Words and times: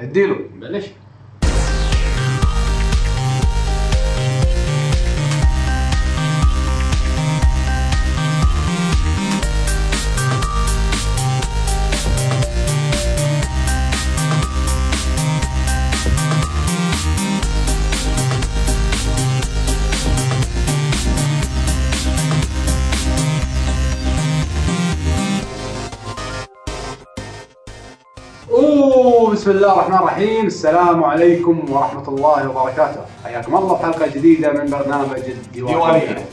اديله 0.00 0.34
بلش 0.60 0.86
بسم 29.48 29.56
الله 29.56 29.72
الرحمن 29.72 29.94
الرحيم. 29.94 30.46
السلام 30.46 31.04
عليكم 31.04 31.72
ورحمة 31.72 32.08
الله 32.08 32.48
وبركاته. 32.48 33.00
حياكم 33.24 33.56
الله 33.56 33.76
في 33.76 33.82
حلقة 33.82 34.06
جديدة 34.06 34.52
من 34.52 34.70
برنامج 34.70 35.18
الديوانية. 35.18 35.74
ديوانية. 35.74 36.24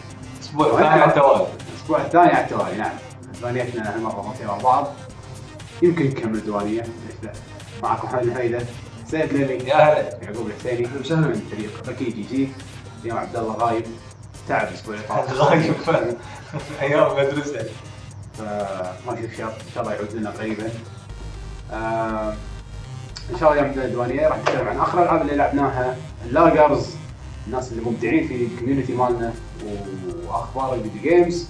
أسبوع 0.41 0.71
ثاني 0.71 0.87
على 0.87 1.05
التوالي 1.05 1.47
الأسبوع 1.69 2.01
الثاني 2.01 2.31
على 2.31 2.43
التوالي 2.45 2.77
نعم 2.77 2.91
ديوانيتنا 3.39 3.95
هالمره 3.95 4.21
مرتين 4.21 4.47
ورا 4.47 4.57
بعض 4.57 4.87
يمكن 5.81 6.05
نكمل 6.05 6.41
لا 7.23 7.31
معكم 7.83 8.07
حمد 8.07 8.23
الهيدا 8.23 8.65
سيد 9.07 9.33
ليلي. 9.33 9.67
يا 9.67 9.75
هلا. 9.75 10.23
يعقوب 10.23 10.47
الحسيني. 10.47 10.89
وسهلا 10.99 11.27
من 11.27 11.49
فريق 11.51 11.89
أكيد 11.89 12.15
جي 12.15 12.21
جي 12.21 12.49
اليوم 13.03 13.17
عبد 13.17 13.35
الله 13.35 13.53
غايب. 13.53 13.85
تعب 14.47 14.67
الأسبوع 14.67 14.95
اللي 14.95 15.07
فات. 15.07 15.31
غايب. 15.33 15.73
أيام 16.81 17.11
المدرسة. 17.11 17.65
فما 18.33 19.15
في 19.15 19.27
خير 19.27 19.47
إن 19.47 19.73
شاء 19.73 19.83
الله 19.83 19.93
يعود 19.93 20.13
لنا 20.13 20.29
قريبا. 20.29 20.69
آه 21.73 22.33
إن 23.33 23.39
شاء 23.39 23.51
الله 23.51 23.61
اليوم 23.61 23.69
عندنا 23.69 23.87
ديوانيه 23.87 24.27
راح 24.27 24.39
نتكلم 24.39 24.67
عن 24.67 24.77
آخر 24.77 24.99
الالعاب 24.99 25.21
اللي 25.21 25.35
لعبناها 25.35 25.97
ال 26.25 26.34
laggers 26.34 26.95
الناس 27.47 27.71
اللي 27.71 27.89
مبدعين 27.89 28.27
في 28.27 28.45
ال 28.45 28.50
community 28.50 28.93
مالنا 28.93 29.33
وأخبار 30.27 30.73
ال 30.73 30.78
video 30.78 31.01
games 31.01 31.49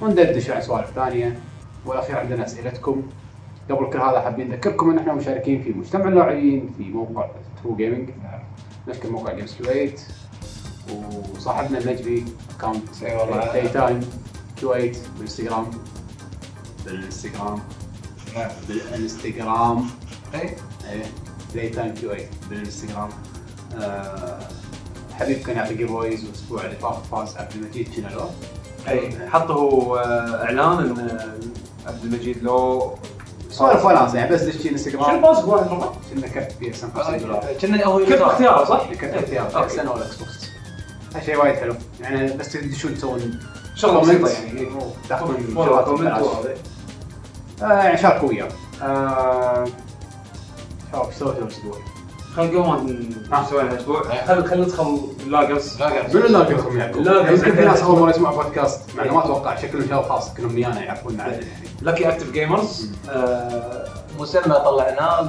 وندردش 0.00 0.50
عن 0.50 0.62
سوالف 0.62 0.90
ثانية. 0.94 1.38
والأخير 1.86 2.18
عندنا 2.18 2.44
أسئلتكم. 2.44 3.02
قبل 3.70 3.90
كل 3.90 3.98
هذا 3.98 4.20
حابين 4.20 4.50
نذكركم 4.50 4.90
إن 4.90 4.98
إحنا 4.98 5.14
مشاركين 5.14 5.62
في 5.62 5.72
مجتمع 5.72 6.08
اللاعبين 6.08 6.70
في 6.78 6.82
موقع 6.84 7.28
True 7.62 7.76
Gaming 7.76 8.08
نشكر 8.88 9.10
موقع 9.10 9.32
Games 9.32 9.54
Kuwait 9.64 10.00
وصاحبنا 11.34 11.78
النجبي 11.78 12.24
اكونت 12.58 13.02
إي 13.02 13.16
والله. 13.16 13.36
بلاي 13.36 13.68
تايم 13.68 14.00
كويت 14.60 14.98
بالإنستغرام. 15.14 15.66
بالإنستغرام. 16.84 17.58
بالإنستغرام. 18.68 19.86
اي 20.34 20.56
بلاي 21.54 21.68
تايم 21.68 21.94
كويت 22.00 22.28
بالانستغرام 22.50 23.08
آه، 23.80 24.38
حبيب 25.14 25.38
كان 25.38 25.56
يعطي 25.56 25.74
جيف 25.74 25.90
اويز 25.90 26.24
الأسبوع 26.24 26.64
اللي 26.64 26.76
فات 26.76 26.98
فاز 27.12 27.36
عبد 27.36 27.52
المجيد 27.54 27.92
شنو 27.96 28.28
اي 28.88 29.28
حطوا 29.28 29.98
آه، 29.98 30.44
إعلان 30.44 30.78
إن 30.78 30.98
آه، 30.98 31.88
عبد 31.88 32.04
المجيد 32.04 32.42
لو 32.42 32.94
سوالف 33.50 33.84
وناس 33.84 34.14
يعني 34.14 34.30
بس 34.30 34.48
شنو 34.48 34.72
انستغرام 34.72 35.20
باز 35.20 35.44
واحد 35.44 35.70
مره؟ 35.70 35.96
كنا 36.14 36.28
كرت 36.28 36.58
بي 36.60 36.70
اس 36.70 36.84
ام 36.84 36.90
50 36.94 37.18
دولار. 37.18 37.44
كنا 37.60 37.86
هو 37.86 37.98
كيف 37.98 38.22
اختياره 38.22 38.64
صح؟ 38.64 38.92
كرت 38.92 39.14
اختيار 39.14 39.46
أوكي. 39.46 39.64
إكس 39.64 39.78
ولا 39.78 40.06
إكس 40.06 40.16
بوكس 40.16 40.50
شيء 41.26 41.36
وايد 41.36 41.54
حلو. 41.54 41.74
يعني 42.00 42.32
بس 42.32 42.52
تدشون 42.52 42.94
تسوون؟ 42.94 43.40
شغله 43.74 44.00
بسيطة 44.00 44.28
يعني. 44.28 44.68
تاخذون. 45.08 45.56
وهذا. 45.56 46.54
آه، 47.62 47.82
يعني 47.82 47.98
شاركوا 47.98 48.28
وياه. 48.28 48.48
آه، 50.96 51.06
إيش 51.06 51.14
سويتوا 51.14 51.42
الأسبوع؟ 51.42 51.74
خلينا 52.36 52.60
قبل 52.62 52.68
ما 53.30 53.40
نسوي 53.40 54.00
خل 54.26 54.44
خل 54.46 54.60
ندخل 54.60 55.00
اللاجرز 55.26 55.82
من 55.82 56.22
اللاقيكم 56.22 56.78
يعقوب؟ 56.78 57.02
لا، 57.02 57.30
يمكن 57.30 57.54
في. 57.54 57.64
ناس 57.64 57.82
اول 57.82 57.98
مره 58.00 58.10
يسمعوا 58.10 58.42
بودكاست 58.42 58.80
مع 58.96 59.04
إنه 59.04 59.14
ما 59.14 59.24
أتوقع 59.24 59.56
شكلهم 59.56 59.84
شباب 59.86 60.02
خاص 60.02 60.34
كلهم 60.34 60.52
ميانا 60.52 60.84
يعرفون 60.84 61.20
عنه 61.20 61.32
يعني. 61.32 61.46
لاكي 61.82 62.08
اكتف 62.08 62.32
جيمرز 62.32 62.90
مسلمه 64.18 64.54
طلعناه 64.58 65.22
ب 65.22 65.28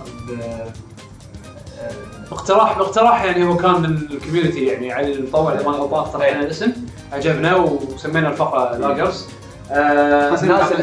باقتراح 2.31 2.77
باقتراح 2.77 3.23
يعني 3.23 3.45
هو 3.47 3.57
كان 3.57 3.81
من 3.81 3.97
ال 4.11 4.17
community 4.17 4.65
يعني 4.65 4.91
علي 4.93 5.13
المطور 5.13 5.51
اللي 5.53 5.63
ما 5.63 5.71
غلطان 5.71 5.99
اقترح 5.99 6.29
لنا 6.33 6.41
الاسم. 6.43 6.71
عجبنا 7.13 7.55
وسمينا 7.55 8.29
الفقرة 8.29 8.77
laggers. 8.77 9.25
الناس 9.71 10.43
الأكثر 10.43 10.75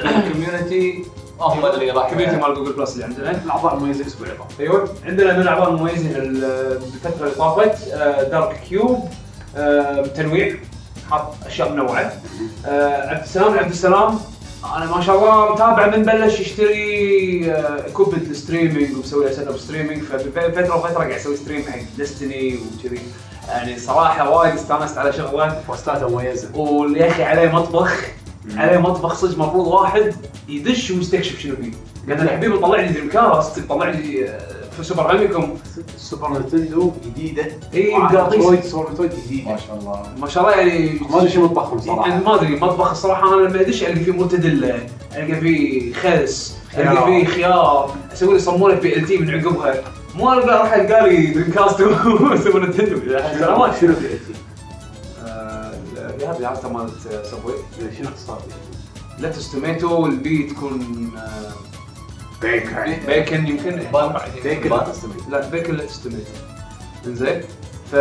في 0.00 0.08
ال 0.28 0.36
community 0.36 1.04
هم 1.46 1.66
اللي 1.66 1.90
راح 1.90 2.04
ال 2.06 2.09
community 2.09 2.36
مال 2.36 2.54
Google 2.54 2.72
Plus 2.72 2.92
اللي 2.94 3.04
عندنا. 3.04 3.30
الاعضاء 3.30 3.74
المميزين 3.74 4.02
الأسبوع 4.02 4.26
اللي 4.26 4.38
فات 4.38 4.60
أيوه. 4.60 4.88
عندنا 5.06 5.32
من 5.32 5.40
الاعضاء 5.42 5.68
المميزين 5.70 6.16
ال- 6.16 6.78
بالفترة 6.78 7.24
اللي 7.24 7.34
طافت 7.34 7.88
آه، 7.92 8.22
Dark 8.22 8.60
Cube 8.68 9.08
آه، 9.56 10.02
تنويع 10.06 10.54
حاط 11.10 11.34
أشياء 11.46 11.72
منوعة. 11.72 12.12
آه، 12.66 13.08
عبد 13.10 13.22
السلام 13.22 13.58
عبد 13.58 13.70
السلام 13.70 14.18
أنا 14.76 14.96
ما 14.96 15.02
شاء 15.02 15.16
الله 15.18 15.52
متابع 15.54 15.86
من 15.96 16.02
بلش 16.02 16.40
يشتري 16.40 17.52
equipment 17.86 18.30
ال 18.30 18.37
streaming 18.37 18.96
ومسوي 18.96 19.24
له 19.24 19.32
setup 19.32 19.56
streaming 19.56 20.02
ففترة 20.02 20.76
وفترة 20.76 20.98
قاعد 20.98 21.10
يسوي 21.10 21.36
stream 21.36 21.62
حق 21.62 21.78
Destiny 21.96 22.58
وكذي. 22.78 22.98
يعني 23.48 23.78
صراحة 23.78 24.30
وايد 24.30 24.54
استانست 24.54 24.98
على 24.98 25.12
شغلة. 25.12 25.62
بوستاته 25.68 26.08
مميزة. 26.08 26.48
ويا 26.56 27.08
أخي 27.08 27.22
عليه 27.22 27.48
مطبخ. 27.52 27.96
عليه 28.56 28.78
مطبخ 28.78 29.14
صدق 29.14 29.32
المفروض 29.32 29.66
واحد 29.66 30.14
يدش 30.48 30.90
ويستكشف 30.90 31.38
شنو 31.40 31.56
فيه. 31.56 31.70
قال 32.08 32.20
أنا 32.20 32.30
حبيبي 32.30 32.58
طلع 32.58 32.80
لي 32.80 32.88
Dreamcast 32.92 33.60
طلع 33.68 33.88
لي 33.90 34.28
آه، 34.28 34.40
في 34.76 34.84
Super 34.84 35.12
Famicom 35.12 35.58
ال 35.96 36.01
Super 36.01 36.28
Nintendo 36.32 36.92
جديدة. 37.06 37.46
إي، 37.74 37.88
وعاد 37.88 38.16
قاطيس. 38.16 38.38
Metroid 38.38 38.64
Super 38.64 38.90
جديدة. 39.26 39.50
ما 39.50 39.56
شاء 39.56 39.78
الله. 39.78 40.02
ما 40.20 40.28
شاء 40.28 40.42
الله 40.42 40.56
يعني 40.56 41.00
ما 41.10 41.18
أدري 41.20 41.30
شو 41.30 41.44
مطبخهم 41.44 41.78
يعني 41.78 42.02
صراحة. 42.02 42.18
ما 42.20 42.34
أدري 42.34 42.56
مطبخ 42.56 42.90
الصراحة 42.90 43.34
أنا 43.34 43.48
لما 43.48 43.60
ادش 43.60 43.82
القى 43.82 43.94
فيه 44.04 44.12
مرتدله 44.12 44.86
ألقى 45.16 45.40
فيه 45.40 45.92
خس 45.94 46.56
ألقى. 46.78 47.04
فيه 47.04 47.24
خيار. 47.24 47.94
أسوي 48.12 48.32
لي 48.32 48.38
صمونه 48.38 48.74
BLT 48.74 49.16
من 49.18 49.30
عقبها. 49.30 49.74
مو 50.14 50.32
القى 50.32 50.58
راح 50.58 50.72
ألقى 50.74 51.08
لي 51.08 51.26
Dreamcast 51.26 51.80
و 51.80 51.94
Super 51.94 52.66
Nintendo. 52.68 52.96
شنو 53.80 53.94
BLT؟ 53.94 54.18
آه، 54.20 54.21
جهازته 56.40 56.68
مالت 56.72 57.24
Subway 57.24 57.54
شنو 57.98 58.08
اختصار 58.08 58.42
lettuce 59.18 59.52
tomato 59.52 60.06
ال 60.06 60.24
B 60.24 60.42
تكون 60.42 61.10
آه، 61.16 61.52
bacon 62.42 62.96
bacon 63.06 63.46
يمكن. 63.46 63.80
بيكن. 64.44 64.70
لا 65.30 65.48
bacon 65.48 65.74
lettuce 65.74 66.02
tomato 66.02 66.30
إنزين؟ 67.06 67.40
ف 67.92 67.96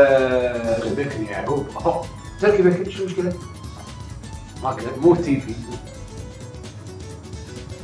بيكن 0.97 1.25
يعقوب 1.25 1.66
أوه، 1.86 2.06
تركي 2.41 2.62
بيكن 2.62 2.91
شو 2.91 3.03
المشكلة؟ 3.03 3.34
ما 4.64 4.70
أقدر 4.70 4.91
مو 5.02 5.16
تي 5.16 5.40
في 5.40 5.53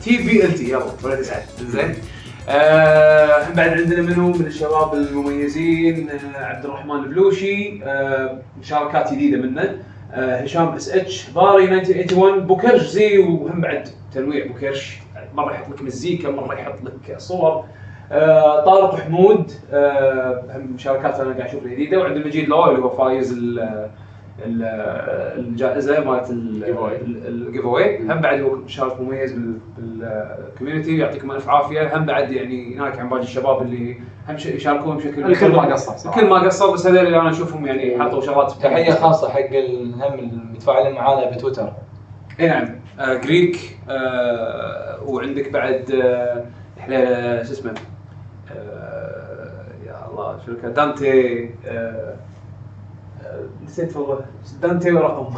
تي 0.04 0.18
في 0.18 0.46
ال 0.46 0.56
تي 0.56 0.70
يلا 0.72 0.86
ولا 1.04 1.16
تزعل 1.16 1.42
زين 1.62 1.96
آه 2.50 3.50
بعد 3.50 3.70
عندنا 3.70 4.02
منو؟ 4.02 4.32
من 4.32 4.46
الشباب 4.46 4.94
المميزين 4.94 6.10
آه 6.10 6.46
عبد 6.46 6.66
الرحمن 6.66 6.96
البلوشي 6.96 7.84
آه 7.84 8.42
مشاركات 8.60 9.14
جديدة 9.14 9.38
منه. 9.38 9.78
هشام 10.12 10.68
اس 10.68 10.90
اتش 10.96 11.30
باري 11.30 11.64
1981 11.64 12.40
بوكرش 12.48 12.82
زي 12.82 13.18
وهم 13.18 13.62
بعد 13.62 13.90
تنويع 14.14 14.48
بوكرش 14.48 15.00
مرة 15.34 15.54
يحط 15.54 15.70
لك 15.70 15.82
مزيكا 15.82 16.30
مرة 16.32 16.54
يحط 16.54 16.76
لك 16.84 17.18
صور. 17.18 17.64
آه 18.12 18.66
طارق 18.66 18.96
حمود 19.00 19.52
آه 19.74 20.44
هم 20.56 20.72
مشاركات 20.76 21.20
أنا 21.20 21.34
قاعد 21.34 21.50
اشوفها 21.50 21.70
جديدة 21.72 22.00
وعند 22.00 22.18
المجيد 22.18 22.50
لو 22.50 22.70
اللي 22.70 22.82
هو 22.82 22.90
فايز 22.90 23.38
الجائزة 24.46 26.04
مالت 26.04 26.30
ال 26.30 27.66
giveaway 27.66 28.00
هم 28.02 28.22
بعد 28.22 28.42
هو 28.42 28.56
مشارك 28.56 29.02
مميز 29.02 29.32
بال- 29.32 29.60
بال 29.78 29.99
community 29.99 30.98
يعطيكم 30.98 31.32
ألف 31.32 31.50
عافية. 31.50 31.98
هم 31.98 32.06
بعد 32.06 32.32
يعني 32.32 32.76
هناك 32.76 33.00
عن 33.00 33.10
باقي 33.10 33.22
الشباب 33.22 33.62
اللي 33.62 33.98
هم 34.30 34.38
ش- 34.38 34.46
يشاركون 34.46 34.98
بشكل 34.98 35.26
الكل 35.32 35.52
ما 35.52 35.74
قصر. 35.74 36.10
الكل 36.10 36.30
ما 36.30 36.36
قصر 36.40 36.74
بس 36.74 36.88
هذول 36.88 36.98
اللي 37.06 37.18
أنا 37.22 37.30
أشوفهم 37.30 37.66
يعني 37.66 38.04
حطوا 38.04 38.22
شغلات 38.22 38.52
تحية 38.52 38.92
خاصة 38.94 39.30
حق 39.30 39.50
هم 39.56 40.20
المتفاعلين 40.20 40.94
معانا 40.96 41.32
بتويتر. 41.32 41.72
إي 42.40 42.48
نعم. 42.48 42.68
آه 43.00 43.14
جريك 43.14 43.78
آه 43.90 45.04
وعندك 45.06 45.52
بعد 45.52 45.92
آه 46.04 46.44
حليله 46.80 47.44
شو 47.44 47.52
اسمه؟ 47.52 47.74
آه 48.52 49.64
يا 49.88 49.96
الله 50.12 50.38
شو 50.46 50.52
كان 50.62 50.74
دانتي 50.74 51.44
آه 51.44 51.68
آه، 51.68 52.16
نسيت 53.66 53.98
والله. 53.98 54.20
دانتي 54.62 54.92
ورقم 54.92 55.34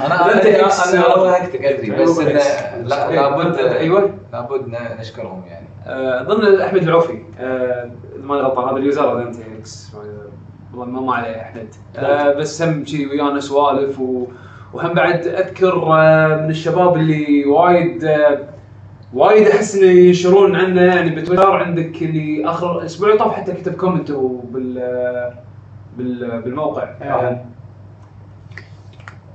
أنا 0.00 0.32
دانتي 0.32 0.60
أنا 0.60 0.68
أنا 0.94 1.14
آه، 1.16 1.24
ضحكتك 1.30 1.64
أدري 1.64 1.90
بس 1.90 2.18
أيوة، 2.18 2.30
X. 2.36 2.46
لا 2.84 3.10
لابد 3.10 3.56
أيوه. 3.56 4.10
لابد 4.32 4.68
ن- 4.68 5.00
نشكرهم 5.00 5.44
يعني. 5.46 5.66
آه، 5.86 6.22
أظن 6.22 6.60
أحمد 6.60 6.82
العوفي 6.82 7.22
آه، 7.40 7.90
إذا 8.16 8.24
ماني 8.24 8.40
غلطان 8.42 8.68
هذا 8.68 8.76
ال 8.76 8.84
user 8.84 9.14
دانتي 9.14 9.42
X. 9.58 9.92
والله 10.74 10.86
ما 10.86 11.00
ما 11.00 11.14
عليه 11.14 11.40
أحمد. 11.40 11.68
آه، 11.96 12.32
بس 12.34 12.62
هم 12.62 12.84
شي 12.84 13.06
ويانا 13.06 13.40
سوالف 13.40 14.00
و... 14.00 14.26
وهم 14.72 14.94
بعد 14.94 15.26
أذكر 15.26 15.84
من 16.42 16.50
الشباب 16.50 16.96
اللي 16.96 17.44
وايد 17.46 18.10
وايد 19.14 19.46
أحس 19.48 19.74
إنه 19.76 19.86
ينشرون 19.86 20.56
عنه 20.56 20.82
يعني 20.82 21.10
بتويتر. 21.10 21.50
عندك 21.56 22.02
اللي 22.02 22.44
آخر 22.50 22.84
أسبوع 22.84 23.16
طاف 23.16 23.32
حتى 23.32 23.52
كتب 23.52 23.74
comment 23.74 24.10
هو 24.10 24.28
بال 24.28 24.74
بال 24.74 25.32
بالموقع. 25.98 26.88
أيوة. 27.02 27.44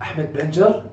أحمد 0.02 0.34
بنجر؟ 0.34 0.84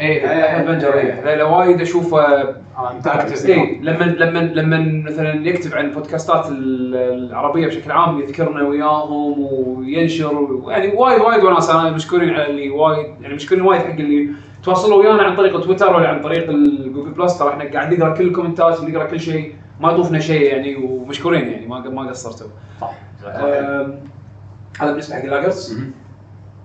اي 0.00 0.46
أحمد 0.46 0.66
بنجر 0.66 0.94
اي 0.98 1.20
لا- 1.20 1.36
لا 1.36 1.44
وايد 1.44 1.80
أشوفه 1.80 2.20
آه، 2.20 2.54
متابع 2.98 3.24
اي 3.46 3.78
لما 3.82 4.04
لما 4.04 4.38
لما 4.38 5.02
مثلا 5.10 5.48
يكتب 5.48 5.74
عن 5.74 5.90
بودكاستات 5.90 6.46
ال- 6.50 6.94
العربية 6.96 7.66
بشكل 7.66 7.92
عام 7.92 8.20
يذكرنا 8.20 8.62
وياهم 8.68 9.38
وينشر 9.78 10.48
يعني 10.68 10.88
وايد 10.94 11.20
وايد 11.20 11.44
وناس 11.44 11.70
أنا 11.70 11.90
مشكورين 11.90 12.30
على 12.30 12.46
اللي 12.50 12.70
وايد 12.70 13.06
يعني 13.20 13.34
مشكورين 13.34 13.64
وايد 13.64 13.80
حق 13.82 13.88
اللي 13.90 14.28
تواصلوا 14.62 14.96
ويانا 15.02 15.22
عن 15.22 15.36
طريق 15.36 15.60
تويتر 15.60 15.96
ولا 15.96 16.08
عن 16.08 16.20
طريق 16.20 16.50
ال 16.50 16.59
Google 16.59 17.10
Plus. 17.10 17.38
ترى 17.38 17.48
إحنا 17.48 17.64
قاعد 17.72 17.94
نقرأ 17.94 18.14
كل 18.14 18.26
ال 18.26 18.32
commentات 18.32 18.80
ونقرأ 18.80 19.04
كل 19.06 19.20
شيء 19.20 19.54
ما 19.80 19.92
يطوفنا 19.92 20.18
شيء 20.18 20.42
يعني 20.42 20.76
ومشكورين 20.76 21.48
يعني 21.48 21.66
ما 21.66 21.78
ما 21.80 22.08
قصرتوا. 22.10 22.46
صح 22.80 22.92
أم، 23.26 23.98
هذا 24.80 24.90
بالنسبة 24.90 25.16
حق 25.16 25.22
ال 25.22 25.28
laggers. 25.28 25.78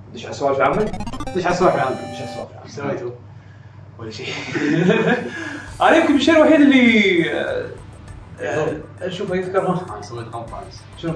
ندش 0.09 0.23
على 0.23 0.31
السوالف 0.31 0.57
العامة. 0.57 0.91
ليش 1.35 1.45
على 1.45 1.53
السوالف 1.53 1.75
العامة؟ 1.75 1.91
ندش 1.91 2.21
على 2.21 2.29
السوالف 2.29 2.49
إيش 2.65 2.79
العامه 2.79 2.97
سويتوا؟ 2.97 3.11
ولا 3.99 4.11
شيء. 4.11 4.27
أنا 5.81 5.95
يمكن 5.95 6.15
الشيء 6.15 6.35
الوحيد 6.35 6.61
اللي 6.61 7.31
آه، 7.31 7.67
آه، 8.39 8.77
اشوفه 9.01 9.35
يذكر؟ 9.35 9.59
ها 9.59 9.85
أنا 9.93 10.01
سويت 10.01 10.27
غلطة 10.27 10.59
امس 10.59 10.81
شنو؟ 10.97 11.13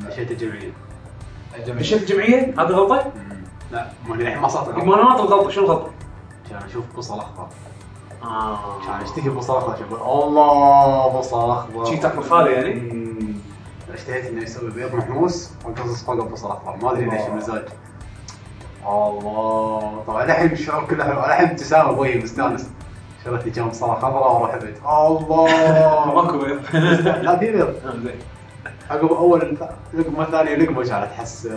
مشيت 0.00 0.30
الجمعية 0.30 0.72
مشيت 1.68 2.02
الجمعيه 2.02 2.54
هذه 2.58 2.72
غلطة؟ 2.72 3.12
لا 3.72 3.90
ما 4.08 4.14
الحين 4.14 4.38
ما 4.38 4.48
صارت 4.48 4.68
ما 4.68 4.94
أنا 4.94 5.02
ناطر 5.02 5.24
غلطه 5.24 5.50
شنو 5.50 5.64
الغلطة؟ 5.64 5.90
كان 6.50 6.62
أشوف 6.62 6.84
بصل 6.96 7.18
اخضر 7.18 7.48
آه. 8.22 8.80
كان 8.86 9.00
اشتهي 9.00 9.30
بصل 9.30 9.56
اخضر 9.56 9.76
شوف 9.76 10.02
الله 10.02 11.18
بصل 11.18 11.50
اخضر 11.50 11.84
شي 11.84 11.96
تاكل 11.96 12.22
خالي 12.22 12.52
يعني؟ 12.52 13.04
اشتهيت 13.94 14.24
إنه 14.26 14.42
يسوي 14.42 14.70
بيض 14.70 14.94
محموس 14.94 15.50
وقصص 15.64 16.04
فوق 16.04 16.14
البصل 16.24 16.46
الاخضر 16.46 16.76
ما 16.82 16.92
أدري 16.92 17.04
ليش. 17.04 17.20
المزاج. 17.28 17.64
الله. 18.86 20.04
طبعا 20.06 20.24
الحين 20.24 20.52
الشعور 20.52 20.84
كله 20.84 21.26
الحين 21.26 21.48
ابتسامة 21.48 21.92
بوجهي 21.92 22.18
مستانس. 22.18 22.70
شريت 23.24 23.44
لي 23.44 23.50
كم 23.50 23.70
خضراء 23.70 24.32
وأروح 24.32 24.54
البيت. 24.54 24.76
الله. 24.86 26.14
ماكو 26.14 26.38
بيض. 26.38 26.60
لا 27.22 27.38
في 27.38 27.52
بيض. 27.52 27.74
آه، 27.86 28.94
عقب 28.94 29.12
أول 29.12 29.58
لقمة 29.94 30.24
ثانية 30.24 30.54
لقمة 30.54 30.82
كانت 30.82 31.10
أحس 31.12 31.48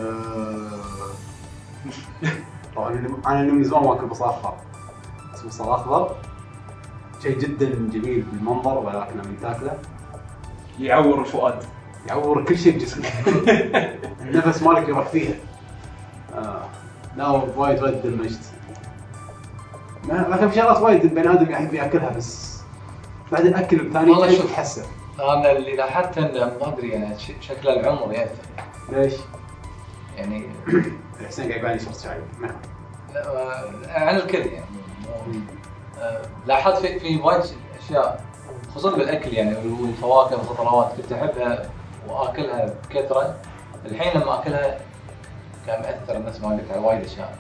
طبعا 2.76 2.90
أنا- 3.24 3.28
أنا 3.28 3.42
من 3.52 3.64
زمان 3.64 3.84
ما 3.84 3.94
اكل 3.94 4.06
بصل 4.06 4.26
اخضر 4.26 4.54
بس 5.34 5.42
بصل 5.42 5.70
أخضر. 5.70 6.16
شيء 7.24 7.40
جدا 7.40 7.66
جميل 7.70 8.22
بالمنظر 8.22 8.78
ولكن 8.78 9.18
من 9.18 9.38
تاكله. 9.42 9.78
يعور 10.80 11.20
الفؤاد. 11.22 11.64
يعور 12.08 12.44
كل 12.44 12.58
شيء 12.58 12.74
بجسمك. 12.74 13.06
النفس 14.22 14.64
مالك 14.64 14.90
يروح 14.90 15.08
فيها. 15.08 15.34
آه. 16.36 16.62
لا 17.18 17.28
وايد 17.30 17.84
وايد 17.84 18.02
دمجت 18.02 18.40
ما 20.04 20.28
لكن 20.30 20.50
في 20.50 20.56
شغلات 20.56 20.78
وايد 20.78 21.04
البني 21.04 21.34
آدم 21.34 21.52
يحب 21.52 21.74
يأكلها 21.74 22.10
بس 22.10 22.58
بعد 23.32 23.46
الأكل 23.46 23.80
الثاني 23.80 24.12
والله 24.12 24.36
شوف. 24.36 24.52
تحسه 24.52 24.86
أنا 25.20 25.52
اللي 25.52 25.76
لاحظته 25.76 26.20
انه 26.20 26.58
ما 26.62 26.68
أدري 26.68 26.90
يعني 26.90 27.16
شكل 27.42 27.70
العمر 27.70 28.14
ياثر 28.14 28.44
ليش؟ 28.90 29.14
يعني 30.18 30.44
الحسين 31.22 31.48
قاعد 31.48 31.60
يبان 31.60 31.76
يشرب 31.76 31.94
شاي 32.04 32.22
ما. 32.40 32.56
آه، 33.16 34.00
على 34.00 34.24
الكل 34.24 34.38
يعني. 34.38 34.66
آه، 36.00 36.22
لاحظت 36.46 36.78
في 36.78 37.00
في 37.00 37.18
وايد 37.22 37.42
أشياء 37.84 38.26
خصوصا 38.76 38.98
بالأكل 38.98 39.34
يعني 39.34 39.56
والفواكه 39.56 40.38
والخضروات 40.38 40.92
كنت 40.98 41.12
أحبها. 41.12 41.70
واكلها 42.10 42.74
بكثرة. 42.90 43.36
الحين 43.86 44.22
لما 44.22 44.40
أكلها 44.40 44.78
كان 45.68 45.82
مأثر 45.82 46.26
نفس 46.26 46.42
ما 46.42 46.48
قلت 46.48 46.72
على 46.72 46.86
وايد 46.86 47.04
أشياء. 47.04 47.38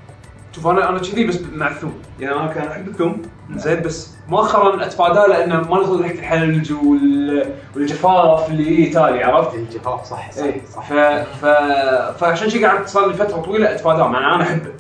شوف 0.51 0.67
أنا 0.67 0.89
أنا 0.89 0.99
كذي 0.99 1.23
بس 1.27 1.39
مع 1.53 1.67
الثوم 1.67 1.93
يعني 2.19 2.35
أنا 2.35 2.47
كان 2.47 2.67
احب 2.67 2.87
الثوم 2.87 3.21
زين 3.55 3.81
بس 3.81 4.15
مؤخرا 4.27 4.85
أتفاداه 4.85 5.27
لأنه 5.27 5.61
ما 5.61 5.77
ناخذ 5.77 6.01
ريحه 6.01 6.13
الحلج 6.13 6.73
وال... 6.73 7.51
والجفاف 7.75 8.49
اللي 8.49 8.81
يتالي 8.81 9.23
عرفت؟ 9.23 9.55
الجفاف 9.55 10.05
صح 10.05 10.31
صح 10.31 10.43
إيه. 10.43 10.61
صح. 10.65 10.89
ف... 10.89 10.93
ف... 11.41 11.45
فعشان 12.19 12.49
شي 12.49 12.65
قعدت 12.65 12.87
صار 12.87 13.07
لي 13.07 13.13
فترة 13.13 13.41
طويلة 13.41 13.71
اتفاداه 13.71 14.07
مع 14.07 14.19
إن 14.19 14.33
أنا 14.33 14.43
أحبه. 14.43 14.71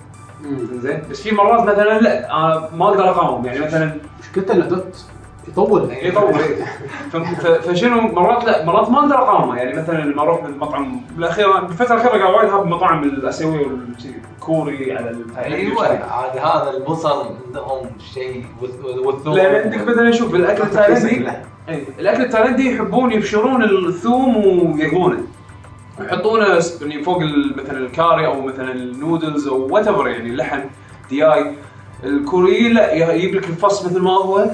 زين. 0.73 1.03
بس 1.09 1.21
في 1.21 1.35
مرات 1.35 1.63
مثلا 1.63 1.99
لا 1.99 2.31
أنا 2.31 2.69
ما 2.73 2.87
أقدر 2.87 3.09
أقاوم. 3.09 3.45
يعني 3.45 3.59
مثلا 3.59 3.97
مشكلته 4.19 4.53
انه 4.53 4.65
دوت. 4.65 5.05
يطول. 5.47 5.89
يطول 6.01 6.33
ف- 7.11 7.17
ف- 7.17 7.47
فشنو؟ 7.69 8.01
مرات 8.01 8.45
لا 8.45 8.65
مرات 8.65 8.89
ما 8.89 8.99
أقدر 8.99 9.15
اقاومه 9.15 9.57
يعني 9.57 9.81
مثلا 9.81 9.97
لما 10.03 10.21
أروح 10.21 10.43
المطعم 10.43 11.01
بالاخير 11.15 11.59
بالفترة 11.59 11.95
الأخيرة 11.95 12.17
قاعد 12.23 12.33
وايد 12.33 12.49
هاب 12.49 12.63
المطاعم 12.63 13.03
الاسيويه 13.03 13.65
والكوري 13.67 14.91
على 14.97 15.15
أيوه. 15.37 15.87
عاد 16.11 16.37
هذا 16.37 16.77
البصل 16.77 17.25
عندهم 17.45 17.85
شيء 18.13 18.45
والث- 18.61 19.05
والثوم. 19.05 19.33
لأن 19.33 19.63
عندك 19.63 19.87
مثلا 19.87 20.11
شوف 20.11 20.35
الأكل 20.35 20.63
التايلاندي 20.63 21.19
له. 21.19 21.41
اي 21.69 21.83
الأكل 21.99 22.21
التايلاندي 22.23 22.75
يحبون 22.75 23.11
يبشرون 23.11 23.63
الثوم 23.63 24.37
ويقلونه 24.75 25.19
يحطونه 26.01 26.45
يعني 26.81 27.03
فوق 27.03 27.21
ال- 27.21 27.55
مثلا 27.63 27.77
الكاري 27.77 28.25
أو 28.25 28.41
مثلا 28.41 28.71
النودلز 28.71 29.47
أو 29.47 29.67
whatever 29.73 30.07
يعني 30.07 30.29
اللحم 30.29 30.59
دجاج. 31.09 31.51
الكوريين 32.03 32.73
لا 32.73 32.93
يجيب 33.13 33.35
لك 33.35 33.43
الفص 33.49 33.85
مثل 33.85 34.01
ما 34.01 34.11
هو. 34.11 34.45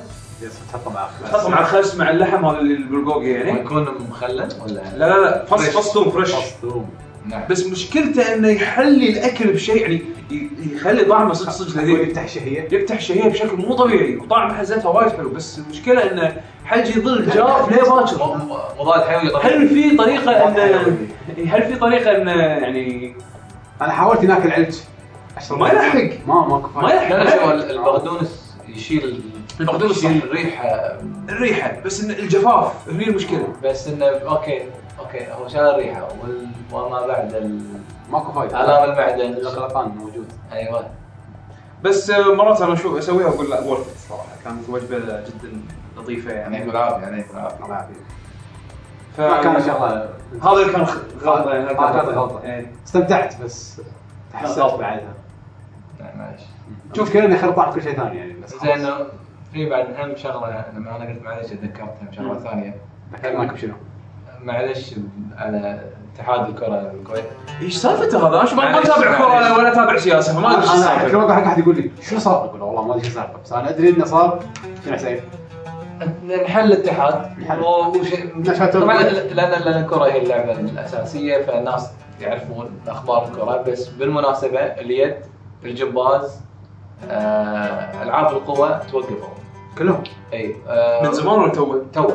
تحطه 0.70 0.92
مع 0.92 1.08
تحطه 1.32 1.50
مع 1.50 1.60
الخس 1.60 1.96
مع 1.96 2.10
اللحم 2.10 2.46
هذا 2.46 2.60
اللي 2.60 2.74
البلقوقي 2.74 3.30
يعني. 3.30 3.52
ويكون 3.52 3.88
مخلل 4.10 4.50
ولا؟ 4.66 4.74
لا 4.74 4.98
لا 4.98 5.20
لا 5.22 5.46
فص. 5.46 5.62
فص 5.62 5.94
ثوم 5.94 6.12
fresh. 6.12 6.32
فص 6.32 6.52
ثوم 6.62 6.90
نعم. 7.26 7.42
بس 7.50 7.66
مشكلته 7.68 8.34
إنه 8.34 8.48
يحلي 8.48 9.10
الأكل 9.10 9.54
بشيء 9.54 9.82
يعني 9.82 10.02
ي- 10.32 10.50
يخلي 10.76 11.06
طعمه 11.06 11.34
صدق 11.34 11.50
صدق 11.50 11.82
لذيذ. 11.82 12.00
يفتح 12.00 12.28
شهية؟ 12.28 12.68
يفتح 12.72 12.96
الشهيه 12.96 13.30
بشكل 13.30 13.58
مو 13.58 13.76
طبيعي 13.76 14.18
وطعم 14.18 14.54
حزتها 14.54 14.90
وايد 14.90 15.12
حلو 15.12 15.30
بس 15.30 15.60
المشكلة 15.60 16.12
إنه 16.12 16.38
حلجي 16.66 17.00
يظل 17.00 17.26
جاف 17.30 17.70
ليه 17.72 17.82
باكر؟ 17.84 18.38
مضاد 18.80 19.02
حيوي 19.04 19.30
طبيعي 19.30 19.56
هل 19.58 19.70
في 19.70 19.98
طريقة 19.98 20.32
انه 20.32 20.98
هل 21.52 21.64
في 21.64 21.76
طريقة 21.76 22.16
إنه 22.16 22.32
يعني 22.32 23.16
أنا 23.82 23.92
حاولت 23.92 24.22
ناكل 24.24 24.52
علج 24.52 24.76
اشرب 25.38 25.60
ما 25.60 25.70
يلحق. 25.70 26.28
ما 26.28 26.48
ماكو 26.48 26.80
ما. 26.82 26.94
يلحق. 26.94 27.52
البقدونس 27.52 28.54
يشيل 28.76 29.22
يشيل 29.60 29.96
صح. 29.96 30.10
الريحة. 30.10 30.66
الريحة 31.30 31.80
بس 31.86 32.04
إن 32.04 32.12
الجفاف 32.12 32.90
هني 32.90 33.08
المشكلة. 33.08 33.48
بس 33.64 33.88
انه 33.88 34.06
أوكي 34.06 34.64
أوكي 35.00 35.32
هو 35.32 35.48
شال 35.48 35.60
الريحة. 35.62 36.04
وال- 36.24 36.48
وما 36.72 37.08
بعد 37.08 37.34
ال- 37.34 37.62
ماكو 38.12 38.32
فايدة. 38.32 38.62
الام 38.66 38.92
المعدن. 38.92 39.34
الغلطان 39.34 39.90
موجود. 39.90 40.28
أيوه. 40.54 40.90
بس 41.84 42.10
آه، 42.10 42.34
مرات 42.36 42.62
أنا 42.62 42.74
أشوف 42.74 42.98
أسويها 42.98 43.28
وأقول 43.28 43.50
لا 43.50 43.60
ورث 43.62 43.96
الصراحه 43.96 44.26
كانت 44.44 44.70
وجبة 44.70 44.98
جدا 45.00 45.52
لطيفه 45.98 46.32
يعني. 46.32 46.56
يعني 46.56 46.68
يكون 46.68 46.76
عافيه 46.82 47.04
يعني 47.04 47.20
يكون 47.20 47.40
عافيه 47.40 47.64
الله 47.66 47.76
يعافيك. 47.76 47.96
ف... 49.18 49.22
ما 49.22 49.42
كان 49.42 49.62
شغله 49.64 50.10
هذا 50.44 50.52
اللي 50.62 50.74
كان 50.74 50.86
خ- 50.86 50.98
غلطة 51.24 51.54
يعني 51.54 51.70
آه، 51.70 51.92
كانت 51.92 52.10
غلطة. 52.18 52.44
إيه. 52.44 52.72
استمتعت 52.88 53.42
بس 53.42 53.82
غلطة. 54.44 54.78
بعدها. 54.78 55.14
معلش 56.16 56.42
شوف 56.96 57.14
كذا 57.14 57.26
اني 57.26 57.38
خرب 57.38 57.54
طعم 57.54 57.74
كل 57.74 57.84
شيء 57.84 57.96
ثاني 57.96 58.18
يعني 58.18 58.34
بس 58.34 58.56
زين 58.64 58.90
في 59.54 59.70
بعد 59.70 59.86
اهم 59.94 60.16
شغلة 60.16 60.66
لما 60.76 60.96
أنا 60.96 61.06
قلت 61.10 61.22
معلش 61.24 61.48
تذكرت 61.48 61.80
اهم 62.02 62.12
شغلة 62.12 62.40
ثانية 62.40 62.76
ذكرناك 63.14 63.54
بشنو؟ 63.54 63.74
معلش 64.44 64.96
على 65.38 65.80
اتحاد 66.16 66.50
الكرة 66.50 66.92
الكويت 66.92 67.24
إيش 67.62 67.76
سالفته 67.78 68.28
هذا؟ 68.28 68.38
أنا 68.38 68.46
شو 68.46 68.56
ما 68.56 68.80
أتابع 68.80 69.20
معليش. 69.30 69.58
ولا 69.58 69.72
أتابع 69.74 69.98
سياسة 69.98 70.34
فما 70.34 70.52
أدري 70.52 70.62
إيش 70.64 70.70
أنا 71.14 71.26
كل 71.26 71.34
حق 71.34 71.42
أحد 71.44 71.58
يقول 71.60 71.76
لي 71.76 71.92
شو 72.02 72.20
صار؟ 72.20 72.46
أقول 72.46 72.60
له 72.60 72.66
والله 72.66 72.88
ما 72.88 72.94
أدري 72.96 73.04
شو 73.04 73.10
السالفه 73.10 73.40
بس 73.44 73.54
أنا 73.54 73.70
أدري 73.70 73.90
إنه 73.90 74.06
صار 74.06 74.44
شنو 74.86 74.94
حسين؟ 74.96 75.20
نحل 76.44 76.72
الاتحاد. 76.74 77.32
وش- 78.00 78.70
طبعا 78.74 79.02
لأن 79.04 79.84
الكرة 79.84 80.06
هي 80.06 80.22
اللعبة 80.22 80.52
الأساسية 80.52 81.38
فالناس 81.46 81.90
يعرفون 82.22 82.70
أخبار 82.88 83.28
الكرة 83.28 83.62
بس 83.72 83.88
بالمناسبة 83.88 84.60
اليد 84.60 85.16
الجمباز 85.66 86.42
آه، 87.10 88.04
ألعاب 88.04 88.32
القوى 88.32 88.80
توقفوا 88.92 89.28
كلهم. 89.78 90.04
أي 90.34 90.56
آه، 90.68 91.04
من 91.04 91.14
زمان 91.14 91.40
ولا 91.40 91.52
تو؟ 91.52 91.82
تو. 91.94 92.10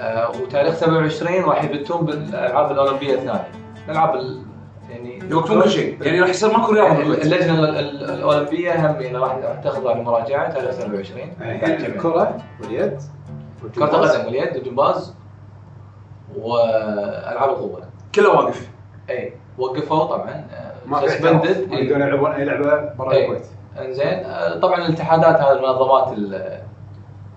آه، 0.00 0.30
وتاريخ 0.30 0.74
27 0.74 1.44
راح 1.44 1.64
يبتون 1.64 2.06
بالألعاب 2.06 2.72
الأولمبية 2.72 3.14
الثانية. 3.14 3.48
الألعاب 3.88 4.14
ال- 4.14 4.42
يعني 4.90 5.18
يوقفون 5.30 5.62
كل 5.62 5.70
شيء. 5.70 6.02
يعني 6.02 6.20
راح 6.20 6.28
يصير 6.30 6.52
ماكو 6.58 6.72
رياضة. 6.72 6.94
بالكويت. 6.94 7.22
اللجنة 7.24 7.54
ال- 7.58 7.76
ال- 7.78 8.10
الأولمبية 8.10 8.90
هم 8.90 9.00
يعني 9.00 9.18
راح 9.18 9.36
تاخذ 9.64 9.88
على 9.88 9.98
المراجعه 10.00 10.50
تاريخ 10.52 10.70
27 10.70 11.18
يعني 11.40 11.60
قاعد 11.60 11.78
تجمع. 11.78 11.88
الكره 11.94 12.36
واليد. 12.62 12.98
كرة 13.74 13.84
القدم 13.84 14.24
واليد 14.26 14.56
والجمباز 14.56 15.14
وألعاب 16.36 17.50
القوة. 17.50 17.82
كله 18.14 18.30
واقف. 18.30 18.68
أي 19.10 19.32
وقفوا 19.58 20.04
طبعا. 20.04 20.44
ما 20.86 21.06
سسبندد 21.08 21.72
يقدرون 21.72 22.00
يلعبون 22.02 22.30
أي. 22.32 22.44
لعبه 22.44 22.94
برا. 22.98 23.12
الكويت 23.16 23.46
إنزين 23.84 24.06
آه، 24.24 24.58
طبعا 24.60 24.78
الاتحادات 24.86 25.40
هذه 25.40 25.52
المنظمات 25.52 26.12
ال- 26.18 26.60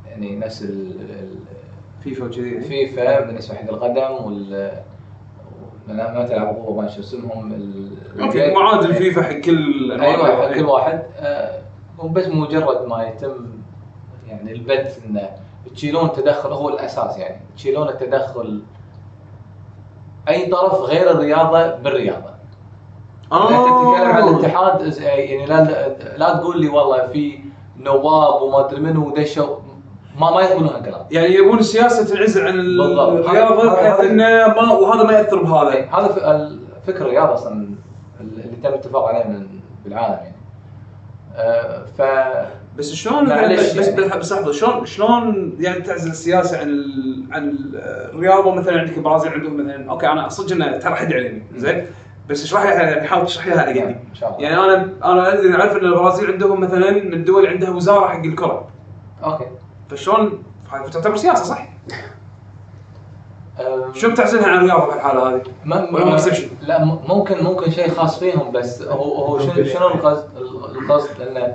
يعني 0.05 0.35
نفس 0.35 0.61
ال- 0.63 1.01
ال- 1.01 1.39
فيفا 2.03 2.25
وكذي. 2.25 2.57
الفيفا 2.57 3.19
بالنسبة 3.25 3.55
حق 3.55 3.69
القدم 3.69 4.25
وال 4.25 4.71
ما 5.87 6.25
تلعب 6.25 6.55
هو 6.55 6.81
ما 6.81 6.87
شو 6.87 6.99
اسمهم 6.99 7.49
معادل 8.55 8.93
فيفا 8.93 9.21
حق 9.23 9.33
كل 9.33 9.91
أيوه. 10.01 10.47
حق 10.47 10.53
كل 10.53 10.65
واحد 10.65 11.03
آه، 11.19 11.61
وبس 11.99 12.27
مجرد 12.27 12.85
ما 12.87 13.03
يتم 13.07 13.59
يعني 14.27 14.51
البث 14.51 15.05
إنه 15.05 15.29
تشيلون 15.75 16.05
التدخل 16.05 16.49
هو 16.51 16.69
الأساس 16.69 17.17
يعني 17.17 17.41
تشيلون 17.55 17.89
التدخل 17.89 18.63
أي 20.29 20.45
طرف 20.45 20.73
غير 20.73 21.11
الرياضة 21.11 21.75
بالرياضة 21.75 22.33
أنت 23.33 23.49
تتكلم 23.49 24.11
عن 24.11 24.27
الاتحاد 24.27 24.93
إز- 24.93 25.01
يعني 25.01 25.45
لا 25.45 25.63
لا 26.17 26.33
تقول 26.37 26.61
لي 26.61 26.69
والله 26.69 27.07
في 27.07 27.39
نواب 27.77 28.41
وما 28.41 28.65
أدري 28.67 28.81
منو 28.81 29.09
دشوا 29.13 29.57
ما 30.19 30.31
ما 30.31 30.41
يقبلون 30.41 30.69
هالكلام. 30.69 31.05
يعني 31.11 31.33
يبون 31.35 31.59
السياسة 31.59 32.05
تنعزل 32.15 32.47
عن. 32.47 32.59
الرياضة 32.59 33.63
هذا- 33.63 33.73
بحيث 33.73 33.99
هذا- 33.99 34.09
إنه 34.11 34.47
ما 34.47 34.73
وهذا 34.73 35.03
ما 35.03 35.11
يأثر 35.13 35.43
بهذا. 35.43 35.69
هذا 35.91 36.07
ف- 36.07 36.17
الفكر 36.17 37.05
الرياضة 37.05 37.33
أصلا 37.33 37.69
اللي 38.21 38.43
تم 38.63 38.69
الاتفاق 38.69 39.05
عليه 39.05 39.23
من 39.27 39.47
بالعالم 39.85 40.13
يعني. 40.13 40.35
آه، 41.35 41.85
ف 41.97 42.01
بس 42.77 42.93
شلون 42.93 43.25
بس 43.25 43.31
بس, 43.77 43.87
يعني. 43.87 44.19
بس 44.19 44.31
لحظة 44.33 44.51
شلون 44.51 44.85
شلون 44.85 45.55
يعني 45.59 45.81
تعزل 45.81 46.11
السياسة 46.11 46.57
عن 46.59 46.69
ال 46.69 47.25
عن 47.31 47.49
ال- 47.49 47.75
الرياضة؟ 48.13 48.55
مثلا 48.55 48.79
عندك 48.79 48.97
البرازيل 48.97 49.31
عندهم 49.31 49.57
مثلا 49.57 49.91
أوكي 49.91 50.07
أنا 50.07 50.29
صدق 50.29 50.55
إنه 50.55 50.77
ترى 50.77 50.95
حد 50.95 51.13
عليني 51.13 51.43
زين؟ 51.55 51.85
بس 52.29 52.43
اشرح 52.43 52.63
لي 52.63 52.69
يعني 52.69 53.07
حاول 53.07 53.25
تشرح 53.25 53.47
لي 53.47 53.53
على 53.53 53.69
قدي 53.69 53.83
إن 53.83 53.99
شاء 54.13 54.29
الله. 54.29 54.41
يعني 54.49 54.57
أنا 54.63 54.89
أنا 55.03 55.33
أدري 55.33 55.53
اعرف 55.55 55.71
إن 55.77 55.85
البرازيل 55.85 56.31
عندهم 56.31 56.59
مثلا 56.61 56.91
من 56.91 57.13
الدول 57.13 57.47
عندها 57.47 57.69
وزارة 57.69 58.07
حق 58.07 58.23
الكرة. 58.25 58.67
أوكي. 59.23 59.45
فشلون؟ 59.89 60.43
تعتبر 60.93 61.15
سياسة 61.15 61.43
صح؟ 61.43 61.67
شلون 63.93 64.13
بتعزلها 64.13 64.47
عن 64.47 64.57
الرياضة 64.57 64.87
بهالحالة 64.87 65.29
هذه؟ 65.29 65.41
ما 65.65 65.89
ولا 65.91 66.05
ما- 66.05 66.17
exception؟ 66.17 66.43
لا 66.61 66.83
ممكن 66.85 67.43
ممكن 67.43 67.71
شيء 67.71 67.89
خاص 67.91 68.19
فيهم 68.19 68.51
بس 68.51 68.81
هو 68.81 69.15
هو 69.25 69.39
شنو 69.39 69.63
شنو 69.63 69.87
القصد 69.87 70.25
القصد؟ 70.75 71.21
انه 71.21 71.53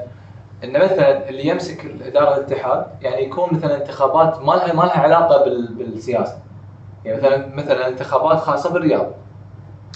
انه 0.64 0.78
مثلا 0.78 1.28
اللي 1.28 1.47
يمسك 1.47 1.85
إدارة 2.07 2.37
الاتحاد 2.37 2.87
يعني 3.02 3.25
يكون 3.25 3.49
مثلا 3.52 3.76
انتخابات 3.76 4.38
ما 4.43 4.52
لها 4.52 4.73
ما 4.73 4.83
لها 4.83 4.99
علاقة 4.99 5.45
بال 5.45 5.75
بالسياسة. 5.75 6.37
يعني 7.04 7.19
مثلا 7.19 7.57
مثلا 7.57 7.88
انتخابات 7.88 8.38
خاصة 8.38 8.71
بالرياضة. 8.71 9.11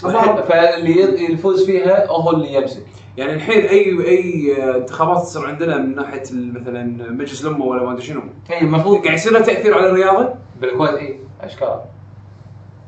فاللي 0.03 1.23
يفوز 1.33 1.65
فيها 1.65 2.07
هو 2.07 2.31
اللي 2.31 2.53
يمسك. 2.53 2.83
يعني 3.17 3.33
الحين 3.33 3.65
اي 3.65 4.07
أي 4.07 4.55
انتخابات 4.75 5.23
تصير 5.23 5.45
عندنا 5.47 5.77
من 5.77 5.95
ناحية 5.95 6.23
ال- 6.31 6.53
مثلا 6.61 6.83
مجلس 7.11 7.45
الأمة 7.45 7.65
ولا 7.65 7.83
ما 7.83 7.91
أدري 7.91 8.03
شنو. 8.03 8.21
اي 8.51 8.61
المفروض 8.61 9.03
قاعد 9.03 9.13
يصير 9.17 9.33
له 9.33 9.39
تأثير 9.39 9.73
على 9.77 9.89
الرياضة؟ 9.89 10.29
بالكويت 10.61 10.93
اي 10.93 11.19
أشكال. 11.41 11.79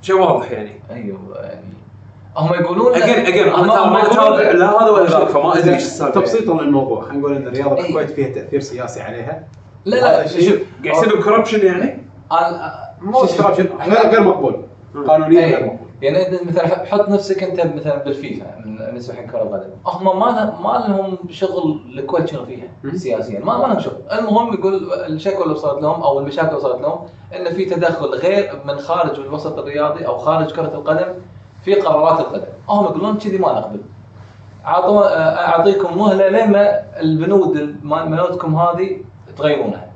شيء 0.01 0.15
واضح 0.15 0.51
يعني. 0.51 0.71
أيوه 0.91 1.19
يعني. 1.35 1.65
هم 2.37 2.53
يقولون 2.53 2.95
اجين 2.95 3.25
اجين 3.25 3.47
هم- 3.49 3.71
أنا 3.71 3.85
ما 3.89 3.99
يقولون- 3.99 4.33
اتابع 4.39 4.51
لا 4.51 4.69
هذا 4.83 4.89
ولا 4.89 5.09
ذاك 5.09 5.27
فما 5.27 5.57
أدري 5.57 5.73
إيش 5.75 5.83
السالفة 5.83 6.19
تبسيطا 6.21 6.61
للموضوع 6.61 7.01
خلينا 7.01 7.19
نقول 7.19 7.35
إن 7.35 7.47
الرياضة 7.47 7.77
إيه. 7.77 7.83
بالكويت 7.83 8.09
فيها 8.09 8.29
تأثير 8.29 8.59
سياسي 8.59 9.01
عليها. 9.01 9.43
لا 9.85 9.95
لا 9.95 10.27
شوف 10.27 10.59
قاعد 10.85 10.95
يصير 10.97 11.21
corruption 11.21 11.65
يعني؟ 11.65 12.03
أنا 12.31 12.73
مو 13.01 13.23
استراتيجي 13.23 13.69
غير 13.87 14.09
غير 14.11 14.21
مقبول. 14.23 14.55
قانونيا 15.07 15.45
غير. 15.45 15.65
مقبول. 15.65 15.80
يعني 16.01 16.27
انت 16.27 16.43
مثلا 16.43 16.85
حط 16.85 17.09
نفسك 17.09 17.43
أنت 17.43 17.75
مثلا 17.75 17.97
بالفيفا 18.03 18.45
من- 18.65 18.77
بالنسبة 18.77 19.15
حق 19.15 19.21
كره 19.25 19.41
القدم 19.43 19.69
هم 19.85 20.19
ما 20.19 20.31
ما 20.59 20.85
لهم 20.87 21.17
شغل 21.29 21.81
الكويت 21.99 22.27
شنو 22.29 22.45
فيها. 22.45 22.67
سياسيا. 22.95 23.39
ما 23.39 23.57
ما 23.57 23.63
لهم 23.67 23.79
شغل. 23.79 24.01
المهم 24.19 24.53
يقول 24.53 24.93
الشكوى 24.93 25.43
اللي 25.43 25.53
وصلت 25.53 25.81
لهم 25.81 26.01
أو 26.03 26.19
المشاكل 26.19 26.47
اللي 26.47 26.57
وصلت 26.57 26.81
لهم 26.81 26.99
إن 27.35 27.53
في 27.53 27.65
تدخل 27.65 28.05
غير 28.05 28.61
من 28.65 28.79
خارج 28.79 29.19
الوسط 29.19 29.57
الرياضي 29.59 30.05
أو 30.07 30.17
خارج 30.17 30.51
كرة 30.51 30.67
القدم 30.75 31.07
في 31.65 31.73
قرارات 31.75 32.19
القدم. 32.19 32.51
هم 32.69 32.83
يقولون 32.85 33.17
كذي 33.17 33.37
ما 33.37 33.53
نقبل. 33.53 33.79
اعطوا 34.65 35.05
أعطيكم 35.47 35.97
مهلة 35.97 36.27
لما 36.29 36.79
البنود 36.99 37.75
مالتكم 37.83 38.55
هذه 38.55 38.97
تغيرونها. 39.37 39.91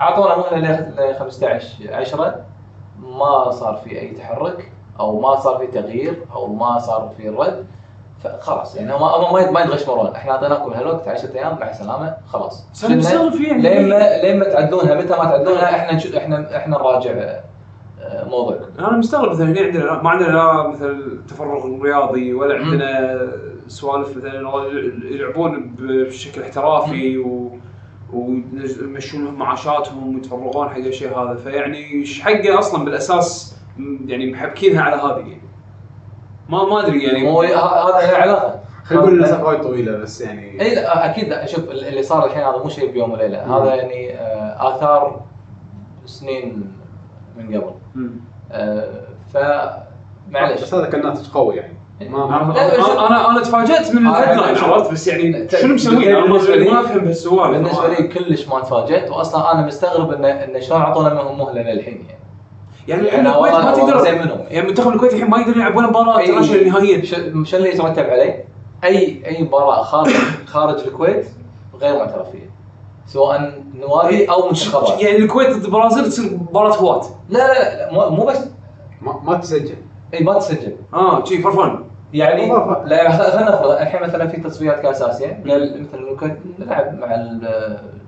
أعطونا 0.00 0.36
مهلة 0.36 0.92
ل 1.10 1.14
15 1.18 1.94
10 1.94 2.44
ما 3.02 3.50
صار 3.50 3.76
في 3.84 4.00
أي 4.00 4.10
تحرك. 4.10 4.72
أو 5.00 5.20
ما 5.20 5.36
صار 5.36 5.58
في 5.58 5.66
تغيير 5.66 6.24
أو 6.32 6.46
ما 6.46 6.78
صار 6.78 7.12
في 7.16 7.28
رد 7.28 7.66
فخلاص 8.24 8.76
يعني 8.76 8.92
هم 8.92 9.00
ما 9.00 9.50
ما 9.50 9.60
يتغشمرون 9.60 10.06
إحنا 10.06 10.32
اعطيناكم 10.32 10.70
هالوقت 10.72 11.08
10 11.08 11.34
أيام 11.34 11.58
مع 11.60 11.70
السلامه 11.70 12.16
خلاص. 12.26 12.64
فيه 13.30 13.48
يعني. 13.48 13.62
لين 13.62 13.88
ما 13.88 14.22
لين 14.22 14.38
ما 14.38 14.44
تعدلونها. 14.44 14.94
متى 14.94 15.08
ما 15.08 15.24
تعدلونها 15.24 15.76
إحنا 15.76 16.18
إحنا 16.18 16.56
إحنا 16.56 16.78
نراجع 16.78 17.10
آه، 18.00 18.28
موضوعكم. 18.28 18.64
أنا 18.78 18.96
مستغرب 18.96 19.32
مثلا 19.32 19.46
هنا 19.46 19.60
عندنا 19.60 20.02
ما 20.02 20.10
عندنا 20.10 20.28
لا 20.28 20.68
مثل 20.68 21.20
تفرغ 21.28 21.82
رياضي 21.82 22.34
ولا 22.34 22.54
عندنا 22.54 23.20
سوالف 23.68 24.16
مثلا 24.16 24.34
يلعبون 25.04 25.74
بشكل 25.78 26.42
احترافي 26.42 27.18
و 27.18 27.58
ويمشون 28.12 29.24
لهم 29.24 29.34
معاشاتهم 29.34 30.14
ويتفرغون 30.14 30.68
حق 30.68 30.76
الشيء 30.76 31.18
هذا. 31.18 31.34
فيعني 31.34 31.92
إيش 31.92 32.22
حقه 32.22 32.58
أصلا 32.58 32.84
بالأساس 32.84 33.57
يعني 34.06 34.32
محبكينها 34.32 34.82
على 34.82 34.96
هذه. 34.96 35.18
يعني 35.28 35.42
ما 36.48 36.64
ما 36.64 36.86
أدري 36.86 37.02
يعني. 37.04 37.22
مو 37.22 37.42
ه- 37.42 37.46
هذا 37.46 38.12
له 38.12 38.16
علاقة. 38.18 38.60
خلينا 38.84 39.02
نقول 39.04 39.14
المسافه 39.18 39.44
وايد 39.44 39.60
طويلة 39.60 39.96
بس 39.98 40.20
يعني. 40.20 40.62
إي 40.62 40.74
لا 40.74 41.10
أكيد 41.10 41.28
لا. 41.28 41.46
شوف 41.46 41.70
اللي 41.70 42.02
صار 42.02 42.26
الحين 42.26 42.42
هذا 42.42 42.56
مو 42.62 42.68
شيء 42.68 42.92
بيوم 42.92 43.10
وليلة. 43.12 43.56
هذا 43.56 43.74
يعني 43.74 44.14
آه، 44.14 44.76
آثار 44.76 45.20
سنين 46.04 46.72
من 47.38 47.54
قبل. 47.56 47.72
آه، 48.52 49.00
فمعلش 49.34 50.62
بس 50.62 50.74
هذا 50.74 50.86
كان 50.90 51.02
ناتج 51.02 51.28
قوي 51.30 51.56
يعني. 51.56 51.78
ما 52.00 52.24
أنا 52.24 52.42
ما 52.44 52.54
أنا 52.54 53.06
أنا, 53.06 53.30
أنا 53.30 53.40
تفاجأت 53.40 53.94
من 53.94 54.06
آه، 54.06 54.18
ال 54.22 54.26
headline 54.26 54.56
شوف. 54.56 54.68
عرفت؟ 54.68 54.92
بس 54.92 55.06
يعني 55.08 55.48
شنو 55.48 55.74
مسوين 55.74 56.16
أنا 56.16 56.26
ما 56.26 56.36
أفهم 56.80 56.98
بهالسوالف 56.98 57.56
بالنسبة 57.56 57.88
لي 57.88 58.08
كلش 58.08 58.48
ما 58.48 58.60
تفاجأت 58.60 59.10
واصلا 59.10 59.52
أنا 59.52 59.66
مستغرب 59.66 60.12
انه 60.12 60.28
انه 60.28 60.60
شلون 60.60 60.80
اعطونا 60.80 61.08
منهم 61.14 61.38
مهله 61.38 61.62
للحين 61.62 62.04
يعني. 62.08 62.17
يعني 62.88 63.02
الحين 63.02 63.26
الكويت 63.26 63.52
ما 63.54 63.72
تقدر 63.72 64.14
منهم. 64.14 64.40
يعني 64.50 64.68
منتخب 64.68 64.92
الكويت 64.92 65.12
الحين 65.12 65.30
ما 65.30 65.38
يقدر 65.38 65.56
يلعب 65.56 65.76
ولا 65.76 65.86
مباراة 65.86 66.26
تراشل 66.26 66.68
نهائيا 66.68 67.04
ش- 67.04 67.48
شو 67.50 67.56
اللي 67.56 67.68
يترتب 67.74 68.04
عليه؟ 68.10 68.44
اي 68.84 69.22
أي 69.26 69.42
مباراة 69.42 69.82
خارج 69.82 70.12
خارج 70.46 70.80
الكويت 70.86 71.26
غير 71.80 71.98
معترف 71.98 72.30
فيها 72.30 72.48
سواء 73.06 73.62
نوادي 73.74 74.30
أو 74.30 74.46
منتخبات. 74.48 75.00
يعني 75.02 75.16
الكويت 75.16 75.56
ضد 75.56 75.64
البرازيل 75.64 76.04
تصير 76.04 76.32
مباراة 76.50 76.76
هواة 76.76 77.02
لا 77.28 77.38
لا 77.38 77.76
لا 77.86 77.92
مو- 77.92 78.10
مو 78.16 78.24
بس. 78.26 78.38
ما, 79.02 79.20
ما 79.24 79.34
تسجل. 79.36 79.76
اي 80.14 80.24
ما 80.24 80.38
تسجل. 80.38 80.76
آه 80.94 81.24
شي 81.24 81.38
فور 81.38 81.52
فن 81.52 81.84
يعني 82.12 82.48
لا 82.84 83.10
خلينا 83.10 83.50
نفرض. 83.50 83.70
الحين 83.70 84.02
مثلا 84.02 84.26
في 84.28 84.36
تصفيات 84.40 84.80
كأس 84.80 85.02
آسيا. 85.02 85.44
قال 85.48 85.82
مثلا 85.88 86.00
الكويت 86.10 86.36
لعب 86.58 86.98
مع 86.98 87.16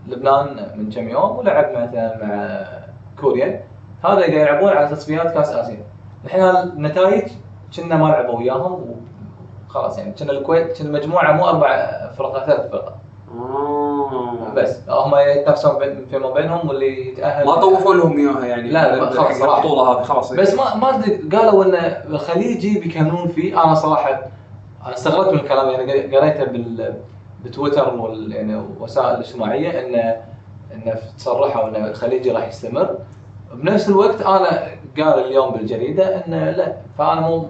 لبنان 0.08 0.66
من 0.78 0.90
كم 0.90 1.08
يوم 1.08 1.36
ولعب 1.38 1.70
مثلا 1.70 2.18
مع 2.26 2.60
كوريا. 3.20 3.64
هذا 4.04 4.16
قاعد 4.16 4.32
يلعبون 4.32 4.68
على 4.68 4.88
تصفيات 4.88 5.34
كأس 5.34 5.48
آسيا. 5.52 5.82
الحين 6.24 6.42
النتائج 6.42 7.32
كنا 7.76 7.96
ما 7.96 8.08
لعبوا 8.08 8.38
وياهم 8.38 8.94
وخلاص 9.68 9.98
يعني 9.98 10.12
كنا 10.12 10.32
الكويت 10.32 10.82
كنا 10.82 10.90
مجموعة 10.90 11.32
مو 11.32 11.48
أربع 11.48 11.90
فرق 12.18 12.44
ثلاث 12.46 12.70
فرق. 12.70 12.96
آه. 13.34 14.52
بس 14.56 14.78
هم 14.88 15.12
يتنافسون 15.16 16.06
فيما 16.10 16.30
بينهم 16.30 16.68
واللي 16.68 17.08
يتأهل. 17.08 17.46
ما 17.46 17.54
طوفوا 17.54 17.94
لهم 17.94 18.16
إياها 18.18 18.46
يعني. 18.46 18.70
لا، 18.70 18.96
لا، 18.96 19.10
خلاص. 19.10 19.42
البطولة 19.42 19.92
هذه 19.92 20.02
خلاص. 20.02 20.32
بس 20.32 20.54
ما 20.54 20.74
ما 20.74 20.86
قالوا 21.38 21.64
إن 21.64 21.74
الخليجي 22.10 22.80
بيكملون 22.80 23.28
فيه. 23.28 23.64
أنا 23.64 23.74
صراحة 23.74 24.10
أنا 24.86 24.94
استغربت 24.94 25.32
من 25.32 25.38
الكلام 25.38 25.70
يعني 25.70 26.16
قريته 26.16 26.44
بال 26.44 26.94
بتويتر 27.44 27.94
وال 27.94 28.32
يعني 28.32 28.62
وسائل 28.80 29.14
الاجتماعية 29.14 29.80
انه 29.80 30.16
انه 30.74 30.94
تصرحوا 31.18 31.68
إن 31.68 31.84
الخليجي 31.84 32.30
راح 32.30 32.48
يستمر. 32.48 32.96
بنفس 33.54 33.88
الوقت 33.88 34.20
أنا 34.20 34.68
قال 34.98 35.24
اليوم 35.26 35.50
بالجريدة 35.52 36.26
إنه 36.26 36.50
لا 36.50 36.76
فأنا 36.98 37.20
مو 37.20 37.48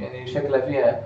يعني 0.00 0.26
شكله 0.26 0.60
فيها 0.60 1.00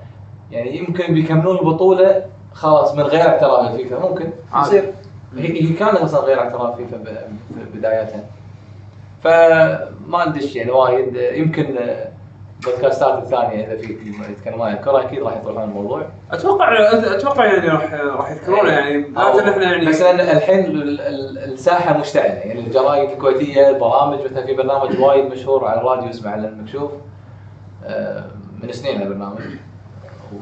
يعني 0.51 0.77
يمكن 0.79 1.15
بيكملون 1.15 1.59
البطولة 1.59 2.25
خلاص 2.53 2.95
من 2.95 3.03
غير 3.03 3.21
اعتراف 3.21 3.71
الفيفا 3.71 3.99
ممكن. 3.99 4.31
يصير 4.61 4.93
هي 5.37 5.63
هي 5.63 5.73
كانت 5.73 5.95
أصلا 5.99 6.21
غير 6.21 6.39
اعتراف 6.41 6.77
فيفا 6.77 6.99
بدايتها 7.75 8.25
فما 9.23 10.29
ندش 10.29 10.57
يعني 10.57 10.71
وايد 10.71 11.17
يمكن 11.17 11.79
بودكاستات 12.65 13.19
الثانية 13.23 13.67
إذا 13.67 13.77
في 13.77 13.93
يتكلمون 14.31 14.67
عن 14.69 14.75
الكره 14.75 15.01
أكيد 15.01 15.23
راح 15.23 15.37
يطرحون 15.37 15.63
الموضوع. 15.63 16.07
أتوقع 16.33 16.91
أتوقع 17.17 17.45
يعني 17.45 17.69
راح 17.69 17.93
راح 17.95 18.31
يذكرونه 18.31 18.71
يعني. 18.71 18.99
لكن 19.01 19.49
إحنا 19.49 19.63
يعني 19.63 19.87
بس 19.87 20.03
لأن 20.03 20.21
الحين 20.37 20.65
ال- 20.65 21.01
ال- 21.01 21.39
الساحة 21.53 21.99
مشتعلة. 21.99 22.35
يعني 22.35 22.61
الجرايد 22.61 23.11
الكويتية 23.11 23.69
البرامج 23.71 24.19
مثلا 24.25 24.47
في 24.47 24.55
برنامج 24.55 25.01
وايد 25.01 25.25
مشهور 25.31 25.65
على 25.65 25.81
الراديو 25.81 26.11
اسمه 26.11 26.31
على 26.31 26.49
المكشوف 26.49 26.91
آه، 27.85 28.25
من 28.63 28.73
سنين 28.73 29.03
البرنامج. 29.03 29.41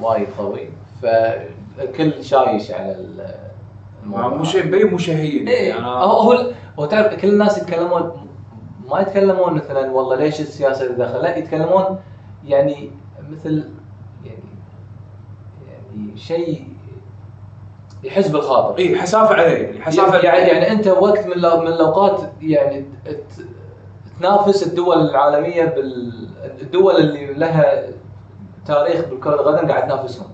وايد 0.01 0.27
قوي. 0.39 0.69
فالكل 1.03 2.25
شايش 2.25 2.71
على 2.71 2.93
ال- 2.93 3.35
مو 4.05 4.45
شيء 4.45 4.67
مبين 4.67 4.87
مو 4.91 4.99
إيه 5.49 5.69
يعني. 5.69 5.87
هو 5.87 6.21
هو 6.21 6.53
هو 6.79 6.87
تعرف 6.87 7.15
كل 7.15 7.29
الناس 7.29 7.59
يتكلمون 7.59 8.27
ما 8.91 9.01
يتكلمون 9.01 9.55
مثلا 9.55 9.91
والله 9.91 10.17
ليش 10.17 10.41
السياسة 10.41 10.85
اللي 10.85 10.97
داخل 10.97 11.19
لا 11.23 11.37
يتكلمون 11.37 11.99
يعني 12.45 12.91
مثل 13.31 13.71
يعني 14.25 14.45
يعني 15.69 16.17
شيء 16.17 16.69
يحس 18.05 18.29
بالخاطر. 18.29 18.79
اي 18.79 18.99
حسافة 18.99 19.35
عليه 19.35 19.43
يعني 19.67 19.83
حسافة 19.83 20.19
يعني 20.19 20.49
يعني 20.49 20.73
أنت 20.73 20.87
وقت 20.89 21.27
من 21.27 21.37
من 21.37 21.67
الأوقات 21.69 22.21
يعني 22.43 22.87
تنافس 24.21 24.67
الدول 24.67 25.01
العالمية 25.11 25.65
بالدول 25.65 26.97
اللي 26.97 27.35
لها 27.35 27.85
تاريخ 28.67 29.09
بالكرة 29.09 29.35
القدم 29.35 29.69
قاعد 29.69 29.83
تنافسهم. 29.89 30.27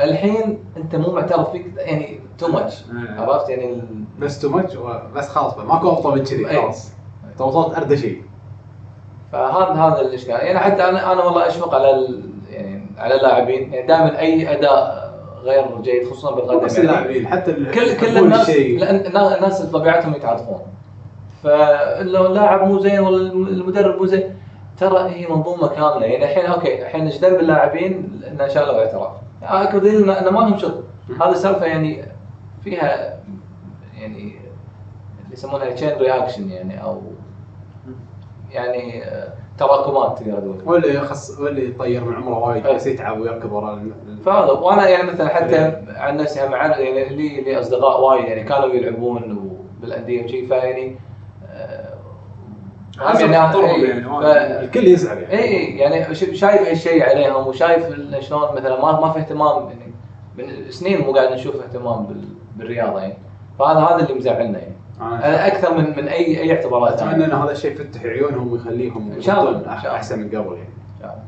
الحين 0.00 0.64
أنت 0.76 0.96
مو 0.96 1.12
معترف 1.12 1.50
فيك 1.50 1.72
يعني 1.76 2.20
too 2.38 2.48
much 2.48 2.84
إيه. 2.84 3.20
عرفت؟ 3.20 3.48
يعني 3.48 3.72
ال- 3.72 4.04
بس 4.18 4.40
too 4.40 4.48
much 4.48 4.76
بس 5.14 5.28
خلاص 5.28 5.58
ماكو 5.58 5.92
افضل 5.92 6.18
من 6.18 6.24
كذي 6.24 6.48
إيه. 6.48 6.60
خلاص. 6.60 6.92
انت 7.38 7.46
وصلت 7.46 7.76
ارضى 7.76 7.96
شيء. 7.96 8.22
فهذا 9.32 9.72
هذا 9.80 10.00
الاشكال 10.00 10.30
يعني 10.34 10.58
حتى 10.58 10.84
أنا 10.88 11.12
أنا 11.12 11.24
والله 11.24 11.46
أشفق 11.46 11.74
على 11.74 12.08
يعني 12.50 12.86
على 12.98 13.14
اللاعبين. 13.14 13.72
يعني 13.72 13.86
دائما 13.86 14.18
أي 14.18 14.58
أداء 14.58 15.08
غير 15.42 15.80
جيد 15.82 16.04
خصوصا 16.04 16.34
بالقدم 16.34 16.64
بس 16.64 16.78
يعني 16.78 16.88
اللاعبين 16.90 17.28
حتى 17.28 17.52
كل 17.52 17.96
كل 17.96 18.18
الناس. 18.18 18.50
لأن 18.50 18.96
النا- 19.06 19.36
الناس 19.36 19.62
طبيعتهم 19.62 20.14
يتعاطفون. 20.14 20.60
فلو 21.42 22.26
اللاعب 22.26 22.68
مو 22.68 22.78
زين 22.78 23.00
ولا 23.00 23.16
الم- 23.16 23.46
المدرب 23.46 23.98
مو 23.98 24.06
زين 24.06 24.34
ترى 24.78 25.10
هي 25.10 25.26
منظومة 25.26 25.68
كاملة. 25.68 26.06
يعني 26.06 26.24
الحين 26.24 26.46
okay 26.46 26.82
الحين 26.82 27.04
إيش 27.06 27.18
درب 27.18 27.40
اللاعبين؟ 27.40 28.20
انه 28.32 28.48
شالوا 28.48 28.78
اعتراف 28.80 29.12
اكو 29.42 29.78
دليل 29.78 30.10
انه 30.10 30.30
ما 30.30 30.40
لهم 30.40 30.58
شغل. 30.58 30.84
هذه 31.22 31.32
سالفة 31.34 31.66
يعني 31.66 32.04
فيها 32.64 33.18
يعني 33.98 34.18
اللي 35.24 35.32
يسمونها 35.32 35.70
chain 35.70 35.98
reaction 35.98 36.50
يعني 36.50 36.82
أو 36.82 37.02
يعني 38.50 39.04
آه، 39.04 39.32
تراكمات 39.58 40.18
تقدر 40.18 40.38
تقول. 40.38 40.62
واللي 40.66 40.94
يخص 40.94 41.38
واللي 41.40 41.68
يطير 41.68 42.04
من 42.04 42.14
عمره 42.16 42.38
وايد 42.38 42.66
إيه. 42.66 42.74
بس 42.74 42.86
يتعب 42.86 43.20
ويركب 43.20 43.52
ورا 43.52 43.82
فهذا. 44.24 44.50
وأنا 44.52 44.88
يعني 44.88 45.10
مثلا 45.10 45.28
حتى 45.28 45.82
عن 45.96 46.16
نفسي 46.16 46.46
هم 46.46 46.54
عن 46.54 46.70
يعني 46.70 47.04
لي 47.08 47.40
لي 47.40 47.60
أصدقاء 47.60 48.00
وايد 48.04 48.24
يعني 48.24 48.44
كانوا 48.44 48.68
يلعبون 48.68 49.50
بالأندية 49.80 50.24
وشي 50.24 50.46
فيعني 50.46 50.96
آه، 51.50 51.94
حسب 52.98 53.30
يعني- 53.30 53.48
خطرهم 53.52 53.64
إيه، 53.70 53.88
يعني، 53.88 54.04
ف- 54.04 54.08
وايد. 54.08 54.36
الكل 54.36 54.86
يزعل 54.86 55.18
يعني. 55.18 55.38
اي 55.38 55.78
يعني 55.78 56.14
شايف 56.14 56.68
هالشيء 56.68 57.02
عليهم 57.08 57.46
وشايف 57.46 57.86
شلون 58.20 58.54
مثلا 58.56 58.80
ما 58.82 59.00
ما 59.00 59.12
في 59.12 59.18
اهتمام 59.18 59.68
يعني 59.68 59.92
من 60.38 60.70
سنين 60.70 61.00
مو 61.00 61.12
قاعد 61.12 61.32
نشوف 61.32 61.56
اهتمام 61.56 62.06
بال- 62.06 62.28
بالرياضة 62.56 63.00
يعني. 63.00 63.14
فهذا 63.58 63.78
هذا 63.80 64.02
اللي 64.02 64.14
مزعلنا 64.14 64.58
يعني. 64.58 64.74
أنا 65.00 65.46
أكثر 65.46 65.78
من 65.78 65.84
من 65.96 66.08
اي 66.08 66.40
أي 66.40 66.52
اعتبارات 66.56 66.92
أتمنى 66.92 67.10
ثانية 67.10 67.24
إن 67.26 67.32
هذا 67.42 67.50
الشيء 67.52 67.72
يفتح 67.72 68.02
عيونهم 68.02 68.52
ويخليهم 68.52 69.12
إن 69.12 69.20
شاء 69.22 69.40
الله، 69.40 69.52
شاء 69.52 69.60
الله. 69.60 69.94
أحسن 69.96 70.18
من 70.18 70.28
قبل 70.28 70.56
يعني. 70.56 70.68
يعني. 71.00 71.20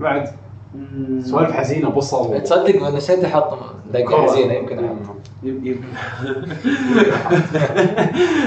بعد 0.00 0.28
سوالف 1.22 1.52
حزينة 1.52 1.90
بصل. 1.90 2.40
تصدق 2.42 2.94
نسيت 2.94 3.24
أحط 3.24 3.58
دقه 3.92 4.22
حزينة؟ 4.26 4.52
يمكن 4.54 4.88
يب- 5.42 5.66
يب- 5.66 5.84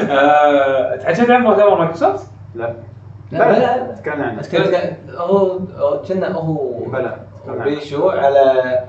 آه، 0.09 0.95
تعجبت 0.95 1.29
عن 1.29 1.41
مؤتمر 1.41 1.77
مايكروسوفت؟ 1.77 2.27
لا. 2.55 2.73
لا، 3.31 3.59
لا. 3.59 3.95
تكلم 3.95 4.23
عنه. 4.23 4.41
هو 5.17 5.59
هو 5.77 6.01
كنا 6.07 6.31
هو 6.31 6.85
بلى. 6.91 7.17
بيشو 7.63 8.09
على 8.09 8.79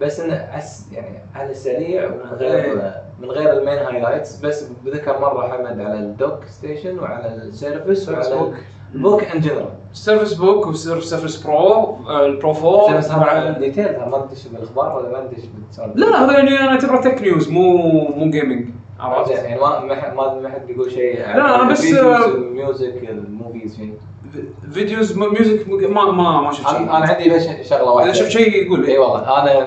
بس 0.00 0.20
انه 0.20 0.48
عس 0.52 0.86
يعني 0.92 1.18
على 1.34 1.50
السريع 1.50 2.06
ومن 2.06 2.30
غير 2.32 2.92
من 3.22 3.30
غير 3.30 3.52
المين 3.58 3.78
highlights 3.78 4.40
بس 4.40 4.64
بذكر 4.84 5.18
مرة 5.20 5.48
حمد 5.48 5.80
على 5.80 5.94
ال 5.98 6.06
dock 6.06 6.38
station 6.48 6.98
وعلى 6.98 7.34
ال 7.34 7.43
Surface 7.43 8.08
وعلى 8.08 8.36
book. 8.38 8.54
ال 8.94 9.00
book 9.00 9.24
in 9.24 9.40
general 9.40 9.68
Surface 9.92 10.34
Book 10.34 10.66
و 10.66 10.75
Surface 10.75 11.42
Pro 11.46 11.56
آه، 12.08 12.26
ال 12.26 12.32
Pro 12.32 12.50
4 12.52 12.98
بس 12.98 13.10
هذا 13.10 13.58
detail 13.58 13.84
ما 13.98 14.26
ندش 14.30 14.46
بالأخبار 14.46 14.96
ولا 14.98 15.08
ما 15.08 15.24
ندش 15.24 15.44
بالسالفه 15.46 15.94
لا 15.96 16.06
لا 16.06 16.24
هذا 16.24 16.32
يعني 16.38 16.60
أنا 16.60 16.68
اعتبره 16.70 17.00
tech 17.00 17.22
news 17.22 17.48
مو 17.50 17.76
مو 18.16 18.30
gaming 18.30 18.68
عرفت؟ 19.00 19.30
يعني 19.30 19.60
ما 19.60 19.80
ما 19.80 19.94
حد 19.94 20.14
ما 20.14 20.34
ما 20.34 20.48
حد 20.48 20.66
بيقول 20.66 20.90
شيء 20.92 21.18
لا، 21.18 21.54
أنا 21.62 21.70
بس- 21.72 21.84
ال 22.34 22.44
music 22.44 22.94
ال 23.08 23.18
movies 23.18 23.76
شيء. 23.76 23.94
videos 24.72 25.18
music 25.18 25.68
ما 25.68 26.04
ما 26.12 26.40
ما 26.40 26.52
شفت 26.52 26.68
شيء. 26.68 26.78
أنا 26.78 26.96
أنا 26.96 27.06
عندي 27.06 27.30
بس 27.30 27.46
شغلة 27.62 27.90
واحدة. 27.90 28.10
إذا 28.10 28.18
شفت 28.18 28.28
شيء 28.30 28.66
يقول. 28.66 28.84
إي 28.86 28.98
والله 28.98 29.42
أنا 29.42 29.58
آه، 29.60 29.66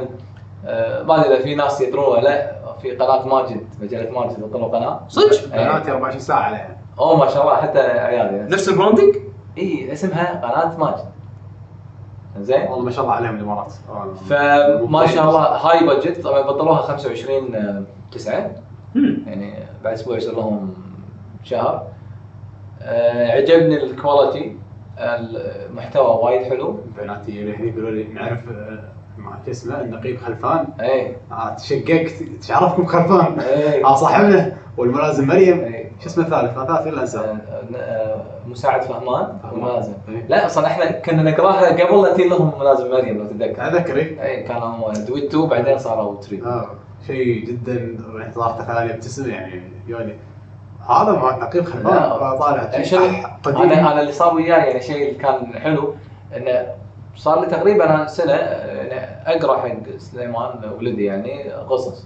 ما 1.07 1.15
أدري 1.19 1.35
إذا 1.35 1.43
في 1.43 1.55
ناس 1.55 1.81
يدرون 1.81 2.05
ولا 2.05 2.21
لا 2.21 2.51
في 2.81 2.91
قناة 2.95 3.27
ماجد 3.27 3.67
مجلة 3.81 4.11
ماجد 4.11 4.39
يطلعوا 4.39 4.77
قناة 4.77 4.99
صدق؟ 5.07 5.53
إيه. 5.53 5.69
قناتي 5.69 5.91
24 5.91 6.19
ساعة 6.19 6.39
عليها. 6.39 6.77
أوه 6.99 7.17
ما 7.17 7.27
شاء 7.27 7.43
الله 7.43 7.55
حتى 7.55 7.79
عيالي. 7.79 8.47
نفس 8.49 8.69
ال 8.69 8.74
branding؟ 8.74 9.15
إي 9.57 9.93
اسمها 9.93 10.41
قناة 10.41 10.77
ماجد. 10.77 11.05
زين. 12.39 12.61
والله 12.61 12.85
ما 12.85 12.91
شاء 12.91 13.03
الله 13.03 13.15
عليهم 13.15 13.35
الإمارات. 13.35 13.73
آه، 13.89 14.13
فما 14.13 15.07
شاء 15.07 15.29
الله 15.29 15.41
هاي 15.41 15.85
budget 15.87 16.21
طبعا 16.23 16.41
بطلوها 16.41 16.81
25 16.81 17.85
9 18.11 18.51
مم. 18.95 19.23
يعني 19.27 19.53
بعد 19.83 19.93
أسبوع 19.93 20.17
يصير 20.17 20.35
لهم 20.35 20.73
شهر. 21.43 21.87
آه، 22.81 23.31
عجبني 23.31 23.83
ال 23.83 23.92
quality 23.92 24.57
المحتوى 24.99 26.23
وايد 26.23 26.43
حلو. 26.43 26.79
بناتي 26.97 27.43
الحين 27.43 27.67
يقولوا 27.67 27.91
لي 27.91 28.03
نعرف 28.03 28.39
آه، 29.17 29.21
ما 29.21 29.31
شو 29.45 29.51
اسمه 29.51 29.81
النقيب 29.81 30.17
خلفان. 30.19 30.67
اي 30.81 31.15
آه، 31.31 31.53
تشققت 31.55 32.11
تعرفكم 32.47 32.85
خلفان؟ 32.85 33.39
اي 33.39 33.83
آه 33.83 33.95
صاحبنا 33.95 34.53
والملازم 34.77 35.27
مريم. 35.27 35.59
إيه. 35.59 35.91
شو 35.99 36.05
اسمه 36.05 36.23
الثالث 36.25 36.53
ثالث 36.53 36.87
ولا 36.87 37.01
أنسى. 37.01 37.17
آه، 37.19 37.75
آه، 37.75 38.21
مساعد 38.47 38.81
فهمان. 38.81 39.37
وملازم 39.53 39.93
إيه. 40.09 40.25
لا 40.29 40.45
أصلا 40.45 40.67
إحنا 40.67 40.91
كنا 40.91 41.23
نقراها 41.31 41.83
قبل 41.83 42.01
لا 42.01 42.13
تجي 42.13 42.29
لهم 42.29 42.59
ملازم 42.59 42.91
مريم 42.91 43.17
لو 43.17 43.25
تتذكر 43.25 43.67
أتذكر 43.67 43.95
إيه. 43.95 44.23
اي 44.23 44.43
كانوا 44.43 44.67
هم 44.67 44.93
duet 45.07 45.23
2 45.33 45.47
بعدين 45.47 45.77
صاروا 45.77 46.21
3 46.21 46.45
آه 46.49 46.69
شيء 47.07 47.45
جدا 47.45 47.97
صارت 48.35 48.61
خلاني 48.61 48.93
ابتسم 48.93 49.29
يعني 49.29 49.61
يوني 49.87 50.15
هذا 50.89 51.11
مع 51.11 51.37
نقيب 51.37 51.65
خلفان. 51.65 51.83
طالع. 52.39 52.69
يعني 52.73 53.25
قديم. 53.43 53.61
أنا 53.61 53.91
أنا 53.91 54.01
اللي 54.01 54.11
صار 54.11 54.35
وياي 54.35 54.49
يعني 54.49 54.81
شيء 54.81 55.17
كان 55.17 55.53
حلو 55.59 55.95
إنه 56.37 56.67
صار 57.15 57.41
لي 57.41 57.47
تقريبا 57.47 58.05
سنة 58.05 58.33
يعني 58.93 59.37
أقرأ 59.37 59.57
حق 59.57 59.97
سليمان 59.97 60.71
ولدي 60.77 61.05
يعني 61.05 61.51
قصص. 61.51 62.05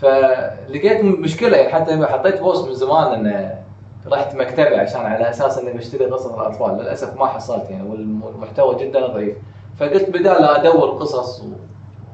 فلقيت 0.00 1.04
مشكلة 1.04 1.56
يعني 1.56 1.72
حتى 1.72 2.06
حطيت 2.06 2.40
بوست 2.40 2.68
من 2.68 2.74
زمان 2.74 3.12
إنه 3.12 3.62
رحت 4.06 4.34
مكتبه 4.34 4.80
عشان 4.80 5.00
على 5.00 5.30
أساس 5.30 5.58
إني 5.58 5.72
بشتري 5.72 6.04
قصص 6.04 6.26
الأطفال. 6.32 6.78
للأسف 6.78 7.16
ما 7.16 7.26
حصلت 7.26 7.70
يعني 7.70 7.88
والمحتوى 8.22 8.84
جدا 8.84 9.06
ضعيف. 9.06 9.36
فقلت 9.80 10.10
بدال 10.10 10.44
أدور 10.44 10.90
قصص 10.90 11.44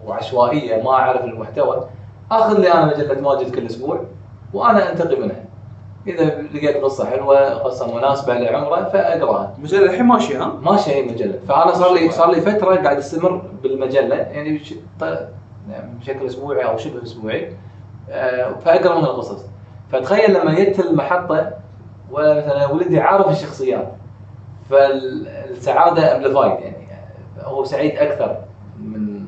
وعشوائية 0.06 0.82
ما 0.82 0.90
أعرف 0.90 1.24
المحتوى 1.24 1.86
آخذ 2.30 2.60
لي 2.60 2.72
أنا 2.72 2.86
مجلة 2.86 3.20
ماجد 3.20 3.54
كل 3.54 3.66
أسبوع 3.66 4.00
وأنا 4.54 4.92
انتقي 4.92 5.16
منها. 5.16 5.44
إذا 6.06 6.24
لقيت 6.24 6.76
قصة 6.76 7.10
حلوة 7.10 7.54
قصة 7.54 7.94
مناسبة 7.94 8.34
لعمره 8.34 8.88
فأقرأها. 8.88 9.54
المجله 9.58 9.84
الحين 9.84 10.06
ماشيه 10.06 10.42
ها؟ 10.42 10.46
ماشي 10.62 10.90
هي 10.90 11.02
مجلة. 11.02 11.38
فأنا 11.48 11.72
صار 11.72 11.94
لي 11.94 12.10
صار 12.10 12.30
لي 12.30 12.40
فترة 12.40 12.74
قاعد 12.74 12.96
أستمر 12.96 13.42
بالمجلة 13.62 14.14
يعني 14.14 14.60
يعني 15.70 15.94
بشكل 16.00 16.26
أسبوعي 16.26 16.64
أو 16.64 16.76
شبه 16.76 17.02
أسبوعي. 17.02 17.56
آه، 18.10 18.54
فأقرأ 18.64 18.98
من 18.98 19.04
القصص. 19.04 19.44
فتخيل 19.92 20.34
لما 20.34 20.54
جيت 20.54 20.80
المحطة 20.80 21.50
ومثلا 22.12 22.66
ولدي 22.66 23.00
عارف 23.00 23.28
الشخصيات. 23.30 23.92
فالسعادة 24.70 26.16
amplified 26.16 26.60
يعني 26.60 26.86
هو 27.40 27.64
سعيد 27.64 27.98
أكثر 27.98 28.36
من 28.78 29.26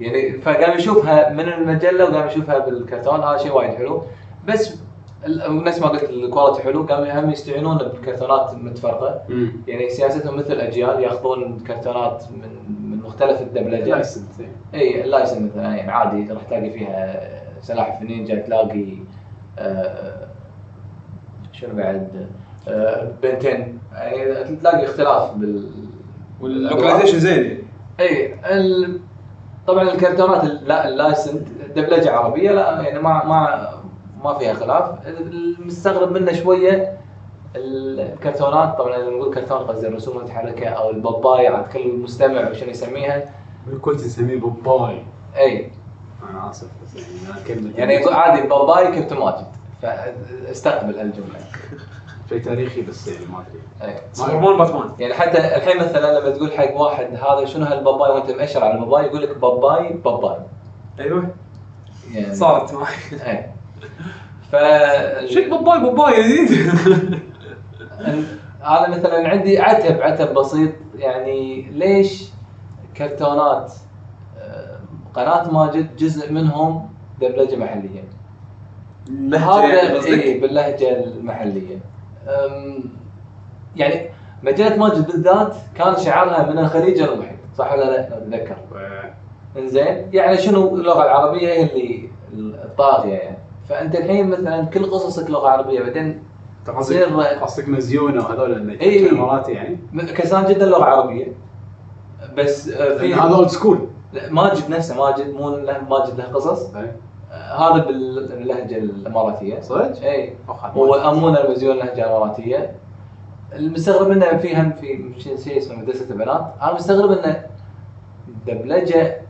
يعني 0.00 0.32
فقام 0.38 0.78
يشوفها 0.78 1.30
من 1.30 1.48
المجلة 1.48 2.04
وقام 2.04 2.26
يشوفها 2.26 2.58
بالكرتون. 2.58 3.22
هذا 3.22 3.36
شيء 3.36 3.52
وايد 3.52 3.74
حلو. 3.74 4.02
بس 4.48 4.85
نفس 5.48 5.80
ما 5.80 5.88
قلت 5.88 6.10
ال 6.10 6.16
quality 6.16 6.62
حلو 6.62 6.82
قام 6.82 7.04
هم 7.24 7.30
يستعينون 7.30 7.76
بكرتونات 7.78 8.54
متفرقة. 8.54 9.22
يعني 9.66 9.88
سياستهم 9.90 10.36
مثل 10.36 10.52
أجيال 10.54 11.00
ياخذون 11.02 11.58
كرتونات 11.66 12.24
من 12.32 12.48
من 12.90 13.02
مختلف 13.02 13.40
الدبلجه 13.40 13.84
license. 13.90 14.40
اي 14.74 15.04
ال 15.04 15.09
license 15.09 15.46
مثلا 15.46 15.62
يعني 15.76 15.90
عادي 15.90 16.32
راح 16.32 16.42
تلاقي 16.42 16.70
فيها 16.70 17.22
سلاحف 17.60 18.02
نينجا 18.02 18.34
تلاقي 18.34 18.98
آه 19.58 20.26
شنو 21.52 21.74
بعد 21.76 22.26
آه 22.68 23.12
بنتين 23.22 23.78
يعني 23.92 24.56
تلاقي 24.56 24.84
اختلاف 24.84 25.34
بال 25.34 25.70
وال 26.40 26.51
localization 26.51 27.18
زين 27.18 27.44
يعني. 27.44 27.58
اي 28.00 28.34
ال... 28.56 29.00
طبعا 29.66 29.82
الكرتونات 29.82 30.44
ال- 30.44 30.68
لا 30.68 30.88
ال 30.88 30.95
license 30.95 31.44
دبلجة 31.76 32.10
عربية 32.12 32.50
لا 32.52 32.80
يعني 32.80 32.98
ما 32.98 33.24
ما 33.24 33.68
ما 34.26 34.38
فيها 34.38 34.54
خلاف. 34.54 35.06
المستغرب 35.06 36.12
منه 36.12 36.32
شوية 36.32 36.98
الكرتونات 37.56 38.78
طبعا 38.78 38.98
لما 38.98 39.10
نقول 39.10 39.34
كرتون 39.34 39.58
قصدي 39.58 39.86
الرسوم 39.88 40.18
المتحركة 40.18 40.68
أو 40.68 40.90
الباباي 40.90 41.48
عاد 41.48 41.68
كل 41.68 41.96
مستمع 41.96 42.50
وشنو 42.50 42.70
يسميها؟ 42.70 43.24
الكل 43.72 43.96
تسميه 43.96 44.40
بوباي 44.40 45.02
إي. 45.36 45.70
أنا 46.30 46.50
آسف 46.50 46.68
بس 46.84 46.96
يعني 46.96 47.44
كلمة 47.46 47.70
يعني 47.76 47.94
يقول 47.94 48.14
عادي 48.14 48.48
باباي 48.48 48.92
كابتن 48.92 49.16
ماجد. 49.16 49.46
فاستقبل 49.82 50.98
هالجملة. 50.98 51.38
شيء 52.28 52.42
تاريخي 52.42 52.82
بس 52.82 53.08
يعني 53.08 53.26
ما 53.26 53.44
أدري. 53.82 54.00
سوبرمان 54.12 54.58
باتمان 54.58 54.90
يعني 54.98 55.14
حتى 55.14 55.38
الحين 55.38 55.76
مثلا 55.76 56.20
لما 56.20 56.30
تقول 56.30 56.52
حق 56.52 56.76
واحد 56.76 57.06
هذا 57.14 57.44
شنو 57.44 57.64
هالباباي؟ 57.64 58.10
وأنت 58.10 58.30
مأشر 58.30 58.64
على 58.64 58.74
الباباي 58.74 59.04
يقول 59.04 59.22
لك 59.22 59.36
باباي 59.36 59.92
باباي. 59.92 60.36
أيوه. 61.00 61.28
يعني 62.12 62.34
صارت 62.34 62.74
معي. 62.74 63.55
ف 64.52 64.56
شك 65.24 65.48
باباي 65.50 65.80
باباي 65.80 66.22
جديد 66.22 66.70
أنا 68.64 68.88
مثلا 68.88 69.28
عندي 69.28 69.58
عتب 69.58 70.00
عتب 70.00 70.34
بسيط. 70.34 70.72
يعني 70.98 71.62
ليش 71.62 72.30
كرتونات 72.96 73.72
آه، 74.38 74.80
قناة 75.14 75.50
ماجد 75.52 75.96
جزء 75.96 76.32
منهم 76.32 76.88
دبلجه 77.20 77.56
محليه 77.56 78.04
هذا 79.34 80.06
اي 80.06 80.40
باللهجة 80.40 81.04
المحلية. 81.04 81.78
يعني 83.76 84.10
مجلة 84.42 84.76
ماجد 84.76 85.06
بالذات 85.06 85.56
كان 85.74 85.96
شعارها 85.96 86.52
من 86.52 86.58
الخليج 86.58 87.00
المحيط 87.00 87.38
صح 87.58 87.72
ولا 87.72 87.84
لا؟ 87.84 88.08
لو 88.08 88.16
اتذكر 88.16 88.56
إنزين 89.56 90.08
يعني 90.12 90.36
شنو 90.36 90.76
اللغة 90.76 91.04
العربية 91.04 91.48
هي 91.48 91.62
اللي 91.62 92.10
الطاغية 92.64 93.14
يعني. 93.14 93.35
فأنت 93.68 93.94
الحين 93.94 94.28
مثلا 94.28 94.64
كل 94.64 94.90
قصصك 94.90 95.30
لغة 95.30 95.48
عربية 95.48 95.80
بعدين 95.80 96.22
تصير 96.66 97.20
قصدك 97.20 97.68
مزيونه 97.68 98.24
وهذول. 98.24 98.52
الاماراتي 98.52 99.52
يعني؟ 99.52 99.78
كسان 100.16 100.46
جدا 100.46 100.66
لغة 100.66 100.84
عربية. 100.84 101.32
بس 102.36 102.68
آه، 102.68 102.98
في 102.98 103.14
هذا 103.14 103.34
old 103.34 103.48
school 103.48 103.78
ماجد 104.30 104.70
نفسه 104.70 104.98
ماجد 104.98 105.34
مو 105.34 105.50
ماجد 105.90 106.18
له 106.18 106.24
قصص. 106.24 106.74
آه، 106.74 106.94
هذا 107.32 107.84
باللهجة 107.84 108.76
الإماراتية. 108.78 109.60
صدق؟ 109.60 110.02
إي. 110.02 110.36
وامونه 110.76 111.40
المزيون 111.40 111.76
لهجة 111.76 112.06
إماراتية. 112.06 112.76
المستغرب 113.52 114.10
إنه 114.10 114.36
فيهم 114.36 114.72
في 114.72 115.12
شيء 115.18 115.58
اسمه 115.58 115.76
مدرسة 115.76 116.10
البنات. 116.10 116.54
أنا 116.62 116.74
مستغرب 116.74 117.10
إنه 117.10 117.46
دبلجة 118.46 119.20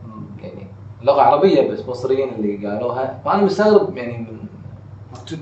لغة 1.07 1.23
عربية 1.23 1.71
بس 1.71 1.89
مصريين 1.89 2.29
اللي 2.35 2.67
قالوها 2.69 3.21
فأنا 3.25 3.43
مستغرب 3.43 3.97
يعني 3.97 4.19
من 4.19 4.37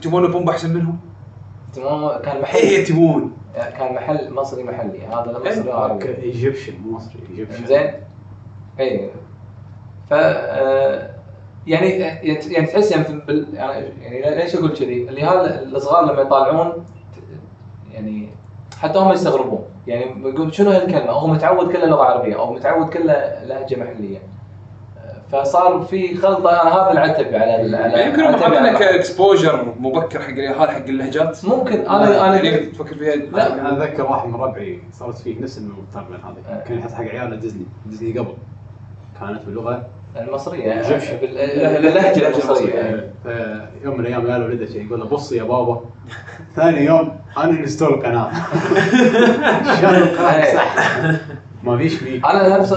تبون 0.03 0.33
بومب 0.33 0.49
احسن 0.51 0.75
منهم؟ 0.75 0.99
تمام 1.75 2.23
كان 2.23 2.37
إيه 2.37 2.43
محل 2.43 2.85
تبون 2.85 3.33
كان 3.79 3.95
محل 3.95 4.33
مصري 4.35 4.63
محلي 4.63 5.07
هذا 5.07 5.33
لا 5.33 5.51
مصري 5.51 5.61
ولا 5.61 5.75
عربي 5.75 6.23
ايجيبشن 6.23 6.73
مو 6.85 6.97
مصري 6.97 7.21
ايجيبشن 7.31 7.67
زين 7.67 7.93
اي 8.81 9.11
ف 10.11 10.13
آه، 10.13 11.11
يعني 11.67 11.91
يعني 11.91 12.67
تحس 12.67 12.93
يعني, 12.93 13.05
في 13.05 13.13
بال- 13.27 13.55
يعني 13.55 13.87
يعني 14.03 14.37
ليش 14.43 14.57
أقول 14.57 14.71
كذي؟ 14.73 15.09
اللي 15.09 15.23
هذا 15.23 15.63
الصغار 15.63 16.13
لما 16.13 16.21
يطالعون 16.23 16.85
يعني 17.93 18.29
حتى 18.79 18.99
هم 18.99 19.13
يستغربون 19.13 19.65
يعني 19.87 20.29
يقول 20.29 20.55
شنو 20.55 20.71
هالكلمه؟ 20.71 21.11
هو 21.11 21.27
متعود 21.27 21.73
كله 21.73 21.87
لغة 21.87 22.03
عربية 22.05 22.37
أو 22.39 22.53
متعود 22.55 22.89
كله 22.89 23.45
لهجة 23.45 23.77
محلية. 23.77 24.19
فصار 25.43 25.81
في 25.91 26.17
خلطة 26.17 26.63
أنا 26.63 26.75
هذا 26.75 26.93
العتب 26.93 27.27
على 27.35 27.61
ال- 27.63 27.75
على 27.75 27.93
يعني 27.99 28.11
يمكن 28.11 28.23
هم 28.23 28.35
عتبي 28.35 28.45
حاطينك 28.57 28.79
على- 28.79 28.95
exposure 28.95 29.75
مبكر 29.81 30.21
حق 30.23 30.31
هذا 30.33 30.73
حق 30.73 30.85
اللهجات؟ 30.89 31.45
ممكن. 31.45 31.81
أنا 31.81 32.27
أنا 32.27 32.43
يعني 32.43 32.59
تفكر 32.67 32.95
فيها؟ 32.95 33.17
لا. 33.17 33.53
أنا 33.55 33.73
اتذكر 33.85 34.03
واحد 34.03 34.29
من 34.29 34.35
ربعي 34.35 34.81
صارت 34.93 35.19
فيه 35.19 35.41
نفس 35.41 35.59
المقارنه 35.59 36.17
هذه. 36.17 36.55
آه. 36.55 36.65
كان 36.65 36.79
يحط 36.79 36.93
حق 36.93 37.03
عياله 37.05 37.37
ديزني. 37.37 37.67
ديزني 37.87 38.19
قبل. 38.19 38.35
كانت 39.21 39.45
باللغة 39.45 39.87
المصرية. 40.17 40.83
Egyptian. 40.83 41.21
بال- 41.21 41.39
اللهجه 41.87 42.29
المصرية. 42.29 43.11
فيوم 43.83 43.95
من 43.95 44.01
الأيام 44.01 44.31
قال 44.31 44.43
ولده 44.43 44.67
شيء 44.67 44.87
يقول 44.87 45.01
له 45.01 45.07
بص 45.07 45.33
يا 45.33 45.43
بابا 45.43 45.81
ثاني 46.57 46.85
يوم 46.85 47.17
أنا 47.39 47.51
uninstall 47.51 47.89
القناة. 47.95 48.31
شلون 49.81 49.95
القناة؟ 49.95 50.45
إيه. 50.45 50.55
صح. 50.57 50.75
ما 51.65 51.79
فيش 51.79 51.95
فيك. 51.95 52.25
أنا 52.27 52.59
نفس 52.59 52.75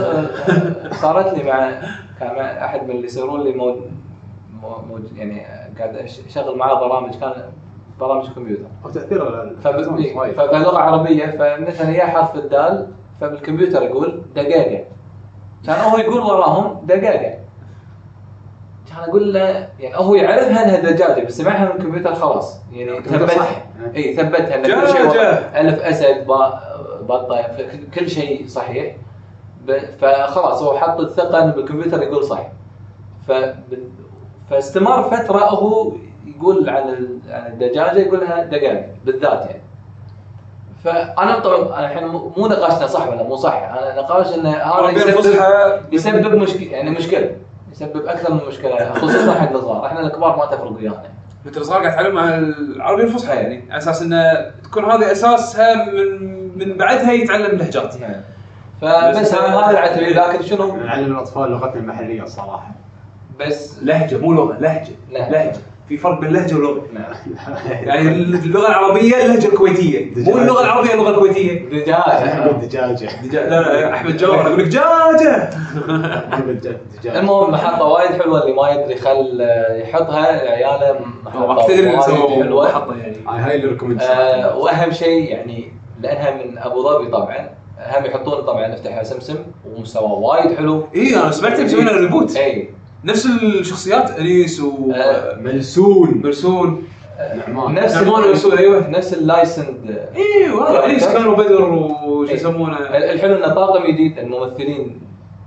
صارت 1.02 1.34
لي 1.38 1.44
مع 1.44 1.72
كان 2.20 2.40
أحد 2.40 2.84
من 2.84 2.90
اللي 2.92 3.06
يصيرون 3.06 3.44
لي 3.44 3.52
مو 3.54 3.76
مو 4.62 4.70
مو- 4.70 5.00
يعني 5.16 5.46
قاعد 5.80 5.96
أشغل 6.28 6.58
معاه 6.58 6.74
برامج 6.88 7.16
كان 7.16 7.34
برامج 8.00 8.26
كمبيوتر. 8.36 8.64
أو 8.86 8.90
تاثير 8.90 9.56
فب- 9.64 9.98
إيه، 9.98 10.32
فلغه 10.34 10.78
عربية 10.80 11.26
فمثلا 11.26 11.90
يا 11.90 12.06
حرف 12.06 12.36
الدال 12.36 12.88
فبالكمبيوتر 13.22 13.84
يقول 13.84 14.22
دقيقه 14.36 14.84
كان 15.66 15.80
هو 15.80 15.98
يقول 15.98 16.20
وراهم 16.22 16.86
دقيقه 16.86 17.38
كان 18.90 19.00
أقول 19.10 19.34
له 19.34 19.70
يعني 19.80 19.96
هو 19.96 20.16
يعرفها 20.16 20.64
إنها 20.66 20.92
دجاجة 20.92 21.26
بس 21.26 21.38
سمعها 21.38 21.66
من 21.66 21.72
الكمبيوتر 21.72 22.16
خلاص. 22.16 22.62
يعني 22.72 22.98
الكمبيوتر 22.98 23.28
ثبتها 23.28 23.44
صح. 23.44 23.62
اي 23.96 24.16
ثبتها 24.16 24.56
ان 24.56 24.62
كل 24.64 24.88
شيء 24.92 25.22
ألف 25.62 25.80
أسد 25.80 26.28
باء 26.28 26.67
بطة 27.08 27.42
كل 27.94 28.10
شيء 28.10 28.48
صحيح. 28.48 28.96
فخلاص 30.02 30.62
هو 30.64 30.78
حط 30.78 31.00
الثقة 31.00 31.44
إنه 31.44 31.52
بالكمبيوتر 31.54 32.04
يقول 32.04 32.24
صح 32.24 32.48
ف 33.28 33.32
فاستمر 34.50 35.04
فترة 35.04 35.40
هو 35.40 35.94
يقول 36.26 36.70
عن 36.70 36.90
ال- 36.90 37.20
عن 37.30 37.52
الدجاجة 37.52 37.98
يقولها 38.00 38.44
دجاجه 38.44 38.96
بالذات 39.06 39.46
يعني. 39.46 39.62
فأنا 40.84 41.40
طبعا 41.40 41.80
الحين 41.86 42.08
مو 42.08 42.48
نقاشنا 42.48 42.88
صح 42.88 43.08
ولا 43.08 43.24
مو 43.24 43.36
صح. 43.36 43.54
أنا 43.54 44.02
نقاش 44.02 44.34
ان 44.36 44.46
هذا 44.46 44.90
يسبب 44.90 45.94
يسبب 45.94 46.36
مشكلة 46.36 46.72
يعني 46.72 46.90
مشكلة. 46.90 47.36
يسبب 47.72 48.06
أكثر 48.06 48.34
من 48.34 48.40
مشكلة 48.48 48.94
خصوصا 48.94 49.34
حق 49.34 49.52
الصغار. 49.52 49.86
إحنا 49.86 50.00
الكبار 50.00 50.38
ما 50.38 50.46
تفرق 50.46 50.72
ويانا. 50.72 51.04
انت 51.46 51.58
الصغار 51.58 51.82
قاعد 51.82 51.96
تعلم 51.96 52.16
مع 52.16 52.38
العربية 52.38 53.04
الفصحى 53.04 53.36
يعني. 53.36 53.64
على 53.70 53.78
أساس 53.78 54.02
إنه 54.02 54.52
تكون 54.64 54.86
هذه 54.86 55.12
أساسها 55.12 55.86
من 55.86 56.38
من 56.58 56.78
بعدها 56.78 57.12
يتعلم 57.12 57.58
لهجات. 57.58 58.02
نعم. 58.02 58.22
فبس 58.82 59.34
هذا 59.34 59.48
هذا 59.48 59.72
العتبي 59.72 60.14
لكن 60.14 60.44
شنو؟ 60.44 60.76
نعلم 60.76 61.12
الأطفال 61.12 61.52
لغتنا 61.52 61.82
المحلية 61.82 62.24
الصراحة. 62.24 62.72
بس 63.40 63.84
لهجة 63.84 64.18
مو 64.18 64.34
لغة 64.34 64.58
لهجة. 64.60 64.94
لهجة. 65.12 65.58
في 65.90 65.98
فرق 65.98 66.20
بين 66.20 66.34
لهجه 66.34 66.56
ولغه 66.56 66.82
نعم. 66.94 67.14
يعني 67.84 68.10
اللغة 68.12 68.68
العربية 68.68 69.26
اللهجة 69.26 69.48
الكويتية. 69.48 70.12
مو 70.18 70.38
اللغة 70.38 70.64
العربية 70.66 70.94
اللغة 70.94 71.10
الكويتية. 71.10 71.70
دجاجة. 71.70 72.52
دجاجة. 72.52 73.50
لا 73.50 73.62
لا 73.62 73.94
أحمد 73.94 74.18
جوهر. 74.18 74.48
يقول 74.48 74.60
لك 74.60 74.66
دجاجة. 74.66 75.50
دجاجة. 76.48 77.20
المهم 77.20 77.52
محطة 77.52 77.84
وايد 77.84 78.22
حلوة 78.22 78.44
اللي 78.44 78.54
ما 78.56 78.70
يدري 78.70 78.96
خل 78.96 79.48
يحطها. 79.82 80.52
عياله 80.52 81.00
محطة 81.26 81.68
تدري 81.68 81.90
حلوة. 81.90 82.68
محطة 82.68 82.96
يعني. 82.98 83.18
اي 83.18 83.40
highly 83.52 83.68
recommend 83.68 84.02
آه 84.02 84.58
وأهم 84.58 84.92
شيء 84.92 85.32
يعني 85.32 85.72
لأنها 86.02 86.32
من 86.32 86.58
أبو 86.58 86.84
ظبي 86.84 87.08
طبعا. 87.08 87.50
هم 87.98 88.06
يحطون 88.06 88.42
طبعا 88.42 88.74
افتح 88.74 88.96
يا 88.96 89.04
سمسم 89.04 89.36
ومستوى 89.66 90.10
وايد 90.10 90.58
حلو. 90.58 90.88
اي 90.96 91.16
أنا 91.16 91.32
سمعت 91.32 91.60
مسوين 91.60 91.88
reboot 91.88 92.38
اي 92.38 92.70
نفس 93.04 93.26
الشخصيات 93.26 94.20
انيس 94.20 94.62
آه. 94.62 95.38
ملسون 95.42 96.10
ومرسون 96.10 96.84
نعمان 97.48 97.74
نفس 97.74 97.96
نعمان 97.96 98.24
ويسول، 98.24 98.58
أيوة. 98.58 98.90
نفس 98.90 99.14
ال 99.14 99.25
licensed 99.25 100.10
أيوه 100.16 100.72
هذا 100.72 100.86
انيس 100.86 101.08
كانوا 101.08 101.36
بدر 101.36 101.64
وش 101.64 102.30
إيه. 102.30 102.36
يسمونه 102.36 102.78
الحلو 102.78 103.36
انه 103.36 103.54
طاقم 103.54 103.88
جديد 103.92 104.20
الممثلين 104.20 105.02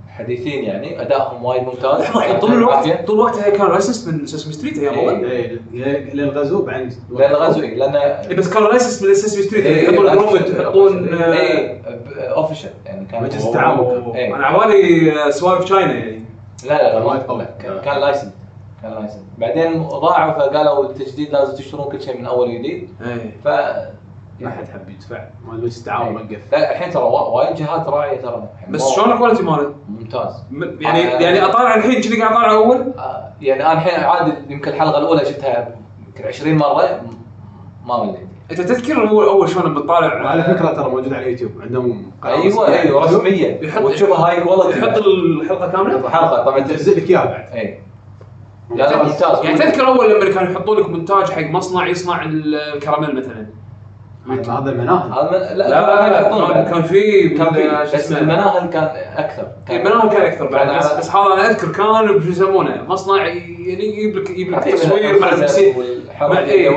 حديثين 0.09 0.63
يعني 0.63 1.01
أدائهم 1.01 1.45
وايد 1.45 1.63
ممتاز 1.63 2.03
طول 2.41 2.53
الوقت 2.53 3.07
طول 3.07 3.15
الوقت 3.15 3.39
كان 3.39 3.69
لايسنس 3.69 4.07
من 4.07 4.25
سيسمي 4.25 4.53
ستريت 4.53 4.77
أيام 4.77 4.93
إيه. 4.93 5.09
أول 5.09 5.25
إيه، 5.73 6.13
للغزو 6.13 6.61
بعد 6.61 6.93
لأن 7.11 7.31
الغزو 7.31 7.61
إيه، 7.61 7.75
لأن 7.75 7.95
إيه، 7.95 8.35
بس 8.35 8.49
كان 8.49 8.63
لايسنس 8.63 9.03
من 9.03 9.13
سيسمي 9.13 9.43
ستريت 9.43 9.65
إيه، 9.65 9.83
يحطون 9.83 10.07
إيه، 10.07 10.13
الرومد 10.13 10.59
يحطون 10.59 11.13
آه، 11.13 11.33
اي 11.33 11.81
اوفيشال 12.17 12.71
يعني 12.85 13.05
كان 13.05 13.23
مجلس. 13.23 13.45
التعاون. 13.45 14.15
إيه. 14.15 14.35
أنا 14.35 14.45
عبالي 14.45 15.11
آه، 15.11 15.29
سوالف 15.29 15.63
تشاينا 15.63 15.93
يعني 15.93 16.20
لا 16.65 16.73
لا 16.73 16.99
لا 16.99 17.05
وايد 17.05 17.21
ما- 17.21 17.27
قوي. 17.27 17.45
كان- 17.81 17.99
لايسن 18.01 18.31
كان 18.81 18.93
لايسن 18.93 19.23
بعدين 19.37 19.83
ضاعوا 19.87 20.31
فقالوا 20.31 20.89
التجديد 20.89 21.29
لازم 21.31 21.55
تشترون 21.57 21.91
كل 21.91 22.01
شيء 22.01 22.17
من 22.17 22.25
أول 22.25 22.49
وجديد. 22.49 22.89
إيه. 23.01 23.37
ف 23.43 23.47
ما 24.39 24.49
حد 24.51 24.67
حب 24.69 24.89
يدفع 24.89 25.23
ما 25.45 25.53
مجلس 25.53 25.79
التعاون 25.79 26.15
وقف 26.15 26.51
لا 26.51 26.71
الحين 26.71 26.91
ترى 26.91 27.03
وا- 27.03 27.29
وايد 27.29 27.55
جهات 27.55 27.87
راعية 27.87 28.21
ترى. 28.21 28.49
بس 28.69 28.81
والله 28.81 28.95
شلون 28.95 29.11
الكواليتي 29.13 29.43
ماله؟ 29.43 29.73
ممتاز. 29.89 30.43
يعني 30.81 31.15
آه. 31.15 31.19
يعني 31.19 31.45
أطالع 31.45 31.75
الحين 31.75 32.01
كذي 32.01 32.21
قاعد 32.21 32.31
أطالع 32.33 32.53
أول؟ 32.53 32.93
آه، 32.97 33.33
يعني 33.41 33.63
أنا 33.65 33.73
الحين 33.73 34.03
عادي 34.03 34.33
يمكن 34.53 34.71
الحلقة 34.71 34.97
الأولى 34.97 35.25
شفتها 35.25 35.75
يمكن 36.07 36.27
20 36.27 36.57
مرة 36.57 37.01
ما 37.85 38.03
مليت 38.03 38.27
أنت 38.51 38.61
تذكر 38.61 39.09
اول 39.09 39.25
أول 39.25 39.49
شلون 39.49 39.73
بتطالع 39.73 40.23
وعلى 40.23 40.43
فكرة 40.43 40.73
ترى 40.73 40.89
موجود 40.89 41.13
على 41.13 41.25
اليوتيوب 41.25 41.51
عندهم 41.61 42.11
أيوه 42.25 42.67
أيوه 42.67 43.05
رسميه 43.05 43.59
وتشوفها 43.81 44.29
high 44.29 44.41
quality 44.41 44.79
يحط 44.79 44.97
الحلقة 44.97 45.71
كاملة؟ 45.71 46.09
حلقة 46.09 46.43
طبعا 46.45 46.59
تنزل. 46.59 46.97
لك 46.97 47.09
إياها 47.09 47.25
بعد. 47.25 47.49
اي 47.53 47.79
لا 48.75 48.83
لا 48.83 49.03
ممتاز. 49.03 49.45
يعني 49.45 49.57
تذكر 49.57 49.87
أول 49.87 50.09
لما 50.09 50.33
كانوا 50.33 50.51
يحطون 50.51 50.77
لك 50.77 50.89
مونتاج 50.89 51.29
حق 51.31 51.43
مصنع 51.43 51.87
يصنع 51.87 52.25
الكراميل 52.25 53.15
مثلا. 53.15 53.47
هذا 54.29 54.71
المناهل 54.71 55.11
هذا 55.11 55.31
من- 55.31 55.57
لا 55.57 55.69
لا 55.69 56.09
لا 56.09 56.21
يحطون 56.21 56.47
كان-. 56.53 56.65
كان 56.73 56.81
في 56.83 57.29
كان 57.29 57.53
في 57.53 57.95
اسمه؟ 57.95 58.19
المناهل 58.19 58.69
كان 58.69 58.83
أكثر. 59.17 59.47
إيه، 59.69 59.77
المناهل 59.77 60.09
كان 60.09 60.21
أكثر 60.21 60.47
بعد 60.47 60.67
كان 60.67 60.77
بس, 60.79 60.93
بس 60.93 61.09
هذا 61.15 61.33
أنا 61.33 61.49
أذكر 61.49 61.67
كان 61.71 62.21
شو 62.23 62.29
يسمونه 62.29 62.83
مصنع 62.87 63.17
يعني 63.27 63.39
يجيب 63.83 64.15
لك 64.17 64.29
يجيب 64.29 64.51
لك 64.51 64.63
تصوير 64.63 65.19
مع 65.19 65.29
الموسيقى. 65.33 65.81
مع- 66.21 66.39
إيه. 66.39 66.69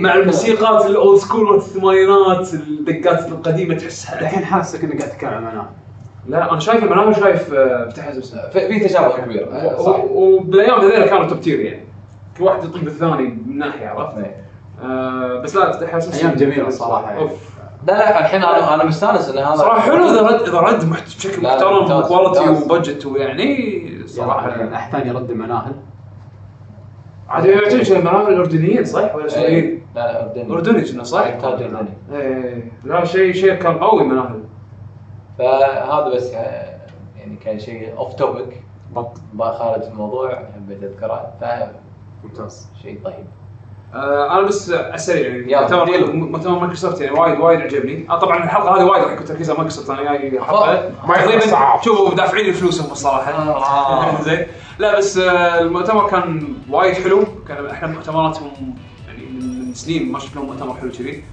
مع 0.00 0.14
الموسيقات 0.14 0.86
ال 0.86 0.94
old 0.94 1.18
school 1.18 1.44
مالت 1.50 1.62
الثمانينات 1.62 2.54
الدقات 2.54 3.28
القديمة 3.28 3.74
تحسها 3.74 4.20
الحين 4.20 4.44
حاسك 4.44 4.84
إنك 4.84 4.98
قاعد 4.98 5.10
تتكلم 5.10 5.30
عن 5.30 5.42
مناهل 5.42 5.66
لا 6.28 6.50
أنا 6.52 6.60
شايف 6.60 6.84
المناهل 6.84 7.16
شايف 7.16 7.54
آه، 7.54 7.88
حزب 7.98 8.22
في 8.52 8.78
تشابه 8.80 9.16
كبير. 9.16 9.48
و- 9.78 9.82
صح. 9.82 10.00
وبالأيام 10.10 10.80
هذول 10.80 11.04
كانوا 11.04 11.26
top 11.26 11.40
tier 11.40 11.60
يعني. 11.60 11.84
كل 12.38 12.44
واحد 12.44 12.64
يطق 12.64 12.78
بالثاني 12.80 13.38
من 13.46 13.58
ناحية 13.58 13.86
عرفت؟ 13.86 14.16
إيه. 14.82 14.86
آه 14.86 15.40
بس 15.40 15.56
لا 15.56 15.72
فتح 15.72 15.92
حزب 15.92 16.24
أيام 16.24 16.36
جميلة 16.36 16.66
الصراحة 16.66 17.10
يعني. 17.10 17.20
أوف 17.22 17.54
لا 17.86 17.92
لا 17.92 18.20
الحين 18.20 18.42
أنا 18.42 18.74
أنا 18.74 18.84
مستانس 18.84 19.28
إن 19.28 19.38
هذا 19.38 19.56
صراحة 19.56 19.80
حلو 19.80 20.04
إذا 20.04 20.22
رد 20.22 20.48
إذا 20.48 20.58
رد 20.60 20.90
بشكل 20.90 21.42
محترم 21.42 21.98
و 21.98 22.05
quality. 22.05 22.64
و 22.64 22.70
budget 22.70 23.06
ويعني 23.06 24.06
صراحة 24.06 24.48
صراحة 24.48 24.74
احد 24.74 24.92
ثاني 24.92 25.10
رد 25.10 25.30
المناهل 25.30 25.72
عاد 27.28 27.44
يعتمد 27.44 27.82
شيء 27.82 27.96
المناهل 27.98 28.32
الاردنيين 28.32 28.84
صح 28.84 29.14
ولا 29.14 29.24
إيه. 29.24 29.30
سوريين؟ 29.30 29.86
لا 29.94 30.12
لا 30.12 30.22
اردني 30.24 30.52
اردني 30.52 30.82
كنا 30.82 31.02
صح؟ 31.02 31.26
انتاج 31.26 31.62
اردني 31.62 31.88
إيه 32.12 32.72
لا 32.84 33.04
شيء 33.04 33.32
شيء 33.32 33.54
كان 33.54 33.78
قوي 33.78 34.04
مناهل 34.04 34.42
فهذا 35.38 36.14
بس 36.14 36.34
آه، 36.34 36.78
يعني 37.16 37.36
كان 37.36 37.58
شيء 37.58 37.96
off 37.96 38.14
topic 38.14 38.62
but 38.96 39.18
خارج 39.40 39.82
الموضوع 39.82 40.38
حبيت 40.54 40.82
أذكره 40.82 41.32
ممتاز 42.24 42.70
فشيء 42.74 43.00
طيب 43.04 43.26
آه 43.94 44.32
أنا 44.38 44.42
بس 44.42 44.70
على 44.70 44.94
السريع 44.94 45.26
يعني 45.28 45.46
مؤتمر. 45.62 46.12
مؤتمر 46.12 46.58
مايكروسوفت 46.58 47.00
يعني 47.00 47.18
وايد 47.20 47.40
وايد 47.40 47.60
عجبني. 47.60 48.06
آه 48.10 48.18
طبعا 48.18 48.44
الحلقة 48.44 48.76
هذه 48.76 48.84
وايد 48.84 49.02
راح 49.04 49.12
يكون 49.12 49.24
تركيزها 49.26 49.54
مايكروسوفت 49.54 49.90
أنا 49.90 50.02
جاي 50.02 50.40
حلقه. 50.40 50.90
تقريبا 51.24 51.80
شوفوا 51.84 52.14
دافعين 52.14 52.46
لي 52.46 52.52
فلوسهم 52.52 52.92
الصراحة. 52.92 53.32
آه. 53.32 54.22
زين. 54.26 54.46
لا 54.78 54.98
بس 54.98 55.18
آه 55.18 55.60
المؤتمر 55.60 56.10
كان 56.10 56.54
وايد 56.70 56.94
حلو. 56.94 57.24
كان 57.48 57.66
إحنا 57.66 57.88
مؤتمراتهم 57.88 58.76
يعني 59.06 59.26
من 59.26 59.66
من 59.68 59.74
سنين 59.74 60.12
ما 60.12 60.18
شفنا 60.18 60.42
مؤتمر 60.42 60.74
حلو 60.74 60.90
كذي. 60.90 61.24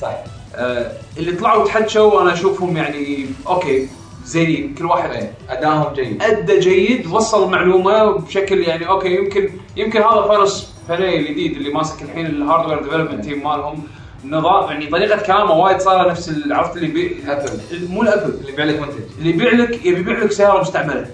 صح 0.00 0.10
آه 0.54 0.92
اللي 1.18 1.32
طلعوا 1.32 1.64
تحكوا 1.64 2.22
أنا 2.22 2.32
أشوفهم 2.32 2.76
يعني 2.76 3.26
okay. 3.46 3.88
زينين 4.26 4.74
كل 4.74 4.84
واحد 4.86 5.10
إيه، 5.10 5.32
ادائهم 5.50 5.92
جيد. 5.94 6.22
أدى 6.22 6.58
جيد 6.58 7.06
وصل 7.06 7.44
المعلومه 7.44 8.04
بشكل 8.12 8.58
يعني 8.60 8.88
okay 8.88 9.14
يمكن 9.14 9.50
يمكن 9.76 9.98
هذا 10.02 10.22
فارس 10.22 10.72
فني 10.88 11.18
الجديد 11.20 11.56
اللي 11.56 11.70
ماسك 11.70 12.02
الحين 12.02 12.26
ال 12.26 12.32
hardware 12.32 12.82
development 12.82 13.24
team 13.24 13.44
مالهم. 13.44 13.82
نظام 14.24 14.70
يعني 14.70 14.86
طريقة 14.86 15.22
كلامه 15.22 15.52
وايد 15.52 15.80
صار 15.80 16.10
نفس 16.10 16.32
عرفت 16.50 16.76
اللي 16.76 16.86
بي... 16.86 17.16
ابل 17.28 17.50
مو 17.90 18.02
الابل 18.02 18.34
اللي 18.40 18.52
يبيع 18.52 18.64
لك 18.64 18.80
منتج 18.80 18.94
اللي 19.18 19.30
يبيع 19.30 19.52
لك 19.52 19.86
يبي 19.86 20.00
يبيع 20.00 20.18
لك 20.18 20.32
سيارة 20.32 20.60
مستعملة. 20.60 21.06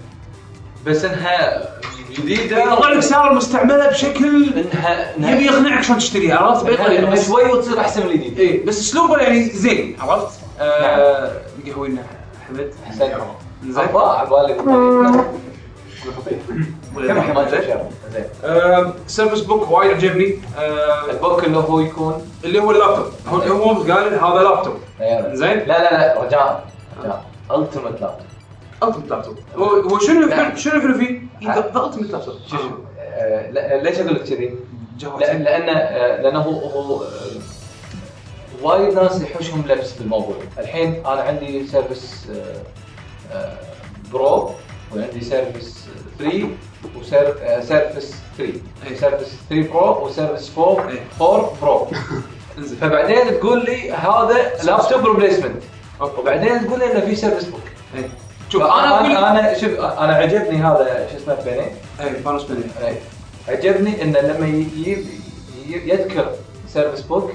بس 0.86 1.04
إنها 1.04 1.68
جديدة. 2.18 2.62
يطلع 2.72 2.88
لك 2.92 3.00
سيارة 3.00 3.34
مستعملة 3.34 3.88
بشكل 3.88 4.52
انها 4.54 5.34
يبي 5.34 5.44
يقنعك 5.44 5.82
شلون 5.82 5.98
تشتريها 5.98 6.36
عرفت؟ 6.36 7.26
شوي 7.26 7.44
وتصير 7.44 7.80
أحسن 7.80 8.06
من 8.06 8.12
الجديد. 8.12 8.40
اي 8.40 8.62
بس 8.66 8.80
أسلوبه 8.80 9.16
يعني 9.18 9.44
زين 9.44 9.96
عرفت؟ 10.00 10.40
آه 10.60 11.32
قهوينا 11.66 12.02
كم 16.98 17.48
زين. 17.50 17.60
آه 18.44 18.92
Surface 19.06 19.40
Book 19.40 19.70
وايد 19.70 19.90
عجبني. 19.90 20.38
آه 20.58 21.10
ال 21.10 21.17
book 21.17 21.44
اللي 21.44 21.56
هو 21.58 21.80
يكون؟ 21.80 22.26
اللي 22.44 22.58
هو 22.60 22.70
اللابتوب. 22.70 23.06
هو 23.28 23.36
هو 23.38 23.82
قال 23.82 24.14
هذا 24.14 24.42
لابتوب 24.42 24.74
لا 25.00 25.34
زين. 25.34 25.58
لا 25.58 25.64
لا 25.66 26.22
رجاء 26.22 26.64
رجاء 27.02 27.24
ultimate 27.50 28.00
laptop 28.00 28.26
ultimate 28.82 29.10
laptop 29.10 29.36
هو 29.56 29.64
هو 29.64 29.98
شنو 29.98 30.20
لا. 30.20 30.26
الحلو 30.26 30.56
شنو 30.56 30.74
الحلو 30.74 30.94
فيه؟ 30.94 31.20
the 31.44 31.58
ultimate 31.58 32.10
laptop 32.10 32.34
شوف 32.50 32.60
آه، 33.00 33.50
لا- 33.50 33.82
ليش 33.82 33.98
أقول 34.00 34.14
لك 34.14 34.22
كذي؟ 34.22 34.54
آه، 35.06 36.20
لأنه 36.22 36.38
هو 36.40 36.68
هو 36.68 37.02
آه، 37.02 37.06
وايد 38.62 38.94
ناس 38.94 39.22
يحوشهم 39.22 39.64
لبس 39.68 39.92
بالموضوع، 39.92 40.36
الحين 40.58 41.06
أنا 41.06 41.20
عندي 41.22 41.66
Surface 41.66 42.26
آه، 42.30 42.62
آه، 43.34 43.56
Pro 44.12 44.50
وعندي 44.96 45.24
Surface 45.24 45.88
3 46.18 46.48
و 46.96 47.11
Surface 47.11 48.14
3 48.38 48.52
إيه. 48.86 48.96
Surface 48.96 49.32
3 49.50 49.72
Pro 49.72 50.06
و 50.06 50.12
Surface 50.12 50.52
4 50.58 50.88
إيه. 50.88 51.00
4 51.20 51.52
Pro 51.62 51.86
فبعدين 52.80 53.40
تقول 53.40 53.64
لي 53.64 53.92
هذا 53.92 54.64
laptop 54.64 55.06
replacement. 55.06 55.62
وبعدين 56.00 56.66
تقول 56.66 56.78
لي 56.78 56.92
إنه 56.92 57.00
في 57.00 57.14
Surface 57.14 57.44
Book 57.44 57.60
إيه. 57.96 58.08
شوف 58.48 58.62
أنا 58.62 59.00
أنا 59.00 59.18
أنا 59.18 59.40
أنا 59.40 59.58
شوف 59.58 59.80
أنا 59.80 60.14
عجبني 60.14 60.56
هذا 60.56 61.08
شو 61.10 61.16
اسمه 61.16 61.44
Panay 61.44 61.66
اي 62.00 62.10
فانوس 62.24 62.42
Panay 62.44 62.64
إيه. 62.86 62.98
عجبني 63.48 64.02
إنه 64.02 64.20
لما 64.20 64.46
يجيب 64.46 65.06
يذكر 65.68 66.30
Surface 66.68 67.00
Book 67.00 67.32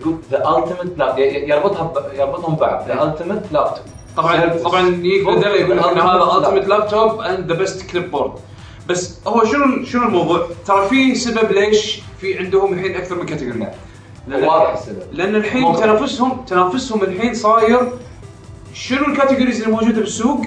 يقول 0.00 0.16
the 0.30 0.58
ultimate 0.58 0.98
لا 0.98 1.18
يربطها 1.18 1.92
يربطهم 2.14 2.54
ببعض 2.54 2.88
the 2.88 3.02
ultimate 3.02 3.42
laptop 3.52 3.84
طبعا 4.16 4.46
طبعا 4.64 4.90
بدل 4.90 5.06
يقول 5.06 5.44
إن 5.78 5.98
هذا 5.98 6.38
ultimate 6.38 6.68
laptop 6.68 7.20
and 7.20 7.52
the 7.52 7.58
best 7.58 7.90
clipboard 7.90 8.32
بس 8.88 9.18
هو 9.26 9.44
شنو 9.44 9.84
شنو 9.84 10.02
الموضوع؟ 10.02 10.46
ترى 10.66 10.88
في 10.88 11.14
سبب 11.14 11.52
ليش 11.52 12.00
في 12.20 12.38
عندهم 12.38 12.72
الحين 12.72 12.96
أكثر 12.96 13.14
من 13.14 13.26
category 13.26 13.66
واضح 14.28 14.72
السبب. 14.72 15.02
لأن 15.12 15.36
الحين 15.36 15.62
موضوع. 15.62 15.80
تنافسهم 15.80 16.44
تنافسهم 16.46 17.02
الحين 17.02 17.34
صاير 17.34 17.92
شنو 18.74 19.06
ال 19.06 19.11
categories 19.11 19.62
اللي 19.62 19.72
موجوده 19.74 20.00
بالسوق؟ 20.00 20.40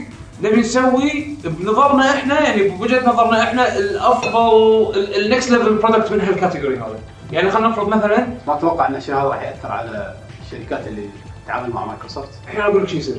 نبي 0.43 0.59
نسوي 0.59 1.35
بنظرنا 1.43 2.09
إحنا 2.11 2.41
يعني 2.41 2.67
بوجهة 2.67 3.09
نظرنا 3.09 3.43
إحنا 3.43 3.77
الأفضل 3.77 4.93
ال 5.17 5.24
next 5.24 5.51
level 5.51 5.75
product 5.75 6.11
من 6.11 6.21
هال 6.21 6.32
category 6.32 6.75
هذا. 6.75 6.99
يعني 7.31 7.51
خلينا 7.51 7.67
نفرض 7.67 7.87
مثلا 7.87 8.27
ما 8.47 8.57
أتوقع 8.57 8.87
إن 8.87 8.95
الشيء 8.95 9.15
هذا 9.15 9.23
راح 9.23 9.41
يأثر 9.41 9.71
على 9.71 10.13
الشركات 10.45 10.87
اللي 10.87 11.09
تتعامل 11.45 11.69
مع 11.69 11.85
مايكروسوفت. 11.85 12.29
الحين 12.43 12.61
أقول 12.61 12.83
لك 12.83 12.89
شو 12.89 12.97
يصير. 12.97 13.17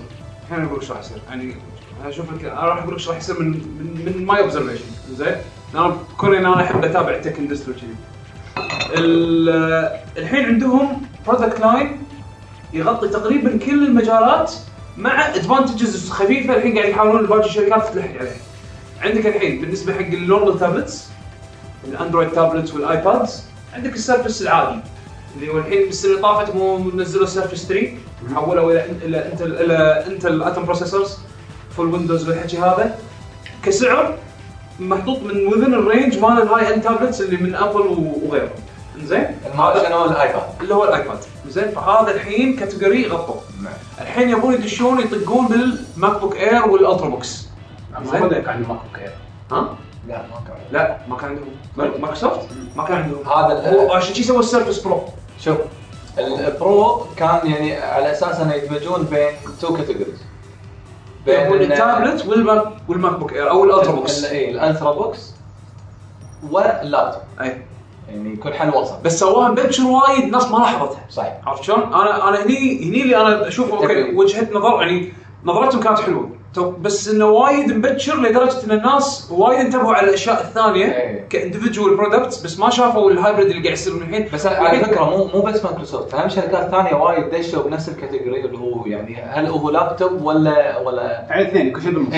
الحين 0.50 0.64
أقول 0.64 0.76
لك 0.78 0.82
شو 0.84 0.92
راح 0.92 1.00
يصير. 1.00 1.18
يعني 1.28 1.54
أنا 2.00 2.08
أشوف 2.08 2.32
لك 2.32 2.44
أنا 2.44 2.60
راح 2.60 2.82
أقول 2.82 2.94
لك 2.94 3.00
شو 3.00 3.10
راح 3.10 3.18
يصير 3.18 3.40
من 3.40 3.46
من 3.50 4.12
من 4.16 4.26
my 4.26 4.40
observation 4.40 4.84
زين؟ 5.10 5.34
أنا 5.74 5.96
كوني 6.18 6.38
أنا 6.38 6.62
أحب 6.64 6.84
أتابع 6.84 7.10
ال 7.10 7.16
tech 7.16 7.38
industry 7.38 7.74
كذي 7.74 7.94
ال- 8.94 10.00
الحين 10.18 10.44
عندهم 10.44 11.02
product 11.26 11.60
line 11.60 12.02
يغطي 12.72 13.08
تقريبا 13.08 13.58
كل 13.58 13.86
المجالات 13.86 14.52
مع 14.96 15.28
advantages 15.28 16.10
خفيفة 16.10 16.56
الحين 16.56 16.78
قاعد 16.78 16.88
يحاولون 16.88 17.26
باقي 17.26 17.44
الشركات 17.44 17.88
تلحق 17.94 18.08
عليها. 18.18 18.36
عندك 19.02 19.26
الحين 19.26 19.60
بالنسبة 19.60 19.92
حق 19.94 20.00
اللونج 20.00 20.58
tablets 20.58 21.08
ال 21.84 21.90
Android 21.90 22.30
tablets 22.30 22.74
وال 22.74 22.94
iPads 22.94 23.44
عندك 23.74 23.92
ال 23.94 24.00
Surface 24.00 24.42
العادي 24.42 24.80
اللي 25.36 25.52
هو 25.52 25.58
الحين 25.58 25.78
بالسنة 25.86 26.10
اللي 26.10 26.22
طافت 26.22 26.54
مو 26.54 26.78
نزلوا 26.78 27.26
Surface 27.26 27.64
3 27.66 27.88
حولوا 28.34 28.72
إلى 28.72 28.84
إلى 29.04 29.32
Intel 29.32 29.52
إلى 29.56 30.04
Intel 30.06 30.42
Atom 30.42 30.64
processors 30.64 31.18
full 31.76 31.94
Windows 31.94 32.28
والحكي 32.28 32.58
هذا. 32.58 32.98
كسعر 33.62 34.14
محطوط 34.80 35.18
من 35.22 35.46
within 35.46 35.74
ال 35.74 35.82
range 35.82 36.18
مال 36.18 36.42
ال 36.42 36.74
high 36.74 36.79
end 36.79 36.82
tablets 36.82 37.20
اللي 37.20 37.36
من 37.36 37.54
Apple 37.54 37.80
وغيرهم. 38.22 38.48
زين 39.04 39.38
الما- 39.52 39.84
شنو؟ 39.86 40.04
ال 40.04 40.12
iPad 40.12 40.42
اللي 40.60 40.74
هو 40.74 40.84
ال 40.84 40.91
iPad 40.91 41.18
زين 41.48 41.70
فهذا 41.70 42.14
الحين 42.14 42.56
category 42.56 43.06
غطوه 43.08 43.40
الحين 44.00 44.28
يبون 44.28 44.54
يدشون 44.54 45.00
يطقون 45.00 45.46
بال 45.48 46.20
MacBook 46.20 46.36
Air 46.36 46.66
وال 46.66 47.08
ultrabooks 47.08 47.48
ما 47.92 47.98
عن 48.48 48.62
ال 48.62 48.78
MacBook 48.82 48.98
Air 48.98 49.12
ها؟ 49.52 49.76
لا 50.08 50.16
ما 50.16 50.40
كان. 50.46 50.56
لا 50.72 50.98
ما 51.08 51.16
كان. 51.16 51.30
عندهم 51.76 52.00
مايكروسوفت؟ 52.00 52.48
ما 52.76 52.84
كان. 52.84 52.96
عندهم 52.96 53.28
هذا 53.28 53.76
هو 53.76 53.92
عشان 53.92 54.14
شي 54.14 54.22
سوى 54.22 54.38
ال 54.38 54.44
Surface 54.44 54.82
Pro 54.82 55.00
شوف 55.40 55.56
ال 56.18 56.40
Pro 56.40 57.06
كان 57.16 57.40
يعني 57.44 57.76
على 57.76 58.12
أساس 58.12 58.40
أنه 58.40 58.54
يدمجون 58.54 59.02
بين 59.02 59.28
two 59.60 59.76
categories 59.76 60.22
يبون 61.26 61.60
ال 61.60 61.70
tablet 61.70 62.26
وال 62.26 62.37
Mac 62.37 62.53
وال 62.53 62.64
MacBook 62.88 63.32
Air 63.32 63.50
أو 63.50 63.64
ال 63.64 63.92
ultrabooks. 63.92 64.24
اي 64.24 64.50
ال 64.50 64.92
ultrabooks 64.92 65.34
وال 66.50 66.66
laptop. 66.66 67.22
أي. 67.40 67.62
يعني 68.08 68.32
يكون 68.32 68.52
حل 68.52 68.74
وسط 68.74 69.00
بس 69.04 69.18
سواها 69.18 69.48
مبكر 69.48 69.82
وايد 69.82 70.24
ناس 70.24 70.50
ما 70.50 70.58
لاحظتها. 70.58 71.00
صح 71.10 71.32
عرفت 71.46 71.62
شلون؟ 71.62 71.82
أنا 71.82 72.28
أنا 72.28 72.44
هني 72.44 72.88
هني 72.88 73.02
اللي 73.02 73.16
أنا 73.16 73.48
أشوف 73.48 73.72
okay. 73.72 74.14
وجهة 74.14 74.48
نظر 74.52 74.82
يعني 74.82 75.12
نظرتهم 75.44 75.80
كانت 75.80 75.98
حلوة. 75.98 76.30
بس 76.58 77.08
إنه 77.08 77.26
وايد 77.26 77.72
مبكر 77.72 78.20
لدرجة 78.20 78.64
إن 78.64 78.70
الناس 78.70 79.28
وايد 79.30 79.58
انتبهوا 79.60 79.94
على 79.94 80.08
الأشياء 80.08 80.40
الثانية 80.44 80.84
إيه. 80.84 81.28
ك 81.30 81.36
individual 81.36 81.96
products 81.96 82.42
بس 82.42 82.58
ما 82.58 82.70
شافوا 82.70 83.10
ال 83.10 83.15
hybrid 83.15 83.46
اللي 83.46 83.62
قاعد 83.62 83.72
يصير 83.72 83.94
من 83.94 84.02
الحين. 84.02 84.28
بس 84.34 84.46
على 84.46 84.78
فكرة 84.84 85.04
مو 85.10 85.24
مو 85.24 85.40
بس 85.42 85.64
مايكروسوفت 85.64 86.14
هم 86.14 86.28
شركات 86.28 86.70
ثانية 86.70 86.94
وايد 86.94 87.30
دشوا 87.30 87.62
بنفس 87.62 87.88
ال 87.88 87.94
category 87.94 88.40
اللي 88.44 88.58
هو 88.58 88.86
يعني 88.86 89.16
هل 89.22 89.46
هو 89.46 89.70
لابتوب 89.70 90.22
ولا 90.22 90.78
ولا 90.78 91.26
يعني 91.30 91.48
اثنين 91.48 91.72
كل 91.72 91.82
شيء 91.82 91.90
بالنص. 91.90 92.14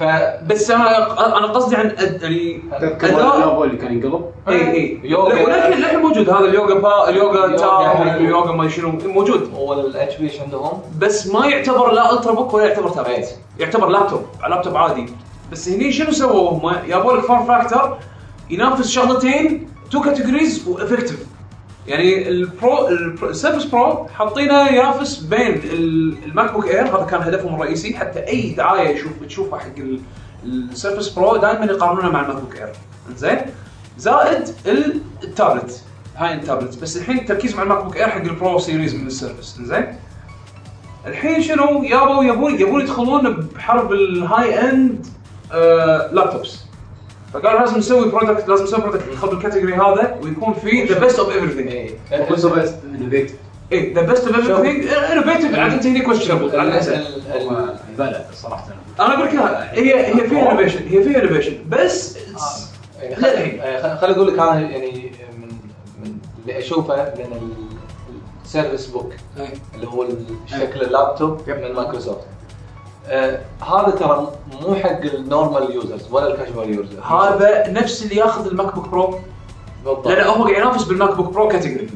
اي 0.00 0.06
ف 0.08 0.46
بس 0.46 0.70
أنا 0.70 1.38
أنا 1.38 1.46
قصدي 1.46 1.76
عن 1.76 1.90
أد- 1.90 2.22
يعني 2.22 2.62
تذكر 2.80 3.08
اللوجو 3.08 3.64
اللي 3.64 3.76
كان 3.76 3.92
ينقلب؟ 3.92 4.24
اي 4.48 4.72
اي 4.72 5.00
يوغا. 5.04 5.34
لا، 5.34 5.42
ولكن 5.44 5.78
للحين 5.78 5.98
موجود. 6.00 6.30
هذا 6.30 6.44
اليوغا 6.44 6.74
با 6.74 7.08
ال 7.08 7.16
Yoga 7.16 7.46
Yoga 7.46 7.56
تاو 7.56 7.84
حق- 7.84 8.00
اليوغا 8.00 8.52
ما 8.52 8.68
شنو. 8.68 8.92
موجود. 9.04 9.50
وال 9.58 10.16
HP 10.16 10.30
عندهم 10.44 10.82
بس 10.98 11.26
ما 11.26 11.46
يعتبر 11.46 11.92
لا 11.92 12.12
ultrabook 12.12 12.54
ولا 12.54 12.64
يعتبر. 12.64 12.88
تابلت 12.88 13.38
يعتبر 13.58 13.88
لابتوب. 13.88 14.22
لابتوب 14.50 14.76
عادي. 14.76 15.06
بس 15.52 15.68
هني 15.68 15.92
شنو 15.92 16.10
سووا 16.12 16.50
هم؟ 16.50 16.72
جابوا 16.88 17.12
لك 17.12 17.24
form 17.24 17.42
factor 17.44 17.96
ينافس 18.50 18.88
شغلتين 18.90 19.68
two 19.90 20.00
categories 20.00 20.68
و 20.68 20.74
effective 20.74 21.26
يعني 21.86 22.28
ال 22.28 22.43
Pro 22.43 22.88
ال 23.22 23.27
Surface 23.27 23.64
Pro 23.64 24.06
حاطينه 24.08 24.68
ينافس 24.68 25.16
بين 25.18 25.54
ال- 25.54 26.24
ال 26.24 26.52
MacBook 26.52 26.66
Air 26.68 26.86
هذا 26.96 27.04
كان 27.10 27.22
هدفهم 27.22 27.54
الرئيسي 27.54 27.96
حتى 27.96 28.26
أي 28.28 28.50
دعاية 28.50 28.88
يشوف 28.88 29.12
تشوفها 29.28 29.58
حق 29.58 29.78
ال- 29.78 30.00
ال 30.44 30.52
Surface 30.52 31.08
Pro 31.08 31.36
دائما 31.36 31.64
يقارنونه 31.64 32.10
مع 32.10 32.20
ال 32.20 32.36
MacBook 32.36 32.56
Air 32.56 32.72
زين 33.16 33.38
زائد 33.98 34.48
ال- 34.66 35.00
التابلت 35.24 35.82
هاي 36.16 36.34
التابلت 36.34 36.82
بس 36.82 36.96
الحين 36.96 37.18
التركيز 37.18 37.56
مع 37.56 37.62
ال 37.62 37.84
MacBook 37.84 37.96
Air 37.96 38.08
حق 38.08 38.20
ال 38.22 38.31
Pro 38.31 38.58
series 38.58 38.94
من 38.94 39.06
ال 39.06 39.12
Surface. 39.12 39.58
زين 39.60 39.86
الحين 41.06 41.42
شنو؟ 41.42 41.82
يابوا 41.82 42.24
يبون 42.24 42.60
يبون 42.60 42.80
يدخلون 42.80 43.32
بحرب 43.54 43.92
ال 43.92 44.70
high 44.70 44.91
end 44.91 45.06
آه 45.52 46.10
laptops 46.12 46.61
فقالوا 47.34 47.60
لازم 47.60 47.78
نسوي 47.78 48.10
product 48.10 48.48
لازم 48.48 48.64
نسوي 48.64 48.80
product 48.80 49.08
يدخل 49.08 49.28
بال 49.28 49.37
category 49.37 49.74
هذا 49.74 50.18
ويكون 50.22 50.54
فيه 50.54 50.88
the 50.92 50.98
best 51.00 51.18
of 51.18 51.34
everything 51.34 51.68
اي 51.72 51.94
وكنت 52.20 52.46
بس 52.46 52.72
innovative 53.00 53.34
اي 53.72 53.92
the 53.92 54.02
best 54.02 54.26
of 54.28 54.36
everything 54.36 54.86
innovative 54.86 55.58
عاد 55.58 55.72
انت 55.72 55.86
هني 55.86 56.00
question 56.00 56.58
على 56.60 56.72
حسب 56.72 57.00
بلى 57.98 58.24
صراحة. 58.34 58.66
أنا 59.00 59.14
أقول 59.14 59.26
لك 59.26 59.34
هي 59.78 60.06
هي 60.06 60.28
فيها 60.28 60.50
innovation 60.52 60.80
هي 60.88 61.02
فيها 61.02 61.18
innovation 61.22 61.52
بس 61.68 62.16
يعني 63.02 63.14
لا 63.14 63.32
الحين. 63.32 63.96
خليني 63.98 64.16
أقول 64.16 64.28
لك 64.28 64.38
أنا 64.38 64.60
يعني 64.60 65.12
من 65.38 65.48
من 66.04 66.16
اللي 66.42 66.58
أشوفه 66.58 66.94
من 66.96 67.24
ال- 67.32 67.72
ال 68.44 68.49
Surface 68.49 68.86
Book. 68.86 69.12
اللي 69.74 69.86
هو 69.86 70.02
الشكل 70.46 70.82
اللابتوب 70.82 71.40
من 71.48 71.72
مايكروسوفت 71.72 72.18
آه 72.18 72.31
هذا 73.60 73.90
ترى 73.98 74.32
مو 74.62 74.74
حق 74.74 75.00
ال 75.00 75.11
normal 75.11 75.74
users 75.74 76.08
ولا 76.10 76.34
ال 76.34 76.40
casual 76.40 76.74
users 76.74 76.98
هذا 76.98 77.70
نفس 77.70 78.02
اللي 78.02 78.16
ياخذ 78.16 78.46
ال 78.46 78.74
MacBook 78.74 78.88
Pro 78.88 79.18
بالضبط. 79.84 80.08
لأن 80.08 80.26
هو 80.26 80.44
قاعد 80.44 80.56
ينافس 80.56 80.84
بال 80.84 81.16
MacBook 81.16 81.32
Pro 81.32 81.48
category 81.48 81.88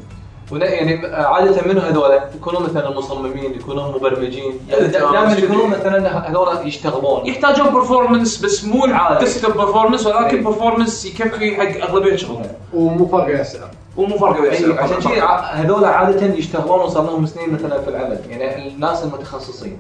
يعني 0.53 1.07
عادة 1.07 1.63
منو 1.67 1.81
هذول؟ 1.81 2.21
يكونون 2.35 2.63
مثلا 2.63 2.91
مصممين 2.91 3.55
يكونون 3.55 3.95
مبرمجين. 3.95 4.61
يعني 4.69 4.83
إيه، 4.83 4.91
دائما 4.91 5.33
آه، 5.33 5.37
يكونون 5.37 5.71
مثلا 5.71 6.31
هذول 6.31 6.67
يشتغلون. 6.67 7.27
يحتاجون 7.27 7.73
performance 7.75 8.45
بس 8.45 8.65
مو 8.65 8.85
عادي. 8.85 9.15
ال 9.15 9.20
desktop 9.20 9.57
performance 9.57 10.07
ولكن 10.07 10.37
إيه. 10.37 10.45
performance 10.45 11.05
يكفي 11.05 11.57
حق 11.57 11.91
أغلبية 11.91 12.17
شغلهم. 12.17 12.47
ومو 12.75 13.07
فرق 13.07 13.39
السعر 13.39 13.71
ومو 13.97 14.19
فرق 14.19 14.43
اي 14.43 14.49
السعر. 14.49 14.81
عشان 14.81 14.97
كذي 14.97 15.21
هذول 15.53 15.85
عادة 15.85 16.27
يشتغلون 16.27 16.81
وصار 16.81 17.05
لهم 17.05 17.27
سنين 17.27 17.53
مثلا 17.53 17.81
في 17.81 17.91
العمل. 17.91 18.21
يعني 18.31 18.69
الناس 18.69 19.05
المتخصصين. 19.05 19.79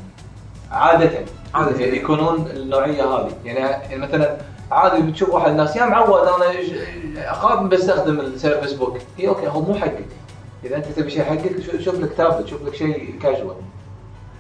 عادة. 0.72 1.10
عادة. 1.54 1.84
يكونون 1.84 2.46
النوعية 2.56 3.04
هذه. 3.04 3.30
يعني 3.44 3.96
مثلا 3.98 4.36
عادي 4.70 5.02
بتشوف 5.02 5.28
واحد 5.30 5.50
الناس 5.50 5.76
يا 5.76 5.84
معود 5.84 6.28
أنا 6.28 6.52
اخاف 7.30 7.60
بستخدم 7.62 8.20
ال 8.20 8.27
Surface 8.27 8.72
Book 8.72 8.98
إي 9.20 9.28
okay 9.28 9.48
هو 9.48 9.60
مو 9.60 9.74
حقك. 9.74 10.06
إذا 10.64 10.76
أنت 10.76 10.86
تبي 10.86 11.10
شيء 11.10 11.24
حقك 11.24 11.60
شو- 11.60 11.78
شوف 11.78 11.94
لك 12.00 12.12
تابلت 12.12 12.46
شوف 12.48 12.62
لك 12.62 12.74
شيء 12.74 13.18
كاجوال 13.22 13.56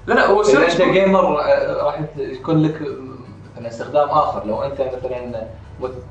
لا 0.06 0.14
لا 0.14 0.26
هو 0.26 0.40
إذا 0.42 0.50
Surface 0.50 0.80
أنت 0.80 0.92
gamer 0.92 1.40
آه، 1.40 1.82
راح 1.84 2.00
يكون 2.16 2.62
لك 2.62 2.82
مثلا 3.56 3.68
استخدام 3.68 4.08
آخر. 4.08 4.46
لو 4.46 4.62
أنت 4.62 4.80
مثلا 4.80 5.46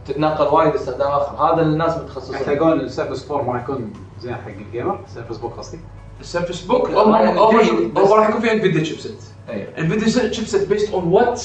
تتنقل 0.08 0.48
وايد 0.56 0.74
استخدام 0.76 1.08
آخر. 1.12 1.36
هذا 1.54 1.62
للناس 1.64 1.98
متخصصين. 1.98 2.36
يحتاجون 2.36 2.74
ال 2.80 2.86
Surface 2.86 3.32
4 3.32 3.52
ما 3.54 3.60
يكون 3.60 3.94
زين 4.22 4.36
حق 4.36 4.48
ال 4.48 4.57
gamer 4.57 5.00
Surface 5.14 5.38
Book 5.38 5.54
قصدي؟ 5.58 5.80
ال 6.22 6.27
Surface 6.27 6.62
Book 6.62 6.90
هو 6.90 8.16
راح 8.16 8.30
يكون 8.30 8.42
في 8.42 8.52
Nvidia 8.52 8.84
chipset 8.84 9.24
اي 9.50 9.68
Nvidia 9.78 10.32
chipset 10.32 10.68
based 10.68 10.94
on 10.94 11.04
what 11.04 11.44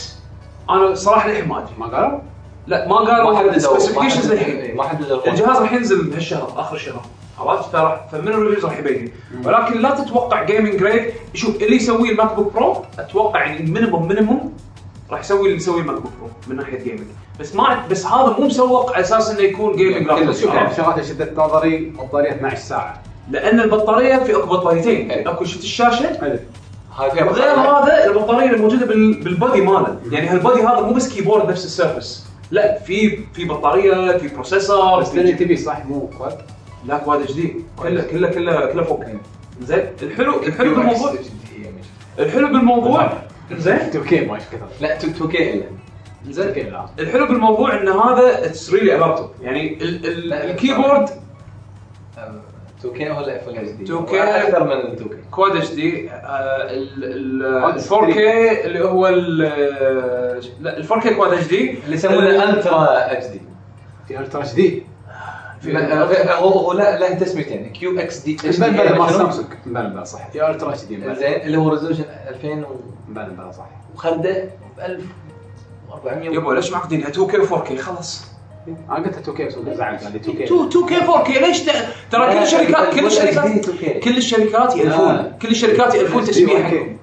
أنا 0.71 0.95
صراحة 0.95 1.29
للحين 1.29 1.49
ما 1.49 1.59
أدري 1.59 1.73
ما 1.79 1.87
قالوا؟ 1.87 2.19
لا 2.67 2.89
ما 2.89 2.97
قالوا 2.97 3.33
ما 3.33 3.39
حددوا 3.39 3.55
ال 3.55 3.60
specifications 3.60 4.33
للحين. 4.33 4.77
ما 4.77 4.83
حددوا 4.83 5.29
الجهاز 5.29 5.57
راح 5.57 5.73
ينزل 5.73 6.05
بهالشهر 6.05 6.53
آخر 6.57 6.77
الشهر 6.77 7.03
عرفت؟ 7.39 7.73
فراح 7.73 8.07
فمن 8.13 8.29
ال 8.29 8.33
reviews 8.33 8.65
راح 8.65 8.79
يبين. 8.79 9.13
ولكن 9.45 9.81
لا 9.81 9.91
تتوقع 9.91 10.43
gaming 10.43 10.77
grade 10.77 11.13
شوف 11.35 11.57
اللي 11.57 11.77
يسويه 11.77 12.11
ال 12.11 12.35
MacBook 12.35 12.53
Pro 12.53 12.85
أتوقع 12.99 13.45
يعني 13.45 13.71
minimum 13.71 14.09
minimum 14.09 14.53
راح 15.11 15.21
يسوي 15.21 15.47
اللي 15.47 15.57
يسويه 15.57 15.81
ال 15.81 15.97
MacBook 15.97 16.13
Pro 16.21 16.31
من 16.47 16.57
ناحية 16.57 16.79
gaming 16.85 17.07
بس 17.41 17.55
ما 17.55 17.87
بس 17.91 18.07
هذا 18.07 18.37
مو 18.39 18.47
مسوق 18.47 18.93
على 18.93 19.01
أساس 19.01 19.31
إنه 19.31 19.41
يكون 19.41 19.77
gaming 19.77 20.33
شوف، 20.33 20.77
شغلات 20.77 21.05
شدت 21.05 21.39
نظري 21.39 21.93
بطارية 21.99 22.31
12 22.31 22.57
ساعة. 22.57 23.03
لأن 23.31 23.61
البطارية 23.61 24.17
في 24.17 24.37
اكو 24.37 24.47
بطاريتين. 24.47 25.11
أكو 25.11 25.45
شفت 25.45 25.63
الشاشة. 25.63 26.41
هاي 26.97 27.11
فيها 27.11 27.25
وغير 27.25 27.53
بطارية. 27.55 27.79
هذا 27.85 28.07
البطارية 28.07 28.51
الموجودة 28.51 28.87
بال- 28.87 29.21
بال 29.23 29.36
body 29.36 29.61
ماله 29.61 29.97
يعني 30.11 30.29
هال 30.29 30.39
body 30.39 30.61
هذا 30.61 30.81
مو 30.81 30.93
بس 30.93 31.15
keyboard 31.15 31.49
نفس 31.51 31.65
ال 31.65 31.72
Surface 31.73 32.27
لا 32.51 32.79
في 32.79 33.19
في 33.35 33.45
بطارية 33.45 34.19
في 34.19 34.29
processor 34.29 35.01
بس 35.01 35.15
اللي 35.15 35.33
تبي 35.33 35.57
صح 35.57 35.85
مو 35.87 36.11
quad 36.19 36.39
لا 36.87 36.99
quad 36.99 37.27
جديد 37.27 37.65
كله 37.79 38.03
كله 38.03 38.29
كله 38.29 38.67
كله 38.67 38.83
فوق 38.83 39.05
زين؟ 39.63 39.85
الحلو 40.03 40.43
الحلو 40.43 40.75
بالموضوع 40.75 41.15
الحلو 42.19 42.47
بالموضوع 42.49 43.13
زين؟ 43.53 43.77
2K 43.77 44.21
ما 44.27 44.35
إيش 44.35 44.43
كثر. 44.53 44.67
لا 44.81 44.97
2K 44.97 45.53
إلا. 45.55 45.65
زين؟ 46.29 46.49
2K 46.49 46.71
لا 46.71 46.87
الحلو 46.99 47.27
بالموضوع 47.27 47.75
إن 47.81 47.89
هذا 47.89 48.45
it's 48.47 48.73
really 48.73 48.97
laptop 48.97 49.31
يعني 49.43 49.79
ال 49.83 51.09
keyboard 52.85 52.95
2K 52.95 53.11
ولا 53.11 53.39
full 53.39 53.57
HD. 53.59 53.87
2K 53.87 54.15
أكثر 54.15 54.65
من 54.65 54.73
ال 54.73 54.93
2K 54.93 55.17
quad 55.31 55.71
HD 55.71 56.11
ال 56.13 57.43
هذا 57.65 57.97
4K 57.97 58.67
اللي 58.67 58.85
هو 58.85 59.09
ال 59.09 59.39
لا 60.61 60.77
ال 60.79 60.85
4K 60.87 61.15
quad 61.15 61.47
HD. 61.47 61.79
اللي 61.85 61.95
يسمونه 61.97 62.45
Ultra 62.45 63.13
HD 63.13 63.41
في 64.09 64.21
Ultra 64.21 64.43
HD 64.43 64.83
هو 66.31 66.49
هو 66.49 66.73
لا 66.73 66.99
له 66.99 67.15
تسميتين 67.15 67.73
QXDH 67.73 68.61
مبلى 68.61 68.99
مال 68.99 69.07
دي 69.07 69.13
سامسونج 69.13 69.47
مبلى 69.67 70.05
صح. 70.05 70.31
في 70.31 70.51
Ultra 70.51 70.71
HD 70.71 71.15
زين 71.15 71.41
اللي 71.41 71.59
هو 71.59 71.69
resolution 71.69 72.05
2000 72.29 72.65
مبلى 73.09 73.27
مبلى 73.29 73.53
صح. 73.53 73.67
وخلده 73.95 74.45
ب 74.77 74.81
1400 74.81 76.31
يبا 76.31 76.53
ليش 76.53 76.73
معقدينها 76.73 77.09
2K 77.09 77.37
4K؟ 77.37 77.77
خلاص. 77.77 78.25
أنا 78.69 78.97
قلت 78.97 79.17
2K 79.19 79.45
بس 79.45 79.55
هو 79.55 79.75
زعل 79.75 79.97
قال 79.97 80.13
لي 80.13 80.19
2K 80.19 80.31
2 80.31 80.37
2K 80.37 80.45
4K 80.45 81.39
ليش 81.39 81.61
ترى 82.11 82.33
كل 82.33 82.43
الشركات 82.43 82.95
كل 82.95 83.07
الشركات 83.07 83.67
2K. 83.67 84.05
كل 84.05 84.17
الشركات 84.17 84.77
يالفون 84.77 85.15
لا. 85.15 85.33
كل 85.43 85.49
الشركات 85.49 85.95
يالفون 85.95 86.25
حقهم 86.49 86.97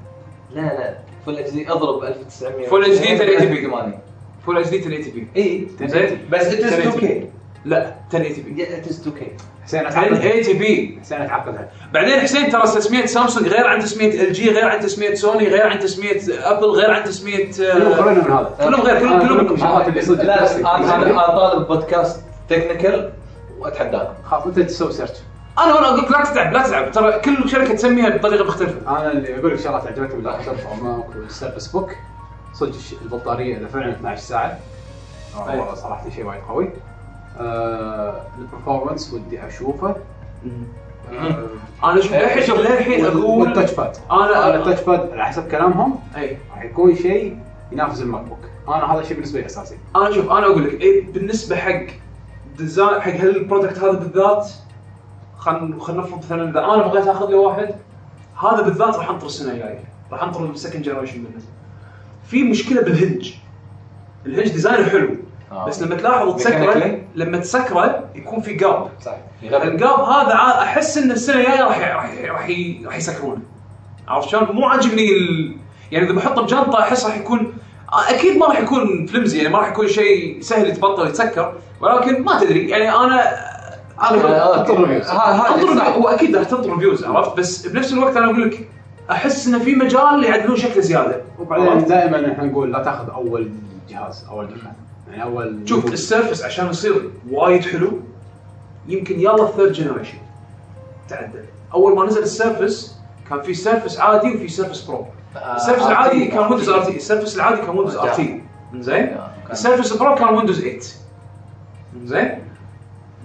لا 0.56 0.62
لا 0.62 0.98
full 1.26 1.38
HD 1.38 1.72
أضرب 1.72 2.04
1900 2.04 2.67
full 2.67 2.86
HD 2.86 2.88
1080p 2.88 3.62
80 3.62 4.00
full 4.46 4.58
HD 4.58 4.70
1080p 4.70 5.28
اي 5.41 5.67
زين؟ 5.88 6.20
بس 6.32 6.46
it 6.46 6.63
is 6.63 6.74
2K 6.74 7.30
لا 7.65 7.96
1080p 8.13 8.63
it 8.63 8.88
is 8.88 9.08
2K 9.08 9.28
حسين 9.67 9.86
أتعقد. 9.88 10.12
1080p 10.13 11.00
حسين 11.01 11.21
اتعقدها 11.21 11.69
بعدين 11.93 12.19
حسين 12.19 12.51
ترى 12.51 12.62
تسمية 12.62 13.06
سامسونج 13.06 13.47
غير 13.47 13.67
عن 13.67 13.80
تسمية 13.80 14.21
LG 14.22 14.52
غير 14.51 14.69
عن 14.69 14.80
تسمية 14.80 15.13
سوني 15.15 15.47
غير 15.47 15.67
عن 15.67 15.80
تسمية 15.80 16.19
Apple 16.30 16.65
غير 16.65 16.91
عن 16.91 17.03
تسمية 17.03 17.51
كلهم 17.58 17.91
آه، 17.91 17.95
خلونا 17.95 18.12
من 18.23 18.32
هذا. 18.32 18.56
كلهم 18.63 18.82
غير 18.82 18.99
كلهم 18.99 19.19
كلهم 19.47 19.58
شغلات 19.58 19.88
اللي 19.88 20.01
صدق. 20.01 20.21
أنا 20.69 21.27
طالب 21.27 21.67
podcast 21.67 22.24
technical 22.50 23.13
واتحداكم 23.60 24.13
خلاص 24.30 24.45
أنت 24.45 24.60
تسوي 24.60 24.91
search 24.91 25.10
أنا 25.58 25.80
أنا 25.80 25.88
أقول 25.88 25.99
لك 25.99 26.12
لا 26.12 26.23
تتعب 26.23 26.53
لا 26.53 26.63
تتعب 26.67 26.91
ترى 26.91 27.19
كل 27.19 27.49
شركة 27.49 27.73
تسميها 27.73 28.10
بطريقة 28.10 28.43
مختلفة. 28.45 28.97
أنا 28.99 29.12
اللي 29.12 29.39
أقول 29.39 29.53
لك 29.53 29.60
شغلات 29.60 29.88
عجبتني 29.88 30.08
بال 30.08 30.20
laptop 30.20 30.56
Mac 30.84 31.06
وال 31.15 31.27
Surface 31.27 31.67
Book. 31.67 31.91
صدق 32.53 32.69
الش- 32.75 32.93
البطارية 33.01 33.58
اذا 33.58 33.67
فعلا 33.67 33.91
12 33.91 34.21
ساعة. 34.21 34.60
أي. 35.49 35.60
والله 35.60 35.75
صراحة 35.75 36.10
شيء 36.15 36.25
وايد 36.25 36.41
قوي. 36.49 36.69
ال 37.39 37.54
performance 37.54 39.13
ودي 39.13 39.47
أشوفه. 39.47 39.95
آه 41.13 41.47
أنا 41.84 42.02
شوف 42.02 42.13
للحين 42.13 42.43
شوف 42.43 42.60
للحين 42.60 43.06
أقول 43.06 43.26
وال 43.26 43.39
touch 43.39 43.74
pad 43.74 43.98
أنا 44.12 44.56
ال 44.56 44.60
touch 44.60 44.82
pad 44.84 45.12
على 45.12 45.26
حسب 45.26 45.47
كلامهم. 45.47 46.00
أي. 46.17 46.38
راح 46.52 46.63
يكون 46.63 46.95
شيء 46.95 47.38
ينافس 47.71 48.02
ال 48.02 48.22
MacBook 48.22 48.39
أنا 48.67 48.93
هذا 48.93 49.02
الشيء 49.02 49.15
بالنسبة 49.15 49.39
لي 49.39 49.45
أساسي. 49.45 49.78
أنا 49.95 50.12
شوف 50.12 50.32
أنا 50.32 50.45
أقول 50.45 50.63
لك 50.63 50.82
إيه 50.82 51.12
بالنسبة 51.12 51.56
حق 51.56 51.86
design 52.58 53.02
حق 53.02 53.12
هال 53.12 53.27
product 53.27 53.80
هذا 53.80 53.91
بالذات 53.91 54.47
خلينا 55.38 55.80
خلينا 55.80 56.01
نفرض 56.01 56.18
مثلا 56.18 56.49
إذا 56.49 56.59
أنا 56.59 56.88
بغيت 56.88 57.07
آخذ 57.07 57.30
لي 57.30 57.36
واحد 57.36 57.76
هذا 58.41 58.62
بالذات 58.62 58.95
راح 58.95 59.09
أنطر 59.09 59.26
السنة 59.26 59.51
الجاية. 59.51 59.84
راح 60.12 60.24
أنطر 60.24 60.45
ال 60.45 60.51
second 60.51 60.84
generation 60.84 61.20
منه. 61.20 61.41
في 62.28 62.43
مشكلة 62.43 62.82
بال 62.82 62.95
hinge. 62.95 63.34
ال 64.26 64.29
hinge 64.29 64.47
design 64.47 64.84
ه 64.84 64.89
حلو. 64.89 65.09
آه. 65.52 65.68
بس 65.68 65.82
لما 65.84 65.95
تلاحظ 65.95 66.36
تسكرة؟ 66.36 67.00
لما 67.16 67.38
تسكرة 67.38 68.04
يكون 68.16 68.41
في 68.41 68.54
gap 68.53 68.89
صح 69.06 69.12
ال 69.64 69.72
gap 69.72 69.99
هذا 70.00 70.34
عا- 70.36 70.64
أحس 70.64 70.98
إن 70.98 71.12
السنة 71.12 71.36
الجاية 71.39 71.64
راح 71.64 71.80
راح 71.95 72.12
راح 72.86 72.95
يسكرونه 72.98 73.41
عرفت 74.08 74.30
شلون؟ 74.30 74.48
مو 74.52 74.66
عاجبني 74.66 75.10
ال... 75.18 75.56
يعني 75.91 76.06
إذا 76.06 76.14
بحطه 76.14 76.41
بجنطة 76.41 76.80
أحس 76.80 77.06
راح 77.06 77.18
يكون 77.18 77.54
أكيد 78.10 78.38
ما 78.38 78.45
راح 78.45 78.60
يكون 78.60 79.06
flimsy 79.05 79.38
يعني 79.38 79.50
ما 79.50 79.60
راح 79.60 79.70
يكون 79.70 79.88
شيء 79.88 80.41
سهل 80.41 80.68
يتبطل 80.68 81.08
يتسكر 81.08 81.54
ولكن 81.82 82.24
ما 82.24 82.39
تدري. 82.39 82.70
يعني 82.70 82.89
أنا 82.95 83.24
أنا 84.12 84.56
انطر 84.60 84.80
reviews 84.84 85.10
هو 85.89 86.08
أكيد 86.08 86.36
راح 86.36 86.43
تنطر 86.48 86.70
reviews 86.74 87.03
عرفت؟ 87.06 87.38
بس 87.38 87.68
بنفس 87.68 87.93
الوقت 87.93 88.18
أنا 88.18 88.26
أقول 88.26 88.41
لك 88.50 88.70
أحس 89.12 89.48
انه 89.48 89.60
في 89.60 89.76
مجال 89.76 90.24
يعدلون 90.24 90.56
شكله 90.58 90.82
زيادة. 90.82 91.22
وبعدين 91.39 91.84
دائما 91.86 92.32
إحنا 92.32 92.43
نقول 92.43 92.72
لا 92.72 92.84
تأخذ 92.84 93.10
أول 93.10 93.50
جهاز 93.89 94.26
أول 94.32 94.48
دفعه 94.48 94.76
يعني 95.12 95.24
أول 95.24 95.60
شوف 95.66 95.86
ال 95.93 96.00
Surface 96.00 96.43
عشان 96.43 96.70
يصير 96.70 97.10
وايد 97.32 97.62
حلو 97.66 97.99
يمكن 98.88 99.20
يلا 99.20 99.43
ال 99.49 99.53
third 99.53 99.72
generation 99.72 100.18
تعدل. 101.10 101.43
أول 101.74 101.95
ما 101.95 102.05
نزل 102.05 102.22
ال 102.24 102.33
Surface 102.33 102.95
كان 103.30 103.41
في 103.41 103.53
Surface 103.53 103.99
عادي 103.99 104.36
وفي 104.36 104.47
Surface 104.47 104.82
Pro 104.84 105.05
ال 105.55 105.59
Surface 105.59 105.86
العادي 105.88 106.26
كان 106.28 106.39
Windows 106.39 106.70
RT 106.70 106.84
ال 106.84 106.95
Surface 106.95 107.36
العادي 107.36 107.58
كان 107.62 107.70
Windows 107.70 107.95
RT 107.95 108.41
زين 108.76 109.18
ال 109.51 109.57
Surface 109.57 109.93
Pro 109.93 110.16
كان 110.16 110.36
Windows 110.36 110.60
8 110.60 110.80
زين 112.05 112.39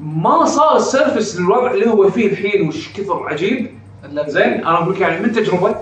ما 0.00 0.44
صار 0.44 0.76
ال 0.76 0.84
Surface 0.84 1.36
للوضع 1.36 1.70
اللي 1.70 1.90
هو 1.90 2.10
فيه 2.10 2.26
الحين 2.26 2.68
وش 2.68 2.92
كثر 2.92 3.28
عجيب. 3.28 3.70
زين 4.26 4.42
أنا 4.52 4.78
أقول 4.78 4.94
لك 4.94 5.00
يعني 5.00 5.20
من 5.26 5.32
تجربة 5.32 5.74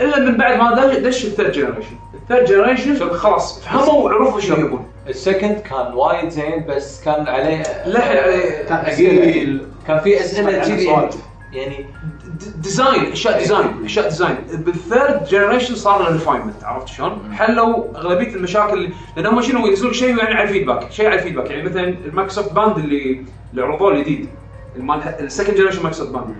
إلا 0.00 0.18
من 0.20 0.36
بعد 0.36 0.58
ما 0.58 0.86
دش- 0.86 0.96
دش 0.96 1.24
ال 1.24 1.29
third 1.29 1.52
generation 1.52 1.96
ال 2.14 2.19
third 2.19 2.44
generation 2.44 3.10
خلاص. 3.10 3.60
فهموا 3.60 3.92
وعرفوا 4.04 4.40
شو 4.40 4.54
يبون. 4.54 4.86
ال 5.08 5.15
second 5.15 5.58
كان 5.60 5.94
وايد 5.94 6.28
زين 6.28 6.66
بس 6.68 7.04
كان 7.04 7.28
عليه 7.28 7.62
لحن 7.86 8.16
عليه 8.16 8.62
كان 8.62 8.84
كان 9.86 9.98
في 9.98 10.20
أسئلة 10.20 10.50
يعني 10.50 10.76
كذي. 10.76 10.84
يعني 11.52 11.86
design 12.56 13.12
اشياء 13.12 13.38
design 13.38 13.84
اشياء 13.84 14.08
design 14.08 14.36
بال 14.52 14.73
third 14.73 15.24
generation 15.24 15.74
صار 15.74 16.02
له 16.02 16.12
refinement 16.12 16.64
عرفت 16.64 16.88
شلون؟ 16.88 17.34
حلوا 17.34 17.84
أغلبية 17.96 18.34
المشاكل 18.34 18.90
لأن 19.16 19.26
هم 19.26 19.42
شنو 19.42 19.66
ينزلون 19.66 19.92
شيء 19.92 20.18
يعني 20.18 20.34
على 20.34 20.48
ال 20.48 20.53
feedback 20.53 20.92
شيء 20.92 21.06
على 21.06 21.14
ال 21.14 21.18
feedback 21.18 21.50
يعني 21.50 21.62
مثلا 21.62 21.84
ال 21.84 21.91
Microsoft 21.91 22.52
Band 22.52 22.78
اللي 22.78 23.24
اللي 23.50 23.62
عرضوه 23.62 23.92
الجديد 23.92 24.28
ال 25.20 25.25
second 25.25 25.56
generation 25.56 25.82
Microsoft 25.82 26.12
Band 26.12 26.36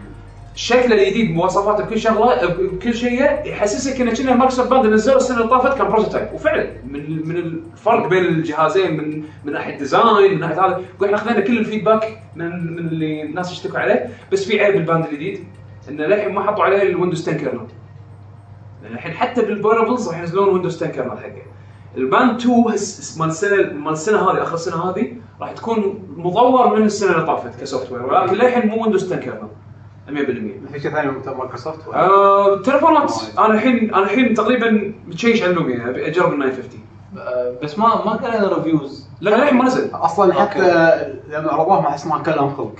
شكله 0.58 0.94
الجديد 1.02 1.30
مواصفاته 1.30 1.84
بكل 1.84 1.98
شغلة 2.00 2.46
بكل 2.46 2.94
شيء 2.94 3.22
يحسسك 3.46 4.00
إن 4.00 4.14
كنا 4.14 4.30
Microsoft 4.34 4.70
Band 4.70 4.86
نزلوا 4.86 5.16
السنة 5.16 5.36
اللي 5.36 5.48
طافت 5.48 5.78
كان 5.78 5.88
prototype 5.88 6.28
وفعلا 6.34 6.66
من 6.86 7.28
من 7.28 7.36
الفرق 7.36 8.06
بين 8.08 8.24
الجهازين 8.24 8.96
من 8.96 9.22
من 9.44 9.52
ناحية 9.52 9.78
design 9.78 10.34
من 10.34 10.40
ناحية 10.40 10.66
هذا. 10.66 10.80
وإحنا 11.00 11.16
اخذنا 11.16 11.40
كل 11.40 11.58
ال 11.58 11.65
feedback 11.65 12.18
من 12.36 12.72
من 12.72 12.78
اللي 12.78 13.22
الناس 13.22 13.52
يشتكوا 13.52 13.78
عليه 13.78 14.10
بس 14.32 14.44
في 14.44 14.60
عيب 14.64 14.74
بال 14.74 14.84
Band 14.84 15.04
الجديد 15.04 15.44
إنه 15.88 16.06
للحين 16.06 16.34
ما 16.34 16.42
حطوا 16.46 16.64
عليه 16.64 16.82
ال 16.82 16.87
Windows 16.87 17.22
10 17.28 17.32
kernel. 17.38 17.66
لأن 18.82 18.92
الحين 18.92 19.12
حتى 19.12 19.42
بال 19.42 19.54
wearables 19.54 20.08
راح 20.08 20.18
ينزلون 20.20 20.48
Windows 20.48 20.76
10 20.76 20.86
kernel 20.86 21.18
حقه. 21.18 21.42
ال 21.96 22.05
Band 22.05 22.40
2 22.40 22.64
هس- 22.74 23.18
مال 23.18 23.28
السنة 23.28 23.72
مال 23.72 23.92
السنة 23.92 24.30
هذه 24.30 24.42
آخر 24.42 24.54
السنة 24.54 24.90
هذه 24.90 25.12
راح 25.40 25.52
تكون 25.52 26.08
مطور 26.16 26.76
من 26.76 26.82
السنة 26.84 27.10
اللي 27.14 27.26
طافت 27.26 27.60
ك 27.60 27.92
software 27.92 28.06
ولكن 28.06 28.34
للحين 28.34 28.66
مو 28.70 28.82
Windows 28.82 29.12
10 29.12 29.16
kernel. 29.22 29.48
100% 30.08 30.72
في 30.72 30.80
شيء 30.80 30.90
ثاني 30.90 31.10
من 31.10 31.22
مايكروسوفت؟ 31.38 31.88
آه، 31.88 32.62
تليفونات. 32.62 33.12
أنا 33.38 33.54
الحين 33.54 33.94
أنا 33.94 34.04
الحين 34.04 34.34
تقريبا 34.34 34.94
متشيش 35.06 35.42
على 35.42 35.50
ال 35.50 35.57
Lumia 35.57 35.90
ابي 35.90 36.06
اجرب 36.06 36.32
ال 36.32 36.38
950 36.38 36.80
آه، 37.18 37.54
بس 37.62 37.78
ما 37.78 38.04
ما 38.06 38.16
كان 38.16 38.40
لنا 38.42 38.56
reviews 38.56 39.08
لا 39.20 39.30
للحين 39.30 39.56
ما 39.56 39.64
نزل. 39.64 39.90
أصلا 39.94 40.34
okay. 40.34 40.40
حتى 40.40 41.14
لما 41.28 41.52
عرضوه 41.52 41.80
ما 41.80 41.88
احس 41.88 42.06
ما 42.06 42.18
كان 42.18 42.34
لهم 42.34 42.54
خلق. 42.56 42.74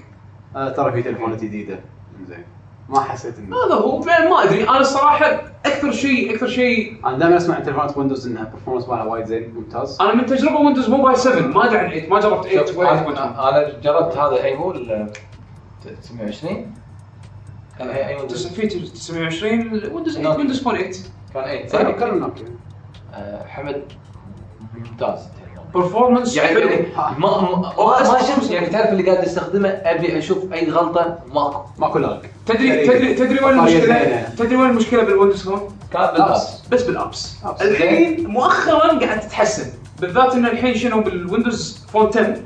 آه 0.57 0.68
ترى 0.68 0.93
في 0.93 1.03
تليفونات 1.03 1.45
جديدة. 1.45 1.81
زين. 2.29 2.45
ما 2.89 3.01
حسيت 3.01 3.39
انه 3.39 3.57
هذا 3.66 3.74
هو. 3.74 3.99
ما 4.01 4.45
أدري. 4.45 4.62
أنا 4.68 4.81
الصراحه 4.81 5.41
أكثر 5.66 5.93
شيء 5.93 6.35
أكثر 6.35 6.47
شيء 6.47 7.07
أنا 7.07 7.18
دائما 7.18 7.37
أسمع 7.37 7.55
عن 7.55 7.62
تليفونات 7.62 7.97
Windows 7.99 8.26
إنها 8.26 8.53
performance 8.53 8.88
مالها 8.89 9.05
وايد 9.05 9.26
زين 9.26 9.55
ممتاز. 9.55 9.99
أنا 10.01 10.14
من 10.14 10.26
تجربة 10.26 10.57
Windows 10.57 10.90
Mobile 10.90 11.16
7 11.16 11.41
ما 11.41 11.64
أدري 11.64 11.79
عن 11.79 11.91
8 11.91 12.09
ما 12.09 12.20
جربت 12.20 12.47
8 12.47 12.66
شوف، 12.66 12.79
ولا 12.79 12.97
8.1. 12.97 13.09
أنا 13.09 13.49
أنا 13.49 13.81
جربت 13.83 14.16
هذا 14.16 14.45
اي 14.45 14.57
هو 14.57 14.70
ال 14.70 15.11
920 16.03 16.72
كان 17.79 17.89
اي 17.91 18.09
اي 18.09 18.16
Windows 18.16 18.46
في 18.47 18.66
920 18.66 19.72
Windows 19.92 20.14
8 20.14 20.29
Nokia. 20.28 20.38
Windows 20.38 20.62
Phone 20.62 20.76
8 20.76 20.93
كان 21.35 21.45
اي 21.45 21.68
صحيح 21.68 21.87
زين 21.87 21.93
كلام 21.93 22.18
نوكيا 22.18 22.45
حمد 23.47 23.83
ممتاز. 24.74 25.18
performance 25.74 26.36
يعني 26.37 26.49
حلو. 26.49 26.70
ما 26.97 27.41
ما 27.41 27.57
ما, 27.57 27.72
ما 27.79 28.45
يعني 28.51 28.66
تعرف 28.66 28.93
اللي 28.93 29.11
قاعد 29.11 29.24
استخدمه 29.24 29.68
أبي 29.68 30.18
أشوف 30.18 30.53
أي 30.53 30.70
غلطة 30.70 31.18
ماكو. 31.35 31.61
ماكو 31.79 31.99
lag 31.99 32.20
تدري 32.47 32.87
تدري 32.87 33.14
تدري 33.14 33.45
وين 33.45 33.59
المشكلة؟ 33.59 34.29
تدري 34.39 34.57
وين 34.57 34.70
المشكلة 34.70 35.03
بال 35.03 35.11
Windows 35.11 35.42
Phone؟ 35.42 35.78
كان 35.93 36.12
بال 36.12 36.27
apps. 36.27 36.62
بس 36.70 36.83
بال 36.82 36.98
apps. 36.98 37.36
الحين 37.61 38.26
مؤخرا 38.26 38.99
قاعد 38.99 39.20
تتحسن. 39.20 39.70
بالذات 40.01 40.35
إن 40.35 40.47
الحين 40.47 40.74
شنو؟ 40.74 41.01
بال 41.01 41.20
Windows 41.20 41.86
Phone 41.92 42.07
10 42.07 42.37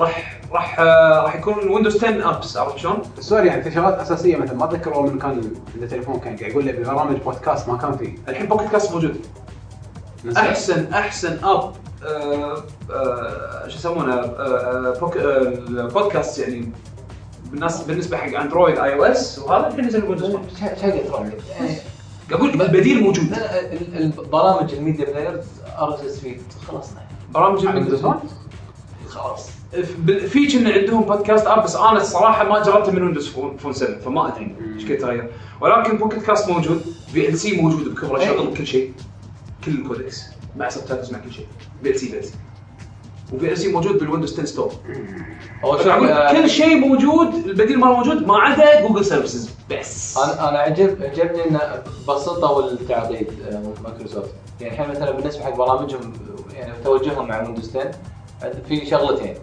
راح 0.00 0.37
راح 0.52 0.80
راح 1.24 1.36
يكون 1.36 1.68
Windows 1.68 2.04
10 2.04 2.30
apps 2.36 2.56
عرفت 2.56 2.78
شلون؟ 2.78 3.02
السؤال 3.18 3.46
يعني 3.46 3.62
في 3.62 3.70
شغلات 3.70 3.98
أساسية 3.98 4.36
مثلا 4.36 4.54
ما 4.56 4.64
اتذكر 4.64 4.94
اول 4.94 5.12
من 5.12 5.18
كان 5.18 5.30
عنده 5.74 5.86
تليفون 5.86 6.20
كان 6.20 6.36
قاعد 6.36 6.50
يقول 6.50 6.64
لي 6.64 6.72
برامج 6.72 7.16
بودكاست 7.16 7.68
ما 7.68 7.76
كان 7.76 7.96
فيه 7.96 8.14
الحين 8.28 8.46
Pocket 8.46 8.68
Casts 8.70 8.92
موجود. 8.92 9.16
أحسن 10.36 10.92
أحسن 10.92 11.44
app 11.44 11.72
آه، 12.06 12.62
آه، 12.90 13.68
شو 13.68 13.76
يسمونه 13.78 14.14
آه، 14.14 14.24
آه، 14.24 14.94
يعني 16.38 16.72
بالناس 17.50 17.82
بالنسبة 17.82 18.16
حق 18.16 18.40
Android 18.40 18.78
iOS 18.78 19.38
وهذا 19.38 19.66
الحين 19.66 19.84
نزل 19.86 20.04
Windows 20.04 20.36
أقول 22.32 22.48
لك 22.48 22.60
البديل 22.60 23.02
موجود. 23.02 23.30
لا، 23.30 23.36
لا، 23.36 23.72
ال- 23.72 23.96
البرامج 24.18 24.74
ال 24.74 24.79
media 24.79 25.04
players 25.04 25.44
RSS 25.78 26.20
feed 26.20 26.42
خلصنا. 26.68 27.00
برامج 27.34 27.66
phone 27.96 28.20
خلاص. 29.08 29.50
في 30.28 30.46
كنا 30.52 30.70
عندهم 30.70 31.02
podcast 31.02 31.46
app 31.46 31.62
بس 31.64 31.76
أنا 31.76 31.92
الصراحة 31.96 32.48
ما 32.48 32.62
جربته 32.62 32.92
من 32.92 33.02
Windows 33.02 33.28
Phone 33.28 33.56
Phone 33.56 33.72
7 33.72 33.98
فما 34.00 34.28
أدري 34.28 34.56
إيش 34.74 34.84
كثر 34.84 34.94
تغير. 35.00 35.30
ولكن 35.60 35.96
Pocket 35.96 36.22
Casts 36.22 36.48
موجود 36.50 36.82
VLC 37.12 37.60
موجود 37.60 37.88
بكبره 37.94 38.18
إيه. 38.20 38.26
شغل 38.26 38.56
كل 38.56 38.66
شيء. 38.66 38.92
كل 39.64 39.70
ال 39.72 39.78
codecs. 39.78 40.22
مع 40.56 40.68
subtitles 40.68 41.12
مع 41.12 41.18
كل 41.18 41.32
شيء. 41.32 41.46
VLC 41.82 42.08
VLC 42.08 42.24
و 42.24 42.34
VLC 43.32 43.72
موجود 43.72 43.98
بال 43.98 44.06
Windows 44.06 44.32
10 44.34 44.44
Store 44.44 44.72
كل 46.32 46.50
شيء 46.50 46.76
موجود 46.76 47.34
البديل 47.34 47.78
ماله 47.80 47.96
موجود 47.96 48.26
ما 48.26 48.38
عدا 48.38 48.86
Google 48.88 49.04
services 49.04 49.50
بس. 49.70 50.18
أنا 50.18 50.48
أنا 50.48 50.58
عجب 50.58 51.02
عجبني 51.02 51.48
انه 51.48 51.82
بسطه 52.08 52.50
والتعقيد 52.50 53.26
آه، 53.48 53.62
مايكروسوفت. 53.84 54.30
يعني 54.60 54.72
الحين 54.74 54.90
مثلا 54.90 55.10
بالنسبة 55.10 55.44
حق 55.44 55.56
برامجهم 55.56 56.12
يعني 56.54 56.72
توجههم 56.84 57.28
مع 57.28 57.42
Windows 57.42 57.76
10 57.76 57.90
عند- 58.42 58.62
في 58.68 58.86
شغلتين. 58.86 59.34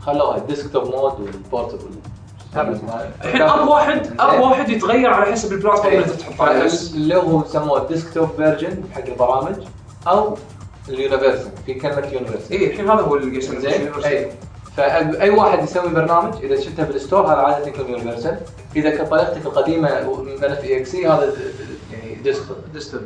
خلوها 0.00 0.36
ال 0.36 0.42
desktop 0.42 0.84
mode 0.84 1.20
وال 1.20 1.33
portable. 1.33 1.90
الحين 3.24 3.42
app 3.42 3.68
واحد 3.68 4.20
app 4.20 4.40
واحد 4.40 4.68
يتغير 4.68 5.10
على 5.10 5.32
حسب 5.32 5.52
ال 5.52 5.57
platform 5.57 5.94
اللي 5.94 6.16
تحط 6.16 6.40
عليه 6.40 6.64
بس 6.64 6.94
اللي 6.94 7.16
هو 7.16 7.44
سموه 7.44 7.82
ال 7.82 7.88
desktop 7.88 8.28
version 8.36 8.84
حق 8.92 9.04
البرامج 9.04 9.56
أو 10.08 10.36
ال 10.88 10.94
universal. 10.94 11.50
في 11.66 11.74
كلمة 11.74 12.06
universal. 12.06 12.52
اي 12.52 12.66
الحين 12.66 12.90
هذا 12.90 13.00
هو 13.00 13.16
اللي 13.16 13.40
زين؟ 13.40 13.92
اي 14.04 14.32
فاي 14.76 15.30
واحد 15.30 15.62
يسوي 15.62 15.88
برنامج 15.88 16.34
إذا 16.42 16.60
شفته 16.60 16.82
بال 16.82 16.95
store 16.95 17.26
هذا 17.26 17.40
عادة 17.40 17.66
يكون 17.66 17.88
universal. 17.90 18.40
إذا 18.76 18.90
كان 18.90 19.06
طريقتك 19.06 19.46
القديمة 19.46 19.88
ملف 20.42 20.64
EXE 20.64 21.06
هذا 21.06 21.32
يعني 21.92 22.14
desktop. 22.14 22.56
desktop 22.72 23.00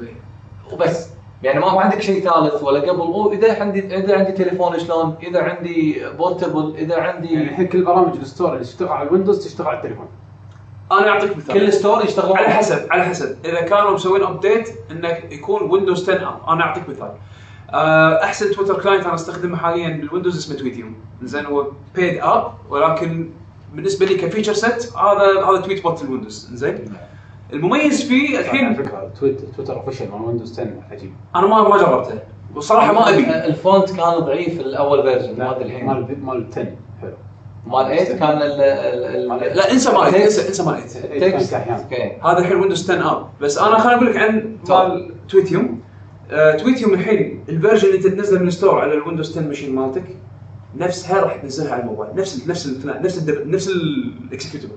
وبس. 0.72 1.06
يعني 1.42 1.60
ما 1.60 1.74
ما 1.74 1.80
عندك 1.80 2.00
شيء 2.00 2.20
ثالث 2.22 2.62
ولا 2.62 2.80
قبل؟ 2.80 3.00
أو 3.00 3.32
إذا 3.32 3.60
عندي 3.60 3.96
إذا 3.96 4.18
عندي 4.18 4.32
تليفون 4.32 4.78
شلون؟ 4.78 5.14
إذا 5.22 5.42
عندي 5.42 6.02
portable 6.18 6.74
إذا 6.76 6.96
يعني 6.96 7.08
عندي 7.08 7.42
الحين 7.42 7.66
كل 7.66 7.84
برامج 7.84 8.16
ال 8.16 8.22
store 8.22 8.52
اللي 8.52 8.64
تشتغل 8.64 8.88
على 8.88 9.08
ال 9.08 9.13
Windows 9.13 9.46
تشتغل 9.46 9.66
على 9.66 9.76
التليفون. 9.76 10.08
أنا 10.92 11.08
أعطيك 11.08 11.36
مثال. 11.36 11.54
كل 11.54 11.72
store 11.72 12.04
يشتغلون 12.04 12.36
على 12.36 12.48
حسب 12.48 12.86
على 12.90 13.04
حسب. 13.04 13.36
إذا 13.44 13.60
كانوا 13.60 13.90
مسوين 13.90 14.22
update 14.22 14.68
انك 14.90 15.32
يكون 15.32 15.70
Windows 15.70 16.10
10 16.10 16.28
app 16.28 16.48
أنا 16.48 16.62
أعطيك 16.62 16.88
مثال. 16.88 17.12
آه، 17.70 18.24
أحسن 18.24 18.50
Twitter 18.50 18.82
client 18.82 19.04
أنا 19.04 19.14
أستخدمه 19.14 19.56
حاليا 19.56 19.88
بال 19.88 19.99
Windows 19.99 20.36
اسمه 20.36 20.56
Tweetium 20.56 20.94
زين 21.22 21.46
هو 21.46 21.70
paid 21.94 22.18
app 22.18 22.52
ولكن 22.70 23.30
بالنسبة 23.74 24.06
لي 24.06 24.14
ك 24.14 24.19
feature 24.19 24.52
set 24.52 24.96
هذا 24.96 25.44
هذا 25.44 25.60
Tweetbot 25.60 25.82
ال 25.82 26.02
Windows 26.02 26.50
زين 26.52 26.92
المميز 27.52 28.02
فيه 28.08 28.28
على 28.38 28.46
الحين 28.46 28.74
فكرة 28.74 29.10
Twitter 29.20 29.44
Twitter 29.56 29.76
official 29.76 30.10
مال 30.10 30.22
Windows 30.22 30.60
10 30.60 30.70
عجيب 30.90 31.12
أنا 31.36 31.46
ما 31.46 31.68
ما 31.68 31.76
جربته. 31.76 32.18
والصراحة 32.54 32.92
ما 32.92 33.08
ابي 33.08 33.44
ال 33.46 33.55
font 33.55 33.90
كان 33.90 34.18
ضعيف 34.18 34.60
الأول 34.60 35.02
version 35.02 35.42
هذا 35.42 35.60
الحين. 35.60 35.86
مال 35.86 36.24
مال 36.24 36.46
10 36.52 36.64
حلو. 37.00 37.12
مال 37.66 37.86
8 37.86 38.18
كان 38.18 38.36
ال 38.42 38.60
ال 38.60 39.30
ال 39.42 39.56
لا 39.56 39.72
انسى 39.72 39.92
مال 39.92 40.14
انسى 40.14 40.48
انسى 40.48 40.62
مال 40.62 40.88
8 40.88 41.18
كان 41.20 41.32
text 41.32 41.50
كاحيان 41.50 41.80
okay 41.80 42.12
هذا 42.24 42.38
الحين 42.38 42.56
Windows 42.56 42.90
10 42.90 43.10
app 43.12 43.26
بس 43.40 43.58
أنا 43.58 43.78
خليني 43.78 43.96
أقول 43.96 44.06
لك 44.10 44.16
عن 44.16 44.56
مال 44.68 45.10
Tweetium. 45.28 45.80
آه 46.30 46.56
Tweetium 46.56 46.94
الحين 46.94 47.44
ال 47.48 47.53
version 47.53 47.86
اللي 47.88 47.98
انت 47.98 48.06
تنزله 48.06 48.40
من 48.40 48.48
ال 48.48 48.54
store 48.54 48.80
على 48.80 48.94
ال 48.94 49.00
Windows 49.00 49.38
10 49.38 49.46
machine 49.48 49.74
مالتك 49.74 50.04
نفسها 50.76 51.20
راح 51.20 51.36
تنزلها 51.36 51.72
على 51.72 51.82
الموبايل. 51.82 52.16
نفس 52.16 52.42
ال 52.44 52.48
نفس 52.50 52.66
ال 52.66 53.02
نفس 53.02 53.28
ال 53.28 53.50
نفس 53.50 53.68
ال 53.68 53.78
executable 53.78 54.72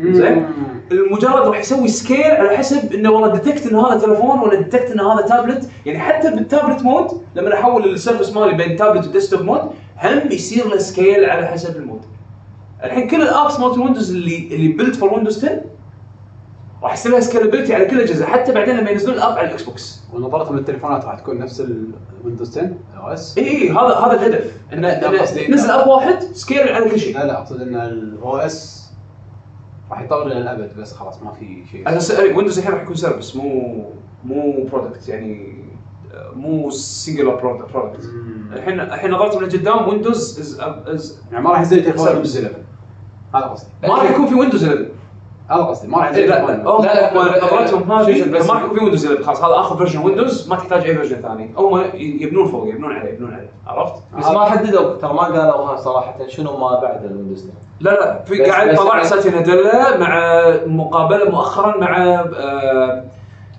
زين؟ 0.00 0.46
المجرد 0.92 1.46
راح 1.46 1.58
يسوي 1.58 1.88
scale 1.88 2.22
على 2.22 2.56
حسب 2.56 2.92
إنه 2.94 3.10
والله 3.10 3.36
detect 3.36 3.66
إن 3.66 3.76
هذا 3.76 3.98
تليفون 3.98 4.38
ولا 4.38 4.54
detect 4.54 4.90
إن 4.90 5.00
هذا 5.00 5.22
تابلت 5.22 5.68
يعني 5.86 5.98
حتى 5.98 6.30
بال 6.30 6.43
tablet 6.43 6.82
mode 6.82 7.22
لما 7.34 7.54
أحول 7.54 7.84
ال 7.84 7.90
Surface 7.90 8.32
مالي 8.36 8.52
بين 8.52 8.76
tablet 8.76 9.06
و 9.06 9.11
desktop 9.11 9.42
mode 9.42 9.60
هم 10.02 10.32
يصير 10.32 10.68
له 10.68 10.78
scale 10.78 11.24
على 11.24 11.46
حسب 11.46 11.76
ال 11.76 11.80
mode. 11.80 12.00
الحين 12.84 13.08
كل 13.08 13.22
ال 13.22 13.30
apps 13.30 13.60
مالت 13.60 13.74
ال 13.74 13.78
Windows 13.78 14.10
اللي 14.10 14.48
اللي 14.52 14.68
built 14.68 14.96
for 14.96 15.14
Windows 15.14 15.44
10 15.44 15.60
راح 16.82 16.92
يصير 16.92 17.12
لها 17.12 17.20
scalability 17.20 17.74
على 17.74 17.84
كل 17.84 17.96
الاجهزه 17.96 18.26
حتى 18.26 18.52
بعدين 18.52 18.76
لما 18.76 18.90
ينزلون 18.90 19.16
ال 19.16 19.21
app 19.21 19.38
على 19.38 19.46
ال 19.46 19.62
Xbox 19.62 20.00
ونظرتهم 20.12 20.56
للتليفونات 20.56 21.04
راح 21.04 21.14
تكون 21.14 21.38
نفس 21.38 21.62
ال 22.20 22.25
Windows 22.25 22.58
10 22.58 22.72
OS 22.96 23.38
إي 23.38 23.48
إي 23.48 23.70
هذا 23.70 23.94
هذا 23.94 24.12
الهدف. 24.12 24.52
انه 24.72 24.88
نزل 25.50 25.70
app 25.70 25.88
واحد 25.88 26.22
scale 26.22 26.68
على 26.68 26.90
كل 26.90 27.00
شيء. 27.00 27.18
لا 27.18 27.26
لا 27.26 27.38
أقصد 27.38 27.60
إن 27.60 27.74
ال 27.74 28.36
OS 28.36 28.79
راح 29.90 30.00
يطور 30.02 30.26
إلى 30.26 30.38
الأبد 30.38 30.76
بس 30.78 30.92
خلاص 30.94 31.22
ما 31.22 31.32
في 31.32 31.62
شيء. 31.70 31.88
أساس 31.88 32.20
Windows 32.20 32.58
الحين 32.58 32.72
راح 32.72 32.82
يكون 32.82 32.94
service 32.94 33.36
مو 33.36 33.84
مو 34.24 34.66
product 34.72 35.08
يعني 35.08 35.54
مو 36.34 36.70
singular 36.70 37.34
product. 37.34 38.04
الحين 38.52 38.80
الحين 38.80 39.10
نظرت 39.10 39.36
من 39.36 39.48
قدام 39.48 39.88
Windows 39.88 40.40
as 40.40 40.60
as 40.60 41.22
يعني 41.32 41.44
ما 41.44 41.50
راح 41.50 41.58
ينزل 41.58 41.84
تليفون. 41.84 42.08
Windows 42.08 42.36
11 42.36 42.56
هذا 43.34 43.44
قصدي. 43.44 43.70
ما 43.82 43.94
راح 43.94 44.10
يكون 44.10 44.26
في 44.26 44.34
Windows 44.34 44.64
11 44.64 44.88
هذا 45.50 45.62
قصدي 45.62 45.88
ما 45.88 45.98
راح 45.98 46.08
إيه، 46.10 46.26
لا 46.26 46.46
لا 46.46 46.62
نظرتهم 46.64 47.92
هذه 47.92 48.30
ما 48.30 48.68
في 48.68 48.74
Windows 48.80 49.06
11 49.06 49.22
خلاص 49.24 49.44
هذا 49.44 49.54
آخر 49.54 49.76
version 49.76 49.98
Windows 50.00 50.48
ما 50.48 50.56
تحتاج 50.56 50.82
أي 50.84 50.94
version 50.94 51.16
ثاني. 51.16 51.50
هم 51.56 51.84
يبنون 51.94 52.46
فوق 52.46 52.68
يبنون 52.68 52.92
عليه 52.92 53.10
يبنون 53.10 53.34
عليه. 53.34 53.50
عرفت؟ 53.66 53.94
بس 54.18 54.26
ما 54.30 54.44
حددوا 54.44 54.96
ترى 54.96 55.12
ما 55.12 55.22
قالوا 55.22 55.76
صراحة 55.76 56.14
شنو 56.28 56.56
ما 56.56 56.80
بعد 56.80 57.04
ال 57.04 57.09
Windows 57.09 57.42
10 57.48 57.54
لا 57.80 57.90
لا 57.90 58.22
في 58.24 58.44
قاعد 58.44 58.76
طلع 58.76 59.00
بس- 59.00 59.08
ساتيا 59.10 59.30
ناديلا 59.30 59.98
مع 59.98 60.42
مقابلة 60.66 61.30
مؤخرا 61.30 61.76
مع 61.76 61.96
آه 62.04 63.04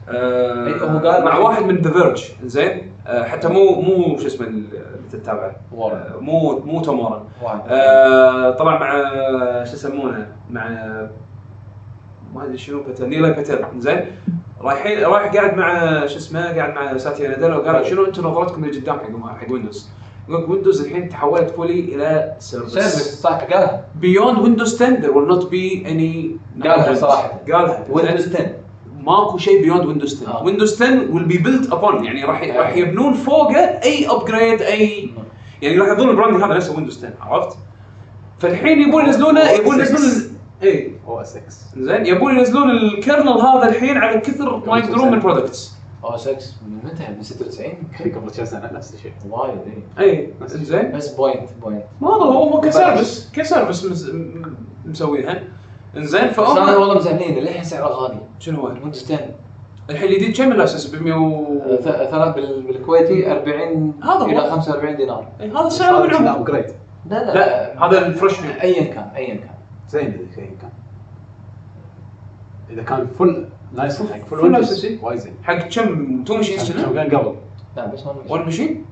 آه 0.09 0.67
إيه، 0.67 0.83
هو 0.83 1.07
قال- 1.07 1.25
مع 1.25 1.37
واحد 1.37 1.63
من 1.63 1.77
The 1.81 1.91
Verge 1.91 2.23
زين؟ 2.43 2.91
آه 3.07 3.23
حتى 3.23 3.47
مو 3.47 3.71
مو 3.81 4.17
شو 4.17 4.27
اسمه 4.27 4.47
اللي 4.47 4.67
تتابعه. 5.11 5.55
مو 6.19 6.59
مو 6.65 6.81
توم 6.81 6.99
وارن. 6.99 7.21
واحد. 7.43 7.59
آه 7.69 8.51
طلع 8.51 8.79
مع 8.79 8.91
شو 9.63 9.73
يسمونه 9.73 10.27
مع 10.49 10.69
ما 12.35 12.45
أدري 12.45 12.57
شنو 12.57 12.83
باتل 12.83 13.09
نيلا 13.09 13.29
باتل 13.29 13.65
زين؟ 13.77 14.05
رايحين 14.61 15.03
رايح 15.03 15.33
قاعد 15.33 15.57
مع 15.57 16.05
شو 16.05 16.17
اسمه؟ 16.17 16.55
قاعد 16.55 16.73
مع 16.73 16.97
ساتيا 16.97 17.29
ناديلا 17.29 17.55
وقال 17.55 17.85
شنو 17.85 18.05
أنتم 18.05 18.27
نظرتكم 18.27 18.65
لقدام 18.65 18.99
حق 18.99 19.37
حق 19.37 19.51
Windows 19.53 19.89
يقول 20.29 20.51
Windows 20.51 20.81
الحين 20.81 21.09
تحولت 21.09 21.49
fully 21.49 21.79
إلى 21.79 22.35
service 22.39 22.73
service 22.73 23.21
صح 23.21 23.43
قالها. 23.43 23.85
Beyond 24.01 24.37
Windows 24.37 24.77
10 24.79 25.01
there 25.01 25.11
will 25.11 25.35
not 25.35 25.43
be 25.51 25.85
any 25.85 26.37
قالها 26.63 26.93
صراحة. 26.93 27.41
قالها. 27.51 27.83
Windows 27.89 28.35
10 28.35 28.55
ماكو 28.99 29.37
شيء 29.37 29.65
beyond 29.65 29.83
Windows 29.85 30.23
10 30.23 30.27
آه. 30.27 30.45
Windows 30.45 30.81
10 30.81 31.13
will 31.13 31.31
be 31.33 31.37
built 31.37 31.71
upon. 31.71 32.03
يعني 32.05 32.25
راح 32.25 32.41
آه. 32.43 32.57
راح 32.57 32.75
يبنون 32.75 33.13
فوقه 33.13 33.59
أي 33.59 34.09
upgrade 34.09 34.61
اي 34.61 35.09
يعني 35.61 35.77
راح 35.77 35.87
يظل 35.87 36.09
ال 36.09 36.13
branding 36.13 36.43
هذا 36.43 36.53
نفسه 36.53 36.75
Windows 36.75 36.97
10 36.97 37.13
عرفت؟ 37.21 37.57
فالحين 38.39 38.81
يبون 38.81 39.05
ينزلونه 39.05 39.49
يبون 39.49 39.79
ينزلون 39.79 40.30
OS 40.63 41.37
X 41.37 41.65
زين 41.77 42.05
يبون 42.05 42.35
ينزلون 42.37 42.71
ال 42.71 42.80
kernel 42.80 43.29
هذا 43.29 43.69
الحين 43.69 43.97
على 43.97 44.19
كثر 44.19 44.63
ما 44.67 44.77
يقدرون 44.77 45.11
من 45.11 45.19
products 45.19 45.73
أو 46.03 46.17
6 46.17 46.31
من 46.67 46.79
متى؟ 46.83 47.07
من 47.17 47.23
96 47.23 47.73
قبل 47.99 48.09
كم 48.11 48.45
سنة 48.45 48.69
نفس 48.73 48.93
الشيء. 48.93 49.11
وايد 49.29 49.57
اي 49.99 50.05
اي 50.05 50.33
زين. 50.47 50.91
بس 50.91 51.07
point 51.07 51.49
point 51.61 51.83
ما 52.01 52.07
هذا 52.09 52.15
هو 52.23 52.43
هو 52.43 52.61
ك 52.61 52.70
service 52.70 53.31
ك 53.33 53.40
service 53.40 53.85
مس- 53.85 54.09
م- 54.09 54.55
مسوينها 54.85 55.43
انزين 55.97 56.27
بس 56.27 56.39
أنا 56.39 56.53
فهم 56.55 56.79
والله 56.81 56.95
مزعلين 56.95 57.35
للحين 57.39 57.63
سعره 57.63 57.87
غالي. 57.87 58.17
شنو 58.39 58.61
هو؟ 58.61 58.67
ال 58.67 58.73
Windows 58.73 59.11
10 59.11 59.19
الحين 59.89 60.09
الجديد 60.09 60.37
كم 60.37 60.51
الأساس 60.51 60.85
ب 60.95 61.03
100 61.03 61.13
و... 61.15 61.57
ثلاث 61.83 62.35
بال- 62.35 62.63
بالكويتي 62.63 63.31
40 63.31 63.93
هذا 64.03 64.25
إلى 64.25 64.39
هو. 64.41 64.49
45 64.51 64.95
دينار. 64.95 65.27
إيه، 65.41 65.59
هذا 65.59 65.67
السعر 65.67 66.03
من 66.03 66.09
لا 66.09 67.15
لا 67.15 67.25
لا. 67.25 67.33
لا 67.33 67.85
هذا 67.87 68.07
ال 68.07 68.13
fresh 68.13 68.39
ميل 68.41 68.51
ايا 68.51 68.83
كان 68.93 69.09
ايا 69.15 69.35
كان. 69.35 69.60
زين 69.91 70.07
إذا 70.13 70.35
كان 70.35 70.55
كان 70.61 70.69
إذا 72.69 72.83
كان 72.83 73.07
full 73.07 73.47
license 73.73 74.11
حق 74.11 74.19
full 74.19 74.37
Full 74.37 74.43
Windows. 74.43 74.85
وايد 75.01 75.19
زين 75.19 75.33
حق 75.43 75.53
كم 75.55 76.23
two 76.23 76.35
machines 76.35 76.71
كان 76.71 77.09
قبل. 77.17 77.35
لا 77.77 77.85
بس 77.85 78.05
ما 78.05 78.13
one 78.29 78.41
machine؟ 78.45 78.85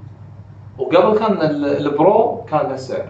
وقبل 0.77 1.19
كان 1.19 1.31
ال- 1.31 1.87
ال 1.87 2.01
Pro 2.01 2.41
كان 2.49 2.69
نفس 2.71 2.91
السعر 2.91 3.09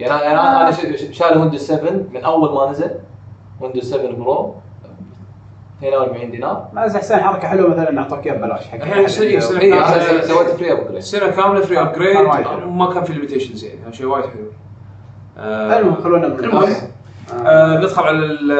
يعني 0.00 0.12
أنا 0.14 0.30
أنا 0.30 0.60
أنا 0.62 0.70
ش- 0.70 1.00
ش- 1.00 1.10
شاري 1.18 1.38
Windows 1.40 1.60
7 1.60 1.90
من 1.90 2.24
أول 2.24 2.54
ما 2.54 2.70
نزل. 2.70 2.90
Windows 3.60 3.94
7 3.94 4.12
Pro 4.12 4.54
42 5.78 6.30
دينار. 6.30 6.68
بس 6.76 6.94
أحسن 6.96 7.16
حركة 7.20 7.48
حلوة 7.48 7.70
مثلا 7.70 7.90
نعطيك 7.90 8.26
إياه 8.26 8.34
ببلاش. 8.36 8.68
حق 8.68 8.74
الحين 8.74 8.92
اي 8.92 8.98
أنا 9.00 10.20
سويت 10.20 10.48
free 10.48 10.72
upgrade 10.72 10.98
سنه 11.00 11.30
كامله 11.30 11.60
free 11.60 11.80
upgrade 11.80 12.16
كان 12.16 12.26
وايد 12.26 12.46
حلو. 12.46 12.70
ما 12.70 12.94
كان 12.94 13.04
في 13.04 13.12
limitations 13.12 13.64
يعني 13.64 13.80
هذا 13.82 13.90
شيء 13.90 14.06
وايد 14.06 14.24
حلو. 14.24 14.50
آه، 15.38 15.78
المهم 15.78 15.94
خلونا 16.02 16.28
من 16.28 16.44
المهم 16.44 16.72
آه. 17.32 17.36
آه، 17.48 17.78
ندخل 17.78 18.02
على 18.02 18.16
ال- 18.18 18.52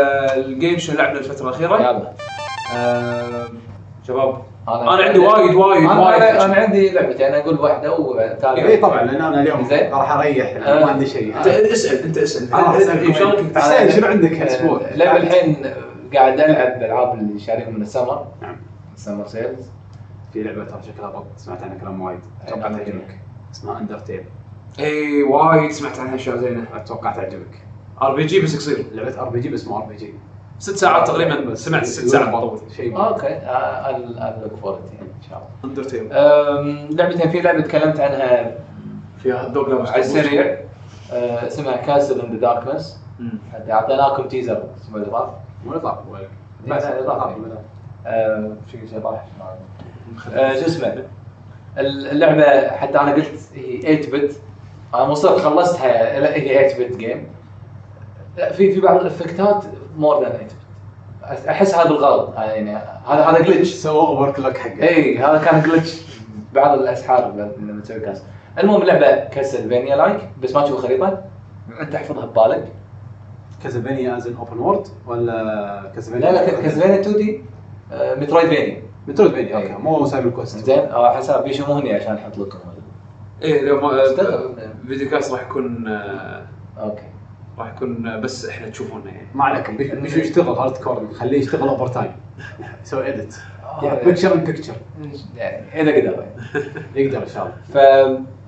ال 0.44 0.51
game 0.51 0.78
شنو 0.78 0.96
لعبنا 0.98 1.18
الفترة 1.18 1.44
الأخيرة. 1.48 1.76
يلا. 1.80 2.12
آه، 2.76 3.46
شباب 4.08 4.34
أنا- 4.66 4.70
أنا 4.70 5.02
عندي 5.02 5.18
وايد 5.18 5.54
وايد 5.54 5.84
أنا 5.90 6.00
وايد. 6.00 6.22
أنا 6.22 6.44
أنا 6.44 6.54
عندي 6.54 6.90
لعبتين 6.90 7.26
أنا 7.26 7.38
أقول 7.38 7.60
واحدة 7.60 7.92
وتالي 7.96 8.68
اي 8.68 8.76
طبعا 8.76 9.02
لأن 9.02 9.22
أنا 9.22 9.40
اليوم 9.42 9.64
زين. 9.64 9.92
راح 9.92 10.10
أريح 10.12 10.56
آه. 10.66 10.84
ما 10.84 10.90
عندي 10.90 11.06
شيء. 11.06 11.36
انت 11.36 11.46
اسأل 11.46 12.02
أنت 12.04 12.18
اسأل. 12.18 12.54
أسألكم 12.54 13.46
إيه، 13.46 13.58
حسين 13.62 13.90
شنو 13.90 14.06
عندك 14.06 14.32
هالأسبوع؟ 14.32 14.80
اللعبه 14.80 15.16
الحين 15.18 15.56
قاعد 16.14 16.40
ألعب 16.40 16.82
ألعاب 16.82 17.18
اللي 17.18 17.40
شاريهم 17.40 17.74
من 17.74 17.82
ال 17.82 17.88
summer. 17.88 18.26
نعم. 18.42 18.56
summer 18.96 19.26
sales. 19.26 19.70
في 20.32 20.42
لعبة 20.42 20.64
ترى 20.64 20.80
شكلها 20.82 21.10
بط 21.10 21.26
سمعت 21.36 21.62
عنها 21.62 21.78
كلام 21.78 22.00
وايد. 22.00 22.20
أتوقع. 22.46 22.68
تعجبك. 22.68 23.18
اسمها 23.52 23.78
Undertale 23.78 24.24
اي 24.80 25.22
وايد 25.22 25.70
سمعت 25.70 25.98
عنها 25.98 26.14
اشياء 26.14 26.36
زينة. 26.36 26.64
أتوقع 26.74 27.12
تعجبك. 27.12 27.62
RPG 28.02 28.40
بس 28.40 28.56
قصير 28.56 28.86
لعبة 28.92 29.20
RPG 29.20 29.48
بس 29.48 29.68
مو 29.68 29.76
RPG 29.76 30.14
ست 30.58 30.76
ساعات 30.76 31.08
تقريبا 31.08 31.54
سمعت 31.54 31.84
ست 31.84 32.08
ساعات 32.08 32.34
طول 32.34 32.60
شيء. 32.76 32.96
okay. 32.96 33.26
ال 33.26 33.52
look 33.52 34.54
forward 34.62 34.78
إن 35.00 35.22
شاء 35.30 35.38
الله. 35.38 35.48
Undertale 35.70 36.08
لعبتين. 36.98 37.30
في 37.30 37.40
لعبة 37.40 37.60
تكلمت 37.60 38.00
عنها 38.00 38.54
فيها 39.18 39.48
دوغ 39.48 39.90
على 39.90 40.00
السريع. 40.00 40.58
أه، 41.12 41.46
اسمها 41.46 41.76
Castle 41.76 42.20
in 42.20 42.32
the 42.32 42.38
Darkness 42.38 43.00
أعطيناكم 43.70 44.28
teaser 44.28 44.62
اسمه 44.80 44.96
الاضاف 44.96 45.30
مو 45.66 45.74
إضافة. 45.74 46.02
أه، 48.06 48.56
شو 48.72 48.78
شيء 48.78 49.00
راح 49.04 49.24
شو 50.60 50.66
اسمه؟ 50.66 51.04
اللعبة 51.78 52.68
حتى 52.68 53.00
أنا 53.00 53.12
قلت 53.12 53.30
هي 53.54 54.02
8 54.02 54.26
bit 54.26 54.36
أنا 54.94 55.02
وصلت 55.02 55.40
خلصتها 55.40 56.34
هي 56.36 56.68
8 56.68 56.88
bit 56.88 56.96
game 56.96 57.26
في 58.36 58.72
في 58.72 58.80
بعض 58.80 59.00
ال 59.00 59.08
effect 59.08 59.56
ات 59.56 59.64
more 59.96 60.22
than 60.22 60.32
8 60.32 60.44
bit 60.44 61.48
أحس 61.48 61.74
هذا 61.74 61.88
بالغلط 61.88 62.34
يعني 62.36 62.76
هذا 63.06 63.24
هذا 63.24 63.40
glitch 63.42 63.74
سووا 63.74 64.06
overclock 64.08 64.56
حقه 64.56 64.82
اي 64.82 65.18
هذا 65.18 65.44
كان 65.44 65.62
glitch 65.62 66.02
بعض 66.54 66.78
الأسحار 66.78 67.32
لما 67.58 67.80
تسوي 67.82 68.00
كاس. 68.00 68.22
المهم 68.58 68.82
اللعبه 68.82 69.24
Castlevania 69.24 69.96
like 69.96 70.20
بس 70.42 70.54
ما 70.54 70.62
تشوف 70.64 70.80
خريطه 70.82 71.24
أنت 71.80 71.94
احفظها 71.94 72.26
ببالك. 72.26 72.72
Castlevania 73.62 74.16
is 74.16 74.26
an 74.26 74.34
open 74.36 74.58
world 74.58 74.86
ولا 75.06 75.92
Castlevania 75.94 76.32
لا 76.32 76.36
لا 76.46 76.60
Castlevania 76.60 77.00
2D 77.00 77.44
Metroidvania 77.92 78.82
Metroidvania 79.08 79.58
إيه. 79.58 79.72
okay 79.72 79.82
مو 79.82 80.06
Simon's 80.06 80.30
Quest 80.30 80.58
زين 80.58 80.78
آه 80.78 81.16
حساب 81.16 81.44
بيشموني 81.44 81.94
عشان 81.94 82.14
أحط 82.14 82.38
لكم. 82.38 82.58
إيه 83.42 83.62
لو 83.62 83.80
ما 83.80 84.02
استغرب. 84.02 84.58
video 84.86 85.10
cast 85.10 85.32
راح 85.32 85.42
يكون 85.42 85.88
آه، 85.88 86.42
okay. 86.80 87.02
راح 87.62 87.76
يكون 87.76 88.20
بس 88.20 88.48
إحنا 88.48 88.68
تشوفونا 88.68 89.10
يعني. 89.10 89.26
ما 89.34 89.44
عليكم 89.44 89.76
بيش 89.78 89.90
بيش 89.90 90.16
يشتغل 90.16 90.54
hardcore 90.54 91.08
خليه 91.14 91.38
يشتغل 91.38 91.68
overtime 91.68 92.12
يسوي 92.84 93.08
edit 93.08 93.36
آه. 93.64 94.04
picture 94.04 94.34
in 94.34 94.44
picture 94.44 94.74
يعني 95.36 95.80
إذا 95.82 95.96
قدر. 96.10 96.26
يقدر 96.94 97.22
إن 97.22 97.28
شاء 97.28 97.42
الله. 97.42 97.54
ف 97.74 97.76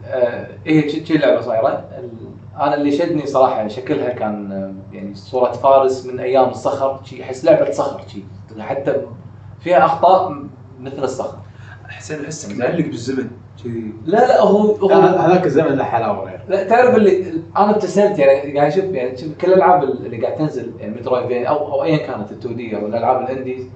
آه، 0.07 0.49
هي 0.67 0.89
شي- 0.91 1.07
شي 1.07 1.15
اللعبه 1.17 1.41
صايره 1.41 1.85
أنا 2.57 2.75
اللي 2.75 2.93
شدني 2.93 3.27
صراحة 3.27 3.69
شكلها 3.69 4.09
كان 4.11 4.53
آه، 4.53 4.95
يعني 4.97 5.15
صورة 5.15 5.53
فارس 5.53 6.07
من 6.07 6.21
أيام 6.21 6.49
الصخر 6.49 7.01
شي 7.05 7.23
أحس 7.23 7.45
لعبة 7.45 7.71
صخر 7.71 8.03
شي. 8.09 8.23
حتى 8.59 8.97
فيها 9.61 9.85
أخطاء 9.85 10.43
مثل 10.81 11.05
الصخر. 11.05 11.39
حسين 11.89 12.25
احسك 12.25 12.59
معلق 12.59 12.87
بالزمن. 12.87 13.31
كذي 13.65 13.93
لا 14.07 14.19
لا 14.19 14.41
هو 14.41 14.59
هو 14.73 14.89
لا، 14.89 15.27
هذاك 15.27 15.47
الزمن 15.47 15.77
له 15.77 15.85
حلاوة 15.85 16.25
غير 16.25 16.41
لا 16.49 16.65
تعرف 16.69 16.97
اللي 16.97 17.25
أنا 17.57 17.71
ابتسمت 17.71 18.19
يعني 18.19 18.59
قاعد 18.59 18.73
أشوف 18.73 18.85
يعني 18.85 19.17
شوف 19.17 19.29
كل 19.41 19.49
الألعاب 19.49 19.83
اللي 19.83 20.17
قاعد 20.17 20.37
تنزل 20.37 20.73
يعني 20.79 20.95
مترويد 20.95 21.47
أو 21.47 21.73
أو 21.73 21.85
ايا 21.85 21.97
كانت 21.97 22.33
ال 22.33 22.39
2 22.39 22.57
دي 22.57 22.77
أو 22.77 22.87
الألعاب 22.87 23.23
الانديز 23.31 23.67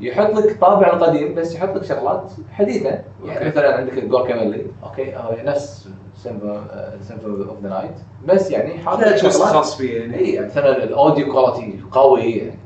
يحط 0.00 0.30
لك 0.34 0.60
طابع 0.60 0.92
القديم 0.92 1.34
بس 1.34 1.54
يحط 1.54 1.76
لك 1.76 1.84
شغلات 1.84 2.32
حديثة. 2.52 2.88
يعني 2.88 3.38
okay. 3.38 3.44
مثلا 3.48 3.76
عندك 3.76 3.98
ال 3.98 4.04
Guacamelee 4.04 4.66
okay 4.84 5.16
هو 5.16 5.36
نفس 5.44 5.88
Symphony 6.16 7.48
of 7.48 7.62
the 7.62 7.68
Night 7.68 7.90
بس 8.26 8.50
يعني 8.50 8.78
حاط 8.78 9.00
لا 9.00 9.08
لك 9.08 9.20
twist 9.20 9.38
شغلات. 9.38 9.54
خاص 9.54 9.76
فيه 9.76 10.00
يعني؟ 10.00 10.18
اي 10.18 10.30
يعني 10.32 10.46
مثلا 10.46 10.84
ال 10.84 10.92
audio 10.92 11.32
quality 11.32 11.78
قوي 11.92 12.30
يعني 12.30 12.58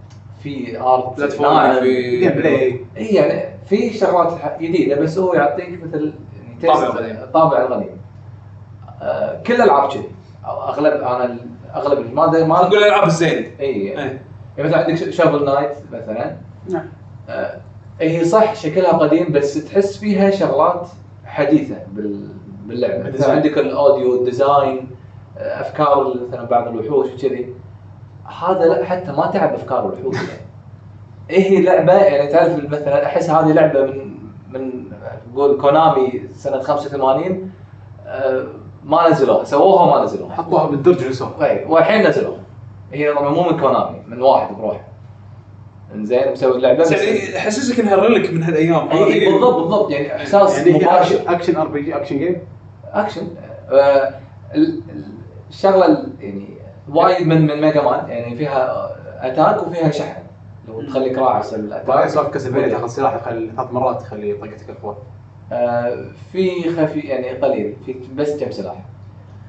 في 0.43 0.81
art 0.80 1.16
platform. 1.16 1.80
في 1.81 2.29
play 2.28 2.80
اي 2.97 3.07
يعني 3.07 3.59
في 3.66 3.91
شغلات 3.93 4.33
جديدة 4.61 5.01
بس 5.01 5.18
هو 5.18 5.35
يعطيك 5.35 5.81
مثل 5.87 6.01
يعني 6.05 6.12
طابع 7.34 7.62
القديم 7.62 8.00
آه 9.02 9.42
كل 9.42 9.54
الالعاب 9.54 9.90
كذي. 9.90 10.08
أو 10.46 10.62
أغلب 10.62 10.92
أنا 10.92 11.36
أغلب 11.74 12.14
ما 12.14 12.26
ما 12.26 12.62
نقول 12.62 12.78
الألعاب 12.78 13.06
الزينة. 13.06 13.46
اي 13.61 13.64
إيه. 13.64 13.94
يعني 13.94 14.18
مثلا 14.58 14.78
عندك 14.78 15.11
Shovel 15.11 15.45
Knight 15.45 15.70
مثلا. 15.92 16.36
نعم. 16.70 16.86
آه 17.28 17.61
هي 18.00 18.24
صح 18.24 18.54
شكلها 18.54 18.92
قديم 18.92 19.32
بس 19.32 19.64
تحس 19.64 19.98
فيها 19.98 20.30
شغلات 20.30 20.88
حديثة 21.24 21.76
بال 21.92 22.28
باللعبة. 22.66 23.11
مثلا. 23.11 23.32
عندك 23.32 23.58
ال 23.59 23.68
audio 23.68 24.14
ال 24.14 24.25
design 24.25 24.91
آه، 25.38 25.61
أفكار 25.61 26.14
مثلا 26.28 26.44
بعض 26.44 26.68
الوحوش 26.68 27.06
وكذي. 27.12 27.54
هذا 28.40 28.64
لا 28.64 28.84
حتى 28.84 29.12
ما 29.12 29.26
تعب 29.26 29.54
أفكار 29.54 29.92
الوحوش. 29.92 30.16
يعني 30.16 30.40
إيه 31.30 31.50
هي 31.50 31.62
لعبة 31.62 31.92
يعني 31.92 32.32
تعرف 32.32 32.64
مثلا 32.64 33.06
أحس 33.06 33.30
هذه 33.30 33.52
لعبة 33.52 33.82
من 33.82 34.09
من 34.51 34.82
نقول 35.32 35.61
Konami 35.61 36.22
سنة 36.34 36.61
85 36.61 37.51
آه، 38.07 38.46
ما 38.84 39.09
نزلوها 39.11 39.44
سووها 39.44 39.82
وما 39.82 40.05
نزلوها 40.05 40.34
حطوها 40.34 40.66
بالدرج 40.66 41.05
ونسوها 41.07 41.51
اي 41.51 41.64
والحين 41.64 42.07
نزلوها 42.07 42.38
هي 42.92 43.12
طبعا 43.14 43.30
مو 43.30 43.42
من 43.51 43.61
Konami 43.61 44.03
من 44.07 44.22
واحد 44.22 44.57
بروحه. 44.57 44.80
إنزين 45.94 46.32
مسوي 46.32 46.57
اللعبة. 46.57 46.78
بس 46.78 46.92
يعني 46.92 47.34
يحسسك 47.36 47.80
إنها 47.80 47.96
relic 47.97 48.30
من 48.32 48.42
هالأيام. 48.42 48.88
اي 48.90 49.30
بالضبط 49.32 49.55
بالضبط. 49.62 49.90
يعني 49.90 50.16
إحساس 50.16 50.59
يعني 50.66 50.78
مباشر. 50.84 51.20
action 51.26 51.57
RPG 51.57 51.97
action 51.97 52.18
game 52.18 52.41
action. 52.93 53.26
آه، 53.70 54.14
ال- 54.55 54.82
ال- 54.90 55.05
الشغلة 55.51 55.86
ال- 55.86 56.12
يعني 56.20 56.46
وايد 56.92 57.26
من 57.26 57.46
من 57.46 57.61
Mega 57.61 57.82
Man 57.82 58.09
يعني 58.09 58.36
فيها 58.36 58.90
attack 59.20 59.66
وفيها 59.66 59.90
شحن. 59.90 60.22
لو 60.73 60.83
تخليك 60.83 61.18
راعس 61.18 61.55
ال 61.55 61.59
attack 61.59 61.86
باي 61.87 62.09
سالفه 62.09 62.31
Castlevania 62.30 62.68
تاخذ 62.68 62.87
سلاح 62.87 63.14
يخلي 63.14 63.51
ثلاث 63.57 63.73
مرات 63.73 64.03
يخلي 64.03 64.33
طقتك 64.33 64.71
أقوى. 64.71 64.97
آه، 65.53 66.05
في 66.33 66.71
خفي 66.77 67.01
يعني 67.01 67.31
قليل. 67.31 67.77
في 67.87 67.95
بس 68.14 68.41
كم 68.45 68.51
سلاح. 68.51 68.85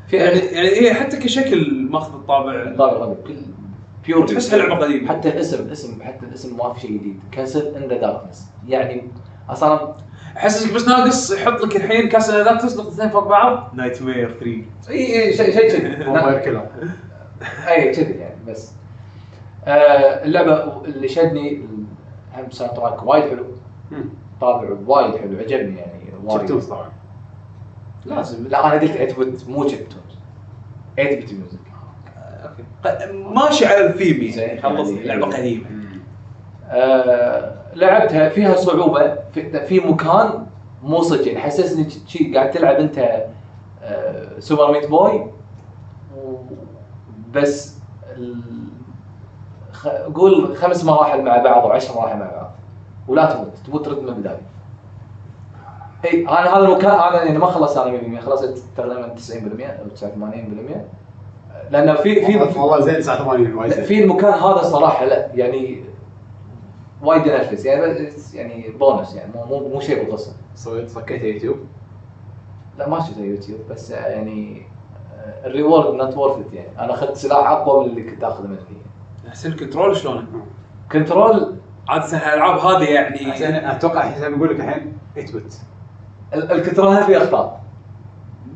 في 0.07 0.17
يعني 0.17 0.39
يعني 0.39 0.67
هي 0.67 0.93
حتى 0.93 1.17
كشكل 1.17 1.87
ماخذ 1.91 2.13
الطابع. 2.13 2.75
طابع 2.77 2.93
غريب 2.93 3.17
كل 3.27 3.35
بيور 4.05 4.27
تحسها 4.27 4.57
لعبة 4.59 4.75
قديمة. 4.85 5.09
حتى 5.09 5.29
الاسم 5.29 5.69
اسم 5.69 6.03
حتى 6.03 6.25
الاسم 6.25 6.57
ما 6.57 6.73
في 6.73 6.79
شيء 6.81 6.91
جديد. 6.91 7.19
كاسل 7.31 7.75
ان 7.75 7.89
ذا 7.89 7.97
داركنس 7.97 8.49
يعني 8.67 9.07
أصلا 9.49 9.93
أحسسك 10.37 10.73
بس 10.73 10.87
ناقص 10.87 11.31
يحط 11.31 11.61
لك 11.61 11.75
الحين 11.75 12.09
كاس 12.09 12.29
ادابتس 12.29 12.77
نقطتين 12.77 13.09
فوق 13.09 13.27
بعض. 13.27 13.71
نايت 13.73 14.01
مير 14.01 14.31
3 14.31 14.45
اي 14.89 15.23
اي 15.23 15.33
شيء 15.33 15.51
شيء 15.51 15.69
كذي. 15.69 16.05
أي 17.67 17.91
كذي 17.95 18.13
يعني 18.13 18.35
بس. 18.47 18.73
اللعبة 19.67 20.81
اللي 20.85 21.07
شدني 21.07 21.61
هم 22.37 22.51
ساوند 22.51 22.73
تراك 22.73 23.03
وايد 23.03 23.23
حلو. 23.23 23.45
طابع 24.41 24.69
وايد 24.87 25.15
حلو 25.15 25.37
عجبني 25.37 25.77
يعني 25.79 26.03
وايد. 26.23 26.59
طبعا. 26.69 26.91
لازم. 28.05 28.47
لا 28.47 28.65
أنا 28.65 28.73
قلت 28.73 28.91
8 28.91 29.31
bit 29.31 29.49
مو 29.49 29.67
chiptunes 29.67 30.17
8 30.97 31.21
bit 31.21 31.33
music 31.33 31.59
okay 32.43 33.13
ماشي 33.13 33.65
على 33.65 33.85
الثيم 33.85 34.31
زين. 34.31 34.43
يعني 34.43 34.61
خلص 34.61 34.89
لعبة 34.89 35.25
قديمة. 35.37 35.65
آه 36.69 37.61
لعبتها 37.75 38.29
فيها 38.29 38.55
صعوبة 38.55 39.15
في, 39.33 39.65
في 39.65 39.79
مكان 39.79 40.45
مو 40.83 41.01
صدق 41.01 41.27
يعني 41.27 41.39
حسسني 41.39 41.89
شي 42.07 42.33
قاعد 42.35 42.51
تلعب 42.51 42.75
أنت 42.75 43.25
آه 43.83 44.39
Super 44.39 44.71
Meat 44.71 44.89
Boy 44.89 45.31
بس 47.33 47.77
قول 50.15 50.57
خمس 50.57 50.83
مراحل 50.85 51.21
مع 51.21 51.37
بعض 51.37 51.63
أو 51.65 51.71
عشر 51.71 51.95
مراحل 51.95 52.17
مع 52.19 52.31
بعض. 52.31 52.51
ولا 53.07 53.25
تموت. 53.33 53.51
تموت 53.67 53.85
ترد 53.85 54.01
من 54.03 54.09
البداية. 54.09 54.41
إي 56.05 56.21
أنا 56.27 56.57
هذا 56.57 56.65
المكان 56.65 56.91
أنا 56.91 57.23
يعني 57.23 57.37
ما 57.37 57.45
خلصت 57.45 57.77
أنا 57.77 58.19
100% 58.19 58.25
خلصت 58.25 58.63
تقريبا 58.77 59.15
90% 59.15 59.79
أو 59.79 59.85
89% 59.95 60.85
لأن 61.69 61.95
في 61.95 62.25
في 62.25 62.59
والله 62.59 62.79
زين 62.79 62.99
89 62.99 63.53
وايد. 63.55 63.71
في 63.71 64.03
المكان 64.03 64.33
هذا 64.33 64.61
صراحة 64.61 65.05
لا. 65.05 65.27
يعني 65.35 65.83
وايد 67.03 67.25
ينفس 67.25 67.65
يعني 67.65 68.05
بس- 68.07 68.33
يعني 68.33 68.69
بونس 68.69 69.15
يعني. 69.15 69.31
مو 69.35 69.45
مو, 69.45 69.67
مو 69.69 69.79
شيء 69.79 70.03
بالقصة. 70.03 70.33
سويت 70.55 70.89
صكيت 70.89 71.23
يوتيوب؟ 71.23 71.57
لا 72.77 72.89
ما 72.89 72.99
شفت 72.99 73.17
يوتيوب. 73.17 73.59
بس 73.69 73.91
يعني 73.91 74.61
ال 75.45 75.52
reward 75.52 75.93
not 75.95 76.17
worth 76.17 76.53
يعني. 76.53 76.79
أنا 76.79 76.93
أخذت 76.93 77.15
سلاح 77.17 77.49
أقوى 77.49 77.83
من 77.83 77.89
اللي 77.89 78.03
كنت 78.11 78.23
أخذه 78.23 78.47
من 78.47 78.55
فيه 78.57 78.80
احسن 79.27 79.51
ال 79.51 79.57
control 79.57 79.97
شلون؟ 79.97 80.27
control 80.91 81.55
عاده 81.89 82.17
الألعاب 82.33 82.57
هذه 82.59 82.83
يعني 82.89 83.37
زين 83.37 83.55
أتوقع 83.55 84.01
حساب 84.01 84.31
بيقول 84.33 84.49
لك 84.49 84.59
الحين 84.59 84.93
8 85.15 85.31
bit 85.45 85.61
ال- 86.33 86.51
ال 86.51 86.58
control 86.58 87.03
فيه 87.03 87.17
أخطاء 87.17 87.60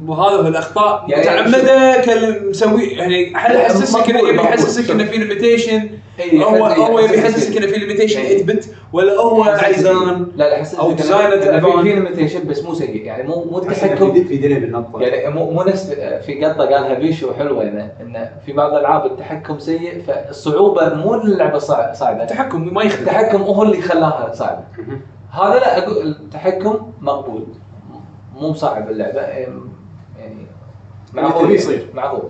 وهذا 0.07 0.35
هو 0.35 0.47
الأخطاء. 0.47 1.05
يعني 1.09 1.21
متعمدة 1.49 2.01
كان 2.01 2.49
مسوي 2.49 2.83
يعني 2.83 3.37
حد 3.37 3.55
يحسسك 3.55 4.09
انه 4.09 4.29
يبي. 4.29 4.37
يحسسك 4.37 4.91
انه 4.91 5.03
في 5.03 5.17
limitation 5.17 5.89
إي، 6.19 6.43
هو 6.43 6.65
هو 6.65 6.99
يبي 6.99 7.17
يحسسك 7.17 7.57
انه 7.57 7.67
في 7.67 7.79
limitation 7.79 8.19
إي. 8.19 8.39
8 8.39 8.43
bit 8.55 8.69
ولا 8.93 9.13
هو 9.21 9.43
عايزان 9.43 10.27
لا 10.35 10.49
لا 10.49 10.57
حسيت 10.57 10.79
أو 10.79 10.91
إنه- 10.91 10.93
design 10.95 11.31
إنه 11.33 11.81
في 11.81 11.93
limitation 11.93 12.47
بس 12.47 12.63
مو 12.63 12.73
سيء 12.73 12.95
يعني 13.05 13.23
مو 13.23 13.43
مو 13.51 13.59
تحكم 13.59 14.13
في 14.23 14.37
delay 14.37 14.59
بالنط 14.59 14.85
يعني 15.01 15.33
مو 15.35 15.51
مو 15.51 15.63
نفس 15.63 15.91
في 16.25 16.45
قطة 16.45 16.65
قالها 16.65 16.93
بيشو 16.93 17.33
حلوة 17.33 17.63
انه 17.63 17.91
إنه 18.01 18.31
في 18.45 18.53
بعض 18.53 18.71
الألعاب 18.73 19.05
التحكم 19.05 19.59
سيء 19.59 20.01
فالصعوبة 20.07 20.93
مو 20.93 21.15
اللعبة 21.15 21.57
صع- 21.59 21.93
صعبه 21.93 22.23
التحكم 22.23 22.73
ما 22.73 22.83
يخدم. 22.83 22.99
التحكم 23.01 23.41
هو 23.41 23.63
اللي 23.63 23.81
خلاها 23.81 24.31
صعبة. 24.33 24.63
هذا 25.31 25.53
لا 25.59 25.77
أقول 25.77 26.07
التحكم 26.07 26.91
مقبول. 27.01 27.45
مو 28.41 28.53
صعب 28.53 28.89
اللعبة. 28.89 29.21
يعني 29.21 29.53
معقول 31.15 31.51
يصير. 31.51 31.87
معقول 31.93 32.29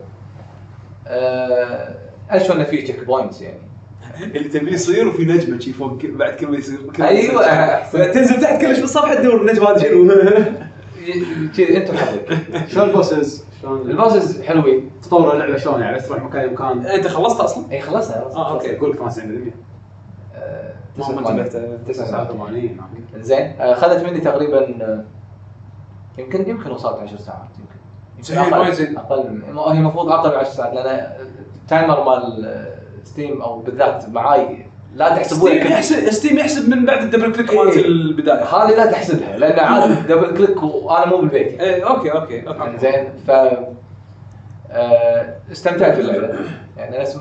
آه، 1.07 1.95
أشوف 2.29 2.55
انه 2.55 2.63
في 2.63 2.81
checkpoints 2.81 3.41
يعني 3.41 3.59
اللي 4.35 4.49
تبي 4.49 4.73
يصير 4.73 5.07
وفي 5.07 5.25
نجمة 5.25 5.59
شي 5.59 5.73
فوق 5.73 5.97
بعد 6.05 6.33
كل 6.35 6.47
ما 6.47 6.57
يصير 6.57 6.79
يصير. 6.99 7.39
أحسن. 7.43 8.11
تنزل 8.11 8.41
تحت 8.41 8.61
كلش 8.61 8.79
بالصفحه 8.79 9.15
تدور 9.15 9.41
النجمة 9.41 9.69
هذه 9.71 9.79
شنو 9.81 10.07
كذي 11.57 11.77
انت 11.77 11.89
وحظك 11.89 12.39
شلون 12.67 12.89
ال 12.89 12.96
bosses؟ 12.96 13.45
شلون 13.61 13.81
ال 13.91 13.98
bosses 13.98 14.41
حلوين 14.41 14.91
تطور 15.01 15.33
اللعبة 15.33 15.57
شلون 15.57 15.81
يعني 15.81 15.95
بس 15.97 16.07
تروح 16.07 16.23
مكان 16.23 16.53
مكان 16.53 16.85
انت 16.85 17.07
خلصت 17.07 17.39
أصلا؟ 17.39 17.71
اي 17.71 17.81
خلصنا 17.81 18.17
آه، 18.17 18.51
okay. 18.53 18.67
يقول 18.67 18.91
لك 18.91 18.99
95% 18.99 19.01
آه، 20.35 20.73
ما- 20.97 21.09
ما 21.09 21.21
89. 21.21 21.39
انتبهت. 21.39 21.87
89 21.87 22.77
زين 23.15 23.39
آه، 23.39 23.73
اخذت 23.73 24.03
مني 24.09 24.19
تقريبا 24.19 24.83
آه، 24.85 25.03
يمكن 26.17 26.49
يمكن 26.49 26.71
وصلت 26.71 26.99
10 26.99 27.17
ساعات 27.17 27.49
يمكن 27.59 27.74
وايد 28.31 28.97
أقل 28.97 29.31
من- 29.31 29.57
هي 29.57 29.77
المفروض 29.79 30.09
أقل 30.11 30.29
من 30.29 30.35
10 30.35 30.49
ساعات 30.53 30.73
لأن 30.73 31.11
ال 31.63 31.70
timer 31.70 32.03
مال 32.03 32.65
Steam 33.03 33.41
أو 33.41 33.59
بالذات 33.59 34.09
معاي 34.09 34.65
لا 34.95 35.09
تحسبون 35.09 35.49
Steam 35.49 35.71
يحسب 35.71 36.09
Steam 36.09 36.37
يحسب 36.37 36.69
من 36.69 36.85
بعد 36.85 37.01
ال 37.01 37.06
double 37.06 37.31
click 37.35 37.51
إيه. 37.51 37.59
مالت 37.63 37.77
البداية. 37.85 38.43
هذه 38.43 38.75
لا 38.75 38.85
تحسبها 38.91 39.37
لأن 39.37 39.59
عادي 39.65 39.93
double 39.93 40.37
click 40.37 40.63
وأنا 40.63 41.05
مو 41.05 41.17
بالبيت. 41.17 41.59
إيه 41.61 41.87
okay 41.89 42.11
okay 42.11 42.47
okay. 42.47 42.77
زين 42.77 43.09
ف 43.27 43.31
آه، 44.71 45.35
استمتعت 45.51 45.97
باللعبة. 45.97 46.35
يعني 46.77 46.97
نفس 46.97 47.19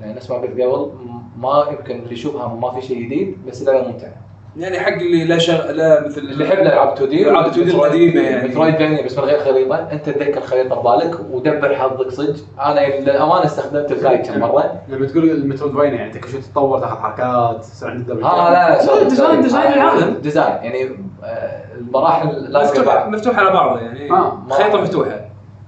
يعني 0.00 0.14
نفس 0.14 0.30
ما 0.30 0.36
قلت 0.36 0.50
قبل 0.50 0.90
ما 1.38 1.64
يمكن 1.70 1.94
اللي 1.98 2.12
يشوفها 2.12 2.48
ما 2.48 2.70
في 2.70 2.82
شيء 2.86 3.02
جديد 3.06 3.38
بس 3.46 3.62
اللعبة 3.62 3.88
ممتعة. 3.88 4.14
يعني 4.56 4.78
حق 4.80 4.92
اللي 4.92 5.24
لا 5.24 5.38
شغ... 5.38 5.70
لا 5.70 6.04
مثل 6.06 6.20
اللي 6.20 6.44
يحب 6.44 6.58
الالعاب 6.58 6.92
2 6.92 7.10
دي 7.10 7.22
الألعاب 7.22 7.52
2D 7.52 7.58
القديمة 7.58 8.20
يعني. 8.20 8.48
Metroidvania 8.48 9.02
بس 9.02 9.18
من 9.18 9.24
غير 9.24 9.38
خريطة. 9.38 9.76
أنت 9.92 10.08
تذكر 10.10 10.38
الخريطه 10.38 10.74
ببالك 10.80 11.20
ودبر 11.32 11.74
حظك 11.76 12.10
صدق. 12.10 12.34
أنا 12.60 12.80
للأمانة 13.00 13.44
استخدمت 13.44 13.92
ال 13.92 13.98
guide 13.98 14.26
كم 14.26 14.40
مرة. 14.40 14.72
لما 14.88 15.06
تقول 15.06 15.30
ال 15.30 15.35
Metroidvania 15.35 15.96
يعني 15.96 16.12
أنت 16.12 16.24
كل 16.24 16.30
شوي 16.30 16.40
تتطور 16.40 16.78
تاخذ 16.78 16.96
حركات 16.96 17.60
تصير 17.64 17.88
عندك 17.90 18.06
double 18.06 18.24
ها 18.24 18.50
لا 18.50 18.70
لا 18.86 19.08
design- 19.08 19.40
design 19.40 19.72
العالم. 19.72 20.14
design 20.22 20.46
يعني 20.62 20.96
آه، 21.24 21.64
المراحل 21.78 22.28
لازقه 22.52 22.80
مفتوح 22.80 22.94
بعض 22.94 23.08
مفتوح 23.08 23.38
على 23.38 23.50
بعضه 23.50 23.80
يعني. 23.80 24.10
آه، 24.10 24.38
خريطة 24.50 24.80
مفتوحة. 24.80 25.20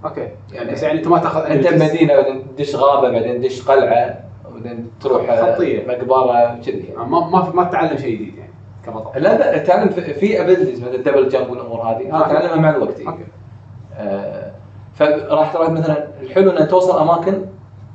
أوكي. 0.04 0.28
يعني 0.52 0.72
بس 0.72 0.82
يعني 0.82 0.98
أنت 0.98 1.08
ما 1.08 1.18
تاخذ 1.18 1.40
أنت 1.40 1.66
بمدينه 1.68 2.14
بعدين 2.14 2.46
تدش 2.56 2.76
غابة 2.76 3.08
بعدين 3.10 3.40
تدش 3.40 3.62
قلعة 3.62 4.18
بعدين 4.54 4.90
تروح 5.00 5.30
آه، 5.30 5.54
خطية. 5.54 5.86
مقبرة 5.88 6.60
كذي 6.66 6.84
يعني. 6.96 7.10
ما 7.10 7.20
ما 7.28 7.52
ما 7.54 7.64
تتعلم 7.64 7.98
شيء 7.98 8.14
جديد 8.14 8.34
يعني. 8.38 8.45
كبطل 8.86 9.22
لا 9.22 9.38
لا 9.38 9.58
تعلم 9.58 9.88
في- 9.88 10.14
في 10.14 10.40
abilities 10.40 10.80
مثل 10.82 10.94
ال 10.94 10.99
double 10.99 11.28
jump 11.28 11.50
والأمور 11.50 11.82
هذه. 11.82 11.96
هذه 12.08 12.18
أوكي. 12.18 12.32
تعلمها 12.34 12.56
مع 12.56 12.70
الوقت. 12.70 12.98
يعني. 12.98 13.10
أوكي. 13.10 13.24
آه، 13.96 14.52
فراح 14.94 15.52
تروح 15.52 15.70
مثلا 15.70 16.08
الحلو 16.22 16.50
انها 16.50 16.64
توصل 16.66 16.98
أماكن 17.02 17.44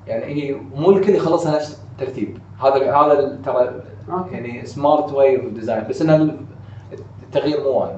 يعني 0.08 0.26
هي 0.26 0.56
مو 0.76 0.92
الكل 0.92 1.16
يخلصها 1.16 1.56
نفس 1.56 1.82
ترتيب 2.00 2.38
هذا 2.64 2.96
هذا 2.96 3.38
ترى 3.46 3.72
أوكي. 4.12 4.34
يعني 4.34 4.66
smart 4.66 5.12
way 5.14 5.36
of 5.36 5.46
design 5.54 5.88
بس 5.90 6.02
ان 6.02 6.38
التغيير 7.24 7.64
مو 7.64 7.70
وايد. 7.70 7.96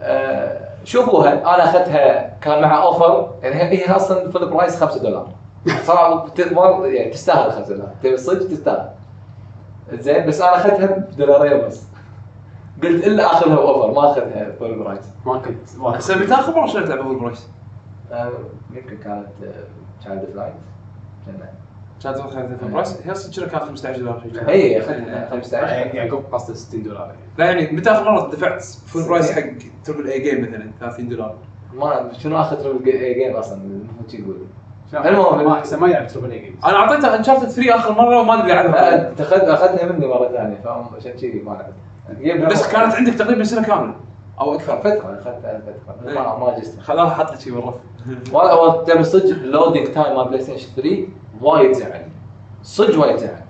آه، 0.00 0.68
شوفوها 0.84 1.32
أنا 1.32 1.64
أخذتها 1.64 2.36
كان 2.40 2.62
معها 2.62 2.82
offer 2.82 3.30
يعني 3.42 3.56
هي 3.78 3.96
أصلا 3.96 4.30
full 4.30 4.48
price 4.50 4.76
5 4.84 5.02
دولار. 5.02 5.28
صراحة 5.86 6.26
يعني 6.84 7.10
تستاهل 7.10 7.52
5 7.52 7.68
دولار. 7.74 7.88
تبي 8.02 8.16
صدق 8.16 8.48
تستاهل. 8.48 8.88
زين 9.92 10.26
بس 10.26 10.40
أنا 10.40 10.56
أخذتها 10.56 10.86
بدولارين 10.86 11.66
بس. 11.66 11.82
قلت 12.82 13.06
إلا 13.06 13.26
اخذها 13.26 13.56
offer 13.56 13.92
ما 13.92 14.10
اخذها 14.10 14.52
full 14.58 14.78
price 14.78 15.04
ما 15.26 15.38
كنت 15.38 15.76
ما 15.78 15.98
هسه 15.98 16.18
متى 16.18 16.34
آخر 16.34 16.56
مرة 16.56 16.66
شريت 16.66 16.88
لعبه 16.88 17.02
full 17.02 17.18
price؟ 17.20 17.48
آه، 18.12 18.30
يمكن 18.74 18.96
كانت 18.96 19.26
Child 20.00 20.24
of 20.34 20.39
Light 20.39 20.52
كانت 22.02 22.16
اخذتها 22.16 22.56
full 22.60 22.70
price 22.70 23.02
هي 23.06 23.12
أصلا 23.12 23.34
كنا 23.36 23.46
كانت 23.46 23.62
15 23.64 23.98
دولار 23.98 24.16
اخذتها 24.16 25.26
15 25.30 25.94
يعقوب 25.96 26.24
قصده 26.32 26.54
60 26.54 26.82
دولار 26.82 27.06
يعني 27.06 27.18
لا 27.38 27.44
يعني 27.60 27.76
متى 27.76 27.90
آخر 27.90 28.10
مرة 28.12 28.30
دفعت 28.30 28.62
full 28.64 29.02
price 29.08 29.32
حق 29.32 29.42
triple 29.84 30.06
A 30.08 30.20
game 30.20 30.40
مثلا 30.42 30.70
30 30.80 31.08
دولار؟ 31.08 31.34
ما 31.74 32.12
شنو 32.12 32.40
اخذ 32.40 32.62
triple 32.62 32.84
A 33.14 33.18
game 33.18 33.36
أصلا؟ 33.36 33.62
المفروض 33.62 34.08
شي 34.10 34.16
يقول. 34.22 34.36
المهم. 34.94 35.44
ما 35.44 35.52
أحسن 35.52 35.80
ما 35.80 35.88
يلعب 35.88 36.06
triple 36.06 36.30
A 36.30 36.38
games 36.38 36.64
أنا 36.64 36.76
أعطيته 36.76 37.16
Uncharted 37.16 37.48
3 37.48 37.74
آخر 37.76 37.92
مرة 37.92 38.20
وما 38.20 38.42
أدري 38.42 38.52
عنها 38.52 39.14
أخذ- 39.14 39.48
اخذها 39.48 39.92
مني 39.92 40.06
مرة 40.06 40.28
ثانية 40.28 40.60
فعشان 40.64 41.12
كذي 41.12 41.42
ما 41.46 41.50
لعبت 41.50 41.72
بس 42.50 42.72
كانت 42.72 42.94
عندك 42.94 43.14
تقريبا 43.14 43.44
سنة 43.44 43.62
كاملة. 43.62 43.94
أو 44.40 44.54
أكثر. 44.54 44.76
فترة 44.76 45.18
اخذتها 45.20 45.62
فترة. 45.86 46.14
ما 46.14 46.38
ما 46.38 46.58
جست 46.58 46.80
خلاها 46.80 47.10
حط 47.10 47.32
لك 47.32 47.40
شيء 47.40 47.54
بالرف. 47.54 47.74
ولا 48.34 48.52
هو 48.52 48.84
تبي 48.84 49.04
صدق 49.04 49.30
ال 49.30 49.37
loading 49.37 49.86
time 49.86 50.16
مال 50.16 50.28
PlayStation 50.28 50.68
3 50.76 51.08
وايد 51.40 51.72
زعل 51.72 52.02
صدق 52.62 53.00
وايد 53.00 53.16
زعل 53.16 53.42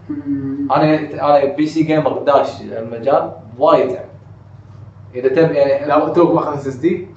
أنا 0.70 0.98
أنا 0.98 1.44
PC 1.44 1.66
gamer 1.66 2.18
داش 2.18 2.62
المجال 2.62 3.32
وايد 3.58 3.90
زعل 3.90 4.04
إذا 5.14 5.28
تبي 5.28 5.54
يعني 5.54 5.86
لا 5.86 6.08
توك 6.08 6.34
ماخذ 6.34 6.58
SSD 6.58 7.08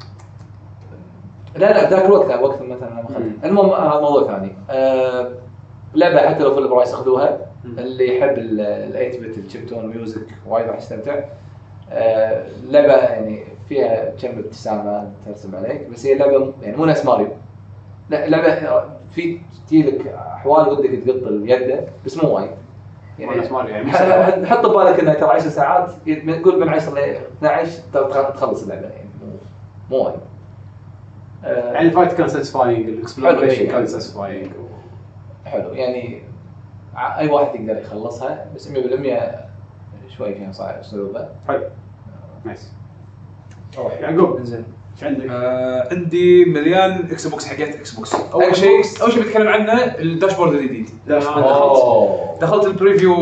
لا 1.55 1.73
لا 1.73 1.89
ذاك 1.89 2.05
الوقت 2.05 2.39
وقت 2.39 2.61
مثلا 2.61 2.89
لما 2.89 3.03
اخذت. 3.03 3.45
المهم 3.45 3.69
هذا 3.69 4.01
موضوع 4.01 4.27
ثاني. 4.27 4.55
أه 4.69 5.31
لعبة 5.93 6.29
حتى 6.29 6.43
لو 6.43 6.55
full 6.55 6.67
price 6.67 6.93
أخذوها. 6.93 7.39
اللي 7.66 8.18
يحب 8.18 8.34
ال 8.38 8.93
8 8.93 9.20
bit 9.19 9.38
ال 9.38 9.65
chiptune 9.65 9.88
music 9.88 10.28
وايد 10.47 10.68
راح 10.68 10.78
يستمتع. 10.78 11.20
أه 11.91 12.45
لعبة 12.70 12.93
يعني 12.93 13.43
فيها 13.70 14.09
كم 14.22 14.39
ابتسامة 14.39 15.11
ترسم 15.26 15.55
عليك 15.55 15.88
بس 15.89 16.05
هي 16.05 16.16
لعبة 16.18 16.53
يعني 16.61 16.78
مو 16.78 16.86
نفس 16.86 17.05
ماريو. 17.05 17.28
لا 18.09 18.28
لعبة 18.28 18.84
في 19.11 19.39
تجي 19.68 19.84
لك 19.84 20.07
أحوال 20.07 20.68
ودك 20.70 21.03
تقط 21.05 21.24
اليد 21.28 21.82
بس 22.05 22.24
مو 22.24 22.36
وايد. 22.36 22.49
يعني. 23.20 23.91
ح- 23.91 24.43
حط 24.45 24.66
ببالك 24.66 24.99
انها 24.99 25.13
ترى 25.13 25.30
10 25.30 25.49
ساعات 25.49 25.89
قول 26.43 26.59
من 26.59 26.70
10 26.70 26.93
ل 26.95 26.97
12 27.38 27.82
تخ- 27.93 28.34
تخلص 28.34 28.63
اللعبة 28.63 28.88
يعني 28.88 29.09
مو 29.22 29.28
مو 29.97 30.03
وايد. 30.05 30.20
أه 31.45 31.74
يعني 31.74 31.88
ال 31.88 31.92
fight 31.92 32.13
كان 32.13 32.28
satisfying 32.28 32.89
ال 32.89 32.96
exploration 32.96 33.67
كان. 33.68 33.86
satisfying 33.88 34.47
حلو 35.45 35.74
يعني 35.74 36.22
أي 36.97 37.27
واحد 37.27 37.55
يقدر 37.55 37.81
يخلصها 37.81 38.45
بس 38.55 38.69
100% 38.69 38.75
شوي 40.17 40.35
فيها 40.35 40.51
صعب 40.51 40.83
صعوبه 40.83 41.29
حلو 41.47 41.63
nice. 42.45 42.73
روح 43.77 43.93
يعقوب. 43.93 44.37
إنزين. 44.37 44.65
إيش 44.95 45.03
عندك؟ 45.03 45.25
آه 45.29 45.87
عندي 45.91 46.45
مليان 46.45 46.91
Xbox 46.91 47.47
حقت 47.47 47.61
Xbox 47.61 48.15
أول 48.15 48.55
شيء. 48.55 48.81
أول 49.01 49.11
شيء 49.11 49.23
بتكلم 49.23 49.47
عنه 49.47 49.73
ال 49.73 49.82
dashboard 49.82 50.53
الجديد. 50.53 50.89
دخلت. 51.07 52.41
دخلت 52.41 52.65
ال 52.65 52.72
preview 52.72 53.15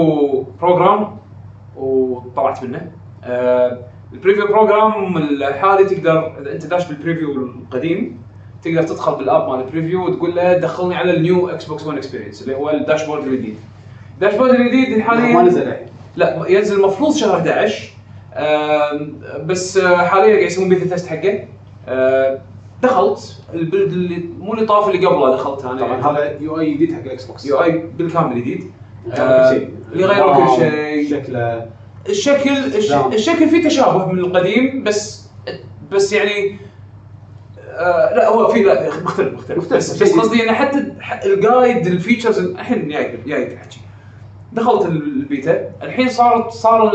program 0.62 1.18
وطلعت 1.78 2.64
منه. 2.64 2.92
آه 3.24 3.80
ال 4.14 4.18
preview 4.18 4.48
program 4.48 5.18
الحالي 5.18 5.86
تقدر 5.86 6.40
إذا 6.42 6.52
أنت 6.52 6.66
داش 6.66 6.88
بال 6.88 6.97
preview 6.97 7.32
القديم 7.32 8.23
تقدر 8.64 8.84
تدخل 8.84 9.16
بال 9.16 9.29
app 9.29 9.50
مال 9.50 9.60
ال 9.60 9.65
preview 9.66 10.06
وتقول 10.06 10.36
له 10.36 10.58
دخلني 10.58 10.96
على 10.96 11.18
ال 11.18 11.50
new 11.50 11.66
Xbox 11.66 11.86
One 11.88 11.98
experience 11.98 12.42
اللي 12.42 12.56
هو 12.56 12.70
ال 12.70 12.76
dashboard 12.76 13.28
الجديد. 13.28 13.56
ال 14.16 14.20
dashboard 14.20 14.54
الجديد 14.54 15.00
حاليا 15.02 15.34
ما 15.34 15.42
نزل 15.42 15.74
لا 16.16 16.46
ينزل 16.50 16.76
المفروض 16.80 17.16
شهر 17.16 17.36
11 17.38 17.90
آم، 18.36 19.14
بس 19.46 19.78
آه، 19.78 19.98
حاليا 19.98 20.34
قاعد 20.34 20.46
يسوون 20.46 20.70
beta 20.70 20.86
test 20.86 21.08
حقه. 21.08 21.40
آه، 21.88 22.40
دخلت. 22.84 23.42
ال 23.54 23.60
build 23.60 23.92
اللي 23.92 24.24
مو 24.40 24.54
اللي 24.54 24.66
طاف 24.66 24.90
اللي 24.90 25.06
قبله 25.08 25.36
دخلت 25.36 25.66
أنا. 25.66 25.80
طبعا 25.80 26.12
هذا 26.18 26.38
UI 26.42 26.74
جديد 26.74 26.94
حق 26.94 27.02
ال 27.02 27.26
Xbox 27.26 27.46
UI 27.46 27.72
بالكامل 27.98 28.42
جديد. 28.42 28.64
شيء. 29.16 29.70
اللي 29.94 30.06
غيروا 30.06 30.36
كل 30.56 30.62
شيء. 30.62 31.10
شكله. 31.10 31.66
الشكل 32.10 32.50
الش... 32.50 32.92
الشكل 32.94 33.50
فيه 33.50 33.68
تشابه 33.68 34.06
من 34.12 34.20
القديم 34.20 34.84
بس 34.84 35.30
بس 35.92 36.14
يعني 36.14 36.56
آه 37.74 38.14
لا 38.16 38.30
هو 38.30 38.48
في 38.48 38.64
لا 38.64 38.88
مختلف 38.90 39.34
مختلف, 39.34 39.58
مختلف. 39.58 39.74
بس, 39.74 40.04
بس 40.04 40.20
قصدي 40.20 40.44
انه 40.44 40.54
حتى 40.54 40.94
ال 41.26 41.36
guide 41.36 41.88
ال 41.88 41.93
features 41.93 42.40
الحين 42.40 42.88
جاي 42.88 43.18
جاي 43.26 43.54
الحكي 43.54 43.80
دخلت 44.54 44.86
البيتا. 44.86 45.70
الحين 45.84 46.10
صارت 46.10 46.52
صار 46.52 46.92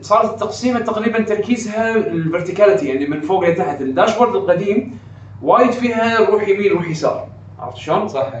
صارت 0.00 0.30
التقسيمه 0.30 0.80
تقريبا 0.80 1.20
تركيزها 1.22 1.96
ال 1.96 2.04
verticality 2.04 2.88
يعني 2.88 3.06
من 3.06 3.20
فوق 3.20 3.48
لتحت 3.48 3.80
ال 3.80 3.85
dashboard 3.85 4.34
القديم 4.36 4.98
وايد 5.42 5.70
فيها 5.70 6.30
روح 6.30 6.48
يمين 6.48 6.72
روح 6.72 6.88
يسار. 6.90 7.28
عرفت 7.58 7.76
شلون؟ 7.76 8.08
صح 8.08 8.32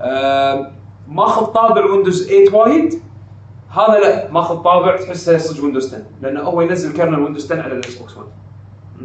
آه، 0.00 0.72
ماخذ 1.08 1.46
طابع 1.46 1.84
Windows 1.84 2.28
8 2.28 2.50
وايد. 2.58 2.94
هذا 3.70 3.98
لا 4.00 4.30
ماخذ 4.32 4.56
طابع 4.56 4.96
تحسه 4.96 5.38
صدق 5.38 5.64
Windows 5.64 5.94
10 5.94 6.02
لأنه 6.22 6.40
هو 6.40 6.60
ينزل 6.60 6.92
kernel 6.96 7.20
Windows 7.20 7.52
10 7.52 7.62
على 7.62 7.72
ال 7.72 7.94
Xbox 7.94 8.16
1 8.16 8.28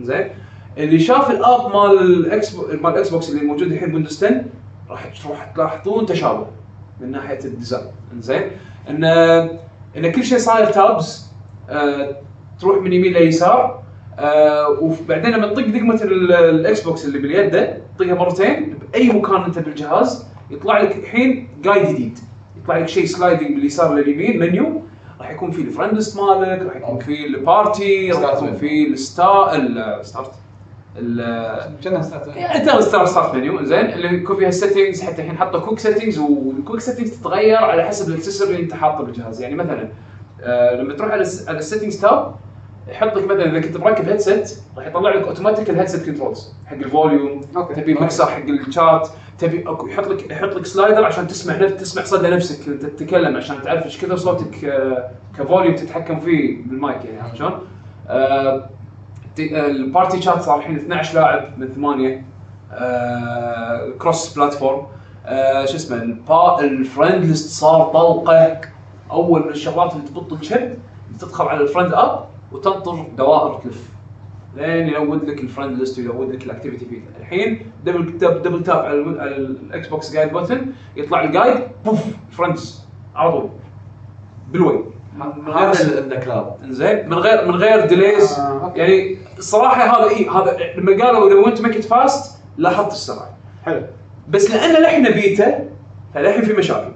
زين 0.01 0.29
اللي 0.77 0.99
شاف 0.99 1.31
ال 1.31 1.42
app 1.42 1.75
مال 1.75 1.99
ال 2.01 2.28
X 2.28 2.55
مال 2.55 2.71
ال 2.91 3.09
Xbox 3.09 3.29
اللي 3.29 3.41
موجود 3.45 3.71
الحين 3.71 3.93
Windows 3.93 4.23
10 4.23 4.43
راح 4.89 5.11
راح 5.29 5.45
تلاحظون 5.55 6.05
تشابه 6.05 6.47
من 7.01 7.11
ناحية 7.11 7.39
ال 7.45 7.51
design 7.51 7.83
زين 8.19 8.41
ان 8.89 9.03
إن 9.97 10.11
كل 10.11 10.23
شيء 10.23 10.37
صاير 10.37 10.65
tabs 10.65 11.27
آه 11.69 12.15
تروح 12.59 12.81
من 12.81 12.93
يمين 12.93 13.13
ليسار 13.13 13.83
آه 14.19 14.69
وبعدين 14.69 15.31
لما 15.31 15.47
تطق 15.47 15.65
دقمة 15.67 15.95
ال- 16.03 16.33
ال 16.33 16.81
Xbox 16.81 17.05
اللي 17.05 17.19
باليد 17.19 17.51
تطقها 17.97 18.13
مرتين 18.15 18.77
بأي 18.91 19.09
مكان 19.09 19.41
أنت 19.43 19.59
بالجهاز 19.59 20.25
يطلع 20.51 20.81
لك 20.81 20.95
الحين 20.95 21.47
guide 21.63 21.87
جديد 21.87 22.19
يطلع 22.63 22.77
لك 22.77 22.87
شيء 22.87 23.05
sliding 23.05 23.55
باليسار 23.55 23.93
لليمين 23.93 24.39
منيو 24.39 24.81
راح 25.19 25.31
يكون 25.31 25.51
فيه 25.51 25.63
ال 25.63 25.67
friend 25.67 25.93
list 25.93 26.19
مالك 26.19 26.61
راح 26.65 26.75
يكون 26.75 26.99
فيه 26.99 27.25
ال 27.27 27.41
party 27.41 28.11
راح 28.11 28.33
يكون. 28.37 28.53
فيه 28.53 28.87
ال 28.87 29.01
star 29.01 29.55
ال 29.55 29.68
start 29.68 30.31
شنو 31.81 31.97
انت 32.55 32.69
star 32.81 33.05
start 33.05 33.35
menu 33.35 33.63
زين 33.63 33.85
اللي 33.85 34.07
يكون 34.07 34.35
فيها 34.35 34.51
settings 34.51 35.01
حتى 35.01 35.21
الحين 35.21 35.37
حطوا 35.37 35.59
quick 35.59 35.79
settings 35.79 36.17
وال 36.19 36.37
quick 36.37 36.81
settings 36.81 37.19
تتغير 37.19 37.57
على 37.57 37.83
حسب 37.83 38.09
الاكسسوار 38.09 38.49
اللي 38.49 38.61
انت 38.61 38.73
حاطه 38.73 39.03
بالجهاز. 39.03 39.41
يعني 39.41 39.55
مثلا 39.55 39.89
آه، 40.43 40.75
لما 40.75 40.93
تروح 40.93 41.11
على 41.11 41.25
على 41.47 41.57
ال 41.57 41.62
settings 41.62 42.01
tab 42.01 42.35
يحط 42.87 43.15
لك 43.17 43.23
مثلا 43.25 43.51
إذا 43.51 43.61
كنت 43.61 43.77
مركب 43.77 44.09
headset 44.09 44.51
راح 44.77 44.87
يطلع 44.87 45.15
لك 45.15 45.27
automatic 45.27 45.69
ال 45.69 45.74
headset 45.74 46.05
controls 46.05 46.53
حق 46.65 46.73
ال 46.73 46.83
volume 46.83 47.41
تبي 47.75 47.91
المكسر 47.91 48.25
حق 48.25 48.43
الشات 48.47 49.09
تبي 49.39 49.63
أكو 49.67 49.87
يحط 49.87 50.07
لك 50.07 50.31
يحط 50.31 50.55
لك 50.55 50.65
slider 50.65 51.05
عشان 51.05 51.27
تسمع 51.27 51.55
نفس 51.55 51.75
تسمع 51.75 52.03
صدى 52.03 52.29
نفسك 52.29 52.67
انت 52.67 52.85
تتكلم 52.85 53.37
عشان 53.37 53.61
تعرف 53.61 53.85
إيش 53.85 54.05
كثر 54.05 54.15
صوتك 54.15 54.65
آه، 54.65 55.11
ك 55.37 55.43
volume 55.43 55.75
تتحكم 55.75 56.19
فيه 56.19 56.63
بالمايك 56.65 57.05
يعني 57.05 57.21
عرفت 57.21 57.35
شلون؟ 57.35 57.51
آه 58.07 58.69
ال 59.39 59.53
party 59.53 60.21
chat 60.21 60.41
صار 60.41 60.59
الحين 60.59 60.75
12 60.75 61.15
لاعب 61.15 61.59
من 61.59 61.67
ثمانية. 61.67 62.25
آه، 62.71 63.89
cross 63.99 64.35
platform 64.37 64.87
آه، 65.25 65.65
شو 65.65 65.75
اسمه 65.75 65.97
البا 65.97 66.59
ال 66.59 66.68
friend 66.68 67.25
list 67.25 67.49
صار 67.49 67.83
طلقة. 67.83 68.61
أول 69.11 69.43
من 69.45 69.49
الشغلات 69.49 69.93
اللي 69.93 70.07
تبط 70.07 70.33
الشد 70.33 70.79
تدخل 71.19 71.45
على 71.45 71.61
ال 71.61 71.66
friend 71.66 71.93
app 71.93 72.25
وتنطر 72.51 73.05
دوائر 73.17 73.53
تلف 73.59 73.89
لين 74.55 74.87
ي 74.87 74.94
load 74.94 75.23
لك 75.23 75.41
ال 75.41 75.47
friend 75.47 75.79
list 75.79 75.99
وي 75.99 76.09
load 76.09 76.29
لك 76.35 76.43
ال 76.43 76.48
activity 76.48 76.85
فيه 76.85 77.01
الحين 77.19 77.71
double 77.85 78.17
tap 78.17 78.41
double 78.41 78.63
tap 78.63 78.79
على 78.85 78.93
ال 79.35 79.87
Xbox 79.87 80.13
guide 80.13 80.31
button 80.31 80.65
يطلع 80.95 81.23
ال 81.23 81.29
guide 81.29 81.61
بوف 81.85 82.03
friends 82.31 82.85
على 83.15 83.31
طول. 83.31 83.49
بالوي. 84.51 84.83
هذا 85.55 85.99
النكلاب. 85.99 86.55
زين 86.69 87.09
من 87.09 87.17
غير 87.17 87.45
من 87.45 87.55
غير 87.55 87.85
delays 87.85 88.39
آه،. 88.39 88.73
يعني 88.75 89.17
الصراحه 89.37 89.83
هذا 89.83 90.09
إي 90.09 90.29
هذا 90.29 90.57
لما 90.77 91.05
قالوا 91.05 91.27
إذا 91.27 91.35
want 91.35 91.61
make 91.61 91.81
fast 91.81 92.39
لاحظت 92.57 92.91
السرعه 92.91 93.37
حلو. 93.65 93.81
بس 94.29 94.51
لأن 94.51 94.81
لحنا 94.81 95.09
بيتا 95.09 95.69
فللحين 96.13 96.41
في 96.41 96.53
مشاكل. 96.53 96.91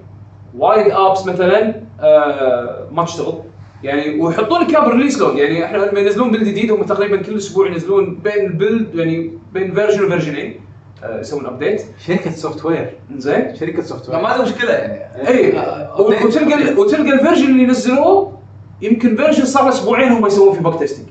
وايد 0.58 0.92
apps 0.92 1.26
مثلا 1.26 1.82
آه 2.00 2.88
ما 2.92 3.06
تشتغل. 3.06 3.42
يعني 3.84 4.22
ويحطون 4.22 4.62
لك 4.62 4.70
إياها 4.70 4.86
بال 4.86 4.93
release 4.93 5.20
log 5.20 5.38
يعني 5.38 5.66
إحنا 5.66 5.78
لما 5.78 6.00
ينزلون 6.00 6.32
build 6.32 6.48
جديد 6.48 6.72
هم 6.72 6.84
تقريبا 6.84 7.18
كل 7.18 7.38
أسبوع 7.38 7.68
ينزلون 7.68 8.16
بين 8.16 8.46
ال 8.46 8.54
build 8.54 8.96
يعني 8.96 9.38
بين 9.54 9.74
version 9.74 10.06
و 10.06 10.11
version 10.11 10.49
ين 10.49 10.60
يسوون 11.04 11.46
update 11.46 11.86
شركة 12.08 12.32
software 12.32 13.00
زين. 13.16 13.56
شركة 13.56 13.84
soft 13.84 14.10
لا 14.10 14.22
ما 14.22 14.28
وير 14.28 14.28
عنده 14.28 14.44
مشكلة 14.44 14.72
يعني. 14.72 15.28
اي 15.28 15.60
آه، 15.60 16.02
وتلقى 16.02 16.74
وتلقى 16.74 17.14
ال 17.14 17.18
version 17.18 17.46
اللي 17.46 17.66
نزلوه 17.66 18.40
يمكن 18.82 19.16
version 19.16 19.46
صار 19.46 19.64
له 19.64 19.70
أسبوعين 19.70 20.12
هم 20.12 20.26
يسوون 20.26 20.54
فيه 20.54 20.62
bug 20.62 20.80
testing 20.80 21.08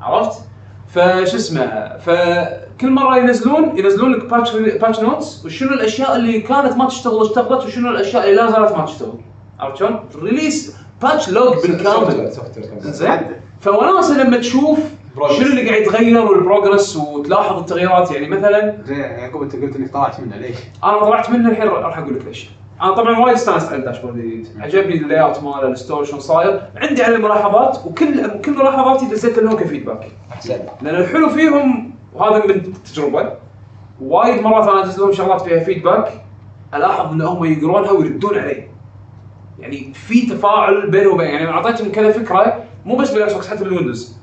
عرفت؟ 0.00 0.40
فش 0.88 1.34
اسمه 1.34 1.96
فكل 1.98 2.90
مرة 2.90 3.16
ينزلون 3.18 3.78
ينزلون 3.78 4.12
لك 4.12 4.24
patch 4.24 4.56
patch 4.56 5.00
notes 5.00 5.44
وشنو 5.44 5.72
الأشياء 5.72 6.16
اللي 6.16 6.40
كانت 6.40 6.76
ما 6.76 6.88
تشتغل 6.88 7.22
اشتغلت 7.22 7.66
وشنو 7.66 7.90
الأشياء 7.90 8.24
اللي 8.24 8.36
لا 8.36 8.50
زالت 8.50 8.76
ما 8.76 8.84
تشتغل. 8.84 9.20
عرفت 9.60 9.78
شلون؟ 9.78 10.00
release 10.22 10.76
patch 11.02 11.28
log 11.28 11.56
بالكامل. 11.62 12.14
وير. 12.14 12.30
زين 12.80 13.20
فوناسه 13.60 14.22
لما 14.24 14.36
تشوف. 14.36 14.78
شنو 15.16 15.46
اللي 15.46 15.68
قاعد 15.68 15.82
يتغير 15.82 16.24
وال 16.24 16.38
progress 16.38 16.96
وتلاحظ 16.96 17.58
التغيرات 17.58 18.10
يعني 18.10 18.28
مثلا 18.28 18.78
زين 18.84 18.98
يعقوب 18.98 19.42
انت 19.42 19.56
قلت 19.56 19.76
انك 19.76 19.92
طلعت 19.92 20.20
منه 20.20 20.36
ليش؟ 20.36 20.56
أنا 20.84 21.00
طلعت 21.00 21.30
منه 21.30 21.50
الحين 21.50 21.68
راح 21.68 21.98
أقول 21.98 22.14
لك 22.14 22.24
ليش. 22.24 22.50
أنا 22.82 22.94
طبعا 22.94 23.18
وايد 23.18 23.34
استانست 23.34 23.68
على 23.68 23.76
ال 23.76 23.80
dashboard 23.80 24.16
الجديد، 24.16 24.48
عجبني 24.60 24.94
ال 24.94 25.20
layout 25.20 25.42
ماله 25.42 25.68
ال 25.68 25.74
store 25.74 26.04
شلون 26.04 26.20
صاير، 26.20 26.62
عندي 26.76 27.02
عليه 27.02 27.16
ملاحظات 27.16 27.78
وكل 27.86 28.40
كل 28.40 28.52
ملاحظاتي 28.52 29.06
دزيت 29.06 29.38
لهم 29.38 29.56
ك 29.56 29.61
feedback. 29.61 30.08
أحسن 30.32 30.58
لأن 30.82 30.94
الحلو 30.94 31.28
فيهم 31.28 31.94
وهذا 32.14 32.46
من 32.46 32.72
تجربة 32.84 33.32
وايد 34.00 34.42
مرات 34.42 34.68
أنا 34.68 34.84
ادز 34.84 35.00
لهم 35.00 35.12
شغلات 35.12 35.40
فيها 35.40 35.64
feedback 35.64 36.12
ألاحظ 36.74 37.12
إن 37.12 37.20
هم 37.20 37.44
يقرونها 37.44 37.90
ويردون 37.90 38.38
علي. 38.38 38.68
يعني 39.58 39.92
في 39.94 40.26
تفاعل 40.26 40.90
بينه 40.90 41.10
وبين 41.10 41.26
يعني 41.26 41.50
أعطيتهم 41.50 41.92
كذا 41.92 42.12
فكرة 42.12 42.64
مو 42.84 42.96
بس 42.96 43.10
بال 43.10 43.32
Xbox 43.32 43.48
حتى 43.48 43.64
بال 43.64 43.76
Windows 43.76 44.19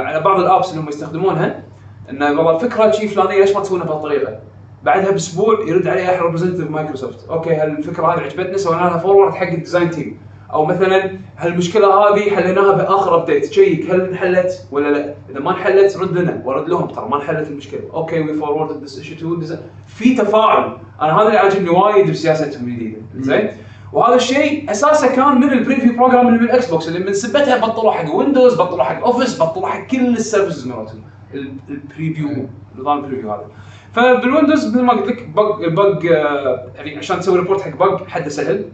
على 0.00 0.20
بعض 0.20 0.40
ال 0.40 0.46
apps 0.46 0.70
اللي 0.70 0.82
هم 0.82 0.88
يستخدمونها 0.88 1.62
انه 2.10 2.26
والله 2.26 2.56
الفكرة 2.56 2.90
شي 2.90 3.08
فلانيه 3.08 3.40
ليش 3.40 3.54
ما 3.54 3.60
تسوونها 3.60 3.86
بهالطريقة؟ 3.86 4.38
بعدها 4.82 5.10
بأسبوع 5.10 5.60
يرد 5.68 5.86
علي 5.86 6.04
أحد 6.04 6.22
representative 6.22 6.70
Microsoft، 6.70 7.28
okay 7.30 7.54
هالفكرة 7.54 8.06
هذه 8.06 8.20
عجبتنا 8.20 8.56
سوينا 8.56 8.80
لها 8.80 8.98
forward 8.98 9.34
حق 9.34 9.46
ال 9.46 9.52
design 9.52 9.90
team، 9.90 10.18
أو 10.52 10.64
مثلا 10.64 11.10
هالمشكلة 11.38 11.86
هذه 11.86 12.30
حليناها 12.30 12.72
بآخر 12.72 13.14
update، 13.14 13.46
check 13.46 13.90
هل 13.90 14.00
انحلت 14.00 14.66
ولا 14.72 14.88
لا؟ 14.88 15.14
إذا 15.30 15.40
ما 15.40 15.50
انحلت 15.50 15.96
رد 15.96 16.18
لنا 16.18 16.42
وارد 16.44 16.68
لهم 16.68 16.86
ترى 16.86 17.08
ما 17.08 17.16
انحلت 17.16 17.48
المشكلة، 17.48 17.80
okay 17.94 18.20
we 18.20 18.34
forward 18.34 18.82
this 18.82 19.16
to 19.20 19.40
في 19.86 20.14
تفاعل، 20.14 20.76
أنا 21.02 21.20
هذا 21.20 21.26
اللي 21.26 21.38
عاجبني 21.38 21.68
وايد 21.68 22.10
بسياستهم 22.10 22.68
الجديده، 22.68 22.98
زين؟ 23.16 23.50
وهذا 23.94 24.14
الشيء 24.14 24.70
أساسه 24.70 25.16
كان 25.16 25.40
من 25.40 25.52
ال 25.52 25.57
preview 25.57 25.92
program 25.96 26.28
اللي 26.28 26.38
بال 26.38 26.70
Xbox 26.70 26.88
اللي 26.88 26.98
من 26.98 27.12
سبتها 27.12 27.66
بطلوا 27.66 27.92
حق 27.92 28.14
Windows 28.14 28.54
بطلوا 28.54 28.84
حق 28.84 29.04
Office 29.04 29.42
بطلوا 29.42 29.68
حق 29.68 29.86
كل 29.86 30.06
ال 30.16 30.22
services 30.22 30.66
مالتهم 30.66 31.02
ال- 31.34 31.52
ال 31.68 31.78
preview 31.78 32.48
نظام 32.78 32.98
ال 33.04 33.08
preview 33.08 33.32
هذا. 33.32 33.46
فبال 33.92 34.14
Windows 34.14 34.66
مثل 34.68 34.82
ما 34.82 34.92
قلت 34.92 35.06
لك 35.08 35.28
bug 35.28 35.58
ال 35.58 35.69
bug 35.69 36.02
آه، 36.12 36.66
يعني 36.76 36.96
عشان 36.98 37.20
تسوي 37.20 37.38
report 37.38 37.60
حق 37.60 37.76
bug 37.76 38.08
حده 38.08 38.28
سهل. 38.28 38.64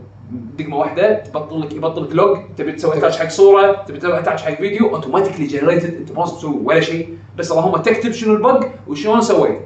دقمة 0.58 0.76
واحدة 0.76 1.14
تبطل 1.22 1.60
لك 1.60 1.72
يبطل 1.72 2.04
لك 2.04 2.14
log 2.14 2.38
تبي 2.56 2.72
تسوي 2.72 2.98
attach 2.98 3.18
حق 3.18 3.28
صورة 3.28 3.72
تبي 3.72 3.98
تسوي 3.98 4.18
attach 4.18 4.42
حق 4.42 4.54
فيديو 4.54 4.88
automatically 4.88 5.46
generated 5.46 5.94
انت 5.94 6.12
ما 6.12 6.24
تسوي 6.24 6.60
ولا 6.64 6.80
شيء. 6.80 7.08
بس 7.38 7.52
اللهم 7.52 7.76
تكتب 7.76 8.12
شنو 8.12 8.34
ال 8.34 8.42
bug 8.42 8.66
وشلون 8.88 9.20
سويت. 9.20 9.60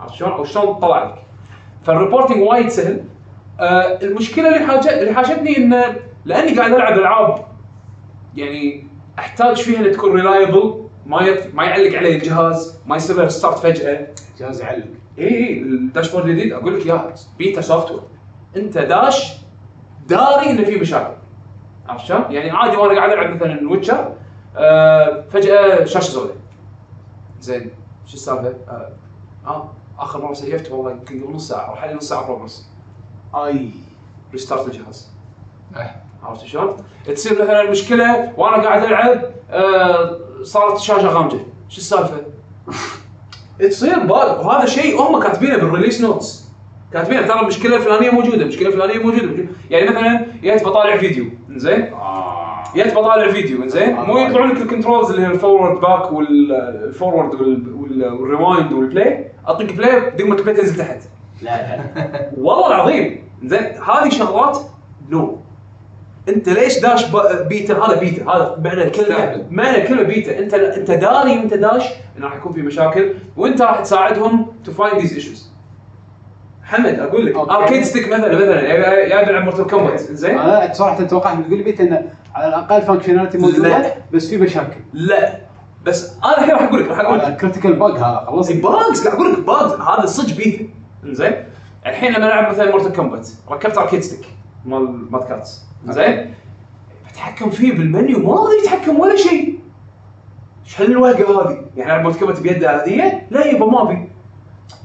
عرفت 0.00 0.14
شلون؟ 0.14 0.30
أو 0.32 0.44
شلون 0.44 0.74
طلع 0.74 1.04
لك. 1.04 1.14
فال 1.84 1.94
reporting 1.94 2.42
وايد 2.42 2.68
سهل. 2.68 3.04
آه 3.60 3.98
المشكلة 4.02 4.48
اللي 4.56 4.66
حاجة 4.66 5.00
اللي 5.00 5.14
حاجتني 5.14 5.56
انه 5.56 5.96
لأني 6.24 6.58
قاعد 6.58 6.72
ألعب 6.72 6.98
ألعاب 6.98 7.46
يعني 8.36 8.86
أحتاج 9.18 9.56
فيها 9.56 9.80
ان 9.80 9.92
تكون 9.92 10.12
reliable 10.12 10.84
ما. 11.06 11.36
ما 11.54 11.64
يعلق 11.64 11.96
علي 11.98 12.16
الجهاز 12.16 12.78
ما 12.86 12.96
يصير 12.96 13.16
له 13.16 13.28
restart 13.28 13.58
فجأة. 13.58 14.06
جهاز 14.38 14.60
يعلق. 14.60 14.86
اي 15.18 15.24
اي 15.24 15.58
ال 15.62 15.69
dashboard 15.69 16.28
الجديد. 16.28 16.52
أقول 16.52 16.80
لك 16.80 16.86
يا 16.86 17.14
beta 17.38 17.60
software 17.60 18.00
أنت 18.56 18.78
داش 18.78 19.36
داري 20.08 20.50
إنه 20.50 20.64
في 20.64 20.76
مشاكل. 20.80 21.14
عرفت 21.88 22.04
شلون؟ 22.04 22.24
يعني 22.30 22.50
عادي 22.50 22.76
وأنا 22.76 22.94
قاعد 22.98 23.10
ألعب 23.10 23.34
مثلا 23.34 23.70
Witcher 23.70 24.12
آه 24.56 25.24
فجأة 25.30 25.84
شاشه 25.84 26.10
سوداء 26.10 26.36
زين 27.40 27.70
شو 28.06 28.14
السالفة؟ 28.14 28.54
آه, 28.68 28.92
آه 29.46 29.72
آخر 29.98 30.24
مرة 30.24 30.32
saved 30.32 30.72
والله 30.72 30.90
يمكن 30.90 31.22
قبل 31.24 31.32
نص 31.34 31.48
ساعة 31.48 31.70
راح 31.70 31.84
لي 31.84 31.94
نص 31.94 32.08
ساعة 32.08 32.26
progress 32.26 32.69
أي 33.34 33.70
restart 34.32 34.66
الجهاز 34.66 35.10
إيه. 35.76 36.02
عرفت 36.22 36.46
شلون؟ 36.46 36.76
تصير 37.06 37.32
مثلا 37.32 37.62
المشكلة 37.62 38.32
وأنا 38.36 38.62
قاعد 38.62 38.84
ألعب 38.84 39.22
آه 39.50 40.20
صارت 40.42 40.76
الشاشه 40.76 41.08
غامجة، 41.08 41.38
شو 41.68 41.78
السالفة؟ 41.78 42.16
تصير 43.70 43.98
bug 43.98 44.46
وهذا 44.46 44.66
شيء 44.66 45.00
هم 45.00 45.22
كاتبينه 45.22 45.56
بال 45.56 45.66
release 45.66 46.00
notes 46.00 46.50
كاتبينه 46.92 47.26
ترى 47.26 47.40
المشكلة 47.40 47.76
الفلانية 47.76 48.10
موجودة، 48.10 48.42
المشكلة 48.42 48.68
الفلانية 48.68 48.98
موجودة، 48.98 49.26
موجودة. 49.26 49.48
يعني 49.70 49.90
مثلا 49.90 50.26
جيت 50.42 50.64
بطالع 50.64 50.96
فيديو 50.96 51.24
زين؟ 51.50 51.92
آه. 51.92 52.64
جيت 52.74 52.94
بطالع 52.94 53.32
فيديو 53.32 53.66
زين؟ 53.66 53.94
مو 53.94 54.18
يطلعون 54.18 54.50
لك 54.50 54.56
ال 54.56 54.62
controls 54.62 55.10
اللي 55.10 55.22
هي 55.22 55.30
الفورورد 55.30 55.80
باك 55.80 56.12
والفورورد 56.12 57.34
والريوايند 57.34 58.72
والبلاي، 58.72 59.32
اعطيك 59.48 59.72
play 59.72 60.10
دقمة 60.10 60.34
ال 60.36 60.40
play 60.40 60.56
تنزل 60.56 60.76
تحت. 60.78 61.02
لا 61.42 61.50
لا. 61.50 61.80
والله 62.44 62.66
العظيم 62.66 63.28
زين 63.44 63.60
هذه 63.60 64.08
شغلات 64.08 64.58
no. 65.08 65.36
انت 66.28 66.48
ليش 66.48 66.78
داش 66.78 67.04
بيتا 67.48 67.74
هذا 67.74 68.00
بيتا 68.00 68.24
هذا 68.24 68.56
معنى 68.64 68.82
الكلمة. 68.82 69.46
معنى 69.50 69.82
الكلمة 69.82 70.02
بيتا 70.02 70.38
انت 70.38 70.54
انت 70.54 70.90
داري 70.90 71.38
وانت 71.38 71.54
داش 71.54 71.84
انه 72.18 72.26
راح 72.26 72.36
يكون 72.36 72.52
في 72.52 72.62
مشاكل 72.62 73.14
وانت 73.36 73.62
راح 73.62 73.80
تساعدهم 73.80 74.46
to 74.64 74.72
find 74.72 75.00
these 75.00 75.14
issues 75.14 75.50
حمد 76.64 76.98
أقول 76.98 77.26
لك. 77.26 77.36
arcade 77.36 77.82
stick 77.82 78.08
مثلا 78.08 78.34
مثلا 78.34 78.60
يا 78.60 79.24
بلعب 79.24 79.44
Mortal 79.44 79.66
Kombat 79.66 80.00
زين؟ 80.00 80.38
أنا 80.38 80.72
صراحة 80.72 81.04
توقعت 81.04 81.38
بتقول 81.38 81.58
لي 81.58 81.64
بيت 81.64 81.80
انه 81.80 82.02
على 82.34 82.48
الأقل 82.48 82.82
functionality 82.82 83.38
موجودة 83.38 83.68
لا. 83.78 83.94
بس 84.12 84.28
في 84.28 84.36
مشاكل. 84.36 84.80
لا. 84.92 85.38
بس 85.86 86.16
أنا 86.24 86.38
الحين 86.38 86.50
راح 86.50 86.62
أقول 86.62 86.82
لك 86.82 86.88
راح 86.88 87.00
أقول 87.00 87.18
لك 87.18 87.36
critical 87.36 87.72
bug 87.72 87.92
هذا 87.92 88.24
خلص 88.26 88.52
bugs 88.52 89.06
قاعد 89.06 89.14
أقول 89.16 89.32
لك 89.32 89.38
bugs 89.38 89.72
هذا 89.72 90.06
صدق 90.06 90.36
بيتا 90.36 90.64
زين. 91.04 91.44
الحين 91.86 92.12
لما 92.12 92.26
ألعب 92.26 92.52
مثلا 92.52 92.70
Mortal 92.70 92.92
Kombat 92.92 93.28
ركبت 93.50 93.78
arcade 93.78 94.00
stick 94.00 94.26
مال 94.64 95.12
Mad 95.12 95.24
Catz 95.24 95.64
زين. 95.88 96.34
بتحكم 97.10 97.50
فيه 97.50 97.72
بالمنيو 97.72 98.18
ما 98.18 98.34
أقدر 98.34 98.52
يتحكم 98.62 99.00
ولا 99.00 99.16
شيء. 99.16 99.60
إيش 100.64 100.80
هالوهقه 100.80 101.50
هذه؟ 101.50 101.64
يعني 101.76 101.92
ألعب 101.92 102.02
Mortal 102.02 102.20
Kombat 102.20 102.40
بيده 102.40 102.70
عاديه؟ 102.70 103.26
لا 103.30 103.46
يبا 103.46 103.66
ما 103.66 103.82
أبي. 103.82 104.08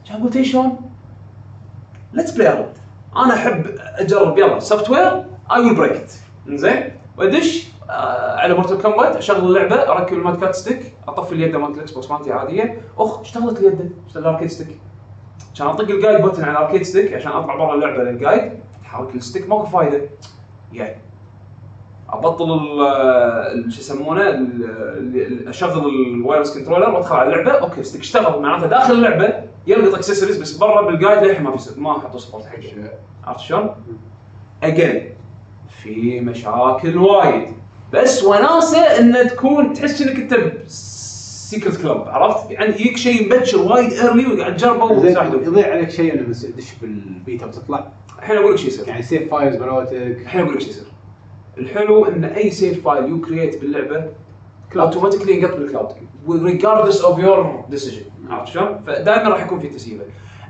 عرفت 0.10 0.42
شلون؟ 0.42 0.90
let's 2.14 2.32
play 2.32 2.48
around 2.48 2.78
أنا 3.16 3.34
أحب 3.34 3.66
أجرب 3.78 4.38
يلا 4.38 4.60
software 4.60 5.26
I 5.52 5.62
will 5.62 5.76
break 5.76 5.92
it 5.92 6.12
زين. 6.48 6.92
وأدش 7.18 7.68
آه 7.90 8.40
على 8.40 8.54
Mortal 8.54 8.82
Kombat 8.82 9.16
أشغل 9.16 9.46
اللعبة 9.46 9.92
أركب 9.92 10.18
ال 10.18 10.23
Mad 10.23 10.40
Catz 10.40 10.56
stick 10.56 10.94
أطفي 11.08 11.32
اليد 11.32 11.56
مالت 11.56 11.76
ال 11.76 11.92
Xbox 11.92 12.12
مالتي 12.12 12.34
عادية. 12.34 12.82
أخ 12.98 13.20
اشتغلت 13.20 13.60
اليد؟ 13.60 13.92
اشتغل 14.08 14.24
ال 14.24 14.27
arcade 14.27 14.48
stick 14.48 14.80
كان 15.58 15.68
اطق 15.68 15.90
ال 15.90 15.95
guide 15.95 16.22
button 16.22 16.44
على 16.44 16.52
ال 16.52 16.56
arcade 16.56 16.82
stick 16.82 17.14
عشان 17.14 17.32
أطلع 17.32 17.56
برا 17.56 17.76
اللعبة 17.76 18.04
لل 18.04 18.17
guide 18.17 18.52
تحرك 18.84 19.16
ال 19.16 19.21
stick 19.21 19.50
ماكو 19.50 19.66
فايده 19.66 20.02
يعني 20.74 21.02
أبطل 22.10 22.48
شو 23.70 23.80
يسمونه 23.80 24.48
أشغل 25.48 25.90
ال 25.90 25.97
wireless 25.97 26.58
controller 26.58 26.90
وأدخل 26.90 27.16
على 27.16 27.30
اللعبة. 27.30 27.52
okay 27.52 27.84
stick 27.84 28.02
اشتغل 28.02 28.42
معناته 28.42 28.68
داخل 28.68 28.94
اللعبة 28.94 29.34
يلقط 29.68 29.94
اكسسوارز 29.94 30.42
بس 30.42 30.58
برا 30.58 30.82
بال 30.82 30.94
guide 30.94 31.24
للحين 31.24 31.44
ما 31.44 31.58
في 31.58 31.80
ما 31.82 31.94
حطوا 31.94 32.20
support 32.20 32.46
حقه 32.46 32.92
عرفت 33.24 33.40
شلون؟ 33.40 33.70
again 34.64 35.14
في 35.70 36.22
مشاكل 36.22 36.98
وايد. 36.98 37.48
بس 37.94 38.24
وناسة 38.24 38.80
إن 38.80 39.28
تكون 39.28 39.74
تحس 39.74 40.02
إنك 40.02 40.20
أنت 40.20 40.34
secret 41.56 41.82
club 41.82 42.08
عرفت؟ 42.08 42.52
يعني 42.52 42.74
يجيك 42.74 42.98
شيء 42.98 43.26
مبكر 43.26 43.58
وايد 43.58 43.92
early 43.94 44.28
وقاعد 44.28 44.58
تجربه 44.58 44.86
وتساعده 44.86 45.42
يضيع 45.42 45.72
عليك 45.72 45.90
شيء 45.90 46.16
لما 46.16 46.34
تدش 46.34 46.74
بالبيتا 46.82 47.46
وتطلع 47.46 47.88
الحين 48.20 48.38
أقول 48.38 48.54
لك 48.54 48.58
شو 48.58 48.68
يصير 48.68 48.88
يعني 48.88 49.04
save 49.04 49.32
files 49.32 49.56
مالتك 49.56 49.94
الحين 49.94 50.42
أقول 50.42 50.54
لك 50.54 50.62
شو 50.62 50.70
يصير 50.70 50.86
الحلو 51.58 52.06
إن 52.06 52.24
أي 52.24 52.52
save 52.52 52.84
file 52.88 53.10
you 53.10 53.22
create 53.22 53.62
باللعبة 53.62 54.06
automatically 54.76 55.38
ينقط 55.38 55.58
بال 55.58 55.68
cloud 55.68 55.94
regardless 56.30 57.02
of 57.02 57.20
your 57.20 57.66
decision 57.70 58.06
عرفت 58.30 58.48
شلون؟ 58.54 58.80
فدائما 58.88 59.30
راح 59.30 59.46
يكون 59.46 59.60
في 59.60 59.68
تسييفه. 59.68 60.04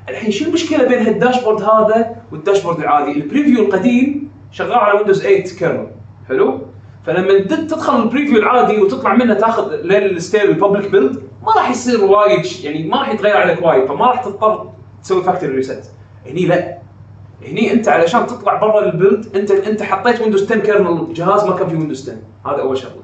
الحين 0.10 0.32
شو 0.32 0.46
المشكلة 0.46 0.88
بين 0.88 1.06
هال 1.06 1.16
dashboard 1.16 1.62
هذا 1.62 2.16
وال 2.32 2.41
dashboard 2.41 2.80
العادي؟ 2.80 3.12
ال 3.12 3.19
preview 3.19 3.66
القديم 3.66 4.30
شغال 4.52 4.74
على 4.74 4.98
Windows 4.98 5.22
8 5.22 5.44
kernel 5.44 5.88
حلو؟ 6.28 6.62
فلما 7.06 7.40
تدخل 7.40 8.04
ال 8.04 8.08
preview 8.08 8.38
العادي 8.38 8.82
وتطلع 8.82 9.14
منه 9.14 9.34
تاخذ 9.34 9.76
لين 9.76 10.04
ال 10.04 10.12
still 10.12 10.50
ال 10.50 10.56
public 10.56 10.92
build 10.92 11.24
ما 11.44 11.54
راح 11.56 11.70
يصير 11.70 12.06
وايد 12.06 12.46
يعني 12.64 12.88
ما 12.88 12.98
راح 12.98 13.10
يتغير 13.10 13.38
عليك 13.38 13.62
وايد 13.66 13.86
فما 13.86 14.06
راح 14.06 14.24
تضطر 14.24 14.70
تسوي 15.04 15.24
factory 15.24 15.56
reset. 15.56 15.92
هني 16.26 16.46
لا. 16.46 16.78
هني 17.48 17.74
انت 17.74 17.88
علشان 17.88 18.28
تطلع 18.28 18.56
برا 18.56 18.86
ال 18.86 18.94
build 18.94 19.36
انت 19.36 19.52
انت 19.52 19.84
حطيت 19.84 20.22
Windows 20.22 20.44
10 20.44 20.60
kernel 20.60 20.98
بجهاز 20.98 21.46
ما 21.46 21.56
كان 21.56 21.68
فيه 21.68 21.78
Windows 21.78 22.10
10 22.10 22.54
هذا 22.54 22.62
أول 22.62 22.78
شغلة. 22.78 23.04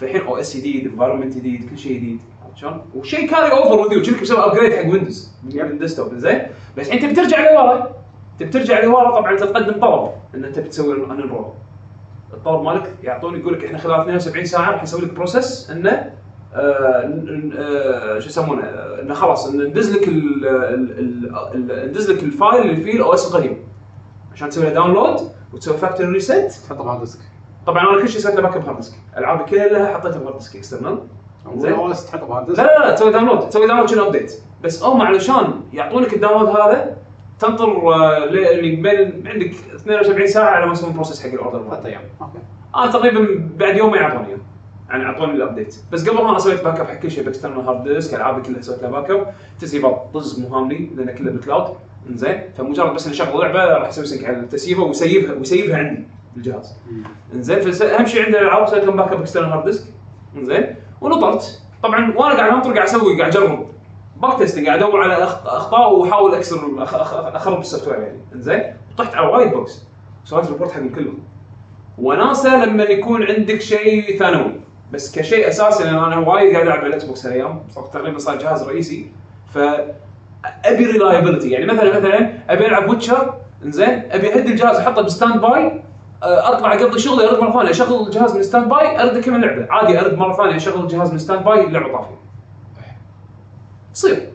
فالحين 0.00 0.20
OS 0.20 0.56
جديد 0.56 0.86
environment 0.86 1.36
جديد 1.36 1.70
كل 1.70 1.78
شيء 1.78 1.96
جديد 1.96 2.20
شلون؟ 2.54 2.82
وشيء 2.94 3.30
carry 3.30 3.52
over 3.52 3.78
with 3.80 3.92
you 3.92 4.14
مسوي 4.22 4.38
upgrade 4.38 4.72
حق 4.72 4.86
Windows 4.90 5.32
من 5.42 5.78
desktop 5.78 6.14
زين؟ 6.14 6.42
بس 6.76 6.88
أنت 6.88 7.04
بترجع 7.04 7.52
لورا. 7.52 7.98
تبي 8.38 8.50
ترجع 8.50 8.84
لورا 8.84 9.10
طبعا 9.10 9.36
تقدم 9.36 9.80
طلب 9.80 10.10
إن 10.34 10.44
أنت 10.44 10.58
بتسوي 10.58 10.94
unenroll 10.94 11.44
الطلب 12.34 12.62
مالك 12.62 12.94
يعطوني 13.02 13.38
يقول 13.38 13.52
لك 13.54 13.64
إحنا 13.64 13.78
خلال 13.78 14.00
72 14.00 14.44
ساعة 14.44 14.70
راح 14.70 14.82
نسوي 14.82 15.00
لك 15.00 15.12
process 15.12 15.70
إنه 15.70 16.12
آه، 16.54 17.10
آه، 17.58 18.18
شو 18.18 18.28
يسمونه 18.28 18.62
آه، 18.62 19.00
إنه 19.02 19.14
خلاص 19.14 19.54
ندز 19.54 19.96
لك 19.96 20.08
ندز 21.88 22.10
لك 22.10 22.22
ال 22.22 22.30
file 22.30 22.62
اللي 22.62 22.76
فيه 22.76 22.92
ال 22.92 23.14
OS 23.14 23.26
القديم. 23.34 23.68
عشان 24.32 24.48
تسوي 24.48 24.64
له 24.64 24.70
download 24.70 25.20
وتسوي 25.52 25.76
factory 25.76 26.10
reset 26.10 26.52
تحطه 26.52 26.84
ب 26.84 26.87
hard 26.87 27.00
disk 27.00 27.20
طبعا 27.66 27.82
أنا 27.92 28.02
كل 28.02 28.08
شيء 28.08 28.20
سويت 28.20 28.34
له 28.36 28.42
backup 28.42 28.64
hard 28.64 28.76
disk 28.76 28.94
ألعابي 29.16 29.44
كلها 29.44 29.94
حطيتها 29.94 30.18
ب 30.18 30.22
hard 30.22 30.36
disk 30.36 30.56
external 30.56 30.98
زين. 31.56 31.72
OS 31.72 32.06
تحطه 32.06 32.26
ب 32.26 32.30
hard 32.30 32.48
لا 32.48 32.54
disk 32.54 32.64
لا 32.64 32.78
لا 32.88 32.94
تسوي 32.94 33.12
download 33.12 33.48
تسوي 33.48 33.66
download 33.66 33.88
شنو 33.88 34.06
update 34.06 34.32
بس 34.64 34.82
هم 34.82 35.02
علشان 35.02 35.60
يعطونك 35.72 36.14
ال 36.14 36.18
download 36.18 36.48
هذا 36.48 36.96
تنطر 37.40 37.94
آه، 37.94 38.24
ل- 38.24 38.36
يعني 38.36 38.76
بين 38.76 39.28
عندك 39.28 39.50
72 39.74 40.26
ساعة 40.26 40.50
على 40.50 40.66
ما 40.66 40.72
يسوون 40.72 40.92
process 40.92 41.22
حق 41.22 41.32
ال 41.32 41.37
order 41.37 41.64
ثلاث 41.70 41.86
أيام 41.86 42.00
okay. 42.20 42.38
أنا 42.76 42.92
تقريبا 42.92 43.48
بعد 43.56 43.76
يوم 43.76 43.90
ما 43.90 43.96
يعطوني. 43.96 44.38
يعني 44.88 45.04
أعطوني 45.04 45.32
ال 45.32 45.38
update 45.38 45.76
بس 45.92 46.08
قبل 46.08 46.22
ما 46.24 46.30
أنا 46.30 46.38
سويت 46.38 46.64
backup 46.64 46.86
حق 46.86 46.94
كل 46.94 47.10
شيء 47.10 47.24
ب 47.24 47.28
external 47.28 47.60
hard 47.60 47.88
disk 47.88 48.14
ألعابي 48.14 48.42
كلها 48.42 48.60
سويت 48.60 48.82
لها 48.82 48.90
backup 48.90 49.34
تسييفات 49.60 50.06
طز 50.14 50.40
مو 50.40 50.48
هامني 50.56 50.90
لأن 50.96 51.10
كلها 51.16 51.32
بال 51.32 51.45
cloud 51.45 51.76
إنزين. 52.10 52.40
فمجرد 52.58 52.94
بس 52.94 53.06
اني 53.06 53.14
اشغل 53.14 53.40
لعبة 53.40 53.64
راح 53.64 53.88
أسوي 53.88 54.06
sync 54.06 54.24
على 54.24 54.36
التسييفة 54.36 54.82
ويسيبها 54.82 55.32
ويسيبها 55.34 55.76
عندي 55.78 56.02
بالجهاز. 56.34 56.76
إنزين. 57.34 57.60
فاهم 57.72 58.06
شيء 58.06 58.24
عندنا 58.24 58.40
الألعاب 58.40 58.68
سويت 58.68 58.84
لهم 58.84 58.96
backup 58.96 59.20
external 59.20 59.50
hard 59.50 59.64
disk 59.64 59.86
إنزين. 60.36 60.66
ونطرت. 61.00 61.62
طبعا 61.82 62.12
وأنا 62.16 62.34
قاعد 62.36 62.52
أنطر 62.52 62.72
قاعد 62.72 62.86
أسوي 62.88 63.18
قاعد 63.20 63.36
اجرب 63.36 63.66
bug 64.22 64.38
testing 64.38 64.66
قاعد 64.66 64.82
أدور 64.82 65.02
على 65.02 65.24
أخطاء 65.24 65.94
واحاول 65.94 66.34
أكسر 66.34 66.60
اخرب 67.36 67.60
ال 67.60 67.88
software 67.88 68.00
يعني. 68.00 68.18
إنزين؟ 68.34 68.62
طحت 68.98 69.14
على 69.14 69.28
وايد 69.28 69.52
bugs 69.52 69.84
سويت 70.24 70.46
report 70.50 70.72
حقهم 70.72 70.88
كلهم 70.88 71.18
وناسه 71.98 72.64
لما 72.64 72.82
يكون 72.82 73.22
عندك 73.22 73.60
شيء 73.60 74.18
ثانوي. 74.18 74.60
بس 74.92 75.18
كشيء 75.18 75.48
أساسي 75.48 75.84
لأن 75.84 75.94
أنا 75.94 76.18
وايد 76.18 76.52
قاعد 76.52 76.66
ألعب 76.66 76.78
على 76.78 76.86
الاكس 76.86 77.04
بوكس 77.04 77.26
هالايام 77.26 77.62
تقريبا 77.92 78.18
صار 78.18 78.38
جهاز 78.38 78.68
رئيسي. 78.68 79.12
ف 79.46 79.58
أبي 80.64 80.86
reliability 80.86 81.50
يعني 81.50 81.66
مثلا 81.66 81.96
مثلا 81.96 82.32
أبي 82.50 82.66
ألعب 82.66 82.88
ويتشر 82.88 83.34
إنزين؟ 83.64 84.02
أبي 84.10 84.34
أهد 84.34 84.46
الجهاز 84.46 84.76
أحطه 84.76 85.02
ب 85.02 85.40
standby 85.40 85.82
أطلع 86.22 86.74
اقضي 86.74 86.98
شغلي 86.98 87.28
أرد 87.28 87.40
مرة 87.40 87.52
ثانية 87.52 87.70
أشغل 87.70 88.06
الجهاز 88.06 88.36
من 88.36 88.42
standby 88.42 89.02
أرد 89.02 89.16
اكمل 89.16 89.40
لعبة. 89.40 89.66
عادي 89.70 90.00
أرد 90.00 90.18
مرة 90.18 90.36
ثانية 90.36 90.56
أشغل 90.56 90.82
الجهاز 90.82 91.12
من 91.12 91.18
standby 91.18 91.64
اللعبه 91.64 91.92
طافية. 91.92 92.27
يصير 93.98 94.32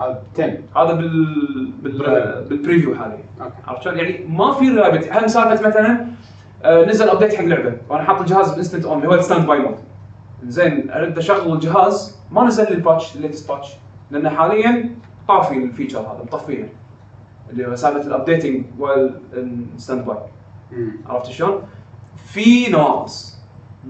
هذا 0.00 0.22
10 0.34 0.58
هذا 0.76 0.94
بال 0.94 1.72
بال 1.82 2.44
بال 2.48 2.58
preview 2.58 2.94
حاليا 2.94 3.24
عرفت 3.66 3.82
شلون؟ 3.82 3.98
يعني 3.98 4.24
ما 4.24 4.52
في 4.52 4.68
reliability 4.68 5.10
هم 5.10 5.26
سالفة 5.28 5.68
مثلا 5.68 6.06
آه، 6.64 6.84
نزل 6.84 7.08
update 7.08 7.34
حق 7.34 7.44
لعبة. 7.44 7.76
وأنا 7.88 8.02
حاط 8.02 8.20
الجهاز 8.20 8.54
ب 8.54 8.58
instant 8.58 8.84
on 8.84 8.96
اللي 8.98 9.08
هو 9.08 9.14
ال 9.14 9.46
standby 9.46 9.58
mode 9.58 9.78
زين 10.46 10.90
أرد 10.90 11.18
أشغل 11.18 11.52
الجهاز. 11.52 12.18
ما 12.30 12.44
نزل 12.44 12.64
لي 12.64 12.70
ال 12.70 12.78
patch 12.78 13.16
ال 13.16 13.21
latest 13.21 13.48
patch 13.48 13.68
لأن 14.10 14.28
حاليا 14.28 14.90
طافي 15.28 15.54
ال 15.54 15.59
feature 15.59 15.98
هذا 15.98 16.22
مطفينه. 16.24 16.68
اللي 17.50 17.66
هو 17.66 17.74
سالفة 17.74 18.06
ال 18.06 18.12
updating 18.12 18.64
وال 18.78 20.04
standby. 20.04 20.16
عرفت 21.06 21.26
شلون؟ 21.26 21.62
في 22.16 22.68
ناس 22.70 23.38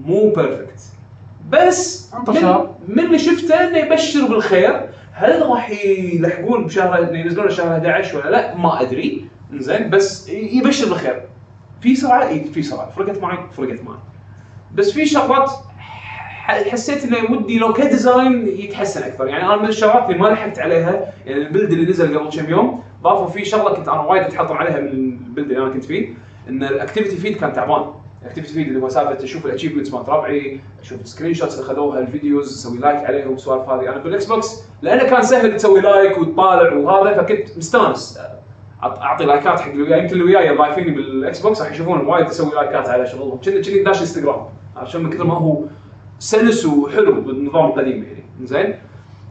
مو 0.05 0.33
perfect 0.35 0.92
بس 1.49 2.09
من, 2.13 2.19
انتشار. 2.19 2.75
من 2.87 2.99
اللي 2.99 3.19
شفته 3.19 3.67
إنه 3.67 3.77
يبشر 3.77 4.25
بالخير. 4.27 4.89
هل 5.13 5.41
راح 5.49 5.69
يلحقون 5.85 6.65
بشهر 6.65 7.15
ينزلون 7.15 7.49
شهر 7.49 7.71
11 7.77 8.17
ولا 8.17 8.29
لا؟ 8.29 8.55
ما 8.55 8.81
أدري. 8.81 9.25
زين 9.53 9.89
بس 9.89 10.29
يبشر 10.29 10.89
بالخير. 10.89 11.21
في 11.81 11.95
سرعه 11.95 12.27
إي 12.27 12.43
في 12.43 12.63
سرعه 12.63 12.89
فرقت 12.89 13.21
معي 13.21 13.37
فرقت 13.51 13.83
معي. 13.83 13.97
بس 14.75 14.91
في 14.91 15.05
شغلات 15.05 15.51
حسيت 16.71 17.03
إنه 17.03 17.31
ودي 17.31 17.59
لو 17.59 17.73
ك 17.73 17.84
design 17.84 18.47
يتحسن 18.47 19.03
أكثر. 19.03 19.27
يعني 19.27 19.45
أنا 19.45 19.55
من 19.55 19.67
الشغلات 19.67 20.09
اللي 20.09 20.19
ما 20.21 20.27
لحقت 20.27 20.59
عليها 20.59 21.13
يعني 21.25 21.41
ال 21.41 21.46
build 21.46 21.71
اللي 21.71 21.85
نزل 21.91 22.17
قبل 22.17 22.29
كم 22.29 22.49
يوم 22.49 22.83
ضافوا 23.03 23.27
فيه 23.27 23.43
شغلة 23.43 23.75
كنت 23.75 23.87
أنا 23.87 24.01
وايد 24.01 24.23
اتحطم 24.23 24.53
عليها 24.57 24.79
من 24.79 24.87
ال 24.87 24.98
build 24.98 25.51
اللي 25.51 25.63
أنا 25.63 25.73
كنت 25.73 25.85
فيه 25.85 26.13
إن 26.49 26.63
ال 26.63 26.69
activity 26.69 27.15
feed 27.15 27.37
كان 27.37 27.53
تعبان. 27.53 27.93
ال 28.23 28.26
activity 28.26 28.53
feed 28.53 28.67
اللي 28.67 28.81
هو 28.81 28.89
سالفة 28.89 29.23
أشوف 29.23 29.45
ال 29.45 29.49
achievements 29.49 29.93
مالت 29.93 30.09
ربعي 30.09 30.59
أشوف 30.81 31.01
ال 31.01 31.33
screenshots 31.33 31.59
اللي 31.59 31.65
خذوها 31.65 31.99
ال 31.99 32.07
videos 32.07 32.53
أسوي 32.53 32.77
like 32.77 33.05
عليهم 33.05 33.31
والسوالف 33.31 33.69
هذه. 33.69 33.89
أنا 33.89 33.97
بالاكس 33.97 34.25
بوكس 34.25 34.63
لأنه 34.81 35.03
كان 35.03 35.21
سهل 35.21 35.55
تسوي 35.57 35.81
like 35.81 36.17
وتطالع 36.17 36.73
وهذا 36.73 37.21
فكنت 37.21 37.57
مستانس. 37.57 38.19
أعطي 38.83 39.25
لايكات 39.25 39.59
حق 39.59 39.71
اللي 39.71 39.83
وياي. 39.83 39.99
يمكن 39.99 40.13
اللي 40.13 40.23
وياي 40.23 40.57
ضايفيني 40.57 40.91
بالاكس 40.91 41.41
بوكس 41.41 41.61
راح 41.61 41.71
يشوفون 41.71 41.99
وايد 41.99 42.25
أسوي 42.25 42.55
لايكات 42.55 42.89
على 42.89 43.07
شغلهم 43.07 43.39
كنا 43.45 43.61
كني 43.61 43.83
داش 43.83 44.01
انستغرام 44.01 44.45
عشان 44.75 45.03
من 45.03 45.09
كثر 45.09 45.23
ما 45.23 45.33
هو 45.33 45.63
سلس 46.19 46.65
وحلو 46.65 47.21
بالنظام 47.21 47.65
القديم 47.65 48.03
يعني. 48.03 48.23
زين؟ 48.43 48.75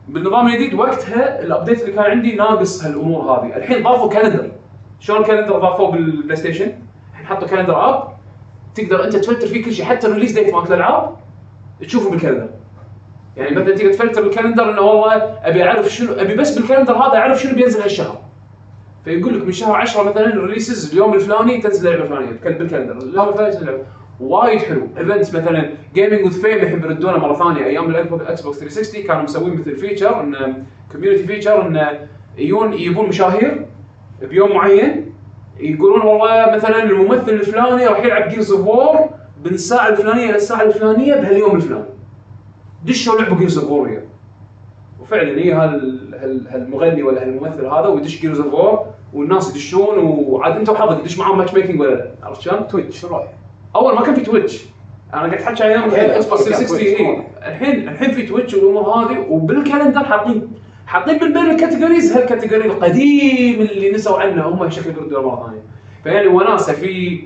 بالنظام 0.09 0.47
الجديد 0.47 0.75
وقتها 0.75 1.43
ال 1.43 1.48
update 1.48 1.81
اللي 1.81 1.93
كان 1.93 2.05
عندي 2.05 2.37
ناقص 2.37 2.85
هالأمور 2.85 3.23
هذه. 3.23 3.57
الحين 3.57 3.83
ضافوا 3.83 4.09
calendar 4.09 4.51
شلون 5.01 5.21
ال 5.21 5.25
calendar 5.25 5.59
ضافوه 5.59 5.91
بالبلاي 5.91 6.37
ستيشن 6.37 6.73
الحين 7.13 7.27
حطوا 7.27 7.49
calendar 7.49 7.89
app 7.89 8.12
تقدر 8.75 9.05
أنت 9.05 9.17
تفلتر 9.17 9.47
فيه 9.47 9.65
كل 9.65 9.73
شيء 9.73 9.85
حتى 9.85 10.07
ال 10.07 10.10
release 10.10 10.33
date 10.33 10.55
مالت 10.55 10.69
الالعاب 10.71 11.17
تشوفه 11.81 12.11
بال 12.11 12.18
calendar. 12.18 12.49
يعني 13.37 13.57
مثلا 13.57 13.75
تقدر 13.75 13.93
ت 13.93 13.97
filter 13.97 14.23
بال 14.23 14.32
calendar 14.32 14.71
إنه 14.71 14.81
والله 14.81 15.15
أبي 15.43 15.65
أعرف 15.65 15.89
شنو 15.89 16.13
أبي 16.13 16.35
بس 16.35 16.59
بال 16.59 16.66
calendar 16.66 16.93
هذا 16.97 17.17
أعرف 17.19 17.41
شنو 17.43 17.55
بينزل 17.55 17.81
هالشهر. 17.83 18.19
فيقول 19.05 19.39
لك 19.39 19.45
من 19.47 19.53
شهر 19.53 19.77
10 19.77 20.03
مثلا 20.03 20.27
ال 20.35 20.41
releases 20.41 20.93
اليوم 20.93 21.15
الفلاني 21.15 21.59
تنزل 21.59 21.89
اللعبة 21.89 22.03
الفلانية 22.05 22.31
بالكال- 22.31 22.59
بال 22.59 22.66
calendar. 22.66 22.99
اليوم 23.09 23.29
الفلاني 23.29 23.53
تنزل 23.53 23.63
اللعبة. 23.69 23.83
وايد 24.21 24.61
حلو. 24.61 24.89
events 24.99 25.35
مثلا 25.35 25.71
gaming 25.95 26.25
with 26.25 26.41
fame 26.43 26.59
الحين 26.59 26.79
بيردونه 26.79 27.19
مرة 27.19 27.35
ثانية. 27.35 27.65
أيام 27.65 27.91
الاكس 27.91 28.41
بوكس 28.41 28.59
360 28.59 29.03
كانوا 29.03 29.23
مسوين 29.23 29.55
مثل 29.55 29.77
feature 29.77 30.21
إن 30.21 30.65
community 30.93 31.25
feature 31.25 31.67
إن 31.67 31.99
يجون 32.39 32.73
يجيبون 32.73 33.09
مشاهير 33.09 33.67
بيوم 34.23 34.53
معين. 34.53 35.12
يقولون 35.61 36.01
والله 36.03 36.55
مثلا 36.57 36.83
الممثل 36.83 37.31
الفلاني 37.33 37.87
راح 37.87 38.05
يلعب 38.05 38.29
Gears 38.29 38.53
of 38.53 38.67
War 38.67 38.97
من 39.45 39.51
الساعة 39.55 39.89
الفلانية 39.89 40.25
إلى 40.25 40.37
الساعة 40.37 40.63
الفلانية 40.63 41.15
بهاليوم 41.15 41.57
الفلاني 41.57 41.85
دشوا 42.85 43.21
لعبوا 43.21 43.37
Gears 43.39 43.59
of 43.59 43.71
War 43.71 43.89
وياه 43.89 44.03
وفعلا 45.03 45.39
هي 45.39 45.53
هال- 45.53 46.15
هال- 46.21 46.49
هالمغني 46.49 47.03
ولا 47.03 47.23
هالممثل 47.23 47.67
هذا 47.67 47.87
ويدش 47.87 48.21
Gears 48.21 48.41
of 48.41 48.55
War 48.55 48.87
والناس 49.15 49.51
يدشون 49.51 49.99
وعاد 49.99 50.57
أنت 50.57 50.69
وحظك 50.69 51.01
تدش 51.01 51.19
معاهم 51.19 51.39
matchmaking 51.39 51.81
ولا 51.81 51.95
لا 51.95 52.11
عرفت 52.23 52.41
شلون؟ 52.41 52.69
تويتش 52.69 53.05
روح 53.05 53.33
أول 53.77 53.95
ما 53.95 54.03
كان 54.03 54.15
في 54.15 54.21
تويتش 54.21 54.65
أنا 55.15 55.21
قاعد 55.23 55.35
أحكي 55.35 55.63
عن 55.65 55.69
أيام 55.71 55.89
الاكس 55.89 56.27
بوكس 56.27 56.49
كان 56.49 56.53
360 56.59 56.69
تويتش. 56.69 57.01
إيه. 57.01 57.29
الحين 57.49 57.89
الحين 57.89 58.11
في 58.11 58.27
تويتش 58.27 58.55
والأمور 58.55 58.83
هذه 58.83 59.27
وبال 59.29 59.49
calendar 59.49 60.05
حاطين 60.05 60.53
حاطين 60.93 61.25
من 61.25 61.33
بين 61.33 61.51
ال 61.51 61.57
categories 61.57 62.17
هال 62.17 62.27
category 62.27 62.67
القديم 62.67 63.61
اللي 63.61 63.93
نسوا 63.93 64.19
عنه 64.21 64.49
هم 64.49 64.71
شكل 64.71 64.91
يردون 64.91 65.25
مره 65.25 65.47
ثانية 65.47 65.63
فيعني 66.05 66.27
وناسة 66.27 66.73
في 66.73 67.25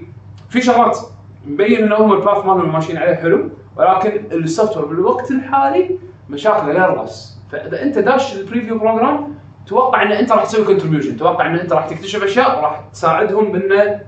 في 0.51 0.61
شغلات 0.63 0.99
مبين 1.47 1.83
ان 1.83 1.93
هم 1.93 2.13
ال 2.13 2.19
path 2.19 2.45
مالهم 2.45 2.73
ماشيين 2.73 2.99
عليه 2.99 3.15
حلو 3.15 3.51
ولكن 3.77 4.25
ال 4.33 4.77
software 4.77 4.87
بالوقت 4.87 5.31
الحالي 5.31 5.99
مشاكله 6.31 6.73
لا 6.73 6.87
راس 6.87 7.39
فإذا 7.53 7.83
أنت 7.83 7.99
داش 7.99 8.37
ال 8.37 8.42
preview 8.42 8.79
program 8.79 9.35
توقع 9.67 10.03
إن 10.03 10.13
أنت 10.13 10.33
راح 10.33 10.45
تسوي 10.45 10.65
contribution 10.65 11.17
توقع 11.17 11.47
إن 11.47 11.59
أنت 11.59 11.73
راح 11.73 11.87
تكتشف 11.89 12.23
أشياء 12.23 12.59
وراح 12.59 12.85
تساعدهم 12.93 13.53
بانه 13.53 14.01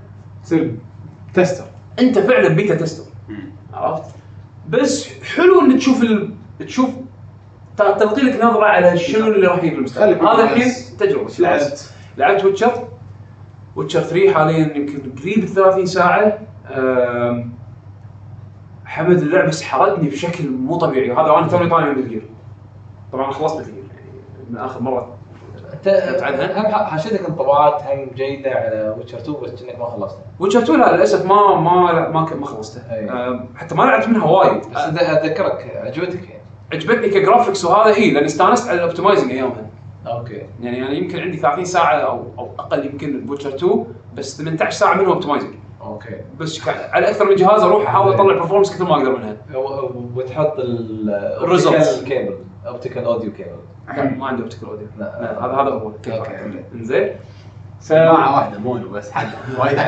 تصير 0.45 0.75
tester. 1.35 1.65
أنت 1.99 2.19
فعلا 2.19 2.49
beta 2.49 2.75
tester. 2.75 3.13
عرفت؟ 3.75 4.15
بس 4.69 5.23
حلو 5.23 5.61
إن 5.61 5.79
تشوف 5.79 6.03
ال... 6.03 6.31
تشوف 6.61 6.91
تعطي 7.79 8.21
لك 8.21 8.45
نظرة 8.45 8.65
على 8.65 8.99
شنو 8.99 9.27
اللي 9.27 9.47
راح 9.47 9.59
يجي 9.65 9.71
بالمستقبل 9.75 10.19
خلي 10.19 10.29
هذا 10.29 10.43
الحين. 10.45 10.73
تجربة. 10.99 11.31
لعبت 11.39 11.91
لعبت 12.19 12.45
ويتشر. 12.45 12.73
ويتشر 13.77 14.01
3 14.01 14.35
حاليا 14.35 14.77
يمكن 14.77 15.13
قريب 15.23 15.45
30 15.45 15.87
ساعة. 15.87 16.39
حمد 18.85 19.17
اللعبه 19.23 19.51
سحرتني 19.51 20.09
بشكل 20.09 20.51
مو 20.51 20.77
طبيعي. 20.79 21.11
وهذا 21.11 21.31
وأنا 21.31 21.47
توني 21.49 21.71
طالع 21.71 21.87
من 21.93 21.99
الجيرز 21.99 22.23
طبعا 23.13 23.31
خلصت 23.33 23.61
مثل 23.61 23.69
يعني 23.71 23.83
من 24.51 24.57
آخر 24.59 24.81
مرة 24.83 25.15
أنت 25.75 25.89
عنها؟ 26.23 26.61
هم 26.61 26.67
ح- 26.73 26.91
حشيتك 26.95 27.29
انطباعات 27.29 27.83
هم 27.83 28.11
جيدة 28.15 28.51
على 28.51 28.95
ويتشر 28.99 29.19
2 29.19 29.37
بس 29.43 29.63
إنك 29.63 29.79
ما 29.79 29.85
خلصتها 29.85 30.23
ويتشر 30.41 30.59
2 30.63 30.81
لا 30.81 30.97
للأسف 30.97 31.27
ما 31.27 31.55
ما 31.61 32.09
ما 32.09 32.35
ما 32.35 32.47
خلصتها 32.47 32.95
أي. 32.95 33.11
أم، 33.11 33.49
حتى 33.57 33.75
ما 33.75 33.83
لعبت 33.83 34.09
منها 34.09 34.25
وايد. 34.27 34.61
بس 34.75 34.77
أذكرك 35.01 35.73
عجبتك 35.85 36.23
يعني. 36.29 36.43
عجبتني 36.73 37.09
ك 37.09 37.15
graphics 37.15 37.65
وهذا 37.65 37.95
اي 37.95 38.11
لأني 38.11 38.27
استانست 38.27 38.69
على 38.69 38.77
ال 38.79 38.83
optimizing 38.83 39.31
أيامها. 39.33 39.67
okay. 40.07 40.43
يعني 40.61 40.83
أنا 40.87 40.91
يمكن 40.93 41.19
عندي 41.21 41.37
30 41.37 41.65
ساعة 41.65 41.95
أو 41.95 42.25
أو 42.39 42.51
أقل 42.59 42.87
يمكن 42.87 43.21
بويتشر 43.27 43.55
2 43.55 43.85
بس 44.17 44.37
18 44.43 44.71
ساعة 44.71 44.95
منهم 44.95 45.09
optimizing 45.13 45.55
okay. 45.83 46.17
بس 46.39 46.69
على 46.69 47.09
أكثر 47.11 47.25
من 47.25 47.35
جهاز 47.35 47.63
أروح 47.63 47.89
أحاول 47.89 48.13
أطلع 48.13 48.25
performance 48.35 48.75
كثر 48.75 48.85
ما 48.85 48.95
أقدر 48.97 49.17
منها. 49.19 49.37
و- 49.55 49.91
وتحط 50.17 50.59
ال 50.59 51.59
Results. 51.61 51.99
ال 51.99 52.05
cable 52.05 52.35
optical 52.67 53.05
audio 53.05 53.33
cable 53.33 53.51
لا 53.97 54.05
ما 54.11 54.27
عندي 54.27 54.43
optical 54.43 54.69
audio 54.69 54.87
لا. 54.99 55.39
هذا 55.45 55.53
هذا 55.53 55.71
هو 55.71 55.89
okay. 55.89 56.65
إنزين. 56.75 57.09
ف 57.81 57.85
سماعه 57.85 58.35
واحدة 58.37 58.59
mono 58.59 58.89
بس. 58.89 59.11
حد 59.13 59.29
وايد 59.59 59.79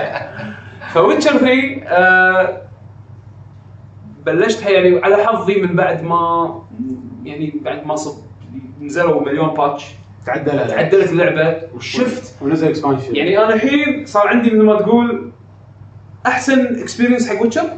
ف 0.93 0.98
ويتشر 0.98 1.31
3 1.39 1.83
آه 1.87 2.63
بلشتها 4.27 4.71
يعني 4.71 5.05
على 5.05 5.17
حظي 5.17 5.63
من 5.63 5.77
بعد 5.77 6.03
ما 6.03 6.63
يعني 7.25 7.61
بعد 7.65 7.87
ما 7.87 7.97
صب 7.97 8.15
نزلوا 8.81 9.23
مليون 9.23 9.55
patch. 9.55 9.85
تعدل 10.27 10.69
تعدلت 10.69 11.13
اللعبة 11.13 11.63
وشفت. 11.77 12.43
ونزل 12.43 12.69
expansion 12.69 13.17
يعني 13.17 13.39
أنا 13.39 13.55
الحين 13.55 14.05
صار 14.07 14.29
عندي 14.29 14.51
مثل 14.51 14.63
ما 14.63 14.79
تقول 14.79 15.33
أحسن 16.27 16.81
experience 16.81 17.29
حق 17.31 17.43
ويتشر 17.43 17.69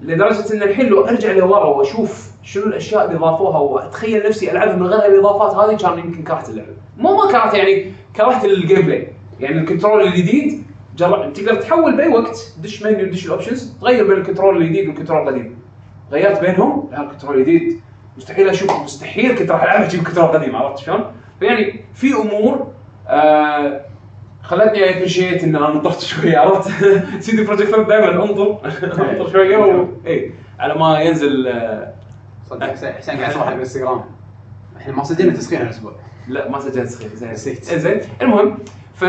لدرجة 0.00 0.54
إن 0.54 0.62
الحين 0.62 0.86
لو 0.86 1.04
أرجع 1.04 1.32
لورا 1.32 1.64
وأشوف 1.64 2.30
شنو 2.42 2.64
الأشياء 2.64 3.04
اللي 3.06 3.18
ضافوها 3.18 3.58
وأتخيل 3.58 4.26
نفسي 4.26 4.52
ألعبها 4.52 4.76
من 4.76 4.86
غير 4.86 5.12
الإضافات 5.12 5.54
هذه 5.54 5.76
كان 5.76 5.98
يمكن 5.98 6.22
كرهت 6.22 6.48
اللعبة. 6.48 6.72
مو 6.98 7.16
ما 7.16 7.32
كرهت 7.32 7.54
يعني 7.54 7.92
كرهت 8.16 8.44
ال 8.44 8.80
gameplay 8.80 9.12
يعني 9.40 9.60
ال 9.60 9.65
control 9.65 10.02
الجديد 10.02 10.64
جرب 10.96 11.32
تقدر 11.32 11.54
تحول 11.54 11.96
بأي 11.96 12.08
وقت 12.08 12.54
دش 12.62 12.82
منيو 12.82 13.06
دش 13.10 13.26
ال 13.26 13.32
options 13.32 13.76
تغير 13.80 14.06
بين 14.08 14.16
ال 14.16 14.21
control 14.21 14.56
الجديد 14.56 14.88
وال 14.88 14.96
control 14.96 15.22
القديم. 15.22 15.58
غيرت 16.10 16.40
بينهم 16.40 16.88
لا 16.90 17.02
ال 17.02 17.06
control 17.06 17.36
الجديد 17.36 17.80
مستحيل 18.20 18.48
أشوف 18.48 18.70
مستحيل 18.84 19.34
كنت 19.34 19.50
راح 19.50 19.62
العبها 19.62 19.86
أجيب 19.86 20.02
control 20.04 20.28
قديم 20.28 20.56
عرفت 20.56 20.78
شلون؟ 20.78 21.04
فيعني 21.40 21.84
في 21.94 22.12
أمور 22.12 22.72
آه 23.08 23.80
خلتني 24.42 24.96
appreciate 24.96 25.44
إن 25.44 25.56
أنا 25.56 25.68
نطرت 25.70 26.00
شوية 26.00 26.38
عرفت؟ 26.38 26.70
سيدي 27.24 27.44
Projekt 27.44 27.74
دائما 27.88 28.24
أنطر 28.24 28.58
أنطر 29.10 29.30
شوية 29.32 29.56
و... 29.56 29.86
اي 30.06 30.32
على 30.58 30.74
ما 30.74 31.00
ينزل 31.00 31.46
آه 31.48 31.92
صدق 32.44 32.66
حسين 32.66 33.16
قاعد 33.16 33.30
يصور 33.30 33.44
حق 33.44 33.52
الانستغرام 33.52 34.04
إحنا 34.76 34.92
ما 34.92 35.04
سجلنا 35.04 35.32
تسخين 35.32 35.60
هالأسبوع. 35.60 35.92
لا 36.28 36.48
ما 36.48 36.58
سجلت 36.60 36.88
سخيف 36.88 37.14
زين. 37.14 37.30
نسيت. 37.30 37.64
زين. 37.64 38.00
المهم 38.22 38.58
ف 38.94 39.04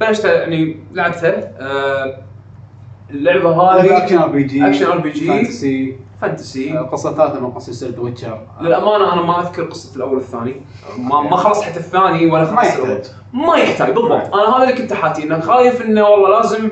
بلشت 0.00 0.24
يعني 0.24 0.76
لعبتها 0.92 1.52
آه 1.60 2.18
اللعبة 3.10 3.62
هذه 3.62 3.96
action 4.02 4.18
RPG 4.18 4.66
action 4.68 4.86
RPG. 4.86 5.28
fantasy 5.28 5.96
fantasy. 6.20 6.78
قصة 6.78 7.14
ثالثة 7.14 7.40
من 7.40 7.50
قصص 7.50 7.66
سلسله 7.66 8.02
Witcher 8.02 8.40
للأمانة 8.60 9.12
أنا 9.12 9.22
ما 9.22 9.40
أذكر 9.40 9.62
قصة 9.64 9.96
الأول 9.96 10.14
والثاني. 10.14 10.62
ما 10.98 11.20
ما 11.20 11.36
خلصت 11.36 11.62
حتى 11.62 11.78
الثاني 11.80 12.26
ولا 12.26 12.50
ما 12.50 12.60
خلصت 12.60 12.74
الأول. 12.78 12.90
يحتاج. 12.90 13.12
ما 13.32 13.56
يحتاج 13.56 13.88
بالضبط. 13.94 14.34
أنا 14.34 14.56
هذا 14.56 14.62
اللي 14.62 14.82
كنت 14.82 14.92
حاتي 14.92 15.22
انه 15.22 15.40
خايف 15.40 15.82
إنه 15.82 16.08
والله 16.08 16.40
لازم 16.40 16.70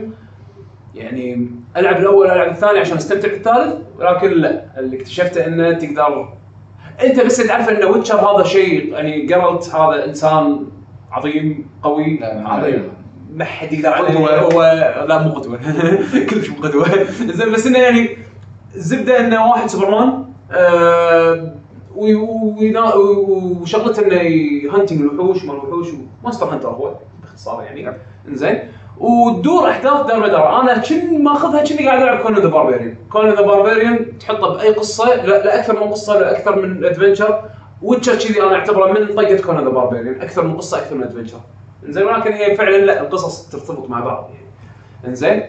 يعني 0.94 1.50
ألعب 1.76 1.96
الأول 1.96 2.30
ألعب 2.30 2.48
الثاني 2.48 2.78
عشان 2.78 2.96
أستمتع 2.96 3.28
بالثالث 3.28 3.74
ولكن 3.98 4.30
لا. 4.30 4.64
اللي 4.78 4.96
اكتشفته 4.96 5.46
إنه 5.46 5.72
تقدر. 5.72 6.28
أنت 7.04 7.20
بس 7.20 7.36
تعرف 7.36 7.68
إن 7.68 7.84
Witcher 7.84 8.16
هذا 8.16 8.44
شيء 8.44 8.92
يعني 8.92 9.26
Geralt 9.26 9.74
هذا 9.74 10.04
إنسان 10.04 10.66
عظيم 11.12 11.70
قوي. 11.82 12.18
عظيم. 12.22 12.92
ما 13.34 13.44
حد 13.44 13.72
يقدر 13.72 13.88
عليه. 13.88 14.38
هو 14.38 14.62
لا 15.08 15.22
مو 15.22 15.32
قدوة. 15.32 15.58
كلش 16.30 16.50
مو 16.50 16.62
قدوة. 16.62 16.86
زين 17.38 17.52
بس 17.52 17.66
إنه 17.66 17.78
يعني 17.78 18.25
الزبده 18.76 19.20
إنه 19.20 19.50
واحد 19.50 19.68
سوبرمان 19.68 20.24
آه 20.52 21.52
وشغلته 21.96 24.06
إنه 24.06 24.14
ي 24.14 24.25
hunting 24.25 25.00
الوحوش 25.00 25.44
مال 25.44 25.54
الوحوش 25.54 25.88
monster 26.22 26.46
hunter 26.46 26.68
هو 26.68 26.94
باختصار 27.22 27.62
يعني. 27.62 27.96
إنزين. 28.28 28.58
وتدور 29.00 29.70
أحداث 29.70 30.06
دار 30.06 30.20
مدار. 30.20 30.60
أنا 30.60 30.78
كني 30.78 31.18
ماخذها 31.18 31.64
كني 31.64 31.86
قاعد 31.88 32.02
ألعب 32.02 32.18
Conan 32.18 32.42
the 32.42 32.48
Barbarian 32.48 32.96
Conan 33.12 33.34
the 33.34 33.40
Barbarian 33.40 34.18
تحطه 34.18 34.54
بأي 34.54 34.72
قصة 34.72 35.14
لا, 35.14 35.44
لا 35.44 35.60
أكثر 35.60 35.80
من 35.84 35.90
قصة 35.90 36.20
لا 36.20 36.38
أكثر 36.38 36.62
من 36.62 36.84
adventure 36.84 37.42
Witcher 37.82 38.14
كذي 38.14 38.42
أنا 38.42 38.54
أعتبره 38.54 38.92
من 38.92 39.14
طقة 39.14 39.36
Conan 39.36 39.64
the 39.64 39.70
Barbarian 39.70 40.20
أكثر 40.20 40.44
من 40.44 40.56
قصة 40.56 40.78
أكثر 40.78 40.94
من 40.94 41.02
adventure 41.02 41.40
إنزين 41.86 42.06
ولكن 42.06 42.32
هي 42.32 42.56
فعلا 42.56 42.76
لا 42.76 43.00
القصص 43.00 43.48
ترتبط 43.48 43.90
مع 43.90 44.00
بعض 44.00 44.30
يعني. 44.34 44.46
إنزين. 45.06 45.42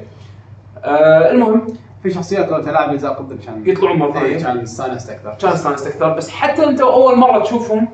آه 0.83 1.31
المهم 1.31 1.67
في 2.07 2.13
شخصيات 2.13 2.49
لو 2.49 2.61
تلعب 2.61 2.89
اجزاء 2.89 3.13
قبل 3.13 3.35
كان 3.35 3.67
يطلعون 3.67 3.97
مرة. 3.97 4.11
ثانية. 4.11 4.25
إيه، 4.25 4.43
كان 4.43 4.59
استانست 4.59 5.09
أكثر. 5.09 5.35
كان 5.41 5.51
استانست 5.51 5.87
أكثر. 5.87 6.13
بس 6.13 6.29
حتى 6.29 6.63
أنت 6.63 6.81
أول 6.81 7.17
مرة 7.17 7.43
تشوفهم 7.43 7.87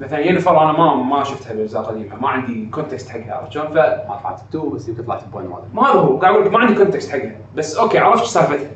مثلا 0.00 0.18
Yennefer 0.18 0.62
أنا 0.62 0.72
ما 0.72 0.94
ما 0.94 1.24
شفتها 1.24 1.52
بالأجزاء 1.52 1.82
القديمة. 1.82 2.16
ما 2.20 2.28
عندي 2.28 2.66
context 2.66 3.08
حقها 3.08 3.34
عرفت 3.34 3.52
شلون؟ 3.52 3.66
ف 3.66 3.74
ما 3.74 4.18
طلعت 4.22 4.42
ب 4.48 4.53
two 4.53 4.68
بس 4.68 4.88
يمكن 4.88 5.02
طلعت 5.02 5.24
ب 5.32 5.37
one 5.37 5.50
ما 5.74 5.82
هذا 5.82 6.00
هو. 6.00 6.16
قاعد 6.16 6.34
أقول 6.34 6.46
لك 6.46 6.52
ما 6.52 6.58
عندي 6.58 6.74
context 6.74 7.10
حقها. 7.10 7.36
بس 7.56 7.76
أوكي 7.76 7.98
عرفت 7.98 8.24
سالفتها؟ 8.24 8.70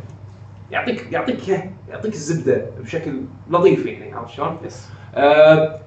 يعطيك 0.71 1.13
يعطيك 1.13 1.71
يعطيك 1.89 2.13
الزبدة 2.13 2.67
بشكل 2.81 3.21
لطيف 3.51 3.87
يعني 3.87 4.15
عرفت 4.15 4.35
شلون؟ 4.35 4.57
yes 4.65 4.89
آه 5.15 5.81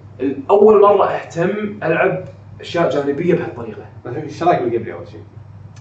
أول 0.50 0.82
مرة 0.82 1.06
أهتم 1.06 1.80
ألعب 1.84 2.24
أشياء 2.62 2.90
جانبية 2.90 3.36
بهالطريقة. 3.36 3.86
إيش 4.06 4.44
رأيك 4.44 4.62
بال 4.62 4.73
game 4.73 4.96
أول 4.96 5.08
شيء؟ 5.08 5.22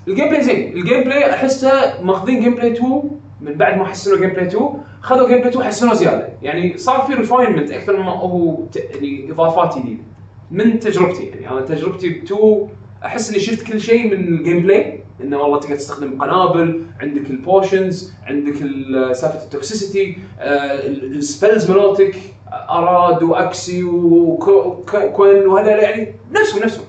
ال 0.09 0.29
gameplay 0.29 0.43
زين. 0.43 0.73
ال 0.77 1.05
gameplay 1.05 1.31
أحسه 1.31 2.03
ماخذين 2.03 2.41
gameplay 2.41 2.73
2 2.73 3.03
من 3.41 3.55
بعد 3.55 3.79
ما 3.79 3.85
حسنوا 3.85 4.19
gameplay 4.19 4.47
2 4.47 4.71
خذوا 5.01 5.29
gameplay 5.29 5.49
2 5.51 5.65
حسنوه 5.65 5.95
زيادة. 5.95 6.29
يعني 6.43 6.77
صار 6.77 7.01
في 7.07 7.15
refinement 7.15 7.71
أكثر 7.71 7.97
ما 8.03 8.11
هو 8.13 8.59
يعني 8.75 9.33
إضافات 9.33 9.79
جديدة. 9.79 10.03
من 10.51 10.79
تجربتي 10.79 11.23
يعني. 11.25 11.51
أنا 11.51 11.61
تجربتي 11.61 12.09
ب 12.09 12.25
2 12.25 12.69
أحس 13.05 13.31
إني 13.31 13.41
شفت 13.41 13.67
كل 13.67 13.81
شيء 13.81 14.05
من 14.07 14.13
ال 14.29 14.63
gameplay 14.63 15.01
إنه 15.21 15.39
والله 15.39 15.61
تقدر 15.61 15.77
تستخدم 15.77 16.23
قنابل 16.23 16.83
عندك 17.01 17.31
ال 17.31 17.41
potions 17.41 18.13
عندك 18.27 18.63
ال- 18.63 19.17
سالفة 19.17 19.45
ال 19.45 19.53
toxicity 19.53 20.17
ال 20.41 20.59
spells 20.59 21.71
مالتك 21.71 22.17
Aard 22.53 23.23
و 23.23 23.35
Axii 23.35 23.85
و 23.85 24.17
Quen 24.17 25.47
وهذا 25.47 25.71
يعني 25.83 26.15
نفسه 26.31 26.65
نفسه. 26.65 26.85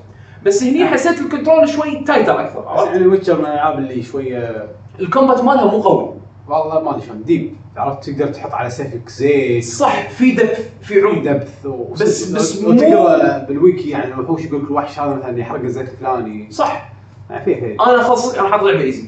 بس 0.46 0.64
هني 0.64 0.86
حسيت 0.86 1.20
ال 1.22 1.28
control 1.28 1.70
شوي 1.70 2.04
tighter 2.08 2.40
أكثر 2.42 2.60
بس 2.60 2.68
عرفت؟ 2.68 2.88
يعني 2.92 3.08
Witcher 3.08 3.40
من 3.40 3.46
الالعاب 3.46 3.80
اللي 3.80 4.04
شوية 4.04 4.68
ال 5.00 5.06
combat 5.06 5.44
مالها 5.44 5.66
مو 5.66 5.82
قوي. 5.82 6.14
والله 6.48 6.82
ما 6.84 6.92
أدري 6.92 7.06
شلون 7.06 7.24
deep. 7.24 7.56
عرفت؟ 7.78 8.10
تقدر 8.10 8.28
تحط 8.28 8.52
على 8.54 8.70
سيفك 8.70 9.10
زيت. 9.10 9.64
صح 9.64 10.10
في 10.10 10.32
depth 10.32 10.70
في 10.82 11.02
عمق. 11.02 11.24
depth 11.24 11.66
و... 11.66 11.84
بس- 11.94 12.32
بس 12.32 12.62
مو- 12.62 12.70
وتقرا 12.70 13.38
بالويكي 13.38 13.90
يعني 13.90 14.14
الوحوش 14.14 14.46
يقول 14.46 14.64
لك 14.64 14.68
الوحش 14.68 15.00
هذا 15.00 15.16
مثلا 15.16 15.40
يحرق 15.40 15.62
الزيت 15.62 15.90
الفلاني. 15.90 16.52
صح. 16.52 16.90
يعني 17.30 17.46
فيه 17.46 17.56
فيه 17.56 17.76
أنا 17.94 18.04
خلص 18.04 18.34
أنا 18.36 18.50
حاط 18.50 18.64
لعبة 18.64 18.82
easy 18.82 19.08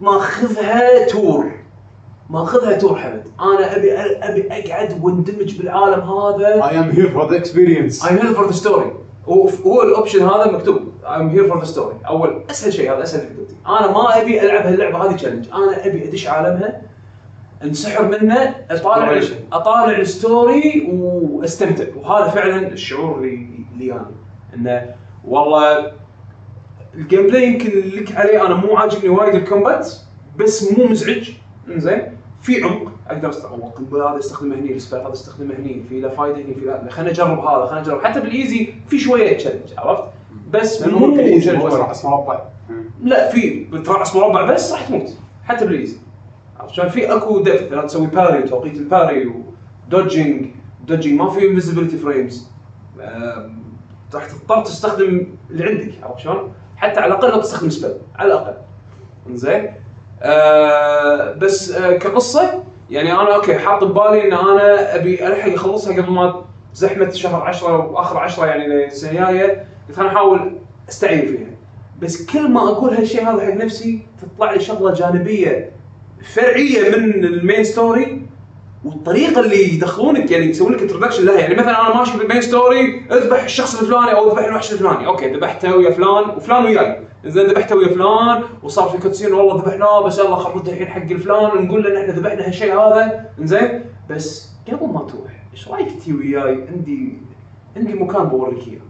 ماخذها 0.00 1.06
tour 1.08 1.50
ماخذها 2.30 2.78
tour 2.78 2.96
حمد. 2.98 3.28
أنا 3.40 3.76
أبي 3.76 3.92
أبي 3.98 4.48
أقعد 4.52 4.98
واندمج 5.02 5.58
بالعالم 5.58 6.00
هذا. 6.00 6.62
I 6.62 6.72
am 6.72 6.96
here 6.96 7.10
for 7.10 7.26
the 7.30 7.36
experience. 7.36 8.04
I'm 8.04 8.18
here 8.18 8.34
for 8.34 8.46
the 8.52 8.56
story. 8.64 8.99
وهو 9.30 9.82
ال 9.82 9.88
option 9.88 10.22
هذا 10.22 10.52
مكتوب. 10.52 10.90
I'm 11.04 11.30
here 11.34 11.52
for 11.52 11.60
the 11.60 11.66
story. 11.66 12.06
أول 12.06 12.44
أسهل 12.50 12.72
شيء 12.72 12.92
هذا 12.92 13.02
أسهل 13.02 13.20
difficulty 13.20 13.54
أنا 13.66 13.92
ما 13.92 14.22
أبي 14.22 14.42
ألعب 14.42 14.66
هاللعبة 14.66 15.04
هذه 15.04 15.16
challenge 15.16 15.46
أنا 15.48 15.86
أبي 15.86 16.08
أدش 16.08 16.26
عالمها 16.26 16.82
انسحر 17.64 18.04
منه 18.08 18.66
أطالع. 18.70 19.20
أطالع 19.52 19.98
ال 19.98 20.13
story 20.13 20.88
وأستمتع. 20.92 21.84
وهذا 21.96 22.28
فعلا 22.28 22.68
الشعور 22.68 23.18
اللي 23.18 23.64
اللي 23.72 23.92
أنا. 23.92 24.10
إنه 24.54 24.94
والله 25.24 25.92
ال 26.94 27.26
gameplay 27.26 27.46
يمكن 27.46 27.70
لك 27.70 28.16
عليه 28.16 28.46
أنا 28.46 28.54
مو 28.54 28.76
عاجبني 28.76 29.08
وايد 29.08 29.34
ال 29.34 29.42
combat 29.42 29.92
بس 30.36 30.72
مو 30.72 30.84
مزعج. 30.84 31.30
إنزين 31.68 32.16
في 32.42 32.64
عمق. 32.64 32.89
أقدر 33.10 33.28
استخدم 33.28 33.62
القنبلة 33.62 34.10
هذا 34.10 34.18
استخدمه 34.18 34.54
هني 34.54 34.72
ال 34.72 34.77
spell 34.77 35.00
هذا 35.04 35.12
استخدمه 35.12 35.54
هني 35.54 35.82
في 35.88 36.00
له 36.00 36.08
فايدة 36.08 36.36
هني 36.38 36.54
في 36.54 36.64
له 36.64 36.88
خليني 36.88 37.10
اجرب 37.10 37.38
هذا 37.38 37.66
خليني 37.66 37.86
اجرب 37.86 38.04
حتى 38.04 38.20
بال 38.20 38.38
easy 38.38 38.74
في 38.88 38.98
شوية 38.98 39.36
challenge 39.36 39.72
عرفت؟ 39.78 40.04
بس 40.50 40.86
مو. 40.86 41.16
راس 41.88 42.04
مربع 42.04 42.40
لا 43.02 43.28
في 43.30 43.64
بترعس 43.64 44.16
مربع 44.16 44.52
بس 44.52 44.72
راح 44.72 44.88
تموت 44.88 45.08
حتى 45.44 45.66
بال 45.66 45.75
easy. 45.75 45.98
عرفت 46.60 46.74
شلون؟ 46.74 46.88
في 46.88 47.14
أكو 47.14 47.38
depth 47.40 47.72
لازم 47.72 47.86
تسوي 47.86 48.06
parry 48.06 48.42
وتوقيت 48.42 48.74
ال 48.76 48.85
parry 48.85 49.32
و 49.88 49.95
dodging 49.95 50.46
dodging 50.86 51.20
ما 51.20 51.30
في 51.30 51.48
invincibility 51.48 51.96
frames 51.96 52.50
راح 54.14 54.26
تضطر 54.26 54.64
تستخدم 54.64 55.26
اللي 55.50 55.64
عندك 55.64 55.92
عرفت 56.02 56.18
شلون؟ 56.18 56.52
حتى 56.76 57.00
على 57.00 57.14
الأقل 57.14 57.30
لو 57.30 57.40
تستخدم 57.40 57.70
spell 57.70 57.94
على 58.16 58.26
الأقل. 58.32 58.54
إنزين؟ 59.28 59.72
آه 60.22 61.32
بس 61.32 61.72
آه 61.72 61.96
كقصة 61.96 62.62
يعني 62.90 63.12
أنا 63.12 63.34
أوكي 63.34 63.58
حاط 63.58 63.84
ببالي 63.84 64.28
إن 64.28 64.32
أنا 64.32 64.96
أبي 64.96 65.26
ألحق 65.26 65.52
أخلصها 65.52 66.02
قبل 66.02 66.12
ما 66.12 66.44
زحمة 66.74 67.10
شهر 67.10 67.42
10 67.42 67.86
واخر 67.86 68.18
10 68.18 68.46
يعني 68.46 68.86
السنة 68.86 69.30
الجاية 69.30 69.64
قلت 69.88 69.98
أنا 69.98 70.08
احاول 70.08 70.58
أستعين 70.88 71.26
فيها. 71.26 71.50
بس 72.00 72.26
كل 72.26 72.48
ما 72.50 72.60
أقول 72.60 72.94
هالشيء 72.94 73.22
هذا 73.22 73.46
حق 73.46 73.54
نفسي 73.54 74.06
تطلع 74.22 74.52
لي 74.52 74.60
شغلة 74.60 74.94
جانبية 74.94 75.70
فرعية 76.34 76.96
من 76.96 77.24
ال 77.24 77.32
main 77.32 77.64
story 77.64 78.19
والطريقة 78.84 79.40
اللي 79.40 79.74
يدخلونك 79.74 80.30
يعني 80.30 80.44
يسوون 80.44 80.72
لك 80.72 80.82
introduction 80.82 81.24
لها 81.24 81.38
يعني 81.40 81.54
مثلا 81.54 81.86
أنا 81.86 81.96
ماشي 81.96 82.18
بال 82.18 82.25
main 82.25 82.40
story 82.40 83.06
اذبح 83.12 83.42
الشخص 83.42 83.80
الفلاني 83.80 84.14
أو 84.16 84.30
اذبح 84.30 84.44
الوحش 84.44 84.72
الفلاني. 84.72 85.06
أوكي 85.06 85.32
ذبحته 85.32 85.76
ويا 85.76 85.90
فلان 85.90 86.30
وفلان 86.36 86.64
وياي. 86.64 87.06
زين 87.24 87.46
ذبحته 87.46 87.76
ويا 87.76 87.88
فلان 87.88 88.42
وصار 88.62 88.88
في 88.88 88.98
cutscene 88.98 89.32
والله 89.32 89.62
ذبحناه 89.62 90.02
بس 90.02 90.18
يلا 90.18 90.30
نرد 90.30 90.68
الحين 90.68 90.86
حق 90.86 91.10
الفلان 91.10 91.58
ونقول 91.58 91.82
له 91.82 92.00
إحنا 92.02 92.12
ذبحنا 92.12 92.46
هالشيء 92.46 92.74
هذا. 92.74 93.30
زين 93.38 93.84
بس 94.10 94.50
قبل 94.68 94.86
ما 94.86 95.02
تروح 95.02 95.46
إيش 95.52 95.68
رأيك 95.68 95.92
تجي 95.92 96.12
وياي؟ 96.12 96.68
عندي 96.68 97.18
عندي 97.76 97.94
مكان 97.94 98.24
بوريك 98.24 98.68
إياه. 98.68 98.80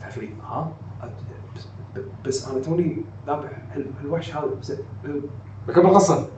تعرف 0.00 0.18
ها 0.50 0.72
بس, 1.56 1.68
بس 2.26 2.48
أنا 2.48 2.60
توني 2.60 3.04
ذابح 3.26 3.48
هالوحش 4.00 4.36
هذا 4.36 4.50
بكمل 5.68 5.86
القصة 5.86 6.28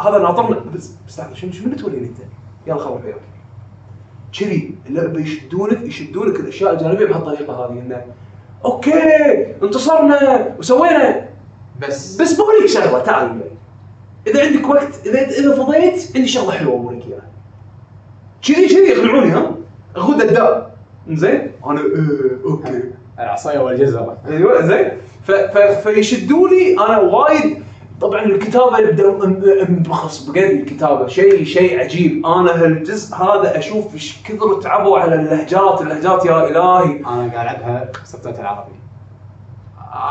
هذا 0.00 0.18
ناطرنا 0.18 0.60
بس 0.74 0.90
بس 1.06 1.20
شنو 1.34 1.52
شنو 1.52 1.72
بتوريني 1.72 2.06
أنت؟ 2.08 2.18
يلا 2.66 2.86
أروح 2.86 3.04
وياك. 3.04 3.20
كذي 4.40 4.74
اللعبة 4.86 5.20
يشدونك 5.20 5.82
يشدونك 5.82 6.40
الأشياء 6.40 6.72
الجانبية 6.72 7.06
بهالطريقة 7.06 7.54
هذه 7.54 7.80
إنه 7.80 8.04
أوكي 8.64 8.92
انتصرنا 9.62 10.54
وسوينا. 10.58 11.28
بس. 11.80 12.20
بس 12.20 12.32
بوريك 12.32 12.66
شغلة. 12.66 12.98
تعال. 12.98 13.40
إذا 14.26 14.46
عندك 14.46 14.68
وقت 14.68 15.06
اذا 15.06 15.20
إذا 15.20 15.56
فضيت 15.56 16.16
عندي 16.16 16.28
شغلة 16.28 16.52
حلوة 16.52 16.78
بوريك 16.78 17.06
إياها. 17.06 17.22
كذي 18.42 18.68
كذي 18.68 18.88
يقنعوني 18.88 19.30
ها؟ 19.30 19.54
اخذ 19.96 20.20
الداء. 20.20 20.76
زين 21.08 21.52
أنا 21.66 21.80
إيه 21.80 22.44
أوكي. 22.44 22.82
العصاية 23.18 23.58
والجزرة. 23.58 24.18
أيوه 24.26 24.66
زين 24.66 24.90
فيشدوني 25.82 26.74
أنا 26.78 26.98
وايد. 26.98 27.62
طبعا 28.00 28.22
الكتابة 28.22 28.78
يبدأ 28.78 29.10
مبخص 29.68 30.26
بقد 30.26 30.36
الكتابة. 30.36 31.06
شيء 31.06 31.44
شيء 31.44 31.80
عجيب. 31.80 32.26
أنا 32.26 32.64
هالجزء 32.64 33.16
هذا 33.16 33.58
أشوف 33.58 33.94
إيش 33.94 34.22
كثر 34.22 34.60
تعبوا 34.62 34.98
على 34.98 35.14
اللهجات. 35.14 35.82
اللهجات 35.82 36.24
يا 36.24 36.48
إلهي. 36.48 37.00
أنا 37.00 37.32
قاعد 37.32 37.32
العبها 37.34 37.92
subtitle 38.04 38.46
عربي 38.46 38.72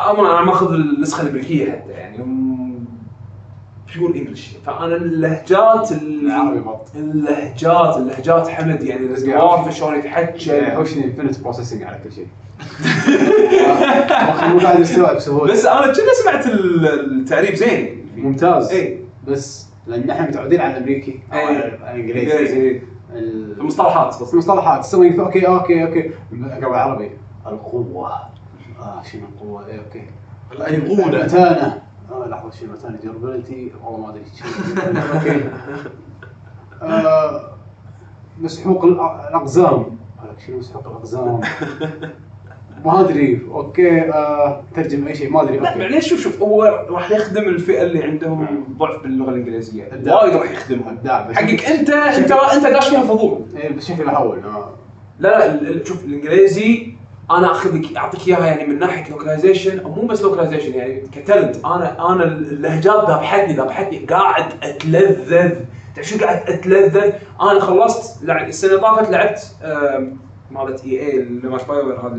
اما 0.10 0.32
أنا 0.32 0.42
ماخذ 0.42 0.74
النسخة 0.74 1.22
الامريكيه 1.22 1.72
حتى 1.72 1.92
يعني. 1.92 2.18
pure 3.94 4.16
English؟ 4.16 4.52
فأنا 4.66 4.96
اللهجات 4.96 5.92
ال- 5.92 6.26
العربي 6.26 6.60
but 6.60 6.88
اللهجات 6.96 7.98
اللهجات 7.98 8.48
حمد 8.48 8.84
يعني 8.84 9.06
ال 9.06 9.17
dwarf 9.17 9.76
شلون 9.78 9.96
يتحكى 10.00 10.58
يحوشني 10.64 11.06
infinite 11.06 11.40
processing 11.40 11.84
على 11.84 12.00
كل 12.04 12.12
شيء. 12.12 12.28
مو 14.50 14.60
قاعد 14.60 14.80
يستوعب 14.80 15.16
بسهوله 15.16 15.54
بس 15.54 15.66
أنا 15.66 15.82
كنا 15.94 16.14
سمعت 16.24 16.48
ال- 16.48 17.20
التعريب 17.22 17.56
زين. 17.56 18.08
ممتاز. 18.18 18.72
اي 18.72 19.00
بس 19.28 19.68
لأن 19.88 20.10
إحنا 20.10 20.28
متعودين 20.28 20.62
على 20.62 20.72
الأمريكي 20.78 21.20
أو 21.34 21.38
إيه. 21.38 21.80
على 21.84 21.96
الإنجليزي. 22.00 22.32
انجليزي 22.38 22.82
ال- 23.14 23.60
المصطلحات. 23.60 24.22
بس 24.22 24.34
المصطلحات. 24.34 24.84
تسوي 24.84 25.20
okay 25.20 25.48
okay 25.48 25.84
okay. 25.84 26.12
قبل 26.32 26.66
العربي. 26.66 27.12
القوة. 27.48 28.12
آه 28.80 29.04
شنو 29.12 29.22
القوة؟ 29.36 29.68
إيه 29.68 29.80
okay. 29.80 30.04
الايقونه 30.52 31.06
المتانة. 31.08 31.82
لحظة 32.12 32.52
شنو 32.52 32.70
المتانه 32.70 32.98
durability 32.98 33.72
والله 33.84 34.00
ما 34.00 34.10
أدري 34.10 34.24
آه، 36.82 37.50
مسحوق 38.42 38.82
الأ- 38.82 39.30
الأقزام. 39.30 39.86
شنو 40.48 40.58
مسحوق 40.58 40.88
الأقزام. 40.88 41.42
ما 42.86 43.00
أدري. 43.02 43.42
okay 43.52 44.02
آه، 44.02 44.64
ترجم 44.76 45.08
أي 45.08 45.16
شيء 45.16 45.32
ما 45.32 45.42
أدري. 45.44 45.58
لا 45.58 45.70
okay. 45.70 45.80
معليش 45.80 46.08
شوف 46.10 46.20
شوف 46.20 46.42
هو 46.42 46.86
راح 46.90 47.12
يخدم 47.12 47.42
الفئة 47.44 47.82
اللي 47.84 48.04
عندهم 48.04 48.64
ضعف 48.78 49.04
باللغة 49.04 49.30
الإنجليزية. 49.30 49.84
وايد 49.94 50.36
راح 50.36 50.52
يخدمها. 50.52 50.92
أبداع 50.92 51.34
حقك 51.34 51.66
انت 51.66 51.90
انت 51.90 52.32
أنت 52.32 52.64
داش 52.68 52.88
فيها 52.90 53.04
فضول. 53.04 53.42
إيه 53.58 53.74
بس 53.74 53.88
شكله 53.88 54.12
اول 54.12 54.40
آه. 54.40 54.70
لا 55.20 55.28
لا 55.30 55.46
ال- 55.54 55.68
ال- 55.82 55.88
شوف 55.88 56.06
الإنجليزي 56.06 56.94
أنا 57.32 57.52
اخذ 57.52 57.78
لك 57.78 57.98
أعطيك 57.98 58.28
إياها 58.28 58.46
يعني 58.46 58.68
من 58.68 58.80
ناحية 58.80 59.12
localization 59.12 59.80
أو 59.80 59.90
مو 59.90 60.02
بس 60.02 60.22
localization 60.22 60.74
يعني 60.74 61.00
ك 61.02 61.11
talent 61.11 61.66
أنا 61.66 62.14
أنا 62.14 62.24
اللهجات 62.24 63.08
ذابحتني 63.08 63.54
ذابحتني 63.54 63.98
قاعد 63.98 64.46
أتلذذ. 64.64 65.56
تعرف 65.96 66.08
شو 66.08 66.26
قاعد 66.26 66.50
أتلذذ؟ 66.50 67.12
أنا 67.42 67.60
خلصت 67.60 68.24
السنة 68.24 68.72
اللي 68.72 68.82
طافت 68.82 69.10
لعبت 69.12 69.56
مالت 70.52 70.86
EA 70.86 71.20
اللي 71.20 71.50
BioWare 71.50 72.00
هذا 72.00 72.16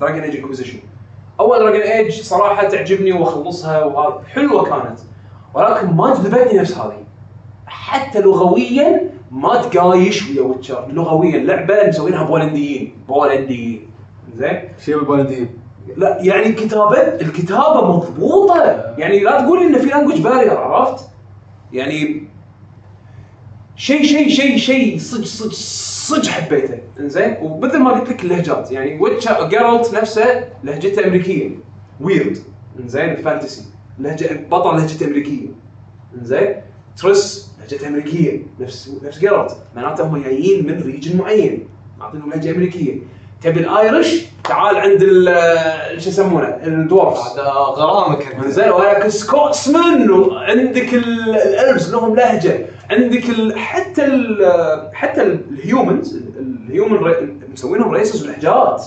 Dragon 0.00 0.20
Age 0.20 0.36
Inquisition 0.36 0.78
أول 1.40 1.58
Dragon 1.58 1.80
Age 1.80 2.20
صراحة 2.22 2.68
تعجبني 2.68 3.12
وأخلصها 3.12 3.84
وهذا 3.84 4.24
حلوة 4.34 4.64
كانت. 4.64 5.00
ولكن 5.54 5.86
ما 5.86 6.14
جذبتني 6.14 6.58
نفس 6.58 6.78
هذه. 6.78 7.04
حتى 7.66 8.20
لغويا 8.20 9.10
ما 9.30 9.62
تقايش 9.62 10.30
ويا 10.30 10.42
Witcher. 10.42 10.88
لغويا 10.92 11.38
لعبة 11.38 11.88
مسوينها 11.88 12.24
بولنديين. 12.24 12.94
بولنديين. 13.08 13.90
زين؟ 14.34 14.60
شيء 14.84 14.96
بالبولنديين. 14.96 15.48
لا 15.96 16.18
يعني 16.20 16.52
كتابه 16.52 16.98
الكتابة 16.98 17.96
مضبوطة. 17.96 18.62
يعني 18.98 19.20
لا 19.20 19.40
تقول 19.40 19.62
إن 19.62 19.78
في 19.78 19.86
language 19.86 20.20
barrier 20.20 20.58
عرفت؟ 20.58 21.08
يعني 21.72 22.28
شيء 23.76 24.02
شيء 24.02 24.28
شيء 24.28 24.56
شيء 24.56 24.98
صج 24.98 25.24
صج 25.24 25.52
صج 25.52 26.28
حبيته. 26.28 26.78
إنزين؟ 27.00 27.36
ومثل 27.42 27.78
ما 27.78 27.90
قلت 27.90 28.10
لك 28.10 28.24
اللهجات. 28.24 28.72
يعني 28.72 29.00
Witcher 29.00 29.48
Geralt 29.48 29.94
نفسه 29.94 30.48
لهجته 30.64 31.06
أمريكية. 31.06 31.50
weird 32.00 32.38
إنزين؟ 32.80 33.10
ال 33.10 33.17
fantasy 33.17 33.64
لهجة 33.98 34.46
بطل 34.50 34.76
لهجته 34.76 35.06
أمريكية. 35.06 35.48
إنزين؟ 36.18 36.54
Triss 36.96 37.49
لهجته 37.72 37.88
أمريكية. 37.88 38.46
نفس 38.60 38.90
نفس 39.02 39.18
Geralt 39.18 39.56
معناته 39.76 40.04
هم 40.04 40.22
جايين 40.22 40.66
من 40.66 40.82
region 40.82 41.18
معين. 41.18 41.68
معطينهم 41.98 42.30
لهجة 42.30 42.50
أمريكية. 42.50 42.98
تبي 43.42 43.60
ال 43.60 43.69
Irish؟ 43.69 44.22
تعال 44.44 44.76
عند 44.76 45.02
ال- 45.02 46.02
شو 46.02 46.08
يسمونه؟ 46.08 46.46
ال 46.48 46.59
dwarves 46.59 47.32
هذا 47.38 47.42
غرامك 47.50 48.36
زين 48.46 48.70
وياك 48.70 49.08
Scotsman 49.08 50.10
وعندك 50.10 50.94
ال- 50.94 51.36
ال 51.36 51.45
elves 51.45 51.90
لهم 51.90 52.16
لهجة. 52.16 52.66
عندك 52.90 53.30
ال 53.30 53.58
حتى 53.58 54.04
ال 54.04 54.36
حتى 54.94 55.22
ال- 55.22 55.40
ال 55.50 55.59
humans 55.59 56.16
ال- 56.16 56.64
ال 56.68 56.73
human 56.73 56.98
مسوينهم 57.52 57.90
races 57.90 58.24
ولهجات 58.26 58.84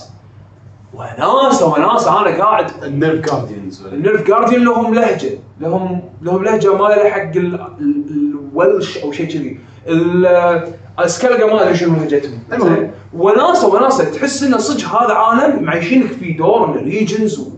وناسه 0.94 1.66
وناسه 1.72 2.20
أنا 2.20 2.44
قاعد 2.44 2.70
ال 2.82 3.20
Nilfgaardians 3.30 3.86
ال 3.86 4.26
Nilfgaardian 4.26 4.64
لهم 4.64 4.94
لهجة. 4.94 5.30
لهم 5.60 6.02
لهم 6.22 6.44
لهجة 6.44 6.76
مايله 6.76 7.10
حق 7.10 7.20
ال- 7.36 7.54
ال- 7.80 8.04
ال 8.10 8.25
Welsh 8.25 8.98
أو 8.98 9.12
شيء 9.12 9.26
كذي. 9.26 9.58
ال- 9.88 10.68
ال 11.00 11.05
Skellige 11.05 11.46
ما 11.46 11.62
ادري 11.62 11.76
شنو 11.76 11.94
لهجتهم. 11.96 12.38
المهم. 12.52 12.90
وناسه 13.14 13.74
وناسه 13.74 14.04
تحس 14.10 14.42
إنه 14.42 14.56
صدق 14.58 14.88
هذا 14.88 15.14
عالم 15.14 15.62
معيشينك 15.64 16.06
فيه 16.12 16.36
دور 16.36 16.66
من 16.66 16.76
regions 16.84 17.38
و... 17.38 17.48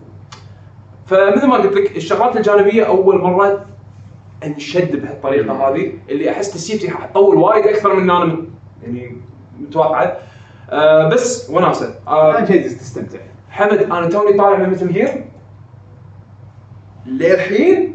فمثل 1.06 1.46
ما 1.46 1.54
قلت 1.56 1.74
لك 1.76 1.96
الشغلات 1.96 2.36
الجانبية 2.36 2.84
أول 2.86 3.18
مرة 3.22 3.64
أنشد 4.44 5.02
بهالطريقة 5.02 5.52
هذه 5.68 5.92
اللي 6.08 6.30
أحس 6.30 6.50
تسيبتي 6.54 6.90
حتطول 6.90 7.36
وايد 7.36 7.66
أكثر 7.66 7.94
من 7.94 8.10
أنا 8.10 8.36
يعني 8.82 9.16
متوقعه 9.60 10.16
آه 10.70 11.08
بس 11.08 11.50
وناسه 11.50 11.94
آه 12.08 12.38
اهم 12.38 12.46
شيء 12.46 12.68
تستمتع 12.68 13.18
حمد 13.50 13.78
أنا 13.78 14.08
توني 14.08 14.32
طالع 14.38 14.56
من 14.58 14.70
Metal 14.70 14.92
Gear 14.92 15.24
للحين 17.06 17.94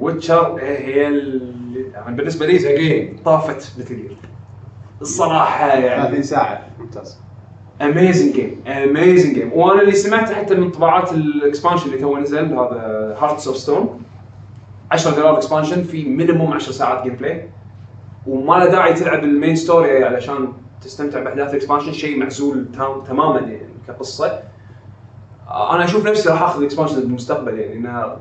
Witcher 0.00 0.56
هي 0.60 1.08
اللي 1.08 1.90
يعني 1.94 2.16
بالنسبة 2.16 2.46
لي 2.46 2.58
زين 2.58 3.16
طافت 3.24 3.72
Metal 3.80 3.96
Gear 3.96 4.16
الصراحة 5.02 5.66
يعني. 5.68 6.02
30 6.08 6.22
ساعة. 6.22 6.66
ممتاز. 6.78 7.18
amazing 7.82 8.34
game 8.34 8.62
amazing 8.66 9.34
game 9.34 9.52
وأنا 9.52 9.80
اللي 9.82 9.92
سمعته 9.92 10.34
حتى 10.34 10.54
انطباعات 10.54 11.12
ال 11.12 11.19
expansion 11.19 11.86
اللي 11.86 11.98
تو 11.98 12.18
نزل 12.18 12.44
هذا 12.44 13.16
Hearts 13.20 13.48
of 13.48 13.56
Stone 13.56 14.00
10 14.90 15.16
دولار 15.16 15.36
expansion 15.36 15.82
في 15.82 16.08
minimum 16.08 16.52
10 16.52 16.72
ساعات 16.72 17.02
gameplay 17.02 17.48
وما 18.26 18.54
له 18.54 18.66
داعي 18.66 18.94
تلعب 18.94 19.24
ال 19.24 19.30
main 19.30 19.56
story 19.56 20.04
علشان 20.04 20.48
تستمتع 20.84 21.20
بأحداث 21.20 21.50
ال 21.50 21.54
expansion 21.54 21.92
شيء 21.92 22.18
معزول 22.18 22.66
تماما 23.08 23.40
يعني 23.40 23.74
كقصة. 23.88 24.40
أنا 25.50 25.84
أشوف 25.84 26.06
نفسي 26.06 26.28
راح 26.28 26.42
آخذ 26.42 26.64
expansion 26.64 27.00
بالمستقبل 27.00 27.58
يعني 27.58 27.76
إنها 27.76 28.16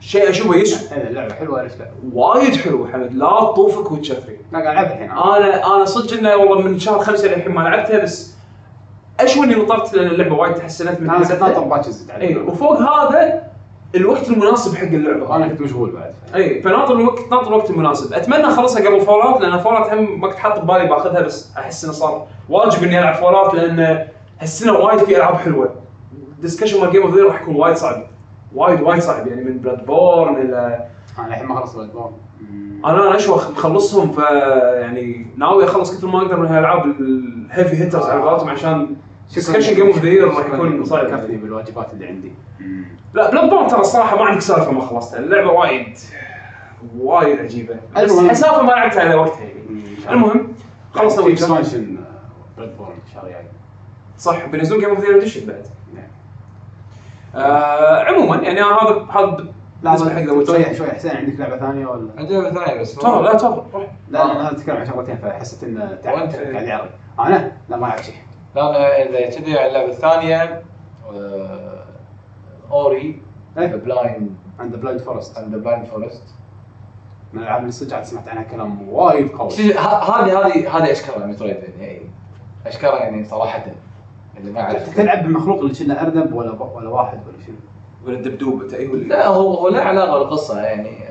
شيء 0.00 0.30
أشوفه 0.30 0.56
يسوى 0.56 0.96
إيه، 0.98 1.08
اللعبة 1.08 1.34
حلوة 1.34 1.62
الف 1.62 1.78
لعبه 1.78 1.92
وايد 2.12 2.56
حلو 2.56 2.86
حمد. 2.86 3.12
لا 3.12 3.28
تطوفك 3.40 3.92
Witcher 3.92 4.14
3 4.14 4.32
لا 4.52 4.58
قاعد 4.58 4.76
العبها 4.76 4.92
الحين. 4.92 5.10
أنا 5.10 5.76
أنا 5.76 5.84
صدق 5.84 6.18
إنه 6.18 6.36
والله 6.36 6.68
من 6.68 6.78
شهر 6.78 6.98
خمسة 6.98 7.28
للحين 7.28 7.52
ما 7.52 7.60
لعبتها 7.60 8.02
بس 8.02 8.36
اشوى 9.20 9.44
إني 9.44 9.54
نطرت 9.54 9.94
لأن 9.94 10.06
اللعبه 10.06 10.34
وايد 10.34 10.54
تحسنت 10.54 11.00
من 11.00 11.10
أنا 11.10 11.18
كنت 11.18 11.32
ناطر. 11.32 11.60
باكر 11.60 11.90
زد 11.90 12.10
اي 12.10 12.16
عليه 12.16 12.42
وفوق 12.42 12.80
هذا 12.80 13.45
الوقت 13.96 14.30
المناسب 14.30 14.76
حق 14.76 14.82
اللعبة. 14.84 15.36
أنا 15.36 15.48
كنت 15.48 15.60
مشغول 15.60 15.90
بعد. 15.90 16.14
أي 16.34 16.62
فناطر 16.62 16.94
الوقت 16.94 17.30
ناطر 17.30 17.48
الوقت 17.48 17.70
المناسب. 17.70 18.12
أتمنى 18.12 18.46
أخلصها 18.46 18.86
قبل 18.88 19.00
Fallout 19.00 19.40
لأن 19.40 19.58
Fallout 19.58 19.92
هم 19.92 20.20
ما 20.20 20.28
كنت 20.28 20.38
حاط 20.38 20.60
ببالي 20.60 20.86
باخذها 20.86 21.20
بس 21.20 21.52
أحس 21.56 21.84
إنه 21.84 21.92
صار 21.92 22.26
واجب 22.48 22.82
إني 22.82 22.98
ألعب 22.98 23.14
Fallout 23.14 23.54
لأن 23.54 24.06
هالسنه 24.40 24.72
وايد 24.72 24.98
في 24.98 25.16
ألعاب 25.16 25.34
حلوة. 25.34 25.74
ال 26.12 26.18
discussion 26.18 26.80
مال 26.80 26.92
game 26.92 27.02
of 27.02 27.14
راح 27.16 27.42
يكون 27.42 27.56
وايد 27.56 27.76
صعب. 27.76 28.02
وايد 28.54 28.80
وايد 28.80 29.02
صعب. 29.02 29.26
يعني 29.26 29.44
من 29.44 29.58
Bloodborne 29.58 30.36
إلى 30.36 30.86
أنا 31.18 31.28
الحين 31.28 31.46
ما 31.46 31.60
خلصت 31.60 31.76
Bloodborne 31.76 32.12
أنا 32.84 33.08
أنا 33.08 33.16
اشوخ 33.16 33.50
مخلصهم 33.50 34.12
ف 34.12 34.18
يعني 34.80 35.26
ناوي 35.36 35.64
أخلص 35.64 35.98
كثر 35.98 36.06
ما 36.06 36.18
أقدر 36.22 36.40
من 36.40 36.46
هالألعاب 36.46 36.84
ال 37.00 37.13
heavy 37.13 37.76
hitters 37.76 38.06
على 38.06 38.22
قولتهم 38.22 38.48
عشان 38.48 38.96
discussion 39.34 39.74
game 39.74 39.86
of 39.86 39.98
the 39.98 40.08
year 40.08 40.28
راح 40.28 40.46
يكون 40.46 40.84
صعب 40.84 41.06
كفني 41.06 41.36
بالواجبات 41.36 41.92
اللي 41.92 42.06
عندي. 42.06 42.32
لا 43.14 43.30
Bloodborne 43.30 43.68
ترى 43.68 43.80
الصراحة 43.80 44.16
ما 44.16 44.24
عندك 44.24 44.40
سالفة 44.40 44.72
ما 44.72 44.80
خلصتها 44.80 45.18
اللعبة 45.18 45.50
وايد 45.50 45.98
وايد 46.98 47.38
عجيبة. 47.38 47.76
بس 47.96 48.10
المهم. 48.10 48.30
حسافة 48.30 48.62
ما 48.62 48.70
لعبتها 48.70 49.00
على 49.00 49.14
وقتها 49.14 49.44
يعني. 49.44 49.96
المهم 50.10 50.54
خلصنا 50.94 51.22
في 51.22 51.28
Witcher 51.28 51.44
expansion 51.44 51.98
Bloodborne 52.56 52.94
الشهر 53.06 53.26
الجاي 53.26 53.42
صح 54.18 54.46
بينزلون 54.46 54.80
game 54.80 54.90
of 54.90 55.00
the 55.00 55.06
year 55.06 55.16
edition 55.16 55.46
بعد. 55.46 55.66
نعم. 55.94 56.04
آه 57.34 58.04
عموما 58.04 58.36
يعني 58.36 58.62
أنا 58.62 58.72
هذا 58.72 59.06
هذا 59.10 59.52
بالنسبة 59.82 60.10
حق 60.10 60.20
ذا 60.20 60.44
شوي 60.44 60.74
شوي. 60.74 60.90
حسين 60.90 61.10
عندك 61.10 61.40
لعبة 61.40 61.58
ثانية 61.58 61.86
ولا؟ 61.86 62.10
عندي 62.18 62.34
لعبة 62.34 62.64
ثانية 62.64 62.80
بس. 62.80 62.94
تفضل 62.94 63.24
لا 63.24 63.34
تفضل 63.34 63.62
روح. 63.74 63.90
لا 64.10 64.18
لا 64.18 64.32
أنا 64.32 64.50
أتكلم 64.52 64.76
عن 64.76 64.86
شغلتين 64.86 65.18
فحسيت 65.18 65.64
ان 65.64 65.98
تعب 66.02 66.14
وأنت؟ 66.14 66.34
قاعد 66.34 66.90
أنا؟ 67.18 67.52
لا 67.68 67.76
ما 67.76 67.86
اعرف 67.86 68.04
شيء. 68.04 68.14
لا 68.56 68.70
أنا 68.70 69.02
إذا 69.02 69.30
كذي 69.30 69.58
على 69.58 69.68
اللعبة 69.68 69.90
الثانية 69.92 70.62
آه، 71.12 71.84
Ori 72.70 73.22
إيه. 73.58 73.66
Blind 73.76 74.36
عند 74.58 74.76
Blind 74.76 75.00
Forest 75.00 75.38
and 75.38 75.54
Blind 75.54 75.86
Forest 75.86 76.22
من 77.32 77.40
الألعاب 77.40 77.60
اللي 77.60 77.72
صدق 77.72 77.96
عاد 77.96 78.04
سمعت 78.04 78.28
عنها 78.28 78.42
كلام 78.42 78.88
وايد 78.88 79.28
قوي. 79.28 79.50
هذه 79.50 80.46
هذه 80.46 80.76
هذه 80.76 80.92
اشكالها 80.92 81.26
Metroid 81.26 81.56
يعني 81.80 82.00
اشكالها 82.66 82.98
يعني 82.98 83.24
صراحة 83.24 83.64
اللي 84.36 84.50
ما 84.52 84.60
أعرف. 84.60 84.96
تلعب 84.96 85.22
بالمخلوق 85.22 85.60
اللي 85.60 85.74
كنا 85.74 86.02
ارنب 86.02 86.32
ولا 86.32 86.50
ولا 86.62 86.88
واحد 86.88 87.20
ولا 87.26 87.44
شنو؟ 87.46 87.56
ولا 88.06 88.16
الدبدوب 88.16 88.62
اي 88.62 88.88
ولا 88.88 89.02
لا 89.02 89.26
هو 89.26 89.54
هو 89.54 89.68
له 89.68 89.80
علاقة 89.80 90.18
بالقصة 90.18 90.60
يعني. 90.60 91.06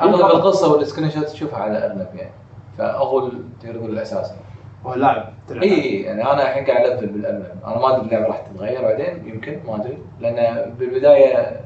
أغلب 0.00 0.26
القصة 0.26 0.72
وال 0.72 1.10
screenshot 1.10 1.24
تشوفها 1.24 1.58
على 1.58 1.86
ارنب 1.86 2.08
يعني. 2.14 2.30
فهو 2.78 3.28
تقدر 3.28 3.74
تقول 3.78 3.90
الأساس. 3.90 4.32
هو 4.86 4.94
لاعب 4.94 5.32
تلعب 5.48 5.62
اي 5.62 6.02
يعني 6.02 6.22
أنا 6.22 6.42
الحين 6.42 6.64
قاعد 6.64 6.86
ألفل 6.86 7.06
بالارنب 7.06 7.46
أنا 7.66 7.78
ما 7.78 7.96
أدري 7.96 8.06
اللعبة 8.06 8.26
راح 8.26 8.38
تتغير 8.38 8.82
بعدين 8.82 9.28
يمكن 9.28 9.60
ما 9.66 9.76
أدري. 9.76 9.98
لأن 10.20 10.70
بالبداية 10.78 11.60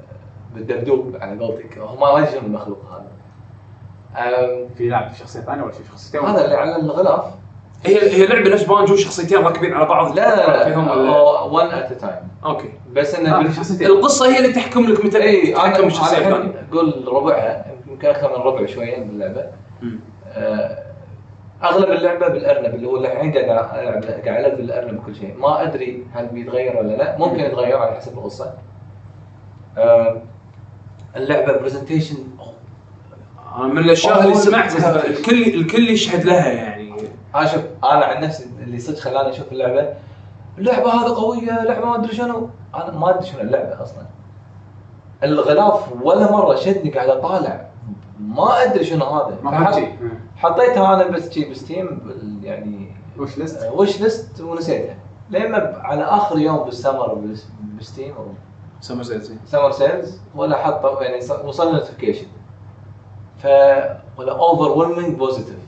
بالدبدوب 0.55 1.17
على 1.21 1.45
قولتك. 1.45 1.79
هو 1.79 1.97
ما 1.97 2.21
يدري 2.21 2.39
المخلوق 2.39 2.79
هذا. 2.91 3.15
في 4.77 4.89
لاعب 4.89 5.11
في 5.11 5.19
شخصيه 5.19 5.41
ثانية 5.41 5.63
ولا 5.63 5.73
في 5.73 5.85
شخصيتين؟ 5.89 6.21
هذا 6.21 6.45
اللي 6.45 6.57
على 6.57 6.77
الغلاف. 6.77 7.25
هي 7.87 8.13
هي 8.13 8.27
لعبة 8.27 8.51
نفس 8.51 8.65
بانجو 8.65 8.97
شخصيتين 8.97 9.39
راكبين 9.39 9.75
على 9.75 9.85
بعض؟ 9.85 10.17
لا 10.17 10.37
لا 10.37 10.65
فيهم 10.65 10.89
1 10.89 11.79
at 11.79 11.93
time 11.93 12.29
okay. 12.45 12.71
بس 12.93 13.15
انه 13.15 13.53
شخصيتين. 13.53 13.87
القصة 13.87 14.27
هي 14.27 14.39
اللي 14.39 14.53
تحكم 14.53 14.87
لك 14.87 15.05
متى 15.05 15.23
اي 15.23 15.57
أنا 15.57 15.73
تحكم 15.73 15.87
الشخصيه 15.87 16.19
الثانية 16.19 16.67
أقول 16.73 17.05
ربعها 17.09 17.67
يمكن 17.91 18.09
أكثر 18.09 18.39
من 18.39 18.45
ربع 18.45 18.67
شوية 18.67 18.99
باللعبة. 18.99 19.47
آه، 20.33 20.84
أغلب 21.63 21.91
اللعبة 21.91 22.29
بالأرنب 22.29 22.75
اللي 22.75 22.87
هو 22.87 22.97
الحين 22.97 23.33
قاعد 23.33 23.49
قاعد 23.49 24.45
ألعب 24.45 24.57
بالأرنب 24.57 25.03
كل 25.07 25.15
شيء. 25.15 25.37
ما 25.39 25.63
أدري 25.63 26.07
هل 26.15 26.27
بيتغير 26.27 26.77
ولا 26.77 26.97
لا. 26.97 27.19
ممكن 27.19 27.41
يتغير 27.41 27.79
على 27.79 27.97
حسب 27.97 28.19
القصة. 28.19 28.55
آه، 29.79 30.23
اللعبة 31.17 31.59
presentation 31.59 32.17
من 33.59 33.79
الأشياء 33.79 34.23
اللي 34.23 34.35
سمعتها 34.35 35.07
الكل 35.07 35.43
الكل 35.55 35.89
يشهد 35.89 36.25
لها 36.25 36.49
يعني. 36.49 36.95
أنا 37.35 37.47
شوف 37.47 37.63
أنا 37.85 38.05
عن 38.05 38.23
نفسي 38.23 38.47
اللي 38.63 38.79
صدق 38.79 38.99
خلاني 38.99 39.31
أشوف 39.31 39.53
اللعبة 39.53 39.89
اللعبة 40.59 40.91
هذه 40.91 41.15
قوية 41.15 41.65
لعبه 41.65 41.87
ما 41.87 41.95
أدري 41.95 42.15
شنو. 42.15 42.49
أنا 42.75 42.91
ما 42.91 43.11
أدري 43.11 43.27
شنو 43.27 43.41
اللعبة 43.41 43.83
أصلا. 43.83 44.03
الغلاف 45.23 45.93
ولا 46.03 46.33
مرة 46.33 46.55
شدني 46.55 46.91
قاعد 46.91 47.09
أطالع. 47.09 47.67
ما 48.21 48.63
أدري 48.63 48.85
شنو 48.85 49.05
هذا. 49.05 49.39
ما 49.43 49.51
حطيتها 50.37 50.95
أنا 50.95 51.07
بس 51.11 51.31
شي 51.31 51.51
ب 51.51 51.57
Steam 51.57 51.87
بال- 52.05 52.45
يعني 52.45 52.93
wishlist؟ 53.19 53.71
wishlist 53.75 54.41
ونسيتها 54.41 54.97
لما 55.31 55.79
على 55.83 56.03
آخر 56.05 56.39
يوم 56.39 56.57
بال 56.65 56.77
summer 56.77 57.15
بس- 57.15 57.45
ب 57.81 57.86
Steam 57.86 58.15
أو 58.17 58.27
summer 58.81 59.03
sales 59.03 59.33
summer 59.47 59.71
sales 59.71 60.19
ولا 60.35 60.57
حط 60.57 61.01
يعني 61.03 61.21
ص- 61.21 61.45
وصل 61.45 61.73
notification 61.73 62.27
ف 63.39 63.47
ولا 64.19 64.33
overwhelming 64.39 65.19
positive 65.19 65.59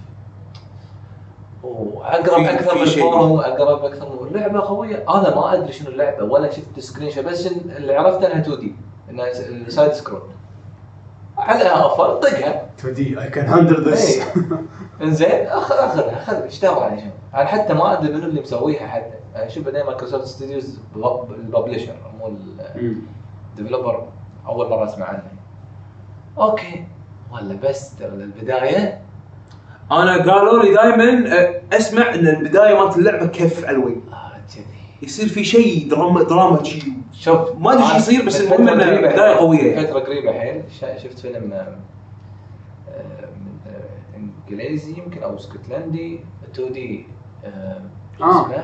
واقرب 1.62 2.44
أكثر 2.44 2.74
من. 2.74 2.82
ال 2.82 2.92
forum 2.92 3.38
أقرب 3.38 3.84
أكثر 3.84 4.08
من 4.22 4.28
اللعبة 4.28 4.60
قوية. 4.60 5.04
أنا 5.08 5.34
ما 5.34 5.54
أدري 5.54 5.72
شنو 5.72 5.88
اللعبة 5.90 6.24
ولا 6.24 6.50
شفت 6.50 6.80
screenshot 6.80 7.24
بس 7.24 7.46
اللي 7.46 7.94
عرفت 7.96 8.24
إنها 8.24 8.40
2D 8.40 8.74
إنها 9.10 9.32
side 9.68 9.92
scroll 9.92 10.22
على 11.46 11.62
offer 11.70 12.14
طقها 12.16 12.66
2D 12.78 13.20
I 13.22 13.28
can 13.30 13.46
handle 13.46 13.92
this. 13.92 14.20
إنزين 15.02 15.28
أخ- 15.48 15.72
اخذها 15.72 16.24
خذ 16.24 16.34
اشتغل 16.34 16.82
على 16.82 17.00
شنو؟ 17.00 17.10
أنا 17.34 17.44
حتى 17.46 17.74
ما 17.74 17.92
أدري 17.98 18.12
منو 18.14 18.24
اللي 18.26 18.40
مسويها 18.40 18.86
حتى. 18.86 19.14
أنا 19.36 19.48
شوف 19.48 19.64
بعدين 19.64 19.84
Microsoft 19.86 20.24
Studios 20.26 20.78
ال 21.30 21.37
publisher 21.37 21.94
مو 22.20 22.36
ال 23.56 23.62
developer 23.62 24.08
أول 24.46 24.68
مرة 24.70 24.84
أسمع 24.84 25.06
عنه. 25.06 25.22
okay. 26.38 26.84
ولا 27.32 27.54
بس 27.64 27.96
ترى 27.96 28.08
البدايه 28.08 29.02
أنا 29.92 30.32
قالوا 30.32 30.62
لي 30.62 30.74
دائما 30.74 31.30
أسمع 31.72 32.14
إن 32.14 32.26
البداية 32.28 32.78
مالت 32.80 32.96
اللعبة 32.96 33.26
كف 33.26 33.64
علوي 33.64 33.96
آه 34.12 34.32
كذي 34.54 34.75
يصير 35.06 35.28
في 35.28 35.44
شيء 35.44 35.88
دراما 35.90 36.22
دراما 36.22 36.62
شيء 36.62 36.92
شوف 37.12 37.56
ما 37.58 37.72
أدري 37.72 37.82
إيش 37.82 37.90
أنا 37.90 37.96
يصير، 37.96 38.26
بس 38.26 38.40
المهم 38.40 38.78
بداية 38.98 39.34
قوية. 39.36 39.62
يعني. 39.72 39.86
فتره 39.86 39.98
قريبه 40.00 40.32
حيل 40.32 40.62
شفت 41.02 41.18
فيلم 41.18 41.52
آه، 41.52 41.76
آه، 42.88 43.28
من 43.40 43.58
آه، 43.66 44.16
إنجليزي 44.16 44.98
يمكن 44.98 45.22
أو 45.22 45.36
إسكتلندي. 45.36 46.20
2D 46.54 47.06
آه 47.44 47.80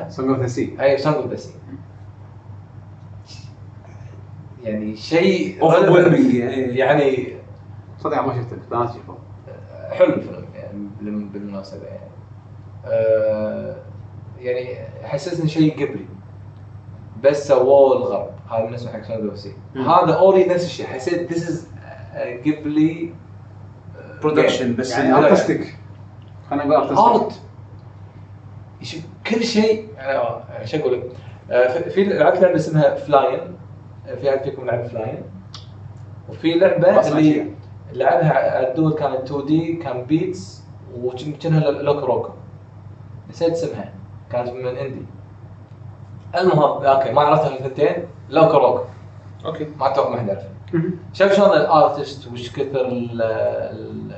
Song 0.09 0.29
of 0.29 0.39
the 0.39 0.47
Sea 0.47 0.77
أي 0.81 0.97
Song 0.97 1.15
of 1.15 1.27
the 1.27 1.35
Sea 1.35 1.53
يعني 4.63 4.95
شيء 4.95 5.57
يعني. 6.75 7.33
صدق 7.99 8.21
ما 8.21 8.33
شفته 8.41 8.55
لا 8.71 8.85
تشوفه 8.85 9.17
حلو 9.91 10.13
الفيلم 10.13 10.45
يعني 10.55 10.87
بالم- 11.01 11.29
بالمناسبة 11.29 11.85
يعني. 11.85 12.09
آه 12.85 13.75
يعني 14.39 14.75
حسسني 15.03 15.49
شيء 15.49 15.73
قبلي. 15.73 16.05
بس 17.23 17.47
سووه 17.47 17.97
الغرب. 17.97 18.29
هذا 18.51 18.65
بالنسبة 18.65 18.91
حق 18.91 19.01
Song 19.03 19.25
of 19.29 19.39
Sea. 19.39 19.53
هذا 19.75 20.13
Ori 20.13 20.45
نفس 20.45 20.65
الشيء. 20.65 20.85
حسيت 20.85 21.33
this 21.33 21.49
is 21.49 21.67
قبلي 22.39 23.13
برودكشن 24.21 24.75
بس 24.75 24.91
يعني. 24.91 25.13
ارتستيك 25.13 25.75
خلينا 26.49 26.65
نقول 26.65 26.75
ارتستيك 26.75 26.99
ارت 26.99 27.41
كل 29.27 29.43
شيء. 29.43 29.87
آه، 29.99 30.43
شو 30.65 30.77
أقول 30.77 30.93
لك 30.93 31.03
آه، 31.51 31.89
في- 31.89 32.03
لعبت 32.03 32.37
لعبة 32.41 32.55
اسمها 32.55 32.95
فلاين 32.95 33.39
في 34.21 34.29
احد 34.29 34.43
فيكم 34.43 34.65
لعب 34.65 34.87
فلاين 34.87 35.23
وفي 36.29 36.53
لعبة 36.53 37.07
اللي. 37.07 37.51
لعبها 37.93 38.33
على 38.57 38.69
الدول 38.69 38.93
كانت 38.93 39.31
2 39.31 39.45
دي 39.45 39.73
كان 39.75 40.03
بيتس 40.05 40.63
وكانها 40.97 41.71
لوكو 41.71 42.05
روكو 42.05 42.29
نسيت 43.29 43.51
اسمها. 43.51 43.93
كانت 44.31 44.49
من 44.49 44.67
اندي 44.77 45.05
المهم 46.37 46.85
أوكي 46.85 47.11
ما 47.11 47.21
عرفت 47.21 47.51
الثنتين 47.51 47.95
LocoRoco 48.29 48.83
okay. 49.45 49.67
ما 49.79 49.87
أتوقع 49.91 50.09
ما 50.09 50.17
حد 50.19 50.27
يعرفها 50.27 50.49
شوف 51.13 51.33
شلون 51.33 51.49
ال 51.49 51.61
artist 51.61 52.31
وش 52.31 52.51
كثر 52.51 52.85
ال 52.87 53.21
ال 53.21 54.11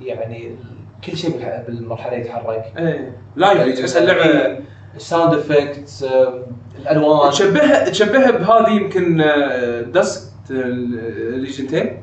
يعني 0.00 0.46
ال- 0.46 0.56
كل 1.04 1.16
شيء 1.16 1.62
بالمرحلة 1.66 2.12
يتحرك. 2.12 2.72
إيه. 2.78 3.16
live 3.36 3.78
تحس 3.78 3.96
اللعبة 3.96 4.58
ال 4.94 5.01
sound 5.01 5.34
effects 5.34 6.04
الألوان. 6.78 7.30
تشبهها 7.30 7.88
تشبهها 7.88 8.30
بهذه 8.30 8.70
يمكن 8.70 9.20
آه، 9.20 9.80
Dust 9.80 10.32
Elysian 10.50 11.47
Tail 11.47 12.02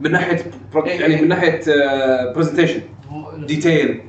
من 0.00 0.12
ناحية 0.12 0.44
إيه. 0.86 1.00
يعني 1.00 1.22
من 1.22 1.28
ناحية 1.28 1.60
presentation 2.32 2.80
detail 3.38 4.02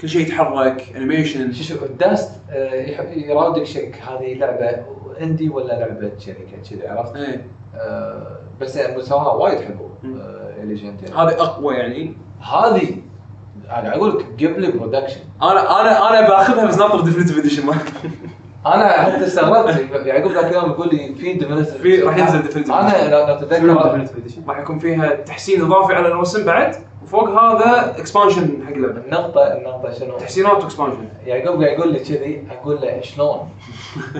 كل 0.00 0.08
شيء 0.08 0.20
يتحرك 0.22 0.84
animation 0.96 1.52
شو 1.52 1.62
شو 1.62 1.86
Dust 2.00 2.30
آه، 2.50 2.74
يراودك 3.14 3.64
شك 3.64 3.98
هذه 4.08 4.34
لعبة. 4.34 4.76
indie 5.20 5.48
ولا 5.48 5.72
لعبة 5.72 6.10
شركه 6.18 6.38
كذي 6.70 6.88
عرفت؟ 6.88 7.16
إيه. 7.16 7.46
آه، 7.74 8.38
بس 8.60 8.76
يعني 8.76 8.96
مستواها 8.96 9.32
وايد 9.32 9.60
حلو 9.60 9.90
مم. 10.02 10.20
Elysian 10.62 10.91
Tail 10.91 11.08
هذه 11.14 11.28
أقوى 11.42 11.74
يعني. 11.74 12.16
هذه 12.40 12.96
أنا 13.70 13.94
أقول 13.96 14.18
لك 14.18 14.24
Ghibli 14.44 14.72
production 14.78 15.20
أنا 15.42 15.80
أنا 15.80 16.10
أنا 16.10 16.28
بأخذها 16.28 16.66
بس 16.66 16.78
ناطر 16.78 17.00
ديفنتيف 17.00 17.38
اديشن 17.38 17.62
أنا 18.66 18.88
حتى 18.88 19.26
استغربت 19.26 19.90
يعقوب 20.06 20.32
ذاك 20.32 20.44
اليوم 20.44 20.70
يقول 20.70 20.88
لي 20.92 21.14
في 21.14 21.32
definitive 21.32 21.76
في- 21.76 22.02
راح 22.02 22.16
ينزل 22.16 22.42
definitive 22.42 22.70
أنا 22.70 23.10
لو 23.10 23.26
Edition؟ 24.06 24.48
راح 24.48 24.58
يكون 24.58 24.78
فيها 24.78 25.14
تحسين 25.14 25.62
إضافي 25.62 25.94
على 25.94 26.08
الرسم 26.08 26.44
بعد. 26.44 26.74
وفوق 27.06 27.28
هذا 27.28 27.94
expansion 27.98 28.66
حق 28.66 28.72
اللعبه 28.72 29.00
النقطة 29.00 29.40
النقطة 29.40 29.92
شنو؟ 29.92 30.18
تحسينات 30.18 30.52
و 30.64 30.68
expansion 30.68 31.08
يعقوب 31.26 31.62
قاعد 31.62 31.78
يقول 31.78 31.92
لي 31.92 31.98
كذي 31.98 32.42
أقول 32.50 32.80
له 32.80 33.00
شلون؟ 33.00 33.48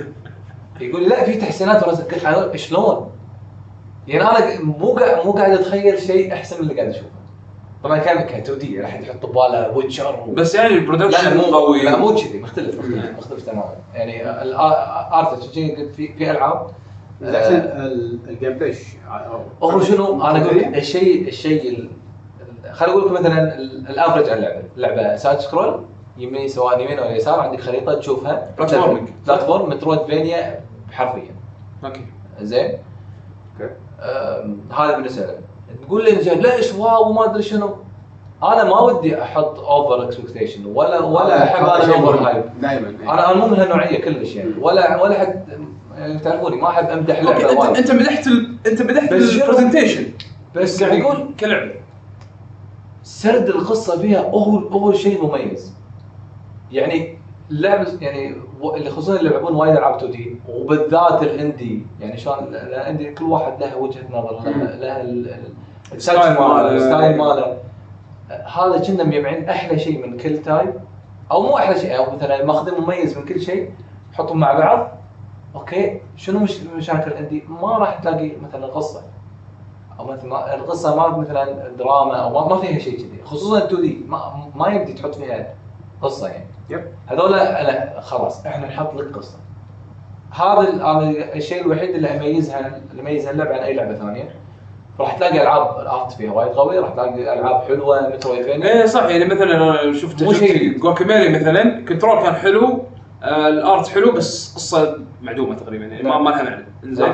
يقول 0.80 1.02
لي 1.02 1.08
لا 1.08 1.24
في 1.24 1.34
تحسينات 1.34 1.84
قلت 1.84 2.24
له 2.24 2.56
شلون؟ 2.56 3.10
يعني 4.08 4.22
أنا 4.30 4.60
مو 4.60 4.92
قاعد 4.92 5.26
مو 5.26 5.32
قاعد 5.32 5.50
أتخيل 5.52 5.98
شيء 6.02 6.32
أحسن 6.32 6.56
من 6.56 6.62
اللي 6.62 6.74
قاعد 6.80 6.88
أشوفه. 6.88 7.06
طبعا 7.84 7.98
كان 7.98 8.20
كان 8.20 8.40
2D 8.40 8.80
راح 8.80 9.00
يحط 9.00 9.26
بباله 9.26 9.70
Witcher 9.76 10.24
و... 10.28 10.30
بس 10.34 10.54
يعني 10.54 10.74
ال 10.74 10.80
production 10.80 11.36
مو 11.36 11.42
قوي. 11.42 11.82
لا 11.82 11.96
مو 11.96 12.14
كذي 12.14 12.38
مختلف 12.38 12.78
مختلف 12.78 13.18
مختلف 13.18 13.46
تماما. 13.46 13.74
يعني 13.94 14.42
ال 14.42 14.68
art 14.68 15.44
في 15.44 15.86
في 16.18 16.30
ألعاب؟ 16.30 16.66
زين 17.22 17.32
آه، 17.32 17.86
ال- 17.86 18.18
ال 18.28 18.52
gameplay 18.52 18.72
ش- 18.74 18.96
هو 19.62 19.80
شنو؟ 19.80 20.22
أنا 20.22 20.44
أقول؟ 20.44 20.58
الشيء 20.74 21.28
الشيء 21.28 21.68
ال- 21.70 21.78
ال- 21.78 21.90
خليني 22.72 22.92
أقول 22.98 23.06
لك 23.14 23.20
مثلا 23.20 23.54
ال- 23.58 23.88
الافرج 23.88 24.28
على 24.28 24.34
اللعبة. 24.38 24.62
اللعبة 24.76 25.16
side 25.16 25.38
scroll 25.38 25.84
يمين 26.18 26.48
سواء 26.48 26.80
يمين 26.80 26.98
ولا 26.98 27.16
يسار 27.16 27.40
عندك 27.40 27.60
خريطة 27.60 27.94
تشوفها. 27.94 28.50
platforming. 28.58 29.08
platform 29.26 29.68
Metroidvania 29.70 30.60
حرفيا. 30.92 31.34
okay. 31.84 32.00
زين؟ 32.40 32.78
okay. 33.60 33.72
هذا 34.78 34.96
بالنسبة 34.96 35.26
لي 35.26 35.38
تقول 35.86 36.04
لي 36.04 36.22
زين 36.22 36.38
ليش؟ 36.40 36.72
wow 36.74 37.10
وما 37.10 37.24
أدري 37.24 37.42
شنو. 37.42 37.76
أنا 38.42 38.64
ما 38.64 38.80
ودي 38.80 39.22
أحط 39.22 39.58
over 39.58 40.04
expectation 40.04 40.66
ولا 40.66 41.00
ولا 41.00 41.44
أحب 41.44 41.64
أنا 41.64 41.94
overhype 41.96 42.44
دائما 42.60 42.88
أنا 42.88 43.30
أنا 43.30 43.34
مو 43.38 43.46
من 43.46 43.58
هالنوعية 43.58 44.00
كلش 44.04 44.34
يعني. 44.34 44.50
ولا 44.60 45.02
ولا 45.02 45.18
حد 45.18 45.44
يعني 45.98 46.18
تعرفوني 46.18 46.56
ما 46.56 46.68
أحب 46.68 46.88
أمدح 46.90 47.22
لعبة 47.22 47.68
انت 47.68 47.76
أنت 47.78 47.90
مدحت. 47.92 48.26
أنت 48.66 48.82
مدحت؟ 48.82 49.12
ال 49.12 49.19
presentation 49.19 50.04
بس 50.54 50.82
قاعد 50.82 51.00
أقول 51.00 51.34
كلعبة. 51.40 51.72
سرد 53.06 53.48
القصة 53.48 54.00
فيها 54.00 54.20
هو 54.20 54.58
هو 54.58 54.92
شيء 54.92 55.26
مميز. 55.26 55.74
يعني 56.72 57.18
اللعبه 57.50 57.86
يعني 58.00 58.36
خصوصا 58.90 59.16
اللي 59.20 59.30
يلعبون 59.30 59.54
وايد 59.54 59.76
ألعاب 59.76 59.94
2D 59.96 60.36
وبالذات 60.48 61.22
ال 61.22 61.33
indie 61.33 61.86
يعني 62.00 62.16
شلون 62.16 62.38
ال 62.54 62.64
indie 62.64 63.14
كل 63.14 63.24
واحد 63.24 63.62
له 63.62 63.76
وجهة 63.76 64.02
نظر 64.10 64.32
له 64.32 64.50
له 64.50 65.00
ال- 65.00 65.28
ال- 65.28 65.54
ال 65.92 65.96
style 65.96 66.18
ماله. 66.18 66.70
ال 66.76 66.83
style 66.83 67.16
ماله. 67.18 67.58
هذا 68.30 68.78
كنا 68.86 69.04
مجمعين 69.04 69.48
أحلى 69.48 69.78
شيء 69.78 70.06
من 70.06 70.16
كل 70.16 70.38
type 70.42 70.74
أو 71.30 71.42
مو 71.42 71.56
أحلى 71.58 71.78
شيء 71.80 71.96
أو 71.96 72.12
مثلا 72.14 72.44
ماخذين 72.44 72.80
مميز 72.80 73.18
من 73.18 73.24
كل 73.24 73.40
شيء 73.40 73.70
حطهم 74.14 74.38
مع 74.40 74.52
بعض 74.58 74.88
okay 75.54 76.00
شنو 76.16 76.38
مش 76.38 76.60
مشاكل 76.76 77.10
ال 77.10 77.15
indie 77.15 77.42
ما 77.48 77.78
راح 77.78 77.94
تلاقي 77.98 78.30
مثلا 78.42 78.66
قصة. 78.66 79.02
أو 80.00 80.04
مثلا 80.04 80.26
ما- 80.26 80.54
القصة 80.54 80.96
ما 80.96 81.16
مثلا 81.18 81.68
دراما 81.78 82.14
أو 82.16 82.48
ما, 82.48 82.56
فيها 82.60 82.78
شيء 82.78 82.96
كذي. 82.98 83.20
خصوصا 83.24 83.64
2D. 83.64 84.00
ما, 84.08 84.48
ما 84.54 84.68
يمدي 84.68 84.92
تحط 84.92 85.14
فيها 85.14 85.54
قصة 86.02 86.28
يعني. 86.28 86.46
yep. 86.70 86.84
هذول 87.06 87.32
لا 87.32 88.00
خلاص 88.00 88.46
إحنا 88.46 88.66
نحط 88.66 88.94
لك 88.94 89.16
قصة. 89.16 89.38
هذا 90.30 90.84
هذا 90.84 91.10
الشيء 91.34 91.62
الوحيد 91.62 91.94
اللي 91.94 92.16
يميزها 92.16 92.58
اللي 92.90 93.02
يميز 93.02 93.26
اللعبة 93.28 93.50
عن 93.54 93.58
أي 93.60 93.74
لعبة 93.74 93.94
ثانية. 93.94 94.34
راح 95.00 95.16
تلاقي 95.16 95.42
ألعاب 95.42 95.80
ال 95.80 95.88
art 95.88 96.12
فيها 96.12 96.32
وايد 96.32 96.48
قوي 96.52 96.78
راح 96.78 96.90
تلاقي 96.92 97.38
ألعاب 97.40 97.62
حلوة 97.62 98.08
Metroidvania 98.08 98.66
إيه 98.72 98.86
صح 98.86 99.04
يعني 99.04 99.24
مثلا 99.24 99.56
أنا 99.56 99.92
شفت 99.92 100.22
مو 100.22 100.32
شيء. 100.32 100.78
Guacamelee 100.78 101.28
مثلا 101.38 101.84
control 101.88 102.22
كان 102.22 102.34
حلو 102.34 102.82
آه 103.22 103.48
ال 103.48 103.58
art 103.58 103.88
حلو 103.88 104.12
بس 104.12 104.54
قصة 104.54 104.98
معدومة 105.22 105.54
تقريبا 105.54 105.84
يعني 105.84 106.02
ما, 106.08 106.18
ما 106.18 106.30
لها 106.30 106.42
معنى. 106.42 106.64
زين 106.84 107.06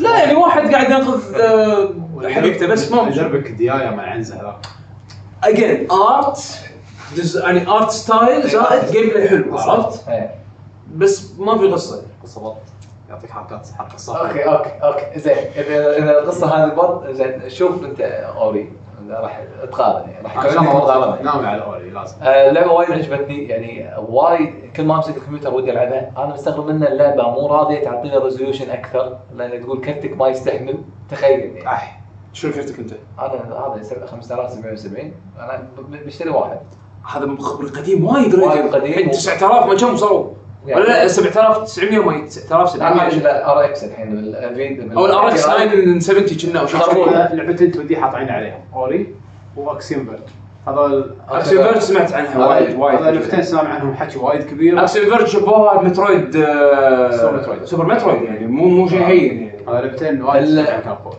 لا 0.00 0.18
يعني 0.18 0.34
واحد 0.34 0.74
قاعد 0.74 0.90
ينقذ 0.90 1.34
آه 1.34 1.88
حبيبته 2.24 2.66
بس 2.66 2.92
ما 2.92 3.10
دربك 3.10 3.50
دياية 3.50 3.90
مع 3.90 4.02
عنزة 4.02 4.40
هذاك. 4.40 4.66
again 5.44 5.90
art 5.90 6.38
يعني 7.34 7.68
art 7.68 7.90
style 7.90 8.48
زائد 8.50 8.92
gameplay 8.92 9.28
حلو 9.28 9.58
عرفت؟ 9.58 10.08
إيه. 10.08 10.34
بس 10.94 11.30
ما 11.38 11.58
في 11.58 11.66
قصة. 11.66 12.02
قصه 12.22 12.40
بط 12.40 12.56
يعطيك 13.08 13.30
حركات 13.30 13.68
حق 13.78 13.94
الصف 13.94 14.16
okay 14.16 14.42
okay 14.42 14.70
okay 14.82 15.18
زين. 15.20 15.36
إذا 15.56 15.96
إذا 15.98 16.18
القصة 16.18 16.46
هذه 16.46 16.68
بط 16.74 17.06
زين 17.10 17.48
شوف 17.48 17.84
أنت 17.84 18.00
Ori. 18.00 18.72
راح 19.10 19.44
تقارن 19.72 20.10
يعني. 20.10 20.24
راح 20.24 20.42
شاء 20.42 20.52
يكون 20.52 20.66
مقارنه 20.66 21.22
ناوي 21.22 21.46
على 21.46 21.62
Ori 21.64 21.90
لازم. 21.90 22.16
آه، 22.22 22.48
اللعبه 22.50 22.72
وايد 22.72 22.90
عجبتني. 22.90 23.48
يعني 23.48 23.90
وايد 24.08 24.54
كل 24.76 24.84
ما 24.84 24.96
أمسك 24.96 25.16
الكمبيوتر 25.16 25.54
ودي 25.54 25.70
ألعبها 25.72 26.12
أنا 26.16 26.26
مستغرب 26.26 26.68
إن 26.68 26.82
اللعبة 26.84 27.30
مو 27.30 27.46
راضية 27.46 27.84
تعطيني 27.84 28.16
resolution 28.18 28.70
أكثر 28.70 29.16
لأن 29.34 29.60
تقول 29.64 29.80
كرتك 29.80 30.16
ما 30.16 30.28
يستحمل. 30.28 30.78
تخيل 31.10 31.40
يعني. 31.40 31.66
أح 31.68 32.00
شنو 32.32 32.52
كرتك 32.52 32.78
أنت؟ 32.78 32.92
أنا 33.18 33.66
هذا 33.74 33.82
سب- 33.82 34.06
5770 34.06 35.12
أنا 35.38 35.68
بشتري 36.06 36.30
واحد. 36.30 36.58
هذا 37.12 37.36
خبر 37.40 37.66
قديم 37.66 38.04
وايد 38.06 38.34
وايد 38.34 38.74
قديم. 38.74 38.92
الحين 38.92 39.10
9000 39.10 39.66
ما 39.66 39.74
كم 39.76 39.96
صاروا؟ 39.96 40.26
يعني- 40.66 40.80
ولا 40.80 40.88
لا 40.88 41.08
7900 41.08 41.98
وما 41.98 42.26
9700 42.26 43.08
ال 43.16 43.64
RX 43.64 43.84
الحين 43.84 44.34
أو 44.96 45.06
ال 45.06 45.28
RX 45.28 45.42
970 45.46 46.26
كنا 46.52 46.60
أو 46.60 46.66
شيء. 46.66 46.78
لعبتين 47.34 47.68
2D 47.70 47.96
حاطين 47.96 48.28
عليهم 48.28 48.60
Ori 48.74 49.14
و 49.56 49.64
Axiom 49.64 50.04
Verge. 50.06 50.18
هذول 50.68 51.10
Axiom 51.28 51.62
Verge 51.62 51.78
سمعت 51.78 52.12
عنها 52.12 52.46
وايد 52.48 52.76
وايد 52.78 52.98
هذول 53.02 53.14
لعبتين 53.14 53.42
سمع 53.42 53.60
عنهم 53.68 53.94
حكي 53.94 54.18
وايد 54.18 54.42
كبير. 54.42 54.80
Axiom 54.80 55.04
Verge 55.04 55.26
شبهوها 55.26 55.82
Metroid 55.82 56.36
آه، 56.36 57.10
Super 57.10 57.36
Metroid. 57.36 57.64
Super 57.64 57.86
Metroid 57.86 58.22
يعني 58.22 58.46
مو 58.46 58.68
مو 58.68 58.88
شيء 58.88 59.06
هين 59.06 59.42
يعني. 59.42 59.62
هذول 59.68 59.86
لعبتين 59.86 60.22
وايد. 60.22 60.44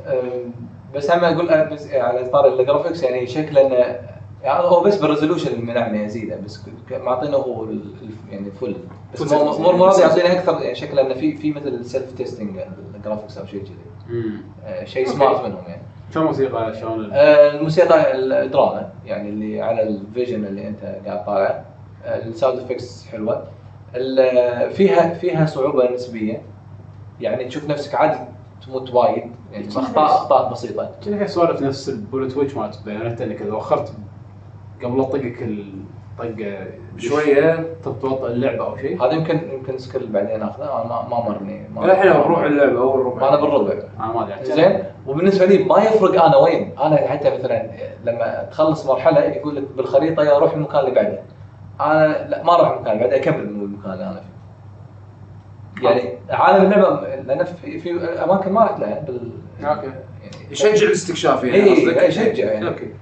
أم، 0.07 0.51
بس 0.95 1.11
هم 1.11 1.23
أقول 1.23 1.49
أه، 1.49 1.69
بس 1.73 1.87
على 1.93 2.25
إطار 2.25 2.47
ال 2.59 2.64
graphics 2.64 3.03
يعني 3.03 3.27
شكله 3.27 3.61
انه 3.67 3.75
يعني 4.43 4.63
هو 4.63 4.81
بس 4.83 4.97
بال 4.97 5.06
resolution 5.06 5.47
اللي 5.51 5.61
منعني 5.65 6.05
ازيده 6.05 6.35
بس 6.45 6.59
معطينه 6.91 7.37
هو 7.37 7.67
يعني 8.31 8.51
full 8.61 8.75
بس 9.13 9.23
Full 9.23 9.33
مو 9.33 9.53
set. 9.53 9.59
مو 9.59 9.71
مرات 9.71 9.99
يعطينا 9.99 10.31
أكثر 10.31 10.61
يعني 10.61 10.75
شكله 10.75 11.01
إنه 11.01 11.13
في 11.13 11.35
في 11.35 11.51
مثل 11.51 11.85
self 11.85 12.11
testing 12.11 12.59
ال 12.95 13.00
graphics 13.00 13.37
أو 13.37 13.45
شيء 13.45 13.63
كذي. 13.63 13.75
أه، 14.65 14.85
شيء. 14.85 15.07
smart 15.07 15.45
منهم 15.45 15.63
يعني. 15.67 15.81
شلون 16.13 16.25
موسيقى 16.25 16.73
شلون 16.79 17.09
أه، 17.13 17.51
الموسيقى 17.51 18.15
الدراما 18.15 18.89
يعني 19.05 19.29
اللي 19.29 19.61
على 19.61 19.83
ال 19.83 19.92
vision 19.92 20.45
اللي 20.45 20.67
أنت 20.67 20.83
قاعد 21.05 21.25
طالع. 21.25 21.65
ال 22.05 22.14
sound 22.14 22.59
effects 22.59 23.07
حلوة. 23.07 23.43
فيها 24.69 25.13
فيها 25.13 25.45
صعوبة 25.45 25.91
نسبيه 25.91 26.41
يعني 27.21 27.45
تشوف 27.45 27.69
نفسك 27.69 27.95
عادي 27.95 28.17
تموت 28.65 28.93
وايد. 28.93 29.31
يعني 29.51 29.67
اخطاء 29.67 30.05
أخطاء 30.05 30.51
بسيطة. 30.51 30.91
كنا 31.05 31.17
في 31.17 31.27
سوالف 31.27 31.61
نفس 31.61 31.89
ال 31.89 31.96
bullet 31.96 32.37
witch 32.37 32.55
مالت 32.55 32.79
Bayonetta 32.85 33.21
انك 33.21 33.41
اذا 33.41 33.53
وخرت 33.53 33.93
قبل 34.83 34.97
لا 34.97 35.03
تطقك 35.03 35.49
الطقه 36.19 36.67
شوية 36.97 37.65
تبطئ 37.85 38.27
اللعبة 38.27 38.65
أو 38.65 38.77
شيء. 38.77 39.03
هذا 39.05 39.11
يمكن 39.11 39.39
يمكن 39.53 39.77
skill 39.77 40.07
بعدين 40.07 40.41
أخذه. 40.41 40.63
أنا 40.63 40.83
ما 40.83 41.07
ما 41.09 41.29
مرني. 41.29 41.67
ما 41.75 41.85
الحين 41.85 42.13
بروح 42.13 42.43
اللعبة 42.43 42.79
اول 42.79 43.05
ربع 43.05 43.29
أنا 43.29 43.41
بالربع 43.41 43.73
أنا 43.99 44.07
ما 44.07 44.23
أدري. 44.23 44.45
زين؟ 44.45 44.83
وبالنسبة 45.07 45.45
لي 45.45 45.63
ما 45.63 45.77
يفرق 45.77 46.23
أنا 46.23 46.37
وين. 46.37 46.71
أنا 46.79 46.97
حتى 47.07 47.37
مثلا 47.37 47.69
لما 48.05 48.47
تخلص 48.51 48.85
مرحلة 48.85 49.19
يقول 49.19 49.55
لك 49.55 49.63
بالخريطة 49.77 50.23
يا 50.23 50.37
روح 50.37 50.53
المكان 50.53 50.79
اللي 50.79 50.91
بعده. 50.91 51.19
أنا 51.81 52.27
لا 52.29 52.43
ما 52.43 52.55
أروح 52.55 52.69
المكان 52.71 52.91
اللي 52.93 53.03
بعده 53.03 53.15
أكمل 53.15 53.53
من 53.53 53.63
المكان 53.63 53.91
اللي 53.93 54.03
أنا 54.03 54.21
فيه. 54.21 55.87
يعني 55.89 56.17
عالم 56.29 56.65
اللعبة 56.65 57.15
لأن 57.15 57.43
في, 57.43 57.79
في 57.79 57.91
أماكن 58.23 58.51
ما 58.51 58.63
رحت 58.63 58.79
لها. 58.79 58.99
بال 58.99 59.31
okay. 59.65 59.85
يعني 59.85 60.51
يشجع 60.51 60.87
الاستكشاف 60.87 61.43
يعني 61.43 61.69
قصدك؟ 61.69 62.03
يشجع 62.03 62.51
يعني. 62.51 62.67
okay. 62.67 62.93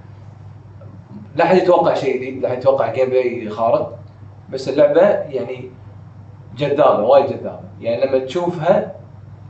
لا 1.36 1.46
حد 1.46 1.58
يتوقع 1.58 1.94
شيء 1.94 2.16
جديد 2.16 2.42
لا 2.42 2.50
حد 2.50 2.58
يتوقع 2.58 2.94
gameplay 2.94 3.50
خارق. 3.50 4.00
بس 4.50 4.70
اللعبة 4.70 5.02
يعني 5.02 5.72
جذابة 6.58 7.04
وايد 7.04 7.26
جذابة. 7.26 7.60
يعني 7.80 8.06
لما 8.06 8.20
تشوفها 8.26 8.96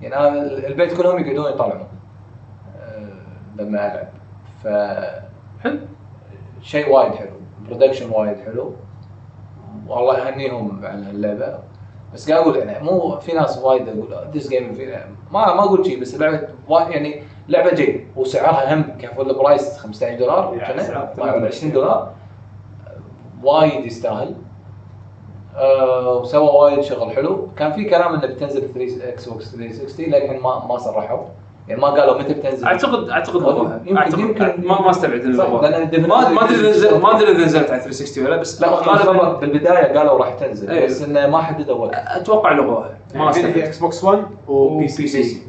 يعني 0.01 0.15
أنا 0.15 0.41
البيت 0.67 0.97
كلهم 0.97 1.19
يقعدون 1.19 1.51
يطالعون 1.51 1.87
أه، 2.77 3.61
لما 3.61 3.93
ألعب. 3.93 4.07
ف 4.63 4.67
حلو. 5.63 5.79
شيء 6.61 6.89
وايد 6.89 7.15
حلو. 7.15 7.35
production 7.67 8.09
وايد 8.09 8.39
حلو. 8.39 8.73
والله 9.87 10.27
أهنيهم 10.27 10.85
على 10.85 11.09
اللعبة. 11.09 11.59
بس 12.13 12.31
قاعد 12.31 12.41
أقول 12.41 12.55
يعني 12.57 12.85
مو 12.85 13.19
في 13.19 13.33
ناس 13.33 13.57
وايد 13.57 13.89
أقول 13.89 14.27
this 14.31 14.49
game 14.49 14.77
ما 15.31 15.53
ما 15.53 15.63
أقول 15.63 15.85
شيء 15.85 16.01
بس 16.01 16.15
اللعبة 16.15 16.47
يعني 16.69 17.23
لعبة 17.49 17.73
جيده 17.75 17.99
وسعرها 18.15 18.73
هم 18.73 18.83
ك 19.01 19.08
full 19.08 19.33
price 19.33 19.77
15 19.77 20.19
دولار. 20.19 20.53
يعني 20.57 20.73
كنا. 20.73 20.83
سعر 20.83 21.35
ولا 21.37 21.47
20 21.47 21.73
دولار. 21.73 22.11
وايد 23.43 23.85
يستاهل. 23.85 24.35
أه 25.55 26.17
وسوى 26.17 26.47
وايد 26.49 26.81
شغل 26.81 27.11
حلو. 27.15 27.47
كان 27.57 27.71
في 27.71 27.83
كلام 27.85 28.13
إنه 28.13 28.27
بتنزل 28.27 28.73
3 28.73 29.09
Xbox 29.09 29.51
360 29.51 30.05
للحين 30.05 30.39
ما 30.41 30.65
ما 30.69 30.77
صرحوا. 30.77 31.19
يعني 31.67 31.81
ما 31.81 31.87
قالوا 31.87 32.17
متى 32.19 32.33
بتنزل. 32.33 32.65
اعتقد 32.67 33.09
أعتقد 33.09 33.35
لغوها 33.41 33.79
يمكن- 33.85 33.97
أعتقد 33.97 34.19
يمكن- 34.19 34.53
ما 34.67 34.81
ما 34.81 34.89
استبعد 34.89 35.25
ما 35.25 35.49
ما 35.49 36.45
أدري 36.45 36.97
ما 36.99 37.15
أدري 37.17 37.31
إذا 37.31 37.45
نزلت 37.45 37.71
على 37.71 37.81
360 37.81 38.25
ولا 38.25 38.37
بس 38.37 38.61
لا 38.61 38.69
غالبا 38.69 39.33
بالبداية 39.33 39.97
قالوا 39.97 40.17
راح 40.17 40.33
تنزل 40.33 40.71
إيه. 40.71 40.85
بس 40.85 41.01
إنه 41.01 41.27
ما 41.27 41.41
حددوا 41.41 41.75
وقت. 41.75 41.95
أتوقع 41.95 42.51
لغوها 42.51 42.97
ما 43.15 43.31
في 43.31 43.39
استبعد 43.39 43.57
Xbox 43.57 44.03
1 44.03 44.23
و 44.47 44.87
PC. 44.87 45.41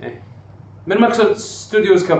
من 0.87 0.97
Microsoft 1.01 1.37
Studios 1.37 2.13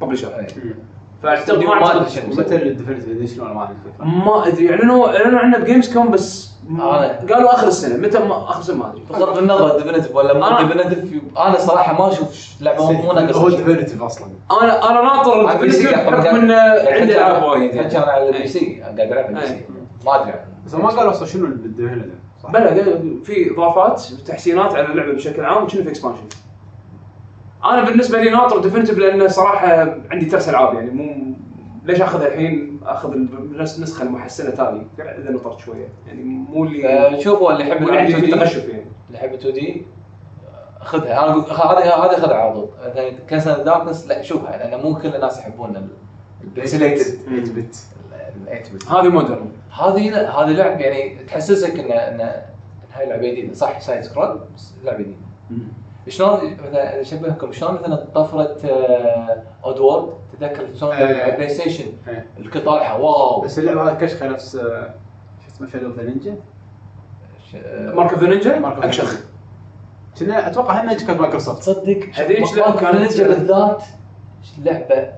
ك 0.00 0.03
publisher 0.03 0.28
إيه. 0.28 0.46
مم. 0.64 0.74
فاعتقد 1.22 1.58
ما 1.64 1.74
ما 1.74 2.08
شنو. 2.08 2.34
متى 2.36 2.56
ال 2.56 2.61
definitive 2.61 3.08
edition 3.10 3.40
ولا 3.40 3.52
ما 3.52 3.60
عندك 3.60 3.76
فكرة؟ 3.94 4.04
ما 4.04 4.48
أدري 4.48 4.70
اعلنوا 4.70 5.16
اعلنوا 5.18 5.38
عنه 5.40 5.58
ب 5.58 5.92
Gamescom 5.94 6.10
بس 6.10 6.48
أنا- 6.68 7.32
قالوا 7.32 7.54
آخر 7.54 7.66
السنة 7.68 7.96
متى 7.96 8.18
ما 8.18 8.50
آخر 8.50 8.60
السنة 8.60 8.76
ما 8.76 8.88
أدري 8.90 9.02
بغض 9.10 9.38
النظر 9.38 9.76
definitive 9.78 10.16
ولا 10.16 10.34
مو 10.34 10.44
أنا- 10.56 10.62
definitive 10.62 11.22
أنا 11.38 11.58
صراحة 11.58 11.98
ما 11.98 12.12
أشوف 12.12 12.48
لعبة 12.60 12.92
مو 12.92 13.00
هو 13.00 13.12
ناقص 13.12 13.48
شيء. 13.48 13.56
definitive 13.58 14.02
أصلا 14.02 14.28
أنا 14.62 14.90
أنا 14.90 15.02
ناطر 15.02 15.44
قاعد 15.46 15.58
بحكم 15.64 16.36
إنه 16.36 16.54
يعني 16.54 17.00
عندي 17.00 17.16
العاب 17.18 17.42
وايد 17.42 17.74
يعني. 17.74 17.96
أنا 17.98 18.04
على 18.06 18.22
إيه. 18.24 18.36
ال 18.36 18.48
PC 18.48 18.80
قاعد 18.82 19.00
ألعب 19.00 19.24
على 19.24 19.28
ال 19.28 19.46
PC 19.46 19.54
إيه. 19.54 19.68
ما 20.06 20.22
أدري 20.22 20.34
بس 20.66 20.74
ما 20.74 20.88
قالوا 20.88 21.10
أصلا 21.10 21.26
شنو 21.28 21.44
ال 21.46 21.52
definitive؟ 21.52 22.12
بلا 22.52 22.66
قال- 22.68 23.20
في 23.24 23.50
إضافات 23.54 24.02
وتحسينات 24.12 24.74
على 24.74 24.86
اللعبة 24.86 25.12
بشكل 25.12 25.44
عام 25.44 25.64
وكنا 25.64 25.82
في 25.82 25.88
expansion 25.88 26.22
أنا 27.64 27.84
بالنسبة 27.84 28.20
لي 28.22 28.30
ناطر 28.30 28.58
definitive 28.58 28.98
لأنه 28.98 29.26
صراحة 29.28 29.96
عندي 30.10 30.26
ترس 30.26 30.48
ألعاب 30.48 30.74
يعني 30.74 30.90
مو 30.90 31.34
ليش 31.84 32.00
اخذها 32.00 32.26
الحين؟ 32.28 32.80
آخذ 32.84 33.14
النسخه 33.14 34.02
المحسنة 34.02 34.50
تالي 34.50 34.86
إذا 34.98 35.30
نطرت 35.30 35.58
شوية 35.58 35.88
يعني 36.06 36.22
مو 36.22 36.64
اللي 36.64 36.88
آه، 36.88 37.18
شوفوا 37.20 37.52
اللي 37.52 37.68
يحب 37.68 37.76
اللي 37.76 37.88
يلعب 37.88 37.98
عندي 37.98 38.12
2D. 38.12 38.32
تقشف 38.32 38.68
يعني. 38.68 38.84
اللي 39.08 39.18
يحب 39.18 39.32
2D 39.34 39.86
خذها. 40.80 41.12
أنا 41.24 41.30
أقول 41.30 41.42
هذه 41.42 41.94
هذه 41.94 42.16
خذها 42.20 42.36
على 42.36 42.52
طول 42.52 42.68
Castle 43.28 43.64
Darkness 43.64 44.06
لا 44.06 44.22
شوفها 44.22 44.56
لأن 44.56 44.82
مو 44.82 44.94
كل 44.94 45.14
الناس 45.14 45.38
يحبون 45.38 45.72
8 45.72 45.88
bit 46.54 46.58
ال 46.58 47.00
8 47.26 47.52
bit 48.74 48.88
هذه 48.88 49.08
modern 49.08 49.52
هذه 49.82 50.10
لا 50.10 50.40
هذه 50.40 50.50
لعب 50.50 50.80
يعني 50.80 51.24
تحسسك 51.24 51.78
ان 51.78 51.90
ان 51.92 52.20
إن 52.20 52.42
هاي 52.94 53.06
لعبة 53.08 53.28
جديدة. 53.32 53.54
صح 53.54 53.80
side 53.80 54.02
scroll 54.02 54.40
بس 54.54 54.74
لعبة 54.84 54.98
جديدة. 54.98 55.18
شلون 56.08 56.56
مثلا 56.68 57.00
اشبهكم 57.00 57.52
شلون 57.52 57.74
مثلا 57.74 57.96
طفرة 58.14 58.56
Oddworld 59.64 60.12
تذكر 60.40 60.66
شلون 60.80 60.92
آه. 60.92 61.28
ال 61.28 61.48
PlayStation 61.48 61.84
إيه. 62.08 62.26
القطاع 62.38 62.94
wow. 62.96 63.40
بس 63.40 63.58
اللعبة 63.58 63.90
هذه 63.90 63.94
كشخة 63.94 64.28
نفس 64.28 64.56
آه، 64.56 64.94
شو 65.46 65.54
اسمه 65.54 65.68
Shadow 65.68 65.86
of 65.86 65.96
the 65.96 66.02
Ninja 66.02 66.36
آه، 67.64 67.92
Mark 67.94 68.12
of 68.12 68.22
the 68.22 68.28
Ninja 68.28 68.68
اكشخ 68.84 69.20
كنا 70.20 70.48
أتوقع 70.50 70.82
هم 70.82 70.88
كانت 70.92 71.10
مايكروسوفت 71.20 71.58
تصدق 71.62 72.00
هذيك 72.14 72.40
Mark 72.58 72.80
كانت- 72.80 72.94
نينجا 73.00 73.28
بالذات 73.28 73.82
لعبة 74.58 75.12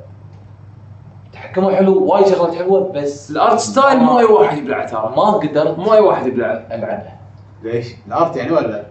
تحكمها 1.32 1.76
حلو 1.76 2.04
وايد 2.12 2.26
شغلات 2.26 2.54
حلوة 2.54 2.92
بس 2.92 3.30
ال 3.30 3.37
art 3.37 3.58
style 3.58 3.98
مو 3.98 4.18
أي 4.18 4.24
واحد 4.24 4.58
يبلعه 4.58 4.86
ترى. 4.86 5.12
ما 5.16 5.22
قدرت 5.30 5.78
مو 5.78 5.94
أي 5.94 6.00
واحد 6.00 6.26
يبلعه. 6.26 6.52
ألعبها. 6.52 7.18
ليش؟ 7.62 7.86
ال 8.06 8.14
art 8.14 8.36
يعني 8.36 8.52
ولا؟ 8.52 8.84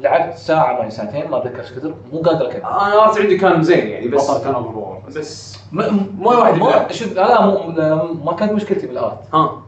لعبت 0.00 0.34
ساعة 0.36 0.82
ما 0.82 0.88
ساعتين 0.88 1.30
ما 1.30 1.38
أتذكر 1.38 1.60
إيش 1.60 1.72
كثر. 1.72 1.94
مو 2.12 2.20
قادر 2.20 2.46
أكمل. 2.50 2.62
أنا 2.62 2.94
ال 2.94 3.00
art 3.00 3.18
عندي 3.18 3.36
كان 3.38 3.62
زين 3.62 3.86
يعني 3.88 4.08
بس 4.08 4.30
كان 4.44 4.54
overpower 4.54 5.02
بس 5.08 5.58
مو 5.72 6.30
واحد 6.30 6.54
ما. 6.58 6.92
شوف 6.92 7.12
لا 7.16 7.46
مو 7.46 8.14
ما 8.24 8.32
كانت 8.32 8.52
مشكلتي 8.52 8.86
بال 8.86 8.97
art. 8.97 9.18
ها. 9.34 9.62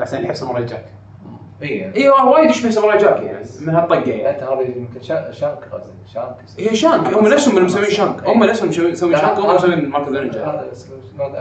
احسن 0.00 0.24
يحب 0.24 0.34
Samurai 0.34 0.64
Jack. 0.64 0.86
اي 1.62 1.94
اي 1.96 2.08
وايد 2.08 2.50
يشبه 2.50 2.70
Samurai 2.70 2.98
Jack 2.98 3.22
يعني 3.22 3.46
من 3.60 3.74
هالطقة 3.74 4.10
يعني. 4.10 4.30
انت 4.30 4.42
هذه 4.42 4.76
يمكن 4.76 5.02
شا- 5.02 5.30
Shank 5.30 5.58
Shank. 6.14 6.36
هي 6.58 6.76
Shank. 6.76 7.14
هم 7.14 7.28
نفسهم 7.28 7.54
اللي 7.56 7.66
مسوين 7.66 7.90
Shank. 7.90 8.28
هم 8.28 8.44
نفسهم 8.44 8.68
لا، 8.68 8.94
Shank 8.94 9.38
هم 9.38 9.46
هذا- 9.46 9.54
مسوين 9.54 9.88
Mark 9.88 10.08
the 10.08 10.20
Ninja 10.20 10.44
هذا 10.46 10.70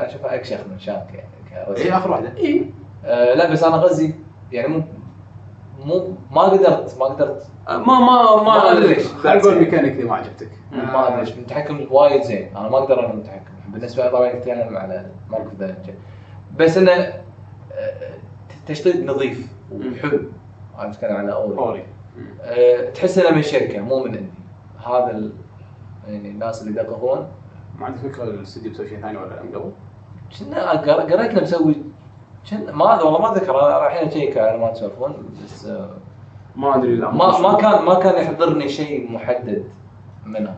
اشوفها 0.06 0.36
أكشخ 0.36 0.58
من 0.72 0.80
Shank 0.80 1.08
يعني. 1.14 1.78
اي 1.78 1.92
آخر 1.94 2.12
واحدة. 2.12 2.34
اي 2.38 2.70
آه 3.06 3.34
لا 3.34 3.52
بس 3.52 3.64
أنا 3.64 3.76
غزي 3.76 4.16
يعني 4.52 4.86
مو 5.86 6.14
ما 6.32 6.42
قدرت 6.42 6.98
ما 7.00 7.06
قدرت. 7.06 7.48
ما 7.70 7.80
ما 7.80 8.44
ما 8.44 8.72
أدري. 8.72 8.88
ليش. 8.88 9.08
خلينا 9.08 9.40
نقول 9.40 9.54
الميكانيك 9.54 9.94
ذي 9.94 10.04
ما 10.04 10.16
عجبتك. 10.16 10.50
ما 10.72 11.08
أدري 11.08 11.20
ليش. 11.20 11.38
التحكم 11.38 11.88
وايد 11.92 12.22
زين. 12.24 12.58
أنا 12.58 12.70
ما 12.70 12.78
أقدر 12.78 13.00
أنا 13.06 13.14
التحكم 13.14 13.52
بالنسبة 13.70 14.10
طبعا 14.10 14.34
نتكلم 14.34 14.78
على 14.78 15.06
Mark 15.30 15.48
the. 15.60 15.78
بس 16.58 16.78
إنه 16.78 16.92
آه، 16.92 17.24
تشطيب 18.68 19.06
نظيف 19.06 19.48
وحلو. 19.72 20.20
أنا 20.80 20.90
أتكلم 20.92 21.16
عن 21.16 21.30
Ori. 21.30 21.58
Ori. 21.58 21.86
آه، 22.42 22.90
تحس 22.90 23.18
إنه 23.18 23.36
من 23.36 23.42
شركة 23.42 23.80
مو 23.82 24.04
من 24.04 24.16
عندي 24.16 24.30
هذا 24.88 25.12
ال... 25.18 25.32
يعني 26.08 26.30
الناس 26.30 26.62
اللي 26.62 26.82
يدققون 26.82 27.28
ما 27.80 27.86
عندك 27.86 28.00
فكره 28.00 28.24
الاستوديو 28.24 28.72
بيسوي 28.72 28.88
شيء 28.90 29.02
ثاني 29.02 29.18
ولا 29.18 29.44
من 29.44 29.56
قبل؟ 29.56 29.72
كنا 30.40 30.72
قر- 30.72 31.14
قريتنا 31.14 31.42
مسوي 31.42 31.76
ما 32.54 33.04
والله 33.04 33.22
ما 33.22 33.32
أتذكر. 33.32 33.60
أنا 33.68 33.88
الحين 33.88 34.08
اشيك 34.08 34.38
على 34.38 34.58
ما 34.58 34.70
تسولفون 34.72 35.14
بس 35.44 35.66
آه، 35.66 35.90
ما 36.56 36.76
أدري 36.76 36.96
لا. 36.96 37.12
ما 37.12 37.40
ما 37.40 37.54
كان 37.58 37.86
ما 37.86 38.00
كان 38.00 38.22
يحضرني 38.24 38.70
شيء 38.70 39.12
محدد 39.12 39.64
منهم 40.26 40.56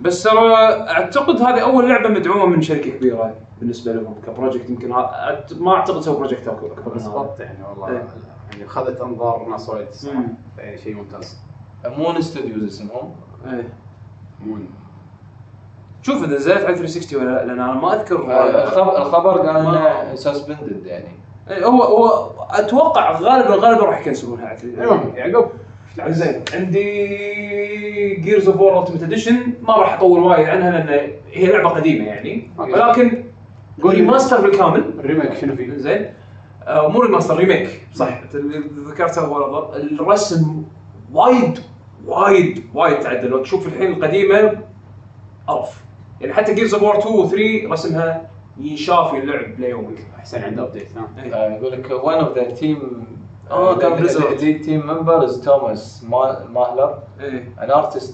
بس 0.00 0.22
ترى 0.22 0.54
أعتقد 0.90 1.42
هذه 1.42 1.60
أول 1.62 1.88
لعبة 1.88 2.08
مدعومة 2.08 2.46
من 2.46 2.62
شركة 2.62 2.90
كبيرة 2.90 3.34
بالنسبة 3.60 3.92
لهم 3.92 4.14
ك 4.26 4.31
project. 4.31 4.70
يمكن 4.70 4.92
ها- 4.92 5.40
أت- 5.46 5.56
ما 5.60 5.74
أعتقد 5.76 6.00
سووا 6.00 6.18
project 6.18 6.48
أكبر 6.48 6.82
من 6.86 6.94
بس 6.94 7.02
هذا 7.02 7.12
بط 7.18 7.40
يعني 7.40 7.58
والله. 7.70 7.88
إيه. 7.88 8.04
يعني 8.52 8.66
خذت 8.66 9.00
أنظار 9.00 9.46
ناس 9.50 9.68
وايد. 9.68 9.88
يعني 10.58 10.78
شيء 10.78 10.94
ممتاز. 10.94 11.38
Moon 11.86 12.20
Studios 12.20 12.64
اسمهم. 12.64 13.14
إيه. 13.46 13.68
مون. 14.40 14.68
شوف 16.02 16.24
إذا 16.24 16.34
نزلت 16.34 16.56
على 16.64 16.64
360 16.76 17.20
ولا 17.22 17.30
لا 17.30 17.44
لأن 17.44 17.60
أنا 17.60 17.74
ما 17.74 17.94
أذكر 17.94 18.32
آه، 18.32 18.98
الخبر 19.02 19.38
قال 19.38 19.56
إنه 19.56 20.14
suspended 20.14 20.86
يعني. 20.86 21.21
هو 21.50 21.82
هو 21.82 22.30
أتوقع 22.50 23.12
غالبا 23.20 23.54
غالبا 23.54 23.84
راح 23.84 24.00
يكنسلونها 24.00 24.46
على 24.46 24.58
360. 24.58 24.94
المهم 24.94 25.16
يعقوب 25.16 25.44
إيش 25.88 25.98
لعبت؟ 25.98 26.12
زين 26.14 26.44
عندي 26.54 28.14
Gears 28.14 28.48
of 28.48 28.60
War 28.60 28.78
Ultimate 28.82 29.02
Edition 29.02 29.54
ما 29.62 29.76
راح 29.76 29.92
أطول 29.92 30.20
وايد 30.20 30.48
عنها 30.48 30.70
لأن 30.70 31.10
هي 31.32 31.46
لعبة 31.46 31.68
قديمة 31.68 32.04
يعني. 32.06 32.50
ولكن. 32.58 33.24
remaster 33.84 34.40
بالكامل 34.40 34.84
ال 34.98 35.03
remake 35.03 35.34
شنو 35.34 35.56
فيه؟ 35.56 35.76
زين 35.76 36.12
آه، 36.66 36.88
مو 36.88 37.00
remaster 37.00 37.36
remake 37.36 37.86
صح 37.94 38.20
اللي 38.34 38.58
ذكرته 38.90 39.20
هو 39.20 39.74
الرسم 39.74 40.62
وايد 41.12 41.58
وايد 42.06 42.64
وايد 42.74 42.98
تعدل 43.00 43.46
شوف 43.46 43.66
الحين 43.66 43.92
القديمة 43.92 44.58
قرف 45.46 45.84
يعني 46.20 46.32
حتى 46.32 46.54
جيرز 46.54 46.74
اوف 46.74 46.82
وور 46.82 46.98
2 46.98 47.14
و 47.14 47.26
3 47.26 47.68
رسمها 47.70 48.30
يشافي 48.58 49.18
اللعب 49.18 49.60
ليومك 49.60 50.06
أحسن 50.18 50.42
عنده 50.42 50.62
ابديت 50.62 50.88
ها. 50.96 51.34
آه، 51.34 51.50
يقول 51.52 51.72
لك 51.72 51.86
one 51.86 52.24
of 52.24 52.38
their 52.38 52.60
team 52.60 52.76
آه، 53.50 53.78
كان 53.78 54.06
is 55.28 55.44
Thomas 55.44 56.02
Ma- 56.10 56.54
Mahler 56.56 57.20
إيه. 57.20 57.48
an 57.60 57.70
artist 57.70 58.12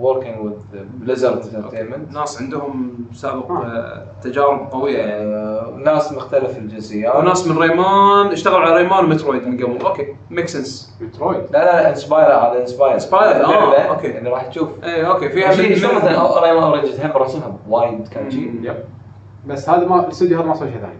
working 0.00 0.36
with 0.46 0.76
Blizzard 1.04 1.42
Entertainment. 1.44 2.14
ناس 2.14 2.42
عندهم 2.42 2.94
سابق 3.12 3.50
آه. 3.52 3.64
آه، 3.64 4.06
تجارب 4.22 4.68
قوية 4.72 4.98
يعني. 4.98 5.34
آه، 5.34 5.72
ناس 5.84 6.12
مختلف 6.12 6.58
الجنسيات. 6.58 7.16
وناس 7.16 7.48
من 7.48 7.58
ريمان 7.58 8.26
اشتغلوا 8.26 8.58
على 8.60 8.76
ريمان 8.82 9.04
ومترويد 9.04 9.46
من 9.48 9.64
قبل. 9.64 9.86
أوكي 9.86 10.06
ميك 10.30 10.48
سنس 10.48 10.94
مترويد؟ 11.00 11.40
لا 11.50 11.64
لا 11.64 11.90
انسباير 11.90 12.26
هذا 12.26 12.60
انسباير 12.60 13.00
Inspired، 13.00 13.14
آه، 13.14 13.78
أوكي. 13.82 14.06
يعني 14.06 14.28
راح 14.28 14.46
تشوف. 14.46 14.68
إيه 14.84 15.10
أوكي 15.10 15.28
فيها 15.28 15.52
شيء 15.52 15.72
مثلا 15.96 16.40
ريمان 16.40 16.62
اورنج 16.62 16.84
هم 17.04 17.12
رسمها 17.16 17.56
وايد 17.68 18.08
كان 18.08 18.30
شيء 18.30 18.74
بس 19.46 19.68
هذا 19.68 19.86
ما 19.88 20.00
الاستوديو 20.04 20.38
هذا 20.38 20.46
ما 20.48 20.54
سوى 20.54 20.68
شيء 20.68 20.78
ثاني. 20.80 20.98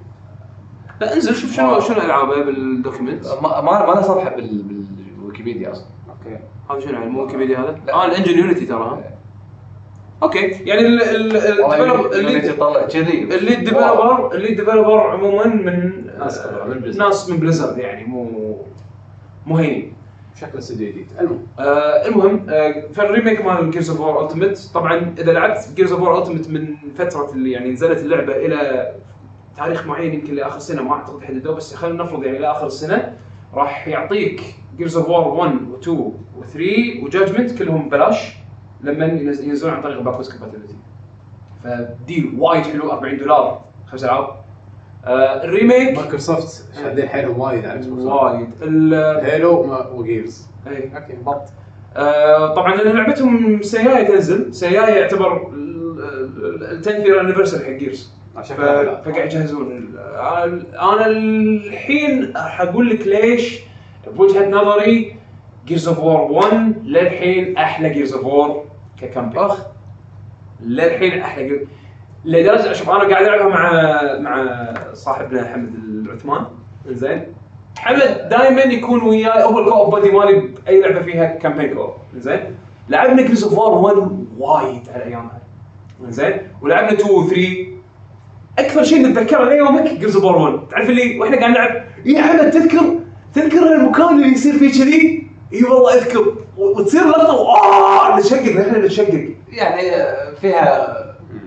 لا 1.01 1.14
انزل 1.14 1.35
شوف 1.35 1.52
شنو 1.52 1.81
شنو 1.81 1.97
ألعابه 2.01 2.43
بال 2.43 2.59
document 2.59 3.27
ما 3.43 3.60
ما 3.60 3.86
ما 3.86 3.93
له 3.94 4.02
صفحه 4.02 4.31
بال- 4.36 4.62
بالويكيبيديا 4.62 5.73
أصلا. 5.73 5.86
أوكي. 6.09 6.39
هذا 6.70 6.81
شنو 6.81 6.93
يعني؟ 6.93 7.06
مو 7.10 7.23
ويكيبيديا 7.23 7.59
هذا؟ 7.59 7.78
لا. 7.86 7.93
آه 7.94 8.06
ال 8.07 8.11
engine 8.11 8.39
Unity 8.39 8.66
ترى. 8.66 8.78
ها 8.78 9.19
أوكي. 10.23 10.39
يعني 10.47 10.86
ال- 10.86 11.02
ال- 11.02 11.36
ال- 11.36 11.60
والله 11.60 11.77
ال 11.95 11.97
develop- 11.97 12.12
اللي 12.12 12.48
يطلع 12.48 12.86
كذي. 12.86 13.23
اللي 13.36 13.55
developer 13.57 14.35
اللي 14.35 14.55
developer 14.55 15.01
عموما 15.01 15.47
من 15.47 16.06
ناس 16.19 16.39
آه، 16.39 16.64
من 16.69 16.81
Blizzard. 16.93 16.98
ناس 16.98 17.31
من 17.31 17.36
Blizzard 17.37 17.79
يعني 17.78 18.05
مو 18.05 18.56
مو 19.47 19.56
هينين 19.56 19.93
شكله 20.43 20.59
استوديو 20.59 20.89
جديد. 20.89 21.06
المهم 21.20 21.47
آه 21.59 22.06
المهم 22.09 22.47
آه 22.51 22.89
فال 22.93 23.06
remake 23.06 23.45
مال 23.47 23.70
Gears 23.70 23.91
of 23.91 24.01
War 24.01 24.24
Ultimate 24.24 24.70
طبعا 24.74 25.14
إذا 25.19 25.32
لعبت 25.32 25.69
Gears 25.77 25.93
of 25.93 26.03
War 26.03 26.19
Ultimate 26.23 26.49
من 26.51 26.74
فترة 26.94 27.32
اللي 27.32 27.51
يعني 27.51 27.73
نزلت 27.73 27.98
اللعبة 27.98 28.36
إلى 28.36 28.93
تاريخ 29.56 29.86
معين 29.86 30.14
يمكن 30.14 30.35
لآخر 30.35 30.56
السنة 30.56 30.82
ما 30.82 30.93
أعتقد 30.93 31.23
حددوه 31.24 31.55
بس 31.55 31.74
خلينا 31.74 32.02
نفرض 32.05 32.24
يعني 32.24 32.39
لآخر 32.39 32.66
السنة 32.66 33.12
راح 33.55 33.89
يعطيك 33.89 34.43
Gears 34.77 34.97
of 34.97 35.09
War 35.09 35.29
1 35.28 35.52
و2 35.52 35.89
و3 35.89 36.60
و 37.05 37.11
Judgment 37.11 37.59
كلهم 37.59 37.89
ببلاش 37.89 38.36
لما 38.81 39.06
ينز- 39.06 39.40
ينزلون 39.44 39.74
عن 39.74 39.81
طريق 39.82 40.01
backwards 40.01 40.33
compatibility 40.33 40.74
ف 41.65 41.79
deal 41.79 42.35
وايد 42.39 42.62
حلو 42.64 42.93
40 42.93 43.16
دولار 43.19 43.60
خمس 43.86 44.05
ألعاب. 44.05 44.41
ال 45.07 45.18
remake. 45.18 45.99
مايكروسوفت 45.99 46.65
شادين 46.83 47.09
حيلهم 47.09 47.41
وايد 47.41 47.65
على 47.66 47.79
إكس 47.79 47.87
بوكس 47.87 48.03
وايد 48.03 48.49
Halo 49.24 49.77
و 49.95 50.03
Gears 50.03 50.47
إيه. 50.66 50.97
أوكي 50.97 51.12
but 51.12 51.43
آه، 51.97 52.55
طبعا 52.55 52.77
لأن 52.77 52.97
لعبتهم 52.97 53.62
سياي 53.62 54.05
تنزل. 54.05 54.55
سياي 54.55 55.01
يعتبر 55.01 55.49
ال 55.55 56.79
10 56.79 56.93
year 57.05 57.23
anniversary 57.23 57.65
حق 57.65 57.70
Gears 57.70 58.12
عشان 58.37 58.57
فقاعد 59.05 59.27
يجهزون. 59.27 59.95
أنا 60.83 61.07
الحين 61.07 62.33
راح 62.37 62.61
أقول 62.61 62.91
لك 62.91 63.07
ليش 63.07 63.61
بوجهة 64.16 64.49
نظري 64.51 65.16
Gears 65.66 65.89
of 65.89 65.99
War 65.99 66.20
1 66.33 66.74
للحين 66.85 67.57
أحلى 67.57 67.91
Gears 67.91 68.12
of 68.15 68.24
War 68.24 68.65
ك 69.01 69.04
campaign. 69.04 69.39
أخ. 69.43 69.66
للحين 70.61 71.20
أحلى 71.20 71.49
Gear... 71.49 71.66
لدرجة 72.24 72.73
شوف 72.73 72.90
أنا 72.90 73.09
قاعد 73.09 73.24
العبها 73.24 73.49
مع 73.49 73.73
مع 74.19 74.49
صاحبنا 74.93 75.53
حمد 75.53 75.74
العثمان. 75.74 76.44
زين 76.86 77.27
حمد 77.78 78.28
دائما 78.31 78.62
يكون 78.62 79.03
وياي 79.03 79.43
هو 79.43 79.59
ال 79.59 79.64
co-op 79.64 79.91
buddy 79.95 80.11
مالي 80.11 80.40
بأي 80.40 80.81
لعبة 80.81 81.03
فيها 81.03 81.24
campaign 81.24 81.74
co-op. 81.74 81.91
زين 82.16 82.40
لعبنا 82.89 83.23
Gears 83.23 83.45
of 83.45 83.59
War 83.59 83.73
1 83.73 84.27
وايد 84.39 84.89
على 84.94 85.05
أيامها. 85.05 85.40
زين 86.09 86.36
ولعبنا 86.62 86.93
2 86.93 87.11
و 87.11 87.27
3 87.28 87.66
أكثر 88.59 88.85
شيء 88.85 89.07
نتذكره 89.07 89.49
ليومك 89.49 89.93
Gears 89.93 90.16
of 90.16 90.24
War 90.24 90.37
1 90.36 90.69
تعرف 90.70 90.90
اللي 90.90 91.19
وإحنا 91.19 91.36
قاعد 91.36 91.51
نلعب؟ 91.51 91.85
يا 92.05 92.23
حمد 92.23 92.51
تذكر 92.51 92.99
تذكر 93.35 93.73
المكان 93.73 94.09
اللي 94.09 94.28
يصير 94.32 94.53
فيه 94.53 94.70
كذي؟ 94.70 95.27
إي 95.53 95.65
والله 95.65 95.94
أذكر. 95.94 96.35
وتصير 96.57 97.09
لقطة 97.09 97.35
واه 97.35 98.19
نشقق 98.19 98.61
إحنا 98.61 98.78
نشقق 98.78 99.28
يعني 99.49 99.81
فيها 100.40 100.91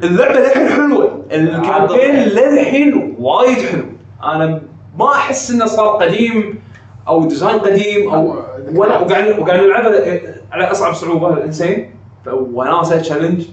اللعبة 0.05 0.39
للحين 0.39 0.69
حلوة 0.69 1.25
ال 1.31 1.40
campaign 1.40 2.15
للحين 2.15 3.15
وايد 3.19 3.57
حلو. 3.57 3.83
أنا 4.23 4.61
ما 4.99 5.11
أحس 5.11 5.51
إنه 5.51 5.65
صار 5.65 5.87
قديم 5.87 6.59
أو 7.07 7.27
design 7.27 7.59
قديم 7.59 8.09
أو 8.09 8.43
ولا 8.75 8.97
وقاعد 8.99 9.39
وقاعد 9.39 9.59
نلعبها 9.59 10.21
على 10.51 10.71
أصعب 10.71 10.93
صعوبة 10.93 11.33
ال 11.33 11.41
insane 11.41 11.91
وناسه 12.27 12.99
challenge 12.99 13.45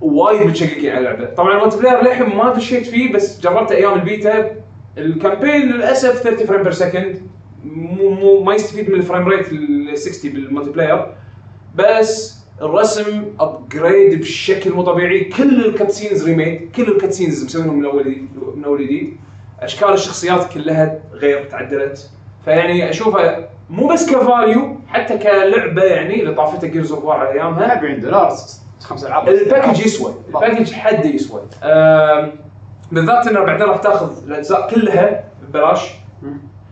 وايد 0.00 0.46
متشققين 0.46 0.90
على 0.90 0.98
اللعبة. 0.98 1.34
طبعا 1.34 1.58
ال 1.58 1.78
multiplayer 1.78 2.04
للحين 2.04 2.36
ما 2.36 2.54
دشيت 2.54 2.86
فيه 2.86 3.12
بس 3.12 3.40
جربته 3.40 3.74
أيام 3.74 3.94
البيتا. 3.94 4.50
ال 4.98 5.05
campaign 5.05 5.62
للأسف 5.62 6.22
30 6.22 6.46
frame 6.46 6.62
per 6.62 6.72
second 6.72 7.22
مو 7.64 8.10
مو 8.10 8.42
ما 8.42 8.54
يستفيد 8.54 8.90
من 8.90 8.96
ال 8.96 9.01
frame 9.01 9.28
rate 9.28 9.52
ال 9.52 9.98
60 9.98 10.32
بال 10.32 10.70
multiplayer 10.70 11.06
بس 11.74 12.37
الرسم 12.62 13.24
upgrade 13.40 14.20
بشكل 14.20 14.72
مو 14.72 14.82
طبيعي. 14.82 15.24
كل 15.24 15.66
ال 15.66 15.72
cutscenes 15.72 16.24
remade 16.24 16.70
كل 16.76 16.82
ال 16.82 16.88
cutscenes 16.88 17.44
مسوينهم 17.44 17.78
من 17.78 17.84
اول 17.84 18.22
من 18.56 18.64
اول 18.64 18.84
جديد 18.84 19.16
أشكال 19.60 19.92
الشخصيات 19.92 20.52
كلها 20.52 20.98
غير 21.12 21.44
تعدلت. 21.44 22.10
فيعني 22.44 22.90
اشوفها 22.90 23.48
مو 23.70 23.88
بس 23.88 24.10
ك 24.10 24.21
value 24.21 24.76
حتى 24.88 25.18
كلعبة 25.18 25.82
يعني 25.82 26.20
اللي 26.22 26.34
طافتها 26.34 26.68
Gears 26.68 26.92
of 26.92 27.04
War 27.04 27.16
على 27.16 27.32
ايامها 27.32 27.78
40 27.78 28.00
دولار 28.00 28.36
خمس 28.80 29.04
ألعاب. 29.04 29.28
ال 29.28 29.35
package 29.35 29.86
يسوى 29.86 30.14
ال 30.28 30.34
package 30.34 30.72
حد 30.72 31.04
يسوى. 31.04 31.42
بالذات 32.92 33.26
إنه 33.26 33.40
بعدين 33.40 33.66
راح 33.66 33.76
تاخذ 33.76 34.24
الأجزاء 34.26 34.70
كلها 34.70 35.24
ببلاش. 35.42 35.90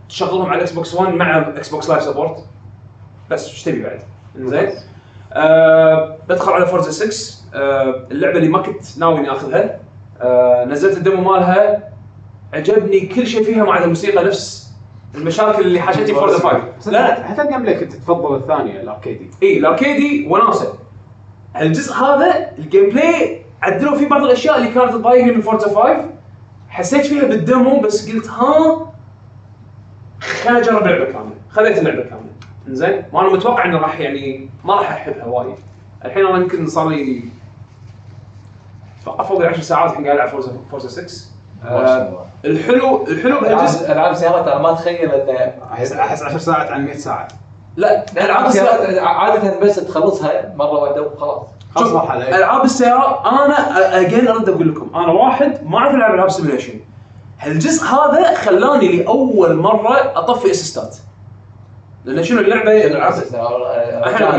تشغلهم 0.09 0.45
على 0.45 0.55
ال 0.55 0.71
Xbox 0.71 0.93
One 0.93 1.13
مع 1.13 1.37
Xbox 1.37 1.89
Live 1.89 2.03
support 2.03 2.45
بس 3.29 3.49
إيش 3.49 3.63
تبي 3.63 3.83
بعد؟ 3.83 4.01
زين 4.35 4.69
أه 5.33 6.17
بدخل 6.29 6.51
على 6.51 6.65
Forza 6.65 6.91
6 6.91 7.37
أه 7.53 8.03
اللعبة 8.11 8.37
اللي 8.37 8.49
ما 8.49 8.61
كنت 8.61 8.97
ناوي 8.99 9.19
إني 9.19 9.31
أخذها. 9.31 9.79
أه 10.21 10.65
نزلت 10.65 10.97
ال 10.97 11.04
demo 11.04 11.31
مالها. 11.31 11.89
عجبني 12.53 12.99
كل 12.99 13.27
شيء 13.27 13.43
فيها 13.43 13.63
ما 13.63 13.73
عدا 13.73 13.83
الموسيقى 13.83 14.23
نفس 14.25 14.67
المشاكل 15.15 15.61
اللي 15.61 15.79
حاشتني 15.79 16.13
Forza 16.13 16.39
5 16.79 16.91
لا. 16.91 17.23
حتى 17.23 17.41
ال 17.41 17.61
gameplay 17.61 17.75
كنت 17.79 17.93
تفضل 17.93 18.35
الثانية 18.35 18.81
ال 18.81 18.87
arcadey؟ 18.87 19.31
إي 19.43 19.57
ال 19.57 19.66
arcadey 19.66 20.27
وناسة. 20.29 20.73
الجزء 21.61 21.93
هذا 21.93 22.51
ال 22.57 22.89
gameplay 22.89 23.41
عدلوا 23.61 23.97
فيه 23.97 24.09
بعض 24.09 24.23
الأشياء 24.23 24.57
اللي 24.57 24.67
كانت 24.67 24.93
تضايقني 24.93 25.31
من 25.31 25.41
Forza 25.41 25.67
5 25.67 26.09
حسيت 26.69 27.05
فيها 27.05 27.23
بال 27.25 27.43
demo 27.43 27.79
بس 27.79 28.11
قلت 28.11 28.27
ها 28.27 28.93
خليني 30.43 30.59
أجرب 30.59 30.83
اللعبه 30.87 31.05
كاملة. 31.05 31.35
خذيت 31.49 31.77
اللعبة 31.77 32.01
كاملة. 32.03 32.27
زين؟ 32.75 33.03
وأنا 33.13 33.29
متوقع 33.29 33.65
إنه 33.65 33.77
راح 33.77 33.99
يعني 33.99 34.49
ما 34.65 34.75
راح 34.75 34.91
أحبها 34.91 35.25
وايد. 35.25 35.55
الحين 36.05 36.25
أنا 36.25 36.37
يمكن 36.37 36.67
صار 36.67 36.89
لي 36.89 37.23
أتوقع 39.01 39.23
فوق 39.23 39.41
ال 39.41 39.47
10 39.47 39.61
ساعات 39.61 39.91
الحين 39.91 40.05
قاعد 40.05 40.17
ألعب 40.17 40.29
Forza 40.29 40.51
Forza 40.71 40.89
6 40.89 41.25
آه 41.65 42.25
الحلو 42.45 43.07
الحلو 43.07 43.39
بهالجزء 43.39 43.91
العاب 43.91 44.13
سيارات 44.15 44.47
أنا 44.47 44.61
ما 44.61 44.71
اتخيل 44.71 45.11
إنه 45.11 45.53
احس 45.73 45.91
أحس 45.91 46.23
10 46.23 46.37
ساعات 46.37 46.71
عن 46.71 46.85
100 46.85 46.95
ساعة. 46.97 47.27
لا 47.77 48.05
ألعاب 48.17 48.45
السيارات 48.45 48.89
سيارات 48.89 49.07
عادة 49.07 49.59
بس 49.59 49.75
تخلصها 49.75 50.53
مرة 50.55 50.71
واحدة 50.71 51.01
وخلاص. 51.01 51.47
خلاص 51.75 51.89
شوف، 51.89 52.11
ألعاب 52.11 52.63
السيارات 52.65 53.25
أنا 53.25 53.99
اجين 54.01 54.27
ارد 54.27 54.49
أقول 54.49 54.69
لكم 54.71 54.95
أنا 54.95 55.11
واحد 55.11 55.59
ما 55.65 55.77
أعرف 55.77 55.95
ألعب 55.95 56.13
ألعاب 56.13 56.29
simulation 56.29 56.79
هالجزء 57.39 57.83
هذا 57.83 58.35
خلاني 58.35 58.97
لأول 58.97 59.55
مرة 59.55 59.95
أطفي 60.15 60.51
assist 60.51 60.90
ات 60.90 60.97
لأن 62.07 62.23
شنو 62.23 62.39
اللعبة؟ 62.39 62.85
العاب 62.85 63.13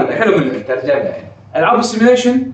الحين 0.09 0.29
أقول 0.29 0.49
لك. 0.49 0.67
ترجمة. 0.69 0.91
يعني 0.93 1.29
ألعاب 1.57 1.79
ال 1.79 1.85
simulation 1.85 2.53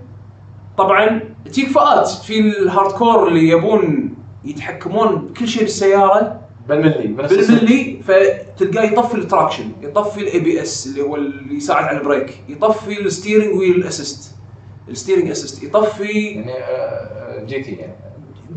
طبعا 0.78 1.20
تجيك 1.44 1.68
فئات 1.68 2.08
في 2.08 2.40
ال 2.40 2.92
hardcore 2.92 3.28
اللي 3.28 3.48
يبون 3.48 4.14
يتحكمون 4.44 5.16
بكل 5.16 5.48
شيء 5.48 5.62
بالسيارة. 5.62 6.40
بالملي. 6.68 7.06
بالملي 7.08 8.00
فتلقاه 8.06 8.84
يطفي 8.84 9.14
ال 9.14 9.20
traction 9.20 9.64
يطفي 9.82 10.20
ال 10.20 10.40
ABS 10.40 10.86
اللي 10.86 11.02
هو 11.02 11.16
اللي 11.16 11.56
يساعد 11.56 11.84
على 11.84 11.98
ال 11.98 12.05
brake 12.05 12.40
يطفي 12.48 13.00
ال 13.00 13.06
steering 13.06 13.54
وال 13.58 13.77
assist 13.77 14.34
ال 14.88 14.93
steering 14.93 15.30
assist 15.30 15.62
يطفي 15.62 16.04
يعني 16.04 16.52
آه، 16.52 16.58
آه، 16.60 17.44
GT 17.44 17.70
يعني. 17.72 17.94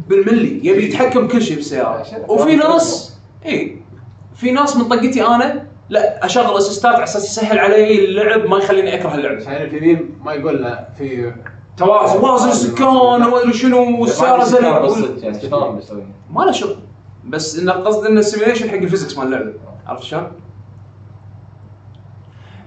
بالملي 0.10 0.68
يبي 0.68 0.86
يتحكم 0.86 1.28
بكل 1.28 1.42
شيء 1.42 1.56
بالسيارة. 1.56 2.06
وفي 2.28 2.56
ناس 2.56 3.18
اي 3.46 3.78
في 4.36 4.52
ناس 4.52 4.78
من 4.78 4.84
طقتي 4.84 5.28
أنا 5.28 5.67
لا 5.90 6.26
أشغل 6.26 6.58
اسيستات 6.58 6.96
على 6.96 7.04
أساس 7.04 7.26
يسهل 7.26 7.60
علي 7.60 8.06
اللعب 8.06 8.46
ما 8.46 8.58
يخليني 8.58 8.96
أكره 8.96 9.16
اللعب. 9.16 9.36
عشان 9.36 9.70
في 9.70 9.80
ميم 9.80 10.20
ما 10.24 10.34
يقول 10.34 10.58
لنا 10.58 10.90
في 10.98 11.32
توازن 11.78 12.22
توازن 12.22 12.50
السكان 12.50 12.88
وما 12.88 13.42
أدري 13.42 13.54
شنو 13.54 14.02
والسيارة 14.02 14.38
بالصدق 14.80 15.24
يعني 15.24 16.14
ما 16.30 16.42
له 16.42 16.52
شغل. 16.52 16.76
بس 17.26 17.60
انه 17.60 17.72
قصد 17.72 18.06
انه 18.06 18.20
السيميليشن 18.20 18.70
حق 18.70 18.76
الفيزكس 18.76 19.18
مال 19.18 19.28
اللعبه 19.28 19.54
عرفت 19.88 20.04
شلون؟ 20.04 20.32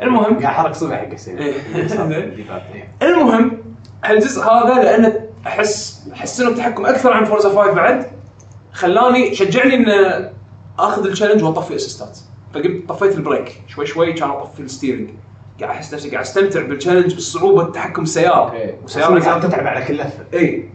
المهم 0.03 0.41
قاعد 0.41 0.55
حرك 0.55 0.75
صبع 0.75 0.97
حق 0.97 1.13
السنة 1.13 1.41
إيه. 1.41 1.55
المهم 3.09 3.59
هالجزء 4.05 4.43
هذا 4.43 4.83
لأنه 4.83 5.21
احس 5.47 6.07
أحس 6.13 6.41
إنه 6.41 6.57
تحكم 6.57 6.87
أكثر 6.87 7.13
عن 7.13 7.25
فورزا 7.25 7.49
5 7.49 7.73
بعد 7.73 8.07
خلاني 8.73 9.35
شجعني 9.35 9.75
إن 9.75 10.31
أخذ 10.79 11.07
ال 11.07 11.10
challenge 11.10 11.43
وأطفي 11.43 11.77
اسيستات 11.77 12.19
فقمت 12.55 12.89
طفيت 12.89 13.17
ال 13.17 13.23
brake. 13.23 13.63
شوي 13.69 13.87
شوي 13.87 14.13
كان 14.13 14.31
أطفي 14.31 14.61
ال 14.61 14.66
steering. 14.66 15.11
قاعد 15.61 15.71
أحس 15.71 15.95
نفسي 15.95 16.11
قاعد 16.11 16.23
أستمتع 16.25 16.63
بال 16.63 16.72
challenge 16.72 17.15
بالصعوبة 17.15 17.63
التحكم 17.63 18.03
السياره 18.03 18.35
أوكي. 18.35 18.75
وسيارة 18.85 19.21
قاعد 19.21 19.41
تتعب 19.41 19.67
على 19.67 19.85
كل 19.85 19.95
لفة. 19.95 20.25
إي. 20.35 20.69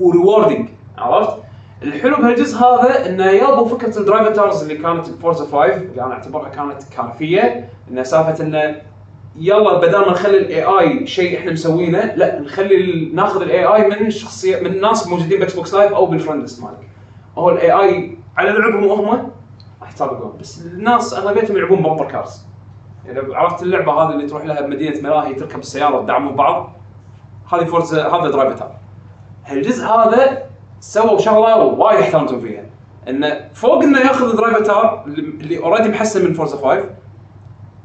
و 0.00 0.07
rewarding 0.07 0.68
عرفت؟ 0.98 1.36
الحلو 1.82 2.16
بهالجزء 2.16 2.58
هذا 2.58 3.08
إنه 3.08 3.24
يابوا 3.26 3.68
فكرة 3.68 3.98
ال 3.98 4.04
drivatars 4.04 4.62
اللي 4.62 4.76
كانت 4.76 5.10
بفورزا 5.10 5.44
5 5.44 5.64
اللي 5.76 6.02
أنا 6.02 6.12
أعتبرها 6.14 6.48
كانت 6.48 6.82
كارثية 6.96 7.68
إنه 7.90 8.02
سالفة 8.02 8.44
إنه 8.44 8.82
يلا 9.36 9.78
بدل 9.78 9.98
ما 10.00 10.10
نخلي 10.10 10.38
ال 10.38 10.62
AI 10.64 11.06
شيء 11.06 11.38
إحنا 11.38 11.52
مسوينه 11.52 12.12
لا 12.16 12.40
نخلي 12.40 12.74
ال- 12.76 13.14
ناخذ 13.14 13.42
ال 13.42 13.64
AI 13.64 13.88
من 13.88 14.10
شخصية 14.10 14.60
من 14.60 14.80
ناس 14.80 15.06
موجودين 15.08 15.38
بإكس 15.40 15.54
بوكس 15.54 15.74
لايف 15.74 15.92
أو 15.92 16.06
بال 16.06 16.14
friend 16.14 16.40
list 16.40 16.62
مالك. 16.62 16.88
هو 17.38 17.50
ال 17.50 17.70
AI 17.72 18.18
على 18.36 18.50
لعبهم 18.50 18.84
هم 18.84 19.30
راح 20.00 20.12
بس 20.40 20.62
الناس 20.66 21.14
اغلبيتهم 21.14 21.56
يلعبون 21.56 21.82
bumper 21.82 22.04
cars. 22.06 22.46
يعني 23.06 23.34
عرفت 23.34 23.62
اللعبة 23.62 23.92
هذه 23.92 24.12
اللي 24.14 24.26
تروح 24.26 24.44
لها 24.44 24.60
بمدينة 24.60 25.00
ملاهي 25.02 25.34
تركب 25.34 25.58
السيارة 25.58 25.96
وتدعمون 25.96 26.34
بعض؟ 26.36 26.72
هذه 27.52 27.64
فورزا 27.64 28.08
هذا 28.08 28.30
drivatar 28.30 28.70
هالجزء 29.46 29.84
هذا 29.86 30.42
سووا 30.80 31.18
شغلة 31.18 31.56
وايد 31.56 32.00
احترمتهم 32.00 32.40
فيها. 32.40 32.64
انه 33.08 33.48
فوق 33.54 33.82
إنه 33.82 33.98
ياخذ 34.00 34.36
drivatar 34.36 35.04
اللي 35.06 35.58
already 35.58 35.88
محسن 35.88 36.24
من 36.24 36.34
فورزا 36.34 36.56
5 36.56 36.84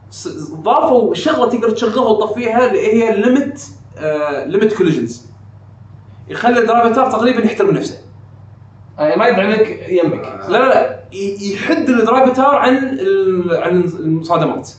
س- 0.09 0.51
ضافوا 0.53 1.13
شغلة 1.13 1.49
تقدر 1.49 1.69
تشغلها 1.69 2.09
وتطفيها 2.09 2.67
اللي 2.67 2.93
هي 3.03 3.15
limit 3.21 3.67
limit 4.45 4.73
collisions 4.77 5.31
يخلي 6.27 6.59
ال 6.59 6.65
drivatar 6.65 7.11
تقريبا 7.11 7.45
يحترم 7.45 7.69
نفسه. 7.71 7.97
يعني 8.97 9.15
ما 9.15 9.27
يدعمك 9.27 9.89
يمك. 9.89 10.25
لا 10.49 10.57
لا 10.57 10.67
لا. 10.67 11.02
يحد 11.41 11.89
ال 11.89 11.95
drivatar 11.95 12.45
عن 12.55 12.77
ال- 12.77 13.57
عن 13.63 13.83
المصادمات. 13.99 14.69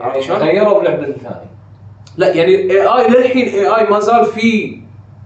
يعني 0.00 0.12
عرفت 0.12 0.26
شلون؟ 0.26 0.38
غيروا 0.38 0.78
باللعبه 0.78 1.02
الثانية. 1.08 1.46
لا 2.16 2.34
يعني 2.34 2.54
AI 2.56 3.08
للحين 3.08 3.48
AI 3.48 3.90
ما 3.90 4.00
زال 4.00 4.26
في 4.26 4.78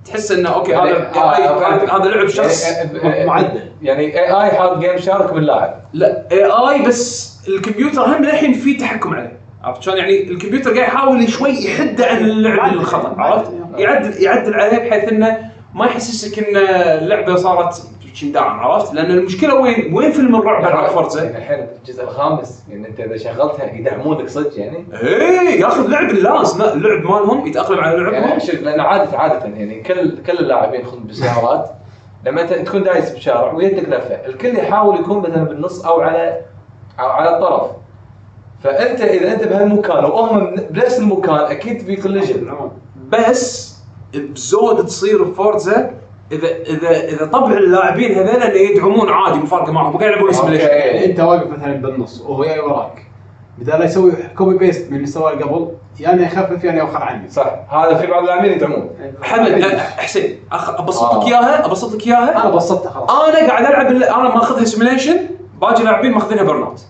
تحس 0.05 0.33
إنه 0.33 0.49
أوكي 0.49 0.75
هذا 0.77 0.85
يعني- 0.87 1.17
آه، 1.19 1.97
هذا 1.97 2.09
لعب 2.11 2.29
شخص 2.29 2.67
يعني- 2.69 3.27
معدل. 3.27 3.61
يعني 3.83 4.05
AI 4.19 4.51
حاط 4.51 4.79
game 4.79 4.99
shark 4.99 5.33
باللاعب. 5.35 5.81
لا 5.93 6.27
AI 6.33 6.83
بس 6.87 7.31
الكمبيوتر 7.49 8.03
هم 8.05 8.23
للحين 8.25 8.53
في 8.53 8.75
تحكم 8.75 9.15
عليه. 9.15 9.41
عرفت 9.63 9.83
شلون؟ 9.83 9.97
يعني 9.97 10.31
الكمبيوتر 10.31 10.71
قاعد 10.75 10.89
يحاول 10.89 11.29
شوي 11.29 11.51
يحد 11.65 12.01
عن 12.03 12.17
اللعب 12.25 12.73
الخطأ 12.73 13.15
عرفت؟ 13.23 13.51
يعدل. 13.77 14.23
يعدل 14.23 14.55
عليه 14.55 14.89
بحيث 14.89 15.05
إنه 15.13 15.39
ما 15.75 15.87
يحسسك 15.87 16.39
إن 16.39 16.57
اللعبه 17.03 17.37
صارت 17.37 17.83
down 18.23 18.47
عرفت؟ 18.47 18.95
لأن 18.95 19.11
المشكلة 19.11 19.55
وين؟ 19.55 19.95
وين 19.95 20.13
فيلم 20.13 20.37
الرعب 20.37 20.65
على 20.65 20.89
فورزا؟ 20.89 21.25
يعني 21.25 21.39
الحين 21.39 21.67
الجزء 21.79 22.05
الخامس 22.05 22.65
يعني 22.69 22.89
أنت 22.89 23.01
إذا 23.01 23.17
شغلتها 23.17 23.73
يدعمونك 23.75 24.29
صدق 24.29 24.59
يعني 24.59 24.85
إيه 25.03 25.61
ياخذ 25.61 25.89
لعب 25.89 26.11
الناس 26.11 26.61
اللعب 26.61 27.03
مالهم 27.05 27.47
يتأقلم 27.47 27.81
على 27.81 27.97
لعبهم 27.97 28.15
يعني 28.15 28.41
شوف 28.41 28.63
لأن 28.63 28.81
عاده 28.81 29.19
عادة 29.19 29.47
يعني 29.47 29.83
كل 29.83 30.23
كل 30.23 30.39
اللاعبين 30.39 30.81
يخوضون 30.81 31.05
بالسيارات 31.05 31.71
لما 32.27 32.43
انت 32.43 32.53
تكون 32.53 32.83
دايس 32.83 33.11
بشارع 33.11 33.53
ويدك 33.53 33.89
لفه 33.89 34.15
الكل 34.27 34.59
يحاول 34.59 35.01
يكون 35.01 35.19
مثلا 35.19 35.45
بالنص 35.45 35.85
أو 35.85 36.01
على 36.01 36.41
أو 37.01 37.07
على 37.07 37.37
الطرف 37.37 37.71
فأنت 38.65 39.01
إذا 39.01 39.33
أنت 39.33 39.45
بهالمكان 39.45 40.05
وهم 40.05 40.55
بنفس 40.71 40.99
المكان 40.99 41.35
أكيد 41.35 41.83
في 41.83 41.97
collision 41.97 42.71
بس 43.09 43.71
بزود 44.15 44.87
تصير 44.87 45.23
بفورزا 45.23 45.91
إذا 46.33 46.49
إذا 46.49 46.91
إذا 47.09 47.27
طبع 47.27 47.53
اللاعبين 47.53 48.15
هذول 48.19 48.43
اللي 48.43 48.65
يدعمون 48.75 49.09
عادي 49.11 49.39
مفارقة 49.39 49.73
معهم 49.73 49.97
قاعد 49.97 50.11
يلعبون 50.13 50.33
simulation 50.33 50.67
يعني 50.67 51.05
أنت 51.05 51.21
واقف 51.21 51.47
مثلا 51.51 51.73
بالنص 51.75 52.21
وهو 52.21 52.45
جاي 52.45 52.61
وراك. 52.61 53.07
بدال 53.59 53.79
لا 53.79 53.85
يسوي 53.85 54.13
copy 54.37 54.59
paste 54.59 54.91
من 54.91 54.97
اللي 54.97 55.07
سواه 55.07 55.31
قبل 55.31 55.69
يعني 56.01 56.23
يخفف 56.23 56.65
يعني 56.65 56.79
يوخر 56.79 57.03
عني. 57.03 57.31
صح. 57.31 57.55
هذا 57.71 57.95
في 57.95 58.07
بعض 58.07 58.23
اللاعبين 58.23 58.53
يدعمون. 58.53 58.91
حمد 59.23 59.63
أ- 59.63 59.77
حسين 59.77 60.39
أخ- 60.53 60.81
ابسط 60.81 61.15
لك 61.15 61.23
آه. 61.23 61.27
إياها 61.27 61.67
ابسط 61.67 61.95
لك 61.95 62.07
إياها. 62.07 62.43
أنا 62.47 62.51
بسطتها 62.51 62.91
خلاص. 62.91 63.11
أنا 63.11 63.49
قاعد 63.49 63.65
ألعب 63.65 63.87
ال- 63.91 64.05
أنا 64.05 64.23
ماخذها 64.35 64.65
simulation 64.65 65.17
باقي 65.61 65.83
لاعبين 65.85 66.13
ماخذينها 66.13 66.45
Burnout 66.45 66.81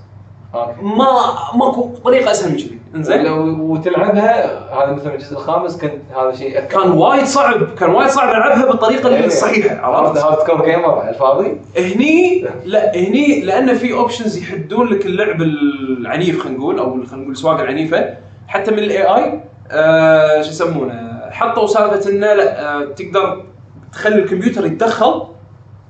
أوكي. 0.55 0.73
ما 0.83 1.07
ماكو 1.55 1.91
طريقة 2.05 2.31
أسهل 2.31 2.51
من 2.53 2.57
كذي. 2.57 2.80
انزين 2.95 3.27
وتلعبها 3.61 4.59
هذا 4.85 4.93
مثلا 4.93 5.15
الجزء 5.15 5.33
الخامس 5.33 5.77
كنت 5.81 5.93
هذا 6.17 6.33
شيء 6.37 6.59
أكثر. 6.59 6.81
كان 6.83 6.91
وايد 6.91 7.25
صعب 7.25 7.75
كان 7.75 7.91
وايد 7.91 8.09
صعب 8.09 8.29
ألعبها 8.29 8.67
بالطريقة 8.67 9.09
إيه. 9.09 9.27
الصحيحة 9.27 9.77
عرفت 9.87 10.19
hardcore 10.25 10.65
gamer 10.71 10.99
على 10.99 11.11
الفاضي 11.11 11.61
هني 11.79 12.47
لا 12.65 12.97
هني 12.97 13.41
لأن 13.41 13.75
في 13.75 13.93
options 13.93 14.39
يحدون 14.39 14.89
لك 14.89 15.07
اللعب 15.07 15.43
العنيف 15.43 16.43
خلينا 16.43 16.59
نقول 16.59 16.79
أو 16.79 16.91
خلينا 16.93 17.17
نقول 17.17 17.33
السواقة 17.33 17.63
العنيفة 17.63 18.15
حتى 18.49 18.71
من 18.71 18.79
ال 18.79 19.03
AI 19.03 19.41
آه 19.71 20.43
شو 20.43 20.51
يسمونه 20.51 21.11
حطوا 21.31 21.67
سالفة 21.67 22.11
إنه 22.11 22.33
لا 22.33 22.61
آه 22.81 22.85
تقدر 22.85 23.45
تخلي 23.93 24.15
الكمبيوتر 24.17 24.67
يتدخل 24.67 25.23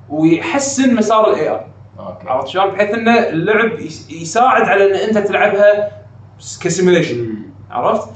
ويحسن 0.09 0.95
مسار 0.95 1.29
ال 1.29 1.49
AI 1.49 1.59
عرفت 2.25 2.47
شلون؟ 2.47 2.69
بحيث 2.69 2.93
ان 2.93 3.07
اللعب 3.09 3.79
يس- 3.79 4.11
يساعد 4.11 4.61
على 4.61 4.85
إن 5.03 5.09
أنت 5.09 5.27
تلعبها 5.27 5.91
ك 6.61 6.68
simulation 6.68 7.35
عرفت؟ 7.71 8.09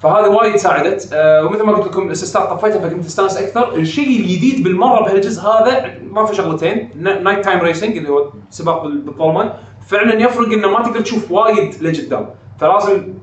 فهذا 0.00 0.26
وايد 0.26 0.56
ساعدت 0.56 1.10
آه 1.12 1.44
ومثل 1.44 1.62
ما 1.62 1.72
قلت 1.72 1.86
لكم 1.86 2.06
الاسيستات 2.06 2.42
طفيتها 2.42 2.78
فكنت 2.88 3.06
استانس 3.06 3.36
أكثر، 3.36 3.74
الشيء 3.74 4.20
الجديد 4.20 4.64
بالمرة 4.64 5.04
بهالجزء 5.04 5.42
هذا 5.42 5.94
ما 6.10 6.24
في 6.26 6.36
شغلتين. 6.36 6.90
night 7.22 7.44
time 7.44 7.60
racing 7.60 7.96
اللي 7.96 8.08
هو 8.08 8.30
سباق 8.50 8.82
بال- 8.82 9.00
بالظلمه 9.00 9.52
فعلا 9.86 10.14
يفرق 10.14 10.52
إنه 10.52 10.68
ما 10.70 10.82
تقدر 10.82 11.00
تشوف 11.00 11.30
وايد 11.30 11.74
لقدام. 11.82 12.30
فلازم 12.60 13.14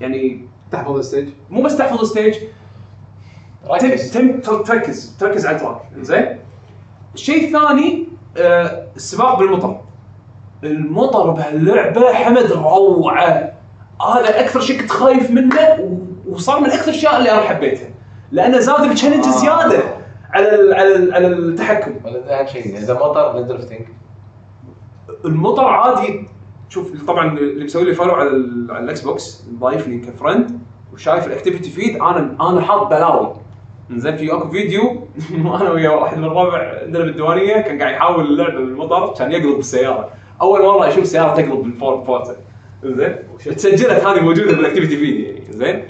يعني 0.00 0.48
تحفظ 0.72 0.96
ال 0.96 1.01
stage. 1.01 1.28
مو 1.50 1.62
بس 1.62 1.76
تحفظ 1.76 2.00
ال 2.00 2.06
stage 2.06 2.34
تم- 4.12 4.40
تركز. 4.40 5.16
تركز 5.20 5.46
على 5.46 5.56
ال 5.56 5.59
track. 5.59 5.80
زين؟ 6.00 6.38
الشيء 7.14 7.44
الثاني 7.46 8.08
آه 8.36 8.86
السباق 8.96 9.38
بالمطر. 9.38 9.80
المطر 10.64 11.30
بهاللعبة 11.30 12.12
حمد 12.12 12.52
روعة. 12.52 13.52
هذا 14.02 14.40
أكثر 14.40 14.60
شيء 14.60 14.80
كنت 14.80 14.90
خايف 14.90 15.30
منه 15.30 15.98
وصار 16.28 16.60
من 16.60 16.66
أكثر 16.66 16.90
الأشياء 16.90 17.18
اللي 17.18 17.30
أنا 17.32 17.40
حبيتها. 17.40 17.88
لأنه 18.32 18.58
زاد 18.58 18.80
ال 18.84 18.88
challenge 18.88 19.24
آه. 19.24 19.30
زيادة 19.30 19.82
على 20.32 20.54
ال 20.54 20.74
على 20.74 20.96
ال 20.96 21.14
على 21.14 21.26
التحكم. 21.26 21.92
أهم 22.06 22.46
شيء. 22.46 22.78
إذا 22.78 22.94
مطر 22.94 23.38
لل 23.38 23.48
drifting 23.48 23.88
المطر 25.24 25.64
عادي. 25.64 26.28
شوف 26.68 27.04
طبعا 27.06 27.38
اللي 27.38 27.64
مسوي 27.64 27.84
لي 27.84 27.94
follow 27.94 28.12
على 28.12 28.30
على 28.70 28.84
الاكس 28.84 29.00
بوكس 29.00 29.44
ضايفني 29.60 29.98
ك 29.98 30.07
friend 30.07 30.58
وشايف 30.94 31.26
ال 31.26 31.31
activity 31.31 31.70
feed 31.70 31.96
أنا 31.96 32.36
أنا 32.40 32.60
حاط 32.60 32.86
بلاوي. 32.86 33.36
زين 33.90 34.16
في 34.16 34.32
أكو 34.32 34.48
فيديو 34.48 35.06
أنا 35.60 35.70
ويا 35.70 35.90
واحد 35.90 36.18
من 36.18 36.24
الربع 36.24 36.80
عندنا 36.82 37.04
بالديوانية 37.04 37.60
كان 37.60 37.82
قاعد 37.82 37.94
يحاول 37.94 38.24
اللعبه 38.24 38.54
بالمطر 38.58 39.14
كان 39.18 39.32
يقلب 39.32 39.56
بالسيارة. 39.56 40.08
أول 40.42 40.62
مرة 40.62 40.88
أشوف 40.88 41.06
سيارة 41.06 41.34
تقلب 41.34 41.62
بالفورد 41.62 42.04
فورزا 42.04 42.36
زين؟ 42.84 43.16
تسجلت 43.56 43.90
هذه 44.04 44.20
موجودة 44.20 44.52
بال 44.56 44.64
activity 44.64 44.96
feed 44.96 45.20
يعني. 45.20 45.52
زين؟ 45.52 45.84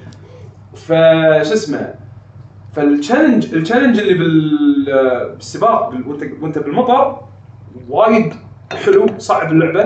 فشو 0.75 1.53
اسمه؟ 1.55 1.95
فال 2.73 2.88
challenge 2.88 3.55
ال 3.55 3.59
challenge 3.59 3.99
اللي 3.99 4.15
بال- 4.15 5.35
بالسباق 5.35 5.91
بال- 5.91 6.37
وانت 6.43 6.59
بالمطر 6.59 7.21
وايد 7.89 8.35
حلو 8.85 9.07
صعب 9.19 9.53
اللعبة. 9.53 9.81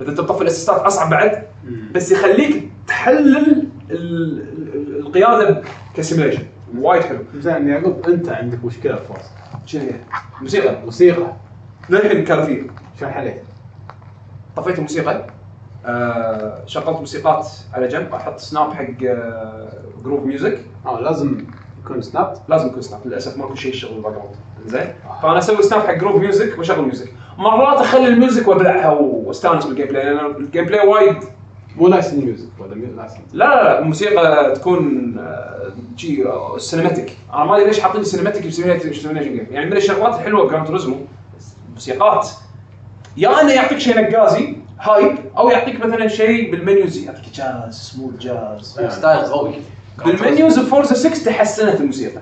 إذا 0.00 0.10
انت 0.10 0.20
بتطفي 0.20 0.42
الأسيستات 0.42 0.76
أصعب 0.80 1.10
بعد. 1.10 1.42
بس 1.94 2.12
يخليك 2.12 2.70
تحلل 2.86 3.36
ال- 3.90 4.40
ال- 4.74 4.98
القيادة 5.00 5.62
ك 5.96 6.00
simulation 6.00 6.42
وايد 6.78 7.02
حلو. 7.02 7.18
زين 7.34 7.68
يعقوب 7.68 8.08
أنت 8.08 8.28
عندك 8.28 8.64
مشكلة 8.64 8.96
في 8.96 9.04
فورزا 9.04 9.30
شنو 9.66 9.82
هي؟ 9.82 9.90
موسيقى. 10.40 10.82
موسيقى. 10.84 11.32
للحين 11.90 12.24
كان 12.24 12.44
فيه 12.44 12.62
شو 13.00 13.06
حليت؟ 13.06 13.42
طفيت 14.56 14.76
الموسيقى 14.76 15.26
آه 15.86 16.62
شغلت 16.66 16.98
موسيقات 16.98 17.48
على 17.74 17.88
جنب 17.88 18.14
أحط 18.14 18.38
snap 18.38 18.72
حق 18.72 18.84
آه 19.04 19.72
Groove 20.04 20.24
Music 20.24 20.58
آه 20.86 21.00
لازم 21.00 21.44
يكون 21.84 22.02
snap 22.02 22.34
لازم 22.48 22.66
يكون 22.66 22.82
snap 22.82 23.00
للأسف 23.06 23.38
ماكو 23.38 23.54
شيء 23.54 23.74
يشتغل 23.74 23.94
بال 23.94 24.12
background 24.12 24.34
زين 24.66 24.94
فأنا 25.22 25.38
أسوي 25.38 25.62
snap 25.62 25.80
حق 25.80 25.94
Groove 25.94 26.16
Music 26.16 26.58
وأشغل 26.58 26.82
music 26.82 27.12
مرات 27.38 27.78
أخلي 27.78 28.08
ال 28.08 28.15
music 28.15 28.48
وألعبها 28.48 28.90
وأستانس 28.90 29.66
بال 29.66 29.86
gameplay 29.86 30.14
لأن 30.14 30.26
ال 30.26 30.64
gameplay 30.64 30.86
وايد. 30.86 31.16
مو 31.76 31.88
licensed 31.88 32.24
music 32.24 32.48
ولا 32.58 32.74
licensed 32.74 33.20
لا 33.32 33.44
لا 33.44 33.62
لا 33.62 33.78
الموسيقى 33.78 34.52
تكون 34.52 35.14
آه، 35.18 35.72
شي 35.96 36.26
آه، 36.26 36.58
cinematic 36.58 37.16
أنا 37.34 37.44
ما 37.44 37.56
أدري 37.56 37.66
ليش 37.66 37.80
حاطين 37.80 38.04
cinematic 38.04 38.46
ب 38.46 38.53
simulation 38.53 39.20
game 39.20 39.46
يعني 39.50 39.66
من 39.66 39.76
الشغلات 39.76 40.14
الحلوة 40.14 40.46
بجراند 40.46 40.66
توريزمو 40.66 40.96
موسيقات. 41.74 42.28
يا 43.16 43.40
انه 43.40 43.52
يعطيك 43.52 43.78
شيء 43.78 44.10
نقازي 44.10 44.56
hype 44.80 45.16
أو 45.38 45.48
يعطيك 45.48 45.80
مثلا 45.80 46.08
شيء 46.08 46.50
بال 46.50 46.63
menus 46.63 46.96
يعطيك 46.96 47.32
jazz 47.34 47.74
smooth 47.74 48.18
jazz 48.20 48.76
style 48.88 49.18
قوي. 49.18 49.54
بال 50.04 50.19
menus 50.19 50.58
بفورزا 50.58 50.94
6 50.94 51.24
تحسنت 51.24 51.80
الموسيقى. 51.80 52.20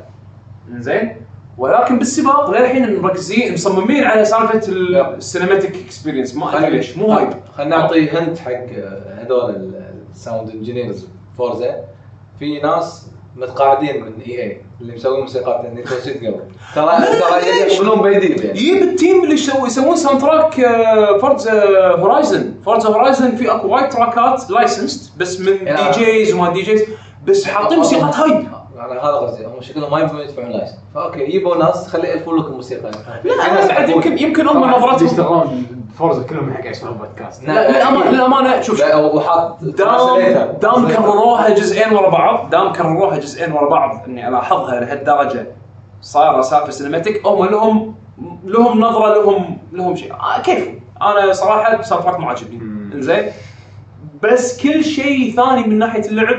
زين؟ 0.70 1.16
ولكن 1.58 1.98
بالسباق 1.98 2.50
للحين 2.50 3.00
مركزين 3.00 3.54
مصممين 3.54 4.04
على 4.04 4.24
سالفة. 4.24 4.60
ال 4.68 4.79
cinematic 4.79 5.76
experience 5.76 6.34
ما 6.34 6.58
أدري 6.58 6.70
ليش 6.70 6.96
مو 6.96 7.12
hype 7.12 7.30
خلينا 7.56 7.76
نعطي 7.76 8.10
هنت 8.10 8.38
حق 8.38 8.66
هذول 9.18 9.74
الساوند 10.10 10.50
انجينيرز 10.50 11.06
فورزا 11.36 11.84
في 12.38 12.60
ناس 12.60 13.06
متقاعدين 13.36 14.04
من 14.04 14.12
إي 14.26 14.42
اي 14.42 14.62
اللي 14.80 14.94
مسوين 14.94 15.20
موسيقات 15.20 15.64
يعني 15.64 15.82
توسيت 15.82 16.16
قبل. 16.16 16.40
ترى 16.74 16.96
ترى 17.20 17.64
ليش؟ 17.64 17.72
يقبلون 17.72 18.02
بيديب 18.02 18.44
يعني 18.44 18.58
يجيب 18.58 18.82
التيم 18.82 19.24
اللي 19.24 19.34
يسوي 19.34 19.66
يسوون 19.66 19.96
ساوند 19.96 20.20
تراك 20.20 20.54
فورزا 21.20 21.52
هورايزن 21.94 22.54
فورزا 22.64 22.88
هورايزن 22.88 23.36
في 23.36 23.52
أكو 23.52 23.68
وايد 23.68 23.88
تراكات 23.88 24.50
لايسنسد 24.50 25.18
بس 25.18 25.40
من. 25.40 25.58
دي 25.64 26.04
جيز 26.04 26.34
وما 26.34 26.52
دي 26.52 26.62
جيز 26.62 26.82
بس 27.26 27.44
حاطين 27.44 27.78
موسيقات 27.78 28.14
هايب 28.16 28.48
على 28.78 29.00
هذا 29.00 29.12
قصدي 29.12 29.44
هم 29.46 29.60
شكلهم 29.60 29.90
ما 29.90 30.00
يبون 30.00 30.20
يدفعون 30.20 30.50
لايسن 30.50 30.74
فأوكي 30.94 31.20
يجيبوا 31.20 31.56
ناس 31.56 31.88
خلي 31.88 32.08
يالفون 32.08 32.36
لك 32.38 32.46
الموسيقى 32.46 32.92
في 32.92 33.28
ناس 33.54 33.70
لا. 33.70 33.86
يمكن 33.90 34.18
يمكن 34.18 34.48
هم 34.48 34.64
نظرتهم 34.70 35.06
يشتغلون 35.06 35.66
فورزا 35.98 36.22
كلهم 36.22 36.54
حق 36.54 36.70
يسمعون 36.70 36.96
بودكاست. 36.96 37.44
لا 37.44 37.70
للامانه 37.70 38.10
للأمانة 38.10 38.60
شوف 38.60 38.82
وحاط 38.94 39.64
دام 39.64 40.88
كرروها 40.88 41.48
جزئين 41.48 41.92
ورا 41.92 42.08
بعض 42.08 42.50
دام 42.50 42.72
كرروها 42.72 43.18
جزئين 43.18 43.52
ورا 43.52 43.68
بعض 43.70 44.04
إني 44.06 44.28
ألاحظها 44.28 44.80
لهالدرجة. 44.80 45.46
صايره 46.00 46.40
سالفه 46.40 46.70
cinematic 46.70 47.26
هم 47.26 47.44
لهم 47.44 47.94
لهم 48.44 48.80
نظرة 48.80 49.14
لهم 49.14 49.58
لهم 49.72 49.96
شيء. 49.96 50.12
آه 50.12 50.40
كيف؟ 50.42 50.68
أنا 51.02 51.32
صراحة 51.32 51.76
تراك 51.76 52.20
ما 52.20 52.26
عاجبني. 52.26 52.58
إنزين. 52.94 53.22
بس 54.22 54.62
كل 54.62 54.84
شيء 54.84 55.34
ثاني 55.36 55.62
من 55.66 55.78
ناحية 55.78 56.08
اللعب 56.08 56.38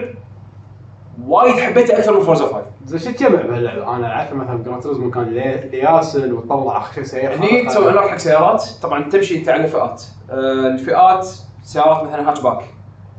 وايد 1.28 1.56
حبيته 1.56 1.98
أكثر 1.98 2.14
من 2.20 2.24
فورزا 2.26 2.46
5 2.46 2.64
زين 2.86 3.00
شو 3.00 3.12
تجمع 3.12 3.42
بهاللعبه؟ 3.42 3.96
أنا 3.96 4.08
عارف 4.14 4.34
مثلا 4.34 4.64
جراند 4.64 4.84
توريزمو 4.84 5.12
كان 5.12 5.24
لي- 5.24 5.70
لياسن 5.72 6.32
وتطلع 6.34 6.78
اخر 6.78 6.94
شيء 6.94 7.04
سيارة. 7.04 7.36
هني 7.36 7.66
تسوي 7.66 7.90
انواع 7.90 8.08
حق 8.08 8.18
سيارات. 8.18 8.64
طبعا 8.84 9.10
تمشي 9.10 9.38
انت 9.40 9.50
على 9.50 9.68
فئات. 9.68 10.04
آه 10.32 10.68
الفئات 10.68 11.28
سيارات 11.64 12.04
مثلا 12.04 12.30
هاتش 12.30 12.40
باك 12.42 12.64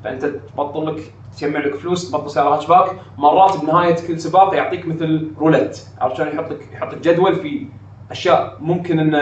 فانت 0.05 0.24
تبطل 0.24 0.86
لك 0.86 1.02
تجمع 1.39 1.60
لك 1.60 1.74
فلوس 1.74 2.10
تبطل 2.10 2.31
سيارة 2.31 2.55
هاتش 2.55 2.66
باك 2.66 2.86
مرات 3.18 3.60
بنهاية 3.64 3.97
كل 4.09 4.20
سباق 4.20 4.55
يعطيك 4.55 4.86
مثل 4.86 5.31
رولت 5.40 5.86
عرفت 6.01 6.16
شلون؟ 6.16 6.28
يحط 6.28 6.51
لك 6.51 6.68
يحط 6.72 6.94
لك 6.94 6.98
جدول 7.01 7.35
في 7.36 7.66
أشياء 8.10 8.56
ممكن 8.60 8.98
ان 8.98 9.14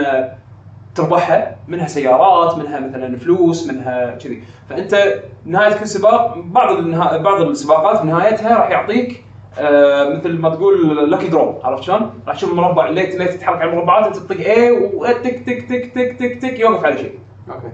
تربحها 0.95 1.55
منها 1.67 1.87
سيارات 1.87 2.57
منها 2.57 2.79
مثلا 2.79 3.17
فلوس 3.17 3.67
منها 3.67 4.15
كذي. 4.15 4.43
فأنت 4.69 5.23
نهاية 5.45 5.73
كل 5.73 5.87
سباق 5.87 6.37
بعض 6.37 6.77
النها... 6.77 7.17
بعض 7.17 7.41
السباقات 7.41 8.01
بنهايتها 8.01 8.57
راح 8.57 8.69
يعطيك 8.69 9.23
آه 9.59 10.09
مثل 10.09 10.37
ما 10.37 10.49
تقول 10.49 11.09
lucky 11.11 11.27
drop 11.27 11.59
عرفت 11.63 11.83
شلون؟ 11.83 12.13
راح 12.27 12.35
تشوف 12.35 12.51
المربع 12.51 12.89
light 12.89 13.15
light 13.15 13.31
تتحرك 13.31 13.61
على 13.61 13.71
المربعات 13.71 14.05
انت 14.05 14.15
تطق 14.15 14.39
اي 14.39 14.71
وتك 14.71 15.39
تك 15.45 15.69
تك 15.69 15.91
تك 15.95 16.17
تك 16.19 16.41
تك 16.41 16.59
يوقف 16.59 16.85
على 16.85 16.97
شيء. 16.97 17.19
okay. 17.49 17.67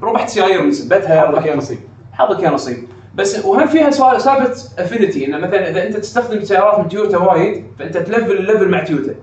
فربحت 0.00 0.28
سيايير 0.28 0.62
من 0.62 0.70
سبتها 0.70 1.26
حظك 1.26 1.46
يا 1.46 1.56
نصيب. 1.56 1.78
حظك 2.12 2.42
يا 2.42 2.50
نصيب. 2.50 2.88
بس 3.14 3.44
وهم 3.44 3.66
فيها 3.66 3.90
سالفة 3.90 4.82
affinity 4.82 5.26
انه 5.26 5.38
مثلا 5.38 5.70
إذا 5.70 5.86
أنت 5.86 5.96
تستخدم 5.96 6.44
سيارات 6.44 6.78
من 6.78 6.88
تويوتا 6.88 7.18
وايد 7.18 7.64
فأنت 7.78 7.96
تلفل 7.96 8.32
ال 8.32 8.38
level 8.38 8.68
مع 8.68 8.84
تويوتا 8.84 9.14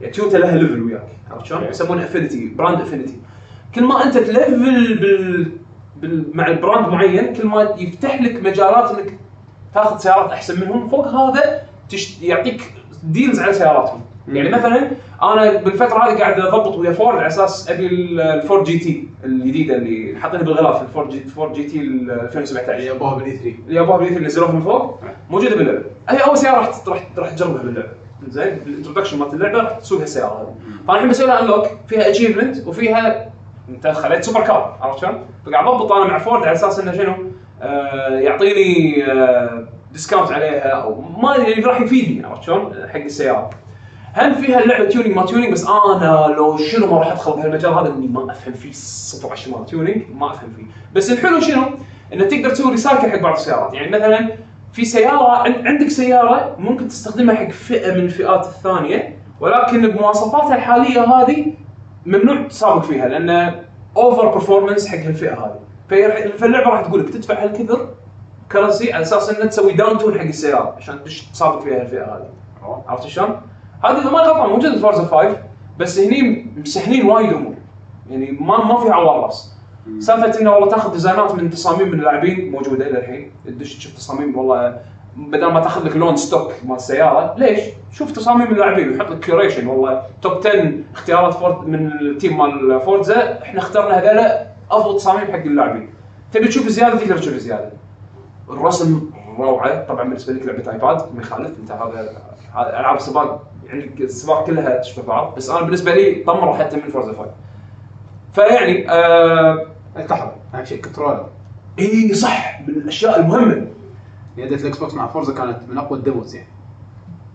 يعني 0.00 0.12
تويوتا 0.12 0.36
لها 0.36 0.56
level 0.56 0.82
وياك 0.82 1.06
عرفت 1.30 1.46
شلون؟ 1.46 1.60
okay. 1.60 1.70
يسمونه 1.70 2.04
affinity 2.04 2.48
brand 2.58 2.80
affinity 2.80 3.16
كل 3.74 3.84
ما 3.84 4.04
أنت 4.04 4.18
تلفل 4.18 4.98
بال... 4.98 5.52
بال... 5.96 6.24
مع 6.34 6.46
ال 6.46 6.53
brand 6.53 6.88
معين 6.88 7.32
كل 7.34 7.46
ما 7.46 7.74
يفتح 7.78 8.22
لك 8.22 8.42
مجالات 8.42 8.90
إنك 8.98 9.18
تاخذ 9.74 9.98
سيارات 9.98 10.30
أحسن 10.30 10.60
منهم 10.60 10.88
فوق 10.88 11.06
هذا 11.08 11.62
تش... 11.88 12.22
يعطيك 12.22 12.62
deals 13.02 13.40
على 13.40 13.52
سياراتهم 13.52 14.00
يعني. 14.28 14.50
مثلا 14.50 14.90
أنا 15.22 15.56
بالفترة 15.62 15.98
هذه 16.04 16.18
قاعد 16.18 16.40
أضبط 16.40 16.76
ويا 16.76 16.92
فورد 16.92 17.16
على 17.18 17.26
أساس 17.26 17.70
أبي 17.70 17.86
ال- 17.86 18.20
الفورد 18.20 18.64
جي 18.64 18.78
تي 18.78 19.08
الجديدة 19.24 19.76
اللي 19.76 20.20
حاطينها 20.20 20.44
بالغلاف 20.44 20.82
الفورد 20.82 21.08
جي 21.08 21.20
فورد 21.20 21.52
جي 21.52 21.64
تي 21.64 21.80
ال 21.80 22.10
2017 22.10 22.74
اللي 22.78 22.90
ابوها 22.90 23.14
بالاي 23.14 23.36
3 23.36 23.52
اللي 23.68 23.80
ابوها 23.80 23.96
باليث 23.98 24.18
نزلوها 24.18 24.52
من 24.52 24.60
فوق 24.60 25.00
نعم. 25.04 25.12
موجودة 25.30 25.56
باللعبة 25.56 25.82
هي 26.08 26.18
أول 26.18 26.38
سيارة 26.38 26.56
راح 26.56 26.70
راح 26.88 27.02
راح 27.18 27.30
تجربها 27.30 27.62
باللعبة 27.62 27.88
زين 28.28 28.58
بالانترودكشن 28.64 29.18
مالت 29.18 29.34
اللعبة 29.34 29.58
راح 29.58 29.78
تسوق 29.78 30.00
هالسيارة 30.00 30.32
هذه 30.42 30.54
فانا 30.86 30.96
الحين 30.96 31.08
بسوي 31.08 31.40
انلوك 31.40 31.66
فيها 31.88 32.08
اتشيفمنت 32.08 32.66
وفيها 32.66 33.30
انت 33.68 33.86
خليت 33.86 34.24
سوبر 34.24 34.40
كار 34.40 34.78
عرفت 34.80 34.98
شلون؟ 34.98 35.20
فقاعد 35.46 35.66
اضبط 35.66 35.92
أنا 35.92 36.04
مع 36.04 36.18
فورد 36.18 36.42
على 36.42 36.52
أساس 36.52 36.78
إنه 36.78 36.92
شنو؟ 36.92 37.14
آه 37.62 38.18
يعطيني 38.18 39.04
آه 39.12 39.68
ديسكاونت 39.92 40.32
عليها 40.32 40.68
أو 40.68 41.00
ما 41.00 41.36
يعني 41.36 41.64
راح 41.64 41.80
يفيدني 41.80 42.26
عرفت 42.26 42.42
شلون؟ 42.42 42.88
حق 42.88 43.00
السيارة. 43.00 43.50
هم 44.16 44.34
فيها 44.34 44.60
اللعبة 44.60 44.84
tuning 44.84 45.16
ما 45.16 45.26
tuning 45.26 45.52
بس 45.52 45.66
أنا 45.66 46.34
لو 46.36 46.56
شنو 46.56 46.86
ما 46.86 46.98
راح 46.98 47.12
أدخل 47.12 47.32
بهالمجال 47.32 47.72
هذا 47.72 47.88
إني 47.88 48.06
ما 48.06 48.30
أفهم 48.32 48.54
فيه 48.54 48.72
صفر 48.72 49.26
على 49.26 49.34
الشمال 49.34 49.66
tuning 49.66 50.02
ما 50.14 50.30
أفهم 50.30 50.50
فيه 50.56 50.64
بس 50.94 51.12
الحلو 51.12 51.40
شنو؟ 51.40 51.62
إنه 52.12 52.24
تقدر 52.24 52.50
تسوي 52.50 52.70
recycle 52.70 53.10
حق 53.10 53.20
بعض 53.20 53.34
السيارات 53.34 53.74
يعني 53.74 53.90
مثلا 53.90 54.28
في 54.74 54.84
سيارة 54.84 55.28
عن- 55.32 55.66
عندك 55.66 55.88
سيارة 55.88 56.56
ممكن 56.58 56.88
تستخدمها 56.88 57.34
حق 57.34 57.50
فئة 57.50 57.92
من 57.94 58.00
الفئات 58.00 58.46
الثانية 58.46 59.16
ولكن 59.40 59.88
بمواصفاتها 59.88 60.54
الحالية 60.56 61.04
هذه 61.04 61.46
ممنوع 62.06 62.48
تسابق 62.48 62.82
فيها 62.82 63.08
لأن 63.08 63.54
over 63.96 64.28
performance 64.28 64.88
حق 64.88 64.98
هالفئة 64.98 65.34
هذه. 65.34 65.58
فاللعبة 66.38 66.70
راح 66.70 66.80
تقول 66.80 67.00
لك 67.00 67.10
تدفع 67.10 67.42
هالكثر 67.44 67.88
currency 68.52 68.92
على 68.92 69.02
أساس 69.02 69.30
إنك 69.30 69.48
تسوي 69.50 69.72
down 69.72 69.98
tune 69.98 70.18
حق 70.18 70.24
السيارة 70.24 70.74
عشان 70.76 71.00
تدش 71.04 71.22
تسابق 71.30 71.60
فيها 71.62 71.82
الفئه 71.82 72.04
هذه. 72.04 72.28
عرفت 72.88 73.06
شلون؟ 73.06 73.40
هذا 73.84 73.98
إذا 74.00 74.10
ما 74.10 74.18
غلطان 74.18 74.50
موجود 74.50 74.74
في 74.74 74.78
فورزا 74.80 75.04
5 75.04 75.36
بس 75.78 75.98
هني 75.98 76.46
محسنين 76.56 77.06
وايد 77.06 77.32
أمور. 77.32 77.54
يعني 78.10 78.30
ما 78.40 78.64
ما 78.64 78.76
في 78.76 78.90
عوار 78.90 79.20
راس. 79.24 79.53
سالفة 79.98 80.40
إنه 80.40 80.52
والله 80.52 80.68
تاخذ 80.68 80.92
design 80.92 81.28
ات 81.28 81.34
من 81.34 81.50
تصاميم 81.50 81.88
من 81.88 81.98
اللاعبين 81.98 82.50
موجودة 82.52 82.86
إلى 82.86 82.98
الحين. 82.98 83.30
تدش 83.46 83.76
تشوف 83.76 83.92
تصاميم 83.92 84.38
والله 84.38 84.78
بدل 85.16 85.46
ما 85.46 85.60
تاخذ 85.60 85.86
لك 85.86 85.96
لون 85.96 86.16
stock 86.16 86.52
مال 86.64 86.76
السياره 86.76 87.34
ليش؟ 87.38 87.60
شوف 87.92 88.12
تصاميم 88.12 88.52
اللاعبين 88.52 88.88
ويحط 88.88 89.10
لك 89.10 89.18
curation 89.18 89.66
والله 89.66 90.02
top 90.22 90.46
10 90.46 90.72
اختيارات 90.94 91.34
فورد 91.34 91.68
من 91.68 91.86
ال 91.86 91.96
team 91.96 92.38
مال 92.38 92.80
فورزا 92.80 93.42
إحنا 93.42 93.60
اخترنا 93.60 93.98
هذول 93.98 94.46
أفضل 94.70 94.96
تصاميم 94.96 95.32
حق 95.32 95.34
اللاعبين. 95.34 95.90
تبي 96.32 96.48
تشوف 96.48 96.68
زيادة 96.68 96.98
تقدر 96.98 97.18
تشوف 97.18 97.34
زيادة. 97.34 97.70
الرسم 98.50 99.10
روعة 99.38 99.84
طبعا 99.84 100.04
بالنسبة 100.04 100.32
لك 100.32 100.46
لعبة 100.46 100.72
ايباد 100.72 101.14
ما 101.14 101.20
يخالف 101.22 101.58
أنت 101.58 101.70
هذا 101.70 102.20
هذا 102.54 102.80
ألعاب 102.80 102.96
السباق 102.96 103.46
يعني 103.66 103.90
السباق 104.00 104.46
كلها 104.46 104.76
تشبه 104.76 105.02
بعض. 105.02 105.34
بس 105.34 105.50
أنا 105.50 105.60
بالنسبة 105.60 105.94
لي 105.94 106.14
طمره 106.26 106.52
حتى 106.52 106.76
من 106.76 106.88
فورزا 106.88 107.12
5 107.12 107.30
فيعني 108.32 108.90
آه 108.90 109.66
لحظه 109.96 110.32
اهم 110.54 110.64
شيء 110.64 110.80
controller 110.80 111.28
اي 111.78 112.14
صح. 112.14 112.60
من 112.68 112.74
الأشياء 112.74 113.20
المهمة. 113.20 113.66
يدة 114.36 114.56
الاكس 114.56 114.78
بوكس 114.78 114.94
مع 114.94 115.06
فورزا 115.06 115.34
كانت 115.34 115.58
من 115.68 115.78
أقوى 115.78 115.98
ال 115.98 116.04
demos 116.04 116.34
يعني. 116.34 116.48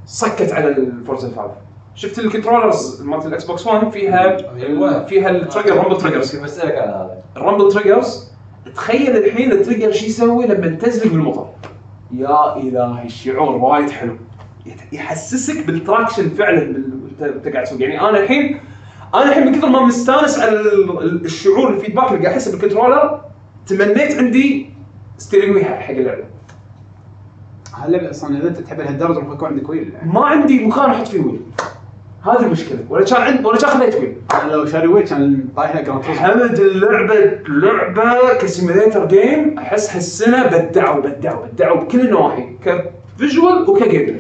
صكت 0.05 0.51
على 0.51 0.67
الفورزا 0.67 1.27
5 1.29 1.51
شفت 1.95 2.19
ال 2.19 2.26
controllers 2.26 3.01
مالت 3.01 3.25
الاكس 3.25 3.45
بوكس 3.45 3.67
1 3.67 3.89
فيها 3.89 4.37
أيوة. 4.55 5.05
فيها 5.05 5.29
ال 5.29 5.35
trigger 5.35 5.77
rumble 5.77 5.97
triggers 5.97 6.35
كنت 6.35 6.43
بسالك 6.43 6.75
على 6.75 6.91
هذا 6.91 7.23
ال 7.37 7.42
rumble 7.42 7.71
triggers 7.71 8.31
تخيل 8.75 9.17
الحين 9.17 9.51
ال 9.51 9.56
trigger 9.56 9.91
شو 9.91 10.05
يسوي 10.05 10.45
لما 10.45 10.75
تزلق 10.75 11.11
بالمطر 11.11 11.49
يا 12.11 12.57
إلهي 12.57 13.05
الشعور 13.05 13.55
وايد 13.55 13.89
حلو. 13.89 14.17
يحسسك 14.91 15.65
بال 15.67 15.80
traction 15.80 16.29
فعلا 16.29 16.83
وأنت 17.21 17.47
قاعد 17.47 17.65
تسوق. 17.65 17.81
يعني 17.81 18.01
أنا 18.01 18.19
الحين 18.19 18.59
أنا 19.15 19.23
الحين 19.29 19.45
من 19.45 19.55
كثر 19.55 19.69
ما 19.69 19.81
مستانس 19.85 20.39
على 20.39 20.51
ال- 20.59 20.99
ال- 21.03 21.25
الشعور 21.25 21.69
ال 21.69 21.73
feedback 21.73 22.07
اللي 22.11 22.23
قاعد 22.23 22.33
أحسه 22.33 22.51
بال 22.51 22.63
controller 22.63 23.21
تمنيت 23.67 24.17
عندي 24.17 24.69
steering 25.17 25.55
wheel 25.55 25.65
حق 25.65 25.89
اللعبة. 25.89 26.23
هاللعبة 27.75 28.09
أصلا 28.09 28.37
إذا 28.39 28.47
أنت 28.47 28.57
تحب 28.57 28.79
لهالدرجه 28.79 29.11
المفروض 29.17 29.35
يكون 29.35 29.49
عندك 29.49 29.69
wheel 29.69 29.93
ما 30.03 30.25
عندي 30.25 30.65
مكان 30.65 30.89
أحط 30.89 31.07
فيه 31.07 31.19
wheel 31.19 31.41
هذه 32.23 32.39
المشكلة. 32.45 32.79
ولا 32.89 33.05
كان 33.05 33.21
عندي 33.21 33.45
ولا 33.45 33.57
كان 33.57 33.69
خليت 33.69 33.95
wheel 33.95 34.15
أنا 34.43 34.51
لو 34.51 34.65
شاري 34.65 34.87
wheel 34.87 35.07
كان 35.07 35.45
طايح 35.55 35.79
توريزمو 35.81 36.03
حمد 36.15 36.59
اللعبه 36.59 37.15
لعبة 37.47 38.33
ك 38.41 38.48
simulator 38.48 39.05
game 39.05 39.59
أحس 39.59 39.95
هالسنة 39.95 40.47
بدعوا 40.47 41.01
بدعوا 41.01 41.45
بدعوا 41.45 41.79
بكل 41.79 41.99
النواحي 42.01 42.49
ك 42.65 42.80
visual 42.80 43.69
وك 43.69 43.85
game 43.85 44.17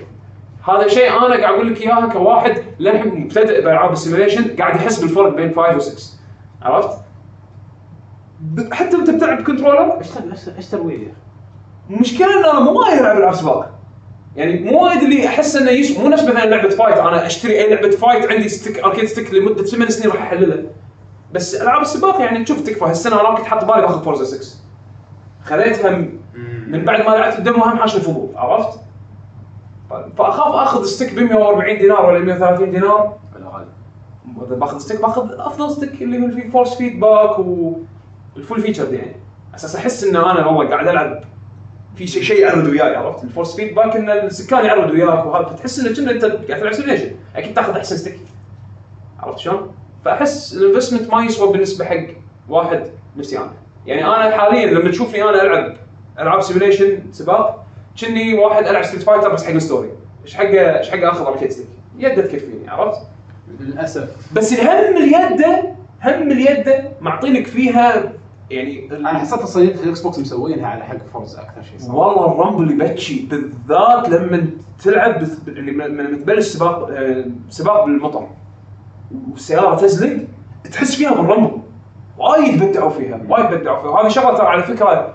هذا 0.69 0.87
شيء 0.87 1.09
أنا 1.11 1.27
قاعد 1.27 1.53
أقول 1.53 1.73
لك 1.73 1.81
إياها 1.81 2.07
كواحد 2.07 2.63
للحين 2.79 3.19
مبتدئ 3.19 3.61
بألعاب 3.61 3.91
ال 3.91 3.97
simulation 3.97 4.55
قاعد 4.55 4.75
يحس 4.75 4.99
بالفرق 4.99 5.35
بين 5.35 5.53
5 5.55 5.75
و 5.75 5.79
6 5.79 6.19
عرفت؟ 6.61 6.97
حتى 8.71 8.95
أنت 8.95 9.09
بتلعب 9.09 9.43
controller 9.43 9.99
wheel 10.85 11.01
يا 11.01 11.07
أخي 11.07 11.13
المشكلة 11.89 12.39
إن 12.39 12.45
أنا 12.45 12.59
مو 12.59 12.79
وايد 12.79 12.99
ألعب 12.99 13.17
العاب 13.17 13.35
سباق. 13.35 13.71
يعني 14.35 14.59
مو 14.59 14.85
وايد 14.85 15.03
اللي 15.03 15.27
أحس 15.27 15.55
إنه 15.55 15.71
yes 15.71 15.99
مو 15.99 16.07
نفس 16.07 16.23
مثلا 16.23 16.45
لعبة 16.45 16.69
fight 16.69 16.97
أنا 16.97 17.25
أشتري 17.25 17.59
أي 17.59 17.75
لعبة 17.75 17.89
fight 17.89 18.31
عندي 18.31 18.49
stick 18.49 18.79
arcade 18.83 19.05
stick 19.05 19.33
لمدة 19.33 19.63
ثمان 19.63 19.89
سنين 19.89 20.11
راح 20.11 20.21
أحللها. 20.21 20.63
بس 21.33 21.55
ألعاب 21.55 21.81
السباق 21.81 22.21
يعني 22.21 22.43
تشوف 22.43 22.61
تكفى. 22.61 22.85
هالسنة 22.85 23.21
أنا 23.21 23.35
كنت 23.35 23.45
حاط 23.45 23.65
بالي 23.65 23.81
باخذ 23.81 24.03
فورزا 24.03 24.37
6 24.37 24.59
خذيتها 25.45 25.89
من 26.67 26.85
بعد 26.85 26.99
ما 26.99 27.09
لعبت 27.09 27.39
ال 27.39 27.44
demo 27.44 27.63
هم 27.63 27.79
حاشني 27.79 28.01
فضول 28.01 28.29
عرفت؟ 28.35 28.79
فأخاف 30.17 30.55
أخذ 30.55 30.85
stick 30.85 31.13
ب 31.13 31.19
140 31.19 31.77
دينار 31.77 32.05
ولا 32.05 32.19
130 32.19 32.71
دينار. 32.71 33.17
غالي. 33.43 33.65
واذا 34.37 34.55
باخذ 34.55 34.77
stick 34.77 35.01
باخذ 35.01 35.31
أفضل 35.39 35.71
ستيك 35.71 36.01
اللي 36.01 36.25
هو 36.25 36.31
فيه 36.31 36.49
force 36.49 36.75
feedback 36.75 37.39
وال 37.39 37.80
full 37.80 38.61
featured 38.61 38.93
يعني. 38.93 39.15
أساس 39.55 39.75
أحس 39.75 40.03
إن 40.03 40.15
أنا 40.15 40.45
والله 40.45 40.69
قاعد 40.69 40.87
ألعب 40.87 41.23
في 41.95 42.07
شيء 42.07 42.23
شيء 42.23 42.41
يعرض 42.41 42.65
وياي 42.65 42.95
عرفت؟ 42.95 43.23
ال 43.23 43.28
force 43.28 43.55
feedback 43.55 43.95
إن 43.95 44.09
السكان 44.09 44.65
يعرض 44.65 44.91
وياك 44.91 45.25
وهذا 45.25 45.45
فتحس 45.45 45.87
كأنه 45.87 46.11
أنت 46.11 46.25
قاعد 46.25 46.61
تلعب 46.61 46.73
simulation 46.73 47.11
أكيد 47.35 47.53
تاخذ 47.53 47.77
أحسن 47.77 47.97
stick. 47.97 48.19
عرفت 49.19 49.37
شلون؟ 49.39 49.71
فأحس 50.05 50.53
ال 50.53 50.59
investment 50.59 51.13
ما 51.13 51.23
يسوى 51.23 51.51
بالنسبة 51.51 51.85
حق 51.85 52.07
واحد 52.49 52.87
نفسي 53.17 53.37
أنا. 53.37 53.53
يعني 53.85 54.05
أنا 54.05 54.37
حاليا 54.37 54.79
لما 54.79 54.91
تشوفني 54.91 55.23
أنا 55.23 55.41
العب 55.43 55.73
العاب 56.19 56.41
simulation 56.41 57.11
سباق 57.11 57.65
كني 58.01 58.33
واحد 58.33 58.63
ألعب 58.67 58.83
ستريت 58.83 59.03
فايتر 59.03 59.33
بس 59.33 59.43
حق 59.45 59.51
ال 59.51 59.57
story. 59.57 59.89
إيش 60.25 60.35
حقه 60.35 60.77
إيش 60.79 60.89
حقه 60.89 61.09
اخذ 61.09 61.25
arcade 61.25 61.51
stick 61.51 61.67
يده 61.97 62.21
تكفيني 62.21 62.69
عرفت؟ 62.69 62.99
للأسف. 63.59 64.33
بس 64.33 64.53
الهم 64.53 64.97
اليده 64.97 65.63
هم 66.03 66.31
اليده 66.31 66.89
معطينك 67.01 67.47
فيها 67.47 68.11
يعني 68.49 68.89
أنا 68.91 69.19
حسيت 69.19 69.55
يدة 69.55 69.83
الاكس 69.83 70.01
بوكس 70.01 70.19
مسوينها 70.19 70.67
على 70.67 70.83
حق 70.83 70.97
فورزا 71.13 71.41
أكثر 71.41 71.61
شيء 71.61 71.77
صراحة 71.79 71.97
والله 71.97 72.31
ال 72.31 72.37
rumble 72.37 72.71
يبكي 72.71 73.27
بالذات 73.31 74.09
لما 74.09 74.47
تلعب 74.83 75.19
بث- 75.25 75.47
يعني 75.47 75.71
لما 75.71 76.17
تبلش 76.17 76.47
سباق 76.47 76.89
آه، 76.91 77.25
سباق 77.49 77.85
بالمطر. 77.85 78.27
والسياره 79.31 79.75
تزلق 79.75 80.23
تحس 80.71 80.95
فيها 80.95 81.13
بال 81.13 81.22
rumble. 81.22 81.51
وايد 82.17 82.63
بدعوا 82.63 82.89
فيها 82.89 83.19
وايد 83.29 83.45
بدعوا 83.59 83.77
فيها. 83.81 83.89
وهذه 83.89 84.07
شغلة 84.07 84.37
ترى 84.37 84.47
على 84.47 84.63
فكرة 84.63 85.13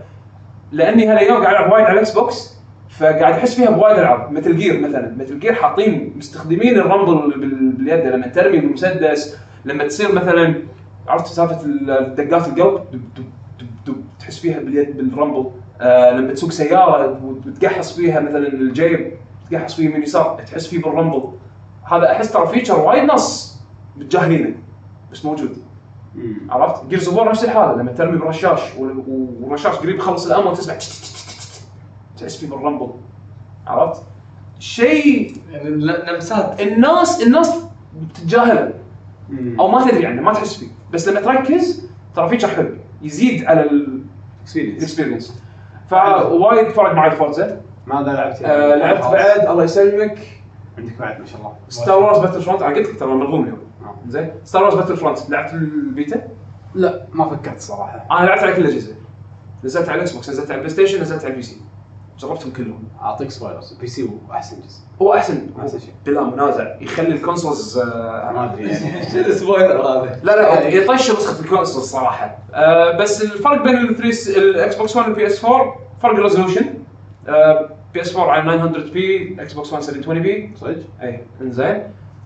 لأني 0.73 1.06
هالأيام 1.06 1.43
قاعد 1.43 1.55
ألعب 1.55 1.73
وايد 1.73 1.85
على 1.85 1.93
الاكس 1.93 2.12
بوكس 2.12 2.53
فقاعد 2.98 3.34
احس 3.34 3.54
فيها 3.54 3.70
بوايد 3.70 3.98
العاب 3.98 4.32
مثل 4.32 4.56
Gear 4.56 4.80
مثلا. 4.80 5.14
مثل 5.18 5.40
Gear 5.40 5.55
حاطين 5.54 6.12
مستخدمين 6.16 6.76
ال 6.78 6.87
rumble 6.87 7.40
بال- 7.40 7.72
باليد 7.72 8.06
لما 8.06 8.26
ترمي 8.26 8.58
بالمسدس 8.60 9.36
لما 9.64 9.86
تصير 9.86 10.14
مثلا 10.14 10.54
عرفت 11.08 11.26
سالفة 11.26 11.64
ال- 11.64 12.14
دقات 12.14 12.48
القلب؟ 12.48 12.80
دب 12.92 13.00
دب 13.16 13.24
دب 13.60 13.66
دب 13.86 14.04
تحس 14.20 14.38
فيها 14.38 14.58
باليد 14.60 14.96
بال 14.96 15.10
rumble 15.10 15.51
آه 15.80 16.10
لما 16.12 16.32
تسوق 16.32 16.50
سيارة 16.50 17.20
وتقحص 17.24 17.96
فيها 17.96 18.20
مثلا 18.20 18.48
الجيب 18.48 19.12
تقحص 19.50 19.74
فيه 19.74 19.88
من 19.88 20.02
يسار 20.02 20.40
تحس 20.46 20.66
فيه 20.66 20.82
بال 20.82 20.92
rumble 20.92 21.22
هذا 21.84 22.12
أحس 22.12 22.32
ترى 22.32 22.46
feature 22.46 22.80
وايد 22.80 23.04
ناس 23.04 23.58
متجاهلينه 23.96 24.54
بس 25.12 25.24
موجود. 25.24 25.56
عرفت؟ 26.50 26.86
Gears 26.86 27.09
of 27.09 27.28
نفس 27.28 27.44
الحالة 27.44 27.76
لما 27.76 27.92
ترمي 27.92 28.18
برشاش 28.18 28.60
وال- 28.78 29.04
والرشاش 29.40 29.74
قريب 29.74 29.96
يخلص 29.96 30.26
ال 30.26 30.31
ammo 30.31 30.51
وتسمع 30.50 30.74
تحس 32.24 32.36
فيه 32.36 32.51
بال 32.51 32.60
rumble 32.60 32.90
عرفت؟ 33.66 34.02
شيء 34.59 35.36
يعني 35.51 35.70
لمسات 35.70 36.60
الناس 36.60 37.22
الناس 37.22 37.64
بتتجاهله 38.01 38.72
مم. 39.28 39.60
أو 39.60 39.68
ما 39.68 39.90
تدري 39.90 40.06
عنه 40.06 40.22
ما 40.22 40.32
تحس 40.32 40.56
فيه. 40.56 40.66
بس 40.92 41.09
لما 41.09 41.20
تركز 41.20 41.88
ترى 42.14 42.28
feature 42.28 42.48
حلو 42.48 42.76
يزيد 43.02 43.44
على. 43.44 43.70
ال 44.56 44.64
experience 44.64 45.42
فوايد 45.88 46.68
فرق 46.68 46.94
معي 46.94 47.10
Forza. 47.10 47.60
ماذا 47.86 48.12
لعبت؟ 48.12 48.42
آه 48.42 48.74
لعبت 48.74 49.02
بعد. 49.02 49.46
الله 49.48 49.64
يسلمك. 49.64 50.18
عندك 50.78 50.98
بعد 50.98 51.20
ما 51.20 51.26
شاء 51.26 51.40
الله. 51.40 51.52
Star 51.68 52.02
Wars 52.02 52.18
Battlefront 52.18 52.62
أنا 52.62 52.74
قلت 52.74 52.88
لك 52.88 52.98
ترى 52.98 53.14
مرغوم 53.14 53.42
اليوم. 53.42 53.59
آه. 53.84 53.96
زين. 54.09 54.30
Star 54.44 54.62
Wars 54.62 54.74
Battlefront 54.74 55.30
لعبت 55.30 55.52
البيتا؟ 55.52 56.28
لا 56.74 57.06
ما 57.12 57.24
فكرت 57.24 57.60
صراحة. 57.60 58.06
أنا 58.10 58.26
لعبت 58.26 58.42
على 58.42 58.52
كل 58.52 58.62
الأجهزة. 58.62 58.94
نزلت 59.64 59.88
على 59.88 59.96
ال 59.96 60.12
Xbox 60.12 60.30
نزلت 60.30 60.51
على 60.51 60.55
ال 60.55 60.70
PlayStation 60.70 61.01
نزلت 61.01 61.24
على 61.24 61.30
ال 61.30 61.42
PC 61.42 61.56
جربتهم 62.18 62.52
كلهم. 62.52 62.84
أعطيك 63.02 63.30
spoilers 63.30 63.72
PC 63.72 64.02
هو 64.02 64.32
أحسن 64.32 64.56
جزء. 64.56 64.80
هو 65.02 65.14
أحسن 65.14 65.46
أحسن 65.60 65.78
شيء. 65.78 65.94
بلا 66.06 66.22
منازع. 66.22 66.74
يخلي 66.80 67.08
ال 67.09 67.16
consoles 67.16 67.78
آه، 67.78 68.32
ما 68.34 68.54
أدري 68.54 68.68
يعني. 68.68 69.02
شو 69.12 69.18
ال 69.18 69.26
spoiler 69.26 69.82
هذا؟ 69.82 70.20
لا 70.22 70.36
لا 70.36 70.68
يطش 70.68 71.10
نسخة 71.10 71.44
ال 71.44 71.49
console 71.49 71.82
صراحة. 71.82 72.38
آه 72.54 72.96
بس 72.96 73.22
الفرق 73.22 73.62
بين 73.62 73.76
ال 74.36 74.74
Xbox 74.76 74.96
1 74.96 75.08
وال 75.09 75.26
PS 75.26 75.44
4 75.44 75.76
فرق 76.02 76.14
ال 76.14 76.19
resolution 76.19 76.64
آه 77.28 77.70
PS 77.94 78.16
4 78.16 78.30
على 78.32 78.58
900 78.58 78.92
p 78.92 79.36
Xbox 79.40 79.72
1 79.72 79.82
720 79.82 80.22
p 80.22 80.51
صدق؟ 80.60 80.76
اي 81.02 81.20
إنزين. 81.40 81.82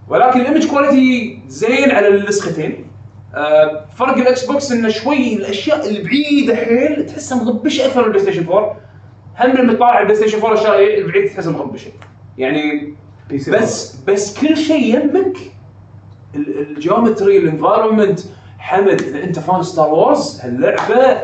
ولكن 0.08 0.40
ال 0.40 0.44
image 0.44 0.66
quality 0.66 1.42
زين 1.48 1.90
على 1.90 2.08
النسختين. 2.08 2.84
آه 3.34 3.84
فرق 3.96 4.16
ال 4.16 4.44
Xbox 4.44 4.72
إنه 4.72 4.88
شوي 4.88 5.34
الأشياء 5.34 5.90
البعيدة 5.90 6.56
حيل 6.56 7.06
تحسها 7.06 7.44
مغبشة 7.44 7.86
أكثر 7.86 8.00
من 8.00 8.06
ال 8.06 8.22
PlayStation 8.22 8.48
4 8.52 8.76
هم 9.40 9.70
تطالع 9.70 9.86
على 9.86 10.00
ال 10.00 10.16
PlayStation 10.16 10.38
4 10.38 10.52
الاشياء 10.52 10.98
البعيده 11.00 11.28
تحسها 11.34 11.52
مغبشه 11.52 11.90
يعني 12.38 12.94
بس 13.32 13.96
بس 14.06 14.40
كل 14.40 14.56
شيء 14.56 14.94
يمك 14.96 15.36
ال- 16.34 16.58
geometry 16.70 17.38
ال 17.38 17.45
environment 17.45 18.20
حمد 18.58 19.02
إذا 19.02 19.24
أنت 19.24 19.38
fan 19.38 19.62
Star 19.62 19.88
Wars 19.94 20.40
هاللعبة 20.40 21.18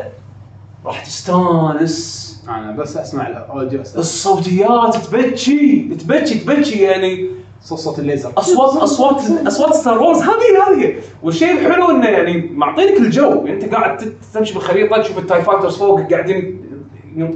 راح 0.85 1.05
تستانس. 1.05 2.25
أنا 2.49 2.71
بس 2.71 2.97
أسمع 2.97 3.27
ال 3.27 3.35
audio. 3.35 3.81
الصوتيات 3.81 4.95
تبكي. 4.95 5.89
تبكي 5.99 6.35
تبكي 6.39 6.79
يعني. 6.79 7.29
صوت 7.61 7.99
الليزر. 7.99 8.31
اصوات 8.37 8.83
اصوات 8.83 9.21
أصوات 9.47 9.73
Star 9.73 10.01
Wars 10.01 10.17
هذه 10.21 10.67
هذه. 10.67 10.95
والشيء 11.23 11.51
الحلو 11.51 11.91
إنه 11.91 12.07
يعني 12.09 12.49
معطينك 12.53 12.97
الجو. 12.97 13.45
يعني 13.45 13.65
أنت 13.65 13.73
قاعد 13.73 14.13
تمشي 14.33 14.53
بالخريطة 14.53 14.97
تشوف 15.01 15.17
ال 15.17 15.23
TIE 15.23 15.41
fighters 15.41 15.77
فوق 15.77 16.11
قاعدين 16.11 16.64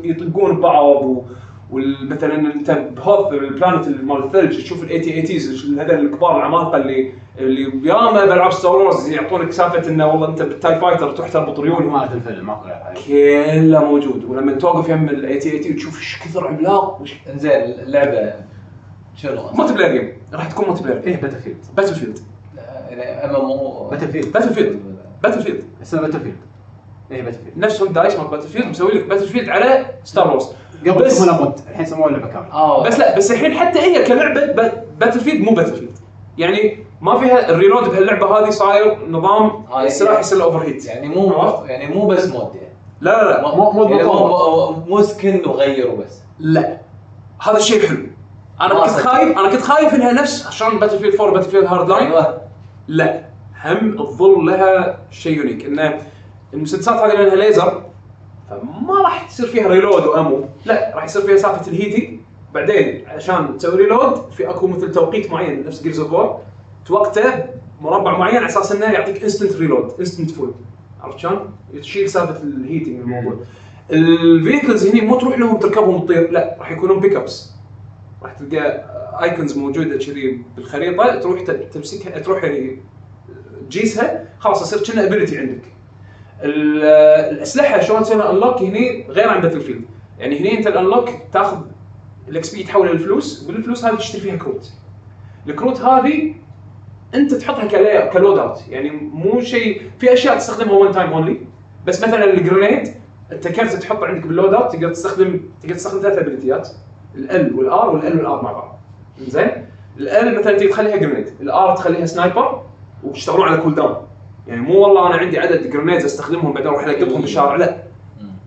يطقون 0.03 0.57
ببعض 0.57 1.05
و 1.05 1.23
ومثلا 1.71 2.35
انت 2.35 2.71
ب 2.71 2.84
Hoth 2.84 3.33
ال 3.33 3.41
planet 3.41 3.87
مال 3.87 4.23
الثلج 4.23 4.63
تشوف 4.63 4.83
ال 4.83 4.99
AT-ATs 4.99 5.73
هذول 5.79 6.05
الكبار 6.05 6.37
العمالقه 6.37 6.77
اللي 6.77 7.11
اللي 7.39 7.89
ياما 7.89 8.25
بالعاب 8.25 8.51
ستار 8.51 8.75
وورز 8.75 9.09
يعطونك 9.09 9.51
سالفه 9.51 9.89
انه 9.89 10.07
والله 10.07 10.27
انت 10.27 10.41
بالتاي 10.41 10.79
فايتر 10.79 11.11
تروح 11.11 11.29
تربط 11.29 11.59
ريولهم 11.59 11.93
مالت 11.93 12.11
الفيلم 12.11 12.45
ماكو 12.45 12.69
كله 13.07 13.83
موجود 13.85 14.25
ولما 14.25 14.51
توقف 14.51 14.89
يم 14.89 15.09
الاي 15.09 15.37
تي 15.37 15.51
اي 15.51 15.59
تي 15.59 15.71
وتشوف 15.71 15.99
إيش 15.99 16.19
كثر 16.19 16.47
عملاق 16.47 17.01
وش 17.01 17.15
انزين 17.29 17.51
اللعبه 17.51 18.33
شنو؟ 19.15 19.51
مالتي 19.57 19.73
بلاير 19.73 19.91
جيم 19.91 20.13
راح 20.33 20.51
تكون 20.51 20.67
مالتي 20.67 20.83
بلاير 20.83 21.03
إيه 21.03 21.21
باتل 21.21 21.37
فيلد 21.37 21.65
باتل 21.77 21.95
فيلد 21.95 22.19
يعني 22.89 23.03
ام 23.03 23.35
ام 23.35 23.41
أو 23.41 23.89
باتل 23.89 24.07
فيلد 24.07 24.31
باتل 24.31 24.53
فيلد 24.53 24.79
باتل 25.23 25.41
فيلد 25.41 25.63
اسمها 25.81 26.01
إيه 26.01 26.07
باتل 26.07 26.23
فيلد 26.23 26.48
نفس 27.57 27.81
هوم 27.81 27.93
دايس 27.93 28.15
مال 28.15 28.27
باتل 28.27 28.47
فيلد 28.47 28.65
مسوي 28.67 28.91
لك 28.91 29.03
باتل 29.05 29.27
فيلد 29.27 29.49
على 29.49 29.85
ستار 30.03 30.27
وورز. 30.27 30.49
قبل 30.87 30.91
بس 31.05 31.11
يسمونها 31.13 31.41
مود 31.41 31.59
الحين 31.69 31.85
سموها 31.85 32.11
لعبة 32.11 32.27
كاملة. 32.27 32.51
آه. 32.53 32.83
بس 32.83 32.99
لا 32.99 33.17
بس 33.17 33.31
الحين 33.31 33.53
حتى 33.53 33.79
هي 33.79 34.03
كلعبة 34.03 34.45
ب- 34.45 34.83
باتل 34.99 35.19
فيلد 35.19 35.41
مو 35.41 35.51
باتل 35.53 35.75
فيلد. 35.75 35.91
يعني 36.37 36.85
ما 37.01 37.19
فيها 37.19 37.49
ال 37.49 37.54
reload 37.54 37.83
بهاللعبة 37.89 38.39
هذه 38.39 38.49
صاير 38.49 39.05
نظام 39.09 39.65
السلاح 39.83 40.19
يصير 40.19 40.37
له 40.37 40.43
overheat 40.43 40.85
يعني 40.85 41.07
مو 41.09 41.33
يعني 41.65 41.95
مو 41.95 42.07
بس 42.07 42.27
mod 42.27 42.55
يعني. 42.55 42.73
لا 43.01 43.23
لا 43.23 43.29
لا. 43.41 43.55
مو- 43.55 43.71
مو 43.71 43.83
يعني. 43.83 44.03
مو- 44.03 44.27
مو- 44.27 44.71
مو 44.87 45.01
skin 45.01 45.41
وغيره 45.49 45.91
بس. 45.95 46.19
لا. 46.39 46.77
هذا 47.41 47.57
الشيء 47.57 47.83
الحلو 47.83 47.97
أنا 48.61 48.73
كنت. 48.73 48.89
خايف 48.89 49.37
أنا 49.37 49.49
كنت 49.49 49.61
خايف 49.61 49.93
إنها 49.95 50.11
نفس 50.11 50.47
عشان 50.47 50.79
Battlefield 50.79 51.15
4 51.21 51.33
Battlefield 51.33 51.65
Hardline؟ 51.65 52.05
أيوه. 52.07 52.41
لا. 52.87 53.29
هم 53.65 53.95
تظل 53.97 54.45
لها 54.45 54.97
شيء 55.11 55.37
unique 55.37 55.65
إنه 55.65 55.97
المسدسات 56.53 56.95
هذه 56.95 57.13
لأنها 57.13 57.35
ليزر 57.35 57.83
فما 58.49 59.01
راح 59.01 59.27
تصير 59.27 59.47
فيها 59.47 59.67
reload 59.67 60.05
و 60.05 60.13
ammo 60.13 60.45
لا 60.65 60.91
راح 60.95 61.03
يصير 61.03 61.21
فيها 61.21 61.37
سالفة 61.37 61.71
ال 61.71 61.77
heating 61.77 62.19
بعدين 62.53 63.07
عشان 63.07 63.57
تسوي 63.57 63.75
reload 63.83 64.31
في 64.31 64.49
أكو 64.49 64.67
مثل 64.67 64.91
توقيت 64.91 65.31
معين 65.31 65.65
نفس 65.65 65.83
Gears 65.83 65.99
of 65.99 66.37
توقته 66.85 67.45
مربع 67.81 68.17
معين 68.17 68.37
على 68.37 68.45
أساس 68.45 68.71
إنه 68.71 68.85
يعطيك 68.85 69.23
instant 69.23 69.55
reload 69.55 69.93
instant 69.99 70.31
full 70.31 70.53
عرفت 71.01 71.19
شلون؟ 71.19 71.51
تشيل 71.79 72.09
سالفة 72.09 72.43
ال 72.43 72.50
heating 72.50 72.95
من 72.95 73.01
الموضوع. 73.01 73.39
ال 73.91 74.02
vehicles 74.02 74.87
هني 74.87 75.01
مو 75.01 75.19
تروح 75.19 75.39
لهم 75.39 75.57
تركبهم 75.57 76.05
تطير 76.05 76.31
لا 76.31 76.55
راح 76.59 76.71
يكونون 76.71 76.99
pickups 76.99 77.51
راح 78.23 78.31
تلقى 78.33 78.89
icons 79.23 79.57
موجودة 79.57 79.97
كذي 79.97 80.41
بالخريطة 80.55 81.19
تروح 81.19 81.41
تمسكها 81.71 82.19
تروح 82.19 82.43
يعني 82.43 82.77
تجيسها 83.69 84.25
خلاص 84.39 84.61
يصير 84.61 84.93
كأنه 84.93 85.07
ability 85.07 85.37
عندك. 85.37 85.61
ال- 86.43 86.83
الأسلحة 87.33 87.79
شلون 87.81 88.01
تسوي 88.01 88.29
unlock 88.29 88.61
هني 88.61 89.07
غير 89.09 89.29
عن 89.29 89.41
Battlefield، 89.41 89.81
يعني 90.19 90.39
هني 90.39 90.57
أنت 90.57 90.67
ال 90.67 90.73
unlock 90.73 91.09
تاخذ 91.33 91.61
ال 92.27 92.55
XP 92.55 92.63
تحولها 92.63 92.93
لفلوس 92.93 93.45
والفلوس 93.47 93.85
هذه 93.85 93.95
تشتري 93.95 94.21
فيها 94.21 94.35
كروت. 94.35 94.69
الكروت 95.47 95.81
هذه 95.81 96.35
أنت 97.15 97.33
تحطها 97.33 98.05
ك 98.09 98.37
loadout 98.39 98.67
يعني 98.69 98.89
مو 98.91 99.41
شيء 99.41 99.81
في 99.99 100.13
أشياء 100.13 100.37
تستخدمها 100.37 100.73
one 100.73 100.91
time 100.91 101.13
only 101.13 101.41
بس 101.87 102.03
مثلا 102.03 102.23
ال 102.33 102.40
grenade 102.40 102.87
أنت 103.31 103.47
كرت 103.47 103.73
تحطه 103.73 104.05
عندك 104.07 104.27
بال 104.27 104.53
loadout 104.53 104.73
تقدر 104.73 104.89
تستخدم 104.89 105.39
تقدر 105.61 105.75
تستخدم 105.75 106.01
ثلاث 106.01 106.17
ابيلتيات 106.17 106.69
L 107.15 107.55
وال 107.55 107.89
R 107.89 108.17
وال 108.17 108.25
L 108.25 108.29
وال 108.29 108.37
R 108.37 108.41
مع 108.43 108.51
بعض. 108.51 108.79
زين؟ 109.19 109.65
L 109.99 110.39
مثلا 110.39 110.57
تقدر 110.57 110.69
تخليها 110.69 110.95
grenade 110.97 111.27
ال 111.41 111.58
R 111.58 111.75
تخليها 111.75 112.05
sniper 112.05 112.63
وتشتغلون 113.03 113.47
على 113.47 113.57
cooldown 113.57 114.07
يعني 114.49 114.61
مو 114.61 114.79
والله 114.79 115.07
أنا 115.07 115.15
عندي 115.15 115.39
عدد 115.39 115.69
grenades 115.69 116.05
أستخدمهم 116.05 116.53
بعدين 116.53 116.67
أروح 116.67 116.83
القطهم 116.83 117.21
بالشارع 117.21 117.55
لا. 117.55 117.83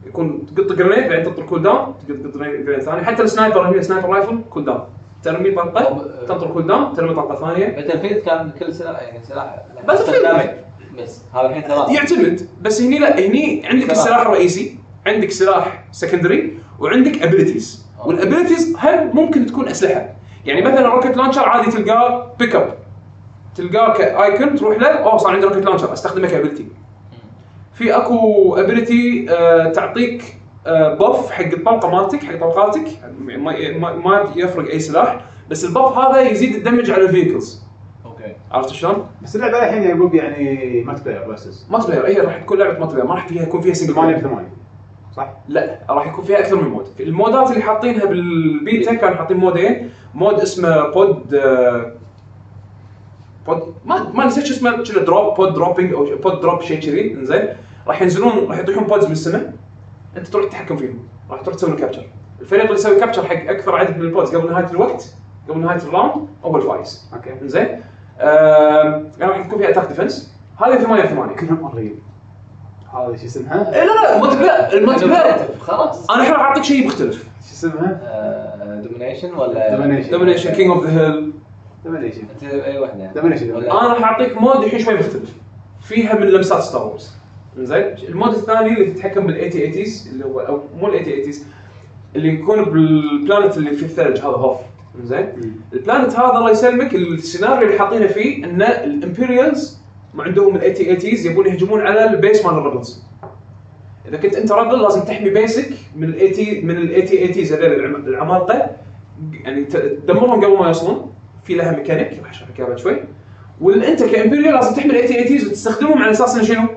يكون 0.07 0.47
تقط 0.57 0.73
grenade 0.73 1.09
بعدين 1.09 1.25
تنطر 1.25 1.43
cooldown 1.43 1.95
تقط 2.09 2.37
grenade 2.37 2.81
ثاني. 2.81 3.05
حتى 3.05 3.23
ال 3.23 3.28
sniper 3.28 3.61
هي 3.61 3.83
sniper 3.83 4.09
rifle 4.09 4.41
cooldown. 4.51 4.81
ترمي 5.23 5.51
طلقه 5.51 6.07
تنطر 6.29 6.47
cooldown 6.47 6.93
ترمي 6.93 7.15
طلقه 7.15 7.35
ثانية. 7.35 7.67
Battlefield 7.69 8.19
كان 8.19 8.53
كل 8.61 8.75
سلاح 8.75 9.03
يعني 9.03 9.25
سلاح. 9.25 9.57
استخدامي 9.89 10.51
بس. 10.99 11.23
هذا 11.35 11.47
الحين 11.47 11.63
ثلاثة 11.63 11.93
يعتمد. 11.93 12.49
بس 12.63 12.83
هني 12.83 12.99
لا 12.99 13.19
هني 13.19 13.63
عندك 13.67 13.85
سلاح. 13.85 13.99
السلاح 13.99 14.21
الرئيسي 14.21 14.77
عندك 15.07 15.31
سلاح 15.31 15.85
secondary 15.93 16.59
وعندك 16.81 17.23
abilities. 17.23 17.87
وال 18.07 18.19
abilities 18.19 18.77
هم 18.77 19.11
ممكن 19.15 19.47
تكون 19.47 19.69
أسلحة؟ 19.69 20.09
يعني 20.47 20.63
مثلا 20.63 20.89
rocket 20.89 21.17
launcher 21.17 21.49
عادي 21.49 21.71
تلقاه 21.71 22.33
بيك 22.39 22.57
اب 22.57 22.75
تلقاه 23.55 23.93
ك 23.93 24.05
icon 24.05 24.55
تروح 24.55 24.79
له 24.79 24.87
أوه 24.89 25.17
صار 25.17 25.33
عندي 25.33 25.47
rocket 25.47 25.65
launcher 25.65 25.93
أستخدمه 25.93 26.29
ك 26.29 26.33
ability. 26.33 26.67
في 27.73 27.97
أكو 27.97 28.55
ability 28.57 29.27
آه 29.31 29.69
تعطيك 29.69 30.37
آه 30.67 30.95
buff 30.95 31.31
حق 31.31 31.45
الطلقة 31.45 31.91
مالتك 31.91 32.25
حق 32.25 32.37
طلقاتك. 32.41 32.87
ما, 33.21 33.37
ما, 33.79 33.95
ما 33.97 34.25
يفرق 34.37 34.71
أي 34.71 34.79
سلاح 34.81 35.21
بس 35.51 35.65
ال 35.65 35.72
buff 35.72 35.99
هذا 35.99 36.21
يزيد 36.21 36.55
ال 36.55 36.60
damage 36.60 36.91
على 36.91 37.03
ال 37.03 37.09
vehicles 37.09 37.63
okay. 38.05 38.37
عرفت 38.53 38.69
شلون؟ 38.69 39.07
بس 39.23 39.37
اللعبة 39.37 39.59
الحين 39.59 39.83
يعقوب 39.83 40.15
يعني 40.15 40.83
multiplayer 40.87 41.25
versus 41.25 41.67
multiplayer 41.71 42.07
هي 42.07 42.21
راح 42.21 42.39
تكون 42.39 42.59
لعبة 42.59 42.79
multiplayer 42.79 43.09
ما 43.09 43.15
راح 43.15 43.27
فيها 43.29 43.43
يكون 43.43 43.61
فيها 43.61 43.75
single 43.75 43.95
8 43.95 44.17
ب 44.17 44.19
player 44.21 44.35
8 44.35 44.49
صح؟ 45.17 45.29
لا 45.49 45.79
راح 45.91 46.07
يكون 46.07 46.25
فيها 46.25 46.39
أكثر 46.39 46.57
من 46.63 46.69
mode 46.69 46.87
في 46.97 47.03
المودات 47.03 47.51
اللي 47.51 47.63
حاطينها 47.63 48.05
بالبيتا 48.05 48.95
كانوا 48.95 49.17
حاطين 49.17 49.37
مودين. 49.37 49.91
mode 50.15 50.41
اسمه 50.41 50.89
pod 50.89 51.35
آه، 51.35 51.93
بود 53.47 53.75
ما 53.85 54.11
ما 54.15 54.27
نسيت 54.27 54.45
شو 54.47 54.55
اسمه 54.55 54.83
كذا 54.83 55.05
دروب 55.05 55.35
بود 55.35 55.55
دروبينج 55.55 55.95
أو 55.95 56.05
بود 56.23 56.41
دروب 56.41 56.61
شيء 56.63 56.81
كذي 56.81 57.15
انزين 57.15 57.49
راح 57.87 58.03
ينزلون 58.03 58.49
راح 58.49 58.59
يطيحون 58.59 58.85
بودز 58.85 59.07
من 59.07 59.13
السماء 59.13 59.53
انت 60.17 60.27
تروح 60.27 60.45
تتحكم 60.45 60.77
فيهم 60.77 60.99
راح 61.31 61.41
تروح 61.41 61.57
تسوي 61.57 61.77
كابتشر 61.77 62.07
الفريق 62.41 62.63
اللي 62.63 62.75
يسوي 62.75 63.01
كابتشر 63.01 63.25
حق 63.25 63.51
أكثر 63.51 63.77
عدد 63.77 63.97
من 63.97 64.03
البودز 64.05 64.37
قبل 64.37 64.51
نهايه 64.51 64.71
الوقت 64.71 65.15
قبل 65.49 65.61
نهايه 65.61 65.79
الراوند 65.79 66.27
هو 66.45 66.57
الفايز 66.57 67.11
أوكي 67.15 67.33
انزين 67.43 67.81
آه 68.21 69.05
راح 69.21 69.47
يكون 69.47 69.59
فيها 69.59 69.71
اتاك 69.71 69.89
ديفنس 69.89 70.35
هذه 70.65 70.77
8 70.77 71.03
8 71.07 71.37
كلهم 71.37 71.69
قريب 71.69 71.99
هذا 72.95 73.17
شو 73.17 73.25
اسمها؟ 73.27 73.71
لا 73.71 73.85
لا 73.85 74.17
الملتي 74.17 74.37
بلاير 74.37 74.79
الملتي 74.79 75.05
بلاير 75.07 75.37
خلاص 75.61 76.11
أنا 76.11 76.21
الحين 76.21 76.35
راح 76.35 76.41
اعطيك 76.43 76.65
شيء 76.65 76.87
مختلف 76.87 77.17
شو 77.17 77.53
اسمها؟ 77.53 78.01
دومينيشن 78.85 79.35
ولا 79.35 79.77
Domination. 79.77 80.11
دومينيشن 80.11 80.55
كينج 80.55 80.71
اوف 80.71 80.87
ذا 80.87 80.91
هيل 81.01 81.32
دومينيشن 81.85 82.21
أنت 82.35 82.43
أي 82.45 82.79
Domination. 83.15 83.43
ولا؟ 83.55 83.71
أنا 83.81 83.93
راح 83.95 84.03
أعطيك 84.05 84.43
مود 84.43 84.57
الحين 84.65 84.81
شوي 84.81 84.95
مختلف 84.95 85.33
فيها 85.83 86.15
من 86.19 86.27
لمسات 86.27 86.63
ستار 86.63 86.87
وورز 86.87 87.11
زين 87.59 87.95
المود 88.09 88.35
الثاني 88.35 88.73
اللي 88.75 88.85
تتحكم 88.91 89.27
بال 89.27 89.51
80 89.53 89.73
80s 89.73 90.09
اللي 90.13 90.25
هو 90.25 90.41
أو 90.41 90.61
مو 90.77 90.89
ال 90.89 91.05
80 91.05 91.33
80s 91.33 91.37
اللي 92.17 92.29
يكون 92.35 92.65
بالبلانت 92.65 93.57
اللي 93.57 93.71
فيه 93.73 93.87
الثلج 93.87 94.19
هذا 94.19 94.27
هوف 94.27 94.57
زين 95.05 95.29
البلانت 95.73 96.13
هذا 96.13 96.39
الله 96.39 96.51
يسلمك 96.51 96.95
السيناريو 96.95 97.69
اللي 97.69 97.79
حاطينه 97.79 98.07
فيه 98.07 98.45
ان 98.45 98.63
الإمبيريالز 98.63 99.79
ما 100.15 100.25
عندهم 100.25 100.57
الاي 100.57 100.73
تي 100.73 100.91
اي 100.91 100.97
تيز 100.97 101.27
يبون 101.27 101.47
يهجمون 101.47 101.81
على 101.81 102.05
البيس 102.11 102.47
مال 102.47 102.55
الريبلز 102.55 103.05
إذا 104.09 104.17
كنت 104.17 104.35
أنت 104.35 104.53
رجل 104.53 104.83
لازم 104.83 105.01
تحمي 105.01 105.31
base 105.31 105.61
ك 105.61 105.69
من 105.97 106.09
ال 106.09 106.31
AT 106.31 106.61
من 106.61 106.77
ال 106.77 107.03
AT-ATs 107.03 107.53
هذول 107.53 107.73
العم- 107.73 108.07
العمالقة. 108.07 108.71
يعني 109.45 109.65
تدمرهم 109.65 110.45
قبل 110.45 110.59
ما 110.59 110.67
يوصلون 110.67 111.13
في 111.45 111.55
لها 111.55 111.77
ميكانيك 111.77 112.21
راح 112.23 112.31
اشرح 112.31 112.49
لك 112.49 112.59
اياها 112.59 112.69
بعد 112.69 112.79
شوي. 112.79 112.97
وانت 113.61 114.03
ك 114.03 114.09
Imperial 114.09 114.55
لازم 114.55 114.75
تحمي 114.75 114.91
ال 114.91 115.09
AT-ATs 115.09 115.47
وتستخدمهم 115.47 116.03
على 116.03 116.11
أساس 116.11 116.35
إنه 116.35 116.45
شنو؟ 116.45 116.69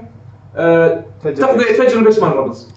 تفجر 1.21 1.45
تقضي 1.45 1.63
تفجر 1.63 1.99
ال 1.99 2.03
base 2.03 2.19
مال 2.19 2.31
ال 2.31 2.36
Rebels 2.36 2.69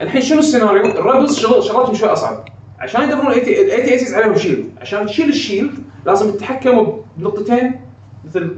الحين 0.00 0.22
شنو 0.22 0.38
السيناريو؟ 0.38 0.84
ال 0.84 0.92
Rebels 0.92 1.38
شغل 1.38 1.62
شغلاتهم 1.62 1.94
شوي 1.94 2.08
أصعب. 2.08 2.44
عشان 2.78 3.02
يدمرون 3.02 3.26
ال 3.26 3.40
AT-ATs 3.40 4.14
عليهم 4.14 4.36
shield 4.36 4.70
عشان 4.80 5.06
تشيل 5.06 5.28
ال 5.28 5.35
shield 5.35 5.74
لازم 6.06 6.30
تتحكم 6.30 6.96
بنقطتين 7.16 7.80
مثل 8.24 8.56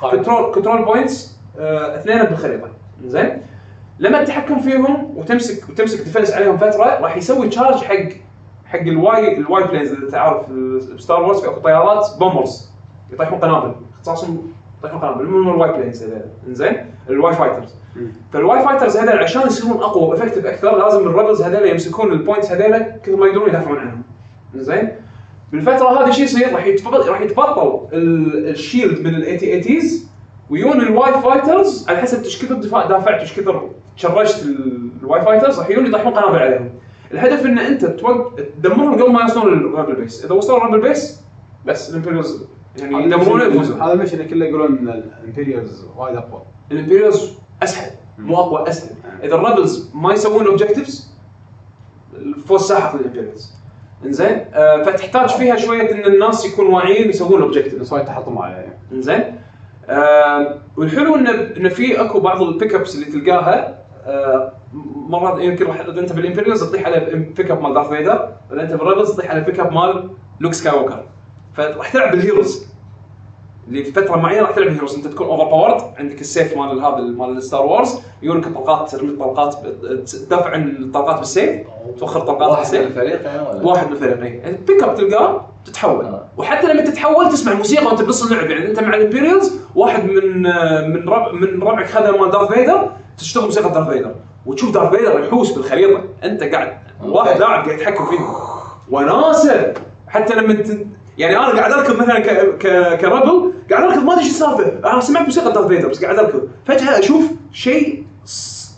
control 0.00 0.54
control 0.54 0.84
points 0.84 1.38
اثنين 1.58 2.24
بالخريطة. 2.24 2.68
زين؟ 3.06 3.42
لما 3.98 4.24
تتحكم 4.24 4.60
فيهم 4.60 5.12
وتمسك 5.16 5.68
وتمسك 5.68 6.04
defense 6.04 6.32
عليهم 6.32 6.56
فترة 6.56 6.84
راح 6.84 7.16
يسوي 7.16 7.48
charge 7.48 7.84
حق 7.84 8.08
حق 8.72 8.80
ال 8.80 9.36
Y 9.38 9.51
ال 9.51 9.64
Y 9.64 9.68
planes 9.68 9.92
إذا 9.92 10.10
تعرف 10.10 10.50
ب 10.94 11.00
Star 11.00 11.22
Wars 11.22 11.40
في 11.40 11.48
اكو 11.48 11.60
طيارات 11.60 12.06
bombers 12.18 12.70
يطيحون 13.12 13.38
قنابل. 13.38 13.72
اختصاصهم 13.94 14.52
يطيحون 14.78 15.00
قنابل. 15.00 15.26
من 15.26 15.50
ال 15.50 15.72
Y 15.72 15.76
planes 15.76 16.02
هذول. 16.02 16.22
زين 16.50 16.86
ال 17.08 17.34
Y 17.34 17.38
fighters. 17.38 17.74
فال 18.32 18.64
Y 18.64 18.68
fighters 18.68 18.96
هذول 18.96 19.18
عشان 19.18 19.42
يصيرون 19.46 19.82
أقوى 19.82 20.02
و 20.08 20.12
effective 20.12 20.46
أكثر 20.46 20.78
لازم 20.78 21.08
ال 21.08 21.13
Rebels 21.13 21.42
هذول 21.42 21.68
يمسكون 21.68 22.12
ال 22.12 22.18
points 22.18 22.52
هذول 22.52 22.82
كثر 23.04 23.16
ما 23.16 23.26
يقدرون 23.26 23.48
يدافعون 23.48 23.78
عنهم. 23.78 24.02
زين 24.54 24.88
بالفترة 25.52 26.04
هذه 26.04 26.10
شو 26.10 26.22
يصير؟ 26.22 26.52
راح 26.54 26.66
يتبطل 26.66 27.08
راح 27.08 27.20
يتبطل 27.20 27.80
ال- 27.92 28.48
ال 28.48 28.55
shield 28.55 29.00
من 29.00 29.14
ال 29.14 29.36
AT-ATs 29.36 30.10
ويون 30.50 30.80
ال 30.80 31.12
Y 31.12 31.20
fighters 31.20 31.88
على 31.88 31.98
حسب 31.98 32.24
إيش 32.24 32.44
كثر 32.44 32.54
دفاع 32.54 32.86
دافعت 32.86 33.20
إيش 33.20 33.40
كثر 33.40 33.68
charge 33.96 34.37
ت 34.37 34.44
ال- 34.44 34.90
ال 35.02 35.20
Y 35.20 35.24
fighters 35.24 35.58
راح 35.60 35.70
يجون 35.70 35.86
يطيحون 35.86 36.12
قنابل 36.14 36.38
عليهم. 36.38 36.70
الهدف 37.12 37.46
إن 37.46 37.58
أنت. 37.58 37.84
تدمرهم 37.84 39.02
قبل 39.02 39.12
ما 39.12 39.20
يوصلون 39.22 39.58
لل 39.58 39.68
Rebel 39.68 39.94
base، 39.94 40.24
إذا 40.24 40.34
وصلوا 40.34 40.58
لل 40.58 40.64
Rebel 40.64 40.80
base 40.80 41.20
بس 41.66 41.90
ال 41.90 41.95
Imperials 41.95 42.44
يعني 42.78 43.04
يدمرونه 43.04 43.44
يفوزون. 43.44 43.82
هذا 43.82 43.92
ال 43.92 43.96
mission 43.96 44.26
كله 44.26 44.46
يقولون 44.46 44.78
إن 44.78 44.88
ال 44.88 44.98
Imperials 44.98 45.84
وايد 45.96 46.16
أقوى. 46.16 46.42
ال 46.72 46.78
Imperials 46.78 47.32
أسهل 47.62 47.90
مو 48.18 48.36
أقوى 48.36 48.68
أسهل. 48.68 48.96
إذا 49.22 49.34
ال 49.34 49.42
Rebels 49.42 49.90
ما 49.94 50.12
يسوون 50.12 50.46
objectives 50.46 51.14
الفوز 52.16 52.62
ساحق 52.62 52.96
لل 52.96 53.06
Imperials 53.06 53.54
إنزين؟ 54.04 54.44
آه 54.54 54.82
فتحتاج 54.82 55.28
فيها 55.28 55.56
شوية 55.56 55.92
إن 55.92 56.12
الناس 56.12 56.44
يكونوا 56.44 56.76
واعيين 56.76 57.08
يسوون 57.08 57.42
objectives 57.42 57.92
وايد 57.92 58.04
تحطم 58.04 58.38
عليه. 58.38 58.78
إنزين؟ 58.92 59.38
آه 59.88 60.58
والحلو 60.76 61.16
انه 61.16 61.30
انه 61.30 61.68
في 61.68 62.00
أكو 62.00 62.20
بعض 62.20 62.42
ال 62.42 62.74
pick-ups 62.74 62.94
اللي 62.94 63.06
تلقاها 63.06 63.78
آه 64.06 64.52
مرات 65.08 65.40
يمكن 65.40 65.66
راح 65.66 65.80
إذا 65.80 66.00
أنت 66.00 66.12
بال 66.12 66.21
Imperials 66.21 66.64
تطيح 66.64 66.86
على 66.86 67.00
بيك 67.36 67.50
اب 67.50 67.62
مال 67.62 67.74
Darth 67.74 67.88
Vader 67.88 68.28
إذا 68.52 68.62
أنت 68.62 68.72
بال 68.72 68.81
Rebels 68.81 69.10
تطيح 69.10 69.30
على 69.30 69.40
بيك 69.40 69.60
اب 69.60 69.72
مال 69.72 70.10
Luke 70.40 70.52
Skywalker 70.52 71.04
فراح 71.52 71.92
تلعب 71.92 72.10
بال 72.10 72.23
heroes. 72.23 72.70
اللي 73.68 73.84
في 73.84 73.92
فترة 73.92 74.16
معينة 74.16 74.42
راح 74.42 74.50
تلعب 74.50 74.68
heroes 74.68 74.94
أنت 74.94 75.06
تكون 75.06 75.26
overpowered 75.26 75.82
عندك 75.98 76.20
السيف 76.20 76.56
مال 76.56 76.80
هذا 76.80 76.96
مال 76.96 77.42
Star 77.42 77.66
Wars 77.66 78.00
يجونك 78.22 78.44
طلقات 78.44 78.90
ترمي 78.90 79.16
طلقات 79.16 79.54
تدافع 80.08 80.50
عن 80.50 80.68
الطلقات 80.68 81.18
بالسيف 81.18 81.66
توخر 81.98 82.20
طلقات 82.20 82.48
واحد 82.50 82.52
من 82.52 82.58
بالسيف 82.58 82.86
الفريق 82.86 83.22
يعني؟ 83.22 83.64
واحد 83.64 83.86
من 83.86 83.92
الفريقين 83.92 84.34
يعني 84.34 84.56
بيك 84.56 84.82
اب 84.82 84.94
تلقاه 84.94 85.46
تتحول. 85.64 86.04
آه. 86.04 86.28
وحتى 86.36 86.72
لما 86.72 86.82
تتحول 86.82 87.28
تسمع 87.28 87.54
موسيقى 87.54 87.86
وأنت 87.86 88.02
بنص 88.02 88.22
اللعب. 88.22 88.50
يعني 88.50 88.70
أنت 88.70 88.80
مع 88.80 88.94
ال 88.94 89.01
Imperials 89.01 89.60
واحد 89.74 90.04
من 90.04 90.46
آه، 90.46 90.86
من 90.86 91.08
ربع 91.08 91.32
من 91.32 91.62
ربعك 91.62 91.86
خذ 91.86 92.18
مال 92.18 92.30
Darth 92.30 92.52
Vader 92.52 92.90
تشتغل 93.18 93.44
موسيقى 93.44 93.72
Darth 93.72 93.88
Vader 93.88 94.14
وتشوف 94.46 94.74
Darth 94.74 94.90
Vader 94.90 95.20
يحوس 95.20 95.52
بالخريطة. 95.52 96.04
أنت 96.24 96.42
قاعد 96.42 96.78
واحد 97.02 97.40
لاعب 97.40 97.64
قاعد 97.64 97.68
يتحكم 97.68 98.06
فيه. 98.06 98.20
وناسه 98.90 99.74
حتى 100.08 100.34
لما 100.34 100.52
انت 100.52 100.68
يعني 101.18 101.36
أنا 101.36 101.48
قاعد 101.48 101.72
أركض 101.72 101.96
مثلا 101.96 102.18
ك... 102.18 102.28
ك... 102.58 102.96
ك 103.00 103.09
Rebel 103.09 103.52
قاعد 103.70 103.82
أركض 103.84 104.04
ما 104.04 104.12
أدري 104.12 104.24
إيش 104.24 104.30
السالفه 104.30 104.92
أنا 104.92 105.00
سمعت 105.00 105.24
موسيقى 105.24 105.52
Darth 105.52 105.66
Vader 105.66 105.88
بس 105.88 106.04
قاعد 106.04 106.18
أركض. 106.18 106.48
فجأة 106.64 106.98
أشوف 106.98 107.24
شيء 107.52 108.04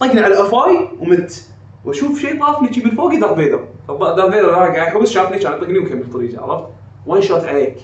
طقني 0.00 0.20
على 0.20 0.40
قفاي 0.40 0.88
ومت. 1.00 1.48
وأشوف 1.84 2.18
شيء 2.18 2.40
طافني 2.40 2.72
شي 2.72 2.84
من 2.84 2.90
فوقي 2.90 3.16
Darth 3.16 3.34
Vader 3.34 3.64
Darth 3.88 4.34
Vader 4.34 4.50
قاعد 4.50 4.76
يحوس 4.76 5.10
شافني 5.10 5.38
كان 5.38 5.52
يطقني 5.52 5.78
وكمل 5.78 6.10
طريقه 6.12 6.42
عرفت؟ 6.42 6.64
وين 7.06 7.22
شوت 7.22 7.44
عليك. 7.44 7.76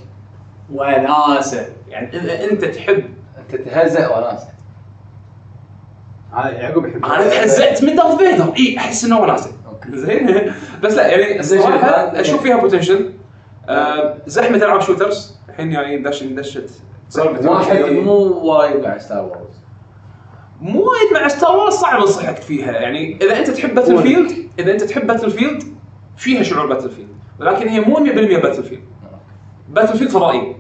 وناسه 0.75 1.67
يعني 1.89 2.19
إذا 2.19 2.51
أنت 2.51 2.65
تحب 2.65 3.05
أنت 3.39 3.63
تهزأ 3.63 4.17
وناس 4.17 4.43
أنا 4.43 4.58
يعقوب 6.33 6.87
يحب 6.87 7.05
أنا 7.05 7.29
تهزأت 7.29 7.85
من 7.85 7.97
Darth 7.97 8.17
Vader 8.17 8.53
إي 8.57 8.77
أحس 8.79 9.05
إنه 9.05 9.21
وناسه 9.21 9.53
زين. 9.93 10.53
بس 10.83 10.95
لا 10.95 11.07
يعني 11.07 11.43
شوف، 11.43 11.67
أشوف 12.15 12.43
فيها 12.43 12.57
potential 12.57 13.13
آه 13.69 14.17
زحمة 14.27 14.57
ألعاب 14.57 14.81
shooters 14.81 15.37
الحين 15.49 15.73
يعني 15.73 16.03
دش 16.03 16.23
دشت. 16.23 16.71
واحد 17.17 17.77
يعني. 17.77 18.01
مو 18.01 18.13
وايد 18.53 18.81
مع 18.81 18.99
Star 18.99 19.25
Wars 19.25 19.57
مو 20.61 20.81
وايد 20.81 21.13
مع 21.13 21.29
Star 21.29 21.57
Wars 21.57 21.75
صعب 21.75 22.01
انصحك 22.01 22.37
فيها. 22.37 22.73
يعني 22.73 23.19
إذا 23.23 23.39
أنت 23.39 23.51
تحب 23.51 23.75
Battlefield 23.75 24.49
إذا 24.59 24.73
أنت 24.73 24.83
تحب 24.83 25.07
Battlefield 25.07 25.63
فيها 26.17 26.43
شعور 26.43 26.67
Battlefield 26.67 27.09
ولكن 27.41 27.69
هي 27.69 27.81
مو 27.81 27.97
100% 27.97 28.01
Battlefield 28.43 28.83
Battlefield 29.69 30.11
فضائيه 30.11 30.57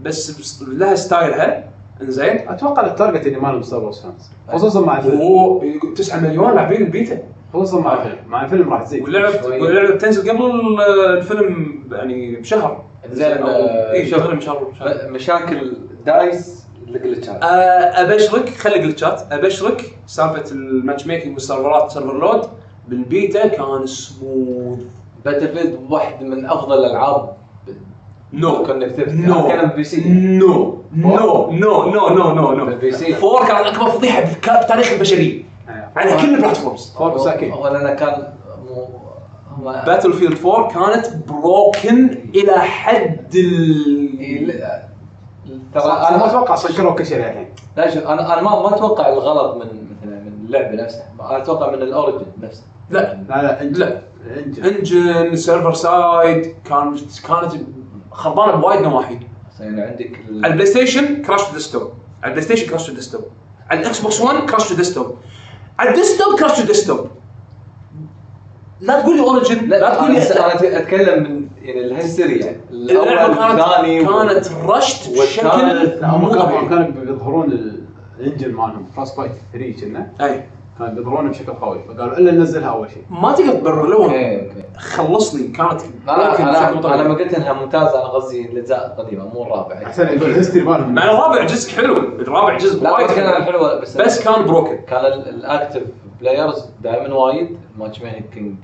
بس 0.00 0.40
بس 0.40 0.62
لها 0.62 0.94
style 0.94 1.58
ها 1.58 1.71
انزين 2.00 2.48
أتوقع 2.48 2.86
ال 2.86 2.92
target 2.92 3.26
اللي 3.26 3.38
مالهم 3.40 3.62
Star 3.62 3.82
Wars 3.82 4.00
fans 4.00 4.30
خصوصا 4.48 4.80
مع 4.80 4.98
الفيلم 4.98 5.16
هو 5.20 5.62
9 5.96 6.20
مليون 6.20 6.54
لاعبين 6.54 6.82
البيتا 6.82 7.18
خصوصا 7.52 7.80
مع 7.80 7.92
الفيلم 8.02 8.18
مع 8.28 8.44
الفيلم 8.44 8.72
راح 8.72 8.82
تزيد 8.82 9.02
واللعبه. 9.02 9.46
واللعبه 9.46 9.94
بتنزل 9.94 10.30
قبل 10.30 10.50
الفيلم 11.16 11.78
يعني 11.92 12.36
بشهر. 12.36 12.84
زين، 13.10 13.26
آه، 13.42 13.92
اي. 13.92 14.06
شهر 14.06 14.40
شهر. 14.40 14.72
مشاكل 15.10 15.76
دايس 16.06 16.62
الجلتشات 16.88 17.42
آه، 17.42 17.46
أبشرك 18.02 18.48
خلي 18.48 18.78
جلتشات 18.78 19.22
أبشرك 19.32 19.94
سالفة 20.06 20.52
الماتش 20.52 21.06
ميكنج 21.06 21.32
والسيرفرات 21.32 21.90
سيرفر 21.90 22.18
لود 22.18 22.48
بالبيتا 22.88 23.46
كان 23.46 23.86
سموث 23.86 24.78
باتل 25.24 25.48
فيلد 25.48 25.78
واحد 25.90 26.22
من 26.22 26.46
أفضل 26.46 26.78
الألعاب 26.84 27.36
نو 28.32 28.62
كونكتيفيتي 28.66 29.16
نو 29.16 29.48
كان 29.48 29.66
بالبي 29.66 29.84
سي 29.84 30.08
نو 30.10 30.78
نو 30.96 31.50
نو 31.50 31.90
نو 31.90 32.08
نو 32.08 32.32
نو 32.34 32.52
نو 32.52 32.64
بالبي 32.64 32.92
سي 32.92 33.14
فور 33.14 33.46
كانت 33.46 33.66
اكبر 33.66 33.90
فضيحة 33.90 34.20
بك- 34.20 34.64
بتاريخ 34.64 34.92
البشرية. 34.92 35.42
على 35.96 36.16
كل 36.22 36.34
البلاتفورمز 36.34 36.92
فور 36.98 37.14
مساكين 37.14 37.52
هو 37.52 37.68
لأنه 37.68 37.94
كان 37.94 38.32
Battlefield 39.86 40.38
4 40.46 40.68
كانت 40.68 41.06
broken 41.28 42.18
إلى 42.34 42.52
حد 42.60 43.34
ال 43.34 44.46
لا- 44.48 44.82
ترى 45.74 45.82
أنا 45.92 46.16
ما 46.16 46.26
أتوقع 46.26 46.54
سكروا 46.54 46.92
كل 46.94 47.06
شيء 47.06 47.16
الحين 47.18 47.48
لا 47.76 47.90
شوف 47.94 48.06
أنا 48.06 48.32
أنا 48.34 48.42
ما 48.42 48.62
ما 48.62 48.76
أتوقع 48.76 49.08
الغلط 49.08 49.54
من 49.56 49.60
مثلا 50.02 50.20
من 50.20 50.32
اللعبه 50.46 50.82
نفسها 50.82 51.04
أنا 51.20 51.36
أتوقع 51.42 51.70
من 51.70 51.82
ال 51.82 51.88
Origin 51.88 52.26
نفسه. 52.42 52.62
لا. 52.90 53.18
لا 53.28 53.62
لا 53.64 54.00
engine 54.68 55.36
server 55.36 55.72
side 55.74 56.54
كان 56.68 56.96
كانت 57.28 57.52
خربانه 58.12 58.52
بوايد 58.56 58.80
نواحي. 58.82 59.18
يعني 59.60 59.82
عندك 59.82 60.18
ال- 60.28 60.44
على 60.44 60.52
ال 60.52 60.66
PlayStation 60.66 61.22
crash 61.22 61.42
to 61.44 61.52
desktop 61.52 61.82
على 62.22 62.30
ال 62.30 62.42
PlayStation 62.42 62.70
crash 62.70 62.86
to 62.86 62.92
desktop 62.92 63.24
على 63.70 63.80
ال 63.80 64.00
Xbox 64.00 64.20
1 64.20 64.50
crash 64.50 64.68
to 64.68 64.74
desktop 64.74 65.16
على 65.78 65.90
ال 65.90 65.96
desktop 65.96 66.38
crash 66.38 66.60
to 66.60 66.66
desktop 66.66 67.06
لا 68.80 69.00
تقول 69.00 69.16
لي 69.16 69.22
Origin 69.22 69.68
لا, 69.68 69.76
لا 69.76 69.94
تقول 69.94 70.12
لي 70.12 70.18
أنا 70.32 70.78
أتكلم 70.78 71.22
من 71.22 71.46
يعني 71.62 71.80
ال 71.80 71.87
history 71.87 72.36
يعني. 72.38 72.56
اللعبه 72.70 73.12
الأول 73.12 73.34
كانت 73.36 73.60
الثاني 73.60 74.04
كانت 74.04 74.48
rushed 74.64 75.10
بشكل 75.10 75.46
هم 76.02 76.20
مو 76.20 76.28
كانوا 76.30 76.42
طبيعي. 76.44 76.68
كانوا 76.68 76.90
بيظهرون 76.90 77.52
ال- 77.52 77.84
ال 78.20 78.25
engine 78.25 78.52
مالهم 78.52 78.84
Frostbite 78.96 79.32
3 79.52 79.80
كنا. 79.86 80.08
أي. 80.20 80.44
بيظهرونه 80.88 81.30
بشكل 81.30 81.52
قوي. 81.52 81.78
فقالوا 81.88 82.18
إلا 82.18 82.32
ننزلها 82.32 82.68
أول 82.68 82.90
شيء. 82.90 83.02
ما 83.10 83.32
تقدر 83.32 83.52
تبرر 83.52 83.86
لهم 83.86 84.12
خلصني 84.78 85.48
كانت 85.48 85.80
أنا 86.08 86.30
ممكن 86.30 86.42
أنا. 86.44 86.94
أنا 86.94 87.02
لما 87.02 87.14
قلت 87.14 87.34
إنها 87.34 87.52
ممتازة 87.52 88.00
أنا 88.00 88.08
قصدي 88.08 88.46
الأجزاء 88.48 88.86
القديمة 88.98 89.24
مو 89.34 89.42
الرابع. 89.42 89.82
احسن 89.86 90.06
يقول 90.06 90.30
ال 90.30 90.34
history 90.34 90.64
مالهم. 90.64 90.94
مع 90.94 91.04
الرابع 91.04 91.44
جزء 91.44 91.76
حلو 91.76 91.96
الرابع 91.96 92.56
جزء 92.56 92.82
لا 92.84 93.06
كان 93.06 93.26
حلو 93.28 93.44
حلوة 93.44 93.80
بس 93.80 93.96
بس 93.96 94.24
كان 94.24 94.44
broken 94.44 94.76
كان 94.88 95.04
ال- 95.04 95.28
ال 95.28 95.36
active 95.36 95.82
players 96.20 96.70
دائما 96.82 97.14
وايد. 97.14 97.58
ال 97.74 98.02
matchmaking 98.02 98.54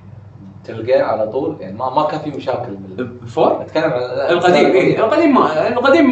تلقاه 0.65 1.03
على 1.03 1.27
طول. 1.29 1.57
يعني 1.61 1.79
ما 1.79 1.91
ما 1.95 2.03
كان 2.03 2.21
في 2.21 2.31
مشاكل 2.31 2.77
بال- 2.77 3.09
ال 3.23 3.30
four 3.30 3.61
أتكلم 3.63 3.93
عن 3.93 4.01
القديم 4.31 4.67
إيه 4.67 4.99
القديم 5.05 5.35
ما 5.35 5.69
القديم 5.69 6.07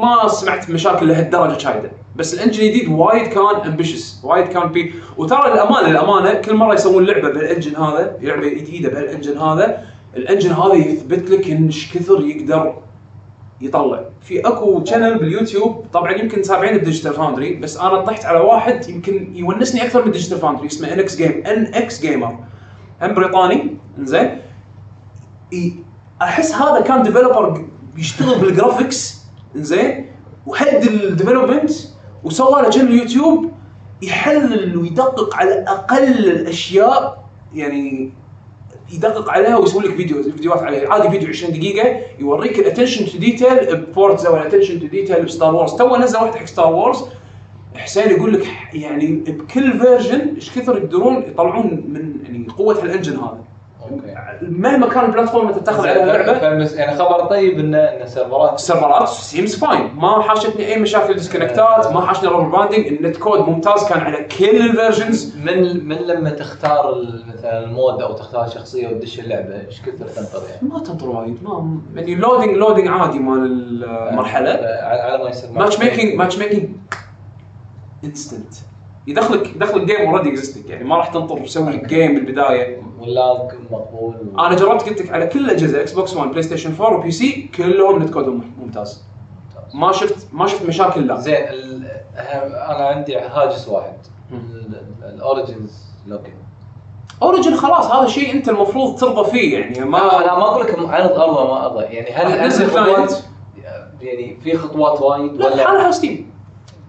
ما 0.00 0.28
سمعت 0.28 0.70
مشاكل 0.70 1.08
لهالدرجة 1.08 1.58
شايدة. 1.58 1.90
بس 2.16 2.34
ال 2.34 2.38
engine 2.38 2.62
الجديد 2.62 2.88
وايد 2.88 3.26
كان 3.26 3.44
ambitious 3.66 4.20
وايد 4.24 4.46
كان 4.46 4.72
فيه 4.72 4.92
وترى 5.16 5.52
الامانه 5.52 5.88
الامانه 5.88 6.34
كل 6.34 6.54
مرة 6.54 6.74
يسوون 6.74 7.04
لعبة 7.04 7.28
بال 7.28 7.40
engine 7.40 7.76
هذا 7.76 8.16
لعبه 8.22 8.48
جديده 8.48 8.88
بهال 8.88 9.05
engine 9.05 9.38
هذا 9.38 9.82
ال 10.16 10.21
engine 10.21 10.52
هذا 10.52 10.74
يثبت 10.74 11.30
لك 11.30 11.50
إن 11.50 11.64
إيش 11.66 11.92
كثر 11.92 12.20
يقدر 12.20 12.74
يطلع. 13.60 14.04
في 14.20 14.40
أكو 14.40 14.84
channel 14.84 15.18
باليوتيوب 15.18 15.84
طبعا 15.92 16.12
يمكن 16.12 16.42
تابعين 16.42 16.78
ب 16.78 16.82
Digital 16.82 17.12
Foundry 17.12 17.54
بس 17.54 17.76
أنا 17.76 18.00
طحت 18.00 18.24
على 18.24 18.38
واحد 18.38 18.88
يمكن 18.88 19.34
يونسني 19.34 19.84
أكثر 19.84 20.04
من 20.04 20.10
Digital 20.10 20.38
Foundry 20.38 20.66
اسمه 20.66 20.92
NX 20.92 20.98
Game 20.98 21.42
NX 21.46 21.74
Gamer 21.74 22.38
هم 23.02 23.14
بريطاني 23.14 23.76
إنزين. 23.98 24.38
أحس 26.22 26.54
هذا 26.54 26.80
كان 26.80 27.02
developer 27.02 27.64
بيشتغل 27.94 28.38
بال 28.40 28.57
graphics 28.57 29.24
إنزين. 29.56 30.06
وهد 30.46 30.82
ال 30.82 30.89
development 30.89 31.70
وسوى 32.24 32.62
له 32.62 32.70
channel 32.70 32.98
يوتيوب 32.98 33.50
يحلل 34.02 34.76
ويدقق 34.76 35.36
على 35.36 35.64
أقل 35.68 36.28
الأشياء 36.28 37.24
يعني 37.54 38.12
يدقق 38.92 39.30
عليها 39.30 39.56
ويسوي 39.56 39.82
لك 39.82 39.94
فيديو 39.94 40.22
فيديوهات 40.22 40.62
عليها 40.62 40.92
عادي 40.92 41.10
فيديو 41.10 41.28
20 41.28 41.52
دقيقة 41.52 42.00
يوريك 42.18 42.58
الاتنشن 42.58 43.06
تو 43.06 43.18
ديتيل 43.18 43.76
بفورتزا 43.76 44.28
والاتنشن 44.28 44.80
تو 44.80 44.86
ديتيل 44.86 45.22
بستار 45.22 45.54
وورز 45.54 45.72
تو 45.72 45.96
نزل 45.96 46.18
واحد 46.18 46.34
حق 46.34 46.44
Star 46.44 46.72
Wars 46.72 47.04
حسين 47.74 48.10
يقول 48.10 48.32
لك 48.32 48.46
يعني 48.72 49.06
بكل 49.16 49.78
version 49.78 50.34
إيش 50.34 50.50
كثر 50.50 50.76
يقدرون 50.76 51.22
يطلعون 51.22 51.84
من 51.88 52.14
يعني 52.24 52.46
قوة 52.58 52.84
ال 52.84 52.89
engine 52.89 53.16
هذا. 53.16 53.44
مهما 54.42 54.88
كان 54.88 55.04
ال 55.04 55.09
platform 55.09 55.48
اللي 55.48 55.60
تتخذ 55.60 55.88
عليها 55.88 56.02
اللعبة. 56.02 56.70
يعني 56.74 56.96
خبر 56.96 57.24
طيب 57.26 57.58
ان 57.58 57.74
إن 57.74 58.06
سيرفرات 58.06 58.54
السيرفرات 58.54 59.08
seems 59.08 59.56
fine 59.56 59.90
ما 59.94 60.22
حاشتني 60.22 60.66
أي 60.66 60.80
مشاكل 60.80 61.14
ديسكونكتات 61.14 61.92
ما 61.92 62.06
حاشني 62.06 62.28
rubber 62.28 62.58
banding 62.58 62.86
ال 62.86 62.93
net 62.93 63.16
code 63.16 63.40
ممتاز 63.40 63.88
كان 63.88 64.00
على 64.00 64.24
كل 64.38 64.70
ال 64.70 64.77
versions 64.77 65.36
من 65.44 65.88
من 65.88 65.96
لما 65.96 66.30
تختار 66.30 66.94
مثلا 67.34 67.58
ال 67.58 67.67
mode 67.67 68.02
أو 68.02 68.12
تختار 68.12 68.48
شخصية 68.48 68.88
وتدش 68.88 69.20
اللعبة 69.20 69.66
إيش 69.66 69.80
كثر 69.80 70.06
تنطر 70.08 70.42
يعني؟ 70.50 70.68
ما 70.68 70.78
تنطر 70.78 71.08
وايد 71.08 71.38
ما 71.42 71.78
يعني 71.94 72.14
loading 72.14 72.56
loading 72.56 72.88
عادي 72.88 73.18
مال 73.18 73.84
المرحله 73.84 74.50
على 74.50 75.00
على 75.00 75.24
ما 75.24 75.30
يصير. 75.30 75.50
matchmaking 75.52 76.14
matchmaking 76.14 76.68
instant 78.04 78.54
يدخلك 79.06 79.56
يدخلك 79.56 79.84
game 79.84 80.08
already 80.10 80.28
existing 80.30 80.70
يعني 80.70 80.84
ما 80.84 80.96
راح 80.96 81.08
تنطر 81.08 81.38
تسوي 81.38 81.76
game 81.76 82.14
بالبداية. 82.14 82.82
وال 83.00 83.15
lag 83.15 83.38
مقبول. 83.70 84.14
و... 84.34 84.40
أنا 84.40 84.56
جربت 84.56 84.82
قلت 84.82 85.02
لك 85.02 85.12
على 85.12 85.26
كل 85.26 85.44
الاجهزه 85.44 85.80
Xbox 85.80 86.16
1 86.16 86.30
PlayStation 86.30 86.74
4 86.80 86.98
و 86.98 87.10
PC 87.10 87.50
كلهم 87.56 88.02
net 88.02 88.10
code 88.10 88.38
هم 88.38 88.52
ممتاز. 88.60 89.04
ما 89.74 89.92
شفت 89.92 90.28
ما 90.32 90.46
شفت 90.46 90.66
مشاكل 90.66 91.06
لا. 91.06 91.16
زين 91.20 91.34
ال... 91.34 91.84
أنا 92.54 92.86
عندي 92.86 93.16
هاجس 93.18 93.68
واحد. 93.68 93.96
ال 95.02 95.11
Origin's 95.11 95.84
login 96.06 96.32
Origin 97.22 97.54
خلاص 97.56 97.90
هذا 97.90 98.06
شيء 98.06 98.32
أنت 98.34 98.48
المفروض 98.48 98.98
ترضى 99.00 99.30
فيه 99.30 99.58
يعني 99.58 99.80
ما 99.80 99.98
أنا 100.24 100.38
ما 100.38 100.42
أقول 100.44 100.64
لك 100.66 100.78
عرض 100.78 101.10
ارضى 101.12 101.48
ما 101.48 101.66
ارضى 101.66 101.84
يعني 101.84 102.10
هل 102.10 102.52
خطوات؟ 102.52 102.72
client 102.72 103.12
يعني 104.00 104.36
في 104.40 104.56
خطوات 104.58 105.00
وايد 105.00 105.32
لا 105.36 105.46
ولا 105.46 105.66
حالها 105.66 105.90
Steam 105.90 106.30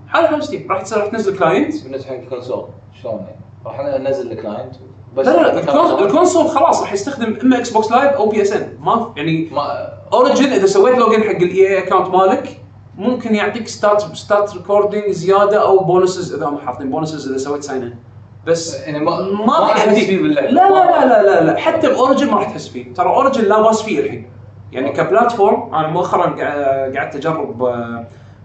حالها 0.08 0.40
Steam 0.40 0.68
راح 0.72 0.82
تصير 0.82 0.98
راح 0.98 1.08
تنزل 1.08 1.38
client 1.38 1.84
بالنسبة 1.84 2.10
حق 2.10 2.16
ال 2.16 2.22
console 2.22 2.66
شلون 3.02 3.14
يعني؟ 3.16 3.36
راح 3.66 3.80
أنزل 3.80 4.32
ال 4.32 4.38
client 4.38 4.76
لا 5.18 5.22
لا 5.22 5.32
لا 5.32 5.60
ال 5.60 5.69
con- 5.69 6.04
ال 6.06 6.11
console 6.11 6.48
خلاص. 6.48 6.82
راح 6.82 6.94
يستخدم 6.94 7.38
إما 7.44 7.58
Xbox 7.58 7.92
Live 7.92 8.12
أو 8.12 8.30
PSN 8.30 8.78
ما 8.82 9.14
يعني 9.16 9.50
ما 9.52 9.90
Origin 10.14 10.46
إذا 10.52 10.66
سويت 10.66 10.98
login 10.98 11.24
حق 11.24 11.30
ال 11.36 11.68
EA 11.68 11.88
account 11.88 12.08
مالك 12.16 12.58
ممكن 12.98 13.36
يعطيك 13.36 13.68
start 13.68 14.16
start 14.16 14.54
recording 14.54 15.12
زيادة 15.12 15.62
أو 15.62 15.80
bonuses 15.80 16.34
إذا 16.34 16.46
هم 16.46 16.58
حاطين 16.58 16.90
bonuses 16.90 17.28
إذا 17.30 17.38
سويت 17.38 17.64
sign 17.64 17.82
in 17.84 17.94
بس 18.48 18.80
يعني 18.80 19.00
ما 19.06 19.22
ما 19.22 19.60
راح 19.60 19.86
تحس 19.86 19.98
فيه 20.06 20.22
باللعبه 20.22 20.48
لا 20.48 20.70
لا 20.70 21.06
لا 21.06 21.24
لا 21.24 21.44
لا. 21.44 21.58
حتى 21.58 21.88
ب 21.90 21.95
Origin 21.95 22.28
ما 22.32 22.38
راح 22.38 22.50
تحس 22.50 22.68
فيه. 22.68 22.94
ترى 22.94 23.08
Origin 23.10 23.44
لا 23.44 23.62
باس 23.62 23.82
فيه 23.82 24.00
الحين. 24.00 24.30
يعني. 24.72 24.90
ك 24.92 25.01
platform 25.01 25.76
أنا 25.76 25.88
مؤخرا 25.88 26.24
قعدت 26.98 27.16
أجرب 27.16 27.62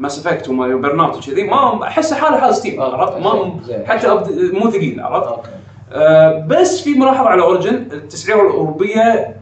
Mass 0.00 0.26
Effect 0.26 0.48
و 0.48 1.00
Burnout 1.00 1.16
وكذي 1.16 1.42
ما 1.42 1.82
أحس 1.82 2.12
حاله 2.14 2.36
حال 2.40 2.54
Steam 2.54 2.80
عرفت 2.82 3.16
ما. 3.16 3.60
حتى 3.86 4.06
أبد- 4.08 4.54
مو 4.64 4.70
ثقيل 4.70 5.00
عرفت 5.00 5.26
okay 5.26 5.48
آه، 5.92 6.44
بس 6.46 6.80
في 6.80 6.94
ملاحظة 6.94 7.28
على 7.28 7.42
Origin 7.42 7.74
التسعيره 7.74 8.40
الأوروبية 8.46 9.36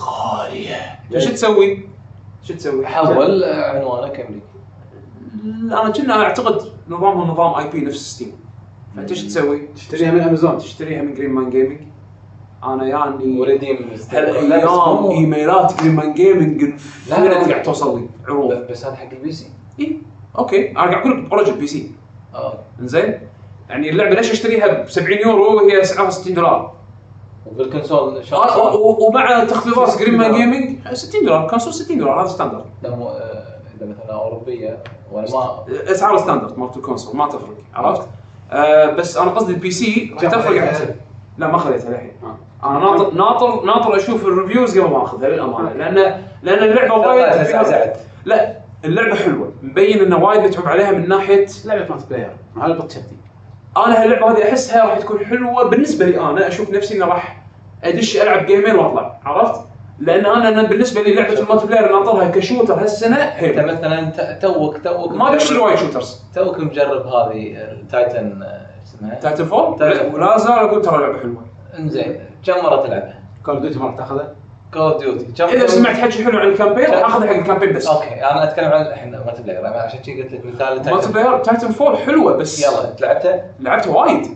غالية؟ 0.00 0.76
شو 1.18 1.30
تسوي؟ 1.30 1.88
شو 2.42 2.54
تسوي؟ 2.54 2.86
حول 2.86 3.44
عنوانك 3.44 4.20
أمريكي 4.20 4.46
أنا 5.82 5.90
كنا 5.90 6.22
أعتقد 6.22 6.62
نظامهم 6.88 7.30
نظام 7.30 7.54
IP 7.54 7.80
نفس 7.80 8.14
Steam 8.14 8.32
فأنت 8.96 9.10
إيش 9.10 9.22
تسوي؟ 9.24 9.68
تشتريها 9.76 10.10
من 10.10 10.20
امازون 10.20 10.58
تشتريها 10.58 11.02
من 11.02 11.14
Green 11.14 11.30
Man 11.30 11.50
Gaming 11.50 11.80
أنا 12.64 12.86
يعني 12.86 13.38
و 13.40 13.47
redeem 13.47 13.90
هالأيام 14.12 15.06
إيميلات 15.10 15.80
Green 15.80 15.94
Man 15.94 16.14
Gaming 16.14 16.64
لا. 17.10 17.16
قاعد 17.48 17.62
توصل 17.62 18.00
لي 18.00 18.08
عروض 18.28 18.54
بس 18.70 18.86
هذا 18.86 18.94
حق 18.96 19.08
ال 19.12 19.32
PC 19.32 19.46
اي 19.80 19.98
okay 20.38 20.70
أنا 20.70 20.78
قاعد 20.80 20.94
أقول 20.94 21.24
لك 21.24 21.32
Origin 21.32 21.54
PC 21.58 21.92
آه. 22.34 22.58
إنزين؟ 22.80 23.20
يعني 23.68 23.90
اللعبة 23.90 24.14
ليش 24.14 24.30
أشتريها 24.30 24.82
ب 24.82 24.88
70 24.88 25.18
يورو 25.18 25.56
وهي 25.56 25.84
سعرها 25.84 26.10
60 26.10 26.34
دولار؟ 26.34 26.72
وبال 27.46 27.69
console 27.69 28.22
آه، 28.32 28.74
ومع 28.76 29.44
تخفيضات 29.44 29.88
60 29.88 30.06
Green 30.06 30.18
Man. 30.18 30.32
Gaming 30.32 30.88
60 30.92 31.24
دولار. 31.24 31.48
console 31.48 31.74
60 31.74 31.98
دولار 31.98 32.20
هذا 32.20 32.28
standard 32.28 32.64
لا 32.82 32.96
مو 32.96 33.08
آه، 33.08 33.58
إذا 33.78 33.86
مثلا 33.86 34.14
أوروبية 34.14 34.82
وأنا 35.12 35.30
ما 35.30 35.64
اسعار 35.90 36.18
standard 36.18 36.58
مالت 36.58 36.76
ال 36.76 36.81
console 36.81 37.16
ما 37.16 37.28
تفرق 37.28 37.56
عرفت؟ 37.74 38.08
آه 38.52 38.90
بس 38.90 39.16
أنا 39.16 39.30
قصدي 39.30 39.52
ال 39.52 39.70
PC 39.70 40.10
راح 40.14 40.32
تفرق 40.32 40.60
على 40.62 40.94
لا 41.38 41.46
ما 41.46 41.58
خذيتها 41.58 41.90
للحين. 41.90 42.12
آه. 42.22 42.68
أنا 42.70 42.78
ناطر 42.78 43.14
ناطر 43.14 43.64
ناطر 43.64 43.96
أشوف 43.96 44.26
ال 44.26 44.32
reviews 44.32 44.78
قبل 44.78 44.90
ما 44.90 45.02
أخذها 45.02 45.28
للأمانة. 45.28 45.72
لأن 45.72 45.94
لأن 46.42 46.68
اللعبة 46.70 46.94
وايد 46.94 47.96
لا 48.24 48.57
اللعبة 48.84 49.14
حلوة. 49.14 49.52
مبين 49.62 50.00
انه 50.00 50.24
وايد 50.24 50.40
متعوب 50.40 50.68
عليها 50.68 50.90
من 50.90 51.08
ناحية 51.08 51.46
لعبة 51.64 51.94
multiplayer. 51.94 52.36
هذا 52.62 52.72
بتشتي 52.72 53.16
أنا 53.76 54.02
هاللعبة 54.02 54.30
هذه 54.32 54.48
أحسها 54.48 54.84
راح 54.84 54.98
تكون 54.98 55.26
حلوة 55.26 55.68
بالنسبة 55.70 56.06
لي 56.06 56.20
أنا. 56.20 56.48
أشوف 56.48 56.70
نفسي 56.70 56.94
إني 56.94 57.04
راح 57.04 57.42
أدش 57.84 58.16
ألعب 58.16 58.46
جيمين 58.46 58.76
وأطلع. 58.76 59.20
عرفت؟ 59.24 59.60
لأن 60.00 60.26
أنا 60.26 60.48
أنا 60.48 60.62
بالنسبة 60.62 61.02
لي 61.02 61.14
لعبة 61.14 61.40
ال 61.40 61.66
multiplayer 61.66 61.92
ناطرها 61.92 62.30
ك 62.30 62.35
shooter 62.35 62.74
هالسنة 62.74 63.16
أنت 63.16 63.58
هي 63.58 63.66
مثلا 63.66 64.10
ت- 64.10 64.42
توك 64.42 64.76
توك 64.84 65.12
ما 65.12 65.30
بشتري 65.34 65.58
وايد 65.58 65.78
shooters 65.78 66.24
توك 66.34 66.58
مجرب 66.58 67.06
هذه 67.06 67.56
ال 67.56 67.70
Titan 67.70 68.42
آه، 68.42 68.66
اسمها 68.84 69.14
Titanfall. 69.14 69.76
ولا 70.14 70.38
زال 70.38 70.52
أقول 70.52 70.82
ترى 70.82 70.98
لعبة 71.02 71.18
حلوة. 71.20 71.42
إنزين 71.78 72.20
كم 72.46 72.52
مرة 72.64 72.82
تلعبها؟ 72.86 73.20
Call 73.44 73.54
of 73.54 73.62
Duty 73.62 73.78
ما 73.78 73.86
راح 73.86 73.94
تاخذها. 73.96 74.34
Call 74.74 74.82
of 74.82 75.02
Duty 75.02 75.44
إذا 75.44 75.66
سمعت 75.66 75.96
حكي 75.96 76.24
حلو 76.24 76.38
عن 76.38 76.48
ال 76.48 76.53
campaign 76.53 76.90
راح 76.90 77.04
اخذها 77.04 77.28
حق 77.28 77.34
ال 77.34 77.38
campaign 77.38 77.72
بس. 77.72 77.86
okay 77.86 78.24
أنا 78.24 78.44
أتكلم 78.44 78.72
عن 78.72 78.82
الحين 78.86 79.10
multiplayer 79.10 79.66
عشان 79.66 80.00
كذي 80.00 80.22
قلت 80.22 80.32
لك 80.32 80.46
مثال 80.46 80.92
multiplayer 80.94 81.38
Titanfall 81.38 81.98
حلوة 81.98 82.36
بس. 82.36 82.60
يلا 82.60 82.94
لعبتها 83.00 83.44
لعبتها 83.60 83.96
وايد. 83.96 84.26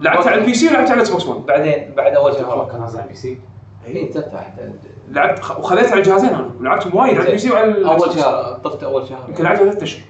لعبتها 0.00 0.30
على 0.30 0.40
ال 0.40 0.54
PC 0.54 0.68
ولعبتها 0.68 0.92
على 0.92 0.94
ال 0.94 1.10
Xbox 1.10 1.26
1 1.26 1.46
بعدين 1.46 1.94
بعد 1.96 2.14
أول 2.14 2.32
شهر 2.34 2.68
كان 2.72 2.80
نازل 2.80 2.98
على 2.98 3.04
ال 3.04 3.16
PC 3.16 3.38
اي 3.86 4.04
تفتح 4.04 4.52
لعبت 5.10 5.38
وخذيتها 5.58 5.90
على 5.90 6.00
الجهازين 6.00 6.28
أنا 6.28 6.50
ولعبتهم 6.60 6.96
وايد 6.96 7.18
على 7.18 7.26
ال 7.26 7.38
PC 7.38 7.50
وعلى 7.50 7.88
أول. 7.88 8.12
شهر 8.12 8.60
طفت 8.64 8.82
أول 8.82 9.08
شهر. 9.08 9.24
يمكن 9.28 9.44
لعبتها 9.44 9.64
ثلاث 9.64 9.82
أشهر. 9.82 10.02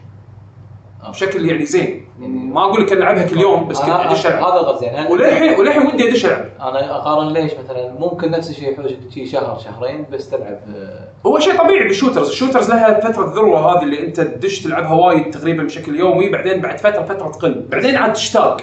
بشكل 1.10 1.46
يعني 1.46 1.66
زين. 1.66 2.04
ما 2.18 2.64
أقول 2.64 2.82
لك 2.82 2.92
العبها 2.92 3.26
كل 3.26 3.40
يوم 3.40 3.68
بس 3.68 3.80
كنت 3.80 3.90
ادش 3.90 4.26
العب 4.26 4.42
هذا 4.44 4.60
الغرض 4.60 4.82
يعني 4.82 5.12
وللحين 5.12 5.58
وللحين 5.58 5.86
ودي 5.86 6.08
أدش 6.10 6.26
ألعب. 6.26 6.44
أنا 6.60 6.96
أقارن 6.96 7.32
ليش 7.32 7.52
مثلا 7.64 7.92
ممكن 7.98 8.30
نفس 8.30 8.50
الشيء 8.50 8.72
يحوشك 8.72 8.98
شي 9.14 9.26
شهر 9.26 9.58
شهرين 9.58 10.06
بس 10.12 10.30
تلعب 10.30 10.58
آه، 10.76 11.08
هو 11.26 11.38
شيء 11.38 11.58
طبيعي 11.58 11.84
بال 11.88 11.95
shooters. 11.95 12.28
ال 12.28 12.33
shooters 12.33 12.70
لها 12.70 13.00
فترة 13.00 13.34
ذروة 13.34 13.72
هذه 13.72 13.82
اللي 13.82 14.06
أنت 14.06 14.20
تدش 14.20 14.62
تلعبها 14.62 14.92
وايد 14.92 15.30
تقريبا 15.30 15.62
بشكل 15.62 15.96
يومي 15.96 16.28
بعدين 16.28 16.60
بعد 16.60 16.78
فترة 16.78 17.02
فترة 17.02 17.28
تقل. 17.28 17.66
بعدين 17.70 17.96
عاد 17.96 18.12
تشتاق. 18.12 18.60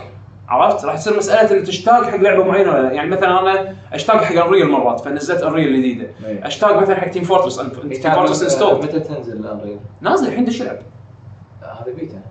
عرفت؟ 0.50 0.86
راح 0.86 0.96
تصير 0.96 1.18
مسألة 1.18 1.58
ان 1.60 1.64
تشتاق 1.64 2.04
حق 2.04 2.16
لعبة 2.18 2.44
معينة. 2.44 2.72
يعني 2.72 3.10
مثلا 3.10 3.40
أنا 3.40 3.76
أشتاق 3.94 4.24
حق 4.24 4.46
Unreal 4.46 4.68
مرات 4.70 5.00
فنزلت 5.00 5.42
Unreal 5.44 5.68
الجديده 5.68 6.08
إيه. 6.28 6.48
أشتاق 6.48 6.82
مثلا 6.82 6.96
حق 6.96 7.08
Team 7.08 7.24
Fortress 7.24 7.58
Team 8.02 8.12
Fortress 8.12 8.44
install 8.44 8.76
متى 8.78 9.00
تنزل 9.00 9.34
ال 9.34 9.39
Unreal؟ 9.39 9.80
نازل 10.02 10.28
الحين 10.28 10.46
دش 10.46 10.62
ألعب. 10.62 10.78
هذا 11.62 11.94
بيتا. 11.96 12.22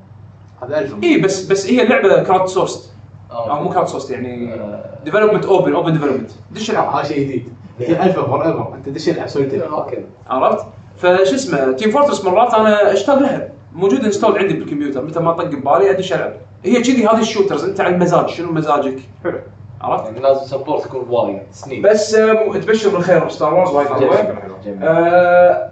هذا 0.62 0.78
1000 0.78 0.94
اي 1.02 1.20
بس 1.20 1.46
بس 1.46 1.66
هي 1.66 1.82
اللعبة 1.82 2.22
crowdsourced 2.22 2.92
آه. 3.30 3.50
أو 3.50 3.62
مو 3.62 3.70
crowdsourced 3.70 4.10
يعني. 4.10 4.60
development 5.04 5.44
open 5.44 5.74
open 5.74 5.92
development 5.92 6.30
دش 6.50 6.70
العب 6.70 6.94
هذا 6.94 7.02
شيء 7.02 7.24
جديد. 7.24 7.52
هي 7.78 8.02
alpha 8.02 8.18
forever 8.18 8.74
أنت 8.74 8.88
دش 8.88 9.08
العب 9.08 9.28
Solitaire 9.28 9.72
okay. 9.72 10.04
عرفت؟ 10.30 10.66
فشو 10.96 11.34
اسمه 11.34 11.72
Team 11.72 11.90
Fortress 11.90 12.24
مرات 12.24 12.54
أنا 12.54 12.92
أشتاق 12.92 13.18
لها. 13.18 13.48
موجود 13.72 14.04
install 14.04 14.38
عندي 14.38 14.54
بالكمبيوتر. 14.54 15.04
متى 15.04 15.20
ما 15.20 15.32
طق 15.32 15.44
ببالي 15.44 15.90
أدش 15.90 16.12
ألعب. 16.12 16.32
هي 16.64 16.82
كذي 16.82 17.06
هذه 17.06 17.20
ال 17.20 17.24
shooters. 17.24 17.64
أنت 17.64 17.80
على 17.80 17.94
المزاج. 17.94 18.28
شنو 18.28 18.52
مزاجك؟ 18.52 18.98
حلو. 19.24 19.38
عرفت؟ 19.80 20.04
يعني 20.04 20.20
لازم 20.20 20.44
support 20.44 20.86
يكون 20.86 21.06
وايد. 21.08 21.42
سنين 21.50 21.82
بس 21.82 22.10
تبشر 22.54 22.90
بالخير 22.90 23.28
Star 23.28 23.54
Wars 23.54 23.70
وايد. 23.70 23.88
حلوة 23.88 25.69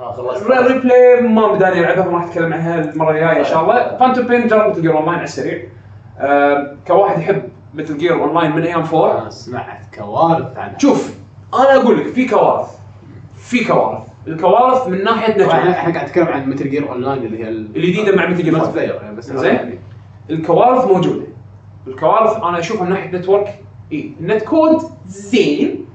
replay 0.00 1.20
ما 1.20 1.52
بداني 1.52 1.80
العبها 1.80 2.04
ما 2.10 2.16
راح 2.18 2.24
أتكلم 2.24 2.52
عنها 2.52 2.78
المرة 2.90 3.10
الجاية 3.10 3.38
إن 3.40 3.44
شاء 3.44 3.62
الله. 3.62 3.96
Phantom 3.96 4.26
Pain 4.26 4.46
جربت 4.46 4.70
Metal 4.72 4.82
Gear 4.82 4.96
Online 4.96 5.14
على 5.14 5.24
السريع. 5.24 5.62
كواحد 6.86 7.18
يحب 7.18 7.42
Metal 7.74 7.98
Gear 7.98 8.12
Online 8.24 8.56
من 8.56 8.62
أيام 8.62 8.82
4 8.82 9.20
أنا 9.22 9.30
سمعت 9.30 9.80
كوارث 9.98 10.58
عنها 10.58 10.78
شوف 10.78 11.14
أنا 11.54 11.76
أقول 11.76 12.00
لك 12.00 12.06
في 12.06 12.28
كوارث. 12.28 12.78
في 13.36 13.64
كوارث. 13.64 14.00
الكوارث 14.26 14.88
من 14.88 15.04
ناحية 15.04 15.44
طبعا 15.44 15.70
إحنا 15.70 15.92
قاعد 15.94 16.06
نتكلم 16.08 16.26
عن 16.28 16.50
Metal 16.50 16.70
Gear 16.70 16.88
Online 16.92 17.22
اللي 17.26 17.44
هي 17.44 17.48
ال- 17.48 17.76
الجديده 17.76 18.16
مع 18.16 18.26
Metal 18.26 18.42
Gear 18.42 18.58
player 18.64 18.94
يعني 18.94 19.16
بس 19.16 19.32
زين. 19.32 19.54
يعني. 19.54 19.78
الكوارث 20.30 20.84
موجودة. 20.86 21.26
الكوارث 21.86 22.36
أنا 22.36 22.58
أشوفها 22.58 22.84
من 22.84 22.90
ناحية 22.90 23.16
network 23.18 23.54
اي 23.92 24.12
ال 24.20 24.26
net 24.26 24.42
code 24.42 24.82
زين. 25.06 25.86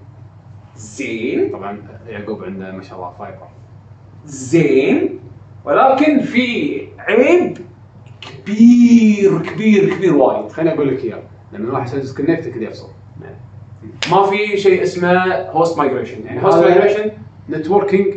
زين. 0.76 1.50
طبعا 1.54 1.78
يعقوب 2.08 2.44
عنده 2.44 2.72
ما 2.72 2.82
شاء 2.84 2.98
الله 2.98 3.12
fiber 3.20 3.48
زين 4.26 5.20
ولكن 5.66 6.20
في 6.20 6.78
عيب 7.00 7.58
كبير 8.22 9.42
كبير 9.42 9.96
كبير 9.96 10.16
وايد. 10.16 10.52
خليني 10.52 10.74
أقول 10.74 10.88
لك 10.88 11.04
إياه. 11.04 11.22
لما 11.54 11.68
الواحد 11.68 11.88
يسوي 11.88 12.00
disconnect 12.00 12.48
كذا 12.48 12.64
يفصل 12.64 12.88
ما 14.12 14.24
في 14.24 14.58
شيء 14.58 14.84
اسمه 14.84 15.24
host 15.36 15.78
migration 15.78 16.26
يعني 16.26 16.44
host 16.44 16.58
migration 16.58 17.12
networking 17.50 18.16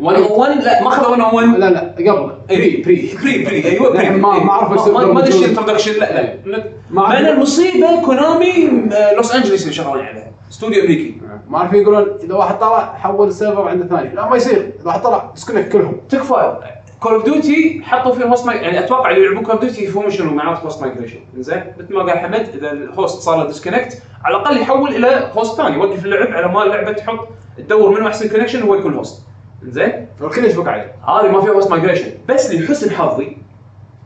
101 0.00 0.64
لا 0.64 0.82
ما 0.82 0.88
اخذ 0.88 1.16
101 1.16 1.58
لا 1.58 1.70
لا 1.70 2.12
قبل. 2.12 2.32
pre 2.48 2.82
pre 2.84 3.14
pre 3.22 3.44
pre 3.44 3.64
أيوه 3.64 3.90
pre 3.90 4.00
الحين 4.00 4.20
ما 4.20 4.38
ما 4.38 4.50
أعرف 4.50 4.88
ما- 4.88 5.04
موجود. 5.04 5.42
introduction 5.44 5.92
لا 5.92 6.12
لا. 6.22 6.34
ما 6.46 6.64
مع 6.90 7.02
أعرف. 7.06 7.18
ان 7.20 7.26
المصيبة 7.26 8.02
Konami 8.04 8.70
لوس 9.16 9.34
أنجلوس 9.34 9.62
اللي 9.62 9.72
شغالين 9.74 10.04
عليها 10.04 10.30
استوديو 10.50 10.82
امريكي 10.82 11.20
ما 11.48 11.58
أعرف 11.58 11.72
يقولون 11.72 12.06
إذا 12.22 12.34
واحد 12.34 12.58
طلع 12.58 12.94
حول 12.96 13.28
ال 13.28 13.34
server 13.34 13.68
عند 13.68 13.80
الثاني. 13.82 14.14
لا 14.14 14.28
ما 14.30 14.36
يصير. 14.36 14.56
إذا 14.80 14.86
واحد 14.86 15.02
طلع 15.02 15.30
disconnect 15.34 15.72
كلهم. 15.72 16.00
تكفى 16.08 16.56
Call 17.00 17.12
of 17.14 17.24
Duty 17.24 17.80
حطوا 17.84 18.14
فيه 18.14 18.24
host 18.24 18.46
يعني 18.46 18.78
أتوقع 18.78 19.10
اللي 19.10 19.22
يلعبون 19.24 19.42
Call 19.44 19.52
of 19.52 19.60
Duty 19.64 19.84
يفهمون 19.84 20.10
شنو 20.10 20.34
معناته 20.34 20.60
host 20.60 20.82
migration 20.82 21.18
زين 21.38 21.62
مثل 21.78 21.94
ما 21.94 22.00
قال 22.02 22.18
حمد 22.18 22.48
إذا 22.54 22.70
ال 22.72 22.82
host 22.82 23.20
صار 23.22 23.36
له 23.36 23.46
disconnect 23.46 24.02
على 24.24 24.36
الأقل 24.36 24.56
يحول 24.60 24.96
إلى 24.96 25.30
host 25.34 25.56
ثاني. 25.56 25.74
يوقف 25.76 26.04
اللعب 26.04 26.26
على 26.32 26.48
ما 26.48 26.62
اللعبه 26.62 26.92
تحط 26.92 27.28
تدور 27.58 27.90
منو 27.90 28.08
احسن 28.08 28.28
connection 28.28 28.62
هو 28.62 28.74
يكون 28.74 28.94
host 28.94 29.26
زين؟ 29.70 30.06
والكل 30.20 30.44
يشبك 30.44 30.68
عليه. 30.68 30.94
هذه 31.08 31.32
ما 31.32 31.40
فيها 31.40 31.52
host 31.52 31.70
migration 31.70 32.10
بس 32.28 32.54
لحسن 32.54 32.90
حظي 32.90 33.36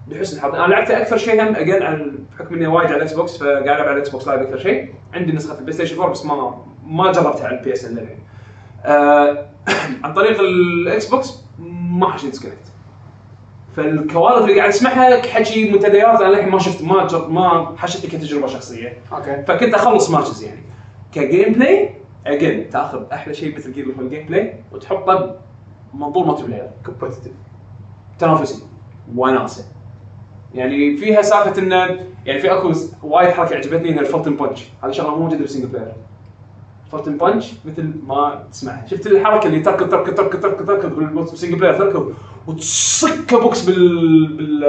لحسن 0.09 0.41
حظي. 0.41 0.59
أنا 0.59 0.66
لعبت 0.66 0.91
أكثر 0.91 1.16
شيء 1.16 1.43
هم 1.43 1.55
أجل 1.57 1.82
عن 1.82 2.19
بحكم 2.32 2.55
إني 2.55 2.66
وايد 2.66 2.87
على 2.87 2.97
ال 2.97 3.12
Xbox 3.12 3.37
فقاعد 3.37 3.62
ألعب 3.62 3.81
على 3.81 3.93
ال 3.93 4.09
Xbox 4.09 4.29
Live 4.29 4.41
أكثر 4.41 4.59
شيء. 4.59 4.95
عندي 5.15 5.32
نسخة 5.32 5.59
ال 5.59 5.73
PlayStation 5.73 5.97
4 5.97 6.11
بس 6.11 6.24
ما 6.24 6.65
ما 6.87 7.12
جربتها 7.12 7.47
على 7.47 7.59
ال 7.59 7.73
PSN 7.73 7.95
للحين. 7.95 8.19
آه 8.85 9.47
عن 10.05 10.12
طريق 10.12 10.41
ال 10.41 11.07
Xbox 11.09 11.45
ما 11.91 12.12
حشيت 12.12 12.31
disconnect 12.31 12.59
فالكوارث 13.77 14.43
اللي 14.43 14.59
قاعد 14.59 14.69
أسمعها 14.69 15.23
حكي 15.23 15.70
منتديات 15.70 16.20
أنا 16.20 16.28
للحين 16.28 16.49
ما 16.49 16.59
شفت 16.59 16.82
ما 16.82 17.07
جر 17.07 17.28
ما 17.28 17.74
حشتني 17.77 18.11
كتجربة 18.11 18.47
شخصية. 18.47 18.99
أوكي. 19.12 19.43
فكنت 19.49 19.74
أخلص 19.74 20.11
matches 20.11 20.43
يعني. 20.43 20.62
ك 21.12 21.53
gameplay 21.53 21.91
again 22.27 22.69
تاخذ 22.69 23.03
أحلى 23.12 23.35
شيء 23.35 23.57
مثل 23.57 23.95
هو 23.95 24.01
ال 24.01 24.27
gameplay 24.27 24.55
وتحطه 24.73 25.37
بمنظور 25.95 26.27
multiplayer 26.27 26.71
competitive 26.87 27.31
تنافسي. 28.19 28.65
وناسه 29.17 29.65
يعني 30.55 30.97
فيها 30.97 31.23
سالفة 31.23 31.62
انه 31.62 31.77
يعني 32.27 32.41
في 32.41 32.53
أكو 32.53 32.73
وايد 33.03 33.31
حركة 33.31 33.57
عجبتني 33.57 33.91
إنها 33.91 34.01
ال 34.01 34.06
Fulton 34.06 34.37
punch. 34.37 34.69
هذه 34.85 34.91
شغلة 34.91 35.11
مو 35.11 35.17
موجودة 35.17 35.41
بال 35.41 35.47
single 35.47 35.67
player. 35.67 35.93
Fulton 36.93 37.17
punch 37.19 37.55
مثل 37.65 37.93
ما 38.07 38.45
تسمعها. 38.51 38.87
شفت 38.87 39.07
الحركة 39.07 39.47
اللي 39.47 39.61
تركض 39.61 39.91
تركض 39.91 40.15
تركض 40.15 40.41
تركض 40.41 40.67
تركض 40.67 40.95
بال 41.15 41.26
single 41.26 41.59
player 41.59 41.79
تركض 41.79 42.12
وتصك 42.47 43.35
بوكس 43.35 43.65
بال 43.65 44.37
بال 44.37 44.61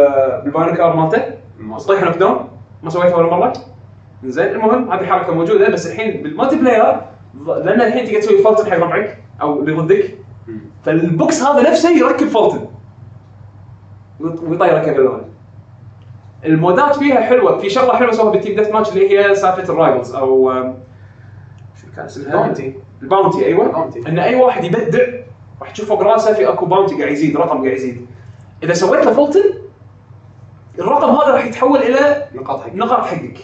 بال 0.43 0.53
bionic 0.53 0.81
arm 0.81 0.95
مالته. 0.95 1.23
تطيح 1.79 2.03
knock 2.03 2.17
down 2.17 2.49
ما 2.83 2.89
سويتها 2.89 3.15
ولا 3.15 3.29
مرة. 3.29 3.53
زين 4.23 4.47
المهم 4.47 4.91
هذه 4.91 5.05
حركة 5.05 5.33
موجودة 5.33 5.69
بس 5.69 5.87
الحين 5.87 6.23
بال 6.23 6.55
multiplayer 6.55 7.01
لأن 7.47 7.81
الحين 7.81 8.05
تقدر 8.05 8.19
تسوي 8.19 8.37
Fulton 8.37 8.71
حق 8.71 8.77
ربعك 8.77 9.17
أو 9.41 9.59
اللي 9.59 9.73
ضدك. 9.73 10.17
فالبوكس 10.83 11.43
هذا 11.43 11.69
نفسه 11.69 11.89
يركب 11.89 12.27
Fulton 12.27 12.67
ويط- 14.19 14.43
ويطيرك 14.43 14.89
بالبالون 14.89 15.21
المودات 16.45 16.95
فيها 16.95 17.21
حلوة. 17.21 17.57
في 17.57 17.69
شغلة 17.69 17.93
حلوة 17.97 18.11
سووها 18.11 18.31
بال 18.31 18.55
team 18.55 18.71
deathmatch 18.71 18.89
اللي 18.89 19.19
هي 19.19 19.35
سالفة 19.35 19.73
ال 19.73 19.79
rivals 19.79 20.15
أو 20.15 20.53
شو 21.81 21.87
كان 21.95 22.05
اسمها؟ 22.05 22.35
bounty. 22.35 22.73
ال 23.01 23.08
bounty 23.08 23.45
أيوه. 23.45 23.71
bounty. 23.71 23.99
إن 24.09 24.19
أي 24.19 24.35
واحد 24.35 24.63
يبدع 24.63 24.99
راح 25.61 25.71
تشوف 25.71 25.87
فوق 25.87 26.01
راسه 26.01 26.33
في 26.33 26.49
أكو 26.49 26.65
bounty 26.65 26.95
قاعد 26.95 27.11
يزيد 27.11 27.37
رقم 27.37 27.57
قاعد 27.57 27.73
يزيد. 27.77 28.05
إذا 28.63 28.73
سويت 28.73 29.05
له 29.05 29.13
Fulton 29.13 29.43
الرقم 30.79 31.09
هذا 31.09 31.33
راح 31.33 31.45
يتحول 31.45 31.79
إلى 31.79 32.27
نقاط 32.35 32.61
حق 32.61 32.73
نقاط 32.75 33.05
حقك. 33.05 33.37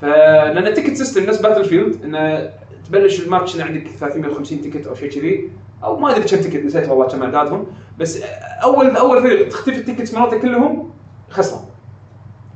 فلأن 0.00 0.66
ال 0.66 0.70
ticket 0.70 0.94
system 0.96 1.22
نفس 1.24 1.40
Battlefield 1.40 2.02
إنه 2.04 2.50
تبلش 2.88 3.22
الماتش 3.26 3.60
عندك 3.60 3.86
350 3.88 4.60
ticket 4.60 4.86
أو 4.86 4.94
شيء 4.94 5.10
كذي 5.10 5.50
أو 5.84 5.96
ما 5.96 6.10
أدري 6.10 6.28
كم 6.28 6.36
ticket 6.36 6.64
نسيت 6.64 6.88
والله 6.88 7.08
كم 7.08 7.22
عددهم 7.22 7.66
بس 7.98 8.22
أول 8.62 8.96
أول 8.96 9.22
فريق 9.22 9.48
تختفي 9.48 9.76
ال 9.76 9.81
tickets 9.81 10.14
مالته 10.14 10.38
كلهم 10.38 10.90
خسران 11.30 11.64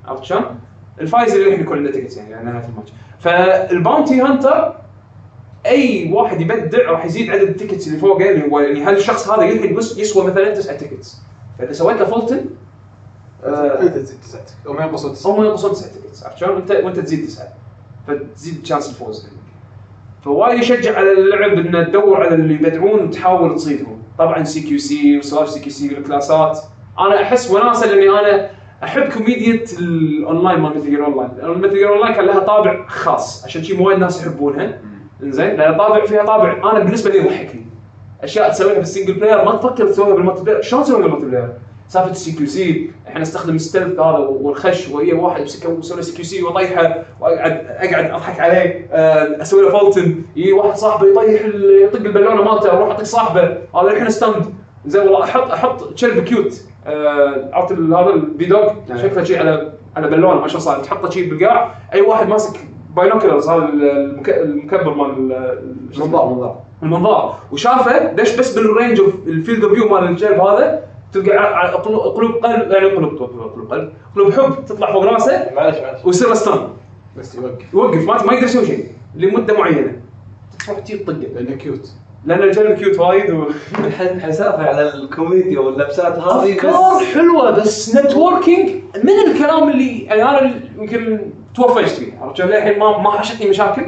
عرفت 0.04 0.24
شلون؟ 0.24 0.60
الفايز 1.00 1.32
اللي 1.34 1.46
الحين 1.46 1.60
يكون 1.60 1.78
عنده 1.78 1.90
tickets 1.90 2.16
يعني 2.16 2.34
على 2.34 2.44
نهاية 2.44 2.68
الماتش. 2.68 2.92
فال 3.18 3.44
bounty 3.44 4.20
hunter 4.20 4.76
أي 5.66 6.12
واحد 6.12 6.40
يبدع 6.40 6.90
راح 6.90 7.04
يزيد 7.04 7.30
عدد 7.30 7.42
ال 7.42 7.48
tickets 7.48 7.86
اللي 7.86 7.98
فوقه 7.98 8.30
اللي 8.30 8.50
هو 8.50 8.60
يعني 8.60 8.84
هل 8.84 8.96
الشخص 8.96 9.28
هذا 9.28 9.42
يلحق 9.42 9.76
بس 9.76 9.98
يسوى 9.98 10.24
مثلا 10.24 10.54
تسع 10.54 10.72
tickets؟ 10.72 11.22
فإذا 11.58 11.72
سويت 11.72 11.98
له 11.98 12.04
Fulton 12.04 12.44
تزيد 13.94 14.20
تسعتك 14.20 14.54
أو 14.66 14.72
ما 14.72 14.84
ينقصون 14.84 15.12
تسعه 15.12 15.30
هم 15.30 15.44
ينقصون 15.44 15.72
تسع 15.72 15.86
tickets. 15.86 16.24
عرفت 16.24 16.38
شلون؟ 16.38 16.56
وانت 16.56 16.70
وأنت 16.70 16.98
تزيد 17.00 17.26
تسعه 17.26 17.48
فتزيد 18.06 18.62
chance 18.62 18.88
الفوز 18.88 19.24
عندك. 19.24 19.35
فوايد 20.22 20.58
يشجع 20.60 20.98
على 20.98 21.12
اللعب 21.12 21.52
إنه 21.52 21.82
تدور 21.82 22.22
على 22.22 22.34
اللي 22.34 22.54
يبدعون 22.54 23.00
وتحاول 23.00 23.54
تصيدهم. 23.54 24.02
طبعا 24.18 24.44
سي 24.44 24.60
كيو 24.60 24.78
سي 24.78 25.18
وسوالف 25.18 25.50
سي 25.50 25.60
كيو 25.60 25.72
سي 25.72 25.94
والكلاسات 25.94 26.58
أنا 26.98 27.22
أحس 27.22 27.50
وناسة 27.50 27.86
لأني 27.86 28.10
أنا 28.10 28.50
أحب 28.84 29.02
كوميديا 29.02 29.64
الاونلاين 29.78 30.60
مال 30.60 30.76
Metal 30.76 30.96
online 30.96 31.58
Metal 31.58 31.76
online 31.84 32.14
كان 32.14 32.24
لها 32.24 32.38
طابع 32.38 32.86
خاص. 32.86 33.44
عشان 33.44 33.62
شي 33.62 33.82
وايد 33.82 33.98
ناس 33.98 34.22
يحبونها. 34.22 34.78
إنزين 35.22 35.56
لأن 35.56 35.78
طابع 35.78 36.04
فيها 36.04 36.24
طابع. 36.24 36.70
أنا 36.72 36.78
بالنسبة 36.78 37.10
لي 37.10 37.18
يضحكني. 37.18 37.66
أشياء 38.22 38.50
تسويها 38.50 38.78
بال 38.78 38.87
single 38.87 39.14
player 39.14 39.44
ما 39.44 39.56
تفكر 39.56 39.86
تسويها 39.86 40.14
بال 40.14 40.42
multiplayer 40.42 40.62
شلون 40.62 40.82
تسويها 40.82 41.02
بال 41.02 41.26
multiplayer؟ 41.26 41.52
سالفه 41.88 42.10
السي 42.10 42.32
كيو 42.32 42.46
سي 42.46 42.90
إحنا 43.08 43.20
نستخدم 43.20 43.54
الستلث 43.54 44.00
هذا 44.00 44.18
والخش 44.18 44.88
وهي 44.88 45.12
واحد 45.12 45.40
له 45.40 45.46
سي 46.02 46.12
كيو 46.16 46.24
سي 46.24 46.42
واطيحه 46.42 46.94
وأقعد 47.20 47.66
أقعد 47.68 48.10
أضحك 48.10 48.40
عليه 48.40 48.88
آه، 48.92 49.42
أسوي 49.42 49.62
له 49.62 49.70
فولتن 49.78 50.22
يجي 50.36 50.52
واحد 50.52 50.76
صاحبه 50.76 51.06
يطيح 51.08 51.42
يطق 51.82 52.00
البالونة 52.00 52.42
مالته 52.42 52.70
أروح 52.70 52.90
أطق 52.90 53.02
صاحبه. 53.04 53.42
هذا 53.74 53.90
الحين 53.90 54.10
ستاند 54.10 54.44
زين 54.86 55.02
والله 55.02 55.24
أحط 55.24 55.50
أحط 55.50 56.00
كلب 56.00 56.24
كيوت 56.24 56.60
آه، 56.86 57.50
عرفت 57.52 57.72
هذا 57.72 58.10
البي 58.10 58.44
دوغ؟ 58.44 58.72
نعم. 58.88 58.98
شكله 58.98 59.24
شيء 59.24 59.38
على 59.38 59.72
على 59.96 60.08
بالونه 60.10 60.40
ما 60.40 60.48
شلون 60.48 60.60
صار. 60.60 60.78
تحطه 60.78 61.10
شيء 61.10 61.30
بالقاع. 61.30 61.70
أي 61.94 62.00
واحد 62.00 62.28
ماسك 62.28 62.60
باينوكلرز 62.96 63.48
هذا 63.48 63.64
المك- 63.68 64.28
المكبر 64.28 64.94
مال 64.94 65.10
ال- 65.32 65.94
شو 65.96 66.04
اسمه؟ 66.04 66.06
منظار 66.06 66.28
منظار 66.34 66.60
المنظار. 66.82 67.34
وشافه 67.52 68.12
دش 68.12 68.36
بس 68.36 68.54
بالرينج 68.58 69.00
اوف 69.00 69.14
الفيلد 69.26 69.64
اوف 69.64 69.72
فيو 69.74 69.88
مال 69.88 70.04
الكلب 70.10 70.40
هذا 70.40 70.82
تلقى 71.22 71.72
قلوب 72.16 72.32
قلب 72.32 72.70
يعني 72.70 72.86
قلوب 72.86 73.16
قلوب 73.16 73.52
قلوب 73.54 73.72
قلب 73.72 73.92
قلوب 74.16 74.32
حب 74.32 74.64
تطلع 74.64 74.92
فوق 74.92 75.04
راسه 75.04 75.50
معلش 75.56 75.78
معلش 75.78 76.04
ويصير 76.04 76.28
له 76.28 76.34
stun 76.34 76.68
بس 77.18 77.34
يوقف. 77.34 77.74
يوقف 77.74 78.06
ما 78.06 78.22
ما 78.24 78.32
يقدر 78.32 78.44
يسوي 78.46 78.66
شيء 78.66 78.84
لمدة 79.14 79.58
معينة. 79.58 79.92
تروح 80.66 80.78
تجي 80.78 80.98
تطقه. 80.98 81.12
لأنه 81.16 81.56
cute 81.56 81.90
لأن 82.24 82.42
الكلب 82.42 82.72
cute 82.78 82.98
وايد 82.98 83.30
و... 83.30 83.44
حسافه 84.20 84.66
على 84.68 84.94
الكوميديا 84.94 85.60
واللبسات 85.60 86.18
هذه 86.18 86.52
أفكار 86.52 87.04
حلوة 87.14 87.50
بس 87.50 87.96
networking 87.96 88.70
من 89.04 89.30
الكلام 89.32 89.68
اللي 89.70 89.98
يعني 90.04 90.22
أنا 90.22 90.54
يمكن 90.78 91.18
توهقت 91.54 91.88
فيه 91.88 92.12
عرفت 92.20 92.36
شلون؟ 92.36 92.50
للحين 92.50 92.78
ما 92.78 92.98
ما 92.98 93.10
حشتني 93.10 93.50
مشاكل 93.50 93.82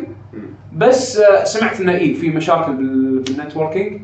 بس 0.76 1.18
آه، 1.18 1.44
سمعت 1.44 1.80
انه 1.80 1.94
اي 1.94 2.14
في 2.14 2.30
مشاكل 2.30 2.72
بال- 2.72 3.18
بال 3.18 3.32
networking 3.32 4.00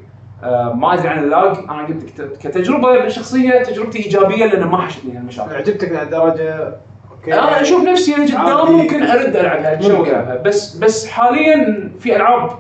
ما 0.75 0.95
أدري 0.95 1.09
عن 1.09 1.25
ال 1.25 1.31
lag. 1.31 1.57
أنا 1.71 1.87
قلت 1.87 2.21
كتجربة 2.41 3.09
شخصية 3.09 3.63
تجربتي 3.63 3.99
إيجابية 3.99 4.47
لأن 4.47 4.65
ما 4.65 4.79
حشتني 4.79 5.19
المشاكل 5.19 5.55
عجبتك 5.55 5.93
لهالدرجة؟ 5.93 6.75
أوكي. 7.11 7.35
أنا 7.35 7.61
أشوف 7.61 7.85
نفسي 7.85 8.15
أنا 8.15 8.55
قدام. 8.55 8.77
ممكن 8.77 9.03
أرد 9.03 9.37
العبها. 9.37 9.87
العبها 9.87 10.43
بس 10.45 10.77
بس 10.77 11.09
حاليا 11.09 11.93
في 11.99 12.17
ألعاب 12.17 12.51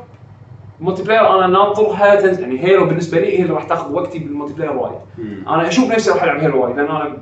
multiplayer 0.80 1.38
أنا 1.38 1.46
ناطرها 1.46 2.30
يعني 2.40 2.64
Halo 2.64 2.84
بالنسبة 2.84 3.20
لي 3.20 3.38
هي 3.38 3.42
اللي 3.42 3.54
راح 3.54 3.64
تاخذ 3.64 3.92
وقتي 3.92 4.18
بال 4.18 4.52
multiplayer 4.52 4.76
وايد. 4.76 4.94
أنا 5.48 5.68
أشوف 5.68 5.92
نفسي 5.92 6.10
راح 6.10 6.22
ألعب 6.22 6.40
Halo 6.40 6.64
وايد 6.64 6.76
لأن 6.76 6.86
أنا 6.86 7.16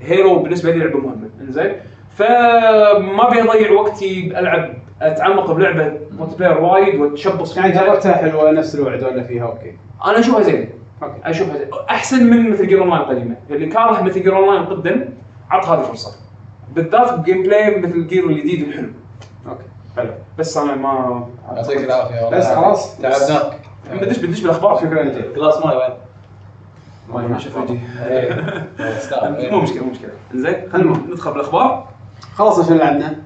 Halo 0.00 0.38
بالنسبة 0.38 0.70
لي 0.70 0.78
لعبة 0.78 0.98
مهمة. 0.98 1.30
إنزين؟ 1.40 1.72
فما 2.16 3.28
ابي 3.28 3.42
اضيع 3.42 3.70
وقتي 3.70 4.38
العب 4.38 4.74
أتعمق 5.02 5.52
بلعبة 5.52 5.92
ملتي 6.18 6.36
بلاير 6.36 6.58
وايد 6.58 6.94
واتشبص 7.00 7.56
يعني 7.56 7.72
جربتها 7.72 8.12
حلوة 8.12 8.50
نفس 8.50 8.74
اللي 8.74 8.86
وعدونا 8.86 9.22
فيها؟ 9.22 9.44
أوكي. 9.46 9.76
أنا 10.04 10.18
أشوفها 10.18 10.42
زين. 10.42 10.70
أوكي. 11.02 11.20
أشوفها 11.24 11.58
زين. 11.58 11.68
أحسن 11.90 12.30
من 12.30 12.50
مثل 12.50 12.66
جير 12.66 12.80
اونلاين 12.82 13.00
القديمة. 13.00 13.36
اللي 13.50 13.66
كاره 13.66 14.02
مثل 14.02 14.22
جير 14.22 14.36
اونلاين 14.36 14.66
قدم 14.66 15.04
عط 15.50 15.66
هذه 15.66 15.82
فرصه 15.82 16.16
بالذات 16.74 17.12
الجيم 17.12 17.42
بلاي 17.42 17.80
مثل 17.80 18.06
جير 18.06 18.26
الجديد 18.26 18.68
الحلو. 18.68 18.88
أوكي. 19.48 19.64
حلو. 19.96 20.10
بس 20.38 20.56
أنا 20.56 20.74
ما 20.74 21.26
يعطيك 21.56 21.76
العافية 21.78 22.20
والله. 22.20 22.38
بس 22.38 22.46
خلاص. 22.46 22.98
تعبناك. 22.98 23.60
بدش 23.92 24.18
بدش 24.18 24.40
بالأخبار. 24.40 24.76
شكرا 24.78 25.02
لك 25.02 25.34
جلاس 25.36 25.66
ماي 25.66 25.76
وين؟ 25.76 25.90
ما 27.08 27.28
ما 27.28 27.36
وجهي 27.36 27.78
إيه. 28.08 29.50
مو 29.52 29.60
مشكلة 29.60 29.84
مو 29.84 29.90
مشكلة. 29.90 30.10
زين 30.34 30.70
خلينا 30.72 30.96
ندخل 31.10 31.32
بالأخبار. 31.32 31.88
خلصنا 32.34 32.64
شنو 32.64 32.74
اللي 32.74 33.16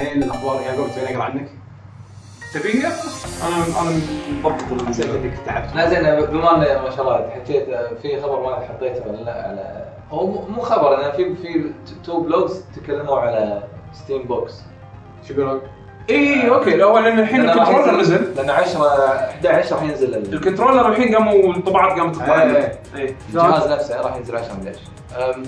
الحين 0.00 0.22
الأخبار 0.22 0.60
يعقوب 0.60 0.86
تبي 0.96 1.12
نقرا 1.14 1.24
عنك 1.24 1.48
تبيها؟ 2.54 2.92
أنا 3.48 3.56
أنا 3.82 4.00
مضبط 4.44 4.86
حسيت 4.88 5.06
إنك 5.06 5.32
تعبت 5.46 5.74
لا 5.76 5.88
زين 5.90 6.26
بما 6.26 6.54
ان 6.56 6.82
ما 6.82 6.90
شاء 6.90 7.00
الله 7.02 7.30
حكيت 7.30 7.64
في 8.02 8.20
خبر 8.22 8.40
ما 8.42 8.56
حطيته 8.56 9.06
ولا 9.08 9.16
لا 9.16 9.32
على 9.48 9.84
هو 10.10 10.26
مو- 10.26 10.62
خبر 10.62 10.96
أنا 11.00 11.10
في 11.10 11.34
في 11.36 11.70
two 12.04 12.20
blogs 12.20 12.64
تكلموا 12.76 13.18
على 13.18 13.62
Steam 13.92 14.22
box 14.22 14.54
شو 15.28 15.34
يقولون؟ 15.34 15.60
اي 16.10 16.48
أوكي 16.50 16.70
لا 16.76 16.84
هو 16.84 16.98
لأن 16.98 17.18
الحين 17.18 17.40
ال 17.50 17.54
controller 17.54 17.88
ينزل- 17.98 18.14
نزل 18.14 18.34
لأن 18.36 18.50
10 18.50 18.86
11 18.86 19.74
راح 19.76 19.82
ينزل 19.82 20.14
ال- 20.14 20.32
controller 20.34 20.88
الحين 20.88 21.14
قاموا 21.14 21.54
الانطباعات 21.54 21.98
قامت 21.98 22.14
تطلع 22.16 22.42
إيه. 22.42 22.48
لنا. 22.48 22.72
اي 22.96 23.14
الجهاز 23.28 23.72
نفسه 23.72 24.00
راح 24.00 24.16
ينزل 24.16 24.36
10 24.36 24.52
11 24.52 24.78
أم، 25.16 25.42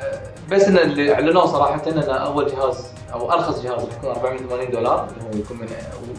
أه، 0.00 0.20
بس 0.50 0.68
إن 0.68 0.76
اللي 0.78 1.14
أعلنوه 1.14 1.46
صراحة 1.46 1.82
إن 1.88 1.98
أول 2.10 2.46
جهاز 2.46 2.92
أو 3.12 3.32
أرخص 3.32 3.60
جهاز 3.62 3.84
راح 3.84 3.94
يكون 3.96 4.10
480 4.10 4.70
دولار. 4.70 5.08
اللي 5.08 5.24
هو 5.24 5.40
يكون 5.42 5.56
من 5.56 5.68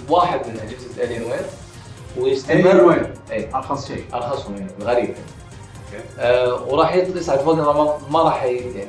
واحد 0.10 0.48
من 0.48 0.60
أجهزة 0.60 1.04
الين 1.04 1.24
وير 1.24 1.46
ويستمر 2.18 2.64
Alienware. 2.64 3.32
اي 3.32 3.50
أرخص 3.56 3.88
شيء. 3.88 4.06
ارخصهم 4.14 4.56
يعني 4.58 4.72
غريب 4.82 5.16
أه 6.20 6.64
وراح 6.68 6.96
يصعد 6.96 7.40
فوق 7.40 7.56
ما, 7.56 7.98
ما 8.12 8.24
راح 8.24 8.44
يعني 8.44 8.88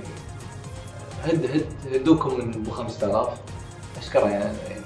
هد 1.24 1.44
هد 1.44 1.66
هدوكم 1.94 2.34
من 2.38 2.54
أبو 2.54 2.70
5000 2.70 3.28
أشكره 3.98 4.28
يعني 4.28 4.44
يعني 4.70 4.84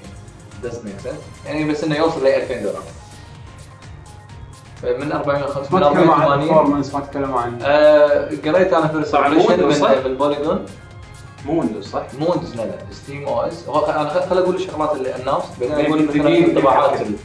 doesn't 0.63 0.85
make 0.85 1.07
sense. 1.07 1.47
يعني 1.47 1.71
بس 1.71 1.83
إنه 1.83 1.95
يوصل 1.95 2.23
ل 2.23 2.27
2000 2.27 2.61
دولار. 2.61 2.83
من 4.83 5.11
450 5.11 5.79
ما 5.81 5.89
تكلموا 5.89 6.13
عن 6.13 6.21
480 6.21 6.43
ال 6.43 6.47
performance 6.47 6.93
ما 6.93 6.99
تكلموا 6.99 7.39
عن 7.41 7.59
آه، 7.61 8.29
قريت 8.45 8.73
أنا 8.73 8.87
first؟ 8.87 9.15
من 9.15 10.11
من 10.11 10.17
Polygon 10.17 10.65
مو 11.45 11.59
Windows 11.59 11.87
صح؟ 11.87 12.03
مو 12.19 12.31
Windows 12.31 12.55
لا 12.55 12.61
لا 12.61 12.77
SteamOS. 12.91 13.69
هو 13.69 13.85
أنا 13.85 14.09
خل 14.09 14.37
أقول 14.37 14.55
الشغلات 14.55 14.95
اللي 14.95 15.15
الناس 15.15 15.43
بعدين 15.61 15.85
أقول 15.85 16.05
مثلا 16.05 17.15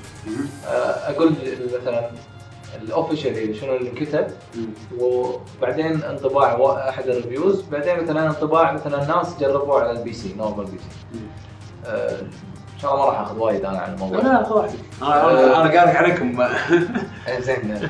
آه، 0.69 1.11
أقول 1.11 1.35
مثلا 1.81 2.11
ال 2.83 2.91
official 2.91 3.57
شنو 3.57 3.77
اللي 3.77 3.91
انكتب 3.91 4.27
وبعدين 4.99 6.03
انطباع 6.03 6.89
أحد 6.89 7.09
ال 7.09 7.15
reviews 7.16 7.63
بعدين 7.63 8.03
مثلا 8.03 8.27
انطباع 8.27 8.73
مثلا 8.73 9.03
الناس 9.03 9.37
جربوه 9.41 9.81
على 9.81 9.91
ال 9.91 9.98
PC 9.98 10.13
normal 10.13 10.65
PC. 10.65 11.19
آه، 11.87 12.21
إن 12.75 12.81
شاء 12.81 12.95
الله 12.95 13.05
ما 13.05 13.11
راح 13.11 13.21
أخذ 13.21 13.39
وايد 13.39 13.65
أنا 13.65 13.79
عن 13.79 13.95
الموضوع. 13.95 14.19
لا 14.19 14.45
خذ 14.45 14.57
راحتك 14.57 14.79
أنا 15.03 15.63
أنا 15.63 15.81
قارك 15.81 15.97
عليكم. 15.97 16.45
زين 17.47 17.89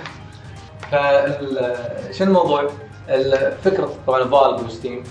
فال 0.91 1.75
شنو 2.11 2.29
الموضوع؟ 2.29 2.71
الفكرة 3.09 3.91
طبعا 4.07 4.25
Valve 4.25 4.67
و 4.67 4.73
Steam 4.73 5.03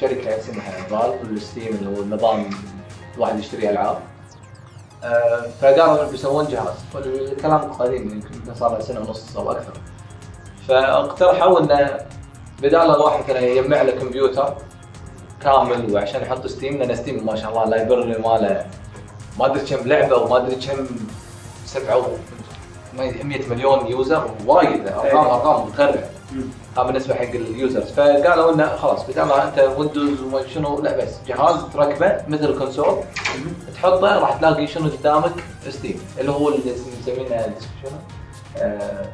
شركة 0.00 0.38
اسمها 0.38 0.70
Valve 0.70 1.30
وال 1.30 1.40
Steam 1.40 1.66
اللي 1.74 1.98
هو 1.98 2.02
النظام 2.02 2.50
الواحد 3.16 3.38
يشتري 3.38 3.70
ألعاب. 3.70 3.98
آه، 5.04 5.46
فقالوا 5.60 6.10
بيسوون 6.10 6.46
جهاز. 6.46 6.74
الكلام 7.06 7.58
قديم 7.58 8.10
يمكن 8.10 8.54
صار 8.54 8.72
له 8.72 8.80
سنة 8.80 9.00
ونص 9.00 9.36
أو 9.36 9.52
أكثر. 9.52 9.72
فاقترحوا 10.68 11.60
إنه 11.60 11.98
بدال 12.62 12.94
الواحد 12.94 13.24
مثلا 13.24 13.40
يجمع 13.40 13.82
له 13.82 13.92
كمبيوتر 13.92 14.54
كامل 15.42 15.94
وعشان 15.94 16.22
يحط 16.22 16.46
Steam 16.46 16.76
لأن 16.78 16.96
Steam 16.96 17.26
ما 17.26 17.36
شاء 17.36 17.50
الله 17.50 17.64
ال 17.64 17.71
library 17.71 18.18
ماله 18.18 18.66
ما 19.38 19.46
أدري 19.46 19.60
كم 19.60 19.88
لعبة 19.88 20.16
وما 20.16 20.36
أدري 20.36 20.54
كم 20.56 20.86
يدري 21.66 23.22
100 23.24 23.48
مليون 23.48 23.86
user 23.86 24.30
وايد. 24.46 24.88
ارقام 24.88 25.26
أرقام 25.26 25.70
هذا 25.78 26.10
بالنسبة 26.76 27.14
حق 27.14 27.22
ال 27.22 27.33
users 27.33 27.90
فقالوا 27.90 28.54
إنه 28.54 28.76
خلاص 28.76 29.06
بدل 29.10 29.22
ما 29.22 29.48
أنت 29.48 29.58
Windows 29.58 30.20
وما 30.22 30.48
شنو 30.48 30.80
لا 30.80 30.96
بس 30.96 31.14
جهاز 31.26 31.56
تركبه 31.74 32.22
مثل 32.28 32.44
ال 32.44 32.51
console 32.51 32.98
تحطه 33.74 34.18
راح 34.18 34.34
تلاقي 34.36 34.66
شنو 34.66 34.90
قدامك 34.90 35.32
Steam 35.68 36.00
اللي 36.18 36.30
هو 36.32 36.48
اللي 36.48 36.60
مسمينه 37.00 37.54
شنو؟ 37.82 37.98
آه، 38.56 39.12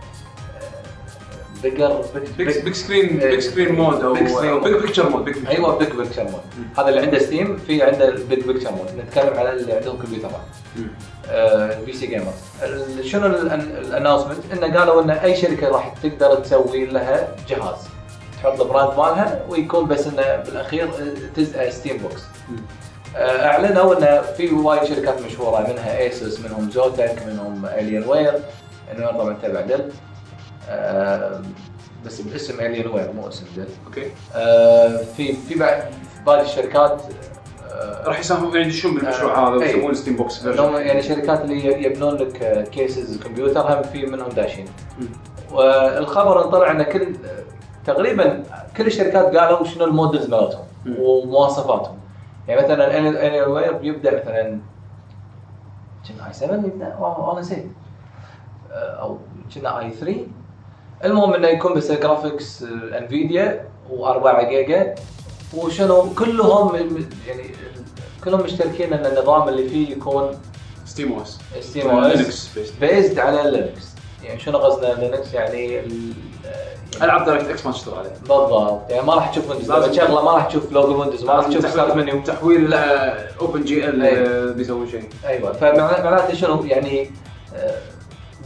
بيجر 1.63 2.05
big 2.39 2.59
big 2.59 2.75
screen 2.75 3.17
big 3.19 3.39
screen 3.41 3.75
mode 3.75 4.03
أو 4.05 4.13
big 4.13 4.29
screen 4.29 4.61
big 4.61 4.75
picture 4.75 5.09
mode 5.09 5.35
أيوه 5.49 5.79
big 5.79 5.89
picture 5.89 6.25
mode 6.25 6.41
هذا 6.79 6.89
اللي 6.89 7.01
عنده 7.01 7.19
Steam 7.19 7.57
في 7.57 7.83
عنده 7.83 8.09
ال 8.09 8.18
big 8.18 8.45
picture 8.47 8.73
mode 8.73 8.87
نتكلم 8.99 9.39
على 9.39 9.53
اللي 9.53 9.73
عندهم 9.73 9.99
كمبيوترات. 9.99 10.41
PC 11.87 11.93
gamer 11.93 12.33
شنو 13.03 13.27
ال 13.27 13.35
announcement 13.35 14.39
إنه 14.53 14.79
قالوا 14.79 15.03
إن 15.03 15.11
أي 15.11 15.37
شركة 15.37 15.69
راح 15.69 15.95
تقدر 16.03 16.35
تسوي 16.35 16.87
لها 16.87 17.29
جهاز. 17.49 17.77
تحط 18.43 18.61
ال 18.61 18.67
brand 18.67 18.99
مالها 18.99 19.45
ويكون 19.49 19.87
بس 19.89 20.07
إنه 20.07 20.37
بالأخير 20.37 20.91
Steam 21.71 21.97
box 21.99 22.23
آه، 23.17 23.47
أعلنوا 23.47 23.99
إنه 23.99 24.21
في 24.21 24.51
وايد 24.55 24.85
شركات 24.85 25.23
مشهورة 25.23 25.69
منها 25.73 25.99
ASUS 25.99 26.41
منهم 26.41 26.71
Zotac 26.71 27.17
منهم 27.27 27.67
Alienware 27.67 28.35
Alien 28.93 29.09
طبعا 29.09 29.37
تبع 29.43 29.61
Dell. 29.61 29.81
آه، 29.81 29.91
بس 32.07 32.21
باسم 32.21 32.61
Alienware 32.61 33.13
مو 33.13 33.29
اسم 33.29 33.47
Dell 33.55 33.67
okay. 33.87 34.11
آه، 34.35 34.97
في 34.97 35.33
في 35.33 35.55
بعد 35.55 35.81
في 35.81 36.25
باقي 36.27 36.43
الشركات 36.43 37.03
آه، 37.73 38.09
راح 38.09 38.21
يساهمون 38.21 38.57
يعني 38.57 38.67
يدشون 38.67 38.95
بالمشروع 38.95 39.35
آه، 39.35 39.49
هذا. 39.49 39.57
ويسوون 39.57 39.95
Steam 39.95 40.17
box 40.17 40.45
يعني 40.45 41.03
شركات 41.03 41.41
اللي 41.45 41.85
يبنون 41.85 42.15
لك 42.15 42.69
cases 42.71 43.19
كمبيوتر 43.23 43.61
هم 43.61 43.83
في 43.83 44.07
منهم 44.07 44.29
داشين. 44.29 44.65
والخبر 45.53 46.45
ان 46.45 46.51
طلع 46.51 46.71
إن 46.71 46.83
كل 46.83 47.17
تقريبا 47.85 48.43
كل 48.77 48.87
الشركات 48.87 49.37
قالوا 49.37 49.65
شنو 49.65 49.85
ال 49.85 49.91
models 49.91 50.31
مالتهم. 50.31 50.65
ومواصفاتهم. 50.99 51.99
يعني 52.49 52.63
مثلا 52.63 52.99
Alienware 52.99 53.73
بيبدا 53.73 54.21
مثلا 54.21 54.61
كنا 56.09 56.29
i7 56.29 56.55
يبدأ؟ 56.57 56.97
والله 56.97 57.41
نسيت. 57.41 57.67
آه، 58.73 59.01
أو 59.01 59.19
كنا 59.55 59.81
i3 59.81 60.27
المهم 61.05 61.35
إنه 61.35 61.49
يكون 61.49 61.75
بس 61.75 61.93
graphics 61.93 62.63
Nvidia 62.99 63.69
و4 63.91 64.45
جيجا 64.49 64.95
وشنو؟ 65.55 66.15
كلهم 66.19 66.77
يعني 67.27 67.51
كلهم 68.25 68.41
مشتركين 68.41 68.93
إن 68.93 69.07
النظام 69.07 69.49
اللي 69.49 69.69
فيه 69.69 69.91
يكون 69.91 70.39
Steam 70.87 71.13
OS. 71.13 71.39
Steam 71.61 71.91
OS. 71.91 72.17
Linux 72.17 72.49
based 72.81 73.19
على 73.19 73.51
Linux 73.51 73.87
يعني 74.25 74.41
شنو 74.41 74.59
قصدنا؟ 74.59 74.95
Linux 74.95 75.35
يعني 75.35 75.81
ال- 75.81 76.13
ألعاب 77.03 77.25
DirectX 77.25 77.67
ما 77.67 77.73
تشتغل 77.73 77.95
عليه 77.99 78.11
بالضبط. 78.21 78.91
يعني 78.91 79.07
ما 79.07 79.15
راح 79.15 79.31
تشوف 79.31 79.51
Windows 79.51 79.71
لما 79.73 79.87
تشغله 79.87 80.25
ما 80.25 80.31
راح 80.33 80.47
تشوف 80.47 80.73
logo 80.73 81.01
Windows 81.01 81.25
ما 81.25 81.33
راح 81.33 81.47
تشوف 81.47 81.71
start 81.71 81.97
menu 81.97 82.21
تحويل 82.23 82.75
OpenGL. 83.41 84.55
بيسوون 84.55 84.89
شيء. 84.91 85.09
أيوه. 85.27 85.53
فمعناته 85.53 86.35
شنو؟ 86.35 86.65
يعني 86.65 87.11
آه، 87.57 87.79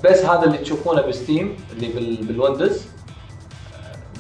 بس 0.05 0.25
هذا 0.25 0.45
اللي 0.45 0.59
تشوفونه 0.59 1.03
ب 1.03 1.12
Steam 1.12 1.57
اللي 1.73 1.89
بال- 1.89 2.25
بال 2.27 2.38
Windows. 2.38 2.81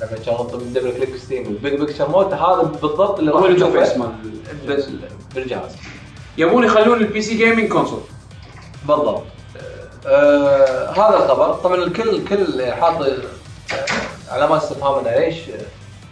آه، 0.01 0.05
لما 0.07 0.19
تشغل 0.19 0.47
double 0.73 0.93
click 0.93 1.17
Steam 1.17 1.47
وال 1.47 1.58
big 1.58 1.75
picture 1.81 2.09
mode 2.11 2.33
هذا 2.33 2.63
بالضبط 2.83 3.19
اللي 3.19 3.31
راح 3.31 3.41
تشوفه 3.57 3.73
بالجهاز. 5.35 5.73
يبون 6.39 6.65
يخلون 6.65 6.99
ال 7.01 7.23
PC 7.23 7.35
gaming 7.37 7.69
console 7.73 8.01
بالضبط. 8.89 9.23
آه 10.07 10.91
هذا 10.91 11.25
الخبر. 11.25 11.53
طبعا 11.55 11.75
الكل 11.77 12.09
الكل 12.09 12.65
حاط 12.73 13.03
آه، 13.03 13.17
علامات 14.31 14.63
استفهام 14.63 14.99
انه 15.07 15.11
ليش 15.19 15.37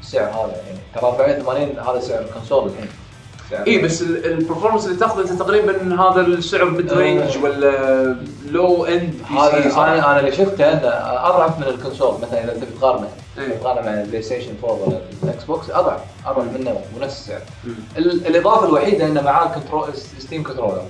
السعر 0.02 0.30
هذا 0.30 0.62
يعني 0.66 0.78
ترى 0.94 1.04
480 1.04 1.78
هذا 1.78 2.00
سعر 2.00 2.20
ال 2.22 2.28
console 2.28 2.68
الحين. 2.68 2.88
اي 3.52 3.78
بس 3.78 4.02
ال- 4.02 4.26
ال 4.26 4.31
performance 4.31 4.86
اللي 4.86 4.96
تاخذه 4.98 5.20
أنت 5.20 5.32
تقريبا 5.42 6.02
هذا 6.02 6.20
السعر 6.20 6.64
mid 6.64 6.92
range 6.92 7.36
آه. 7.36 7.42
ولا 7.42 8.16
low 8.50 8.84
end 8.84 9.14
هذا 9.30 9.72
أنا 9.74 10.10
أنا 10.10 10.20
اللي 10.20 10.32
شفته 10.32 10.72
أنه 10.72 10.88
أضعف 11.28 11.58
من 11.58 11.64
ال 11.66 11.72
console 11.72 12.14
مثلا 12.22 12.44
إذا 12.44 12.54
أنت 12.54 12.64
بتقارنه 12.64 13.08
إيه. 13.38 13.48
تقارنه 13.58 13.86
مع 13.86 14.00
ال 14.00 14.22
PlayStation 14.22 14.54
4 14.64 14.72
ولا 14.88 15.00
ال 15.22 15.44
Xbox 15.44 15.70
أضعف 15.70 16.00
أضعف 16.26 16.44
منه 16.58 16.80
ونفس 16.96 17.20
السعر. 17.20 17.40
ال- 17.98 18.26
الإضافة 18.26 18.68
الوحيدة 18.68 19.06
إنه 19.06 19.22
معاه 19.22 19.46
control 19.54 19.94
Steam 20.18 20.42
controller. 20.42 20.82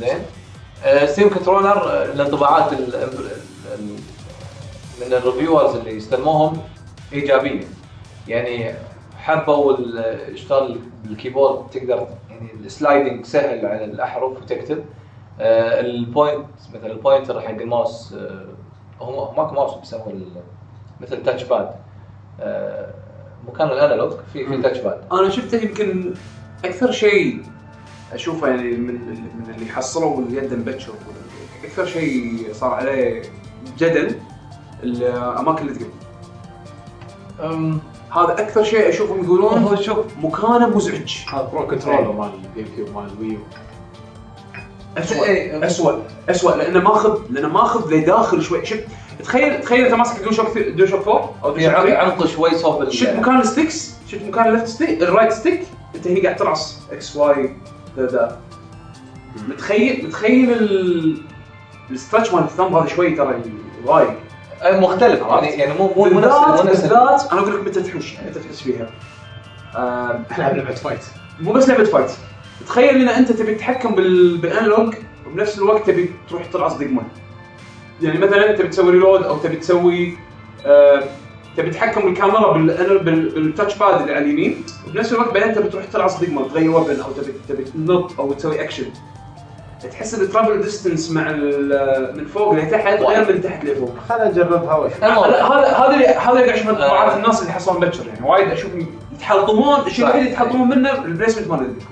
زين؟ 0.00 0.18
Steam 1.06 1.30
controller 1.30 1.90
آه، 1.90 2.04
الانطباعات 2.04 2.72
ال- 2.72 2.94
ال- 2.94 3.88
من 5.00 5.12
ال 5.12 5.18
reviewers 5.18 5.76
اللي 5.76 5.96
استلموهم 5.98 6.62
إيجابية. 7.12 7.60
يعني 8.28 8.74
حبوا 9.28 9.76
اشتغل 10.32 10.78
بال 11.04 11.17
keyboard 11.17 11.70
تقدر 11.70 12.06
يعني 12.30 12.48
ال 12.64 12.72
sliding 12.72 13.24
سهل 13.24 13.66
على 13.66 13.84
الأحرف 13.84 14.42
وتكتب. 14.42 14.84
آه، 15.40 15.80
ال 15.80 15.91
point 15.91 16.46
مثلا 16.74 16.92
ال 16.92 16.98
pointer 16.98 17.40
حق 17.40 17.50
الماوس 17.50 18.12
آه، 18.12 18.44
هو 19.00 19.32
ماكو 19.36 19.54
ماوس 19.54 19.74
بيسموه 19.74 20.08
ال- 20.10 20.42
مثل 21.00 21.22
touch 21.22 21.42
pad 21.44 21.70
مكان 23.48 23.68
ال 23.68 23.74
analog 23.74 24.12
في 24.32 24.46
في. 24.46 24.62
touch 24.62 24.78
pad 24.78 25.00
أنا 25.12 25.28
شفته 25.30 25.58
يمكن 25.64 26.14
أكثر 26.64 26.90
شيء 26.92 27.42
أشوفه 28.12 28.48
يعني 28.48 28.70
من 28.76 28.94
من 29.14 29.54
اللي 29.54 29.66
حصلوا 29.72 30.20
اليد 30.22 30.54
مبكر 30.54 30.92
أكثر 31.64 31.86
شيء 31.86 32.46
صار 32.52 32.70
عليه 32.74 33.22
جدل 33.78 34.14
الأماكن 34.82 35.68
اللي 35.68 35.86
أم، 37.44 37.80
هذا 38.10 38.32
أكثر 38.32 38.64
شيء 38.64 38.88
أشوفهم 38.88 39.24
يقولون 39.24 39.58
هو 39.62 39.76
شوف 39.76 39.98
مكانه 40.22 40.68
مزعج. 40.76 41.16
هذا 41.32 41.50
Pro 41.52 41.66
controller 41.66 42.12
مال 42.12 42.30
ال 42.56 42.74
GameCube 42.76 42.94
مال 42.96 43.10
ال 43.18 43.38
Wii 44.98 45.08
U 45.08 45.11
أسوأ 45.11 45.24
إيه. 45.26 45.66
أسوأ 45.66 46.02
أسوأ 46.30 46.56
لأنه 46.56 46.80
ماخذ 46.80 47.18
لأنه 47.30 47.48
ماخذ 47.48 47.94
لداخل 47.94 48.42
شوي. 48.42 48.66
شوف 48.66 48.78
تخيل 49.24 49.60
تخيل 49.60 49.84
انت 49.84 49.94
ماسك 49.94 50.22
DualShock 50.24 50.58
DualShock 50.58 51.08
4 51.08 51.34
أو 51.44 51.50
DualShock 51.50 51.68
عم- 51.74 51.82
3 51.86 51.96
عمق 51.98 52.26
شوي 52.26 52.54
صوب 52.54 52.90
شفت 52.90 53.16
مكان 53.16 53.40
ال 53.40 53.48
sticks 53.48 53.94
شفت 54.08 54.22
مكان 54.22 54.48
ال 54.48 54.52
left 54.52 54.66
stick 54.66 55.02
ال 55.02 55.07
right 55.07 55.32
stick 55.32 55.62
أنت 55.94 56.06
هي 56.06 56.20
قاعد 56.22 56.36
ترعص. 56.36 56.78
X 56.92 57.16
Y 57.16 57.56
ذا 57.96 58.06
ذا 58.06 58.40
متخيل 59.48 60.06
متخيل 60.06 60.52
ال 60.52 61.22
ال 61.90 61.95
stretch 61.95 62.32
مال 62.34 62.44
ال 62.48 62.50
thumb 62.50 62.60
هذا 62.74 62.86
شوي 62.86 63.10
ترى 63.10 63.42
وايد. 63.86 64.08
أي 64.08 64.14
مختلف 64.64 65.20
يعني 65.20 65.46
يعني 65.48 65.74
مو 65.78 65.90
مو 65.96 66.04
مو 66.04 66.20
نفس 66.20 66.34
بالذات 66.36 66.64
مو 66.64 66.70
نفس 66.70 66.80
بالذات 66.80 67.32
أنا 67.32 67.40
أقول 67.40 67.54
لك 67.54 67.66
متى 67.68 67.82
تحوش 67.82 68.14
متى 68.26 68.40
تحس 68.40 68.60
فيها. 68.62 68.90
آه، 69.76 70.20
إحنا 70.30 70.42
لعبة 70.44 70.74
fight 70.74 71.00
مو 71.40 71.52
بس 71.52 71.68
لعبة 71.68 71.84
فايت 71.84 72.10
تخيل 72.66 72.88
إن 73.02 73.08
أنت 73.08 73.32
تبي 73.32 73.54
تتحكم 73.54 73.94
بال- 73.94 74.36
بال 74.36 74.51
analog 74.51 74.94
وبنفس 75.26 75.58
الوقت 75.58 75.86
تبي 75.86 76.10
تروح 76.30 76.44
ترعص 76.46 76.74
دقمه 76.74 77.02
يعني 78.02 78.18
مثلا 78.18 78.52
تبي 78.52 78.68
تسوي 78.68 78.90
reload 78.90 79.22
أو 79.22 79.38
تبي 79.38 79.56
تسوي 79.56 80.18
آه 80.66 81.02
تبي 81.56 81.70
تتحكم 81.70 82.00
بالكاميرا 82.00 82.52
بال- 82.52 82.98
بال- 82.98 83.30
بال 83.30 83.43
touch 83.43 83.74
pad 83.78 84.00
اللي 84.00 84.14
على 84.14 84.24
اليمين 84.24 84.64
وبنفس 84.88 85.12
الوقت 85.12 85.34
بعدين 85.34 85.54
تبي 85.54 85.68
تروح 85.68 85.84
ترعص 85.84 86.20
دقمه 86.20 86.48
تغير 86.48 86.70
weapon 86.70 87.00
أو 87.00 87.12
تبي 87.12 87.32
تبي 87.48 87.64
تنط 87.64 88.20
أو 88.20 88.32
تسوي 88.32 88.62
اكشن 88.64 88.84
تحس 89.82 90.14
ال 90.14 90.21
travel 90.21 90.62
distance 90.62 91.10
مع 91.10 91.30
ال- 91.30 92.16
من 92.18 92.24
فوق 92.26 92.52
لتحت 92.54 93.00
غير 93.00 93.32
من 93.32 93.42
تحت 93.42 93.64
لفوق. 93.64 93.94
خليني 94.08 94.30
اجربها 94.30 94.74
واشوف 94.74 95.04
هذا 95.04 95.12
هذا 95.14 95.94
اللي 95.94 96.06
هذا 96.06 96.32
اللي 96.32 96.44
قاعد 96.46 96.48
اشوفه 96.58 96.72
انطباعات 96.72 97.16
الناس 97.16 97.42
اللي 97.42 97.52
حصلوا 97.52 97.76
مبكر 97.80 98.06
يعني. 98.06 98.26
وايد 98.28 98.48
اشوفهم 98.50 98.86
يتحلطمون 99.14 99.80
الشيء. 99.86 100.04
الوحيد 100.04 100.20
اللي 100.20 100.32
يتحلطمون 100.32 100.68
منه 100.68 100.92
ال 101.04 101.08
placement 101.08 101.48
مال 101.50 101.58
اليد. 101.60 101.82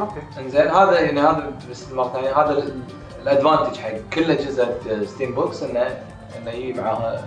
okay. 0.00 0.20
إنزين 0.40 0.68
هذا 0.68 1.00
يعني 1.00 1.20
هذا 1.20 1.50
بس 1.70 1.92
مره 1.92 2.12
ثانية 2.12 2.38
هذا 2.38 2.50
ال- 2.50 2.80
ال 3.22 3.27
advantage 3.27 3.76
حق 3.76 3.90
كل 4.12 4.30
أجهزة 4.30 4.68
Steam 5.04 5.34
box 5.34 5.62
انه 5.62 5.86
إنه 6.42 6.50
يجي 6.50 6.80
معاها 6.80 7.24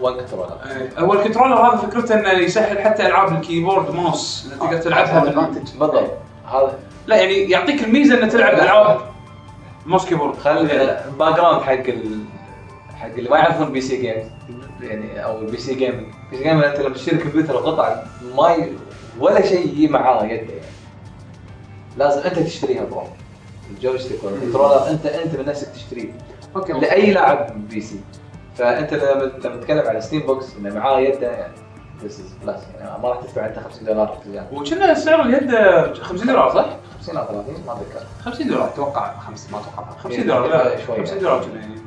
one 0.00 0.14
controller 0.14 0.56
هو 0.98 1.12
ال 1.14 1.18
controller 1.18 1.54
هذا 1.54 1.76
فكرته 1.76 2.14
إنه 2.14 2.30
يسهل 2.32 2.78
حتى 2.78 3.06
ألعاب 3.06 3.32
ال 3.32 3.39
keyboard 3.39 3.94
mouse. 3.94 4.44
اللي 4.44 4.56
تقدر 4.56 4.78
تلعبها 4.82 5.20
بالضبط. 5.78 6.10
هذا 6.52 6.78
لا 7.06 7.16
يعني 7.16 7.34
يعطيك 7.50 7.84
الميزة 7.84 8.18
انه 8.18 8.28
تلعب 8.28 8.54
العاب 8.54 9.00
mouse 9.88 10.06
keyboard 10.06 10.36
خل 10.36 10.66
background 11.18 11.62
حق 11.62 11.72
ال... 11.72 12.24
حق 12.94 13.06
اللي 13.06 13.30
ما 13.30 13.38
يعرفون 13.38 13.72
PC 13.72 13.80
games 13.80 14.26
يعني 14.80 15.24
أو 15.24 15.38
ال 15.38 15.44
PC 15.44 15.56
gaming 15.56 16.06
PC 16.30 16.36
gaming 16.36 16.64
أنت 16.64 16.80
لما 16.80 16.94
تشتري 16.94 17.18
كمبيوتر 17.18 17.56
قطعه 17.56 18.04
ما 18.36 18.50
ي... 18.52 18.72
ولا 19.20 19.46
شيء 19.46 19.68
يجي 19.68 19.88
معاه 19.88 20.24
يده. 20.24 20.32
يعني 20.32 20.50
لازم 21.96 22.20
أنت 22.20 22.38
تشتريها 22.38 22.84
برو 22.84 23.02
ال 23.70 23.76
joystick 23.76 24.24
ولا 24.24 24.34
ال 24.34 24.39
controller 24.39 24.90
انت 24.90 25.06
أنت 25.06 25.36
بنفسك 25.36 25.68
تشتريه. 25.68 26.12
okay 26.56 26.72
لأي 26.72 27.10
لاعب 27.12 27.68
PC. 27.68 28.00
فأنت 28.56 28.94
لما 28.94 29.32
لما 29.44 29.56
تتكلم 29.56 29.86
على 29.86 30.00
Steam 30.00 30.20
box 30.20 30.56
إنه 30.56 30.74
معاه 30.74 31.00
يده 31.00 31.30
يعني 31.32 31.52
this 32.02 32.20
is 32.20 32.46
plus 32.46 32.62
يعني 32.80 33.02
ما 33.02 33.08
راح 33.08 33.20
تدفع 33.20 33.46
أنت 33.46 33.58
50 33.58 33.84
دولار 33.84 34.18
وكنا 34.52 34.94
سعر 34.94 35.22
اليد 35.22 35.54
50 36.02 36.26
دولار 36.26 36.54
صح؟ 36.54 36.66
50 36.98 37.16
أو 37.16 37.24
30 37.26 37.54
ما 37.66 37.72
أتذكر. 37.72 38.06
50 38.24 38.48
دولار 38.48 38.64
أتوقع 38.68 39.18
خمس 39.18 39.52
ما 39.52 39.58
أتوقع. 39.58 39.98
50 40.02 40.26
دولار 40.26 40.46
لا 40.46 40.86
شوي. 40.86 40.96
50 40.96 41.18
دولار 41.18 41.42
يعني 41.54 41.78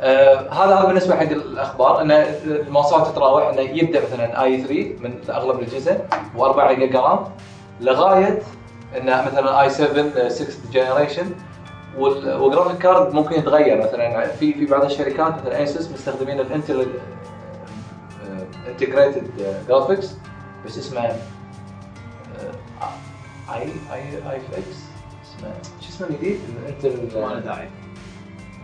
آه 0.00 0.34
هذا 0.52 0.74
هذا 0.74 0.86
بالنسبة 0.86 1.16
حق 1.16 1.22
الأخبار 1.22 2.00
ان 2.00 2.10
المواصفات 2.10 3.06
تتراوح 3.06 3.48
إنه 3.48 3.60
يبدأ 3.60 4.02
مثلا 4.06 4.42
i3 4.42 4.74
من 5.00 5.14
أغلب 5.30 5.58
الاجهزه 5.58 5.98
و4 6.38 6.72
giga 6.72 7.00
RAM 7.00 7.24
لغاية 7.80 8.42
إنه 8.96 9.22
مثلا 9.26 9.62
i7 9.62 10.28
6 10.28 10.54
generation 10.72 11.26
وال 11.98 12.16
graphic 12.16 12.78
card 12.78 13.14
ممكن 13.14 13.34
يتغير 13.34 13.82
مثلا. 13.82 14.26
في 14.26 14.54
في 14.54 14.66
بعض 14.66 14.84
الشركات 14.84 15.34
مثلا 15.34 15.62
ASUS 15.62 15.90
مستخدمين 15.90 16.40
ال 16.40 16.48
Intel 16.48 16.86
انتجريتد 18.68 19.30
جرافيكس 19.68 20.14
بس 20.66 20.78
اسمه 20.78 21.12
اي 23.54 23.62
اي 23.62 24.00
اي 24.30 24.36
إكس 24.36 24.78
اسمه 25.24 25.52
شو 25.80 25.88
اسمه 25.88 26.06
الجديد؟ 26.10 26.38
الانتل 26.66 27.20
ما 27.20 27.26
له 27.34 27.40
داعي 27.40 27.68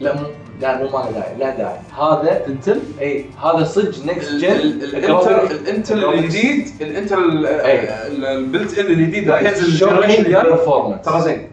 لا 0.00 0.14
مو 0.14 0.26
لا 0.60 0.78
مو 0.78 0.84
ما 0.84 0.98
له 1.04 1.10
داعي 1.10 1.36
لا 1.38 1.56
داعي. 1.56 1.78
هذا 1.98 2.46
انتل 2.46 2.80
إي. 3.00 3.24
هذا 3.44 3.64
صدق 3.64 4.04
نكست 4.06 4.32
جن 4.32 4.52
الانتر 4.52 5.50
الانتر 5.50 6.12
الجديد 6.14 6.68
الانتر 6.80 7.18
ال- 7.18 7.46
أي. 7.46 8.06
ال- 8.06 8.24
البلت 8.24 8.78
ان 8.78 8.86
الجديد 8.86 9.30
راح 9.30 9.42
ينزل 9.42 9.64
الجنريشن 9.66 10.26
الجاي 10.26 10.98
ترى 11.04 11.20
زين. 11.20 11.50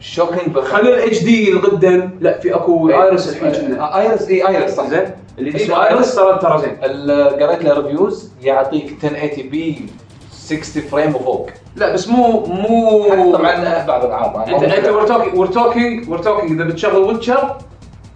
شوكينج 0.00 0.58
خلي 0.58 0.94
الاتش 0.94 1.22
دي 1.24 1.52
القدم 1.52 2.10
لا 2.20 2.38
في 2.38 2.54
أكو 2.54 2.88
ايرس 2.90 3.28
الحين 3.28 3.80
ايرس 3.80 4.28
إي. 4.28 4.48
ايرس 4.48 4.70
صح. 4.74 4.86
زين. 4.88 5.10
الجديد 5.38 5.60
اسمه 5.60 5.88
ايرس 5.88 6.14
ترى 6.14 6.38
ترى 6.42 6.58
زين. 6.58 6.76
قريت 7.42 7.64
له 7.64 7.80
reviews 7.80 8.30
يعطيك 8.42 9.04
1080 9.04 9.48
p 9.48 9.86
60 10.56 10.82
frame 10.82 11.14
وفوق 11.14 11.50
لا 11.76 11.92
بس 11.94 12.08
مو 12.08 12.40
مو 12.46 13.08
طبعا 13.32 13.84
بعض 13.86 14.04
الألعاب. 14.04 14.36
انت 14.48 14.62
أنت 14.72 14.88
we're 14.88 15.06
talking 15.06 15.38
we're 15.38 15.46
talking 15.46 16.08
we're 16.10 16.18
talking 16.18 16.60
إذا 16.60 16.70
بتشغل 16.70 16.96
ويتشر 16.96 17.56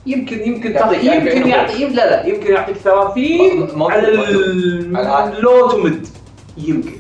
يمكن 0.07 0.41
يمكن 0.49 0.73
يعطيك 0.73 1.01
تاخذ- 1.01 1.05
يمكن 1.05 1.29
40 1.29 1.49
يعطي 1.49 1.85
لا 1.87 2.11
لا 2.11 2.27
يمكن 2.27 2.53
يعطيك 2.53 2.77
30 2.77 3.69
موجود- 3.75 4.97
على 4.97 5.33
ال 5.37 5.45
low 5.45 5.69
to 5.71 5.77
mid 5.79 6.09
يمكن. 6.59 6.93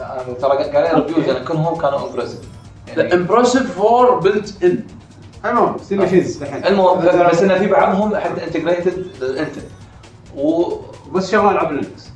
أنا 0.00 0.22
ترى 0.40 0.50
قريت 0.50 0.94
reviews 0.94 1.28
أنا 1.28 1.44
كلهم 1.44 1.74
كانوا 1.76 2.08
impressive 2.08 2.40
لا 2.96 3.14
impressive 3.14 3.78
for 3.78 4.18
built 4.18 4.62
in 4.64 4.84
المهم 5.44 5.76
machines 5.90 6.42
المهم 6.42 6.98
بس 7.30 7.42
إنه 7.42 7.58
في 7.58 7.66
بعضهم 7.66 8.16
حتى 8.16 8.44
integrated 8.44 9.06
للإنتل. 9.20 9.60
و 10.36 10.72
بس 11.12 11.30
شغال 11.32 11.48
العاب 11.52 11.72
لينكس 11.72 12.08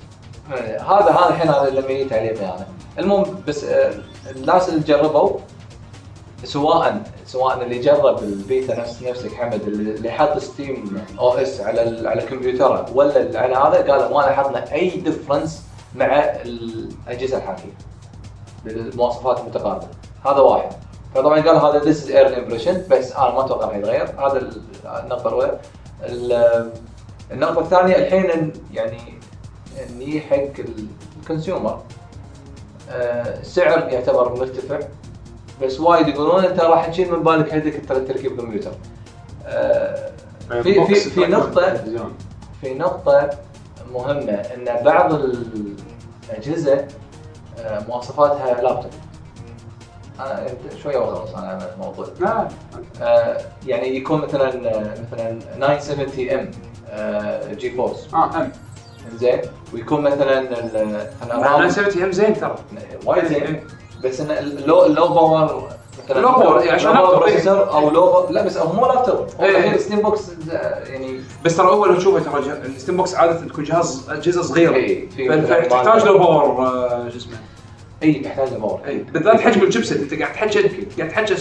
هذا 0.59 1.10
هذا 1.10 1.28
الحين 1.28 1.48
هذا 1.48 1.68
اللي 1.68 1.82
جيت 1.94 2.12
عليه 2.12 2.40
يعني 2.40 2.64
المهم 2.98 3.43
بس 3.48 3.64
آه، 3.64 3.93
الناس 4.36 4.68
اللي 4.68 4.81
جربوا 4.81 5.39
سواء 6.44 7.02
سواء 7.27 7.62
اللي 7.62 7.78
جرب 7.78 8.18
البيتا 8.22 8.81
نفس 8.81 9.02
نفسك 9.02 9.32
حمد 9.35 9.62
اللي 9.62 10.10
حط 10.10 10.39
Steam 10.38 11.05
OS 11.18 11.60
على 11.60 12.09
على 12.09 12.22
كمبيوتره 12.22 12.86
ولا 12.94 13.39
على 13.40 13.55
هذا 13.55 13.93
قال 13.93 14.12
ما 14.14 14.18
لاحظنا 14.20 14.72
أي 14.72 14.90
difference 14.90 15.62
مع 15.94 16.06
الأجهزة 16.44 17.36
الحاليه 17.36 17.72
بالمواصفات 18.64 19.40
المتقاربة. 19.40 19.86
هذا 20.27 20.39
واحد. 20.40 20.72
فطبعا 21.14 21.40
قال 21.40 21.56
هذا 21.56 21.85
this 21.84 22.05
is 22.05 22.10
early 22.10 22.38
impression 22.38 22.82
بس 22.90 23.12
أنا 23.12 23.31
ما 23.31 23.44
أتوقع 23.44 23.66
راح 23.66 23.77
يتغير. 23.77 24.05
هذا 24.27 24.39
ال- 24.39 24.62
النقطه 25.05 25.28
الاولى 25.28 25.59
ال- 26.02 26.70
النقطة 27.32 27.60
الثانية 27.60 27.97
الحين 27.97 28.52
يعني 28.72 28.98
إني 29.78 30.20
حق 30.20 30.64
ال 31.22 31.28
consumer. 31.28 31.82
سعر 33.42 33.88
يعتبر 33.88 34.36
مرتفع 34.38 34.78
بس 35.62 35.80
وايد 35.80 36.09
يقولون 36.09 36.44
أنت 36.44 36.60
راح 36.60 36.86
تشيل 36.86 37.12
من 37.12 37.22
بالك 37.22 37.55
headache 37.55 37.82
ترى 37.88 38.01
تركيب 38.01 38.40
كمبيوتر. 38.40 38.72
آه، 39.47 40.10
في 40.62 40.84
في 40.86 40.94
في 40.94 41.26
نقطه 41.26 41.74
في 42.60 42.74
نقطة 42.74 43.30
مهمة 43.92 44.32
إن 44.32 44.84
بعض 44.84 45.12
الأجهزة 46.30 46.86
آه، 47.59 47.84
مواصفاتها 47.88 48.62
لابتوب. 48.62 48.90
أنا 50.20 50.47
شوية 50.82 50.98
وخلاص 50.98 51.34
أنا 51.34 51.48
على 51.48 51.72
الموضوع 51.74 52.06
لا 52.20 52.48
آه، 53.02 53.40
يعني 53.66 53.97
يكون 53.97 54.20
مثلا 54.20 54.76
آه، 54.76 54.94
مثلا 55.12 55.38
970 55.78 56.30
M 56.30 56.51
GeForce. 57.55 58.14
آه 58.14 58.36
M. 58.36 58.52
زين. 59.16 59.40
ويكون 59.74 60.00
مثلا 60.00 60.38
أنا 61.32 61.68
سويت 61.68 61.96
هم 61.98 62.12
زين 62.12 62.40
ترى. 62.40 62.54
وايد 63.06 63.24
زين. 63.26 63.60
بس 64.04 64.20
إن 64.20 64.30
ال 64.30 64.84
low 64.86 64.96
ال 64.96 64.99
low 64.99 65.09
power 65.09 65.68
مثلا 66.08 66.20
low 66.20 66.28
power، 66.32 66.59
يعني 66.58 66.70
عشان 66.70 66.90
لو 66.90 67.02
لابتوب، 67.02 67.22
إيه. 67.22 67.30
processor 67.30 67.72
أو 67.72 67.90
low 67.90 68.26
لا 68.30 68.42
بس 68.46 68.56
هو 68.56 68.72
مو 68.72 68.86
لابتوب. 68.86 69.16
هو. 69.40 69.44
الحين 69.44 69.78
Steam 69.78 70.01
Box 70.01 70.20
يعني 70.86 71.20
بس 71.44 71.56
ترى 71.56 71.68
أول 71.68 71.96
تشوفه 71.98 72.30
ترى 72.30 72.52
ال 72.66 72.72
Steam 72.72 72.97
Box 72.97 73.14
عادة 73.14 73.40
تكون 73.46 73.64
جهاز 73.64 74.10
اجهزه 74.10 74.42
صغيره 74.42 74.74
إيه، 74.74 75.10
في 75.10 75.28
فأنت 75.28 75.44
مثلاً 75.44 75.60
تحتاج 75.68 76.02
مال- 76.04 76.12
له 76.12 76.18
power 76.18 76.66
آه، 76.66 77.08
شو 77.10 77.16
اسمه. 77.16 77.32
أي 78.02 78.12
تحتاج 78.14 78.48
power 78.48 78.80
أي. 78.86 78.98
بالذات 78.98 79.40
حجم 79.40 79.62
ال 79.62 79.67
chipset 79.67 80.01
أنت 80.12 80.22
قاعد 80.22 80.32
تحكي 80.32 80.62
قاعد 80.98 81.10
تحكي 81.10 81.35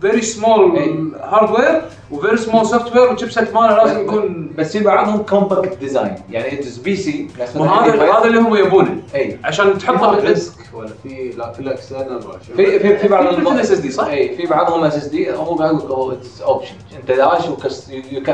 very 0.00 0.22
small. 0.22 0.78
hardware 1.22 1.82
و 2.10 2.15
very 2.15 2.36
small 2.36 2.66
software 2.66 3.10
وال 3.10 3.20
chipset 3.20 3.54
ماله 3.54 3.76
لازم 3.84 4.00
يكون 4.00 4.52
بس 4.58 4.76
في 4.76 4.84
بعضهم 4.84 5.22
compact 5.22 5.76
design 5.78 6.14
يعني 6.30 6.52
انت 6.52 6.78
PC 6.80 7.28
هذا 7.56 8.12
هذا 8.12 8.24
اللي 8.24 8.38
هم 8.40 8.56
يبونه. 8.56 9.02
أي. 9.14 9.38
عشان 9.44 9.78
تحطه 9.78 10.20
disk 10.20 10.52
ولا 10.74 10.90
في 11.02 11.30
لا 11.36 11.52
في 11.52 11.60
ال 11.60 11.67
external 11.67 12.22
في 12.56 12.78
في 12.78 12.96
في 12.98 13.08
بعض 13.08 13.34
في 13.34 13.40
الم- 13.40 13.62
SSD 13.62 13.90
صح؟ 13.90 14.06
أي. 14.06 14.36
في 14.36 14.46
بعضهم 14.46 14.84
SSD 14.84 15.32
هو 15.32 15.54
قاعد 15.54 15.74
يقول 15.74 16.16
option 16.42 16.74
أنت 17.00 17.10
داش 17.18 17.46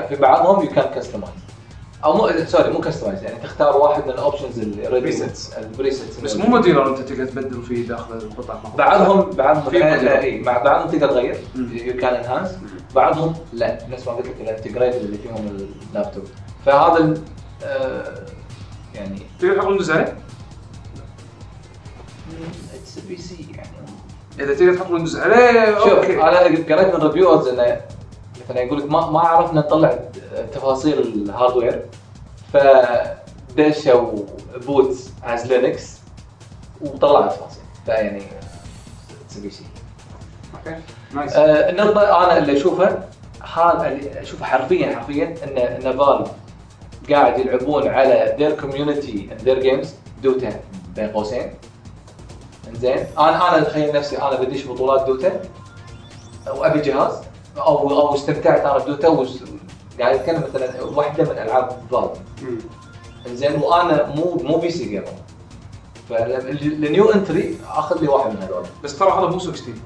في 0.08 0.16
بعضهم 0.16 0.64
you 0.64 0.70
can 0.70 0.84
customize 0.96 1.32
أو 2.04 2.16
مو 2.16 2.30
sorry 2.46 2.70
مو 2.70 2.80
customize 2.80 3.22
يعني 3.22 3.40
تختار 3.42 3.76
واحد 3.76 4.04
من 4.04 4.10
ال 4.10 4.16
options 4.17 4.60
presets. 4.60 5.58
ال 5.58 5.66
presets 5.66 6.20
بس 6.20 6.36
مو 6.36 6.46
modular 6.46 6.88
أنت 6.88 6.98
تقدر 6.98 7.24
تبدل 7.26 7.62
فيه 7.62 7.88
داخل 7.88 8.14
القطع 8.14 8.54
بعضهم 8.78 9.30
بعضهم 9.30 9.70
في 9.70 10.40
مع 10.40 10.58
بعضهم 10.58 10.90
تقدر 10.90 11.08
تغير. 11.08 11.36
you 11.56 11.96
can 11.96 12.14
enhance 12.14 12.50
بعضهم 12.94 13.34
لا 13.52 13.78
نفس 13.90 14.06
ما 14.06 14.12
قلت 14.12 14.26
لك 14.26 14.40
ال 14.40 14.45
integrated 14.45 14.96
اللي 15.04 15.18
فيهم 15.18 15.68
اللابتوب 15.90 16.24
فهذا 16.66 17.14
آه، 17.64 18.14
يعني 18.94 19.18
تقدر 19.40 19.56
تحط 19.56 19.66
Windows 19.66 19.90
عليه؟ 19.90 20.16
it's 22.74 22.98
PC 23.08 23.46
يعني. 23.54 23.68
إذا 24.40 24.54
تقدر 24.54 24.74
تحط 24.74 24.90
Windows 24.90 25.16
عليه 25.16 25.78
شوف 25.78 25.88
okay. 25.88 26.22
أنا 26.22 26.38
قريت 26.38 26.94
من 26.94 27.02
reviewers 27.02 27.48
إنه 27.48 27.80
مثلا 28.44 28.60
يقول 28.60 28.78
لك 28.78 28.90
ما 28.90 29.10
ما 29.10 29.20
عرفنا 29.20 29.60
نطلع 29.60 29.98
تفاصيل 30.52 30.98
ال 30.98 31.07
hardware. 31.07 31.84
فدشوا 32.52 34.12
boot 34.66 34.96
as 35.24 35.52
Linux 35.52 35.98
وطلع 36.80 37.26
تفاصيل 37.26 37.62
فيعني 37.86 38.22
PC 39.36 39.64
okay. 40.54 40.80
nice 41.14 41.32
آه، 41.32 41.70
النقطة 41.70 42.24
أنا 42.24 42.38
اللي 42.38 42.56
أشوفها 42.56 43.08
هذا 43.54 43.88
اللي 43.88 44.24
حرفيا 44.42 44.96
حرفيا 44.96 45.34
إن 45.44 45.80
Valve 45.98 46.30
قاعد 47.10 47.38
يلعبون 47.38 47.88
على 47.88 48.36
their 48.38 48.62
community 48.62 49.30
and 49.30 49.46
their 49.46 49.62
games 49.64 49.88
دوتا 50.22 50.60
بين 50.96 51.08
قوسين. 51.08 51.54
إنزين. 52.68 53.06
أنا 53.18 53.48
أنا 53.48 53.58
اتخيل 53.62 53.96
نفسي 53.96 54.18
أنا 54.18 54.40
بديش 54.40 54.66
بطولات 54.66 55.06
دوتا 55.06 55.40
وأبي 56.56 56.80
جهاز. 56.80 57.12
أو 57.56 57.90
أو 58.00 58.14
استمتعت. 58.14 58.60
أنا 58.60 58.78
بدوتا 58.78 59.08
وس- 59.08 59.42
قاعد 60.00 60.14
أتكلم 60.14 60.42
مثلا 60.54 60.82
واحدة 60.82 61.24
من 61.24 61.30
ألعاب 61.38 61.78
Valve. 61.90 62.10
إنزين 63.26 63.54
وأنا 63.54 64.06
مو 64.16 64.40
مو 64.44 64.56
PC 64.58 64.70
gamer 64.70 64.84
فال 64.84 65.04
new 66.10 67.10
entry 67.10 67.58
أخذ 67.68 68.00
لي 68.00 68.08
واحد 68.08 68.30
من 68.30 68.42
هذول. 68.42 68.62
بس 68.84 68.98
ترى 68.98 69.10
هذا 69.10 69.26
مو 69.26 69.38
سوق 69.38 69.54
Steam 69.54 69.80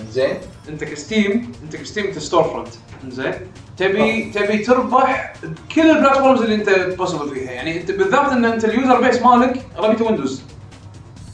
إنزين. 0.00 0.36
أنت 0.68 0.84
ك 0.84 0.95
Steam 0.95 1.52
أنت 1.64 1.76
ك 1.76 1.82
Steam 1.82 2.12
store 2.18 2.44
front 2.44 2.68
زين 3.08 3.34
تبي 3.76 4.30
تبي 4.30 4.58
تربح 4.58 5.32
بكل 5.42 5.90
ال 5.90 5.95
platforms 5.95 6.40
اللي 6.42 6.54
أنت 6.54 6.70
possible 6.70 7.28
فيها. 7.34 7.50
يعني 7.52 7.80
أنت 7.80 7.90
بالذات 7.90 8.32
إن 8.32 8.44
أنت 8.44 8.64
ال 8.64 8.71
user 8.71 9.00
base 9.00 9.22
مالك 9.22 9.66
اغلبيته 9.78 10.04
Windows 10.04 10.42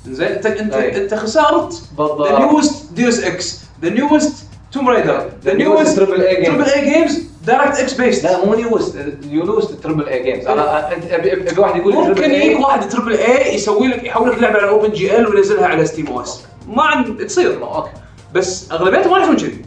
زين 0.07 0.29
انت 0.29 0.47
انت 0.47 0.75
أي. 0.75 1.05
أنت 1.05 1.15
خسرت 1.15 1.83
بالضبط. 1.99 2.29
the 2.29 2.39
newest 2.39 2.93
Deus 2.93 3.25
Ex 3.25 3.61
the 3.83 3.89
newest 3.91 4.44
Tomb 4.75 4.89
Raider 4.89 5.31
the 5.45 5.53
newest 5.53 6.01
triple 6.01 6.03
A 6.03 6.37
games. 6.37 6.47
triple 6.47 6.65
A 6.65 6.91
games 6.91 7.23
DirectX 7.47 7.93
based 7.93 8.25
لا 8.25 8.45
مو 8.45 8.55
newest 8.55 8.97
you 9.31 9.53
know 9.53 9.83
triple 9.83 10.09
A 10.09 10.23
games 10.23 10.47
أنا 10.47 10.89
أبي 10.89 11.61
واحد 11.61 11.77
يقول 11.77 11.95
ممكن. 11.95 12.31
يجيك 12.31 12.61
واحد 12.61 12.89
triple 12.89 13.13
A 13.13 13.55
يسوي 13.55 13.89
لك 13.89 14.05
يحول 14.05 14.31
لك 14.31 14.39
لعبة 14.39 14.59
على 14.59 14.69
OpenGL 14.69 15.29
وينزلها 15.29 15.67
على 15.67 15.87
Steam 15.87 16.07
OS 16.07 16.41
ما 16.69 16.83
عند 16.83 17.27
تصير 17.27 17.63
okay. 17.63 17.91
بس 18.35 18.73
اغلبيتهم 18.73 19.13
ما 19.13 19.19
يحسون 19.19 19.37
كذي. 19.37 19.65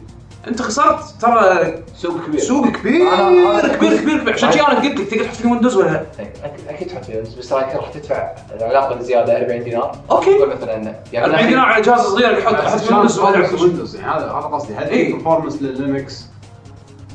انت 0.48 0.62
خسرت. 0.62 1.00
ترى 1.20 1.74
سوق 1.96 2.14
كبير. 2.26 2.40
سوق 2.40 2.66
كبير 2.66 3.10
أنا- 3.10 3.62
أنا- 3.62 3.66
كبير 3.76 3.96
كبير 3.96 4.18
كبير. 4.20 4.32
عشان 4.34 4.50
كذي 4.50 4.60
أنا 4.60 4.74
قلت 4.80 4.84
لك 5.00 5.08
تقدر 5.08 5.24
تحط 5.24 5.34
فيه 5.36 5.48
Windows 5.50 5.76
ولا 5.76 5.86
لا؟ 5.90 6.02
إيه، 6.18 6.32
أكيد 6.44 6.68
أكيد 6.68 6.88
تحط 6.88 7.04
فيه 7.04 7.20
بس 7.38 7.48
ترى 7.48 7.60
راح 7.60 7.88
تدفع 7.90 8.30
العلاقة 8.56 9.02
زياده 9.02 9.36
40 9.42 9.64
دينار. 9.64 9.96
تقول 10.08 10.48
مثلا 10.50 10.72
يعني 10.72 11.24
40 11.24 11.34
الحين- 11.34 11.48
دينار 11.48 11.66
على 11.66 11.82
جهاز 11.82 12.00
صغير 12.00 12.38
يحط 12.38 12.54
أحط 12.54 12.78
فيه 12.78 12.94
Windows 12.94 13.18
ولا 13.18 13.38
Windows 13.38 13.62
و 13.62 13.66
Windows 13.66 13.96
يعني 13.96 14.10
هذا 14.12 14.24
هذا 14.26 14.46
قصدي. 14.46 14.74
هل 14.74 14.88
إيه. 14.88 15.06
في 15.06 15.12
performance 15.12 15.62
لل 15.62 15.78
Linux؟ 15.78 16.26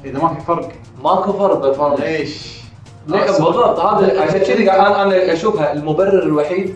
إذا 0.05 0.19
ما 0.19 0.27
في 0.33 0.41
فرق. 0.47 0.69
ماكو 1.03 1.33
فرق 1.33 1.53
بالفرق 1.61 1.99
ليش؟ 1.99 2.53
بالضبط 3.07 3.79
هذا 3.79 4.21
عشان 4.21 4.39
كذي 4.39 4.69
قاعد 4.69 4.79
أنا 4.91 5.03
أنا 5.03 5.33
أشوفها 5.33 5.73
المبرر 5.73 6.23
الوحيد 6.23 6.75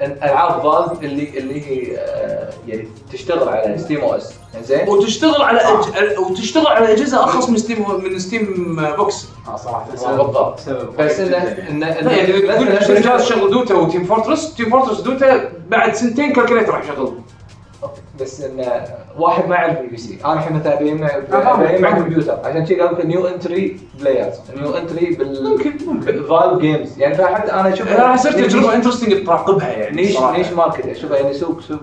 العاب 0.00 0.62
Valve 0.62 1.02
اللي 1.02 1.38
اللي 1.38 1.66
هي 1.66 1.98
آه، 1.98 2.50
يعني 2.68 2.88
تشتغل 3.12 3.48
على 3.48 3.78
Steam 3.78 4.00
OS 4.00 4.32
زين؟ 4.64 4.88
وتشتغل 4.88 5.42
على 5.42 5.60
أج... 5.60 6.18
وتشتغل 6.18 6.66
على 6.66 6.92
أجهزة 6.92 7.22
ارخص 7.22 7.48
من 7.48 7.56
Steam 7.58 7.86
من 8.04 8.18
Steam 8.18 8.76
Box 8.96 9.26
آه 9.48 9.56
صراحة. 9.56 9.86
بالضبط. 9.90 10.60
بس 10.98 11.20
انه 11.20 11.36
يعني. 11.36 11.68
انه 11.70 11.86
يعني 12.12 12.32
تقول 12.32 12.68
نفس 12.72 12.82
اشتري 12.82 13.00
جهاز 13.00 13.20
الشيء- 13.22 13.36
شغل 13.38 13.50
دوتا 13.50 13.74
و 13.74 13.80
Team 13.80 14.04
Fortress 14.04 14.54
Team 14.54 14.70
Fortress 14.70 15.00
دوتا 15.00 15.52
بعد 15.68 15.94
سنتين 15.94 16.32
calculator 16.32 16.72
راح 16.74 16.84
يشغل 16.84 17.12
بس 18.20 18.40
انه 18.40 18.84
واحد 19.18 19.48
ما 19.48 19.54
يعرف 19.54 19.80
ال 19.80 19.96
PC. 19.96 20.18
أنا 20.24 20.32
الحين 20.32 20.52
مثلا 20.56 20.80
ابي 20.80 20.98
فاهم. 20.98 21.60
ابي 21.60 21.74
يجمع 21.74 21.90
كمبيوتر 21.90 22.38
عشان 22.44 22.64
كذي 22.66 22.80
قال 22.80 22.94
لك 22.94 23.06
new 23.06 23.26
entry 23.26 23.76
players 24.00 24.34
new 24.56 24.76
entry 24.76 25.06
بال 25.14 25.44
ممكن 25.44 25.72
ممكن. 25.86 26.22
Valve 26.22 26.58
games 26.58 26.98
يعني 26.98 27.14
فحتى 27.14 27.52
أنا 27.52 27.72
أشوف 27.72 27.88
أنا 27.88 28.16
صرت 28.16 28.34
تجربة 28.36 28.74
interesting 28.74 29.26
تراقبها 29.26 29.68
يعني 29.68 29.96
niche 30.02 30.16
صراحة. 30.16 30.36
niche 30.38 30.48
market 30.52 30.86
أشوفها 30.86 31.16
يعني 31.16 31.32
سوق 31.34 31.60
سوق 31.60 31.80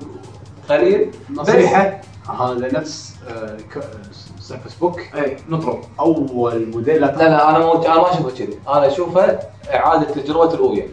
قليل. 0.69 1.11
نصيحة؟ 1.33 2.01
هذا 2.39 2.69
نفس 2.79 3.15
آه، 3.29 3.57
ك- 3.75 3.83
سيرفس 4.39 4.75
بوك 4.75 4.99
اي 5.15 5.37
نطرب 5.49 5.79
أول 5.99 6.65
موديل 6.73 7.01
لا 7.01 7.05
لا 7.05 7.49
أنا 7.49 7.59
مو 7.59 7.71
أنا 7.73 7.95
ما 7.95 8.11
اشوفه 8.13 8.29
كذي. 8.37 8.59
أنا 8.67 8.87
اشوفه 8.87 9.39
إعادة 9.73 10.03
تجربة 10.13 10.53
الاويا 10.53 10.87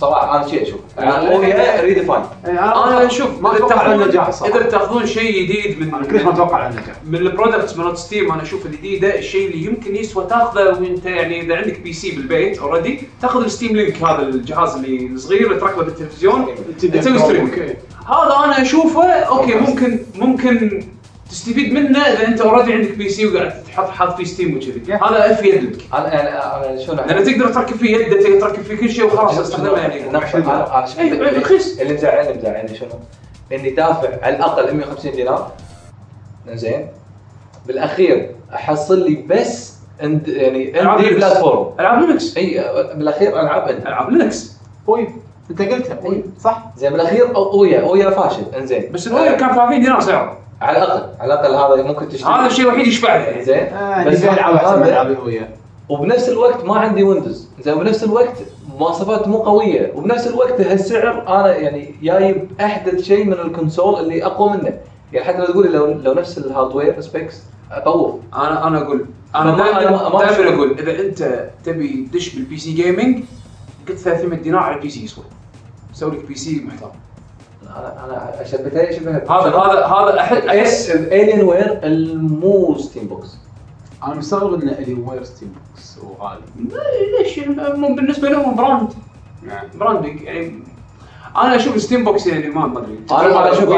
صراحة 0.00 0.36
أنا 0.40 0.48
شيء 0.48 0.62
أشوف. 0.62 0.80
الاويا 0.98 1.80
ريديفاين 1.80 2.22
أنا 2.46 3.06
أشوف 3.06 3.40
ما 3.40 3.50
إذا 3.50 3.56
أتوقع 3.58 3.76
تاخذون- 3.76 4.02
النجاح 4.02 4.30
صراحة. 4.30 4.56
إذا 4.58 4.62
تاخذون 4.70 5.06
شيء 5.06 5.42
جديد 5.42 5.80
من 5.80 5.94
أنا 5.94 6.06
كلش 6.06 6.22
ما 6.22 6.30
أتوقع 6.32 6.66
النجاح 6.66 6.84
من 7.06 7.14
البرودكتس 7.14 7.76
مالت 7.76 7.96
ستيم 7.96 8.32
أنا 8.32 8.42
أشوف 8.42 8.66
الجديده 8.66 9.18
الشيء 9.18 9.46
اللي 9.50 9.64
يمكن 9.66 9.96
يسوى 9.96 10.26
تاخذه 10.30 10.64
وأنت 10.80 11.06
يعني 11.06 11.40
إذا 11.40 11.56
عندك 11.56 11.80
بي 11.80 11.92
سي 11.92 12.10
بالبيت 12.10 12.58
اوريدي 12.58 13.00
تاخذ 13.22 13.44
الستيم 13.44 13.76
لينك 13.76 14.02
هذا 14.02 14.22
الجهاز 14.22 14.74
اللي 14.74 15.06
الصغير 15.06 15.46
اللي 15.50 15.60
تركبه 15.60 15.82
بالتلفزيون 15.82 16.46
تسوي 16.78 17.18
ستريم 17.18 17.46
هذا 18.08 18.34
أنا 18.44 18.62
أشوفه 18.62 19.04
okay 19.10 19.54
ممكن 19.54 19.98
ممكن 20.14 20.82
تستفيد 21.30 21.72
منه 21.72 21.98
إذا 21.98 22.28
أنت 22.28 22.40
already 22.40 22.72
عندك 22.72 22.90
PC 22.94 23.26
وقاعد 23.26 23.52
تحط 23.76 23.88
حاط 23.88 24.16
فيه 24.16 24.24
Steam 24.24 24.56
وكذي. 24.56 24.94
هذا 24.94 25.34
في 25.34 25.48
يدك 25.48 25.82
أنا 25.94 26.70
أنا 26.70 26.78
شلون 26.78 26.96
لأن 26.96 27.24
تقدر 27.24 27.48
تركب 27.48 27.76
فيه 27.76 27.96
يده 27.96 28.22
تقدر 28.22 28.40
تركب 28.40 28.62
فيه 28.62 28.76
كل 28.76 28.90
شيء 28.90 29.04
وخلاص 29.06 29.38
تستخدمه 29.38 29.78
يعني. 29.78 29.94
إيه، 29.94 31.38
رخيص. 31.38 31.80
اللي 31.80 31.94
مزعلني 31.94 32.38
مزعلني 32.38 32.74
شنو؟ 32.74 32.88
إني 33.52 33.70
دافع 33.70 34.08
على 34.22 34.36
الأقل 34.36 34.76
150 34.76 35.12
دينار. 35.12 35.52
زين 36.52 36.88
بالأخير 37.66 38.30
أحصل 38.54 38.98
لي 39.08 39.14
بس 39.30 39.74
and 40.02 40.28
يعني 40.28 40.72
Linux. 40.74 41.14
platform. 41.16 41.74
ألعاب 41.80 42.02
Linux 42.02 42.36
إي 42.36 42.64
بالأخير 42.94 43.40
ألعاب 43.40 43.68
انت 43.68 43.86
ألعاب 43.86 44.10
Linux 44.10 44.52
طيب 44.88 45.08
أنت 45.50 45.62
قلتها. 45.62 45.94
طيب 45.94 46.24
صح. 46.40 46.62
زين 46.76 46.92
بالأخير 46.92 47.36
Ouya 47.36 47.80
Ouya 47.80 48.10
فاشل. 48.10 48.42
إنزين. 48.56 48.92
بس 48.92 49.06
الاويل 49.06 49.32
كان 49.32 49.54
30 49.54 49.80
دينار 49.80 50.00
سعره. 50.00 50.38
على 50.60 50.78
الأقل 50.78 51.08
على 51.20 51.34
الأقل 51.34 51.54
هذا 51.74 51.88
ممكن 51.88 52.08
تشتري. 52.08 52.32
هذا 52.32 52.46
الشيء 52.46 52.64
الوحيد 52.64 52.86
يشفع 52.86 53.16
له 53.16 53.22
يعني 53.22 53.44
زين؟ 53.44 53.66
آه 53.66 54.04
بس 54.04 54.22
هذا- 54.24 54.32
العاب 54.88 55.10
ال 55.10 55.18
Ouya 55.18 55.48
وبنفس 55.88 56.28
الوقت 56.28 56.64
ما 56.64 56.76
عندي 56.78 57.02
Windows 57.02 57.48
زين 57.60 57.74
وبنفس 57.74 58.04
الوقت 58.04 58.36
مواصفات 58.78 59.28
مو 59.28 59.38
قوية. 59.38 59.92
وبنفس 59.94 60.26
الوقت 60.26 60.60
هالسعر 60.60 61.24
أنا 61.28 61.56
يعني 61.56 61.94
جايب 62.02 62.48
أحدث 62.60 63.02
شيء 63.02 63.24
من 63.24 63.32
ال 63.32 63.40
console 63.40 64.00
اللي 64.00 64.24
أقوى 64.24 64.50
منه. 64.50 64.78
يعني 65.12 65.26
حتى 65.26 65.38
لو 65.38 65.44
تقولي 65.46 65.68
لو 65.68 65.86
لو 65.86 66.12
نفس 66.14 66.38
ال 66.38 66.45
hardware 66.45 67.00
specs 67.00 67.42
أطوف. 67.72 68.14
أنا 68.34 68.66
أنا 68.66 68.78
أقول 68.82 69.06
أنا 69.36 69.56
دائما. 69.56 69.80
دائما 70.18 70.54
أقول 70.54 70.70
إذا 70.78 71.00
أنت 71.00 71.48
تبي 71.64 72.08
تدش 72.12 72.34
بالبي 72.34 72.58
سي 72.58 72.72
جيمنج 72.72 73.24
قلت 73.88 73.98
300 73.98 74.38
دينار 74.40 74.60
على 74.60 74.76
البي 74.76 74.90
سي 74.90 75.04
يسوى 75.04 75.24
سوي 75.92 76.10
لك 76.10 76.24
بي 76.24 76.34
سي 76.34 76.62
محترم. 76.66 76.90
أنا 78.04 78.44
شبه 78.44 78.68
هذا 79.30 79.56
هذا 79.56 79.86
هذا 79.86 80.20
احد 80.20 80.36
اس 80.36 80.90
الين 80.90 81.44
وير 81.44 81.80
المو 81.84 82.78
ستيم 82.78 83.06
بوكس 83.06 83.36
أنا 84.04 84.14
مستغرب 84.14 84.62
إن 84.62 84.68
الي 84.68 84.94
وير 84.94 85.24
ستيم 85.24 85.52
بوكس 85.52 85.98
وغالي 85.98 86.40
ليش؟ 87.18 87.38
مو 87.58 87.94
بالنسبة 87.94 88.28
لهم 88.28 88.56
براند. 88.56 88.88
نعم. 89.42 89.64
براندنج 89.74 90.20
يعني 90.20 90.62
أنا 91.36 91.56
أشوف 91.56 91.80
ستيم 91.82 92.04
بوكس 92.04 92.26
يعني 92.26 92.48
ما 92.48 92.78
أدري. 92.78 93.00
أنا 93.10 93.52
أشوف. 93.52 93.70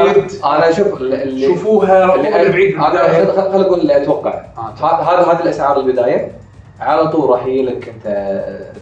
أنا 0.45 0.69
أشوف 0.69 1.01
اللي 1.01 1.47
شوفوها 1.47 2.15
اللي 2.15 2.49
بعيد 2.49 2.75
أنا 2.75 2.89
بالبداية. 2.89 3.25
خل 3.25 3.51
خل 3.51 3.61
أقول 3.61 3.79
اللي 3.79 4.03
أتوقع. 4.03 4.45
آه. 4.57 4.73
هذا 4.81 5.31
هذه 5.31 5.41
الأسعار 5.43 5.79
البداية. 5.79 6.31
على 6.79 7.07
طول 7.07 7.29
راح 7.29 7.45
يجي 7.45 7.61
لك 7.61 7.89
أنت 7.89 8.05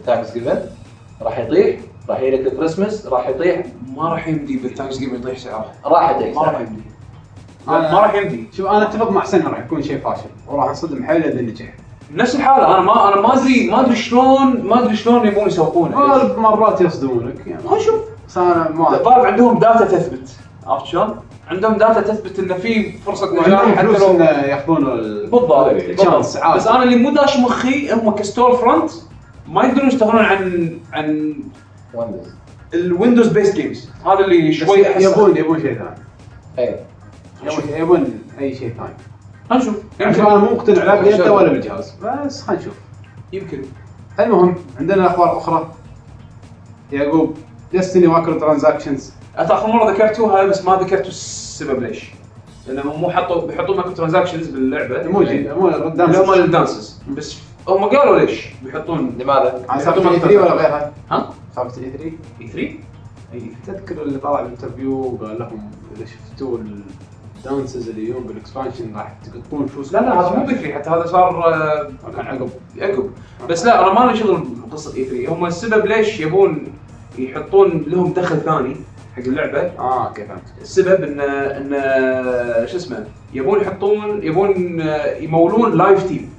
ثانكس 0.06 0.34
جيفن 0.34 0.60
راح 1.22 1.40
يطيح. 1.40 1.80
راح 2.10 2.20
يجي 2.22 2.38
لك 2.38 2.54
الكريسماس 2.54 3.08
راح 3.08 3.28
يطيح. 3.30 3.64
ما 3.96 4.10
راح 4.10 4.28
يمدي 4.28 4.58
بالثانكس 4.58 4.98
جيم 4.98 5.16
يطيح 5.16 5.38
سعره. 5.38 5.66
راح 5.86 6.10
يطيح 6.10 6.36
ما 6.36 6.42
راح 6.42 6.60
يمدي. 6.60 6.82
لا، 7.68 7.92
ما 7.92 8.00
راح 8.00 8.14
يمدي. 8.16 8.48
شوف 8.58 8.66
أنا 8.66 8.84
أتفق 8.84 9.12
مع 9.12 9.24
سنه 9.26 9.50
راح 9.50 9.60
يكون 9.60 9.82
شيء 9.82 9.98
فاشل. 10.00 10.30
وراح 10.48 10.66
انصدم 10.68 11.04
حيل 11.04 11.24
إذا 11.24 11.42
نجح. 11.42 11.74
نفس 12.16 12.36
الحالة. 12.36 12.68
أنا 12.68 12.82
ما 12.82 13.14
أنا 13.14 13.22
ما 13.22 13.34
ادري 13.34 13.70
ما 13.72 13.82
أدري 13.82 13.96
شلون 13.96 14.62
ما 14.64 14.84
أدري 14.84 14.96
شلون 14.96 15.28
يبون 15.28 15.48
يسوقونه. 15.48 15.98
غالب 16.00 16.40
مرات 16.40 16.82
يصدمونك 16.82 17.48
يعني. 17.48 17.64
ما 17.72 17.80
شوف. 17.80 18.00
بس 18.28 18.38
أنا 18.38 18.70
ما 18.70 18.90
فالف 18.90 19.08
عندهم 19.26 19.60
داتا 19.60 19.86
تثبت. 19.86 20.30
عرفت 20.68 20.86
شلون؟ 20.86 21.16
عندهم 21.48 21.74
داتا 21.74 22.02
تثبت 22.02 22.40
انه 22.40 22.54
في 22.54 22.92
فرصة 22.92 23.34
نجاح 23.48 23.76
حتى 23.76 23.88
لو 23.88 24.12
انه 24.12 24.26
ياخذون 24.26 24.88
ال- 24.88 25.30
بالضبط. 25.30 25.74
بالضبط. 25.74 26.38
عادي 26.38 26.58
بس 26.58 26.68
أنا 26.68 26.84
اللي 26.84 26.96
مو 26.96 27.10
داش 27.10 27.38
مخي 27.40 27.94
هم 27.94 28.12
كستور 28.12 28.58
فرونت 28.58 28.92
ما 29.48 29.64
يقدرون 29.64 29.88
يشتغلون 29.88 30.26
عن 30.26 30.72
عن 30.94 31.34
ويندوز 31.94 32.28
الويندوز 32.74 33.28
بيست 33.28 33.56
جيمز 33.56 33.90
هذا 34.06 34.20
اللي 34.20 34.54
شوي 34.54 34.92
احس 34.92 35.02
يبون 35.04 35.38
يبون 35.38 35.62
شيء 35.62 35.78
ثاني. 35.78 35.96
اي 36.60 36.80
يبون- 37.44 37.78
يبون 37.82 38.22
أي 38.40 38.56
شيء 38.56 38.74
ثاني. 38.78 38.94
خلينا 39.50 39.64
نشوف. 39.64 39.76
يعني 40.00 40.18
يمكن. 40.18 40.26
أنا 40.32 40.38
مو 40.40 40.56
مقتنع 40.56 40.84
لا 40.94 41.18
شوف. 41.18 41.28
ولا 41.28 41.50
بالجهاز 41.50 41.94
بس 42.26 42.42
خلينا 42.42 42.62
نشوف. 42.62 42.74
يمكن. 43.34 43.62
المهم 44.20 44.56
عندنا 44.80 45.08
أخبار 45.08 45.38
أخرى. 45.38 45.72
يعقوب 46.92 47.38
ديستني 47.72 48.08
مايكرو 48.08 48.40
ترانزاكشنز 48.40 49.14
آخر 49.36 49.68
مرة 49.68 49.92
ذكرتوها 49.92 50.44
بس 50.46 50.66
ما 50.66 50.76
ذكرتوا 50.76 51.08
السبب 51.08 51.84
ليش. 51.84 52.12
لانهم 52.68 53.02
مو 53.02 53.10
حطوا 53.10 53.48
بيحطوا 53.48 53.76
مايكرو 53.76 53.94
ترانزاكشنز 53.94 54.48
باللعبة. 54.48 55.02
ايموجي 55.02 55.50
مو 55.54 55.68
هم 55.68 56.34
الدانسز 56.34 57.02
بس 57.10 57.38
هم 57.68 57.86
قالوا 57.86 58.20
ليش 58.20 58.50
بيحطون 58.64 59.16
لماذا؟ 59.20 59.66
اي 59.74 59.80
3 59.80 60.02
ولا 60.02 60.54
غيرها؟ 60.54 60.92
ها؟ 61.12 61.30
سالفه 61.58 61.82
E3 61.82 61.92
E3 61.92 62.60
إي. 63.34 63.42
تذكر 63.68 64.02
اللي 64.02 64.20
طلع 64.20 64.42
بال 64.42 64.51
interview 64.51 64.94
وقال 64.94 65.40
لهم 65.40 65.72
إذا 65.98 66.06
شفتوا 66.06 66.58
ال 67.38 67.45
dances 67.45 67.90
اللي 67.90 68.10
يوم 68.10 68.24
بال 68.24 68.37
expansion 68.37 68.96
راح 68.96 69.16
تقطون 69.26 69.66
فلوس 69.68 69.94
لا 69.94 70.00
لا 70.00 70.20
هذا 70.20 70.36
مو 70.40 70.46
ب 70.46 70.56
E3 70.56 70.74
حتى 70.74 70.90
هذا 70.90 71.06
صار 71.06 71.54
آه، 71.54 71.92
عقب 72.18 72.50
عقب. 72.80 73.10
بس 73.50 73.66
لا 73.66 73.82
أنا 73.92 74.00
ما 74.06 74.12
لي 74.12 74.18
شغل 74.18 74.44
بقصه 74.68 74.96
E3 74.98 75.34
هم 75.34 75.46
السبب 75.46 75.86
ليش 75.86 76.20
يبون 76.20 76.64
يحطون 77.18 77.84
لهم 77.88 78.14
دخل 78.14 78.38
ثاني 78.42 78.76
حق 79.16 79.24
اللعبة؟ 79.24 79.62
آه 79.80 80.08
okay 80.08 80.26
فهمت. 80.26 80.42
السبب 80.62 81.04
إن 81.04 81.20
إن 81.20 82.68
شو 82.68 82.78
اسمه 82.78 83.08
يبون 83.34 83.62
يحطون 83.62 84.24
يبون 84.24 84.82
يمولون 85.20 85.78
live 85.78 86.08
team 86.08 86.30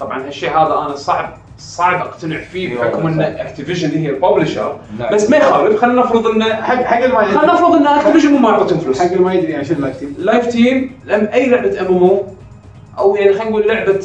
طبعا 0.00 0.26
هالشيء 0.26 0.50
هذا 0.50 0.74
أنا 0.78 0.96
صعب 0.96 1.36
صعب 1.58 2.00
اقتنع 2.00 2.40
فيه 2.40 2.78
بحكم 2.78 3.06
ان 3.06 3.20
Activision 3.20 3.90
هي 3.90 4.10
ال 4.10 4.16
publisher. 4.16 4.78
بس 5.12 5.30
ما 5.30 5.36
يخالف 5.36 5.80
خلينا 5.80 6.00
نفرض 6.02 6.26
إن 6.26 6.42
حق 6.44 6.82
حق 6.82 7.06
ما 7.06 7.24
خلينا 7.24 7.42
يدري 7.42 7.52
نفرض 7.52 7.74
إن 7.74 7.86
Activision 7.86 8.32
مو 8.32 8.38
ما 8.38 8.48
يعطيهم 8.50 8.78
فلوس 8.78 8.98
حق 9.00 9.06
اللي 9.06 9.24
ما 9.24 9.34
يدري 9.34 9.52
يعني 9.52 9.64
شنو 9.64 9.76
ال 9.78 9.82
live 9.82 9.96
team 9.98 10.14
live 10.18 10.46
team 10.46 11.00
لما 11.04 11.34
أي 11.34 11.48
لعبة 11.50 11.80
ام 11.80 11.86
ام 11.86 12.02
أو 12.02 12.26
أو 12.98 13.16
يعني 13.16 13.32
خلينا 13.32 13.50
نقول 13.50 13.68
لعبة 13.68 14.00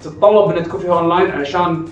تتطلب 0.00 0.56
ان 0.56 0.62
تكون 0.64 0.80
فيها 0.80 0.94
اونلاين 0.98 1.30
علشان 1.30 1.84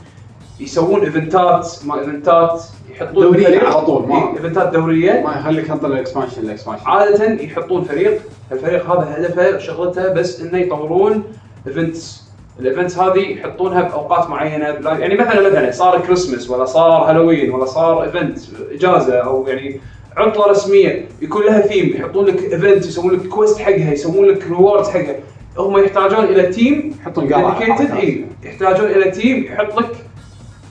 يسوون 0.60 1.00
event 1.00 1.59
ات 1.59 1.70
ما 1.86 1.98
event 2.00 2.52
ات 2.52 2.62
يحطون 2.90 3.24
دورية 3.24 3.44
فريق. 3.46 3.64
على 3.64 3.86
طول، 3.86 4.08
ما- 4.08 4.32
event 4.36 4.66
ات 4.66 4.72
دورية. 4.72 5.20
ما 5.26 5.36
يخليك 5.40 5.66
تنطر 5.66 5.86
ال 5.86 5.92
expansion 5.92 6.42
ال 6.42 6.46
expansion 6.46 6.82
عادة 6.86 7.24
يحطون 7.42 7.84
فريق 7.84 8.20
الفريق 8.52 8.90
هذا 8.90 9.14
هدفه 9.18 9.58
شغلته 9.58 10.08
بس 10.12 10.40
إنه 10.40 10.58
يطورون 10.58 11.24
events 11.66 12.21
ال 12.60 12.66
events 12.66 12.98
هذه 12.98 13.18
يحطونها 13.18 13.82
بأوقات 13.82 14.30
معينة 14.30 14.64
يعني 14.84 15.14
مثلا 15.14 15.48
مثلا 15.48 15.70
صار 15.70 16.00
كريسمس 16.00 16.50
ولا 16.50 16.64
صار 16.64 17.10
هالوين 17.10 17.50
ولا 17.50 17.64
صار 17.64 18.02
event 18.02 18.38
إجازة 18.72 19.14
أو 19.14 19.46
يعني 19.48 19.80
عطلة 20.16 20.46
رسمية 20.46 21.08
يكون 21.22 21.42
لها 21.42 21.60
ثيم 21.60 21.88
يحطون 21.96 22.24
لك 22.26 22.52
event 22.52 22.86
يسوون 22.86 23.14
لك 23.14 23.26
quest 23.26 23.58
حقها 23.58 23.92
يسوون 23.92 24.26
لك 24.26 24.46
rewards 24.46 24.88
حقها. 24.88 25.16
هم 25.58 25.78
يحتاجون 25.78 26.24
إلى 26.24 26.46
team 26.46 26.96
يحطون 27.00 27.26
dedicated 27.26 27.96
اي 27.96 28.24
يحتاجون 28.42 28.90
إلى 28.90 29.10
team 29.10 29.44
يحط 29.44 29.78
لك 29.78 29.90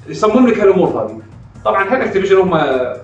يصمم 0.08 0.48
لك 0.48 0.60
هالأمور 0.60 0.88
هذه. 0.88 1.20
طبعا 1.66 1.84
حق 1.84 2.02
Activision 2.02 2.38
هم 2.38 2.60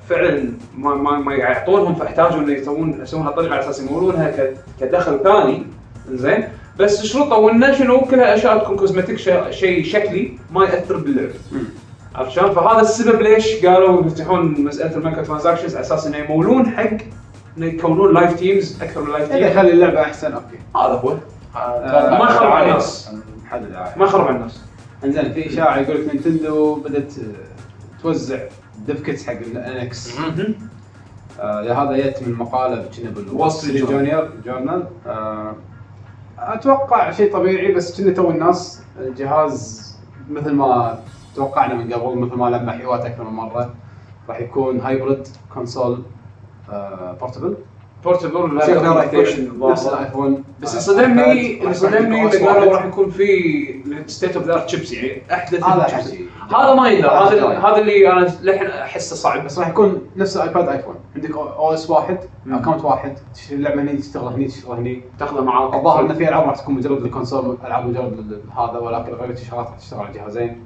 فعلا 0.10 0.54
ما 0.78 0.96
ما, 0.96 1.18
ما 1.18 1.36
يعطونهم 1.36 1.96
فاحتاجوا 1.96 2.40
إنه 2.40 2.54
يسوون 2.54 3.00
يسوون 3.02 3.26
هالطريقه 3.28 3.52
على 3.52 3.60
أساس 3.60 3.82
يمولونها 3.82 4.34
كدخل 4.80 5.20
ثاني؟ 5.24 5.64
زين 6.12 6.44
بس 6.80 7.06
شروطه 7.06 7.52
انه 7.52 7.74
شنو 7.74 8.02
كلها 8.02 8.36
أشياء 8.36 8.64
تكون 8.64 8.78
cosmetic 8.78 9.18
شيء 9.50 9.84
شكلي 9.84 10.38
ما 10.52 10.64
يأثر 10.66 10.98
باللعب 10.98 11.30
عرفت 12.16 12.32
شلون؟ 12.32 12.54
فهذا 12.54 12.82
السبب 12.82 13.22
ليش 13.22 13.66
قالوا 13.66 14.06
يفتحون 14.06 14.62
مسألة 14.62 14.98
ال 14.98 15.24
microtransactions 15.24 15.76
على 15.76 15.86
أساس 15.86 16.08
إنه 16.08 16.18
يمولون 16.18 16.70
حق 16.70 16.90
إنه 17.58 17.66
يكونون 17.66 18.14
live 18.14 18.34
teams 18.40 18.82
أكثر 18.84 19.02
من 19.02 19.12
live 19.12 19.32
إذا 19.32 19.38
team 19.40 19.48
يخلي 19.48 19.72
اللعبة 19.72 20.02
أحسن 20.02 20.34
okay. 20.34 20.58
هذا 20.76 20.94
هو. 20.94 21.18
آه، 21.56 22.10
ما 22.20 22.26
يخرب 22.30 22.52
على 22.52 22.70
الناس. 22.70 23.10
ما 23.98 24.06
يخرب 24.06 24.28
على 24.28 24.36
الناس. 24.36 24.62
إنزين 25.04 25.34
في 25.34 25.48
إشاعة 25.48 25.78
يقول 25.78 25.96
لك 26.06 26.14
Nintendo 26.14 26.76
بدأت 26.76 27.14
آه، 27.20 28.02
توزع 28.04 28.40
ديف 28.88 29.02
كيتس 29.02 29.28
حق 29.28 29.34
الانكس 29.34 30.18
آه 31.40 31.62
يا 31.64 31.74
هذا 31.74 31.96
يت 31.96 32.24
من 32.28 32.34
مقالة 32.34 32.76
كنا 32.98 33.14
Journal. 33.14 33.90
جونيور 33.90 34.30
جورنال. 34.46 34.84
آه 35.08 35.56
أتوقع 36.40 37.12
شيء 37.12 37.34
طبيعي 37.34 37.72
بس 37.72 38.02
كنا 38.02 38.14
تو 38.14 38.30
الناس 38.30 38.84
الجهاز 39.00 39.88
مثل 40.30 40.52
ما 40.54 41.00
توقعنا 41.36 41.74
من 41.74 41.94
قبل 41.94 42.18
مثل 42.20 42.36
ما 42.36 42.50
لمح 42.50 42.78
حيوات 42.78 43.06
أكثر 43.06 43.24
من 43.24 43.34
مرة 43.34 43.74
راح 44.30 44.42
يكون 44.42 44.80
هايبرد 44.80 45.28
كونسول 45.54 46.04
بورتبل 47.20 47.58
بورتبل 48.08 48.56
نفس 48.56 49.88
الايفون 49.88 50.44
بس 50.62 50.90
آه، 50.90 50.94
iPad، 50.94 51.62
اللي 51.62 51.74
صدمني 51.74 52.20
يكون 52.20 52.48
قالوا 52.48 52.74
راح 52.74 52.86
يكون 52.86 53.10
في 53.10 54.04
ستيت 54.08 54.36
اوف 54.36 54.46
ذا 54.46 54.60
تشيبس 54.60 54.92
يعني 54.92 55.22
احدث. 55.32 55.64
حكي 55.64 56.26
هذا 56.56 56.74
ما 56.74 56.90
يقدر 56.90 57.10
هذا 57.10 57.60
هذا 57.60 57.78
اللي 57.78 58.12
أنا 58.12 58.28
للحين 58.42 58.68
احسه 58.68 59.16
صعب 59.16 59.46
بس 59.46 59.60
راح 59.60 59.68
يكون 59.68 60.02
نفس 60.16 60.38
ال 60.38 60.44
iPad 60.44 60.70
iPhone 60.70 60.96
عندك 61.16 61.32
OS 61.32 61.90
واحد. 61.90 62.18
account 62.52 62.86
واحد. 62.86 63.18
تشتري 63.34 63.58
اللعبه 63.58 63.82
هني 63.82 63.98
تشتغل 63.98 64.34
هني 64.34 64.48
تشتغل 64.48 64.78
هني. 64.78 65.02
تاخذه 65.20 65.42
معاك. 65.42 65.74
الظاهر 65.74 66.02
ان 66.02 66.14
في 66.14 66.30
ألعاب 66.30 66.44
راح 66.44 66.56
تكون 66.56 66.76
مجرد 66.76 67.06
ال 67.06 67.12
console 67.12 67.58
ألعاب 67.66 67.86
مجرد 67.86 68.42
هذا 68.58 68.80
ولكن 68.80 69.14
غير 69.14 69.36
شغلات 69.36 69.68
راح 69.68 69.78
تشتغل 69.78 70.00
على 70.00 70.10
الجهازين. 70.10 70.66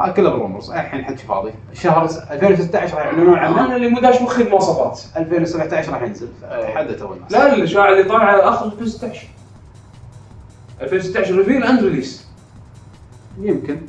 هذا 0.00 0.12
كله 0.12 0.30
بال 0.30 0.40
rumors 0.40 0.70
الحين 0.70 1.04
حكي 1.04 1.26
فاضي. 1.26 1.50
الشهر 1.72 2.04
2016 2.04 2.96
راح 2.96 3.04
يعلنون 3.04 3.38
عنه 3.38 3.66
أنا 3.66 3.76
اللي 3.76 3.88
مو 3.88 4.00
داش 4.00 4.22
مخي 4.22 4.42
المواصفات. 4.42 5.00
2017 5.16 5.92
راح 5.92 6.02
ينزل. 6.02 6.28
تو 6.98 7.12
الناس 7.12 7.32
لا 7.32 7.54
الاشاعه 7.54 7.92
اللي 7.92 8.04
طالعه 8.04 8.48
آخر 8.48 8.66
2016 8.66 9.26
2016 10.80 11.36
reveal 11.36 11.64
and 11.64 11.84
release 11.84 12.26
يمكن. 13.38 13.80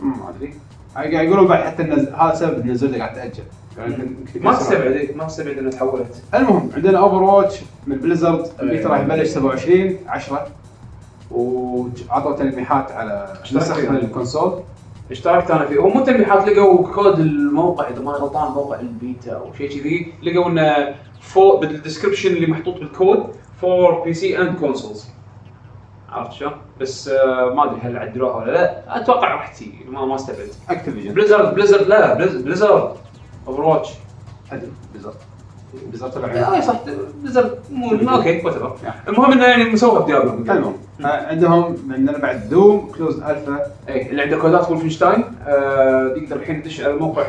ما 0.00 0.30
أدري. 0.30 0.54
قاعد 0.94 1.12
يقولون 1.12 1.46
بعد 1.46 1.64
حتى 1.64 1.82
النز... 1.82 2.08
هذا 2.08 2.34
سبب 2.34 2.58
النزول 2.60 2.98
قاعد 2.98 3.14
تأجل. 3.14 3.44
يعني 3.78 3.96
ما 4.40 4.54
تستبعد 4.54 4.92
إيه، 4.92 5.14
ما 5.14 5.24
تستبعد 5.24 5.58
إنها 5.58 5.70
تحولت. 5.70 6.22
المهم 6.34 6.70
عندنا 6.76 6.98
Overwatch 6.98 7.60
من 7.86 7.96
Blizzard 7.96 8.46
ال 8.60 8.66
beta 8.66 8.88
راح 8.88 9.00
يبلش 9.00 9.28
27 9.28 9.96
10 10.08 10.46
وعطوا 11.30 12.36
تلميحات 12.36 12.92
على 12.92 13.32
نسخ 13.52 13.78
ال 13.78 13.87
console. 13.87 14.62
اشتركت 15.10 15.50
أنا 15.50 15.64
فيه 15.66 15.80
هم 15.80 16.04
تلميحات 16.04 16.48
لقوا 16.48 16.92
كود 16.94 17.18
الموقع 17.18 17.88
إذا 17.88 18.02
ماني 18.02 18.18
غلطان 18.18 18.52
موقع 18.52 18.80
البيتا 18.80 19.32
أو 19.32 19.52
شيء 19.58 19.68
كذي 19.68 20.12
لقوا 20.22 20.48
إنه 20.50 20.94
for 21.20 21.56
بال 21.56 21.67
description 21.67 22.30
اللي 22.32 22.46
محطوط 22.46 22.74
بالكود 22.78 23.26
for 23.60 24.00
PC 24.04 24.38
and 24.42 24.58
consoles 24.58 25.08
عرفت 26.08 26.32
شلون؟ 26.32 26.52
بس 26.80 27.08
آه 27.08 27.54
ما 27.54 27.64
أدري 27.64 27.80
هل 27.82 27.96
عدلوها 27.96 28.36
ولا 28.36 28.50
لا. 28.52 28.96
أتوقع 29.00 29.34
راح 29.34 29.48
تجي 29.56 29.72
ما 29.88 30.04
ما 30.06 30.14
استبعد. 30.14 30.48
Activision 30.70 31.14
Blizzard 31.14 31.54
Blizzard 31.54 31.86
لا 31.88 32.14
Bliz- 32.14 32.36
Blizzard 32.42 32.92
Overwatch 33.48 33.88
أدري. 34.52 34.70
Blizzard 34.92 35.14
Blizzard 35.88 36.10
تبع 36.10 36.54
اي 36.56 36.62
صح. 36.62 36.74
Blizzard 37.22 37.58
مو 37.70 37.90
okay 38.16 38.42
what 38.46 38.54
المهم 39.08 39.32
إنه 39.32 39.44
يعني 39.44 39.64
مسوها 39.64 40.00
ب 40.00 40.04
Diablo 40.04 40.30
المهم. 40.34 40.74
آه، 41.04 41.26
عندهم 41.26 41.76
عندنا 41.90 42.18
بعد 42.18 42.48
Doom 42.48 42.92
closed 42.96 43.16
alpha. 43.16 43.62
اي 43.88 44.10
اللي 44.10 44.22
عنده 44.22 44.36
كودات 44.36 44.70
Wolfenstein 44.70 45.24
آه 45.48 46.14
يقدر 46.16 46.36
الحين 46.36 46.56
يدش 46.56 46.80
على 46.80 46.92
موقع 46.92 47.24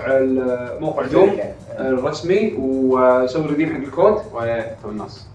موقع 0.80 1.06
Doom 1.06 1.32
الرسمي 1.80 2.54
ويسوي 2.60 3.48
redeem 3.48 3.70
حق 3.70 3.82
الكود. 3.82 4.16
تو 4.84 4.90
الناس. 4.90 5.28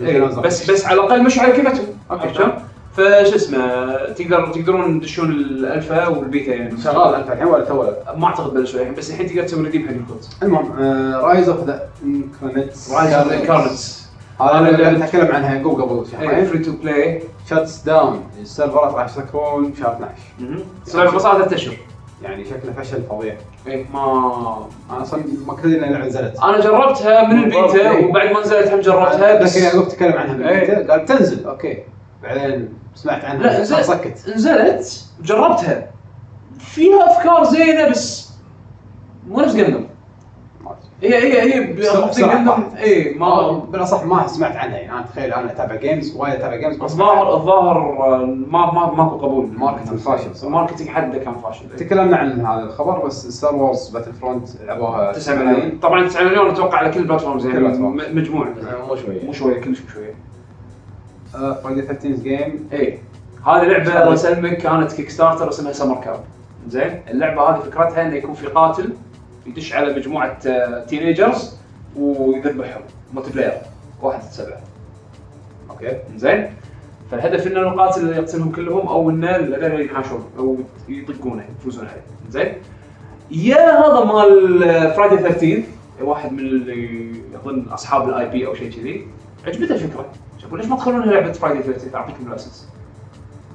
إيه، 0.00 0.20
بس 0.24 0.70
بس 0.70 0.86
على 0.86 1.00
الأقل 1.00 1.24
مشوا 1.24 1.42
على 1.42 1.52
كيفتهم. 1.52 1.86
عرفت 2.10 2.34
شلون؟ 2.34 2.52
فش 2.96 3.34
اسمه 3.34 3.96
تقدر 3.96 4.52
تقدرون 4.52 5.00
تدشون 5.00 5.30
ال 5.30 5.43
alpha 5.43 6.08
وال 6.08 6.23
beta 6.23 6.54
يعني. 6.54 6.80
شغال 6.80 7.14
الفا 7.14 7.32
الحين 7.32 7.46
ولا 7.46 7.64
تو 7.64 7.80
ولا 7.80 8.14
ما 8.16 8.26
أعتقد 8.26 8.54
بلشوا 8.54 8.80
الحين 8.80 8.94
بس 8.94 9.10
الحين 9.10 9.26
تقدر 9.26 9.42
تسوي 9.42 9.64
redeem 9.64 9.88
حق 9.88 9.94
الكود. 9.94 10.24
المهم 10.42 10.72
Rise 11.24 11.48
of 11.48 11.64
the 11.64 11.88
Incarnates 12.04 12.92
Rise 12.92 13.12
of 13.12 13.32
Incarnates 13.32 14.00
هذا 14.40 14.50
هذا 14.50 14.88
اللي 14.88 15.04
نتكلم 15.04 15.34
عنها 15.34 15.54
يعقوب 15.54 15.80
قبل 15.80 16.06
شهرين 16.12 16.44
free 16.44 16.58
to 16.58 16.72
play 16.72 17.22
shuts 17.50 17.82
down 17.82 18.22
السيرفرات 18.40 18.94
راح 18.94 19.04
يسكرون 19.04 19.74
شهر 19.80 19.98
12 20.36 20.64
صار 20.86 21.16
بس 21.16 21.22
ثلاث 21.22 21.52
اشهر 21.52 21.74
يعني 22.22 22.44
شكله 22.44 22.72
فشل 22.72 23.02
فظيع. 23.02 23.36
إيه. 23.66 23.86
ما 23.92 24.66
أنا 24.90 25.02
أصلا 25.02 25.22
ما 25.46 25.54
كنت 25.54 25.64
ادري 25.64 25.86
انها 25.86 26.06
نزلت 26.06 26.40
أنا 26.42 26.60
جربتها 26.60 27.28
من 27.28 27.38
البيتا 27.44 27.90
إيه. 27.90 28.06
وبعد 28.06 28.32
ما 28.32 28.40
نزلت 28.40 28.68
هم 28.72 28.80
جربتها 28.80 29.42
بس 29.42 29.56
لكن 29.56 29.66
يعقوب 29.66 29.88
تكلم 29.88 30.12
عنها 30.12 30.34
من 30.34 30.42
إيه. 30.42 30.62
البيتا 30.72 30.92
قال 30.92 31.00
بتنزل 31.00 31.46
okay. 31.46 31.78
بعدين 32.22 32.68
سمعت 32.94 33.24
عنها 33.24 33.42
لا 33.42 33.60
نزلت. 33.60 33.80
سكت 33.80 34.28
نزلت 34.28 35.04
جربتها. 35.22 35.90
فيها 36.58 37.10
أفكار 37.10 37.44
زينة 37.44 37.88
بس 37.88 38.30
مو 39.28 39.40
نفس 39.40 39.54
Gundam 39.54 39.86
هي 41.02 41.14
هي 41.14 41.54
هي. 41.54 41.74
اي 42.82 43.14
ما 43.14 43.50
بالأصح 43.58 44.04
ما 44.04 44.26
سمعت 44.26 44.56
عنها 44.56 44.76
يعني 44.78 44.92
أنا 44.92 45.02
تخيل 45.02 45.32
أنا 45.32 45.52
أتابع 45.52 45.74
games 45.76 46.16
وايد 46.16 46.34
أتابع 46.34 46.56
games 46.56 46.76
بس 46.76 46.92
الظاهر 46.92 47.34
الظاهر 47.34 47.76
آه، 47.78 48.24
ما 48.26 48.72
ما 48.72 48.92
ماكو 48.94 49.16
قبول 49.16 49.44
ال 49.44 49.49
marketing 49.49 49.98
فاشل 49.98 50.34
صراحة. 50.36 50.46
ال 50.46 50.50
marketing 50.50 50.88
حده 50.90 51.18
كان 51.18 51.34
فاشل. 51.34 51.76
تكلمنا 51.76 52.16
عن 52.16 52.46
هذا 52.46 52.62
الخبر 52.62 53.06
بس 53.06 53.26
Star 53.28 53.54
Wars 53.54 53.88
Battlefront 53.88 54.48
لعبوها 54.66 55.12
9 55.12 55.34
ملايين 55.34 55.78
طبعا 55.78 56.06
9 56.08 56.22
مليون 56.24 56.50
أتوقع 56.50 56.78
على 56.78 56.90
كل 56.90 57.04
platform. 57.04 57.36
م- 57.96 58.00
مجموع 58.16 58.48
مو 58.88 58.96
شوية. 58.96 59.24
مو 59.26 59.32
شوية 59.32 59.60
كلش 59.60 59.80
مو 59.80 59.88
شوية. 59.94 60.14
Friday 61.62 61.82
13 61.82 62.08
game 62.22 62.68
اي 62.72 62.98
هذه 63.46 63.62
لعبة 63.62 64.02
الله 64.02 64.12
يسلمك 64.14 64.56
كانت 64.56 64.92
Kickstarter 64.92 65.48
اسمها 65.48 65.72
Summer 65.72 66.00
Camp 66.04 66.20
زين؟ 66.68 67.00
اللعبة 67.10 67.42
هذه 67.42 67.58
فكرتها 67.60 68.02
إنه 68.02 68.14
يكون 68.16 68.34
في 68.34 68.46
قاتل 68.46 68.92
يدش 69.46 69.72
على 69.72 69.94
مجموعة 69.94 70.38
آه، 70.46 70.84
teenagers 70.84 71.56
ويذبحهم. 71.96 72.82
multiplayer 73.14 73.52
واحد 74.02 74.22
سبعة. 74.22 74.60
okay؟ 75.70 75.98
زين 76.16 76.52
فالهدف 77.10 77.46
إنه 77.46 77.60
القاتل 77.60 78.12
يقتلهم 78.12 78.52
كلهم 78.52 78.88
أو 78.88 79.10
إنه 79.10 79.36
الغير 79.36 79.80
ينحاشون 79.80 80.24
أو 80.38 80.56
يطقونه 80.88 81.44
يفوزون 81.60 81.86
عليه. 81.86 82.02
زين 82.30 82.54
يا 83.30 83.78
هذا 83.78 84.04
مال 84.04 84.60
Friday 84.94 85.16
13 85.16 85.62
واحد 86.00 86.32
من 86.32 86.38
اللي 86.38 87.10
اظن 87.34 87.68
أصحاب 87.68 88.08
ال 88.08 88.28
IP 88.28 88.46
أو 88.46 88.54
شيء 88.54 88.70
كذي. 88.70 89.06
عجبته 89.46 89.74
الفكرة. 89.74 90.06
شافوا 90.38 90.58
ليش 90.58 90.66
ما 90.66 90.76
تخلونها 90.76 91.06
لعبة 91.06 91.32
Friday 91.32 91.62
13 91.62 91.96
أعطيكم 91.96 92.28
license 92.28 92.68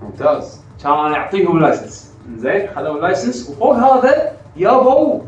ممتاز. 0.01 0.61
كان 0.83 0.91
أنا 0.91 1.15
اعطيهم 1.15 1.59
license 1.59 2.13
زين 2.37 2.67
خذوا 2.75 2.95
ال 2.95 3.02
license 3.02 3.49
وفوق 3.49 3.75
هذا 3.75 4.31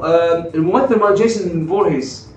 آه، 0.03 0.45
الممثل 0.56 0.99
مال 0.99 1.15
جيسون 1.15 1.67
فورهيس 1.67 2.27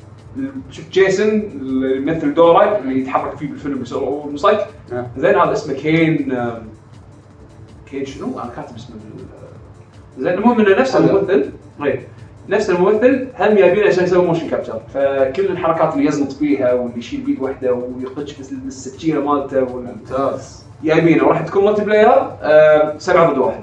شفت 0.70 0.90
جيسون 0.92 1.28
اللي 1.28 1.96
يمثل 1.96 2.34
دوره 2.34 2.78
اللي 2.78 3.00
يتحرك 3.00 3.36
فيه 3.36 3.48
بالفيلم 3.48 3.84
المصيك 3.92 4.60
نعم. 4.92 5.06
زين 5.18 5.34
هذا 5.34 5.52
اسمه 5.52 5.74
كين 5.74 6.34
كين 7.90 8.06
شنو؟ 8.06 8.40
أنا 8.40 8.50
كاتب 8.56 8.76
اسمه 8.76 8.96
زين 10.18 10.32
المهم 10.32 10.60
إنه 10.60 10.80
نفس. 10.80 10.96
الممثل 10.96 11.50
إيه. 11.84 12.08
نفس 12.48 12.70
الممثل 12.70 13.28
هم 13.38 13.54
جايبينه 13.54 13.86
عشان 13.86 14.04
يسوي 14.04 14.26
motion 14.26 14.48
capture 14.48 14.80
فكل 14.94 15.46
الحركات 15.46 15.94
اللي 15.94 16.06
يزنط 16.06 16.32
فيها 16.32 16.72
واللي 16.72 16.98
يشيل 16.98 17.20
بيد 17.20 17.40
واحدة 17.40 17.72
ويقش 17.72 18.40
السكينه 18.40 19.20
مالته 19.20 19.60
ممتاز 19.60 20.64
جايبينه 20.84 21.24
وراح 21.24 21.40
تكون 21.40 21.64
multiplayer 21.64 22.08
آه، 22.42 22.98
سبعه 22.98 23.32
ضد 23.32 23.38
واحد 23.38 23.60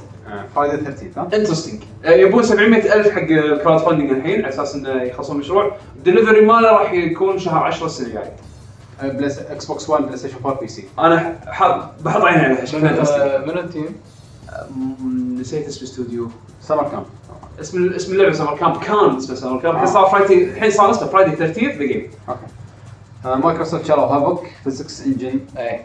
Friday 0.56 0.78
13 0.78 1.08
ها؟ 1.18 1.24
interesting 1.24 1.84
يبون 2.06 2.44
700 2.44 2.94
ألف 2.94 3.10
حق 3.10 3.22
ال 3.22 3.31
crowd 3.31 3.80
funding 3.82 4.10
الحين 4.12 4.40
على 4.46 4.50
أساس 4.50 4.76
إنه 4.76 5.02
يخلصون 5.04 5.36
المشروع. 5.36 5.76
الدليفري 5.96 6.42
ماله 6.46 6.72
راح 6.72 6.92
يكون 6.94 7.40
شهر 7.40 7.64
10 7.64 7.86
السنة 7.86 8.08
الجاية. 8.08 8.34
آه، 9.02 9.08
plus 9.08 9.40
Xbox 9.40 9.90
1 9.90 10.04
PlayStation 10.04 10.36
4 10.46 10.60
PC 10.60 10.84
أنا 11.00 11.36
حاب 11.48 11.92
بحط 12.06 12.22
عيني 12.22 12.42
عليها 12.46 12.66
شكلها 12.66 12.90
interesting 12.92 13.22
آه، 13.22 13.38
من 13.46 13.58
ال 13.58 13.64
team؟ 13.64 13.96
نسيت 15.40 15.68
اسم 15.68 15.80
الاستوديو. 15.80 16.28
Summer 16.62 16.84
Camp 16.84 17.06
اسم 17.62 17.94
اسم 17.94 18.14
اللعبة 18.14 18.34
Summer 18.34 18.58
Camp 18.58 18.78
كان 18.78 19.18
اسمه 19.18 19.36
Summer 19.36 19.60
Camp 19.62 19.74
الحين 19.76 19.88
صار 19.88 20.06
Friday 20.06 20.44
الحين 20.44 20.72
صار 20.72 20.92
اسمه 20.92 21.08
Friday 21.08 21.36
13 21.36 21.62
the 21.68 21.86
game 21.86 22.10
okay. 22.30 22.40
آه، 22.42 22.48
مايكروسوفت 23.26 23.86
شروا 23.86 24.06
Havok 24.06 24.46
physics 24.64 25.06
engine. 25.06 25.40
اي 25.58 25.80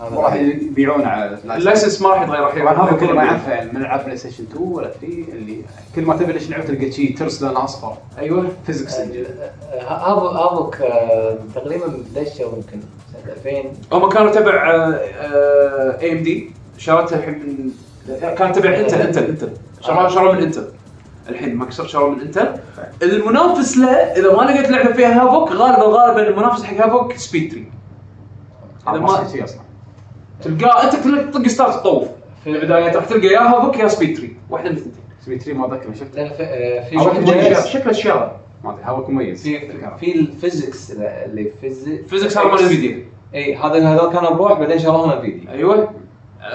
هذا 0.00 0.16
وراح 0.16 0.34
يبيعونه 0.34 1.06
على 1.06 1.38
ال 1.44 1.50
license. 1.50 2.02
ما 2.02 2.08
راح 2.08 2.22
يتغير 2.22 2.42
راح 2.42 2.54
طبعا 2.54 2.86
Havok 2.86 3.02
اللي 3.02 3.12
ما. 3.12 3.24
يعرفه 3.24 3.52
يعني 3.52 3.72
من 3.72 3.80
العاب 3.80 4.04
PlayStation 4.04 4.44
2 4.44 4.62
ولا 4.62 4.90
3 4.90 5.06
اللي 5.06 5.62
كل 5.94 6.02
ما 6.02 6.16
تبي 6.16 6.32
ليش 6.32 6.50
لعبه 6.50 6.64
تلقى 6.64 6.92
شيء 6.92 7.16
ترس 7.16 7.42
لونه 7.42 7.64
اصفر 7.64 7.96
أيوه. 8.18 8.48
physics 8.66 8.94
engine. 8.94 9.24
هذا 9.88 9.90
هذاك 9.90 10.80
آه، 10.80 11.38
تقريبا 11.54 12.04
دشوا 12.14 12.56
يمكن؟ 12.56 12.80
سنه 13.12 13.32
2000 13.32 13.72
هم 13.92 14.08
كانوا 14.08 14.30
تبع 14.30 14.74
اي 16.00 16.12
ام 16.12 16.22
دي 16.22 16.50
شرتها 16.78 17.18
الحين 17.18 17.34
من 17.34 17.70
كان 18.20 18.52
تبع 18.52 18.76
انتل 18.76 19.00
انتل 19.00 19.24
انتل 19.24 19.50
شروها 19.82 20.32
من 20.32 20.42
انتل 20.42 20.68
الحين 21.28 21.54
مايكروسوفت 21.56 21.88
شروها 21.90 22.10
من 22.10 22.20
انتل 22.20 22.54
المنافس 23.02 23.76
له 23.76 23.90
إذا 23.90 24.36
ما 24.36 24.42
لقيت 24.42 24.70
لعبة 24.70 24.92
فيها 24.92 25.22
هافوك 25.22 25.52
غالبا 25.52 25.82
غالبا 25.82 26.28
المنافس 26.28 26.64
حق 26.64 26.86
هافوك 26.86 27.16
سبيد 27.16 27.52
3 27.52 27.66
هذا 28.88 29.00
ما 29.00 29.44
أصلا. 29.44 29.60
تلقاه 30.42 30.84
أنت 30.84 30.96
تلقى 30.96 31.30
طق 31.32 31.48
ستارت 31.48 31.74
تطوف. 31.74 32.08
في 32.44 32.50
البدايات 32.50 32.96
راح 32.96 33.04
تلقى 33.04 33.26
يا 33.26 33.40
هافوك 33.40 33.78
يا 33.78 33.88
سبيد 33.88 34.16
3 34.16 34.32
واحدة 34.50 34.70
من 34.70 34.76
الثنتين 34.76 35.02
سبي 35.20 35.38
3 35.38 35.58
ما 35.58 35.66
أتذكر 35.66 35.94
شفته؟ 35.94 36.28
في 36.28 36.96
آه،. 36.98 37.64
شكله 37.64 37.90
الشارع 37.90 38.36
ما 38.64 38.72
أدري 38.72 38.82
هافوك 38.84 39.10
مميز. 39.10 39.42
في 39.42 39.58
في 40.00 40.14
الفيزكس 40.14 40.90
اللي 41.00 41.52
فيزيك 41.60 42.06
فيزكس 42.06 42.38
هذا 42.38 42.48
مال 42.48 42.58
انفيديا 42.58 43.04
اي 43.34 43.56
هذا 43.56 43.88
هذول 43.88 44.12
كانوا 44.12 44.30
بروح 44.30 44.58
بعدين 44.60 44.78
شروهم 44.78 45.10
Nvidia 45.10 45.52
أيوه. 45.52 45.90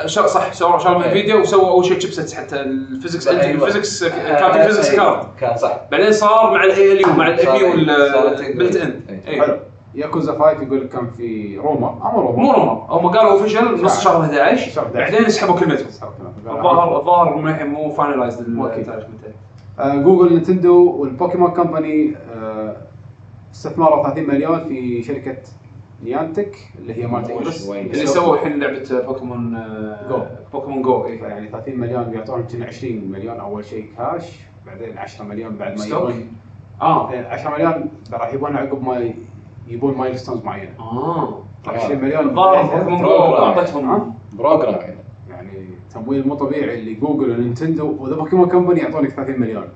شا- 0.06 0.28
صح 0.28 0.54
سووا 0.54 0.78
شغله 0.78 0.98
من 0.98 1.04
Nvidia 1.04 1.36
وسووا 1.36 1.70
أول 1.70 1.86
شيء 1.86 2.00
chipsets 2.00 2.34
حتى 2.34 2.62
ال 2.62 2.73
PhysX 2.73 3.28
أيوة. 3.28 3.66
ال 3.66 3.72
PhysX 3.72 4.04
كان 4.04 4.52
في 4.52 4.64
PhysX 4.64 4.96
card 4.96 5.26
كان 5.40 5.58
صح. 5.58 5.78
بعدين 5.92 6.12
صار 6.12 6.52
مع 6.54 6.64
ال 6.64 7.02
ALU 7.02 7.14
مع 7.14 7.28
ال 7.28 7.60
IP 7.60 7.64
وال 7.66 7.97
built 7.97 8.76
in 8.76 9.02
إيه. 9.28 9.42
حلو. 9.42 9.58
ياكوزا 9.96 10.32
5 10.34 10.64
يقول 10.64 10.82
لك 10.82 10.90
كان 10.90 11.08
في 11.18 11.58
روما. 11.58 12.12
مو 12.14 12.22
روما. 12.22 12.42
مو 12.44 12.52
روما. 12.52 12.72
هم 12.90 13.08
قالوا 13.08 13.32
official 13.32 13.84
نص 13.84 14.04
شهر 14.04 14.22
11 14.22 14.72
شهر 14.72 14.86
11. 14.86 14.94
بعدين 15.12 15.30
سحبوا 15.30 15.56
كلمتهم 15.60 15.88
الظاهر 16.48 16.98
الظاهر 17.00 17.66
مو 17.66 17.90
finalized. 17.90 18.48
التاريخ 18.50 19.04
متى. 19.06 19.32
آه، 19.80 19.96
Google 19.96 20.34
Nintendo 20.34 20.92
وال 20.92 21.05
Pokémon 21.05 21.52
Company 21.52 22.16
آه، 22.36 22.76
استثمروا 23.54 24.04
30 24.04 24.28
مليون 24.28 24.60
في 24.60 25.04
شركة 25.04 25.38
Niantic 26.04 26.58
اللي 26.80 26.94
هي 27.04 27.08
مالت. 27.08 27.32
وين؟ 27.70 27.86
اللي 27.86 28.06
سووا 28.06 28.36
الحين 28.36 28.60
لعبة 28.60 29.02
Pokémon 29.08 29.54
Go. 30.10 30.24
Pokémon 30.54 30.82
Go 30.82 31.06
اي 31.06 31.16
يعني 31.16 31.50
30 31.50 31.80
مليون 31.80 32.04
بيعطون 32.04 32.44
كنا 32.44 32.66
20 32.66 33.12
مليون 33.12 33.40
أول 33.40 33.66
شيء 33.66 33.92
كاش 33.98 34.40
بعدين 34.66 34.98
10 34.98 35.26
مليون 35.26 35.58
بعد 35.58 35.80
ما؟ 35.80 35.86
يبون. 35.86 36.32
آه 36.82 37.10
10 37.28 37.50
مليون 37.52 37.90
راح 38.14 38.34
يبون 38.34 38.56
عقب 38.56 38.84
ما 38.84 39.14
يبون 39.68 39.98
milestones 39.98 40.44
معينة. 40.44 40.72
آه. 40.80 41.44
20 41.68 42.02
مليون. 42.02 42.30
الظاهر 42.30 42.66
بعدها 42.66 42.84
Pokémon 42.84 43.02
Go 43.02 43.08
program. 43.08 43.44
أعطتهم. 43.44 44.14
program 44.34 44.74
يعني 44.74 44.98
يعني 45.30 45.68
تمويل 45.94 46.28
مو 46.28 46.36
طبيعي 46.36 46.80
اللي 46.80 46.94
Google 46.94 47.32
و 47.32 47.39
Nintendo 47.39 47.96
و 48.00 48.04
The 48.04 48.16
Pokémon 48.16 48.50
Company 48.50 48.80
يعطونك 48.80 49.10
30 49.10 49.40
مليون. 49.40 49.68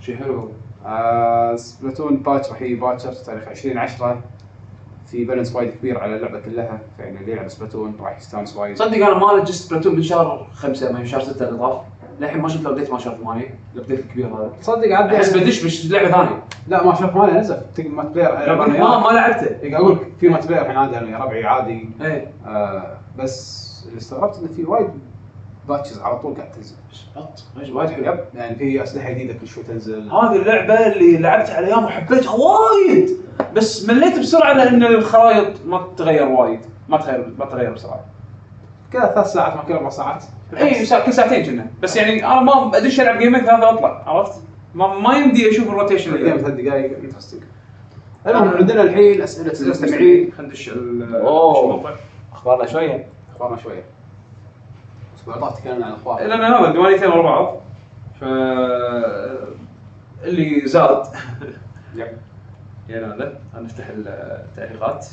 شيء 0.00 0.16
حلو. 0.16 0.48
آه 0.86 1.56
Splatoon 1.56 2.16
patch 2.16 2.50
راح 2.50 2.62
يجي 2.62 2.74
باكر 2.74 3.12
تاريخ 3.12 3.48
20 3.48 3.78
10 3.78 4.22
في 5.14 5.24
balance 5.24 5.56
وايد 5.56 5.70
كبير 5.70 5.98
على 5.98 6.16
اللعبه 6.16 6.40
كلها 6.40 6.80
فيعني 6.96 7.20
اللي 7.20 7.32
يلعب 7.32 7.48
Splatoon 7.48 7.96
راح 8.00 8.18
يستانس 8.18 8.56
وايد. 8.56 8.76
صدق 8.76 9.06
أنا 9.06 9.18
ما 9.18 9.40
لجست 9.40 9.68
Splatoon 9.68 9.94
من 9.94 10.02
شهر 10.02 10.48
خمسة 10.52 10.92
من 10.92 11.06
شهر 11.06 11.20
ستة 11.20 11.48
اللي 11.48 11.58
طاف. 11.58 11.80
للحين 12.20 12.40
ما 12.42 12.48
شفت 12.48 12.66
ال 12.66 12.69
update 12.69 12.90
مال 12.90 13.00
شهر 13.00 13.14
ثمانية 13.14 13.58
ال 13.74 13.77
update 13.77 13.98
الكبير 14.00 14.26
هذا. 14.26 14.52
تصدق 14.60 14.96
عاد 14.96 15.14
أحس 15.14 15.36
بدش 15.36 15.64
مش 15.64 15.90
لعبة 15.90 16.10
ثانية. 16.10 16.44
لا 16.68 16.84
ما 16.84 16.94
شوف 16.94 17.16
مالي 17.16 17.32
نزل. 17.38 17.56
multiplayer 17.78 18.56
ما 18.56 18.98
ما 18.98 19.08
لعبته. 19.08 19.46
قاعد 19.46 19.74
أقول 19.74 19.92
لك 19.92 20.12
في 20.20 20.28
multiplayer 20.28 20.62
الحين 20.62 20.76
عادي 20.76 20.98
أنا 20.98 21.24
ربعي 21.24 21.44
عادي. 21.44 21.88
إيه. 22.00 22.32
آه 22.46 22.98
بس 23.18 23.84
اللي 23.88 23.98
استغربت 23.98 24.38
إنه 24.38 24.48
في 24.48 24.64
وايد 24.64 24.88
patches 25.68 25.98
على 25.98 26.18
طول 26.18 26.34
قاعد 26.34 26.50
تنزل. 26.50 26.76
وايد 27.74 27.90
حلو. 27.90 28.12
يب 28.12 28.24
يعني 28.34 28.56
في 28.56 28.82
أسلحة 28.82 29.10
جديدة 29.10 29.34
كل 29.34 29.46
شوي 29.46 29.64
تنزل. 29.64 30.10
هذه 30.10 30.36
اللعبة 30.36 30.86
اللي 30.86 31.16
لعبت 31.16 31.50
على 31.50 31.66
أيام 31.66 31.84
وحبيتها 31.84 32.34
وايد. 32.34 33.23
بس 33.54 33.88
مليت 33.88 34.18
بسرعة 34.18 34.52
لأن 34.52 34.82
الخرائط 34.82 35.66
ما 35.66 35.86
تتغير 35.96 36.28
وايد. 36.28 36.60
ما 36.88 36.98
تغير 36.98 37.34
ما 37.38 37.44
تغير 37.44 37.72
بسرعة. 37.72 38.04
كذا 38.92 39.06
ثلاث 39.14 39.26
ساعات 39.26 39.56
ما 39.56 39.62
كل 39.62 39.72
أربع 39.72 39.88
ساعات. 39.88 40.24
إي 40.56 40.86
كل 40.86 41.12
ساعتين 41.12 41.46
كنا. 41.46 41.66
بس 41.82 41.96
يعني 41.96 42.26
أنا 42.26 42.40
ما 42.40 42.76
ادش 42.76 43.00
ألعب 43.00 43.18
game 43.18 43.33
ين 43.33 43.40
ثلاثة 43.40 43.70
واطلع 43.70 44.02
عرفت؟ 44.06 44.42
ما, 44.74 44.98
ما 44.98 45.16
يمدي 45.16 45.50
أشوف 45.50 45.68
الروتيشن 45.68 46.14
الجيم 46.14 46.32
اللي 46.32 46.42
ثلاث 46.42 46.54
دقائق 46.54 46.98
interesting 46.98 47.42
المهم 48.26 48.48
عندنا 48.48 48.82
الحين 48.82 49.22
أسئلة 49.22 49.60
المستمعين. 49.60 50.32
خلينا 50.32 50.52
ندش 50.52 50.70
أخبارنا 52.32 52.66
شوية. 52.66 53.08
أخبارنا 53.32 53.56
شوية. 53.56 53.84
الأسبوع 55.12 55.34
اللي 55.34 55.46
طاف 55.46 55.60
تكلمنا 55.60 55.86
عن 55.86 55.92
الأخبار. 55.92 56.20
لأن 56.26 56.40
هذا 56.40 56.72
ديوانيتين 56.72 57.08
ورا 57.08 57.22
بعض. 57.22 57.56
ف 58.20 58.24
اللي 60.24 60.62
زاد. 60.66 61.06
يا 62.88 63.06
هذا 63.14 63.38
نفتح 63.54 63.84
التعليقات 63.88 65.06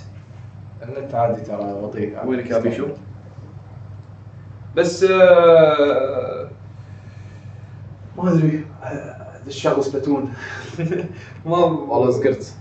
النت 0.83 1.16
عادي 1.16 1.41
ترى 1.41 1.82
بطيء 1.82 2.25
وينك 2.25 2.50
يا 2.50 2.58
بيشو؟ 2.59 2.88
بس 4.75 5.03
آه، 5.03 6.50
ما 8.17 8.32
أدري 8.33 8.66
آه، 8.83 9.27
الشغل 9.48 9.83
سبلاتون 9.83 10.33
ما 11.45 11.58
والله 11.58 12.09
زقرت. 12.11 12.53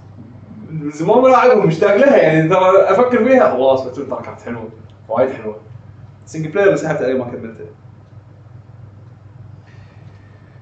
من 0.71 0.91
زمان 0.91 1.23
ما 1.23 1.29
لعبهم 1.29 1.67
مشتاق 1.67 1.97
لها 1.97 2.17
يعني 2.17 2.49
ترى 2.49 2.83
أفكر 2.83 3.25
فيها 3.25 3.53
والله 3.53 3.77
سبلاتون 3.77 4.09
ترى 4.09 4.23
كانت 4.23 4.41
حلوة 4.41 4.69
وايد 5.09 5.31
حلوة. 5.31 5.57
single 6.27 6.51
player 6.53 6.77
سحبت 6.77 7.03
عليه 7.03 7.19
ما 7.19 7.25
كملته. 7.31 7.65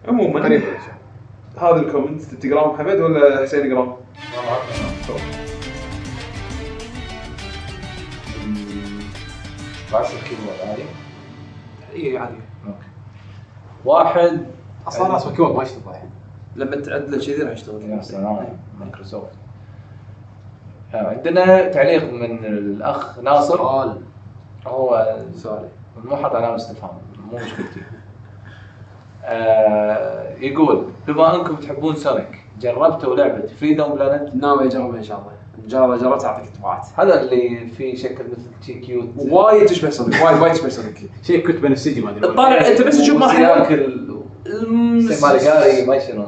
عموما 0.08 0.60
هذا 1.60 1.76
ال 1.76 1.82
comment 1.82 2.22
تقراه 2.22 2.72
محمد 2.72 3.00
ولا 3.00 3.42
حسين 3.42 3.66
يقراه؟ 3.70 3.97
بعد 9.92 10.04
ال 10.04 10.10
keyboard 10.10 10.58
عادي 10.68 10.82
اي 11.94 12.18
عادي 12.18 12.34
okay 12.66 12.86
واحد. 13.84 14.46
أصلا 14.86 15.30
keyboard 15.30 15.56
ما 15.56 15.62
يشتغل 15.62 15.82
الحين 15.88 16.10
لما 16.56 16.76
تعدل 16.76 17.26
كذي 17.26 17.42
راح 17.42 17.52
يشتغل. 17.52 17.90
يا 17.90 18.02
سلام 18.02 18.58
مايكروسوفت. 18.80 19.32
آه، 20.94 21.08
عندنا 21.08 21.68
تعليق 21.68 22.12
من 22.12 22.44
الأخ 22.44 23.18
ناصر. 23.18 23.56
سؤال. 23.56 24.00
هو 24.66 25.18
سؤالي 25.34 25.68
مو 26.04 26.16
حاط 26.16 26.34
علامة 26.34 26.56
استفهام 26.56 26.98
مو 27.32 27.38
مشكلتي. 27.38 27.80
آه 29.24 30.36
يقول 30.38 30.86
بما 31.06 31.34
أنكم 31.34 31.56
تحبون 31.56 31.96
سونيك 31.96 32.44
جربتوا 32.60 33.16
لعبه 33.16 33.46
فريدوم 33.60 33.92
بلانت 33.92 34.34
ناوي 34.34 34.64
اجربها 34.66 34.98
ان 34.98 35.02
شاء 35.02 35.18
الله 35.18 35.32
جربها 35.68 35.96
جربت 35.96 36.24
اعطيك 36.24 36.44
انطباعات 36.46 36.86
هذا 36.96 37.20
اللي 37.20 37.66
فيه 37.66 37.94
شكل 37.96 38.24
مثل 38.24 38.66
شي 38.66 38.74
cute. 38.74 39.08
وايد 39.18 39.66
تشبه 39.66 39.90
سونيك 39.90 40.24
وايد 40.24 40.40
وايد 40.40 40.52
تشبه 40.52 40.68
سونيك 40.68 41.10
شيء 41.22 41.46
كنت 41.46 41.56
بنفسجي 41.56 42.00
ما 42.00 42.10
أدري. 42.10 42.20
تطالع 42.20 42.66
أنت 42.68 42.82
بس 42.82 42.98
تشوف 42.98 43.16
مراحل. 43.20 43.42
ياكل 43.42 43.98
مالقاري 45.22 45.86
ما 45.86 45.98
شنو 45.98 46.24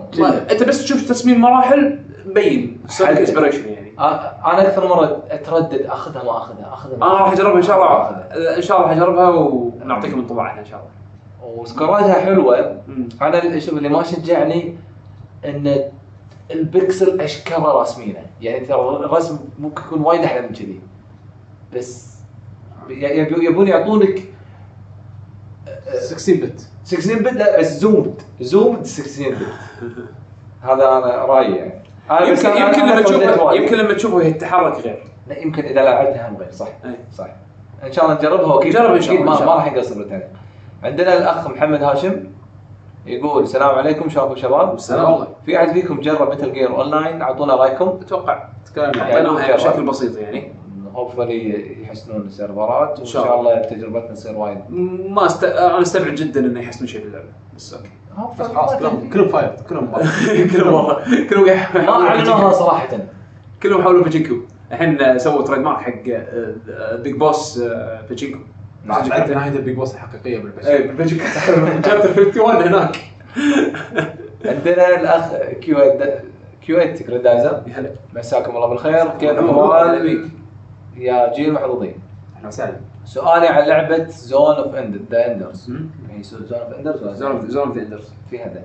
أنت 0.51 0.63
بس 0.63 0.83
تشوف 0.85 1.09
تصميم 1.09 1.41
مراحل 1.41 1.99
مبين. 2.27 2.81
سونيك. 2.89 3.19
انسبريشن 3.19 3.69
يعني. 3.69 3.93
آه، 3.99 4.15
أنا 4.53 4.63
أكثر 4.69 4.89
مرة 4.89 5.23
أتردد 5.31 5.83
أخذها 5.83 6.25
ما 6.25 6.31
أخذها 6.39 6.73
أخذها. 6.73 6.97
ما 6.99 7.07
أنا 7.07 7.15
راح 7.15 7.33
أجربها 7.33 7.57
إن 7.57 7.63
شاء 7.63 7.77
الله. 7.77 8.09
إن 8.57 8.63
شاء 8.63 8.77
الله 8.77 8.89
راح 8.89 8.97
أجربها 8.97 9.29
ونعطيكم 9.29 10.19
انطباعنا 10.19 10.61
إن 10.61 10.65
شاء 10.65 10.81
الله. 10.81 11.61
وسكوراتها 11.61 12.13
حلوة. 12.21 12.83
أنا 13.23 13.43
اللي- 13.43 13.61
شوف 13.61 13.75
اللي 13.79 13.89
ما 13.89 14.03
شجعني 14.03 14.77
إن 15.45 15.81
البكسل 16.51 17.21
اشكره 17.21 17.59
راسمينه. 17.59 18.27
يعني 18.41 18.67
ترى 18.67 18.81
الرسم 18.81 19.39
ممكن 19.59 19.83
يكون 19.83 20.01
وايد 20.01 20.21
أحلى 20.21 20.43
من 20.43 20.49
كذي. 20.49 20.81
بس 21.77 22.11
يبون 22.89 23.69
يعطونك 23.69 24.23
16 25.95 26.47
bit 26.47 26.69
16 26.85 27.23
bit 27.23 27.33
لا 27.33 27.61
بس 27.61 27.79
zoomed 27.79 28.23
zoomed 28.41 28.87
16 28.87 29.31
bit 29.31 29.37
هذا 30.63 30.89
أنا 30.89 31.25
رأيي 31.25 31.57
يعني. 31.57 31.83
أنا 32.11 32.33
بس 32.33 32.45
يمكن 32.45 32.61
يمكن 32.61 32.81
لما 32.81 33.03
تشوفه. 33.03 33.53
يمكن 33.53 33.77
لما 33.77 33.93
تشوفه 33.93 34.23
يتحرك 34.23 34.75
غير. 34.75 35.05
لا 35.29 35.39
يمكن 35.39 35.65
إذا 35.65 35.83
لعبتها 35.85 36.29
هم 36.29 36.37
غير. 36.37 36.51
صح. 36.51 36.69
أي. 36.85 36.97
صح. 37.13 37.27
إن 37.85 37.93
شاء 37.93 38.05
الله 38.05 38.17
نجربها 38.17 38.55
واكيد 38.55 38.77
إن 38.77 39.01
شاء 39.01 39.17
الله، 39.17 39.45
ما. 39.45 39.55
راح 39.55 39.73
نقصر 39.73 39.99
بالتعليق 39.99 40.29
عندنا 40.83 41.19
الأخ 41.19 41.47
محمد 41.51 41.83
هاشم. 41.83 42.25
يقول 43.07 43.43
السلام 43.43 43.69
عليكم 43.79 44.09
شباب؟ 44.09 44.75
السلام. 44.75 45.13
والله 45.13 45.27
في 45.47 45.57
أحد 45.59 45.73
فيكم 45.73 46.01
جرب 46.01 46.31
Metal 46.33 46.53
Gear 46.53 46.77
Online 46.77 47.23
أعطونا 47.23 47.55
رأيكم. 47.55 47.99
أتوقع 48.03 48.49
تكلمنا 48.67 49.09
يعني 49.09 49.29
جرب. 49.29 49.55
بشكل 49.57 49.83
بسيط 49.83 50.17
يعني. 50.19 50.53
hopefully 50.95 51.83
يحسنون 51.83 52.21
ال 52.21 52.29
server 52.29 52.81
ات. 52.81 52.99
وإن 52.99 53.07
شاء 53.07 53.41
الله. 53.41 53.63
تجربتنا 53.63 54.15
تصير 54.15 54.37
وايد. 54.37 54.59
ما 55.11 55.27
است... 55.27 55.45
أنا 55.45 55.83
أستبعد 55.83 56.15
جدا 56.15 56.41
إنه 56.41 56.61
يحسنون 56.61 56.89
شيء 56.89 57.05
باللعبه 57.05 57.29
بس 57.57 57.75
أوكي. 57.75 57.91
بس 58.41 58.47
خلاص 58.47 58.77
كلهم 58.77 59.11
كلهم 59.11 59.29
فاير 59.29 59.57
كلهم 59.69 59.93
كلهم 60.53 60.93
كلهم 61.31 61.47
ما 61.75 61.91
أعلنوها. 62.09 62.53
صراحة. 62.53 62.89
كلهم 63.63 63.83
حاولوا 63.83 64.05
بجنكو 64.05 64.35
الحين 64.73 65.19
سووا 65.19 65.43
تريد 65.43 65.61
مارك 65.61 65.81
حق 65.81 66.03
بيج 67.03 67.17
بوس 67.17 67.63
بجنكو 68.11 68.39
بعد. 68.85 69.31
نهايه 69.31 69.51
البيج 69.51 69.77
بوس 69.77 69.95
الحقيقية 69.95 70.37
اي 70.37 70.83
بالبشر 70.83 71.17
شابتر 71.87 72.43
51 72.43 72.63
هناك. 72.69 72.97
عندنا 74.45 75.01
الاخ 75.01 75.35
كيو 75.61 75.77
كيو 76.63 76.79
8 76.81 76.95
كريدايزر 76.95 77.63
يا 77.67 77.73
هلا. 77.73 77.91
مساكم 78.15 78.57
الله 78.57 78.67
بالخير. 78.67 79.09
كيف 79.21 79.31
بيك. 80.03 80.21
يا 80.97 81.33
جيل 81.35 81.53
محظوظين. 81.53 81.95
أهلا 82.37 82.49
وسهلا. 82.49 82.77
سؤالي 83.05 83.49
عن 83.49 83.69
لعبة 83.69 84.05
Zone 84.09 84.57
of 84.57 84.75
and 84.75 85.01
the 85.11 85.33
Enders 85.33 85.71
هي 86.11 86.23
Zone 86.23 86.59
of 86.59 86.73
Enders 86.79 87.19
Zone 87.19 87.49
Zone 87.49 87.67
of 87.67 87.77
the 87.77 87.83
Enders 87.83 88.13
فيها 88.31 88.47
the. 88.55 88.63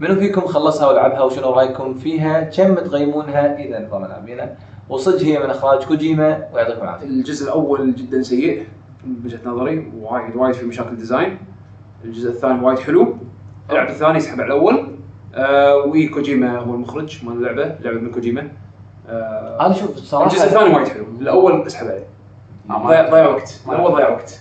منو 0.00 0.14
فيكم 0.14 0.40
خلصها 0.40 0.88
ولعبها 0.88 1.22
وشنو 1.22 1.50
رأيكم 1.50 1.94
فيها؟ 1.94 2.40
كم 2.40 2.74
تقيمونها 2.74 3.56
إذا 3.58 3.86
نظام 3.86 4.04
لاعبينها؟ 4.04 4.56
وصدق 4.88 5.22
هي 5.22 5.38
من 5.38 5.50
أخراج 5.50 5.84
كوجيما 5.84 6.48
ويعطيكم 6.52 6.82
العافية. 6.82 7.06
الجزء 7.06 7.44
الأول 7.44 7.94
جدا 7.94 8.22
سيء. 8.22 8.66
من 9.06 9.16
وجهه 9.24 9.40
نظري 9.44 9.92
وايد 10.00 10.36
وايد 10.36 10.54
في 10.54 10.66
مشاكل 10.66 10.96
design. 10.96 11.38
الجزء 12.04 12.30
الثاني 12.30 12.64
وايد 12.64 12.78
حلو. 12.78 13.16
اللعب 13.70 13.88
الثاني 13.88 14.18
يسحب 14.18 14.40
على 14.40 14.46
الأول. 14.46 14.88
آه 15.34 15.76
وي 15.76 16.08
كوجيما 16.08 16.58
هو 16.58 16.74
المخرج 16.74 17.24
مال 17.24 17.32
اللعبة 17.32 17.74
لعبة 17.80 18.00
من 18.00 18.10
كوجيما. 18.10 18.48
آه 19.08 19.66
أنا 19.66 19.74
شوف 19.74 19.96
صراحة 19.96 20.30
الجزء 20.30 20.44
الثاني 20.44 20.74
وايد 20.74 20.88
حلو. 20.88 21.04
الأول 21.20 21.66
اسحب 21.66 21.86
عليه. 21.86 22.06
ضيع 22.86 23.10
ضيع 23.10 23.28
وقت. 23.28 23.60
الأول 23.68 23.94
ضيع 23.94 24.08
وقت. 24.08 24.40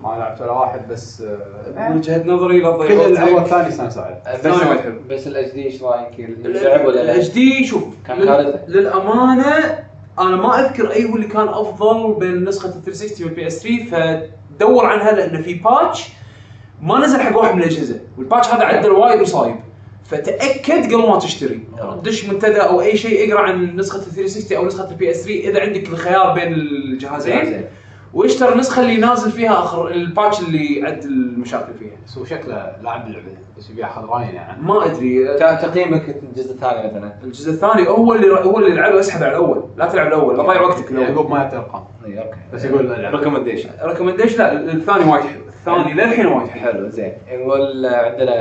ما 0.00 0.08
لعبت 0.08 0.40
ولا 0.40 0.50
واحد 0.50 0.88
بس 0.88 1.20
آه، 1.22 1.88
من 1.90 1.96
وجهة 1.96 2.26
نظري 2.26 2.60
لا 2.60 2.76
كل 2.76 2.88
تضيع 2.88 3.06
الأول 3.06 3.32
وقت 3.32 3.44
الثاني 3.44 3.68
استانس 3.68 3.98
عليه 3.98 4.22
بس 4.26 4.34
الثاني 4.34 4.70
وايد 4.70 4.80
حلو. 4.80 5.00
بس 5.10 5.26
ال 5.26 5.52
HD 5.54 5.64
إيش 5.64 5.82
رأيك؟ 5.82 6.20
اللعب 6.20 6.86
ولا 6.86 6.94
لا؟ 6.94 7.02
ال 7.02 7.30
HD 7.30 7.64
شوف 7.64 7.84
كان 8.06 8.24
كارثة. 8.24 8.66
للأمانة 8.68 9.84
أنا 10.18 10.36
ما 10.36 10.60
أذكر 10.60 10.92
أي 10.92 11.10
هو 11.10 11.16
اللي 11.16 11.26
كان 11.26 11.48
أفضل 11.48 12.14
بين 12.14 12.44
نسخة 12.44 12.68
ال 12.68 12.84
360 12.84 13.26
وال 13.26 13.46
PS 13.46 13.62
3 13.62 13.84
فدور 14.58 14.86
عنها 14.86 15.12
لأن 15.12 15.42
في 15.42 15.54
patch 15.54 16.08
ما 16.82 16.98
نزل 16.98 17.20
حق 17.20 17.36
واحد 17.36 17.54
من 17.54 17.62
الأجهزة. 17.62 18.00
وال 18.18 18.27
patch 18.27 18.48
هذا 18.48 18.64
عدل 18.64 18.90
وايد 18.90 19.20
وصايب. 19.20 19.56
فتأكد 20.04 20.84
قبل 20.84 21.08
ما 21.08 21.18
تشتري. 21.18 21.60
دش 22.02 22.24
منتدى 22.24 22.60
أو 22.60 22.80
أي 22.80 22.96
شيء 22.96 23.32
اقرأ 23.32 23.40
عن 23.40 23.76
نسخة 23.76 23.98
ال 23.98 24.12
360 24.14 24.56
أو 24.56 24.66
نسخة 24.66 24.90
ال 24.90 25.10
PS 25.10 25.24
3 25.24 25.50
إذا 25.50 25.60
عندك 25.60 25.88
الخيار 25.88 26.34
بين 26.34 26.52
الجهازين. 26.52 27.64
زين. 28.16 28.22
واشتر 28.22 28.52
النسخه 28.52 28.82
اللي 28.82 28.96
نازل 28.96 29.30
فيها 29.30 29.58
اخر 29.58 29.88
ال 29.88 29.97
patch 29.97 30.40
اللي 30.40 30.76
يعدل 30.76 31.08
المشاكل 31.08 31.74
فيها. 31.78 31.96
بس 32.06 32.18
هو 32.18 32.24
شكله 32.24 32.76
لاعب 32.82 33.06
اللعبة 33.06 33.26
بس 33.58 33.70
يبي 33.70 33.80
ياخذ 33.80 34.06
راين 34.06 34.34
يعني. 34.34 34.62
ما 34.62 34.86
أدري. 34.86 35.38
تقييمك 35.38 36.16
الجزء 36.22 36.52
الثاني 36.52 36.88
مثلا. 36.88 37.12
الجزء 37.24 37.50
الثاني 37.50 37.88
هو 37.88 38.14
اللي 38.14 38.34
هو 38.34 38.58
اللي 38.58 38.74
لعبه 38.74 39.00
أسحب 39.00 39.22
على 39.22 39.30
الأول. 39.30 39.64
لا 39.76 39.86
تلعب 39.86 40.06
الأول 40.06 40.36
لا 40.36 40.42
تضيع 40.42 40.60
وقتك. 40.62 40.90
الأول 40.90 41.08
يعقوب 41.08 41.30
ما 41.30 41.38
يعطي 41.38 41.56
أرقام. 41.56 41.84
اي 42.06 42.18
okay. 42.18 42.38
بس 42.52 42.64
يقول. 42.64 43.14
recommendation 43.14 43.70
recommendation 43.82 44.38
لا 44.38 44.52
الثاني 44.52 45.10
وايد 45.10 45.24
حلو. 45.24 45.42
الثاني 45.48 45.94
للحين 45.94 46.26
وايد 46.26 46.48
حلو. 46.48 46.72
حلو 46.72 46.88
زين. 46.88 47.12
يقول 47.28 47.86
عندنا 47.86 48.32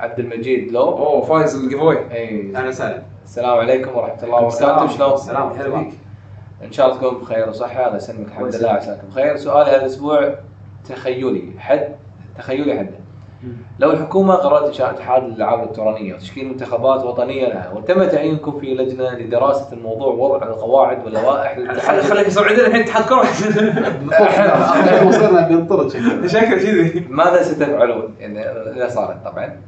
عبد 0.00 0.18
المجيد 0.18 0.72
لو. 0.72 0.82
أوه 0.82 1.22
فايز 1.22 1.64
الجيف 1.64 1.80
اي 1.82 2.52
أهلا 2.56 2.68
وسهلا. 2.68 3.02
السلام 3.24 3.58
عليكم 3.58 3.96
ورحمة 3.96 4.22
الله 4.22 4.42
وبركاته. 4.42 4.86
شلون؟ 4.86 5.12
السلام 5.12 5.48
هلا 5.48 5.68
بيك 5.68 5.92
إن 6.64 6.72
شاء 6.72 6.86
الله 6.86 6.98
تكون 6.98 7.18
بخير 7.20 7.48
وصحة. 7.48 7.86
الله 7.86 7.96
يسلمك 7.96 8.28
الحمد 8.28 8.54
لله 8.56 8.70
عساكم 8.70 9.08
بخير. 9.08 9.36
سؤالي 9.36 9.70
هذا 9.70 9.80
الأسبوع 9.80 10.34
تخيلي 10.88 11.60
حد 11.60 11.88
تخيلي 12.38 12.78
حده 12.78 13.00
لو 13.78 13.90
الحكومة 13.90 14.34
قررت 14.34 14.66
إنشاء 14.66 14.90
اتحاد 14.90 15.24
الالعاب 15.24 15.58
الالكترونيه 15.62 16.14
وتشكيل 16.14 16.48
منتخبات 16.48 17.04
وطنية 17.04 17.48
لها 17.48 17.72
وتم 17.74 18.04
تعيينكم 18.04 18.60
في 18.60 18.74
لجنة 18.74 19.10
لدراسة 19.14 19.72
الموضوع 19.72 20.06
ووضع 20.06 20.46
القواعد 20.46 21.04
واللوائح 21.04 21.58
للتحدي 21.58 22.00
خليك 22.00 22.26
يصير 22.26 22.48
عندنا 22.48 22.66
الحين 22.66 22.82
اتحاد 22.82 23.12
مصيرنا 25.04 25.48
بينطرد 25.48 25.90
شكله 25.90 26.26
شكله 26.26 26.50
كذي 26.50 27.06
ماذا 27.08 27.42
ستفعلون؟ 27.42 28.14
يعني 28.18 28.40
إذا 28.50 28.88
صارت 28.88 29.24
طبعا. 29.24 29.60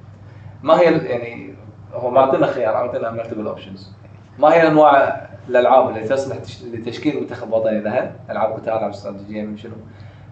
ما 0.62 0.80
هي 0.80 0.84
يعني 0.84 1.54
هو 1.94 2.10
ما 2.10 2.20
اعطينا 2.20 2.46
خيار 2.46 2.74
اعطينا 2.74 3.10
multiple 3.10 3.46
options 3.46 3.92
ما 4.38 4.54
هي 4.54 4.68
أنواع 4.68 5.31
الالعاب 5.48 5.88
اللي 5.88 6.08
تصلح 6.08 6.36
تش- 6.36 6.62
لتشكيل 6.62 7.20
منتخب 7.20 7.52
وطني 7.52 7.80
لها؟ 7.80 8.12
ألعاب 8.30 8.52
قتال، 8.52 8.72
العاب 8.72 8.90
استراتيجية 8.90 9.42
من 9.42 9.56
شنو؟ 9.56 9.72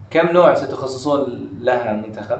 كم 0.09 0.27
نوع 0.27 0.53
ستخصصون 0.53 1.49
لها 1.59 1.91
المنتخب؟ 1.91 2.39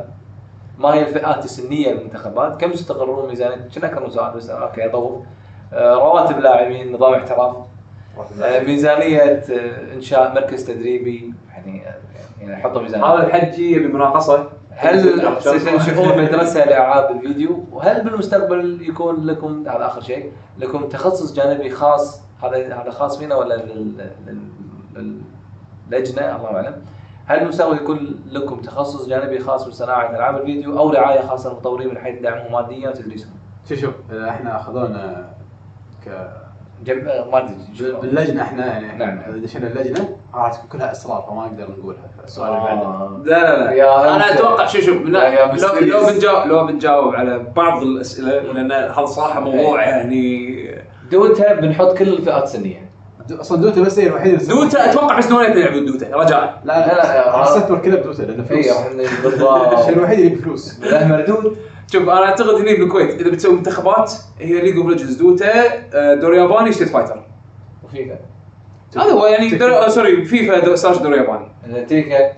ما 0.77 0.93
هي 0.93 1.01
الفئات 1.01 1.45
السنية 1.45 1.91
للمنتخبات؟ 1.93 2.61
كم 2.61 2.73
ستقررون 2.75 3.27
ميزانية؟ 3.29 3.67
كنا 3.81 3.99
من 3.99 4.09
سؤال 4.09 4.33
بس 4.33 4.49
okay 4.49 4.85
اطوف 4.85 5.21
آه، 5.73 5.93
رواتب 5.95 6.39
لاعبين، 6.39 6.93
نظام 6.93 7.13
احتراف، 7.13 7.55
آه، 8.43 8.59
ميزانية 8.63 9.21
آه، 9.21 9.93
إنشاء 9.93 10.33
مركز 10.35 10.65
تدريبي 10.65 11.33
يعني 11.49 11.83
يعني 12.41 12.63
حطوا 12.63 12.81
ميزانية 12.81 13.05
هذا 13.05 13.25
الحجي 13.27 13.71
يبي 13.75 13.87
مناقصة 13.87 14.49
هل 14.71 14.99
ستنشئون 15.39 16.23
مدرسة 16.23 16.65
لألعاب 16.65 17.11
الفيديو؟ 17.15 17.63
وهل 17.71 18.03
بالمستقبل 18.03 18.81
يكون 18.89 19.25
لكم 19.25 19.67
هذا 19.69 19.85
آخر 19.85 20.01
شيء 20.01 20.31
لكم 20.57 20.89
تخصص 20.89 21.33
جانبي 21.33 21.69
خاص 21.69 22.21
هذا 22.43 22.75
هذا 22.81 22.91
خاص 22.91 23.17
فينا 23.19 23.35
ولا 23.35 23.53
لل- 23.53 23.97
لل- 24.27 24.49
لل- 24.95 25.21
للجنه 25.91 26.35
الله 26.35 26.55
أعلم؟ 26.55 26.81
هل 27.25 27.39
المستقبل 27.41 27.75
يكون 27.75 28.19
لكم 28.31 28.55
تخصص 28.61 29.07
جانبي 29.09 29.39
خاص 29.39 29.67
بصناعة 29.67 30.09
ألعاب 30.15 30.37
الفيديو 30.37 30.79
أو 30.79 30.89
رعاية 30.89 31.21
خاصة 31.21 31.49
للمطورين 31.49 31.87
من 31.89 31.97
حيث 31.97 32.21
دعمهم 32.21 32.51
ماديا 32.51 32.89
وتدريسهم؟ 32.89 33.33
شوف 33.69 33.79
شوف 33.79 33.93
إحنا 34.11 34.55
أخذونا 34.61 35.29
ك. 36.05 36.07
آه، 36.07 37.25
ما 37.31 37.37
أدري 37.37 37.55
باللجنة 38.01 38.41
إحنا 38.41 38.65
يعني 38.65 38.87
نعم. 38.97 39.19
نعم 39.19 39.41
دشينا 39.41 39.67
اللجنة 39.67 40.17
راح 40.33 40.53
تكون 40.53 40.69
كلها 40.69 40.91
أسرار 40.91 41.21
فما 41.21 41.45
نقدر 41.45 41.71
نقولها 41.79 42.01
السؤال 42.23 42.49
اللي 42.49 42.61
بعده 42.63 42.81
آه. 42.81 43.21
لا 43.25 43.43
لا 43.57 43.63
لا 43.65 43.71
يا 43.71 44.15
أنا. 44.15 44.33
أتوقع 44.33 44.65
شوف 44.65 44.81
شوف 44.81 45.01
لو. 45.01 45.19
لو 45.81 46.05
بنجاوب 46.07 46.47
لو 46.47 46.65
بنجاوب 46.67 47.15
على 47.15 47.39
بعض 47.39 47.81
الأسئلة 47.81 48.39
لأن 48.53 48.71
هذا 48.71 49.05
صراحة 49.05 49.39
موضوع 49.39 49.83
يعني 49.83 50.57
دوتا 51.11 51.53
بنحط 51.53 51.97
كل 51.97 52.09
الفئات 52.09 52.43
السنية. 52.43 52.91
أصلا 53.31 53.61
دوتا 53.61 53.81
بس 53.81 53.99
هي 53.99 54.07
الوحيدة 54.07 54.37
اللي 54.37 54.47
دوتا 54.47 54.91
أتوقع 54.91 55.17
بس 55.17 55.31
نونيت 55.31 55.55
يلعبون 55.55 55.85
دوتا 55.85 56.15
رجاء. 56.15 56.61
لا 56.65 56.87
لا، 56.87 56.93
لا، 56.93 57.27
راح 57.27 57.35
آه. 57.35 57.43
استثمر 57.57 57.77
كلها 57.77 57.95
بدوتا 57.95 58.21
لأنه 58.21 58.43
فلوس. 58.43 58.67
اي 58.67 59.07
بالضبط. 59.23 59.89
الوحيد 59.89 60.19
اللي 60.19 60.35
بفلوس. 60.35 60.79
له 60.79 61.07
مردود. 61.07 61.57
شوف 61.91 62.03
أنا 62.03 62.25
أعتقد 62.25 62.55
هني 62.55 62.75
بالكويت 62.75 63.21
إذا 63.21 63.29
بتسوي 63.29 63.55
منتخبات 63.55 64.13
هي 64.39 64.61
ليج 64.61 64.77
اوف 64.77 64.87
ليجندز 64.87 65.15
دوتا 65.15 65.51
آه، 65.93 66.13
دوري 66.13 66.37
ياباني 66.37 66.71
ستيت 66.71 66.87
فايتر 66.89 67.23
وفيفا. 67.83 68.19
هذا 68.97 69.11
هو 69.11 69.25
يعني 69.25 69.63
آه، 69.63 69.87
سوري 69.89 70.25
فيفا 70.25 70.75
سلاش 70.75 70.97
دوري 70.97 71.17
ياباني. 71.17 71.85
تيكا 71.87 72.33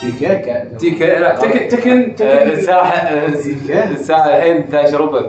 تيكا 0.00 0.64
تيكا 0.78 1.04
لا 1.04 1.36
تكن 1.36 1.68
تكن 1.68 2.00
آه، 2.02 2.44
تكن 2.44 2.50
الساحه 2.50 3.30
تيكا. 3.30 3.90
الساعة 3.90 4.26
الحين 4.36 4.62
11 4.74 5.00
ربع 5.00 5.20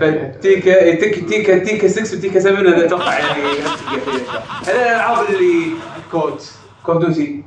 فتيكا 0.00 0.94
تيكا 0.94 1.18
تيكا 1.28 1.58
تيكا 1.58 1.88
6 1.88 2.18
وتيكا 2.18 2.40
7 2.40 2.60
أنا 2.60 2.84
أتوقع 2.84 3.18
يعني 3.18 3.42
هذه 4.66 4.82
الألعاب 4.82 5.26
اللي 5.28 5.66
كوت 6.12 6.50
كوف 6.86 6.96
ديوتي 6.98 7.42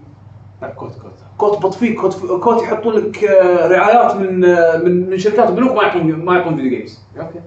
لا 0.61 0.67
كوت 0.69 0.91
كوت 0.95 1.11
كوت 1.37 1.59
بطفيك 1.65 1.95
كوت 2.01 2.25
كوت 2.43 2.63
يحطون 2.63 2.93
لك 2.93 3.23
آه، 3.23 3.67
رعايات 3.67 4.15
من 4.15 4.45
آه، 4.45 4.77
من 4.77 5.09
من 5.09 5.17
شركات 5.17 5.51
بنوك 5.51 5.71
ما 5.75 5.83
يعطون 5.83 6.11
ما 6.25 6.35
يعطون 6.35 6.55
video 6.55 6.69
games 6.69 6.99
okay. 7.19 7.39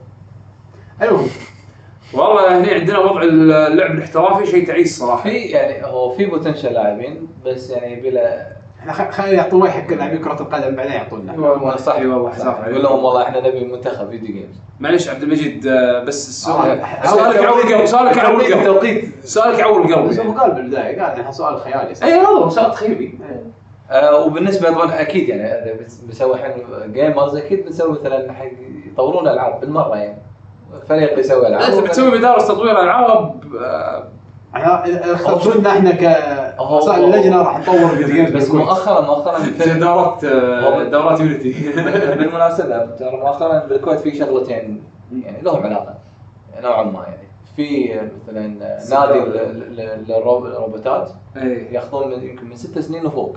المهم 1.02 1.28
والله 2.15 2.58
هنا 2.60 2.73
عندنا 2.73 2.99
وضع 2.99 3.23
اللعب 3.23 3.91
الاحترافي 3.91 4.47
شيء 4.47 4.66
تعيس 4.66 4.99
صراحة. 4.99 5.23
في 5.23 5.31
يعني 5.39 5.86
هو 5.86 6.10
في 6.10 6.26
potential 6.27 6.73
لاعبين 6.73 7.28
بس 7.47 7.70
يعني 7.70 8.00
بلا 8.00 8.47
إحنا 8.81 8.92
خ- 8.92 9.10
خلينا 9.10 9.32
يعطون 9.32 9.62
وجه 9.62 9.70
حق 9.70 9.92
لاعبين 9.92 10.18
كرة 10.20 10.41
القدم 10.42 10.76
بعدين 10.76 10.92
يعطونا. 10.92 11.32
والله 11.32 11.76
صح 11.76 11.94
اي 11.94 12.07
والله 12.07 12.32
صح 12.39 12.58
يقول 12.66 12.82
لهم 12.82 13.05
والله 13.05 13.23
إحنا 13.23 13.41
نبي 13.49 13.65
منتخب 13.65 14.10
video 14.11 14.35
games 14.35 14.57
معليش 14.81 15.08
عبد 15.08 15.23
المجيد 15.23 15.68
بس 16.07 16.28
السؤال 16.28 16.81
آه، 16.81 17.07
سؤالك 17.07 17.36
يعور 17.42 17.60
قلب 17.60 17.84
سؤالك 17.86 18.16
يعور 18.16 18.42
قلب 18.42 18.52
التوقيت 18.58 19.05
سؤالك 19.24 19.58
يعور 19.58 19.82
قلب 19.94 20.08
بس 20.08 20.20
هو. 20.20 20.32
قال 20.32 20.50
بالبداية 20.52 21.02
قال 21.02 21.18
يعني 21.20 21.32
سؤال 21.32 21.58
خيالي. 21.58 21.92
اي 22.02 22.26
هو 22.26 22.49
سؤال 22.49 22.70
تخيلي. 22.73 23.12
آه 23.91 24.24
وبالنسبة 24.26 24.70
طبعا 24.70 25.00
أكيد 25.00 25.28
يعني 25.28 25.73
بنسوي 26.07 26.34
الحين 26.34 26.52
gamers 26.93 27.36
أكيد 27.36 27.65
بنسوي 27.65 27.92
مثلا 27.92 28.32
حق 28.32 28.47
يطورون 28.92 29.28
ألعاب 29.28 29.60
بالمرة 29.60 29.97
يعني. 29.97 30.18
فريق 30.89 31.18
يسوي 31.18 31.47
ألعاب. 31.49 31.62
انت 31.73 31.84
بتسوي 31.84 32.18
مدارس 32.18 32.49
تطوير 32.49 32.81
ألعاب 32.83 33.44
آه، 33.65 34.05
إحنا 34.57 34.86
اذا 34.86 35.17
خرجنا 35.17 35.70
إحنا 35.70 35.91
ك 35.92 36.02
اللجنه 36.99 37.42
راح 37.42 37.59
نطور 37.60 37.89
video 37.89 38.15
games 38.15 38.31
بس. 38.31 38.51
مؤخرا 38.51 39.01
مؤخرا 39.01 39.39
دورات 39.81 40.25
دورات 40.91 41.20
Unity 41.20 41.73
بالمناسبة 42.18 42.86
ترى 42.86 43.17
مؤخرا 43.17 43.67
بالكويت 43.67 44.01
في 44.01 44.15
شغلتين 44.18 44.84
يعني 45.12 45.42
لهم 45.42 45.67
علاقة 45.67 45.94
نوعا 46.62 46.83
ما 46.83 47.05
يعني. 47.05 47.28
في 47.57 48.01
مثلا 48.28 48.47
نادي 48.91 49.18
للروبوتات 50.09 51.10
اي 51.36 51.75
ياخذون 51.75 52.09
من 52.09 52.23
يمكن 52.23 52.47
من 52.49 52.57
ست 52.57 52.78
سنين 52.78 53.07
وفوق 53.07 53.36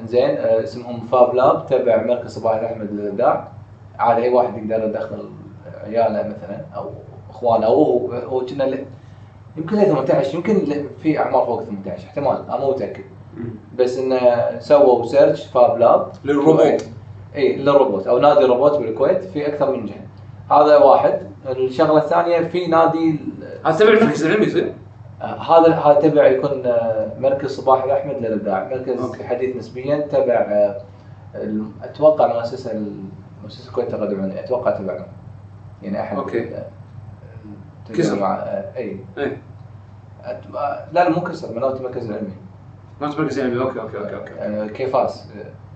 إنزين 0.00 0.30
آه، 0.36 0.62
اسمهم 0.62 1.00
Fab 1.00 1.34
Lab 1.34 1.66
تبع 1.66 2.02
مركز 2.02 2.34
صباح 2.38 2.52
احمد 2.54 2.88
للإبداع. 2.92 3.48
عاد 3.98 4.22
أي 4.22 4.28
واحد 4.28 4.56
يقدر 4.70 4.84
يدخل 4.84 5.28
عياله 5.86 6.28
مثلا 6.28 6.60
أو 6.76 6.90
إخوانه 7.30 7.66
أو 7.66 8.12
هو 8.12 8.46
كنا 8.46 8.78
يمكن 9.56 9.76
له 9.76 9.84
18 9.84 10.34
يمكن 10.34 10.86
في 11.02 11.18
أعمار 11.18 11.46
فوق 11.46 11.62
18 11.62 12.04
احتمال 12.06 12.44
أنا 12.48 12.56
مو 12.56 12.70
متأكد. 12.70 13.04
بس 13.78 13.98
إنه 13.98 14.20
سووا 14.58 15.06
search 15.06 15.46
Fab 15.46 15.78
Lab 15.78 16.12
للروبوت. 16.24 16.84
إي 17.36 17.56
للروبوت 17.56 18.06
أو 18.06 18.18
نادي 18.18 18.44
روبوت 18.44 18.78
بالكويت 18.78 19.24
في 19.24 19.48
أكثر 19.48 19.76
من 19.76 19.86
جهة. 19.86 20.06
هذا 20.50 20.76
واحد. 20.76 21.20
الشغلة 21.48 21.98
الثانية 21.98 22.40
في 22.40 22.66
نادي 22.66 23.20
هذا 23.64 23.76
تبع 23.76 23.92
المركز 23.92 24.24
العلمي 24.24 24.46
يصير 24.46 24.74
آه، 25.22 25.24
هذا 25.24 25.74
هذا 25.74 26.00
تبع 26.00 26.26
يكون 26.26 26.66
آه، 26.66 27.12
مركز 27.18 27.50
صباح 27.50 27.84
الأحمد 27.84 28.16
للإبداع، 28.16 28.68
مركز 28.68 29.00
أوكي. 29.00 29.24
حديث 29.24 29.56
نسبيا 29.56 29.96
تبع 29.96 30.34
آه، 30.34 30.80
أتوقع 31.82 32.26
مؤسسه 32.26 32.82
مؤسسة 33.42 33.68
الكويت 33.68 33.94
التقدم 33.94 34.18
العلمي 34.18 34.40
أتوقع 34.40 34.70
تبعهم. 34.70 35.06
يعني 35.82 36.00
أحد 36.00 36.16
أوكي. 36.16 36.42
ال- 36.44 36.64
كسر. 37.94 38.20
مع 38.20 38.34
آه، 38.34 38.76
أي. 38.76 39.00
لا 40.52 40.86
لا 40.92 41.08
مو 41.10 41.20
كسر 41.20 41.54
منوت 41.54 41.80
المركز 41.80 42.10
العلمي 42.10 42.32
ما 43.00 43.06
مركز 43.08 43.38
العلمي 43.38 43.62
أوكي 43.62 43.80
أوكي 43.80 43.98
أوكي 43.98 44.14
أوكي. 44.16 44.32
آه، 44.38 44.66
كيفاس 44.66 45.28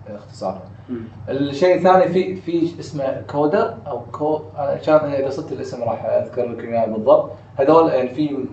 آه، 0.08 0.14
اختصاره. 0.16 0.62
مم. 0.88 1.00
الشيء 1.28 1.74
الثاني 1.76 2.08
في 2.08 2.36
في 2.36 2.80
اسمه 2.80 3.22
كودر 3.30 3.74
أو 3.86 4.00
كو 4.12 4.40
عشان 4.56 4.94
إذا 4.94 5.30
صدت 5.30 5.52
الاسم 5.52 5.82
راح 5.82 6.04
أذكر 6.04 6.42
لكم 6.46 6.68
إياه 6.68 6.86
بالضبط. 6.86 7.30
هذول 7.56 7.90
يعني 7.90 8.08
في 8.08 8.44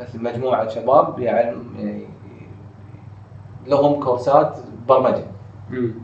مثل 0.00 0.22
مجموعة 0.22 0.68
شباب 0.68 1.18
يعني 1.18 1.56
يعني 1.78 2.04
لهم 3.66 4.00
كورسات 4.02 4.56
برمجة. 4.88 5.24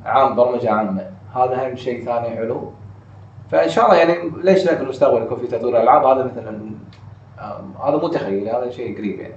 عام 0.04 0.36
برمجة 0.36 0.70
عامة. 0.70 1.10
هذا 1.34 1.68
هم 1.68 1.76
شيء 1.76 2.04
ثاني 2.04 2.30
حلو. 2.36 2.72
فإن 3.50 3.68
شاء 3.68 3.84
الله 3.84 3.96
يعني 3.96 4.30
ليش 4.42 4.64
لا 4.66 4.74
في 4.76 4.82
المستقبل 4.82 5.22
يكون 5.22 5.38
في 5.38 5.46
تطوير 5.46 5.82
العاب 5.82 6.04
هذا 6.04 6.24
مثلا 6.24 6.60
هذا 7.84 7.96
مو 7.96 8.08
تخيل 8.08 8.48
هذا 8.48 8.70
شيء 8.70 8.98
قريب 8.98 9.20
يعني. 9.20 9.34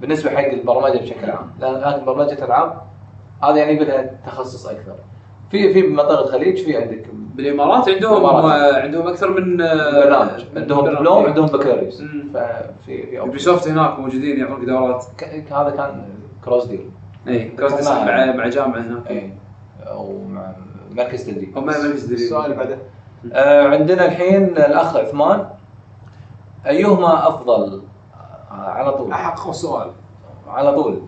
بالنسبة 0.00 0.30
حق 0.30 0.44
البرمجة 0.44 0.98
بشكل 0.98 1.30
عام. 1.30 1.50
لأن 1.60 2.04
برمجة 2.04 2.44
ألعاب 2.44 2.82
هذا 3.42 3.56
يعني 3.56 3.78
بدها 3.78 4.10
تخصص 4.26 4.66
أكثر. 4.66 4.94
في 5.50 5.72
في 5.72 5.82
منطقة 5.82 6.20
الخليج 6.24 6.64
في 6.64 6.76
عندك 6.76 7.04
بالإمارات 7.34 7.88
عندهم 7.88 8.14
بالإمارات. 8.22 8.60
آه، 8.74 8.82
عندهم 8.82 9.06
أكثر 9.08 9.40
من 9.40 9.60
آه، 9.60 10.04
برنامج 10.04 10.44
عندهم. 10.56 10.88
دبلوم 10.88 11.26
عندهم 11.26 11.46
بكالوريوس. 11.46 12.02
ففي 12.34 12.72
في 12.86 13.16
Ubisoft 13.16 13.68
هناك 13.68 13.98
موجودين 13.98 14.38
يعطونك 14.38 14.64
دورات 14.64 15.04
ك- 15.18 15.52
هذا 15.52 15.70
كان 15.76 16.08
course 16.44 16.64
ديل 16.66 16.90
اي 17.28 17.48
course 17.48 17.72
design 17.74 18.06
مع 18.06 18.32
مع 18.32 18.48
جامعة 18.48 18.80
هناك. 18.80 19.10
اي 19.10 19.32
أو 19.86 20.18
مع 20.28 20.52
مركز 20.90 21.26
تدريب. 21.26 21.58
مركز 21.58 22.04
تدريب. 22.04 22.18
السؤال 22.18 22.44
اللي 22.44 22.56
بعده. 22.56 22.78
عندنا 23.72 24.04
الحين 24.04 24.44
الأخ 24.44 24.96
عثمان. 24.96 25.46
أيهما 26.66 27.28
أفضل؟ 27.28 27.82
آه، 28.50 28.54
على 28.54 28.92
طول. 28.92 29.12
أحق 29.12 29.50
سؤال. 29.50 29.90
على 30.48 30.74
طول. 30.74 31.02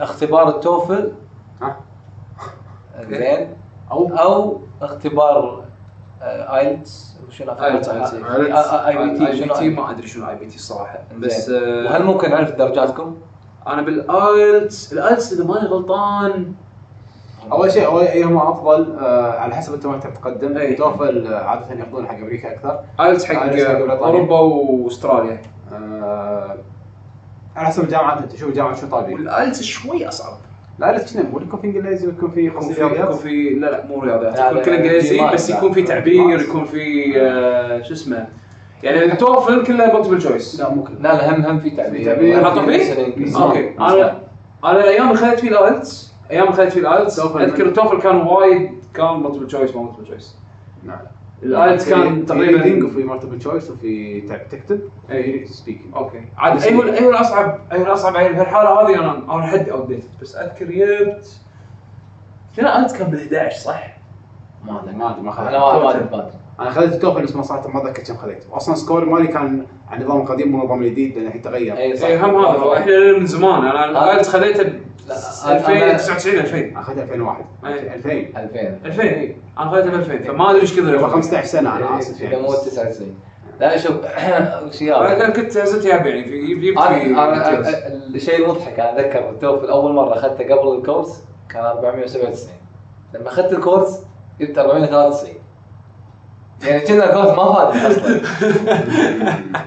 اختبار 0.00 0.48
ال 0.48 0.57
TOEFL. 0.57 1.12
ها؟ 1.62 1.76
زين. 3.00 3.56
أو؟ 3.90 4.08
أو 4.08 4.60
اختبار 4.82 5.64
آه، 6.22 6.58
IELTS 6.58 7.18
شنو. 7.30 7.52
iBT 7.52 9.36
شنو؟ 9.36 9.54
ما 9.82 9.90
أدري 9.90 10.06
شنو 10.06 10.28
iBT 10.28 10.56
الصراحه 10.56 10.98
بس 11.18 11.50
آه، 11.50 11.84
وهل 11.84 12.02
ممكن 12.02 12.30
نعرف 12.30 12.50
درجاتكم؟ 12.50 13.16
أنا 13.66 13.82
بال 13.82 14.13
IELTS 14.13 14.92
ال 14.92 14.99
IELTS 14.99 15.32
إذا 15.32 15.44
ماني 15.44 15.66
غلطان 15.66 16.54
أول 17.52 17.72
شيء 17.72 17.86
أول 17.86 18.02
ايهما 18.02 18.50
أفضل 18.50 18.96
آه 18.98 19.38
على 19.38 19.54
حسب 19.54 19.74
أنت 19.74 19.86
وين 19.86 20.00
تبي 20.00 20.12
تقدم. 20.12 20.56
أي. 20.56 20.74
TOEFL 20.74 21.26
آه، 21.26 21.44
عادة 21.44 21.74
ياخذون 21.80 22.06
حق 22.08 22.14
أمريكا 22.14 22.52
أكثر. 22.52 22.80
IELTS 23.00 23.24
حق 23.24 23.34
حق. 23.34 23.90
أوروبا 23.90 24.38
وأستراليا. 24.40 25.42
آه 25.72 26.56
على 27.56 27.66
حسب 27.66 27.84
الجامعات 27.84 28.22
أنت 28.22 28.36
شوف 28.36 28.48
الجامعة 28.48 28.74
شو 28.74 28.86
طالبين. 28.86 29.14
وال 29.14 29.28
IELTS 29.28 29.62
شوي 29.62 30.08
أصعب. 30.08 30.38
لا 30.78 30.92
لا 30.92 31.22
نقول 31.22 31.42
يكون 31.42 31.60
في 31.60 31.66
إنجليزي 31.66 32.06
ويكون 32.06 32.30
في 32.30 32.46
يكون 32.46 32.60
في 32.60 32.72
يكون 32.80 32.92
رياضيات؟ 32.92 33.14
في 33.14 33.50
لا 33.50 33.70
لا 33.70 33.86
مو 33.86 34.00
رياضيات. 34.00 34.38
يكون 34.38 34.62
كله 34.62 34.76
إنجليزي 34.76 35.30
بس. 35.32 35.50
يكون 35.50 35.72
في 35.72 35.82
تعبير. 35.82 36.40
يكون 36.40 36.64
في 36.64 37.12
آه، 37.20 37.82
شو 37.82 37.94
اسمه. 37.94 38.26
يعني 38.82 39.04
ال 39.04 39.14
TOEFL 39.14 39.66
كله 39.66 39.92
multiple 39.92 40.18
choice 40.18 40.60
لا 40.60 40.68
مو 40.68 40.82
كله 40.84 40.94
لا 41.00 41.08
لا 41.08 41.36
هم 41.36 41.44
هم 41.44 41.58
في 41.58 41.70
تعبير. 41.70 41.98
في 41.98 42.04
تعبير. 42.04 42.44
حطوا 42.44 42.62
فيه؟ 42.62 43.36
okay. 43.42 43.74
أنا 43.78 44.18
أنا 44.64 44.80
الأيام 44.80 45.06
اللي 45.08 45.18
خذيت 45.18 45.40
فيه 45.40 45.48
ال 45.48 45.59
IELTS 45.59 46.11
أيام 46.32 46.52
خذيت 46.52 46.72
فيه 46.72 46.80
ال 46.80 46.86
IELTS 46.86 47.18
أذكر 47.20 47.66
ال 47.66 47.71
TOEFL 47.71 47.98
كان 48.00 48.16
وايد 48.16 48.84
كان 48.94 49.06
multiple 49.06 49.46
choice 49.46 49.76
ما 49.76 49.82
multiple 49.82 50.04
choice 50.04 50.38
نعم 50.84 50.98
ال 51.42 51.50
IELTS 51.50 51.88
كان 51.90 52.26
تقريبا 52.26 52.58
تقريبا 52.58 52.86
وفي 52.86 53.02
multiple 53.04 53.38
choice 53.38 53.70
وفي 53.70 54.20
تكتب 54.20 54.80
أي. 55.10 55.46
speaking 55.46 55.94
okay. 55.96 56.24
عاد 56.36 56.62
أيوه 56.62 56.84
أيوه 56.94 57.10
الاصعب 57.10 57.60
أيوه 57.72 57.86
الاصعب 57.86 58.14
في 58.14 58.40
الحاله 58.42 58.70
هذه 58.70 59.00
أنا 59.00 59.34
أنا 59.34 59.46
حدي 59.46 59.68
outdated 59.68 60.04
بس 60.20 60.36
أذكر 60.36 60.64
جبت 60.64 61.40
لا 62.58 62.78
IELTS 62.78 62.98
كان 62.98 63.10
بال 63.10 63.36
11 63.36 63.56
صح؟ 63.58 63.96
ما 64.64 64.82
أدري 64.82 64.94
ما 64.94 65.10
أدري 65.10 65.22
ما 65.22 65.48
أنا 65.48 65.58
اخذت 65.58 65.96
أدري 65.96 66.10
ما 66.10 66.22
أدري. 66.22 66.36
أنا 66.62 66.70
خذيت 66.70 66.92
ال 66.92 66.97
TOEFL 66.97 67.22
بس 67.22 67.36
ما 67.36 67.42
صراحة 67.42 67.68
ما 67.68 67.82
اتذكر 67.82 68.02
كم 68.02 68.16
خذيت 68.16 68.44
واصلا 68.50 68.74
score 68.74 69.04
مالي 69.04 69.26
كان 69.26 69.66
على 69.90 70.00
النظام 70.00 70.20
القديم 70.20 70.48
مو 70.48 70.60
النظام 70.60 70.82
الجديد 70.82 71.18
لأن 71.18 71.26
الحين 71.26 71.42
تغير. 71.42 71.76
اي 71.76 71.96
صح. 71.96 72.06
اي 72.06 72.16
هم 72.16 72.36
هذا. 72.36 72.58
هو 72.58 72.74
إحنا 72.74 73.18
من 73.18 73.26
زمان. 73.26 73.64
أنا 73.66 73.84
ال 73.90 73.96
IELTS 73.96 74.28
خذيته 74.28 74.62
ب 74.62 74.80
لا، 75.08 75.56
2099 75.56 76.38
2000 76.38 76.80
اخذت 76.80 76.98
2001 76.98 77.44
أي. 77.66 77.94
2000 77.94 78.10
2000 78.10 78.78
2000 78.84 79.02
اي 79.02 79.36
أنا 79.58 79.70
خذيته 79.70 79.90
ب 79.90 79.94
2000 79.94 80.18
فما 80.18 80.50
أدري 80.50 80.60
إيش 80.60 80.76
كذا. 80.76 81.06
15 81.06 81.46
سنة 81.46 81.76
أنا 81.76 81.98
آسف 81.98 82.20
يعني. 82.20 82.42
مو 82.42 82.48
99 82.52 83.14
لا 83.60 83.76
شوف 83.76 83.92
وش 84.66 84.82
أنا 84.82 85.30
كنت 85.30 85.56
اياه 85.56 86.06
يعني 86.06 86.24
في 86.24 86.70
أنا. 86.78 87.58
الشيء 88.14 88.44
المضحك 88.44 88.80
أنا 88.80 89.00
أتذكر 89.00 89.30
التوفل 89.30 89.70
أول 89.70 89.92
مرة 89.92 90.12
أخذته 90.14 90.44
قبل 90.54 90.76
الكورس 90.78 91.24
كان 91.48 91.64
497 91.64 92.50
لما 93.14 93.28
أخذت 93.28 93.52
الكورس 93.52 94.00
جبت 94.40 94.58
493 94.58 95.41
يعني 96.64 96.80
كنا 96.86 97.10
الكورس 97.10 97.36
ما 97.38 97.54
فادني 97.54 97.86
أصلا 97.90 98.20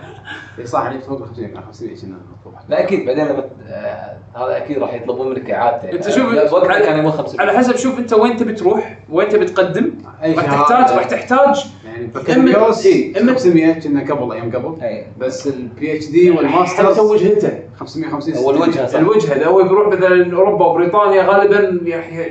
اي 0.60 0.66
صح 0.66 0.84
يعني 0.84 1.00
فوق 1.00 1.22
ال 1.22 1.28
500 1.28 1.48
كان 1.54 1.62
500 1.64 1.96
كنا 2.02 2.16
مطلوب. 2.40 2.54
لا 2.70 2.80
أكيد 2.84 3.06
بعدين 3.06 3.26
لما 3.26 3.44
آه، 3.68 4.18
هذا 4.36 4.58
أكيد 4.58 4.78
راح 4.78 4.94
يطلبون 4.94 5.30
منك 5.30 5.52
اعادته 5.52 5.92
أنت 5.92 6.10
شوف 6.10 6.54
وقتها 6.54 6.80
كان 6.80 7.00
يمر 7.00 7.12
500 7.12 7.42
على 7.42 7.58
حسب 7.58 7.76
شوف 7.76 8.00
أنت 8.00 8.14
وين 8.14 8.38
تبي 8.38 8.54
تروح 8.54 8.98
وين 9.10 9.30
تبي 9.30 9.46
تقدم 9.46 9.92
أي 10.24 10.34
راح. 10.34 10.46
تحتاج 10.46 10.96
راح 10.98 11.04
تحتاج. 11.06 11.66
يعني 11.86 12.08
بكالوريوس 12.08 12.88
إما- 12.88 13.20
500 13.34 13.74
كنا 13.80 14.02
قبل 14.14 14.32
أيام 14.32 14.52
قبل. 14.56 14.82
أي. 14.84 15.08
بس 15.20 15.48
ال 15.48 15.96
PhD 15.98 16.32
حتى 16.32 16.38
وال 16.38 16.51
masters 16.51 17.00
وجهته. 17.00 17.60
550 17.80 18.36
هو 18.36 18.52
الوجهه 18.52 18.88
صح. 18.88 19.00
الوجهة 19.00 19.34
إذا 19.36 19.46
هو 19.46 19.64
بيروح 19.64 19.88
مثلا 19.88 20.36
أوروبا 20.36 20.66
وبريطانيا 20.66 21.24
غالبا 21.24 21.80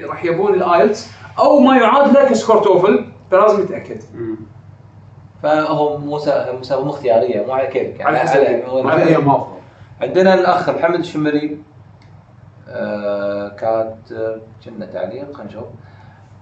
راح- 0.07 0.25
يبون 0.25 0.55
ال 0.55 0.63
IELTS 0.63 1.07
أو 1.39 1.59
ما 1.59 1.76
يعاد 1.76 2.15
له 2.15 2.25
ك 2.28 2.33
score 2.33 2.57
TOEFL. 2.58 3.05
فلازم 3.31 3.62
يتاكد. 3.62 4.01
فهو 5.43 5.99
مسا- 5.99 6.53
مسابقه 6.53 6.91
اختيارية 6.91 7.47
مو 7.47 7.53
على 7.53 7.67
كيفك 7.67 8.01
على 8.01 8.19
حسب. 8.19 8.41
ما 8.85 9.36
أفضل. 9.36 9.55
عندنا 10.03 10.35
الأخ 10.35 10.70
محمد 10.70 10.99
الشمري. 10.99 11.59
آه 12.69 13.49
كانت 13.49 14.39
كنا 14.65 14.86
تعليق 14.86 15.33
خلينا 15.33 15.51
نشوف. 15.51 15.65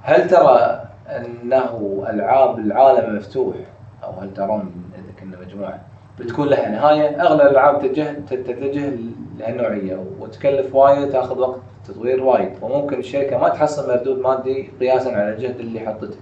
هل 0.03 0.29
ترى 0.29 0.83
أنه 1.09 2.05
ألعاب 2.09 2.59
العالم 2.59 3.17
مفتوح؟ 3.17 3.57
أو 4.05 4.13
هل 4.21 4.35
ترون 4.35 4.73
إذا 4.95 5.21
كنا 5.21 5.37
مجموعة؟ 5.47 5.81
بتكون 6.19 6.49
لها 6.49 6.69
نهاية. 6.69 7.23
أغلب 7.23 7.41
الألعاب 7.41 7.83
تتجه 7.83 8.13
تتجه 8.31 8.91
لهالنوعية 9.39 10.05
وتكلف 10.21 10.75
وايد 10.75 11.11
تاخذ 11.11 11.39
وقت. 11.39 11.61
تطوير 11.89 12.23
وايد. 12.23 12.51
وممكن 12.63 12.99
الشركة 12.99 13.39
ما 13.39 13.49
تحصل 13.49 13.89
مردود 13.89 14.19
مادي 14.19 14.71
قياسا 14.81 15.09
على 15.09 15.33
الجهد 15.33 15.61
اللي 15.61 15.81
حطته. 15.81 16.17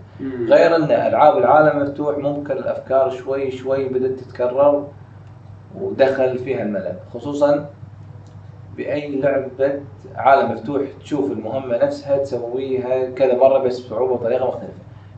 غير 0.49 0.77
إن 0.77 0.85
ألعاب 0.85 1.39
العالم 1.39 1.83
مفتوح 1.83 2.19
ممكن 2.19 2.53
الأفكار 2.53 3.11
شوي 3.11 3.51
شوي 3.51 3.89
بدأت 3.89 4.21
تتكرر 4.21 4.87
ودخل 5.81 6.39
فيها 6.39 6.63
الملل. 6.63 6.95
خصوصا 7.15 7.71
بأي 8.77 9.21
لعبة 9.21 9.81
عالم 10.17 10.53
مفتوح 10.53 10.83
تشوف 11.03 11.33
المهمة 11.33 11.77
نفسها 11.77 12.19
تسويها 12.19 13.11
كذا 13.11 13.37
مرة 13.37 13.59
بس 13.59 13.81
بصعوبة 13.81 14.13
وطريقة 14.13 14.47
مختلفة. 14.47 14.73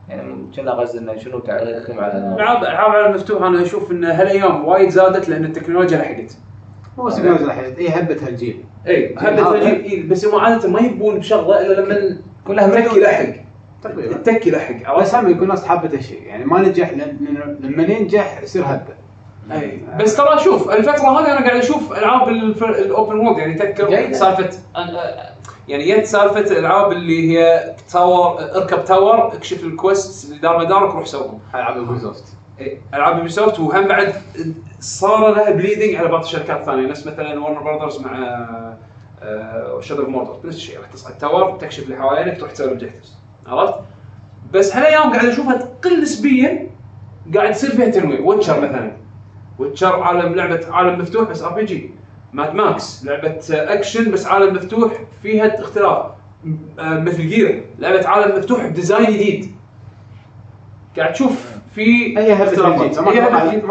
يعني 0.09 0.51
كنا 0.55 0.71
قصدي 0.71 0.99
إنه 0.99 1.15
شنو 1.15 1.39
تعليقكم 1.39 1.99
على 1.99 2.17
العاب 2.17 2.63
العاب 2.63 2.91
على 2.91 3.05
المفتوح 3.05 3.41
أنا 3.41 3.61
أشوف 3.61 3.91
ان 3.91 4.03
هالأيام 4.03 4.65
وايد 4.65 4.89
زادت 4.89 5.29
لأن 5.29 5.45
التكنولوجيا 5.45 5.97
لحقت 5.97 6.37
مو 6.97 7.03
بس 7.03 7.15
تكنولوجيا 7.15 7.45
الحين 7.45 7.73
هي 7.77 7.87
هبه 7.89 8.27
هالجيل. 8.27 8.63
اي 8.87 9.15
تجيب 9.59 9.85
إيه 9.85 10.09
بس 10.09 10.25
هم 10.25 10.39
عاده 10.39 10.69
ما 10.69 10.79
يبون 10.79 11.19
بشغلة 11.19 11.61
إلا 11.61 11.81
لما 11.81 12.17
كلها 12.47 12.65
التك 12.65 12.93
يلحق 12.97 13.33
تقريبا. 13.83 14.11
التك 14.15 14.47
يلحق 14.47 14.73
بس 14.73 14.85
عرفت؟ 14.85 15.15
هم 15.15 15.31
يكون 15.31 15.43
الناس 15.43 15.65
حابه 15.65 15.97
هالشيء 15.97 16.21
يعني 16.23 16.45
ما 16.45 16.61
نجح 16.61 16.91
لما 17.59 17.83
ينجح 17.83 18.41
يصير 18.43 18.63
هبه 18.65 18.93
اي 19.51 19.79
بس 19.99 20.15
ترى 20.15 20.39
شوف 20.43 20.69
الفترة 20.71 21.19
هذه 21.19 21.31
أنا 21.37 21.45
قاعد 21.47 21.57
أشوف 21.57 21.93
ألعاب 21.93 22.29
ال 22.29 22.47
open 22.47 23.17
world 23.19 23.37
يعني 23.37 23.53
تذكر. 23.53 23.89
سالفة 24.13 24.49
يعني 25.67 25.91
جت 25.95 26.05
سالفة 26.05 26.39
الألعاب 26.39 26.91
اللي 26.91 27.37
هي 27.39 27.75
tower 27.91 28.39
اركب 28.55 28.85
tower 28.85 29.27
اكشف 29.33 29.63
ال 29.63 29.73
quest 29.73 30.25
اللي 30.29 30.41
دار 30.41 30.57
مدارك 30.59 30.95
روح 30.95 31.05
سوهم 31.05 31.39
ألعاب 31.55 31.77
Ubisoft 31.77 32.23
إيه، 32.23 32.32
العاب 32.93 33.17
Ubisoft 33.17 33.59
وهم 33.59 33.87
بعد 33.87 34.13
صار 34.79 35.35
لها 35.35 35.51
bleeding 35.51 35.95
على 35.95 36.07
بعض 36.07 36.23
الشركات 36.23 36.59
الثانية. 36.59 36.87
نفس 36.87 37.07
مثلا 37.07 37.39
Warner 37.39 37.61
Brothers 37.63 38.01
مع 38.01 38.13
Shadow 39.79 40.01
of 40.01 40.09
Mordor 40.09 40.47
نفس 40.47 40.55
الشيء 40.55 40.79
راح 40.79 40.87
تصعد 40.87 41.17
tower 41.17 41.57
تكشف 41.57 41.83
اللي 41.83 41.97
حوالينك 41.97 42.37
تروح 42.37 42.51
تسوي 42.51 42.69
objectives 42.69 43.17
عرفت؟ 43.47 43.79
بس 44.53 44.75
هالايام 44.75 45.13
قاعد 45.13 45.25
أشوفها 45.25 45.57
تقل 45.57 46.01
نسبيا 46.01 46.69
قاعد 47.35 47.49
يصير 47.49 47.71
فيها 47.71 47.89
تنويع. 47.89 48.19
Witcher 48.19 48.61
مثلا. 48.61 48.97
Witcher 49.59 50.03
عالم 50.03 50.35
لعبة 50.35 50.67
عالم 50.71 50.99
مفتوح 50.99 51.29
بس 51.29 51.41
RPG 51.41 51.91
Mad 52.33 52.55
Max 52.55 53.05
لعبة 53.05 53.39
اكشن 53.51 54.11
بس 54.11 54.25
عالم 54.25 54.55
مفتوح 54.55 54.93
فيها 55.21 55.59
اختلاف. 55.59 56.05
آه، 56.79 56.99
Metal 56.99 57.27
Gear 57.27 57.65
لعبة 57.79 58.07
عالم 58.07 58.37
مفتوح 58.37 58.65
ب 58.65 58.71
design 58.71 59.05
جديد. 59.05 59.55
قاعد 60.97 61.13
تشوف 61.13 61.52
في 61.75 62.17
هي 62.17 62.35
ما 62.35 62.43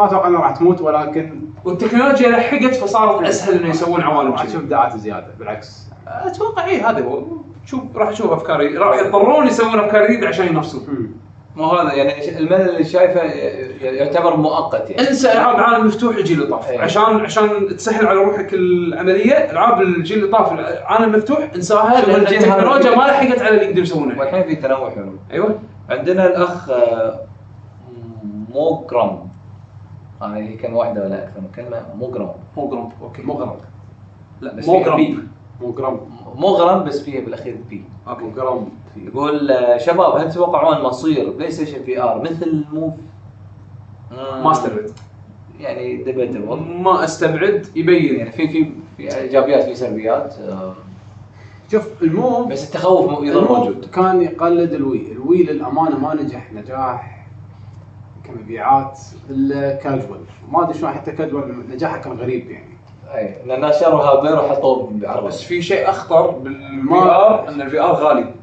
أتوقع. 0.05 0.21
ما 0.21 0.27
إنها 0.27 0.41
راح 0.41 0.51
تموت 0.57 0.81
ولكن 0.81 1.41
والتكنولوجيا 1.65 2.29
لحقت 2.29 2.75
فصارت 2.75 3.27
أسهل 3.27 3.59
إنه 3.59 3.69
يسوون 3.69 4.01
عوالم 4.01 4.31
راح 4.31 4.43
تشوف 4.43 4.63
إبداعات 4.63 4.97
زيادة 4.97 5.27
بالعكس. 5.39 5.87
أتوقع 6.07 6.65
اي 6.65 6.81
هذا 6.81 7.03
هو. 7.05 7.23
شوف 7.65 7.81
راح 7.95 8.07
أشوف 8.09 8.31
افكار 8.31 8.77
راح 8.77 8.99
يضطرون 8.99 9.47
يسوون 9.47 9.79
أفكار 9.79 10.07
جديدة 10.07 10.27
عشان 10.27 10.47
ينافسون. 10.47 11.13
مو 11.55 11.65
هذا 11.65 11.93
يعني 11.93 12.39
الملل 12.39 12.69
اللي 12.69 12.83
شايفه 12.83 13.21
يعتبر 13.81 14.35
مؤقت 14.35 14.89
يعني. 14.89 15.09
انسى 15.09 15.31
ألعاب 15.31 15.55
العالم 15.55 15.81
المفتوح 15.81 16.15
الجيل 16.15 16.37
اللي 16.37 16.49
طاف. 16.49 16.69
أي. 16.69 16.77
عشان 16.77 17.03
عشان 17.03 17.67
تسهل 17.77 18.07
على 18.07 18.19
روحك 18.19 18.53
العملية 18.53 19.51
ألعاب 19.51 19.81
الجيل 19.81 20.17
اللي 20.17 20.29
طاف 20.29 20.53
العالم 20.53 21.13
المفتوح 21.13 21.49
انساها 21.55 22.01
لأن 22.01 22.21
التكنولوجيا 22.21 22.95
ما 22.95 23.03
لحقت 23.03 23.41
على 23.41 23.49
اللي 23.49 23.65
يقدر 23.65 23.81
يسوونه. 23.81 24.19
والحين 24.19 24.43
في 24.43 24.55
تنوع 24.55 24.89
حلو 24.89 25.13
أيوه. 25.31 25.59
عندنا 25.89 26.27
الأخ 26.27 26.69
آه، 28.55 28.59
موجرام 28.59 29.27
آه 30.21 30.35
هي 30.35 30.57
كلمه 30.57 30.77
واحدة 30.77 31.03
ولا 31.03 31.23
أكثر 31.23 31.41
من 31.41 31.47
كلمة؟ 31.55 31.85
موجرام 31.99 32.31
مو 32.57 32.67
جرامب 32.69 32.91
okay. 33.01 33.21
مغرم 33.21 33.55
لا 34.41 34.53
بس 34.55 34.67
مو 34.67 34.73
فيها 34.73 34.83
جرامب 34.85 34.99
بي. 34.99 35.19
مو 35.61 35.71
جرام 35.71 35.99
مغرم 36.35 36.83
بس 36.83 37.01
فيها 37.01 37.21
بالأخير 37.21 37.57
بي. 37.69 37.83
أوكي. 38.07 38.23
مو 38.23 38.31
جرام 38.31 38.65
يقول 38.97 39.51
آه، 39.51 39.77
شباب 39.77 40.15
هل 40.17 40.31
تتوقعون 40.31 40.81
مصير 40.83 41.29
بلاي 41.31 41.51
ستيشن 41.51 41.83
في 41.83 42.01
ار 42.03 42.21
مثل 42.21 42.65
موف؟ 42.73 42.93
ما 44.11 44.51
أستبعد. 44.51 44.91
يعني 45.59 46.03
ديبيتبل 46.03 46.55
ما 46.59 47.03
أستبعد. 47.03 47.67
يبين. 47.75 48.15
يعني 48.19 48.31
في 48.31 48.47
في 48.47 48.71
في 48.97 49.17
إيجابيات 49.17 49.63
في 49.63 49.75
سلبيات. 49.75 50.33
آه، 50.39 50.73
شوف 51.71 52.03
الموف 52.03 52.47
بس 52.47 52.67
التخوف 52.67 53.23
يظل 53.23 53.47
موجود. 53.47 53.85
كان 53.85 54.21
يقلد 54.21 54.73
الوي. 54.73 55.11
الوي 55.11 55.43
للأمانة 55.43 55.99
ما 55.99 56.13
نجح. 56.15 56.53
نجاح 56.53 57.12
كمبيعات 58.23 58.99
الكاجوال. 59.29 60.19
ما 60.51 60.63
أدري 60.63 60.73
شلون 60.73 60.91
حتى 60.91 61.11
كاجوال 61.11 61.69
نجاحه 61.69 61.97
كان 61.97 62.13
غريب 62.13 62.51
يعني. 62.51 62.77
أي 63.15 63.35
لأن 63.45 63.73
شروا 63.73 64.03
hardware 64.03 64.41
بعرض 64.91 65.27
بس 65.27 65.41
في 65.41 65.61
شيء 65.61 65.89
أخطر 65.89 66.29
بال 66.29 66.93
VR؟ 66.93 67.49
إن 67.49 67.61
ال 67.61 67.79
VR 67.79 67.93
غالي. 67.93 68.33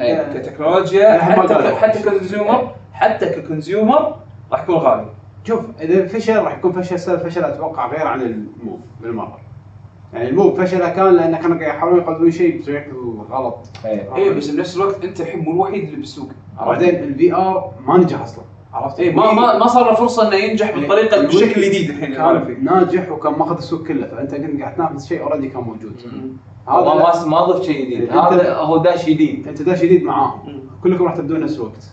أي. 0.00 0.34
كتكنولوجيا 0.34 1.16
الحين 1.16 1.36
ما 1.36 1.42
حتى 1.42 1.74
حتى 1.74 2.02
ك 2.02 2.10
consumer 2.10 2.70
حتى 2.92 3.26
ك 3.26 3.36
consumer 3.36 4.16
راح 4.52 4.62
يكون 4.62 4.76
غالي. 4.76 5.06
شوف 5.44 5.66
إذا 5.80 6.06
فشل 6.06 6.42
راح 6.42 6.58
يكون 6.58 6.72
فشل 6.72 6.98
سبب 6.98 7.18
فشل 7.18 7.44
أتوقع 7.44 7.86
غير 7.86 8.06
عن 8.06 8.22
ال 8.22 8.34
Move 8.34 8.80
بالمرة. 9.00 9.38
يعني 10.12 10.28
ال 10.28 10.34
Move 10.34 10.60
فشله 10.60 10.88
كان 10.88 11.16
لأن 11.16 11.36
كانوا 11.36 11.58
قاعد 11.58 11.74
يحاولون 11.74 11.98
يقدمون 11.98 12.30
شيء 12.30 12.62
بطريقه 12.62 13.26
غلط. 13.30 13.58
اي 13.84 14.34
بس 14.34 14.48
بنفس 14.50 14.76
الوقت 14.76 15.04
أنت 15.04 15.20
الحين 15.20 15.40
مو 15.40 15.52
الوحيد 15.52 15.84
اللي 15.84 15.96
بالسوق. 15.96 16.28
بعدين 16.58 16.94
ال 16.94 17.34
VR 17.34 17.72
ما 17.86 17.98
نجح 17.98 18.22
أصلا. 18.22 18.44
عرفت؟ 18.78 19.00
اي 19.00 19.10
ما 19.10 19.32
ما 19.32 19.58
ما 19.58 19.66
صار 19.66 19.84
له 19.86 19.94
فرصة 19.94 20.28
إنه 20.28 20.36
ينجح 20.36 20.74
بالطريقة 20.74 21.14
الوي 21.16 21.26
بالشكل 21.26 21.64
الجديد 21.64 21.90
الحين 21.90 22.14
كان 22.14 22.44
فيه 22.44 22.56
ناجح 22.62 23.10
وكان 23.12 23.32
ماخذ 23.32 23.56
السوق 23.56 23.86
كله 23.86 24.06
فأنت 24.06 24.34
كنت 24.34 24.60
قاعد 24.60 24.74
تنافس 24.74 25.06
شيء 25.08 25.22
already 25.22 25.48
كان 25.48 25.62
موجود. 25.62 25.96
ما 26.68 26.74
هذا 26.74 26.94
ما 26.94 27.24
ما 27.26 27.44
ضفت 27.44 27.62
شيء 27.62 27.84
جديد. 27.86 28.10
أنت- 28.10 28.16
هذا 28.16 28.54
هو 28.54 28.76
داش 28.76 29.06
جديد. 29.06 29.48
أنت 29.48 29.62
داش 29.62 29.82
جديد 29.82 30.02
معاهم. 30.02 30.62
كلكم 30.82 31.04
راح 31.04 31.16
تبدون 31.16 31.40
نفس 31.40 31.56
الوقت. 31.56 31.84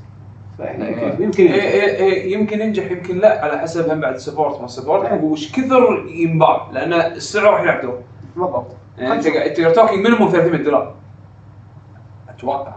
أيوة. 0.59 1.03
يمكن 1.03 1.23
يمكن 1.23 1.43
إيه 1.47 1.51
ينجح. 1.53 1.63
إيه 1.73 1.95
إيه 1.95 2.33
يمكن 2.33 2.61
ينجح 2.61 2.91
يمكن 2.91 3.17
لا 3.17 3.43
على 3.43 3.59
حسب 3.59 3.89
هم 3.91 3.99
بعد 3.99 4.17
support 4.17 4.61
ما 4.61 4.67
support 4.67 5.19
وش 5.23 5.51
كثر 5.51 6.05
ينباع 6.09 6.67
لأن 6.71 6.93
السعر 6.93 7.43
راح 7.53 7.61
يلعب 7.61 7.81
دور 7.81 7.99
بالضبط. 8.35 8.67
يعني 8.97 9.13
أنت 9.13 9.27
قاعد 9.27 9.47
أنت 9.59 9.75
talking 9.75 10.03
minimum 10.07 10.29
300 10.29 10.63
دولار. 10.63 10.93
أتوقع. 12.29 12.75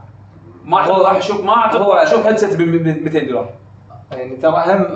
ما 0.64 0.78
راح 0.78 1.16
أشوف 1.16 1.44
ما 1.44 1.70
أتوقع 1.70 2.02
أشوف 2.02 2.26
headset 2.26 2.56
ب 2.56 2.62
200 2.62 3.18
دولار. 3.24 3.50
يعني 4.12 4.36
ترى 4.36 4.64
هم 4.66 4.86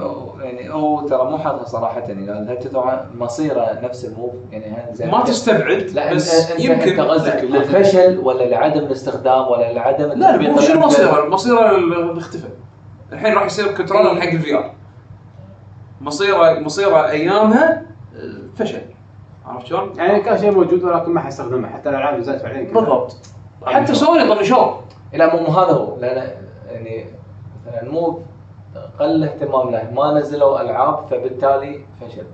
يعني 0.40 0.70
هو 0.74 1.06
ترى 1.06 1.30
مو 1.30 1.38
حاطها 1.38 1.64
صراحة 1.64 2.00
يعني 2.00 2.30
هل 2.30 2.58
تتوقع 2.58 3.04
مصيره 3.14 3.80
نفس 3.82 4.04
ال 4.04 4.10
Move 4.10 4.34
يعني 4.50 4.94
زي 4.94 5.06
ما 5.06 5.24
تستبعد 5.24 5.82
لا 5.82 6.14
بس 6.14 6.50
انت 6.50 6.60
يمكن 6.60 6.90
أنت 6.90 7.00
قصدك 7.00 7.44
لا. 7.44 7.58
للفشل 7.58 8.18
ولا 8.18 8.44
لعدم 8.44 8.80
الاستخدام 8.80 9.48
ولا 9.48 9.72
لعدم 9.72 10.12
لا 10.12 10.36
مو 10.36 10.60
شنو 10.60 10.80
مصيره؟ 10.80 11.28
مصيره 11.28 12.18
اختفى 12.18 12.48
الحين 13.12 13.34
راح 13.34 13.44
يصير 13.44 13.72
controller 13.72 14.20
حق 14.20 14.28
ال 14.28 14.54
VR 14.54 14.70
مصيره 16.00 16.58
مصيره 16.58 17.08
أيامها 17.10 17.82
آه، 18.16 18.56
فشل. 18.56 18.80
عرفت 19.46 19.66
شلون؟ 19.66 19.92
يعني 19.96 20.20
كان 20.20 20.38
شيء 20.38 20.50
موجود 20.50 20.84
ولكن 20.84 21.10
ما 21.12 21.20
حيستخدمه 21.20 21.68
حتى 21.68 21.88
الألعاب 21.88 22.14
اللي 22.14 22.20
نزلت 22.20 22.42
بعدين. 22.42 22.72
بالضبط. 22.72 23.16
حتى 23.66 23.94
سوني 23.94 24.34
طنشوه 24.34 24.80
لا 25.12 25.36
مو 25.36 25.42
مو 25.42 25.58
هذا 25.58 25.72
هو. 25.72 25.96
لأن 26.00 26.30
يعني 26.66 27.06
مثلا 27.66 27.90
مو 27.90 28.18
قل 29.00 29.24
اهتمام 29.24 29.70
له 29.70 29.90
ما 29.94 30.14
نزلوا 30.18 30.60
ألعاب 30.60 30.98
فبالتالي 31.10 31.84
فشل 32.00 32.24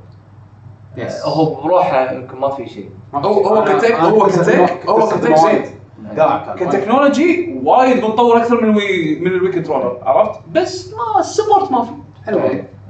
yes. 0.96 1.26
هو 1.26 1.54
بروحه 1.54 2.12
يمكن 2.12 2.38
ما 2.38 2.48
في 2.50 2.66
شيء 2.68 2.90
هو- 3.14 3.34
شيء. 3.34 3.46
هو 3.48 3.64
كتك- 3.64 3.92
هو 3.92 4.26
كتك- 4.26 4.88
هو 4.88 5.08
كتك 5.08 5.34
زين. 5.36 5.64
ك 6.56 6.66
technology 6.66 7.60
وايد 7.64 8.04
متطور 8.04 8.36
أكثر 8.36 8.60
من 8.64 8.70
الوي 8.70 9.20
من 9.20 9.26
الوي 9.26 9.52
controller 9.52 9.98
عرفت؟ 10.02 10.40
بس 10.52 10.94
ما 10.94 11.20
ال 11.20 11.27
support 11.27 11.72
ما 11.72 11.82
في 11.82 11.90
حلو 12.26 12.40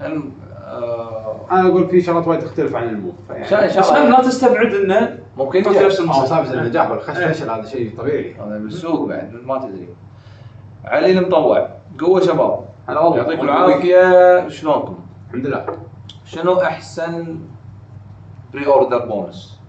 الم- 0.04 0.32
آه، 0.64 1.36
أنا 1.50 1.68
أقول 1.68 1.88
في 1.88 2.00
شغلات 2.00 2.28
وايد 2.28 2.40
تختلف 2.40 2.76
عن 2.76 2.88
ال 2.88 2.93
Move 2.93 3.14
فيعني 3.28 3.66
بس 3.78 3.92
لا 3.92 4.20
تستبعد 4.22 4.74
إنه 4.74 5.18
ممكن 5.36 5.58
ينجح. 5.58 5.82
نفس 5.82 5.96
صعب 6.02 6.44
النجاح 6.44 6.90
والخش 6.90 7.16
إيه. 7.16 7.26
فشل 7.32 7.50
هذا 7.50 7.64
شيء 7.64 7.96
طبيعي 7.98 8.34
هذا 8.34 8.58
بالسوق 8.58 9.08
بعد 9.08 9.32
ما 9.44 9.58
تدري 9.58 9.88
علي 10.84 11.18
المطوع 11.18 11.68
قوة 12.00 12.20
شباب 12.20 12.67
هلا 12.88 13.00
والله 13.00 13.16
يعطيكم 13.16 13.42
العافية 13.48 14.48
شلونكم؟ 14.48 14.98
الحمد 15.28 15.46
لله 15.46 15.66
شنو 16.24 16.60
أحسن 16.60 17.40
pre-order 18.52 19.06
bonus؟ 19.06 19.60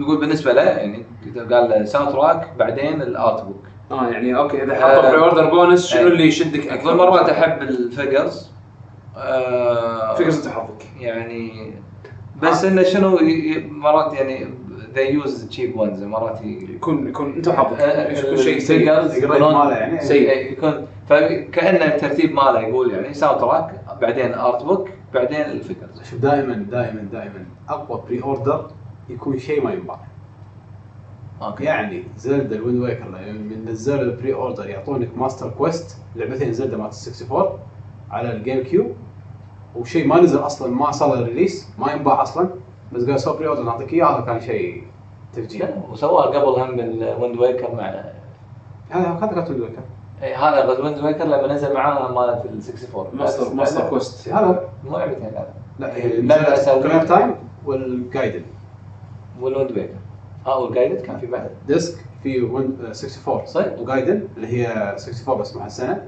يقول 0.00 0.20
بالنسبة 0.20 0.52
له 0.52 0.62
يعني 0.62 1.06
قال 1.36 1.70
له 1.70 1.84
soundtrack 1.84 2.52
بعدين 2.58 3.02
ال 3.02 3.12
art 3.12 3.44
book 3.44 3.62
آه 3.90 4.08
يعني 4.08 4.36
أوكي 4.36 4.64
إذا 4.64 4.74
حطوا. 4.74 5.10
pre-order 5.10 5.50
bonus 5.50 5.86
شنو 5.86 6.00
إيه. 6.00 6.06
اللي 6.12 6.26
يشدك 6.26 6.68
أكثر؟ 6.68 6.94
مرات 6.94 7.28
أحب 7.28 7.62
ال 7.62 7.73
figures 7.73 8.50
آه 9.16 10.14
figures 10.14 10.46
انت 10.46 10.54
حظك 10.54 10.86
يعني 11.00 11.74
بس 12.42 12.64
إنه 12.64 12.82
شنو 12.82 13.18
مرات 13.70 14.14
يعني 14.14 14.54
they 14.94 15.24
use 15.24 15.56
cheap 15.56 15.76
ones 15.76 16.02
مرات 16.02 16.40
يكون 16.42 17.08
يكون 17.08 17.32
أنت 17.32 17.48
حظك 17.48 17.80
آه، 17.80 18.18
يكون 18.18 18.36
شيء 18.36 18.80
يعني. 18.80 20.00
سيء 20.00 20.52
يكون 20.52 20.86
فكانه 21.08 21.84
الترتيب 21.84 22.32
ماله 22.32 22.60
يقول 22.60 22.90
يعني 22.90 23.14
soundtrack 23.14 23.80
بعدين 24.00 24.34
art 24.34 24.62
book 24.62 24.88
بعدين 25.14 25.40
ال 25.40 25.48
figures 25.48 26.02
شوف 26.02 26.18
دائما 26.18 26.54
دائما 26.54 27.00
دائما 27.00 27.44
أقوى 27.68 28.02
pre-order 28.06 28.70
يكون 29.08 29.38
شيء 29.38 29.64
ما 29.64 29.72
ينباع. 29.72 29.98
أوكي. 31.42 31.64
يعني 31.64 32.04
زلدا 32.16 32.56
ال 32.56 32.61
Wind 32.61 32.82
Waker 32.82 33.08
من 33.08 33.64
نزلوا 33.68 34.02
ال 34.02 34.34
pre-order 34.34 34.68
يعطونك 34.68 35.18
Master 35.18 35.50
Quest 35.50 35.98
لعبتين 36.16 36.52
زلدا 36.52 36.76
مالت 36.76 36.94
64 36.94 37.58
على 38.10 38.32
ال 38.32 38.62
GameCube 38.62 38.92
وشيء 39.76 40.06
ما 40.06 40.20
نزل 40.20 40.38
أصلا 40.38 40.74
ما 40.74 40.90
صار 40.90 41.22
release 41.24 41.68
ما 41.78 41.92
ينباع 41.92 42.22
أصلا 42.22 42.50
بس 42.92 43.02
قالوا 43.02 43.16
سوي 43.16 43.36
pre-order 43.36 43.62
نعطيك 43.62 43.92
اياه 43.92 44.06
هذا 44.06 44.26
كان 44.26 44.40
شيء 44.40 44.84
تفجير. 45.32 45.74
وسواها 45.90 46.26
قبل 46.26 46.60
هم 46.60 46.80
ال 46.80 46.92
Wind 46.92 47.38
Waker 47.38 47.74
مع 47.74 47.88
هذا 48.90 49.16
هذا 49.18 49.30
كانت 49.34 49.50
Wind 49.50 49.60
Waker 49.60 49.82
إيه، 50.22 50.48
هذا 50.48 50.72
الويند 50.72 50.98
ويكر 51.04 51.24
لما 51.24 51.46
نزل 51.52 51.74
معاها 51.74 52.12
مالت 52.12 52.44
ال 52.44 52.60
64 52.92 53.16
ماستر 53.18 53.54
ماستر 53.54 53.88
كويست 53.88 54.28
هذا 54.28 54.68
مو 54.84 54.98
لعبتين 54.98 55.30
لا. 55.34 55.46
لا 55.78 55.98
لعبه 56.20 56.54
اساسيه 56.54 56.82
كلير 56.82 57.06
تايم 57.06 57.34
والجايدن 57.66 58.42
والويند 59.40 59.72
ويكر 59.72 59.94
آه 60.46 60.58
والجايدد 60.58 61.00
كان 61.00 61.18
في 61.18 61.26
بعد. 61.26 61.50
ديسك 61.66 61.98
في 62.22 62.40
وين 62.42 62.76
64 62.80 63.46
صح. 63.46 63.64
وجايدن 63.78 64.28
اللي 64.36 64.46
هي 64.46 64.66
64 64.66 65.38
بس 65.38 65.56
محسنه 65.56 66.02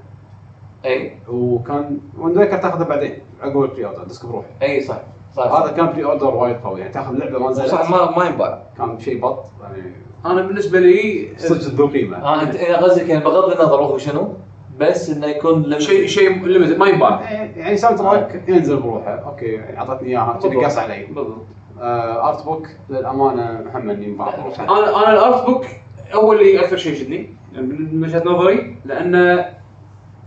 اي 0.85 1.13
وكان 1.29 1.99
ويند 2.19 2.37
ويكر 2.39 2.59
تاخذه 2.59 2.85
بعدين 2.85 3.19
عقب 3.43 3.63
البري 3.63 3.87
اوردر 3.87 4.05
ديسك 4.05 4.27
بروحه. 4.27 4.49
اي 4.63 4.81
صح. 4.81 5.01
صح 5.37 5.43
هذا 5.53 5.73
كان 5.73 5.87
بري 5.87 6.05
اوردر 6.05 6.35
وايد 6.35 6.57
قوي 6.57 6.81
يعني 6.81 6.93
تاخذ 6.93 7.13
لعبة 7.15 7.39
ما 7.39 7.51
نزلت. 7.51 7.67
صح 7.67 7.91
ما 7.91 8.19
ما 8.19 8.25
ينباع. 8.25 8.63
كان 8.79 8.99
شيء 9.01 9.21
بط 9.23 9.45
يعني 9.63 9.93
أنا 10.27 10.43
بالنسبة 10.43 10.81
لي 10.81 11.29
صدق 11.37 11.75
ذو 11.75 11.87
قيمه 11.87 12.17
آه 12.17 12.43
انت 12.43 12.55
إذا 12.55 12.77
قصدك 12.77 13.09
يعني 13.09 13.25
بغض 13.25 13.53
النظر 13.53 13.83
هو 13.83 13.99
شنو؟ 13.99 14.35
بس 14.79 15.11
إنه 15.11 15.27
يكون. 15.27 15.81
شيء 15.81 16.07
شيء 16.07 16.47
limited 16.47 16.79
ما 16.79 16.87
ينباع. 16.87 17.33
يعني 17.33 17.77
soundtrack 17.77 18.43
ينزل 18.49 18.77
بروحه. 18.77 19.11
أوكي 19.11 19.47
يعني 19.47 19.79
أعطتني 19.79 20.09
إياها 20.09 20.39
كذي 20.43 20.57
قص 20.57 20.79
علي. 20.79 21.07
بالضبط. 21.07 21.47
آه 21.81 22.29
art 22.29 22.45
book 22.45 22.69
للأمانة 22.91 23.63
محمد 23.67 24.03
ينباع. 24.03 24.35
أنا 24.59 24.97
أنا 24.97 25.13
ال 25.13 25.21
art 25.21 25.47
book 25.47 25.65
هو 26.15 26.33
اللي 26.33 26.61
أكثر 26.61 26.77
شيء 26.77 26.93
يشدني 26.93 27.31
من 27.53 28.05
وجهة 28.05 28.23
نظري 28.27 28.77
لأن 28.85 29.15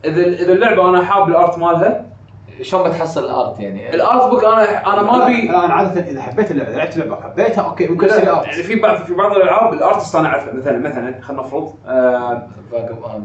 إذا 0.06 0.28
إذا 0.28 0.54
اللعبة 0.54 0.90
أنا 0.90 1.04
حاب 1.04 1.30
ال 1.30 1.37
art 1.37 1.58
مالها 1.60 2.11
شلون 2.62 2.90
بتحصل 2.90 3.24
ال 3.26 3.34
art 3.34 3.60
يعني؟ 3.60 3.96
ال 3.96 4.04
art 4.04 4.30
book 4.30 4.44
أنا 4.44 4.94
أنا 4.94 5.02
ما 5.04 5.24
ابي 5.26 5.50
أنا 5.50 5.74
عادة 5.74 6.02
إذا 6.02 6.22
حبيت 6.22 6.52
اللعبة 6.52 6.72
لعبت 6.72 6.98
لعبه 6.98 7.14
وحبيتها 7.14 7.62
أوكي 7.62 7.88
ممكن 7.88 8.08
يعني 8.08 8.30
art 8.30 8.50
في 8.50 8.76
بعض 8.76 8.98
في 8.98 9.14
بعض 9.14 9.32
الألعاب 9.32 9.74
ال 9.74 9.80
artist 9.80 10.16
أنا 10.16 10.28
اعرفه 10.28 10.52
مثلا 10.54 10.78
مثلا 10.80 11.22
خلينا 11.22 11.42
نفرض 11.44 11.74
آه، 11.88 12.48
هذا 12.74 13.22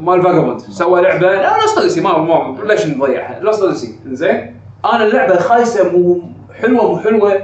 مال 0.00 0.22
Vagabond 0.22 0.60
سوى 0.60 1.02
لعبه 1.02 1.26
لا 1.26 1.56
Lost 1.56 1.78
Odyssey 1.78 2.00
ما 2.00 2.18
ما 2.18 2.58
ليش 2.64 2.86
نضيعها 2.86 3.40
Lost 3.40 3.62
Odyssey 3.62 3.98
زين 4.06 4.56
أنا 4.92 5.04
اللعبة 5.04 5.36
خايسة 5.36 5.92
مو 5.98 6.22
حلوة 6.62 6.88
مو 6.92 6.98
حلوة. 6.98 7.42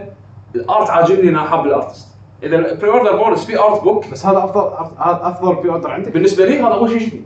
ال 0.55 0.64
art 0.64 0.91
عاجبني 0.91 1.29
أنا 1.29 1.43
حاب 1.43 1.67
ال 1.67 1.72
artist. 1.72 2.09
إذا 2.43 2.57
ال 2.57 2.91
pre-order 2.91 3.17
bonus 3.17 3.45
في 3.45 3.59
art 3.59 3.83
book 3.83 4.05
بس 4.13 4.27
هذا 4.27 4.39
افضل 4.39 4.61
هذا 4.99 5.21
أفضل 5.23 5.55
pre-order 5.55 5.91
عندك؟ 5.91 6.13
بالنسبة 6.13 6.45
لي 6.45 6.61
هذا 6.61 6.67
اول 6.75 6.89
شيء 6.89 6.97
يشدني 6.97 7.23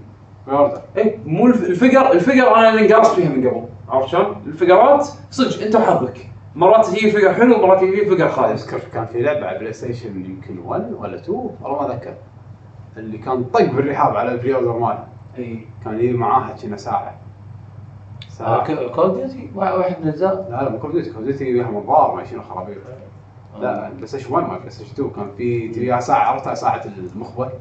pre-order 0.47 0.79
اي 0.99 1.19
مو 1.27 1.47
ال 1.47 1.50
fig- 1.50 1.65
ال 1.65 1.72
figure 1.72 2.13
ال 2.13 2.19
figure 2.19 2.55
أنا 2.57 2.69
اللي 2.71 2.81
انقرصت 2.95 3.15
فيها 3.15 3.29
من 3.29 3.49
قبل. 3.49 3.65
عرفت 3.93 4.09
شلون؟ 4.09 4.43
ال 4.47 4.55
figureات 4.55 5.09
صدق 5.31 5.65
انت 5.67 5.77
وحظك. 5.77 6.27
مرات 6.55 6.87
تجي 6.87 7.11
figure 7.11 7.35
حلو 7.35 7.67
مرات 7.67 7.81
تجي 7.81 8.07
figure 8.07 8.29
خايس. 8.29 8.65
أذكر 8.65 8.89
كان 8.89 9.07
في 9.07 9.23
لعبة 9.23 9.47
على 9.47 9.59
بلاي 9.59 9.73
ستيشن 9.73 10.25
يمكن 10.25 10.59
1 10.59 10.93
ولا 10.93 11.17
2 11.17 11.51
والله 11.63 11.83
ما 11.83 11.95
اذكر 11.95 12.15
اللي 12.97 13.19
كان 13.19 13.45
طق 13.45 13.65
بالرحاب 13.65 14.17
على 14.17 14.33
ال 14.33 14.55
pre-order 14.55 14.79
ماله 14.79 15.07
إي. 15.39 15.67
كان 15.85 15.95
يجي 15.99 16.13
معاها 16.13 16.57
كنا 16.57 16.77
ساعة. 16.77 17.15
ساعة. 18.29 18.89
Call 18.95 19.15
Duty 19.15 19.51
واحد 19.55 19.97
من 20.01 20.09
الأجزاء؟ 20.09 20.49
لا 20.51 20.63
لا 20.63 20.71
مو 20.71 20.79
Call 20.79 20.93
Duty 20.93 21.11
Call 21.11 21.25
Duty 21.25 21.55
وياها 21.55 21.71
منظار 21.71 22.15
ما 22.15 22.25
شنو 22.25 22.43
خرابيط. 22.43 22.79
لا 23.61 23.89
بلاي 23.89 24.07
ستيشن 24.07 24.33
1 24.33 24.49
ما 24.49 24.59
بلاي 24.59 24.71
ستيشن 24.71 24.93
2 24.93 25.11
كان 25.11 25.31
في 25.37 25.69
تجي 25.69 25.81
وياها 25.81 26.01
ساعة 26.01 26.25
عرفتها 26.25 26.55
ساعة 26.55 26.83
المخبر 27.15 27.53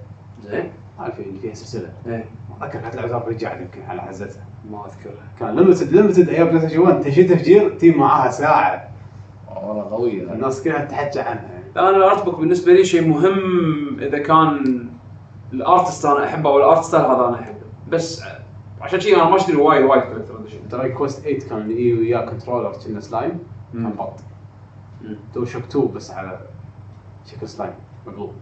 زين. 0.43 0.71
اللي 1.19 1.39
فيها 1.39 1.53
سلسلة. 1.53 1.93
إيه 2.07 2.25
ما 2.59 2.65
اذكر 2.65 2.79
كانت 2.79 2.95
لعبة 2.95 3.27
رجع 3.27 3.61
يمكن 3.61 3.81
على 3.81 4.01
حزتها 4.01 4.45
ما 4.69 4.85
اذكرها 4.85 5.23
كان 5.39 5.55
limited 5.55 5.91
limited 5.91 6.29
أيام 6.29 6.47
بلاي 6.47 6.59
ستيشن 6.59 6.79
1 6.79 7.01
تشي 7.01 7.23
تفجير 7.23 7.69
تجي 7.69 7.91
معاها 7.91 8.31
ساعة. 8.31 8.89
والله 9.55 9.83
قوية. 9.83 10.33
الناس 10.33 10.63
كلها 10.63 10.85
تحكي 10.85 11.19
عنها 11.19 11.51
يعني. 11.51 11.63
لا 11.75 11.89
أنا 11.89 11.97
ال 11.97 12.04
art 12.04 12.25
book 12.25 12.39
بالنسبة 12.39 12.73
لي 12.73 12.85
شيء 12.85 13.07
مهم 13.07 13.99
إذا 13.99 14.17
كان 14.17 14.89
ال 15.53 15.61
artist 15.61 16.05
أنا 16.05 16.25
أحبه 16.25 16.49
أو 16.49 16.57
ال 16.57 16.64
art 16.64 16.83
style 16.83 17.05
هذا 17.05 17.27
أنا 17.27 17.39
أحبه. 17.39 17.57
بس 17.89 18.23
عشان 18.81 18.99
شيء 18.99 19.15
أنا 19.15 19.29
ما 19.29 19.35
أشتري 19.35 19.55
وايد 19.55 19.85
وايد 19.85 20.03
collector 20.03 20.39
edition 20.39 20.69
Dragon 20.69 20.89
Quest 20.89 21.21
8 21.21 21.39
كان 21.39 21.71
يجي 21.71 21.93
وياه 21.93 22.25
controller 22.25 22.71
كنه 22.85 22.99
slime 22.99 23.39
كان. 23.73 23.89
بط. 23.89 24.13
DualShock 25.35 25.63
2 25.63 25.91
بس 25.95 26.11
على 26.11 26.39
شكل 27.25 27.47
سلايم 27.47 27.73
مقلوب 28.07 28.33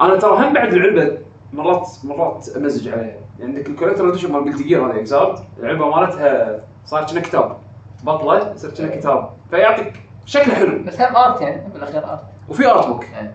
أنا 0.00 0.16
ترى 0.16 0.46
هم 0.46 0.52
بعد 0.52 0.72
اللعبه 0.72 1.18
مرات 1.52 1.88
مرات 2.04 2.48
أمزج 2.48 2.88
عليها 2.88 3.21
عندك 3.42 3.66
ال 3.68 3.72
collector 3.72 4.08
edition 4.08 4.32
مال 4.32 4.44
Guilty 4.44 4.62
Gear 4.62 4.86
هذا 4.86 5.00
Xrd 5.00 5.38
اللعبه 5.58 5.96
مالتها 5.96 6.60
صار 6.84 7.06
كنه 7.06 7.20
كتاب. 7.20 7.56
بطله 8.04 8.52
يصير 8.54 8.70
كنه 8.70 8.96
كتاب. 8.96 9.30
فيعطيك 9.50 9.92
شكله 10.26 10.54
حلو. 10.54 10.82
بس 10.84 11.00
هم 11.00 11.16
art 11.16 11.40
يعني 11.40 11.68
بالأخير 11.68 12.10
ارت 12.12 12.24
وفي 12.48 12.70
art 12.70 12.86
book 12.86 13.04
يعني 13.04 13.34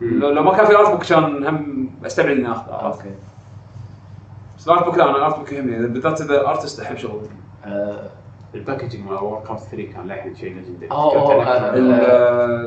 لو, 0.00 0.30
لو 0.30 0.42
ما 0.42 0.56
كان 0.56 0.66
في 0.66 0.76
art 0.76 0.90
book 0.90 1.02
كان 1.04 1.46
هم 1.46 1.90
أستبعد 2.06 2.36
إني 2.36 2.52
اخذه 2.52 2.72
عرفت 2.74 2.98
okay. 3.00 3.14
بس 4.58 4.68
ال 4.68 4.72
art 4.72 4.84
book 4.84 4.98
لا 4.98 5.04
أنا 5.04 5.16
ال 5.16 5.22
art 5.22 5.38
book 5.38 5.52
يهمني. 5.52 5.86
بالذات 5.86 6.20
إذا 6.20 6.46
artist 6.46 6.80
أحب 6.80 6.96
شغله 6.96 7.28
آه، 7.66 8.10
ال 8.54 8.59
packaging 8.59 9.04
مال 9.04 9.14
Warcraft 9.14 9.68
3 9.68 9.92
كان 9.92 10.06
للحين 10.06 10.34
شيء 10.34 10.54
legendary 10.54 10.88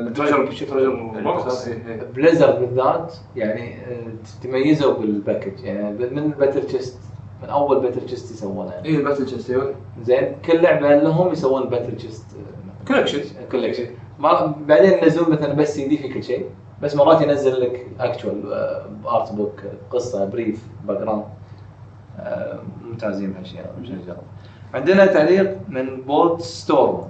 ال 0.06 0.10
treasure 0.10 0.46
treasure 0.66 1.20
box 1.24 1.68
Blizzard 2.14 2.50
بالذات 2.50 3.14
يعني 3.36 3.74
آه، 3.74 4.06
تميزوا 4.42 4.94
بال 4.94 5.10
package 5.10 5.64
يعني 5.64 5.90
من 5.90 6.18
ال 6.18 6.24
battle 6.24 6.62
chest 6.66 6.98
من 7.42 7.48
أول 7.48 7.80
battle 7.80 8.06
chest 8.06 8.34
يسوونها 8.34 8.84
اي 8.84 8.96
ال 8.96 9.00
battle 9.00 9.26
chest 9.26 9.50
أيوه 9.50 9.74
زين 10.02 10.36
كل 10.44 10.62
لعبة 10.62 10.96
لهم 10.96 11.32
يسوون 11.32 11.68
battle 11.68 11.96
chest 11.96 12.26
collection 12.88 13.20
collection 13.50 13.86
بعدين 14.66 14.92
ينزلون 15.02 15.30
مثلا 15.30 15.54
بس 15.54 15.74
سي 15.74 15.88
دي 15.88 15.98
في 15.98 16.08
كل 16.08 16.22
شيء 16.22 16.46
بس 16.82 16.96
مرات 16.96 17.22
ينزل 17.22 17.60
لك 17.60 17.86
actual 18.00 18.52
art 19.06 19.32
book 19.32 19.60
قصة 19.90 20.24
brief 20.24 20.64
background 20.86 21.24
ممتازين 22.84 23.32
بهالشيء 23.32 23.60
مش 23.82 23.90
هالشغله 23.90 24.22
عندنا 24.74 25.06
تعليق 25.06 25.56
من 25.68 26.00
Bootstorm. 26.02 27.08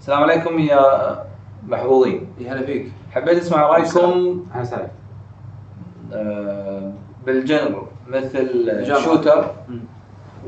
السلام 0.00 0.22
عليكم 0.22 0.58
يا 0.58 0.80
محظوظين 1.68 2.26
يا 2.38 2.52
هلا 2.52 2.66
فيك. 2.66 2.92
حبيت 3.12 3.38
أسمع 3.38 3.62
رأيكم 3.66 4.44
آه، 6.12 6.92
بال 7.26 7.43
genre 7.43 7.86
مثل 8.08 8.66
genre. 8.84 8.98
shooter 9.00 9.50
مم. 9.68 9.80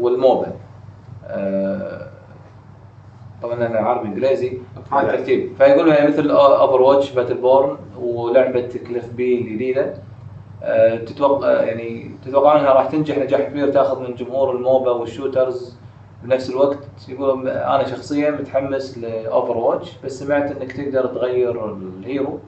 وال 0.00 0.18
MOBA 0.18 0.52
آه، 1.26 2.08
طبعا 3.42 3.66
أنا 3.66 3.78
عربي 3.78 4.08
إنجليزي 4.08 4.58
ترتيب. 4.90 5.52
فيقولوا 5.58 5.94
يعني 5.94 6.08
مثل 6.08 6.30
Overwatch 6.30 7.10
Battleborn 7.10 7.76
ولعبة 8.00 8.68
Cliffy 8.88 9.12
B 9.12 9.40
الجديده 9.40 9.94
آه، 10.62 10.96
تتوقع 10.96 11.50
يعني 11.62 12.10
تتوقعون 12.24 12.60
إنها 12.60 12.72
راح 12.72 12.86
تنجح 12.86 13.18
نجاح 13.18 13.40
كبير 13.40 13.72
تاخذ 13.72 14.00
من 14.02 14.14
جمهور 14.14 14.56
ال 14.56 14.63
MOBA 14.63 14.90
وال 14.90 15.08
shooters 15.08 15.76
بنفس 16.26 16.50
الوقت 16.50 16.78
يقول 17.08 17.48
أنا 17.48 17.86
شخصيا 17.86 18.30
متحمس 18.30 18.98
ل 18.98 19.56
Overwatch 19.56 19.92
بس 20.04 20.18
سمعت 20.18 20.50
إنك 20.50 20.72
تقدر 20.72 21.06
تغير 21.06 21.74
ال 21.74 21.87
hero 21.87 22.38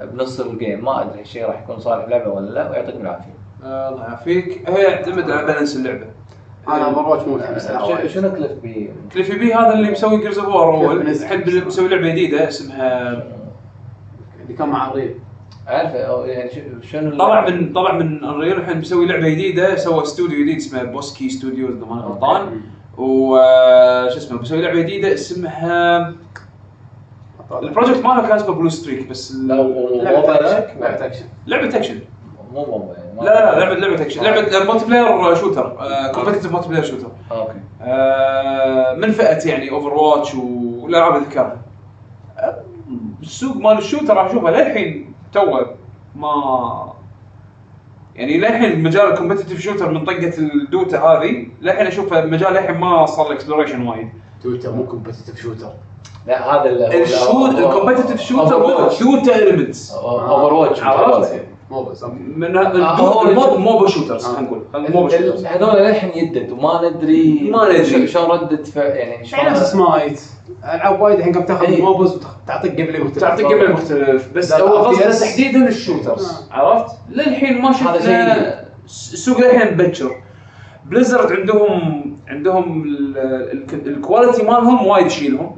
بنص 0.00 0.40
ال 0.40 0.49
game 0.49 0.84
ما 0.84 1.02
أدري 1.02 1.20
الشيء 1.20 1.46
راح 1.46 1.62
يكون 1.62 1.78
صالح 1.78 2.08
لعبة 2.08 2.30
ولا 2.30 2.50
لا 2.50 2.70
ويعطيكم 2.70 3.00
العافية. 3.00 3.34
آه، 3.64 3.88
الله 3.88 4.02
يعافيك. 4.02 4.70
هي 4.70 4.82
يعتمد 4.82 5.30
على 5.30 5.46
balance 5.46 5.76
اللعبة. 5.76 6.06
أنا 6.68 6.84
over 6.84 7.28
مو 7.28 7.34
متحمس 7.36 7.70
لها 7.70 8.06
شنو 8.06 8.30
Cliffy 8.30 8.52
B؟ 8.52 8.90
Cliffy 9.12 9.38
B 9.38 9.54
هذا 9.54 9.72
اللي 9.74 9.90
مسوي 9.90 10.20
Gears 10.20 10.38
of 10.38 10.48
War 10.48 10.74
أول. 10.74 11.00
الحين 11.08 11.66
مسوي 11.66 11.88
لعبة 11.88 12.08
جديدة 12.08 12.48
اسمها 12.48 13.12
اللي 14.42 14.54
كان 14.58 14.68
مع 14.68 14.90
Unreal 14.90 15.14
عارف 15.66 15.94
أو 15.94 16.24
يعني 16.24 16.50
ش- 16.50 16.90
شنو 16.90 17.10
طلع 17.18 17.48
من 17.48 17.72
طلع 17.72 17.92
من 17.92 18.24
Unreal 18.24 18.56
الحين 18.56 18.78
مسوي 18.78 19.06
لعبة 19.06 19.28
جديدة. 19.28 19.76
سوى 19.76 20.02
استوديو 20.02 20.40
جديد 20.42 20.56
اسمه 20.56 20.82
Boss 20.82 21.08
Key 21.08 21.28
studio 21.28 21.68
إذا 21.68 21.84
ماني 21.86 22.00
غلطان. 22.00 22.60
وش 22.98 24.16
اسمه 24.16 24.40
مسوي 24.40 24.62
لعبة 24.62 24.80
جديدة 24.80 25.14
اسمها 25.14 26.12
ال 27.62 27.67
project 27.67 28.04
ماله 28.04 28.22
كان 28.28 28.36
اسمه 28.36 28.54
Blue 28.54 28.68
Streak 28.68 29.08
بس 29.08 29.36
لعبة 29.36 30.34
اكشن 30.34 30.78
لعبه 30.80 31.06
اكشن 31.06 31.24
لعبة 31.46 31.76
اكشن 31.76 32.00
مو 32.52 32.94
يعني 32.96 33.20
لا 33.20 33.54
لا 33.54 33.60
لعبه 33.60 33.74
لعبة 33.74 34.02
اكشن 34.02 34.22
لعبة 34.22 34.72
multiplayer 34.72 35.34
shooter 35.34 35.76
competitive 36.14 36.52
multiplayer 36.52 36.84
shooter 36.84 37.08
okay. 37.32 37.52
آه، 37.82 38.94
من 38.94 39.12
فئة 39.12 39.48
يعني 39.48 39.70
Overwatch 39.70 40.34
والألعاب 40.34 41.16
اللي 41.16 41.26
ذكرها 41.26 41.56
آه، 42.38 42.62
السوق 43.22 43.56
مال 43.56 43.78
ال 43.78 43.83
shooter 43.83 44.14
راح 44.16 44.26
اشوفه 44.26 44.50
للحين 44.50 45.14
توه 45.32 45.74
ما 46.14 46.92
يعني 48.20 48.38
للحين 48.38 48.82
مجال 48.82 49.12
ال 49.12 49.16
competitive 49.16 49.60
shooter 49.60 49.90
من 49.90 50.04
طقة 50.04 50.32
ال 50.38 50.50
Dota 50.50 50.98
هذه 50.98 51.46
للحين 51.62 51.86
أشوفه 51.86 52.24
مجال 52.24 52.52
للحين 52.52 52.76
ما 52.78 53.06
صار 53.06 53.28
له 53.28 53.34
exploration 53.34 53.86
وايد. 53.88 54.08
تويتر 54.42 54.72
مو 54.72 54.86
competitive 54.86 55.40
shooter 55.42 55.72
لا 56.26 56.54
هذا 56.54 56.70
ال- 56.70 57.02
ال 57.02 57.11
shoot 57.11 57.54
ال 57.58 57.63
competitive 57.63 58.20
shooter. 58.20 58.58
Dota 59.00 59.36
elements 59.36 59.92
Overwatch 59.92 60.82
عرفت؟ 60.82 61.32
مو 61.70 61.82
بس 61.82 62.02
okay. 62.02 62.16
من 62.36 62.56
آه، 62.56 62.96
هو 62.96 63.58
MOBA 63.58 63.88
shooters 63.88 64.24
خلينا 64.24 64.40
نقول 64.48 64.62
MOBA 64.72 65.08
shooters 65.08 65.44
هذول 65.46 65.76
للحين 65.82 66.24
يدد 66.24 66.50
وما 66.50 66.90
ندري 66.90 67.50
ما 67.52 67.64
ندري. 67.68 68.06
شلون 68.06 68.30
ردة 68.30 68.62
فعل 68.64 68.90
يعني 68.90 69.24
شلون 69.26 69.44
نفس 69.46 69.72
سمايت 69.72 70.20
العاب 70.64 71.00
وايد 71.00 71.18
الحين 71.18 71.32
قام 71.34 71.42
تاخذ 71.44 71.64
إيه. 71.66 71.82
MOBAs 71.82 72.20
وتعطيك 72.44 72.74
gameplay 72.74 73.00
مختلف 73.02 73.18
تعطيك 73.20 73.46
gameplay 73.46 73.72
مختلف 73.72 74.32
بس 74.34 74.52
هو 74.52 74.68
قصده. 74.84 75.20
تحديدا 75.20 75.68
ال 75.68 75.77
shooters 75.77 76.46
عرفت؟ 76.50 76.96
للحين 77.10 77.62
ما 77.62 77.72
شفنا. 77.72 78.64
السوق 78.84 79.40
للحين 79.40 79.74
مبكر 79.74 80.16
Blizzard 80.86 81.32
عندهم 81.32 81.70
عندهم 82.28 82.82
ال- 82.82 83.18
ال- 83.18 83.86
ال 83.88 83.95
quality 83.95 84.42
مالهم 84.42 84.86
وايد 84.86 85.06
يشيلهم 85.06 85.56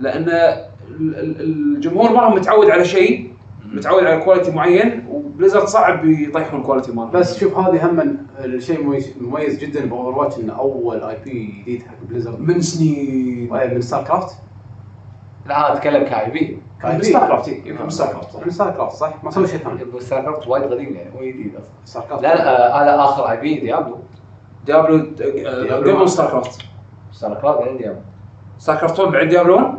لأن 0.00 0.22
ال- 0.28 1.16
ال- 1.16 1.40
الجمهور 1.40 2.10
مالهم 2.12 2.34
متعود 2.34 2.70
على 2.70 2.84
شيء 2.84 3.30
متعود 3.72 4.04
على 4.04 4.20
quality 4.24 4.50
معين 4.50 5.04
و 5.40 5.43
Blizzard 5.43 5.64
صعب 5.68 6.04
يطيحون 6.04 6.60
ال 6.60 6.64
quality 6.64 6.92
مالهم. 6.92 7.10
بس 7.10 7.38
شوف 7.38 7.58
هذه 7.58 7.86
هم 7.90 8.16
الشيء 8.38 8.82
مميز, 8.84 9.14
مميز 9.20 9.58
جدا 9.58 9.86
ب 9.86 10.18
Overwatch 10.18 10.38
انه 10.38 10.52
أول 10.58 11.02
IP 11.02 11.54
جديد 11.62 11.82
حق 11.82 11.94
Blizzard 12.08 12.40
من 12.40 12.60
سنين. 12.60 13.48
من 13.74 13.80
StarCraft 13.80 14.36
لا 15.46 15.72
اتكلم 15.72 16.04
ك 16.04 16.30
IP 16.30 16.62
من 16.84 17.02
StarCraft 17.02 17.48
من 17.66 17.90
StarCraft 17.90 18.44
من 18.44 18.50
StarCraft 18.50 18.96
صح؟ 18.96 19.24
ما 19.24 19.30
سوى 19.30 19.46
شيء 19.46 19.58
ثاني. 19.58 20.00
StarCraft 20.00 20.48
وايد 20.48 20.64
قديم 20.64 20.94
يعني 20.96 21.10
مو 21.10 21.20
جديد 21.20 21.52
أصلا. 21.56 21.70
StarCraft 21.84 22.22
لا 22.22 22.34
لا 22.34 22.76
آه، 22.78 22.82
هذا 22.82 23.04
آخر 23.04 23.30
IP 23.30 23.60
Diablo 23.60 23.96
Diablo 24.66 25.06
قبل 25.96 26.08
StarCraft 26.08 26.60
StarCraft 27.12 27.68
عندي 27.68 27.86
أنا. 27.86 28.00
StarCraft 28.58 29.00
1 29.00 29.12
بعد 29.12 29.28
Diablo 29.28 29.54
1 29.56 29.74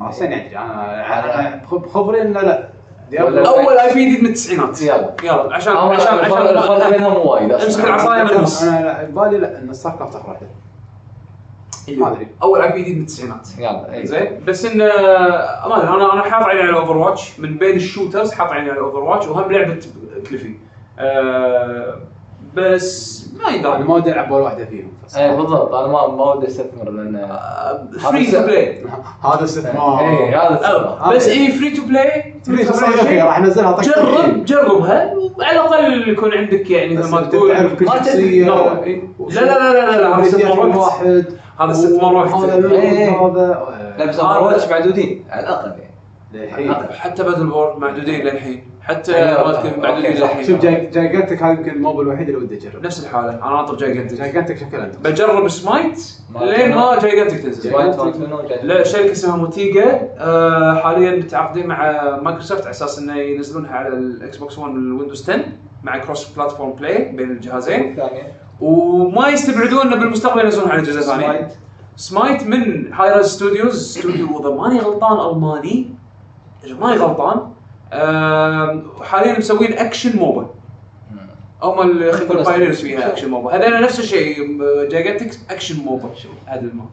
آه، 0.00 0.10
سنة 0.10 0.36
أدري 0.36 0.58
أنا 0.58 1.62
أنا- 1.62 1.86
خبري 1.88 2.20
لا. 2.20 2.30
Diablo 2.30 2.75
أول 3.14 3.78
IP 3.78 4.04
جديد 4.06 4.20
من 4.22 4.26
التسعينات. 4.28 4.82
يلا. 4.82 5.14
يلا 5.24 5.54
عشان 5.54 5.72
آه، 5.76 5.94
عشان 5.94 6.18
عشان 6.18 6.46
الفرق 6.46 6.90
بينهم 6.90 7.26
وايد 7.26 7.52
أمسك 7.52 7.84
العصاية 7.84 8.22
من 8.22 8.30
النص 8.30 8.62
أنا 8.62 8.84
لا، 8.84 9.04
ببالي 9.04 9.38
لا 9.38 9.58
إن 9.58 9.74
StarCraft 9.74 10.16
اخر 10.16 10.28
واحدة 10.30 10.46
ما 11.88 12.12
أدري. 12.12 12.28
أول 12.42 12.60
IP 12.60 12.82
جديد 12.82 12.96
من 12.96 13.00
التسعينات. 13.02 13.48
يلا 13.58 13.92
إيه. 13.94 14.04
زين. 14.04 14.40
بس 14.46 14.64
انه 14.64 14.84
ما 14.84 15.76
أدري 15.76 15.88
أنا 15.88 16.12
أنا 16.12 16.22
حاط 16.22 16.42
عيني 16.44 16.60
على 16.62 16.76
Overwatch 16.78 17.40
من 17.40 17.58
بين 17.58 17.76
ال 17.76 17.82
shooters 17.82 18.32
حاط 18.32 18.52
عيني 18.52 18.70
على 18.70 18.80
Overwatch 18.80 19.26
وهم 19.26 19.52
لعبة 19.52 19.78
Cliffy 20.28 20.54
آه 20.98 21.98
بس 22.56 23.16
ما 23.42 23.50
يقدر 23.50 23.78
ما 23.78 23.94
ودي 23.94 24.12
العب 24.12 24.30
ولا 24.30 24.44
واحدة 24.44 24.64
فيهم. 24.64 24.88
اي 25.16 25.36
بالضبط. 25.36 25.74
أنا 25.74 25.86
ما 25.88 26.06
ما 26.06 26.32
ودي 26.34 26.46
أستثمر 26.46 26.90
لأن 26.90 27.38
free 27.98 28.26
to 28.26 28.40
play 28.40 28.84
هذا 29.24 29.44
استثمار 29.44 30.00
اي 30.00 30.34
هذا 30.34 30.54
استثمار. 30.54 31.14
بس 31.14 31.28
هي 31.28 31.52
free 31.52 31.70
to 31.70 31.82
play 31.82 32.34
free 32.46 32.64
to 32.64 32.72
play، 32.72 33.00
okay 33.00 33.20
راح 33.20 33.38
انزلها 33.38 33.80
جرب 33.80 34.44
جربها. 34.44 35.14
وعلى 35.38 35.60
الأقل 35.60 36.08
يكون 36.08 36.32
عندك 36.32 36.70
يعني 36.70 36.96
مثل 36.96 37.10
ما 37.12 37.20
تقول. 37.20 37.52
تعرف 37.52 37.74
كل 37.74 37.84
ما 37.86 37.98
تدري. 37.98 38.46
شخصيه 38.46 39.40
لا 39.40 39.44
لا 39.44 39.72
لا 39.72 39.90
لا 39.90 40.00
لا 40.00 40.18
هذا 40.18 40.22
استثمار 40.26 40.76
واحد. 40.76 41.24
هذا 41.60 41.70
استثمار 41.70 42.14
وقت. 42.14 42.28
هذا 42.28 42.70
إيه. 42.72 43.10
هذا 43.26 43.66
لا 43.98 44.06
بس 44.06 44.14
هذا- 44.14 44.22
Overwatch 44.28 44.68
معدودين. 44.70 45.24
على 45.30 45.40
الأقل. 45.46 45.70
يعني 45.70 45.85
للحين. 46.32 46.74
حتى 46.74 47.22
Battleborn 47.22 47.78
معدودين 47.78 48.20
للحين. 48.20 48.64
حتى 48.82 49.14
أيوة. 49.16 49.78
معدودين. 49.78 50.12
للحين. 50.12 50.44
شوف 50.46 50.60
جاي 50.62 50.86
Gigantic 50.86 51.42
هذا 51.42 51.52
يمكن 51.52 51.70
ال 51.70 51.76
MOBA 51.76 52.00
الوحيد 52.00 52.28
اللي 52.28 52.40
ودي 52.40 52.56
أجربه. 52.58 52.86
نفس 52.86 53.04
الحالة. 53.04 53.30
أنا 53.32 53.50
ناطر 53.50 53.76
Gigantic 53.76 54.16
Gigantic 54.18 54.58
شكلها 54.58 54.84
أنت. 54.86 54.96
بجرب 54.96 55.48
سمايت. 55.48 56.12
ما- 56.30 56.38
لين 56.44 56.74
ما 56.74 56.98
Gigantic 57.02 57.38
تنزل. 57.38 57.72
لا 58.62 58.84
شركة 58.84 59.12
اسمها 59.12 59.36
Motiga. 59.36 60.08
آه 60.18 60.74
حاليا 60.74 61.16
متعاقدين 61.16 61.66
مع 61.66 61.92
مايكروسوفت 62.22 62.62
على 62.62 62.70
أساس 62.70 62.98
إنه 62.98 63.16
ينزلونها 63.16 63.72
على 63.76 63.88
ال 63.88 64.36
Xbox 64.36 64.58
1 64.58 64.70
وال 64.74 64.86
Windows 64.86 65.30
10 65.30 65.44
مع 65.82 65.98
cross 65.98 66.28
platform 66.28 66.72
play 66.72 67.04
بين 67.12 67.30
الجهازين. 67.30 67.94
ثانية. 67.96 68.22
وما 68.60 69.28
يستبعدون 69.28 69.80
إنه 69.80 69.96
بالمستقبل 69.96 70.44
ينزلون 70.44 70.70
على 70.70 70.82
جزء 70.82 71.00
ثاني. 71.00 71.22
سمايت. 71.24 71.52
Smite 71.96 72.42
من 72.46 72.92
Hi-Rez 72.92 73.22
Studios 73.22 73.98
studio 73.98 74.40
اذا 74.40 74.50
ماني 74.50 74.78
غلطان 74.80 75.34
ألماني. 75.34 75.95
ماني 76.72 76.96
غلطان. 76.96 77.52
آه 77.92 78.82
حاليا 79.02 79.38
مسوين 79.38 79.72
action 79.72 80.18
MOBA 80.18 80.50
هم 81.62 81.80
اللي 81.80 82.12
خلينا 82.12 82.32
نقول 82.32 82.44
pioneers 82.44 82.80
فيها 82.80 83.08
action 83.08 83.30
MOBA 83.30 83.56
هذول 83.56 83.82
نفس 83.82 84.00
الشيء 84.00 84.58
Gigantic's 84.90 85.38
action 85.50 85.84
MOBA 85.84 86.08
هذا 86.46 86.60
ال 86.60 86.66
MOBA 86.66 86.90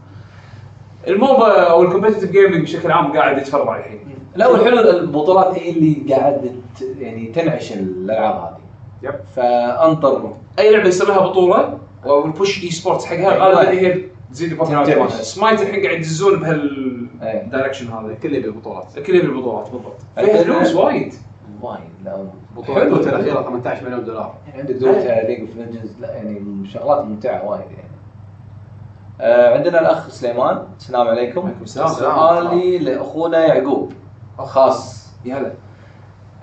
ال 1.07 1.18
MOBA 1.18 1.61
أو 1.61 1.83
ال 1.83 1.87
competitive 1.87 2.31
gaming 2.31 2.61
بشكل 2.61 2.91
عام 2.91 3.13
قاعد 3.13 3.37
يتفرع 3.37 3.77
الحين. 3.77 3.99
لا 4.35 4.47
والحلو 4.47 4.79
البطولات 4.79 5.57
هي 5.59 5.69
اللي 5.69 6.13
قاعد 6.13 6.61
يعني 6.99 7.27
تنعش 7.27 7.71
الألعاب 7.73 8.35
هذه. 8.35 8.63
yep. 9.03 9.15
فأنطر. 9.35 10.33
أي 10.59 10.71
لعبة 10.71 10.87
يصير 10.87 11.07
لها 11.07 11.19
بطولة 11.19 11.77
وال 12.05 12.63
push 12.63 12.71
eSports 12.71 13.05
حقها 13.05 13.37
غالبا 13.37 13.69
هي 13.69 14.01
تزيد. 14.31 14.53
مالها 14.59 15.07
سمايت 15.07 15.61
الحين 15.61 15.83
قاعد 15.83 15.97
يدزون 15.97 16.43
إيه. 17.23 17.47
هذا. 17.53 18.11
الكل 18.11 18.35
يبي 18.35 18.49
بطولات 18.49 18.97
الكل 18.97 19.15
يبي 19.15 19.27
البطولات 19.27 19.69
بالضبط 19.69 19.97
فلوس 20.43 20.75
وايد. 20.75 21.13
وايد 21.61 21.79
لا 22.05 22.25
بطولة 22.57 22.79
حلو. 22.79 22.95
Dota 22.95 23.09
الأخيرة 23.09 23.43
18 23.43 23.85
مليون 23.85 24.05
دولار. 24.05 24.35
يعني 24.47 24.61
عندك 24.61 24.75
Dota 24.75 25.27
League 25.27 25.39
of 25.39 25.55
Legends 25.55 25.99
لا 25.99 26.11
يعني 26.13 26.67
شغلات 26.67 27.05
ممتعة 27.05 27.49
وايد 27.49 27.61
يعني. 27.71 27.93
آه 29.21 29.57
عندنا 29.57 29.79
الأخ 29.79 30.09
سليمان. 30.09 30.63
السلام 30.79 31.07
عليكم. 31.07 31.41
عليكم 31.41 31.63
السلام. 31.63 31.87
سؤالي 31.87 32.77
لأخونا 32.77 33.45
يعقوب. 33.45 33.93
خاص. 34.37 35.09
يا 35.25 35.35
هلا. 35.35 35.51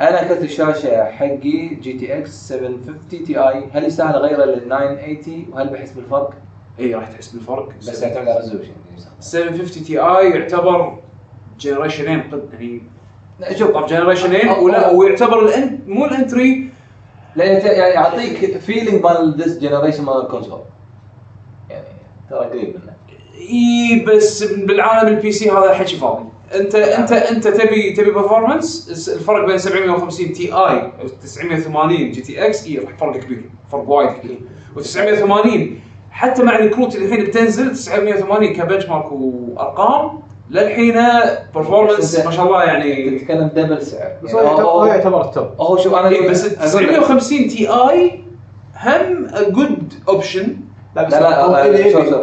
أنا 0.00 0.28
كرت 0.28 0.42
الشاشة 0.42 1.04
حقي 1.04 1.68
GTX 1.74 2.48
750 2.48 3.24
Ti 3.24 3.64
هل 3.72 3.84
يستاهل 3.84 4.14
اغيره 4.14 4.44
لل 4.44 4.68
980 4.68 5.46
وهل 5.52 5.68
بحس 5.68 5.92
بالفرق؟ 5.92 6.34
اي 6.78 6.94
راح 6.94 7.08
تحس 7.08 7.28
بالفرق. 7.28 7.68
بس 7.78 8.02
يعتمد 8.02 8.28
على 8.28 8.36
ال 8.38 8.42
resolution 8.42 8.72
750 9.20 9.84
Ti 9.84 10.30
يعتبر 10.30 10.98
generation 11.60 12.10
ين 12.10 12.20
قد 12.20 12.48
يعني 13.40 13.58
شوف 13.58 13.84
generation 13.84 14.31
ين 14.31 14.40
أو- 14.54 14.58
ولا 14.58 14.90
ويعتبر 14.90 15.44
الان 15.44 15.80
مو 15.86 16.04
ال 16.04 16.15
entry 16.15 16.68
لأن 17.36 17.66
يعني 17.66 17.94
يعطيك 17.94 18.56
feeling 18.58 19.04
مال 19.04 19.34
this 19.38 19.58
generation 19.58 20.04
مال 20.04 20.20
ال 20.22 20.27
console 20.27 20.60
يعني 21.70 21.84
ترى 22.30 22.38
قريب 22.38 22.68
منه. 22.74 22.92
اي 23.40 24.04
بس 24.08 24.44
بالعالم 24.44 25.08
ال 25.08 25.32
PC 25.32 25.50
هذا 25.50 25.74
حكي 25.74 25.96
فاضي 25.96 26.24
انت 26.54 26.74
انت 26.74 27.12
أنت 27.12 27.48
تبي 27.48 27.92
تبي 27.92 28.10
performance 28.10 29.08
الفرق 29.14 29.46
بين 29.46 29.58
750 29.58 30.32
Ti 30.32 30.76
و 31.04 31.08
980 31.22 32.10
GTX 32.10 32.66
اي 32.66 32.78
راح 32.78 32.96
فرق 32.98 33.16
كبير. 33.16 33.50
فرق 33.72 33.88
وايد 33.88 34.10
كبير. 34.10 34.38
و980 34.76 35.58
حتى 36.10 36.42
مع 36.42 36.58
الكروت 36.58 36.94
اللي 36.96 37.06
الحين 37.06 37.24
بتنزل 37.24 37.72
980 37.72 38.52
ك 38.54 38.86
benchmark 38.88 39.12
وأرقام 39.12 40.20
للحين 40.50 40.94
performance 41.54 42.18
ما 42.24 42.30
شاء 42.30 42.46
الله 42.46 42.62
يعني 42.64 43.18
تتكلم 43.18 43.48
double 43.48 43.82
سعر. 43.82 44.12
بس 44.22 44.34
يعني 44.34 44.48
هو 44.48 44.84
يعتبر- 44.84 45.24
ال 45.24 45.30
top 45.30 45.46
هو 45.60 45.76
شوف 45.76 45.94
أنا 45.94 46.08
إيه 46.08 46.28
بس 46.30 46.44
أقول 46.74 46.84
لك- 46.84 46.90
950 46.90 47.48
Ti 47.48 48.22
هم 48.76 49.26
good 49.50 49.94
option 50.08 50.56
لا 50.96 51.02
بس 51.06 51.12
لا 51.12 51.20
لا 51.20 51.42
هو 51.44 51.54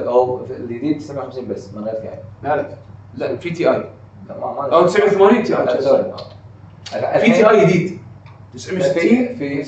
هو 0.10 0.40
الجديد 0.50 0.98
950 1.00 1.48
بس 1.48 1.70
من 1.74 1.84
غير 1.84 1.94
Ti 1.94 2.20
لا 2.44 2.56
لا. 2.56 2.68
لا 3.16 3.38
في 3.38 3.50
Ti 3.50 3.78
لا 4.30 4.38
ما 4.42 4.54
ما 4.54 4.74
أو 4.76 4.86
980 4.88 5.44
Ti. 5.44 5.68
في 7.20 7.32
Ti 7.32 7.66
جديد 7.66 7.88
في 8.52 8.58
960 8.58 9.36
في 9.36 9.64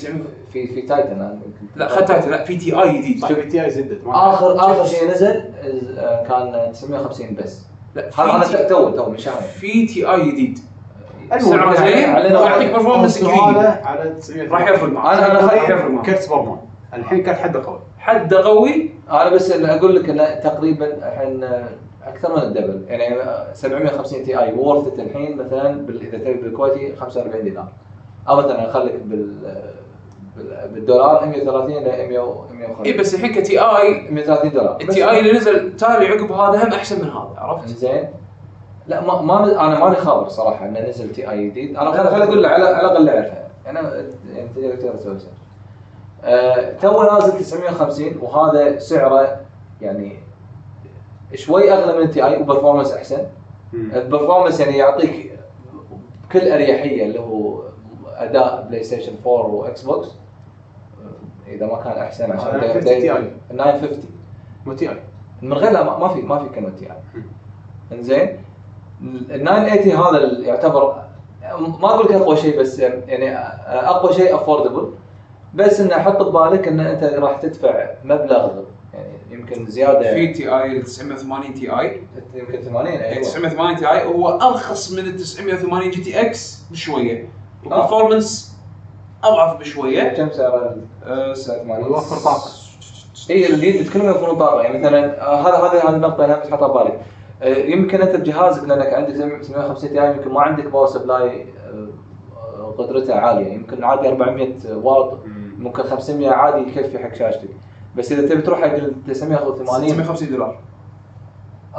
في 0.53 0.67
في 0.67 0.81
Titan 0.81 1.39
لا 1.75 1.87
خدت 1.87 2.11
لا 2.27 2.43
في 2.43 2.57
Ti 2.57 2.97
جديد. 2.97 3.19
شوف 3.19 3.31
ال 3.31 3.65
Ti 3.65 3.69
زدت 3.69 4.01
اخر 4.05 4.55
آخر 4.59 4.85
شيء 4.85 5.11
نزل 5.11 5.43
آه، 5.97 6.23
كان 6.23 6.71
950 6.71 7.35
بس. 7.35 7.65
لا 7.95 8.09
في 8.09 8.21
هذا 8.21 8.57
Ti- 8.57 8.69
تو 8.69 8.89
تو 8.89 9.09
من 9.09 9.17
شهر. 9.17 9.41
في 9.41 9.85
Ti 9.87 10.31
جديد. 10.31 10.59
سعره 11.37 11.75
زين 11.75 12.15
ويعطيك 12.15 12.71
كبير 13.17 13.67
على 13.83 14.09
900 14.09 14.49
راح 14.51 14.69
يفرق 14.69 14.89
معك 14.89 15.17
يفرق 15.69 15.89
معك 15.91 16.05
كرت 16.05 16.19
سوبرمان. 16.21 16.57
الحين 16.93 17.23
كرت 17.23 17.37
حده 17.37 17.63
قوي. 17.65 17.79
حد 17.99 18.33
قوي؟ 18.33 18.91
أنا 19.11 19.29
بس 19.29 19.51
اللي 19.51 19.75
أقول 19.75 19.95
لك 19.95 20.09
إنه 20.09 20.23
تقريبا 20.39 20.85
الحين 21.07 21.43
آه، 21.43 21.69
أكثر 22.05 22.35
من 22.35 22.41
ال 22.41 22.47
double. 22.47 22.83
يعني 22.87 23.21
آه، 23.21 23.53
750 23.53 24.23
Ti 24.23 24.39
worth 24.39 24.99
الحين 24.99 25.37
مثلا 25.37 25.85
إذا 25.89 26.17
تبي 26.17 26.33
بالكويتي 26.33 26.95
45 26.95 27.43
دينار. 27.43 27.67
أو 28.29 28.35
مثلا 28.37 28.71
خليك 28.71 28.95
بال 28.95 29.23
بال- 29.25 29.79
بالدولار 30.73 31.25
130 31.25 31.73
ل 31.73 31.83
100 31.83 32.07
150 32.51 32.85
اي 32.85 32.93
بس 32.93 33.15
الحين 33.15 33.31
ك 33.31 33.59
Ti 33.59 34.09
130 34.11 34.51
دولار. 34.51 34.77
ال 34.81 35.09
Ti 35.09 35.19
اللي 35.19 35.31
نزل 35.31 35.75
تالي 35.75 36.07
عقب 36.07 36.31
هذا 36.31 36.63
هم 36.63 36.73
أحسن 36.73 37.01
من 37.01 37.09
هذا 37.09 37.33
عرفت؟ 37.37 37.67
زين. 37.67 38.09
لا 38.87 39.01
ما, 39.01 39.21
ما 39.21 39.67
أنا 39.67 39.79
ماني 39.79 39.95
خابر 39.95 40.27
صراحة 40.27 40.65
إنه 40.65 40.79
نزل 40.89 41.11
Ti 41.11 41.49
جديد. 41.49 41.77
أنا 41.77 41.91
خل 41.91 42.07
خل 42.07 42.21
أقول 42.21 42.43
له 42.43 42.49
على 42.49 42.65
على 42.65 42.81
الأقل 42.81 43.09
اعرفها 43.09 43.47
أنا 43.67 44.05
يعني 44.33 44.49
تقدر 44.49 44.75
تقدر 44.75 44.95
تسوي 44.95 45.19
search. 45.19 45.31
آه 46.23 46.73
تو 46.73 47.03
نازل 47.03 47.39
950 47.39 48.17
وهذا 48.21 48.79
سعره 48.79 49.37
يعني 49.81 50.19
شوي 51.33 51.73
أغلى 51.73 51.97
من 51.97 52.03
ال 52.03 52.11
Ti 52.11 52.25
و 52.25 52.41
performance 52.41 52.93
أحسن. 52.93 53.27
ال 53.73 53.81
performance 53.81 54.59
يعني 54.59 54.77
يعطيك 54.77 55.39
بكل 56.23 56.51
أريحية 56.51 57.05
اللي 57.05 57.19
هو 57.19 57.61
أداء 58.19 58.65
PlayStation 58.69 59.11
4 59.25 59.45
و 59.47 59.81
Xbox 59.81 60.07
آه، 60.07 61.51
إذا 61.51 61.65
ما 61.65 61.83
كان 61.83 61.91
أحسن 61.93 62.31
عشان 62.31 62.59
950 62.59 62.81
دا- 62.83 62.99
Ti. 62.99 63.31
950 63.49 63.99
مو 64.65 64.73
Ti 64.73 64.97
من 65.41 65.53
غير 65.53 65.71
لا 65.71 65.83
ما 65.83 65.97
ما 65.97 66.07
في 66.07 66.21
ما 66.21 66.39
في 66.39 66.49
كلمة 66.49 66.69
Ti 66.69 67.23
إنزين. 67.91 68.37
ال 69.03 69.43
980 69.43 69.95
هذا 69.95 70.39
يعتبر 70.47 71.03
ما 71.79 71.87
أقول 71.89 72.05
لك 72.05 72.11
أقوى 72.11 72.37
شيء 72.37 72.59
بس 72.59 72.79
يعني 72.79 73.35
أقوى 73.67 74.13
شيء 74.13 74.35
affordable 74.35 74.91
بس 75.53 75.79
إنه 75.79 75.93
حط 75.99 76.21
ببالك 76.23 76.67
إن 76.67 76.79
أنت 76.79 77.03
راح 77.03 77.37
تدفع 77.37 77.89
مبلغ 78.03 78.63
يعني 78.93 79.13
يمكن 79.31 79.65
زيادة. 79.65 80.13
في 80.13 80.33
Ti 80.33 80.81
980 80.81 81.53
Ti 81.53 82.01
يمكن 82.33 82.61
80 82.61 82.87
أيوه. 82.87 83.21
980 83.23 83.75
Ti 83.75 84.05
هو 84.05 84.29
أرخص 84.29 84.91
من 84.91 84.99
ال 84.99 85.17
980 85.17 85.89
GTX 85.91 86.63
بشوية. 86.71 87.25
و 87.65 87.73
performance 87.73 88.57
أضعف 89.23 89.59
بشوية. 89.59 90.09
كم 90.09 90.31
سعر 90.31 90.75
أه، 91.03 91.31
ال 91.31 91.33
89 91.33 91.83
ويوفر 91.83 92.15
طاقة. 92.15 92.49
اي 93.29 93.49
الجديد 93.49 93.89
كلهم 93.93 94.05
يوفرون 94.07 94.37
طاقة 94.37 94.61
يعني 94.61 94.79
مثلا 94.79 95.21
آه، 95.21 95.41
هذا 95.41 95.57
هذا 95.57 95.89
هذه 95.89 95.95
النقطة 95.95 96.25
أنا 96.25 96.39
بس 96.39 96.49
حاطها 96.49 96.67
ببالك 96.67 96.99
آه، 97.41 97.55
يمكن 97.55 98.01
أنت 98.01 98.15
بجهازك 98.15 98.63
لانك 98.63 98.93
عندك 98.93 99.15
750 99.15 99.89
Ti 99.89 100.07
يمكن 100.07 100.31
ما 100.31 100.41
عندك 100.41 100.65
power 100.65 100.87
supply 100.87 101.45
آه، 101.57 102.75
قدرته 102.77 103.15
عالية. 103.15 103.53
يمكن 103.53 103.83
عادي 103.83 104.07
400 104.07 104.55
واط 104.73 105.19
ممكن 105.57 105.83
500 105.83 106.29
عادي 106.29 106.69
يكفي 106.69 106.99
حق 106.99 107.13
شاشتك. 107.13 107.49
بس 107.97 108.11
إذا 108.11 108.27
تبي 108.27 108.41
تروح 108.41 108.59
حق 108.61 108.73
ال 108.73 109.03
980 109.07 109.89
650 109.89 110.29
دولار. 110.29 110.59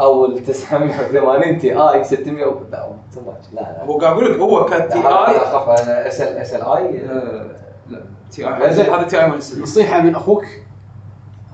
أو 0.01 0.25
ال 0.27 0.45
980 0.47 1.59
Ti 1.59 2.05
600 2.05 2.45
و- 2.47 2.61
لا 2.73 2.89
too 3.15 3.19
much. 3.19 3.55
لا 3.55 3.61
لا. 3.61 3.85
هو 3.85 3.99
قاعد 3.99 4.13
أقول 4.13 4.33
لك 4.33 4.39
هو 4.41 4.65
ك 4.65 4.76
Ti 4.76 4.99
لا، 5.03 5.29
Ti. 5.31 5.37
اخاف 5.37 5.81
أنا 5.83 6.09
SL 6.09 6.37
SLI 6.39 6.99
لا 7.89 8.01
Ti. 8.31 8.53
هذا 8.53 8.95
هذا 8.95 9.03
تي 9.03 9.25
آي. 9.25 9.31
نصيحة 9.63 10.01
من 10.01 10.15
أخوك. 10.15 10.45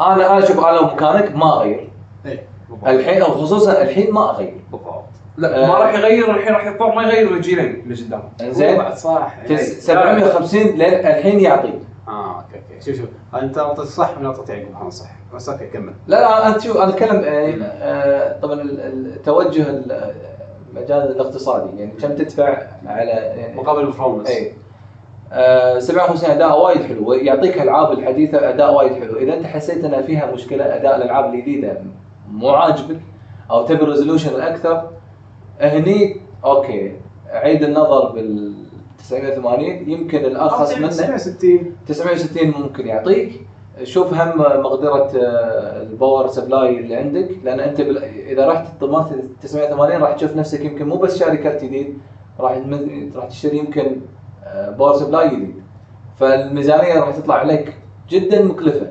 أنا 0.01 0.33
أنا 0.37 0.45
شوف 0.47 0.65
أنا 0.67 0.77
لو 0.77 0.85
مكانك 0.85 1.37
ما 1.37 1.53
أغير. 1.57 1.91
اي 2.27 2.41
الحين 2.87 3.23
أو 3.23 3.31
خصوصا 3.31 3.83
الحين 3.83 4.13
ما 4.13 4.31
أغير. 4.31 4.61
بالضبط 4.73 5.05
لا 5.37 5.67
ما 5.67 5.75
راح 5.75 5.95
يغير 5.95 6.31
الحين 6.31 6.53
راح 6.55 6.67
يضطر 6.67 6.95
ما 6.95 7.03
يغير 7.03 7.31
الجيلين 7.35 7.83
اللي 7.87 7.95
قدام. 8.05 8.77
بعد 8.79 8.97
صح 8.99 9.35
تس- 9.49 9.87
750 9.87 10.61
لين 10.63 10.95
الحين 10.95 11.41
يعطيك. 11.41 11.75
آه 12.09 12.37
أوكي 12.37 12.57
أوكي. 12.75 12.81
شوف 12.87 12.97
شوف. 12.97 13.09
أنت 13.43 13.59
أعطيت 13.59 13.87
صح 13.87 14.19
من 14.19 14.27
أعطيت؟ 14.27 14.49
يعقوب 14.49 14.73
محمد 14.73 14.93
صح. 14.93 15.11
بس 15.35 15.49
أوكي 15.49 15.67
كمل. 15.67 15.93
لا 16.07 16.21
لا 16.21 16.49
انت 16.49 16.61
شوف 16.61 16.77
أنا 16.77 16.89
أتكلم 16.89 17.21
يعني 17.25 17.63
آه، 17.65 18.41
طبعا 18.41 18.55
ال- 18.61 18.81
التوجه 18.81 19.71
ال- 19.71 20.15
المجال 20.71 21.11
الاقتصادي. 21.11 21.79
يعني 21.79 21.91
كم 21.93 22.09
تدفع 22.15 22.59
على 22.87 23.11
يعني 23.11 23.55
مقابل 23.57 23.81
ال 23.81 23.85
performance 23.85 24.29
اي 24.31 24.53
آه 25.33 25.79
57 25.79 26.31
أداء 26.31 26.61
وايد 26.65 26.83
حلو 26.83 27.09
ويعطيك 27.11 27.57
الالعاب 27.57 27.93
الحديثة 27.93 28.49
أداء 28.49 28.75
وايد 28.75 28.93
حلو. 28.93 29.17
إذا 29.17 29.35
أنت 29.35 29.47
حسيت 29.47 29.85
ان 29.85 30.03
فيها 30.03 30.33
مشكلة 30.33 30.77
أداء 30.77 30.97
الألعاب 30.97 31.35
الجديدة 31.35 31.81
مو 32.31 32.49
عاجبك 32.51 33.01
أو 33.51 33.65
تبي 33.67 33.85
resolution 33.85 34.41
أكثر 34.41 34.91
هني 35.61 36.21
أوكي 36.45 36.97
عيد 37.31 37.63
النظر 37.63 38.13
بال 38.13 38.55
980 38.99 39.91
يمكن 39.91 40.19
الأرخص 40.19 40.77
منه. 40.77 40.89
69 40.89 41.77
960 41.87 42.49
ممكن 42.63 42.87
يعطيك. 42.87 43.47
شوف 43.83 44.15
هم 44.15 44.39
مقدرة 44.39 45.11
آه، 45.17 45.83
ال 45.83 45.90
power 45.90 46.29
supply 46.29 46.79
اللي 46.79 46.97
عندك 46.97 47.29
لأن 47.45 47.61
أنت 47.61 47.81
بال... 47.81 48.05
إذا 48.05 48.49
رحت 48.49 48.81
طمرت 48.81 49.31
980 49.43 50.03
راح 50.03 50.13
تشوف 50.13 50.37
نفسك 50.37 50.65
يمكن 50.65 50.89
مو 50.89 50.97
بس 50.97 51.19
شاري 51.19 51.37
كرت 51.37 51.65
جديد 51.65 51.99
راح 52.41 52.63
راح 53.15 53.25
تشتري 53.25 53.59
يمكن 53.59 54.01
آه، 54.45 54.71
power 54.71 54.97
supply 54.97 55.29
جديد. 55.29 55.55
فالميزانية 56.17 57.01
راح 57.01 57.17
تطلع 57.17 57.35
عليك 57.35 57.75
جدا 58.09 58.45
مكلفة. 58.45 58.87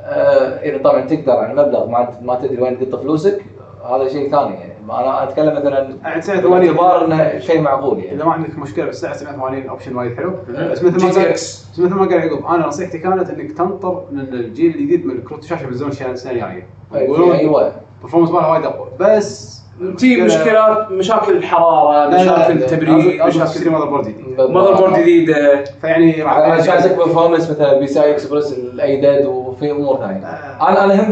آه، 0.00 0.58
إذا 0.62 0.78
طبعا 0.78 1.00
تقدر 1.00 1.32
على 1.32 1.62
مبلغ 1.62 1.86
ما 1.86 2.10
ما 2.22 2.34
تدري 2.34 2.62
وين 2.62 2.78
تقط 2.78 3.00
فلوسك 3.00 3.44
هذا 3.84 4.08
شيء 4.08 4.30
ثاني 4.30 4.54
يعني. 4.54 4.69
أنا 4.84 5.22
أتكلم 5.22 5.52
مثلا 5.52 5.98
يعني 6.02 6.20
89 6.20 6.50
باعتبار 6.50 7.04
انه 7.04 7.38
شيء 7.38 7.60
معقول 7.60 7.98
يعني. 7.98 8.16
إذا 8.16 8.24
ما 8.24 8.32
عندك 8.32 8.58
مشكلة 8.58 8.84
بالسعر 8.84 9.12
780 9.12 9.68
option 9.68 9.96
وايد 9.96 10.16
حلو. 10.16 10.32
بس 10.70 10.84
مثل 10.84 11.06
ما 11.06 11.12
قال 11.12 11.32
بس 11.32 11.66
مثل 11.78 11.94
ما 11.94 12.06
قال 12.06 12.12
يعقوب 12.12 12.46
أنا 12.46 12.66
نصيحتي 12.66 12.98
كانت 12.98 13.30
إنك 13.30 13.52
تنطر 13.52 14.04
من 14.12 14.20
الجيل 14.20 14.74
الجديد 14.74 15.06
من 15.06 15.22
كروت 15.22 15.44
الشاشة 15.44 15.64
بينزلون 15.66 15.90
السنة 15.90 16.10
السنة 16.10 16.32
الجاية. 16.32 16.66
أيوه 16.94 17.72
ال 17.98 18.01
performance 18.01 18.30
مالها 18.30 18.48
وايد 18.48 18.64
أقوى. 18.64 18.88
بس 19.00 19.60
تجي 19.98 20.22
مشكلات 20.22 20.90
مشاكل 20.90 21.36
الحرارة 21.36 22.08
مشاكل 22.08 22.52
التبريد 22.52 23.22
مشاكل 23.22 23.70
motherboard 23.70 24.08
جديد. 24.08 24.40
motherboard 24.40 24.98
جديدة. 24.98 25.64
فيعني 25.80 26.22
راح 26.22 26.36
اساسك 26.36 26.96
performance 26.96 27.50
مثلا 27.50 27.78
PCI 27.78 28.10
Express 28.10 28.52
الايداد 28.52 29.26
وفي 29.60 29.70
امور 29.70 29.96
ثانية 29.98 30.26
آه. 30.26 30.68
أنا 30.68 30.84
أنا 30.84 31.02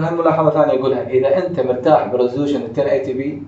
هم 0.00 0.04
هم 0.04 0.18
ملاحظه 0.18 0.50
ثانية 0.50 0.80
اقولها 0.80 1.08
اذا 1.08 1.36
انت 1.46 1.60
مرتاح 1.60 2.06
ب 2.06 2.60
resolution 2.62 3.16
1080p 3.16 3.42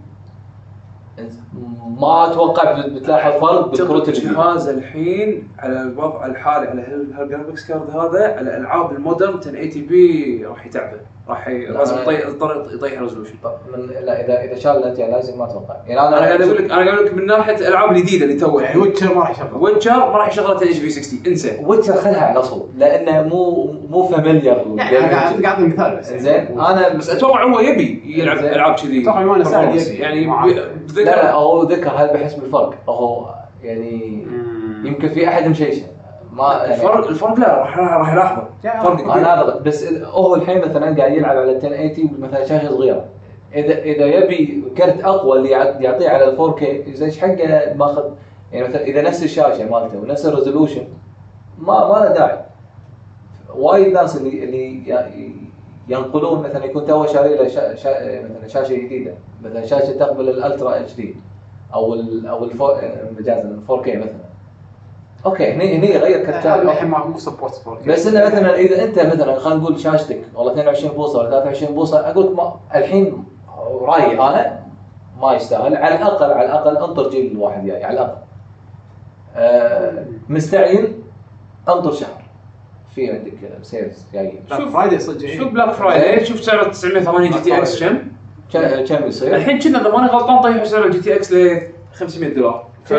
ما 2.01 2.27
أتوقع 2.33 2.73
بت- 2.81 2.87
بتلاحظ 2.93 3.33
فرق 3.41 3.69
بالكروت 3.69 4.09
الجهاز 4.09 4.69
الحين 4.69 5.49
على 5.59 5.83
الوضع 5.83 6.27
الحالي 6.27 6.67
على 6.69 6.83
هال- 6.83 7.13
هال 7.15 7.25
graphics 7.25 7.69
card 7.69 7.91
هذا 7.91 8.35
على 8.37 8.57
العاب 8.57 8.93
ال 8.93 9.35
modern 9.35 9.87
1080p 9.87 10.45
راح 10.47 10.67
يتعبه 10.67 10.99
راح 11.29 11.49
لازم 11.49 11.97
يضطر 12.09 12.67
يطيح 12.75 13.01
resolution 13.01 13.35
طب 13.45 13.53
من 13.73 13.87
لا 13.87 14.25
اذا 14.25 14.45
إذا 14.45 14.55
شال 14.61 14.71
ال 14.77 14.83
anti 14.83 15.07
لازم 15.07 15.39
ما 15.39 15.45
أتوقع 15.45 15.77
يعني 15.87 16.01
أنا 16.01 16.09
أنا 16.09 16.27
قاعد 16.27 16.43
أقول 16.43 16.57
لك 16.57 16.65
أنا 16.65 16.75
قاعد 16.75 16.89
أقول 16.89 17.07
لك 17.07 17.15
من 17.15 17.27
ناحية 17.27 17.55
الألعاب 17.57 17.91
الجديدة 17.91 18.25
اللي 18.25 18.37
تو 18.37 18.61
يعني 18.61 18.81
Witcher 18.81 19.15
ما 19.15 19.21
راح 19.21 19.31
يشغل. 19.31 19.49
Witcher 19.55 19.91
ما 19.91 20.17
راح 20.17 20.29
يشغل 20.29 20.53
1080 20.53 20.73
في 20.75 20.91
60 20.91 21.21
انسى. 21.27 21.61
Witcher 21.65 21.93
خلها 21.93 22.21
على 22.25 22.43
صوب 22.43 22.71
لأنه 22.77 23.23
مو 23.23 23.73
مو 23.89 24.03
familiar 24.03 24.65
يعني 24.77 24.99
أنا 24.99 25.09
قاعد 25.09 25.43
قاعد 25.43 25.61
مثال 25.61 25.97
بس. 25.97 26.13
زين 26.13 26.61
أنا 26.61 26.89
بس 26.89 27.11
أتوقع 27.11 27.45
هو 27.45 27.61
يبي 27.61 28.03
يلعب. 28.07 28.39
ألعاب 28.39 28.75
كذي. 28.75 29.05
performance. 29.05 29.55
يبي. 29.55 29.95
يعني 29.99 30.27
لا 30.97 31.03
لا 31.03 31.33
هو 31.33 31.63
ذكر 31.63 31.91
هل 31.97 32.09
بحس 32.09 32.35
بالفرق. 32.35 32.75
هو 32.89 33.35
يعني. 33.63 34.27
يمكن 34.85 35.09
في 35.09 35.29
أحد 35.29 35.49
مشيشه. 35.49 35.83
ما 36.33 36.65
الفرق 36.65 37.07
الفرق 37.09 37.39
لا 37.39 37.59
راح 37.59 37.79
راح 37.79 38.13
يلاحظه 38.13 38.47
فرق. 38.83 39.13
أنا 39.13 39.35
هذا 39.43 39.59
بس 39.59 39.93
هو 39.93 40.35
الحين 40.35 40.59
مثلا 40.59 40.97
قاعد 40.99 41.13
يلعب 41.13 41.37
على 41.39 41.51
1080 41.53 42.21
مثلا 42.21 42.45
شاشة 42.45 42.69
صغيرة. 42.69 43.05
اذا 43.55 43.79
إذا 43.79 44.05
يبي 44.07 44.65
كرت 44.79 45.05
أقوى 45.05 45.39
اللي 45.39 45.51
يع- 45.51 45.81
يعطيه 45.81 46.09
على 46.09 46.25
ال 46.25 46.37
4K 46.39 46.65
زين 46.89 47.09
إيش 47.09 47.19
حقه 47.21 47.75
ماخذ 47.75 48.05
يعني 48.53 48.69
مثلا 48.69 48.83
إذا 48.83 49.03
نفس 49.03 49.23
الشاشة 49.23 49.71
مالته 49.71 49.99
ونفس 49.99 50.27
ال 50.27 50.32
resolution 50.32 50.85
ما 51.59 51.89
ما 51.89 52.05
له 52.05 52.13
داعي. 52.15 52.39
وايد 53.57 53.93
ناس 53.93 54.17
اللي 54.17 54.45
اللي 54.45 55.23
ينقلون 55.89 56.43
مثلا 56.43 56.65
يكون 56.65 56.87
تو 56.87 57.07
شاري 57.07 57.37
له 57.37 57.49
شا... 57.49 57.75
شا... 57.75 58.23
مثلا 58.23 58.49
شاشة 58.49 58.75
جديدة. 58.75 59.15
مثلا 59.43 59.67
شاشة 59.67 59.93
تقبل 59.93 60.29
ال 60.29 60.81
Ultra 60.81 60.95
HD 60.95 61.17
أو 61.75 61.95
ال 61.95 62.27
أو 62.27 62.45
ال 62.45 62.51
four 62.51 62.79
مجازا 63.19 63.59
4 63.71 63.85
K 63.85 63.97
مثلا. 63.97 64.32
أوكي 65.27 65.53
هني 65.53 65.79
هني 65.79 65.91
يغير 65.91 66.25
كرت 66.27 66.47
هذا 66.47 66.63
الحين 66.63 66.75
شاشة. 66.75 66.87
ما 66.87 67.07
مو 67.07 67.19
support 67.19 67.89
بس 67.89 68.07
إنه 68.07 68.27
مثلا 68.27 68.55
إذا 68.55 68.85
أنت 68.85 68.99
مثلا 68.99 69.39
خلينا 69.39 69.61
نقول 69.61 69.81
شاشتك 69.81 70.23
والله 70.35 70.53
22 70.53 70.95
بوصة 70.95 71.19
ولا 71.19 71.31
23 71.31 71.75
بوصة 71.75 72.11
أقول 72.11 72.27
لك 72.27 72.37
ما 72.37 72.61
الحين 72.75 73.25
رأيي 73.81 74.13
أنا 74.13 74.63
ما 75.21 75.33
يستاهل 75.33 75.77
على 75.77 75.95
الاقل 75.95 76.33
على 76.33 76.47
الأقل 76.47 76.77
أنطر 76.77 77.11
جيل 77.11 77.39
واحد 77.39 77.67
جاي 77.67 77.85
على 77.85 77.95
الأقل. 77.95 78.19
آه 79.37 80.05
مستعجل 80.29 80.93
أنطر 81.69 81.93
شهر. 81.93 82.23
في 82.95 83.11
عندك 83.11 83.33
sales 83.63 84.07
جايين 84.13 84.45
Black 84.51 84.69
Friday 84.69 84.99
صدق 84.99 85.27
شوف 85.27 85.49
Black 85.53 85.71
Friday 85.71 86.25
شوف 86.25 86.41
سعر 86.41 86.65
980 86.65 87.31
GTX 87.31 87.85
كم؟ 87.85 87.99
كم 88.53 88.85
كم 88.85 89.07
يصير؟ 89.07 89.37
الحين 89.37 89.59
كنا 89.59 89.81
إذا 89.81 89.97
ماني 89.97 90.09
غلطان 90.09 90.41
طيحوا 90.41 90.65
سعر 90.65 90.85
ال 90.85 91.01
GTX 91.01 91.33
ل 91.33 91.63
500 91.93 92.35
دولار. 92.35 92.67
ف- 92.85 92.93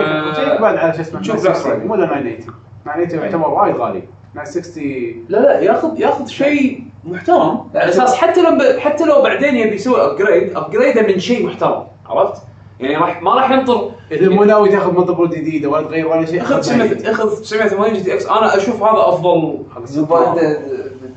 بعد 0.62 0.76
على 0.78 0.94
شو 0.94 1.02
اسمه 1.02 1.22
شوف 1.22 1.36
960 1.36 1.54
Black 1.54 1.66
Friday. 1.66 1.88
مو 1.88 1.96
لا 1.96 2.06
980 2.06 2.38
980 2.86 3.24
يعتبر 3.24 3.50
وايد 3.50 3.76
غالي. 3.76 4.04
960 4.36 5.26
لا 5.30 5.38
لا 5.38 5.60
ياخذ 5.60 6.00
ياخذ 6.00 6.28
شيء 6.28 6.84
محترم. 7.06 7.60
على 7.76 7.90
أساس 7.90 8.16
حتى 8.16 8.42
لو 8.42 8.58
ب... 8.58 8.80
حتى 8.80 9.06
لو 9.06 9.22
بعدين 9.22 9.56
يبي 9.56 9.76
يسوي 9.76 10.02
upgrade 10.02 10.58
upgrade 10.58 10.96
ه 10.96 11.02
من 11.02 11.20
شيء 11.20 11.46
محترم. 11.46 11.84
عرفت؟ 12.06 12.42
يعني 12.80 12.96
راح 12.98 13.22
ما 13.22 13.36
راح 13.36 13.52
ينطر. 13.52 13.92
إذا 14.12 14.30
مو 14.30 14.44
ناوي 14.44 14.70
تاخذ 14.70 14.92
board 15.16 15.30
جديدة 15.30 15.70
ولا 15.70 15.88
تغير 15.88 16.08
ولا 16.08 16.26
شيء 16.26 16.42
اخذ 16.42 16.60
900 16.62 17.12
اخذ 17.12 17.42
980 17.42 17.94
GTX. 17.94 18.26
أنا 18.26 18.58
أشوف 18.58 18.84
هذا 18.84 19.00
أفضل. 19.10 19.60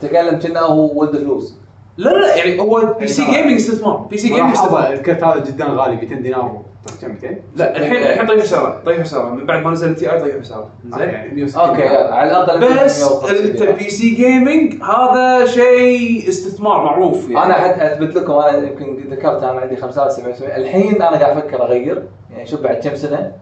تتكلم 0.01 0.39
كنا 0.39 0.61
هو 0.61 1.01
ولد 1.01 1.17
فلوس 1.17 1.57
لا 1.97 2.11
لا 2.11 2.37
يعني 2.37 2.61
هو 2.61 2.97
PC. 3.01 3.07
gaming 3.07 3.53
استثمار 3.53 3.97
PC 3.97 4.17
gaming 4.19 4.53
استثمار 4.53 4.93
الكرت 4.93 5.25
هذا 5.25 5.45
جدا 5.45 5.67
غالي 5.69 5.97
200 5.97 6.15
دينار 6.15 6.63
كم 7.03 7.11
200 7.11 7.37
لا 7.57 7.77
الحين 7.77 7.97
الحين 7.97 8.27
طيح 8.27 8.45
سعره 8.45 8.83
طيح 8.87 9.07
سعره 9.07 9.29
من 9.29 9.47
بعد 9.47 9.63
ما 9.63 9.71
نزل 9.71 9.91
ال 9.91 10.13
Ti 10.13 10.21
طيح 10.21 10.45
سعره 10.45 10.71
زين؟ 10.89 11.09
يعني. 11.09 11.35
160 11.35 11.69
أوكي 11.69 11.89
على 11.89 12.31
الأقل 12.31 12.85
بس 12.85 13.03
150 13.03 13.37
انت. 13.47 13.63
PC 13.63 13.91
gaming 13.91 14.83
هذا 14.83 15.47
شيء 15.47 16.29
استثمار 16.29 16.85
معروف 16.85 17.31
يعني. 17.31 17.47
أنا 17.47 17.55
حتى 17.55 17.87
أثبت 17.87 18.17
لكم 18.17 18.33
أنا 18.33 18.59
يمكن 18.59 19.09
ذكرت 19.11 19.43
أنا 19.43 19.61
عندي 19.61 19.77
5700 19.77 20.57
الحين 20.57 20.95
أنا 21.03 21.17
قاعد 21.17 21.37
أفكر 21.37 21.63
أغير 21.63 22.03
يعني 22.31 22.47
شوف 22.47 22.61
بعد 22.61 22.77
كم 22.77 22.97
سنة. 22.97 23.33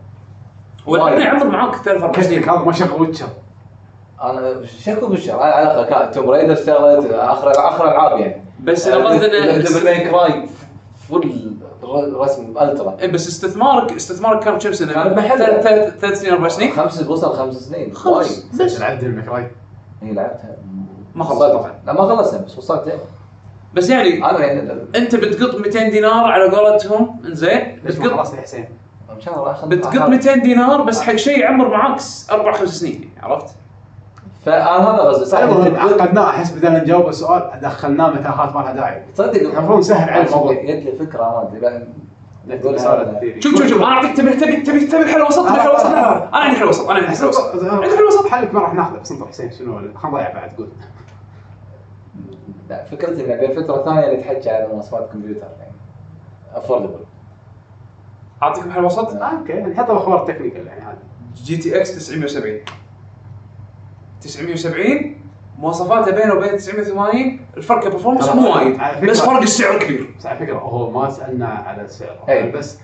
والحين 0.87 1.21
يعمر 1.21 1.47
معاك 1.47 1.75
ثلاث 1.75 2.03
أربع 2.03 2.23
سنين. 2.23 2.43
هذا 2.43 2.59
ما 2.59 2.73
شغل 2.73 3.01
Witcher 3.01 3.27
أنا 4.23 4.61
شكو 4.65 5.07
بالشهر 5.07 5.41
على 5.41 5.63
الأقل 5.63 5.85
كانت 5.85 6.15
Tomb 6.15 6.31
Raider 6.31 6.53
اشتغلت 6.53 7.11
اخر 7.11 7.51
آخر 7.51 7.91
ألعاب 7.93 8.21
يعني. 8.21 8.45
بس 8.61 8.89
أنا 8.89 9.09
قصدي 9.09 9.27
انه 9.27 9.57
Devil 9.57 9.85
May 9.85 10.09
Cry 10.11 10.47
full 11.09 11.54
رسم 12.15 12.59
ultra 12.59 12.97
إيه 13.01 13.13
بس 13.13 13.29
استثمارك 13.29 13.93
استثمارك 13.93 14.45
كان 14.45 14.59
كم 14.59 14.73
سنة؟ 14.73 14.93
كان 14.93 15.15
محل. 15.17 15.39
ثلاث 15.39 15.63
ثلاث 15.65 15.99
ثلاث 15.99 16.21
سنين 16.21 16.33
أربع 16.33 16.49
سنين؟ 16.49 16.73
خمس 16.73 17.03
وصل 17.07 17.33
خمس 17.37 17.55
سنين 17.55 17.95
خمس 17.95 18.47
بس 18.61 18.81
لعبت 18.81 19.03
ال 19.03 19.10
May 19.10 19.30
Cry 19.30 19.51
هي 20.03 20.13
لعبتها 20.13 20.57
ما 21.15 21.25
خلصت 21.25 21.43
طبعا 21.53 21.75
لا 21.87 21.93
ما 21.93 22.03
خلصتها 22.03 22.41
بس 22.45 22.59
وصلت 22.59 22.87
يعني. 22.87 23.01
بس 23.75 23.91
يعني 23.91 24.31
أنا 24.31 24.39
يعني 24.47 24.73
أنت 24.97 25.17
بتقط 25.17 25.55
200 25.61 25.89
دينار 25.89 26.25
على 26.25 26.45
قولتهم 26.57 27.17
زين 27.25 27.81
ليش 27.85 27.97
ما 27.99 28.05
بتقط 28.05 28.19
خلصت 28.19 28.35
يا 28.35 28.41
حسين؟ 28.41 28.69
إن 29.17 29.21
شاء 29.21 29.39
الله 29.39 29.67
بتقط 29.67 29.93
أخذ- 29.95 30.09
200 30.09 30.35
دينار 30.35 30.83
بس 30.83 31.01
حق 31.03 31.17
شيء 31.17 31.39
يعمر 31.39 31.69
معاك 31.69 32.01
أربع 32.31 32.53
خمس 32.53 32.81
سنين 32.81 33.11
عرفت؟ 33.23 33.55
فانا 34.45 34.91
هذا 34.91 34.99
قصدي 35.03 35.25
صح 35.25 35.39
المهم 35.39 35.77
عقدناه 35.77 36.31
أحس 36.31 36.53
بدل 36.53 36.73
نجاوب 36.73 37.09
السؤال 37.09 37.61
دخلناه 37.63 38.11
متاهات 38.11 38.55
ما 38.55 38.61
لها 38.61 38.73
داعي. 38.73 39.03
تصدق 39.15 39.41
المفروض 39.41 39.79
نسهل 39.79 40.11
على 40.11 40.27
الموضوع. 40.27 40.53
جت 40.53 40.85
لي 40.85 40.93
فكره 40.93 41.23
ما 41.23 41.49
ادري 41.49 41.61
بعد. 41.61 41.89
شوف 43.41 43.59
شوف 43.59 43.67
شوف. 43.67 43.83
أنا 43.83 43.91
أعطيك 43.91 44.17
تبي 44.17 44.31
تبي 44.31 44.57
تبي 44.57 44.87
تبي 44.87 45.03
الحل 45.03 45.17
الوسط؟ 45.17 45.47
الحل 45.47 45.69
الوسط؟ 45.69 45.87
أنا 45.87 46.31
عندي 46.33 46.57
حل 46.57 46.65
وسط 46.65 46.91
أنا 46.91 46.99
عندي 46.99 47.19
حل 47.19 47.25
وسط 47.27 47.65
عندي 47.65 47.97
حل 47.97 48.05
وسط 48.05 48.27
حلك 48.27 48.55
ما 48.55 48.61
راح 48.61 48.75
ناخذه. 48.75 48.99
بس 48.99 49.13
انطر 49.13 49.27
حسين 49.27 49.53
شنو 49.53 49.77
خلينا 49.77 49.95
نضيع 50.05 50.35
بعد 50.35 50.53
قول. 50.53 50.69
لا 52.69 52.85
فكرتي 52.85 53.25
إنه 53.25 53.41
بين 53.41 53.63
فترة 53.63 53.83
ثانية 53.83 54.17
نتحكي 54.17 54.51
على 54.51 54.69
مواصفات 54.69 55.11
كمبيوتر 55.13 55.49
يعني. 55.61 55.75
أفوردبل. 56.55 57.01
أعطيكم 58.43 58.71
حل 58.71 58.85
وسط 58.85 59.13
آه، 59.13 59.39
أوكي. 59.39 59.53
نحطه 59.53 59.95
باخبار 59.95 60.27
technical 60.27 60.67
يعني 60.67 60.81
هذا 60.81 60.99
GTX 61.35 61.97
970 61.97 62.61
970 64.25 65.17
مواصفاته 65.59 66.11
بينه 66.11 66.35
وبين 66.35 66.57
980 66.57 67.41
الفرق 67.57 67.85
ك 67.89 67.92
performance 67.92 68.29
مو 68.29 68.55
وايد 68.55 68.79
بس 69.11 69.21
فرق 69.21 69.41
السعر 69.41 69.79
كبير. 69.79 70.15
بس 70.19 70.27
على 70.27 70.39
فكرة 70.39 70.59
هو 70.59 70.91
ما 70.91 71.11
سألنا 71.11 71.47
على 71.49 71.83
السعر 71.83 72.17
أي. 72.29 72.53
بس 72.53 72.79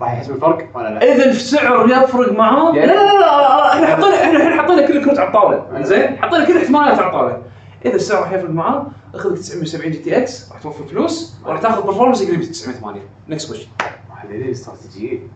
راح 0.00 0.12
يحسب 0.12 0.34
الفرق 0.34 0.68
ولا 0.74 0.88
لا؟ 0.88 1.14
إذا 1.14 1.24
السعر 1.30 1.86
يفرق 1.88 2.32
معاه 2.32 2.72
لا 2.72 2.86
لا 2.86 3.20
لا, 3.20 3.72
إحنا 3.74 3.86
حطينا 3.86 4.22
إحنا 4.24 4.36
الحين 4.36 4.60
حطينا 4.60 4.86
كل 4.86 4.96
الكروت 4.96 5.18
على 5.18 5.28
الطاولة 5.28 5.82
زين؟ 5.82 6.18
حطينا 6.22 6.44
كل 6.44 6.52
الاحتمالات 6.52 6.98
على 6.98 7.06
الطاولة. 7.06 7.42
إذا 7.86 7.94
السعر 7.94 8.22
راح 8.22 8.32
يفرق 8.32 8.50
معاه 8.50 8.86
اخذ 9.14 9.30
لك 9.32 9.38
970 9.38 9.90
GTX 9.92 10.52
راح 10.52 10.62
توفر 10.62 10.84
فلوس 10.84 11.34
وراح 11.46 11.60
تاخذ 11.60 11.86
performance 11.86 12.22
يقرب 12.22 12.40
980 12.40 13.00
Next 13.28 13.48
question 13.48 13.68
محللين 14.10 14.50
استراتيجيين 14.50 15.28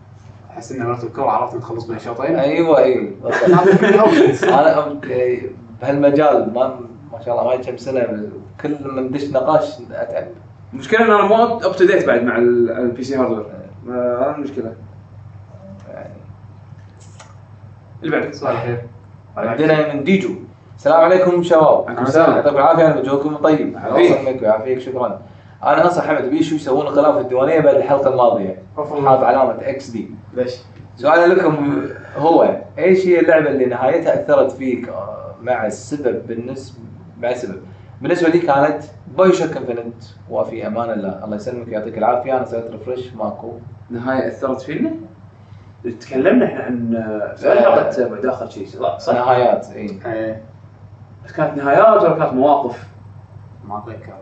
أحس 0.55 0.71
ان 0.71 0.85
مرات 0.85 1.03
الكره 1.03 1.29
عرفت 1.29 1.55
نخلص 1.57 1.85
بين 1.85 1.99
شوطين 1.99 2.35
أيوه 2.35 2.77
أيوه. 2.77 3.11
أنا 4.43 4.99
إيه، 5.03 5.49
بهالمجال 5.81 6.53
ما 6.53 6.79
ما 7.13 7.21
شاء 7.25 7.39
الله 7.41 7.55
ما 7.57 7.63
كم 7.63 7.77
سنة 7.77 8.29
كل 8.61 8.77
ما 8.85 9.01
ندش 9.01 9.23
نقاش 9.31 9.73
أتعب. 9.91 10.27
المشكلة 10.73 10.99
إن 11.05 11.11
أنا 11.11 11.21
مو 11.27 11.57
up 11.57 11.75
to 11.75 11.85
date 11.85 12.07
بعد 12.07 12.23
مع 12.23 12.37
ال- 12.37 12.71
ال 12.71 13.03
PC 13.03 13.15
hardware 13.15 13.45
ما- 13.85 14.19
هذا 14.21 14.35
المشكلة. 14.37 14.73
اللي 18.03 18.17
بعده 18.19 18.31
سؤال 18.31 18.57
خير 18.57 18.81
عندنا 19.37 19.93
من 19.93 20.03
ديجو. 20.03 20.29
السلام 20.77 21.01
عليكم 21.01 21.43
شباب. 21.43 21.85
عليكم 21.87 22.03
السلام. 22.03 22.31
يعطيكم 22.35 22.55
العافية 22.57 22.85
أنا 22.87 22.97
وجهكم 22.99 23.35
طيب. 23.35 23.77
الله. 23.87 23.99
يسلمك 23.99 24.41
ويعافيك 24.41 24.79
شكرا. 24.79 25.21
أنا 25.65 25.85
أنصح 25.85 26.07
حمد 26.07 26.29
بيشو 26.29 26.55
يسوون 26.55 26.87
انقلاب 26.87 27.13
في 27.13 27.19
الديوانية 27.19 27.59
بعد 27.59 27.75
الحلقة 27.75 28.09
الماضية. 28.09 28.63
حاط 28.77 29.23
علامة 29.23 29.57
XD 29.61 30.09
ليش؟ 30.33 30.55
سؤالي 30.95 31.33
لكم 31.33 31.81
هو 32.17 32.55
إيش 32.77 33.07
هي 33.07 33.19
اللعبة 33.19 33.49
اللي 33.49 33.65
نهايتها 33.65 34.23
أثرت 34.23 34.51
فيك 34.51 34.89
آه، 34.89 35.35
مع 35.41 35.65
السبب؟ 35.65 36.27
بالنسبة 36.27 36.79
مع 37.19 37.29
السبب. 37.29 37.61
بالنسبة 38.01 38.29
لي 38.29 38.39
كانت 38.39 38.83
BioShock 39.17 39.57
Infinite 39.57 40.03
وفي 40.29 40.67
أمان 40.67 40.89
الله. 40.89 41.25
الله 41.25 41.35
يسلمك 41.35 41.67
ويعطيك 41.67 41.97
العافية. 41.97 42.37
أنا 42.37 42.45
سويت 42.45 42.71
refresh 42.71 43.13
ماكو. 43.13 43.51
نهاية 43.89 44.27
أثرت 44.27 44.61
فينا؟ 44.61 44.91
تكلمنا 46.01 46.45
إحنا 46.45 46.63
عن 46.63 46.89
في 47.37 47.49
حلقة 47.51 48.09
مداخل 48.09 48.51
شيء. 48.51 48.67
صح؟ 48.67 49.13
نهايات 49.13 49.67
اي 49.71 49.99
إيه. 50.05 50.41
كانت 51.37 51.57
نهايات 51.57 52.03
ولا 52.03 52.17
كانت 52.17 52.33
مواقف؟ 52.33 52.87
ما 53.67 53.77
أتذكر. 53.77 54.13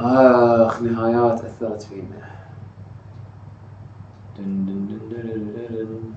آخ 0.00 0.82
نهايات 0.82 1.44
أثرت 1.44 1.82
فينا. 1.82 2.30
دن 4.38 4.66
دن 4.66 4.86
دن 4.88 4.98
دن 5.08 5.52
دن 5.52 5.74
دن. 5.76 6.12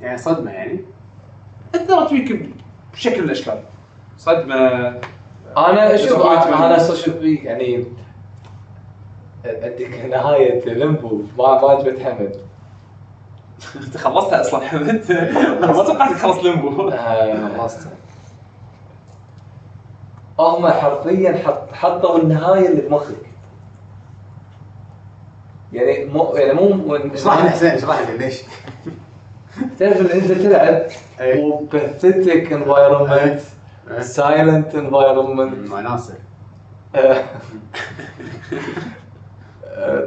يعني 0.00 0.18
صدمة 0.18 0.50
يعني؟ 0.50 0.80
أثرت 1.74 2.08
فيك 2.08 2.50
بشكل 2.92 3.18
من 3.18 3.24
الأشكال. 3.24 3.58
صدمة. 4.18 4.56
أنا 5.56 5.96
شوف 5.96 6.22
Disappointment. 6.22 6.46
أنا 6.46 6.66
أنا 6.66 6.78
شوف 6.94 7.16
فيك 7.16 7.44
يعني 7.44 7.86
أديك 9.44 10.04
نهاية 10.10 10.64
ليمبو. 10.74 11.22
ما 11.38 11.62
ما 11.62 11.70
عجبت 11.70 11.98
حمد. 12.00 12.36
أنت 13.76 13.96
خلصتها 13.96 14.40
أصلا 14.40 14.60
حمد؟ 14.60 15.04
ما 15.60 15.84
توقعت 15.84 16.12
تخلص 16.12 16.44
Limbo. 16.44 16.88
آه، 16.88 17.58
خلصت. 17.58 17.88
هم 20.38 20.68
حرفيا 20.68 21.32
حط 21.32 21.72
حطوا 21.72 22.18
النهاية 22.18 22.68
اللي 22.68 22.80
بمخك. 22.80 23.26
يعني 25.72 26.04
مو 26.04 26.32
يعني 26.34 26.52
مو 26.52 26.96
اشرح 26.96 27.44
لي 27.44 27.50
حسين 27.50 27.70
اشرح 27.70 28.08
لي 28.08 28.18
ليش؟ 28.18 28.42
تعرف 29.78 30.00
إن 30.00 30.20
أنت 30.20 30.32
تلعب. 30.32 30.82
و 31.38 31.51
pathetic 31.51 32.52
environment. 32.52 33.40
silent 34.00 34.74
environment 34.74 35.70
وناسه 35.72 36.14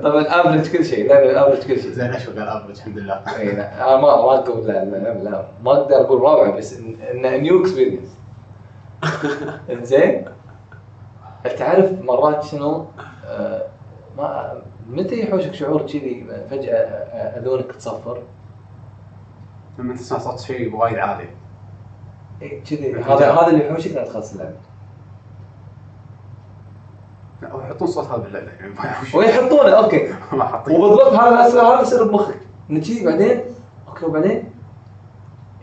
طبعا 0.03 0.25
average 0.27 0.71
كل 0.71 0.85
شيء 0.85 1.09
لعبه 1.09 1.47
average 1.47 1.67
كل 1.67 1.79
شيء. 1.81 1.91
زين 1.91 2.13
أشوف 2.13 2.37
average 2.37 2.77
الحمد 2.77 2.97
لله. 2.97 3.23
اي 3.37 3.45
لا 3.45 3.95
ما 3.95 4.01
ما 4.01 4.33
أقول 4.39 4.67
لا 4.67 4.85
لا 4.85 5.23
لا 5.23 5.47
ما 5.63 5.71
أقدر 5.71 5.95
أقول 5.95 6.21
روعه 6.21 6.51
بس 6.51 6.79
انه 7.11 7.37
new 7.37 7.61
experience 7.61 8.18
انزين. 9.73 10.25
تعرف 11.57 12.01
مرات 12.01 12.43
شنو؟ 12.43 12.85
آه، 13.25 13.67
ما 14.17 14.61
متى 14.89 15.19
يحوشك 15.23 15.53
شعور 15.53 15.81
كذي 15.81 16.25
فجأة 16.49 16.75
آه، 16.75 17.39
أذونك 17.39 17.71
تصفر؟ 17.71 18.23
لما 19.79 19.95
تسمع 19.95 20.19
صوت 20.19 20.39
شيء 20.39 20.75
وايد 20.75 20.95
عالي. 20.97 21.29
إي 22.41 22.61
كذي. 22.69 22.95
هذا 23.03 23.31
هذا 23.31 23.47
اللي 23.47 23.67
يحوشك 23.67 23.91
لا 23.91 24.03
تخلص 24.05 24.31
اللعبه 24.33 24.55
يحطون 27.43 27.87
صوت 27.87 28.07
هذا 28.07 28.17
باللعبه 28.17 28.51
يعني 28.51 28.73
ما 28.73 29.03
شو- 29.03 29.19
ويحطونه 29.19 29.69
أوكي. 29.71 30.13
ما 30.37 30.43
حاطين 30.43 30.75
وبالضبط 30.75 31.13
هذا 31.13 31.47
يصير 31.47 31.61
هذا 31.61 31.81
يصير 31.81 32.03
بمخك. 32.03 32.39
إنه 32.69 32.79
كذي 32.79 33.05
بعدين 33.05 33.41
أوكي 33.87 34.05
وبعدين؟ 34.05 34.49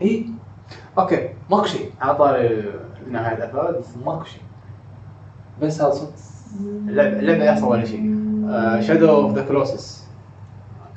اي 0.01 0.25
أوكي. 0.99 1.29
ماكو 1.49 1.65
شيء. 1.65 1.91
على 2.01 2.15
طاري 2.15 2.73
نهايه 3.11 3.37
الافاد 3.37 3.81
ماكو 4.05 4.23
شيء. 4.23 4.41
بس 5.61 5.81
هذا 5.81 5.91
صوت. 5.91 6.13
اللعبه 6.87 7.19
اللعبه 7.19 7.43
يحصل 7.43 7.65
ولا 7.65 7.85
شيء. 7.85 8.17
Shadow 8.81 9.09
of 9.09 9.33
the 9.33 9.45
Colossus 9.47 10.07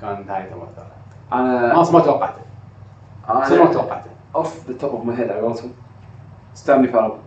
كان 0.00 0.26
نهايته 0.26 0.56
ما 0.56 0.66
أنا 1.32 1.74
ما 1.74 1.90
ما 1.92 2.00
توقعته. 2.00 2.42
صدق 3.28 3.58
ما 3.58 3.62
أنا 3.62 3.72
توقعته. 3.72 4.10
Off 4.34 4.70
the 4.70 4.76
top 4.78 4.90
of 4.90 5.04
my 5.04 5.16
head 5.16 5.30
على 5.30 5.40
قولتهم. 5.40 5.70
Stanley 6.54 6.88
Parable 6.88 7.18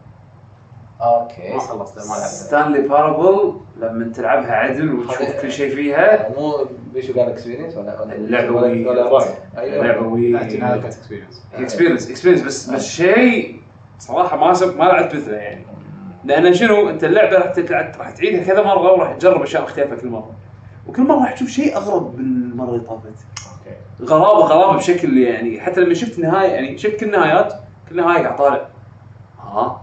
okay. 1.02 1.54
ما 1.54 1.60
خلصته 1.60 2.02
ما 2.02 2.08
لعبته 2.08 2.28
Stanley 2.28 2.88
Parable 2.88 3.54
لما 3.78 4.12
تلعبها 4.14 4.52
عدل 4.52 4.94
وتشوف 4.94 5.32
كل 5.42 5.52
شيء 5.52 5.76
فيها. 5.76 6.30
مو 6.40 6.66
بيشو 6.94 7.14
قال 7.20 7.30
experience 7.30 7.78
ولا 7.78 8.16
اللعبة 8.16 8.56
ولا 8.56 8.68
اللعبه 8.68 9.26
أيوه. 9.58 10.40
كانت 10.40 10.86
experience 10.86 11.44
experience 11.54 12.10
experience 12.10 12.42
بس 12.42 12.70
بس 12.70 12.88
شيء 12.88 13.63
صراحة 14.08 14.38
ما 14.38 14.54
سب 14.54 14.78
ما 14.78 14.84
لعبت 14.84 15.16
مثله 15.16 15.36
يعني. 15.36 15.66
لأن 16.24 16.54
شنو؟ 16.54 16.90
أنت 16.90 17.04
اللعبة 17.04 17.38
راح 17.38 17.52
تلعب 17.52 17.92
راح 18.00 18.12
تعيدها 18.12 18.44
كذا 18.44 18.64
مرة 18.64 18.92
وراح 18.92 19.14
تجرب 19.14 19.42
أشياء 19.42 19.64
مختلفة 19.64 19.96
كل 19.96 20.08
مرة. 20.08 20.32
وكل 20.88 21.02
مرة 21.02 21.20
راح 21.20 21.32
تشوف 21.34 21.50
شيء 21.50 21.78
أغرب 21.78 22.20
من 22.20 22.52
المره 22.52 22.70
اللي 22.70 22.80
طافت. 22.80 23.26
غرابه 24.02 24.46
غرابة 24.46 24.78
بشكل 24.78 25.18
يعني 25.18 25.62
حتى 25.62 25.82
لما 25.82 25.94
شفت 25.94 26.20
النهايه 26.20 26.52
يعني 26.52 26.78
شفت 26.78 27.00
كل 27.00 27.06
النهايات 27.06 27.54
كل 27.90 27.96
نهاية 27.96 28.24
قاعد 28.24 28.36
طالع. 28.36 28.68
ها 29.40 29.82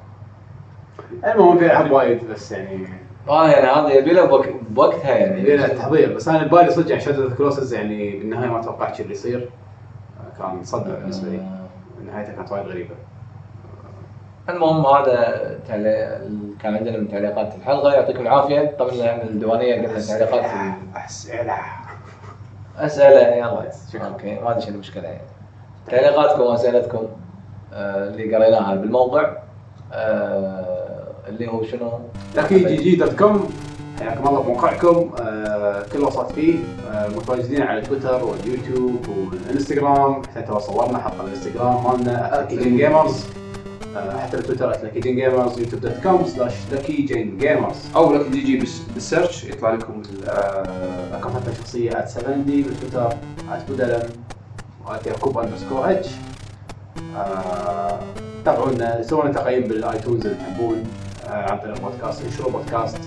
المهم 1.24 1.58
في 1.58 1.66
العاب 1.66 1.90
وايد 1.90 2.20
بس 2.30 2.52
يعني. 2.52 2.86
آه 3.28 3.48
يعني 3.48 3.66
هذا 3.66 3.94
يبي 3.94 4.12
له 4.12 4.42
بوقتها 4.70 5.10
يعني. 5.10 5.40
يبي 5.40 5.56
له 5.56 5.66
تحضير. 5.66 6.14
بس 6.14 6.28
أنا 6.28 6.46
ببالي 6.46 6.70
صدق 6.70 6.90
يعني 6.90 7.00
Shadow 7.00 7.30
Colossus 7.34 7.72
يعني 7.72 8.18
بالنهاية 8.18 8.48
ما 8.48 8.62
توقعت 8.62 8.94
شو 8.96 9.02
اللي 9.02 9.14
يصير. 9.14 9.50
كان 10.38 10.64
صدمة 10.64 10.94
بالنسبة 10.94 11.28
لي. 11.28 11.46
نهايته 12.06 12.32
كانت 12.32 12.52
وايد 12.52 12.66
غريبة. 12.66 12.94
المهم 14.52 14.86
هذا 14.86 15.40
كان 16.62 16.74
عندنا 16.76 16.98
من 16.98 17.08
تعليقات 17.08 17.54
الحلقة. 17.54 17.92
يعطيكم 17.92 18.20
العافية. 18.22 18.76
طبعا 18.78 19.22
الديوانية 19.22 19.74
قلنا 19.74 20.00
تعليقات. 20.00 20.44
أسئلة. 20.96 21.54
أسئلة 22.78 23.20
يلا 23.20 23.70
شكراً. 23.92 24.06
okay 24.06 24.34
ما 24.34 24.50
ادري 24.50 24.62
شو 24.62 24.68
المشكلة 24.68 25.02
يعني 25.02 25.20
تعليقاتكم 25.90 26.40
وأسئلتكم 26.40 27.06
آه، 27.74 28.08
اللي 28.08 28.34
قريناها 28.36 28.74
بالموقع 28.74 29.36
آه، 29.92 31.06
اللي 31.28 31.48
هو 31.48 31.64
شنو؟ 31.64 32.00
لكي 32.36 32.58
جي 32.58 32.76
جي 32.76 32.96
دوت 32.96 33.18
كوم. 33.18 33.50
حياكم 34.00 34.28
الله 34.28 34.42
بموقعكم 34.42 35.10
آه 35.20 35.82
كل 35.92 36.00
وسط 36.04 36.32
فيه. 36.32 36.58
آه 36.92 37.08
متواجدين 37.08 37.62
على 37.62 37.80
تويتر 37.80 38.24
واليوتيوب 38.24 39.06
والانستغرام 39.08 40.22
حتى 40.36 40.60
صورنا 40.60 40.98
حلقه 40.98 41.24
الإنستغرام 41.24 41.84
مالنا 41.84 42.46
جيمرز 42.50 43.26
حتى 43.96 44.36
التويتر 44.36 44.72
@lucky 44.72 44.98
جين 44.98 45.16
جيمرز 45.16 45.58
يوتيوب 45.58 45.80
دوت 45.82 46.02
كوم 46.02 46.26
سلاش 46.26 46.52
لكي 46.72 47.02
جيمرز 47.40 47.76
أو 47.96 48.14
لك 48.14 48.26
تجي 48.26 48.56
بالسيرش 48.94 49.44
يطلع 49.44 49.74
لكم 49.74 50.02
ال- 50.12 51.12
رقم 51.14 51.30
حتى 51.30 51.54
شخصيه 51.58 51.90
@70 51.90 52.20
بالتويتر 52.46 53.14
@بدلم 53.68 54.02
يعقوب 55.06 55.38
اندرسكور 55.38 55.90
اتش 55.90 56.06
تابعونا 58.44 59.02
سووا 59.02 59.28
تقييم 59.32 59.68
بالآيتونز 59.68 60.26
اللي 60.26 60.36
تحبون 60.38 60.84
آه، 61.28 61.50
عن 61.50 61.58
طريق 61.58 61.80
بودكاست 61.80 62.24
إنشروا 62.24 62.52
بودكاست. 62.52 62.98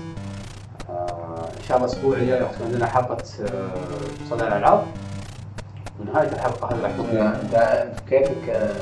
آه، 0.89 1.47
إن 1.59 1.63
شاء 1.67 1.77
الله 1.77 1.89
الأسبوع 1.89 2.17
الجاي 2.17 2.39
راح 2.39 2.51
تكون 2.51 2.65
عندنا 2.67 2.85
حلقة 2.85 3.17
آه، 3.41 3.69
صدى 4.29 4.43
الالعاب 4.43 4.83
ونهاية 5.99 6.27
الحلقة 6.27 6.67
هذه 6.75 6.81
راح 6.81 6.91
تكون 6.91 7.33
كيفك 8.09 8.73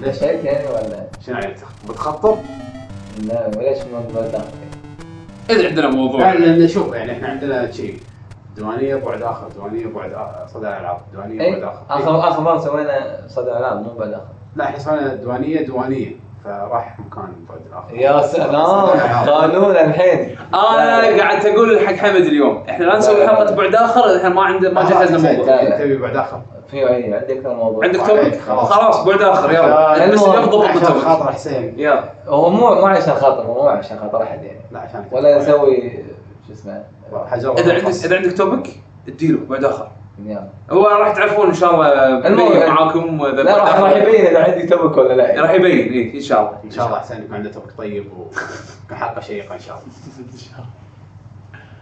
ليش؟ 0.00 0.18
شيء 0.18 0.44
يعني 0.44 0.68
ولا؟ 0.68 1.06
شنو 1.26 1.38
يعني 1.38 1.54
بتخطر؟ 1.88 2.36
لا 3.22 3.46
وليش 3.56 3.78
ما 3.78 4.02
ما 4.14 4.28
داخل 4.28 4.44
إذا 5.50 5.68
عندنا 5.68 5.88
موضوع. 5.90 6.32
لا 6.32 6.38
لأن 6.38 6.68
شوف 6.68 6.94
يعني 6.94 7.12
إحنا 7.12 7.28
عندنا 7.28 7.70
شيء. 7.70 8.00
ديوانيه 8.56 8.94
بعد 8.96 9.22
آخر. 9.22 9.48
ديوانيه 9.48 9.86
بعد 9.86 10.16
صدى 10.48 10.68
الالعاب 10.68 11.00
ديوانيه 11.12 11.38
بعد 11.38 11.62
اي 11.62 11.64
آخر. 11.64 11.82
آخر 11.90 12.28
آخر 12.28 12.40
مرة 12.42 12.58
سوينا 12.58 13.20
صدى 13.28 13.50
العاب 13.50 13.82
مو 13.82 13.92
بعد 13.94 14.12
آخر. 14.12 14.24
لا 14.56 14.64
إحنا 14.64 14.78
سوينا 14.78 15.14
ديوانيه 15.14 15.64
ديوانيه 15.64 16.16
فراح 16.44 16.98
مكان 17.00 17.34
بعد 17.48 17.60
الآخر. 17.70 17.94
يا 17.94 18.22
سلام 18.26 18.86
قانون 19.30 19.76
الحين. 19.76 20.36
أنا 20.54 21.18
قاعد 21.18 21.46
أقول 21.46 21.86
حق 21.86 21.94
حمد 21.94 22.16
اليوم 22.16 22.64
إحنا 22.68 22.84
لا 22.84 22.98
نسوي 22.98 23.28
حلقه 23.28 23.54
بعد 23.54 23.74
آخر 23.74 24.16
إحنا 24.16 24.28
ما 24.28 24.42
عندنا 24.42 24.72
ما 24.72 24.90
جهزنا 24.90 25.32
موضوع. 25.32 25.62
لا. 25.62 25.78
تبي 25.78 25.96
بعد 25.96 26.16
آخر. 26.16 26.40
في 26.70 26.88
أي 26.88 27.18
أكثر 27.18 27.54
موضوع. 27.54 27.84
عندك 27.84 28.00
عليك، 28.00 28.34
توبك 28.34 28.40
خلاص. 28.40 28.72
خلاص 28.72 29.04
بعد 29.04 29.22
آخر 29.22 29.52
يلا. 29.52 30.04
المهم، 30.04 30.12
بس 30.12 30.48
ضبط 30.48 30.64
عشان 30.64 31.00
خاطر 31.00 31.32
حسين. 31.32 31.74
يلا. 31.78 32.04
هو 32.26 32.50
مو 32.50 32.74
مو 32.74 32.86
عشان 32.86 33.14
خاطر 33.14 33.46
مو 33.46 33.68
عشان 33.68 33.98
خاطر 33.98 34.22
أحد 34.22 34.44
يعني. 34.44 34.60
لا 34.72 34.80
عشان 34.80 35.04
ولا 35.12 35.38
نسوي 35.38 36.04
شو 36.46 36.52
اسمه؟ 36.52 36.84
إذا 37.58 37.74
عندك 37.74 37.86
إذا 37.86 38.16
عندك 38.16 38.36
توبك 38.36 38.68
اديله 39.08 39.38
بعد 39.48 39.64
آخر. 39.64 39.88
هو 40.70 40.86
راح 40.86 41.12
تعرفون 41.16 41.46
إن 41.46 41.54
شاء 41.54 41.74
الله 41.74 41.88
المهم- 42.28 42.68
معاكم 42.74 43.26
لا 43.26 43.56
راح 43.56 43.90
يبين 43.96 44.26
إذا 44.26 44.44
عندي 44.44 44.66
توبك 44.66 44.96
ولا 44.96 45.12
لا. 45.14 45.42
راح 45.42 45.50
يبين 45.50 45.92
اي 45.92 46.14
إن 46.16 46.20
شاء 46.20 46.40
الله. 46.40 46.58
إن 46.64 46.70
شاء 46.70 46.86
الله 46.86 46.98
حسين 46.98 47.22
يكون 47.22 47.34
عنده 47.36 47.50
توبك 47.50 47.72
طيب 47.78 48.04
ويكون 48.12 48.96
حلقه 48.96 49.20
شيقة 49.20 49.54
إن 49.54 49.58
شاء 49.60 49.76
الله. 49.76 50.66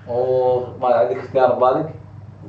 وما 0.09 0.95
عندك 0.95 1.17
اختيار 1.17 1.53
ببالك؟ 1.53 1.89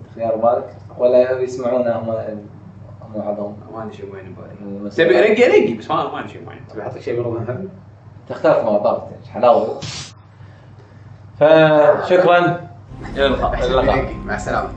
اختيار 0.09 0.35
ببالك؟ 0.35 0.75
ولا 0.97 1.31
يسمعونا 1.41 1.97
هم 1.99 2.09
هم 2.09 3.21
بعضهم 3.21 3.57
ما 3.73 3.81
عندي 3.81 3.97
شيء 3.97 4.13
معين 4.13 4.35
ببالي. 4.61 4.89
تبي 4.89 5.19
انقي 5.19 5.45
انقي 5.59 5.73
بس 5.73 5.89
ما 5.89 5.95
ما 6.11 6.17
عندي 6.17 6.33
شيء 6.33 6.45
معين. 6.45 6.61
تبي 6.69 6.81
أحط 6.81 6.95
لك 6.95 7.01
شيء 7.01 7.21
هل؟ 7.49 7.67
تختلف 8.29 8.57
مع 8.57 8.77
بعض 8.77 9.07
حلاوة. 9.33 9.79
فشكرا. 11.39 12.39
إلى 13.15 13.25
اللقاء. 13.25 14.13
مع 14.27 14.35
السلامة. 14.35 14.69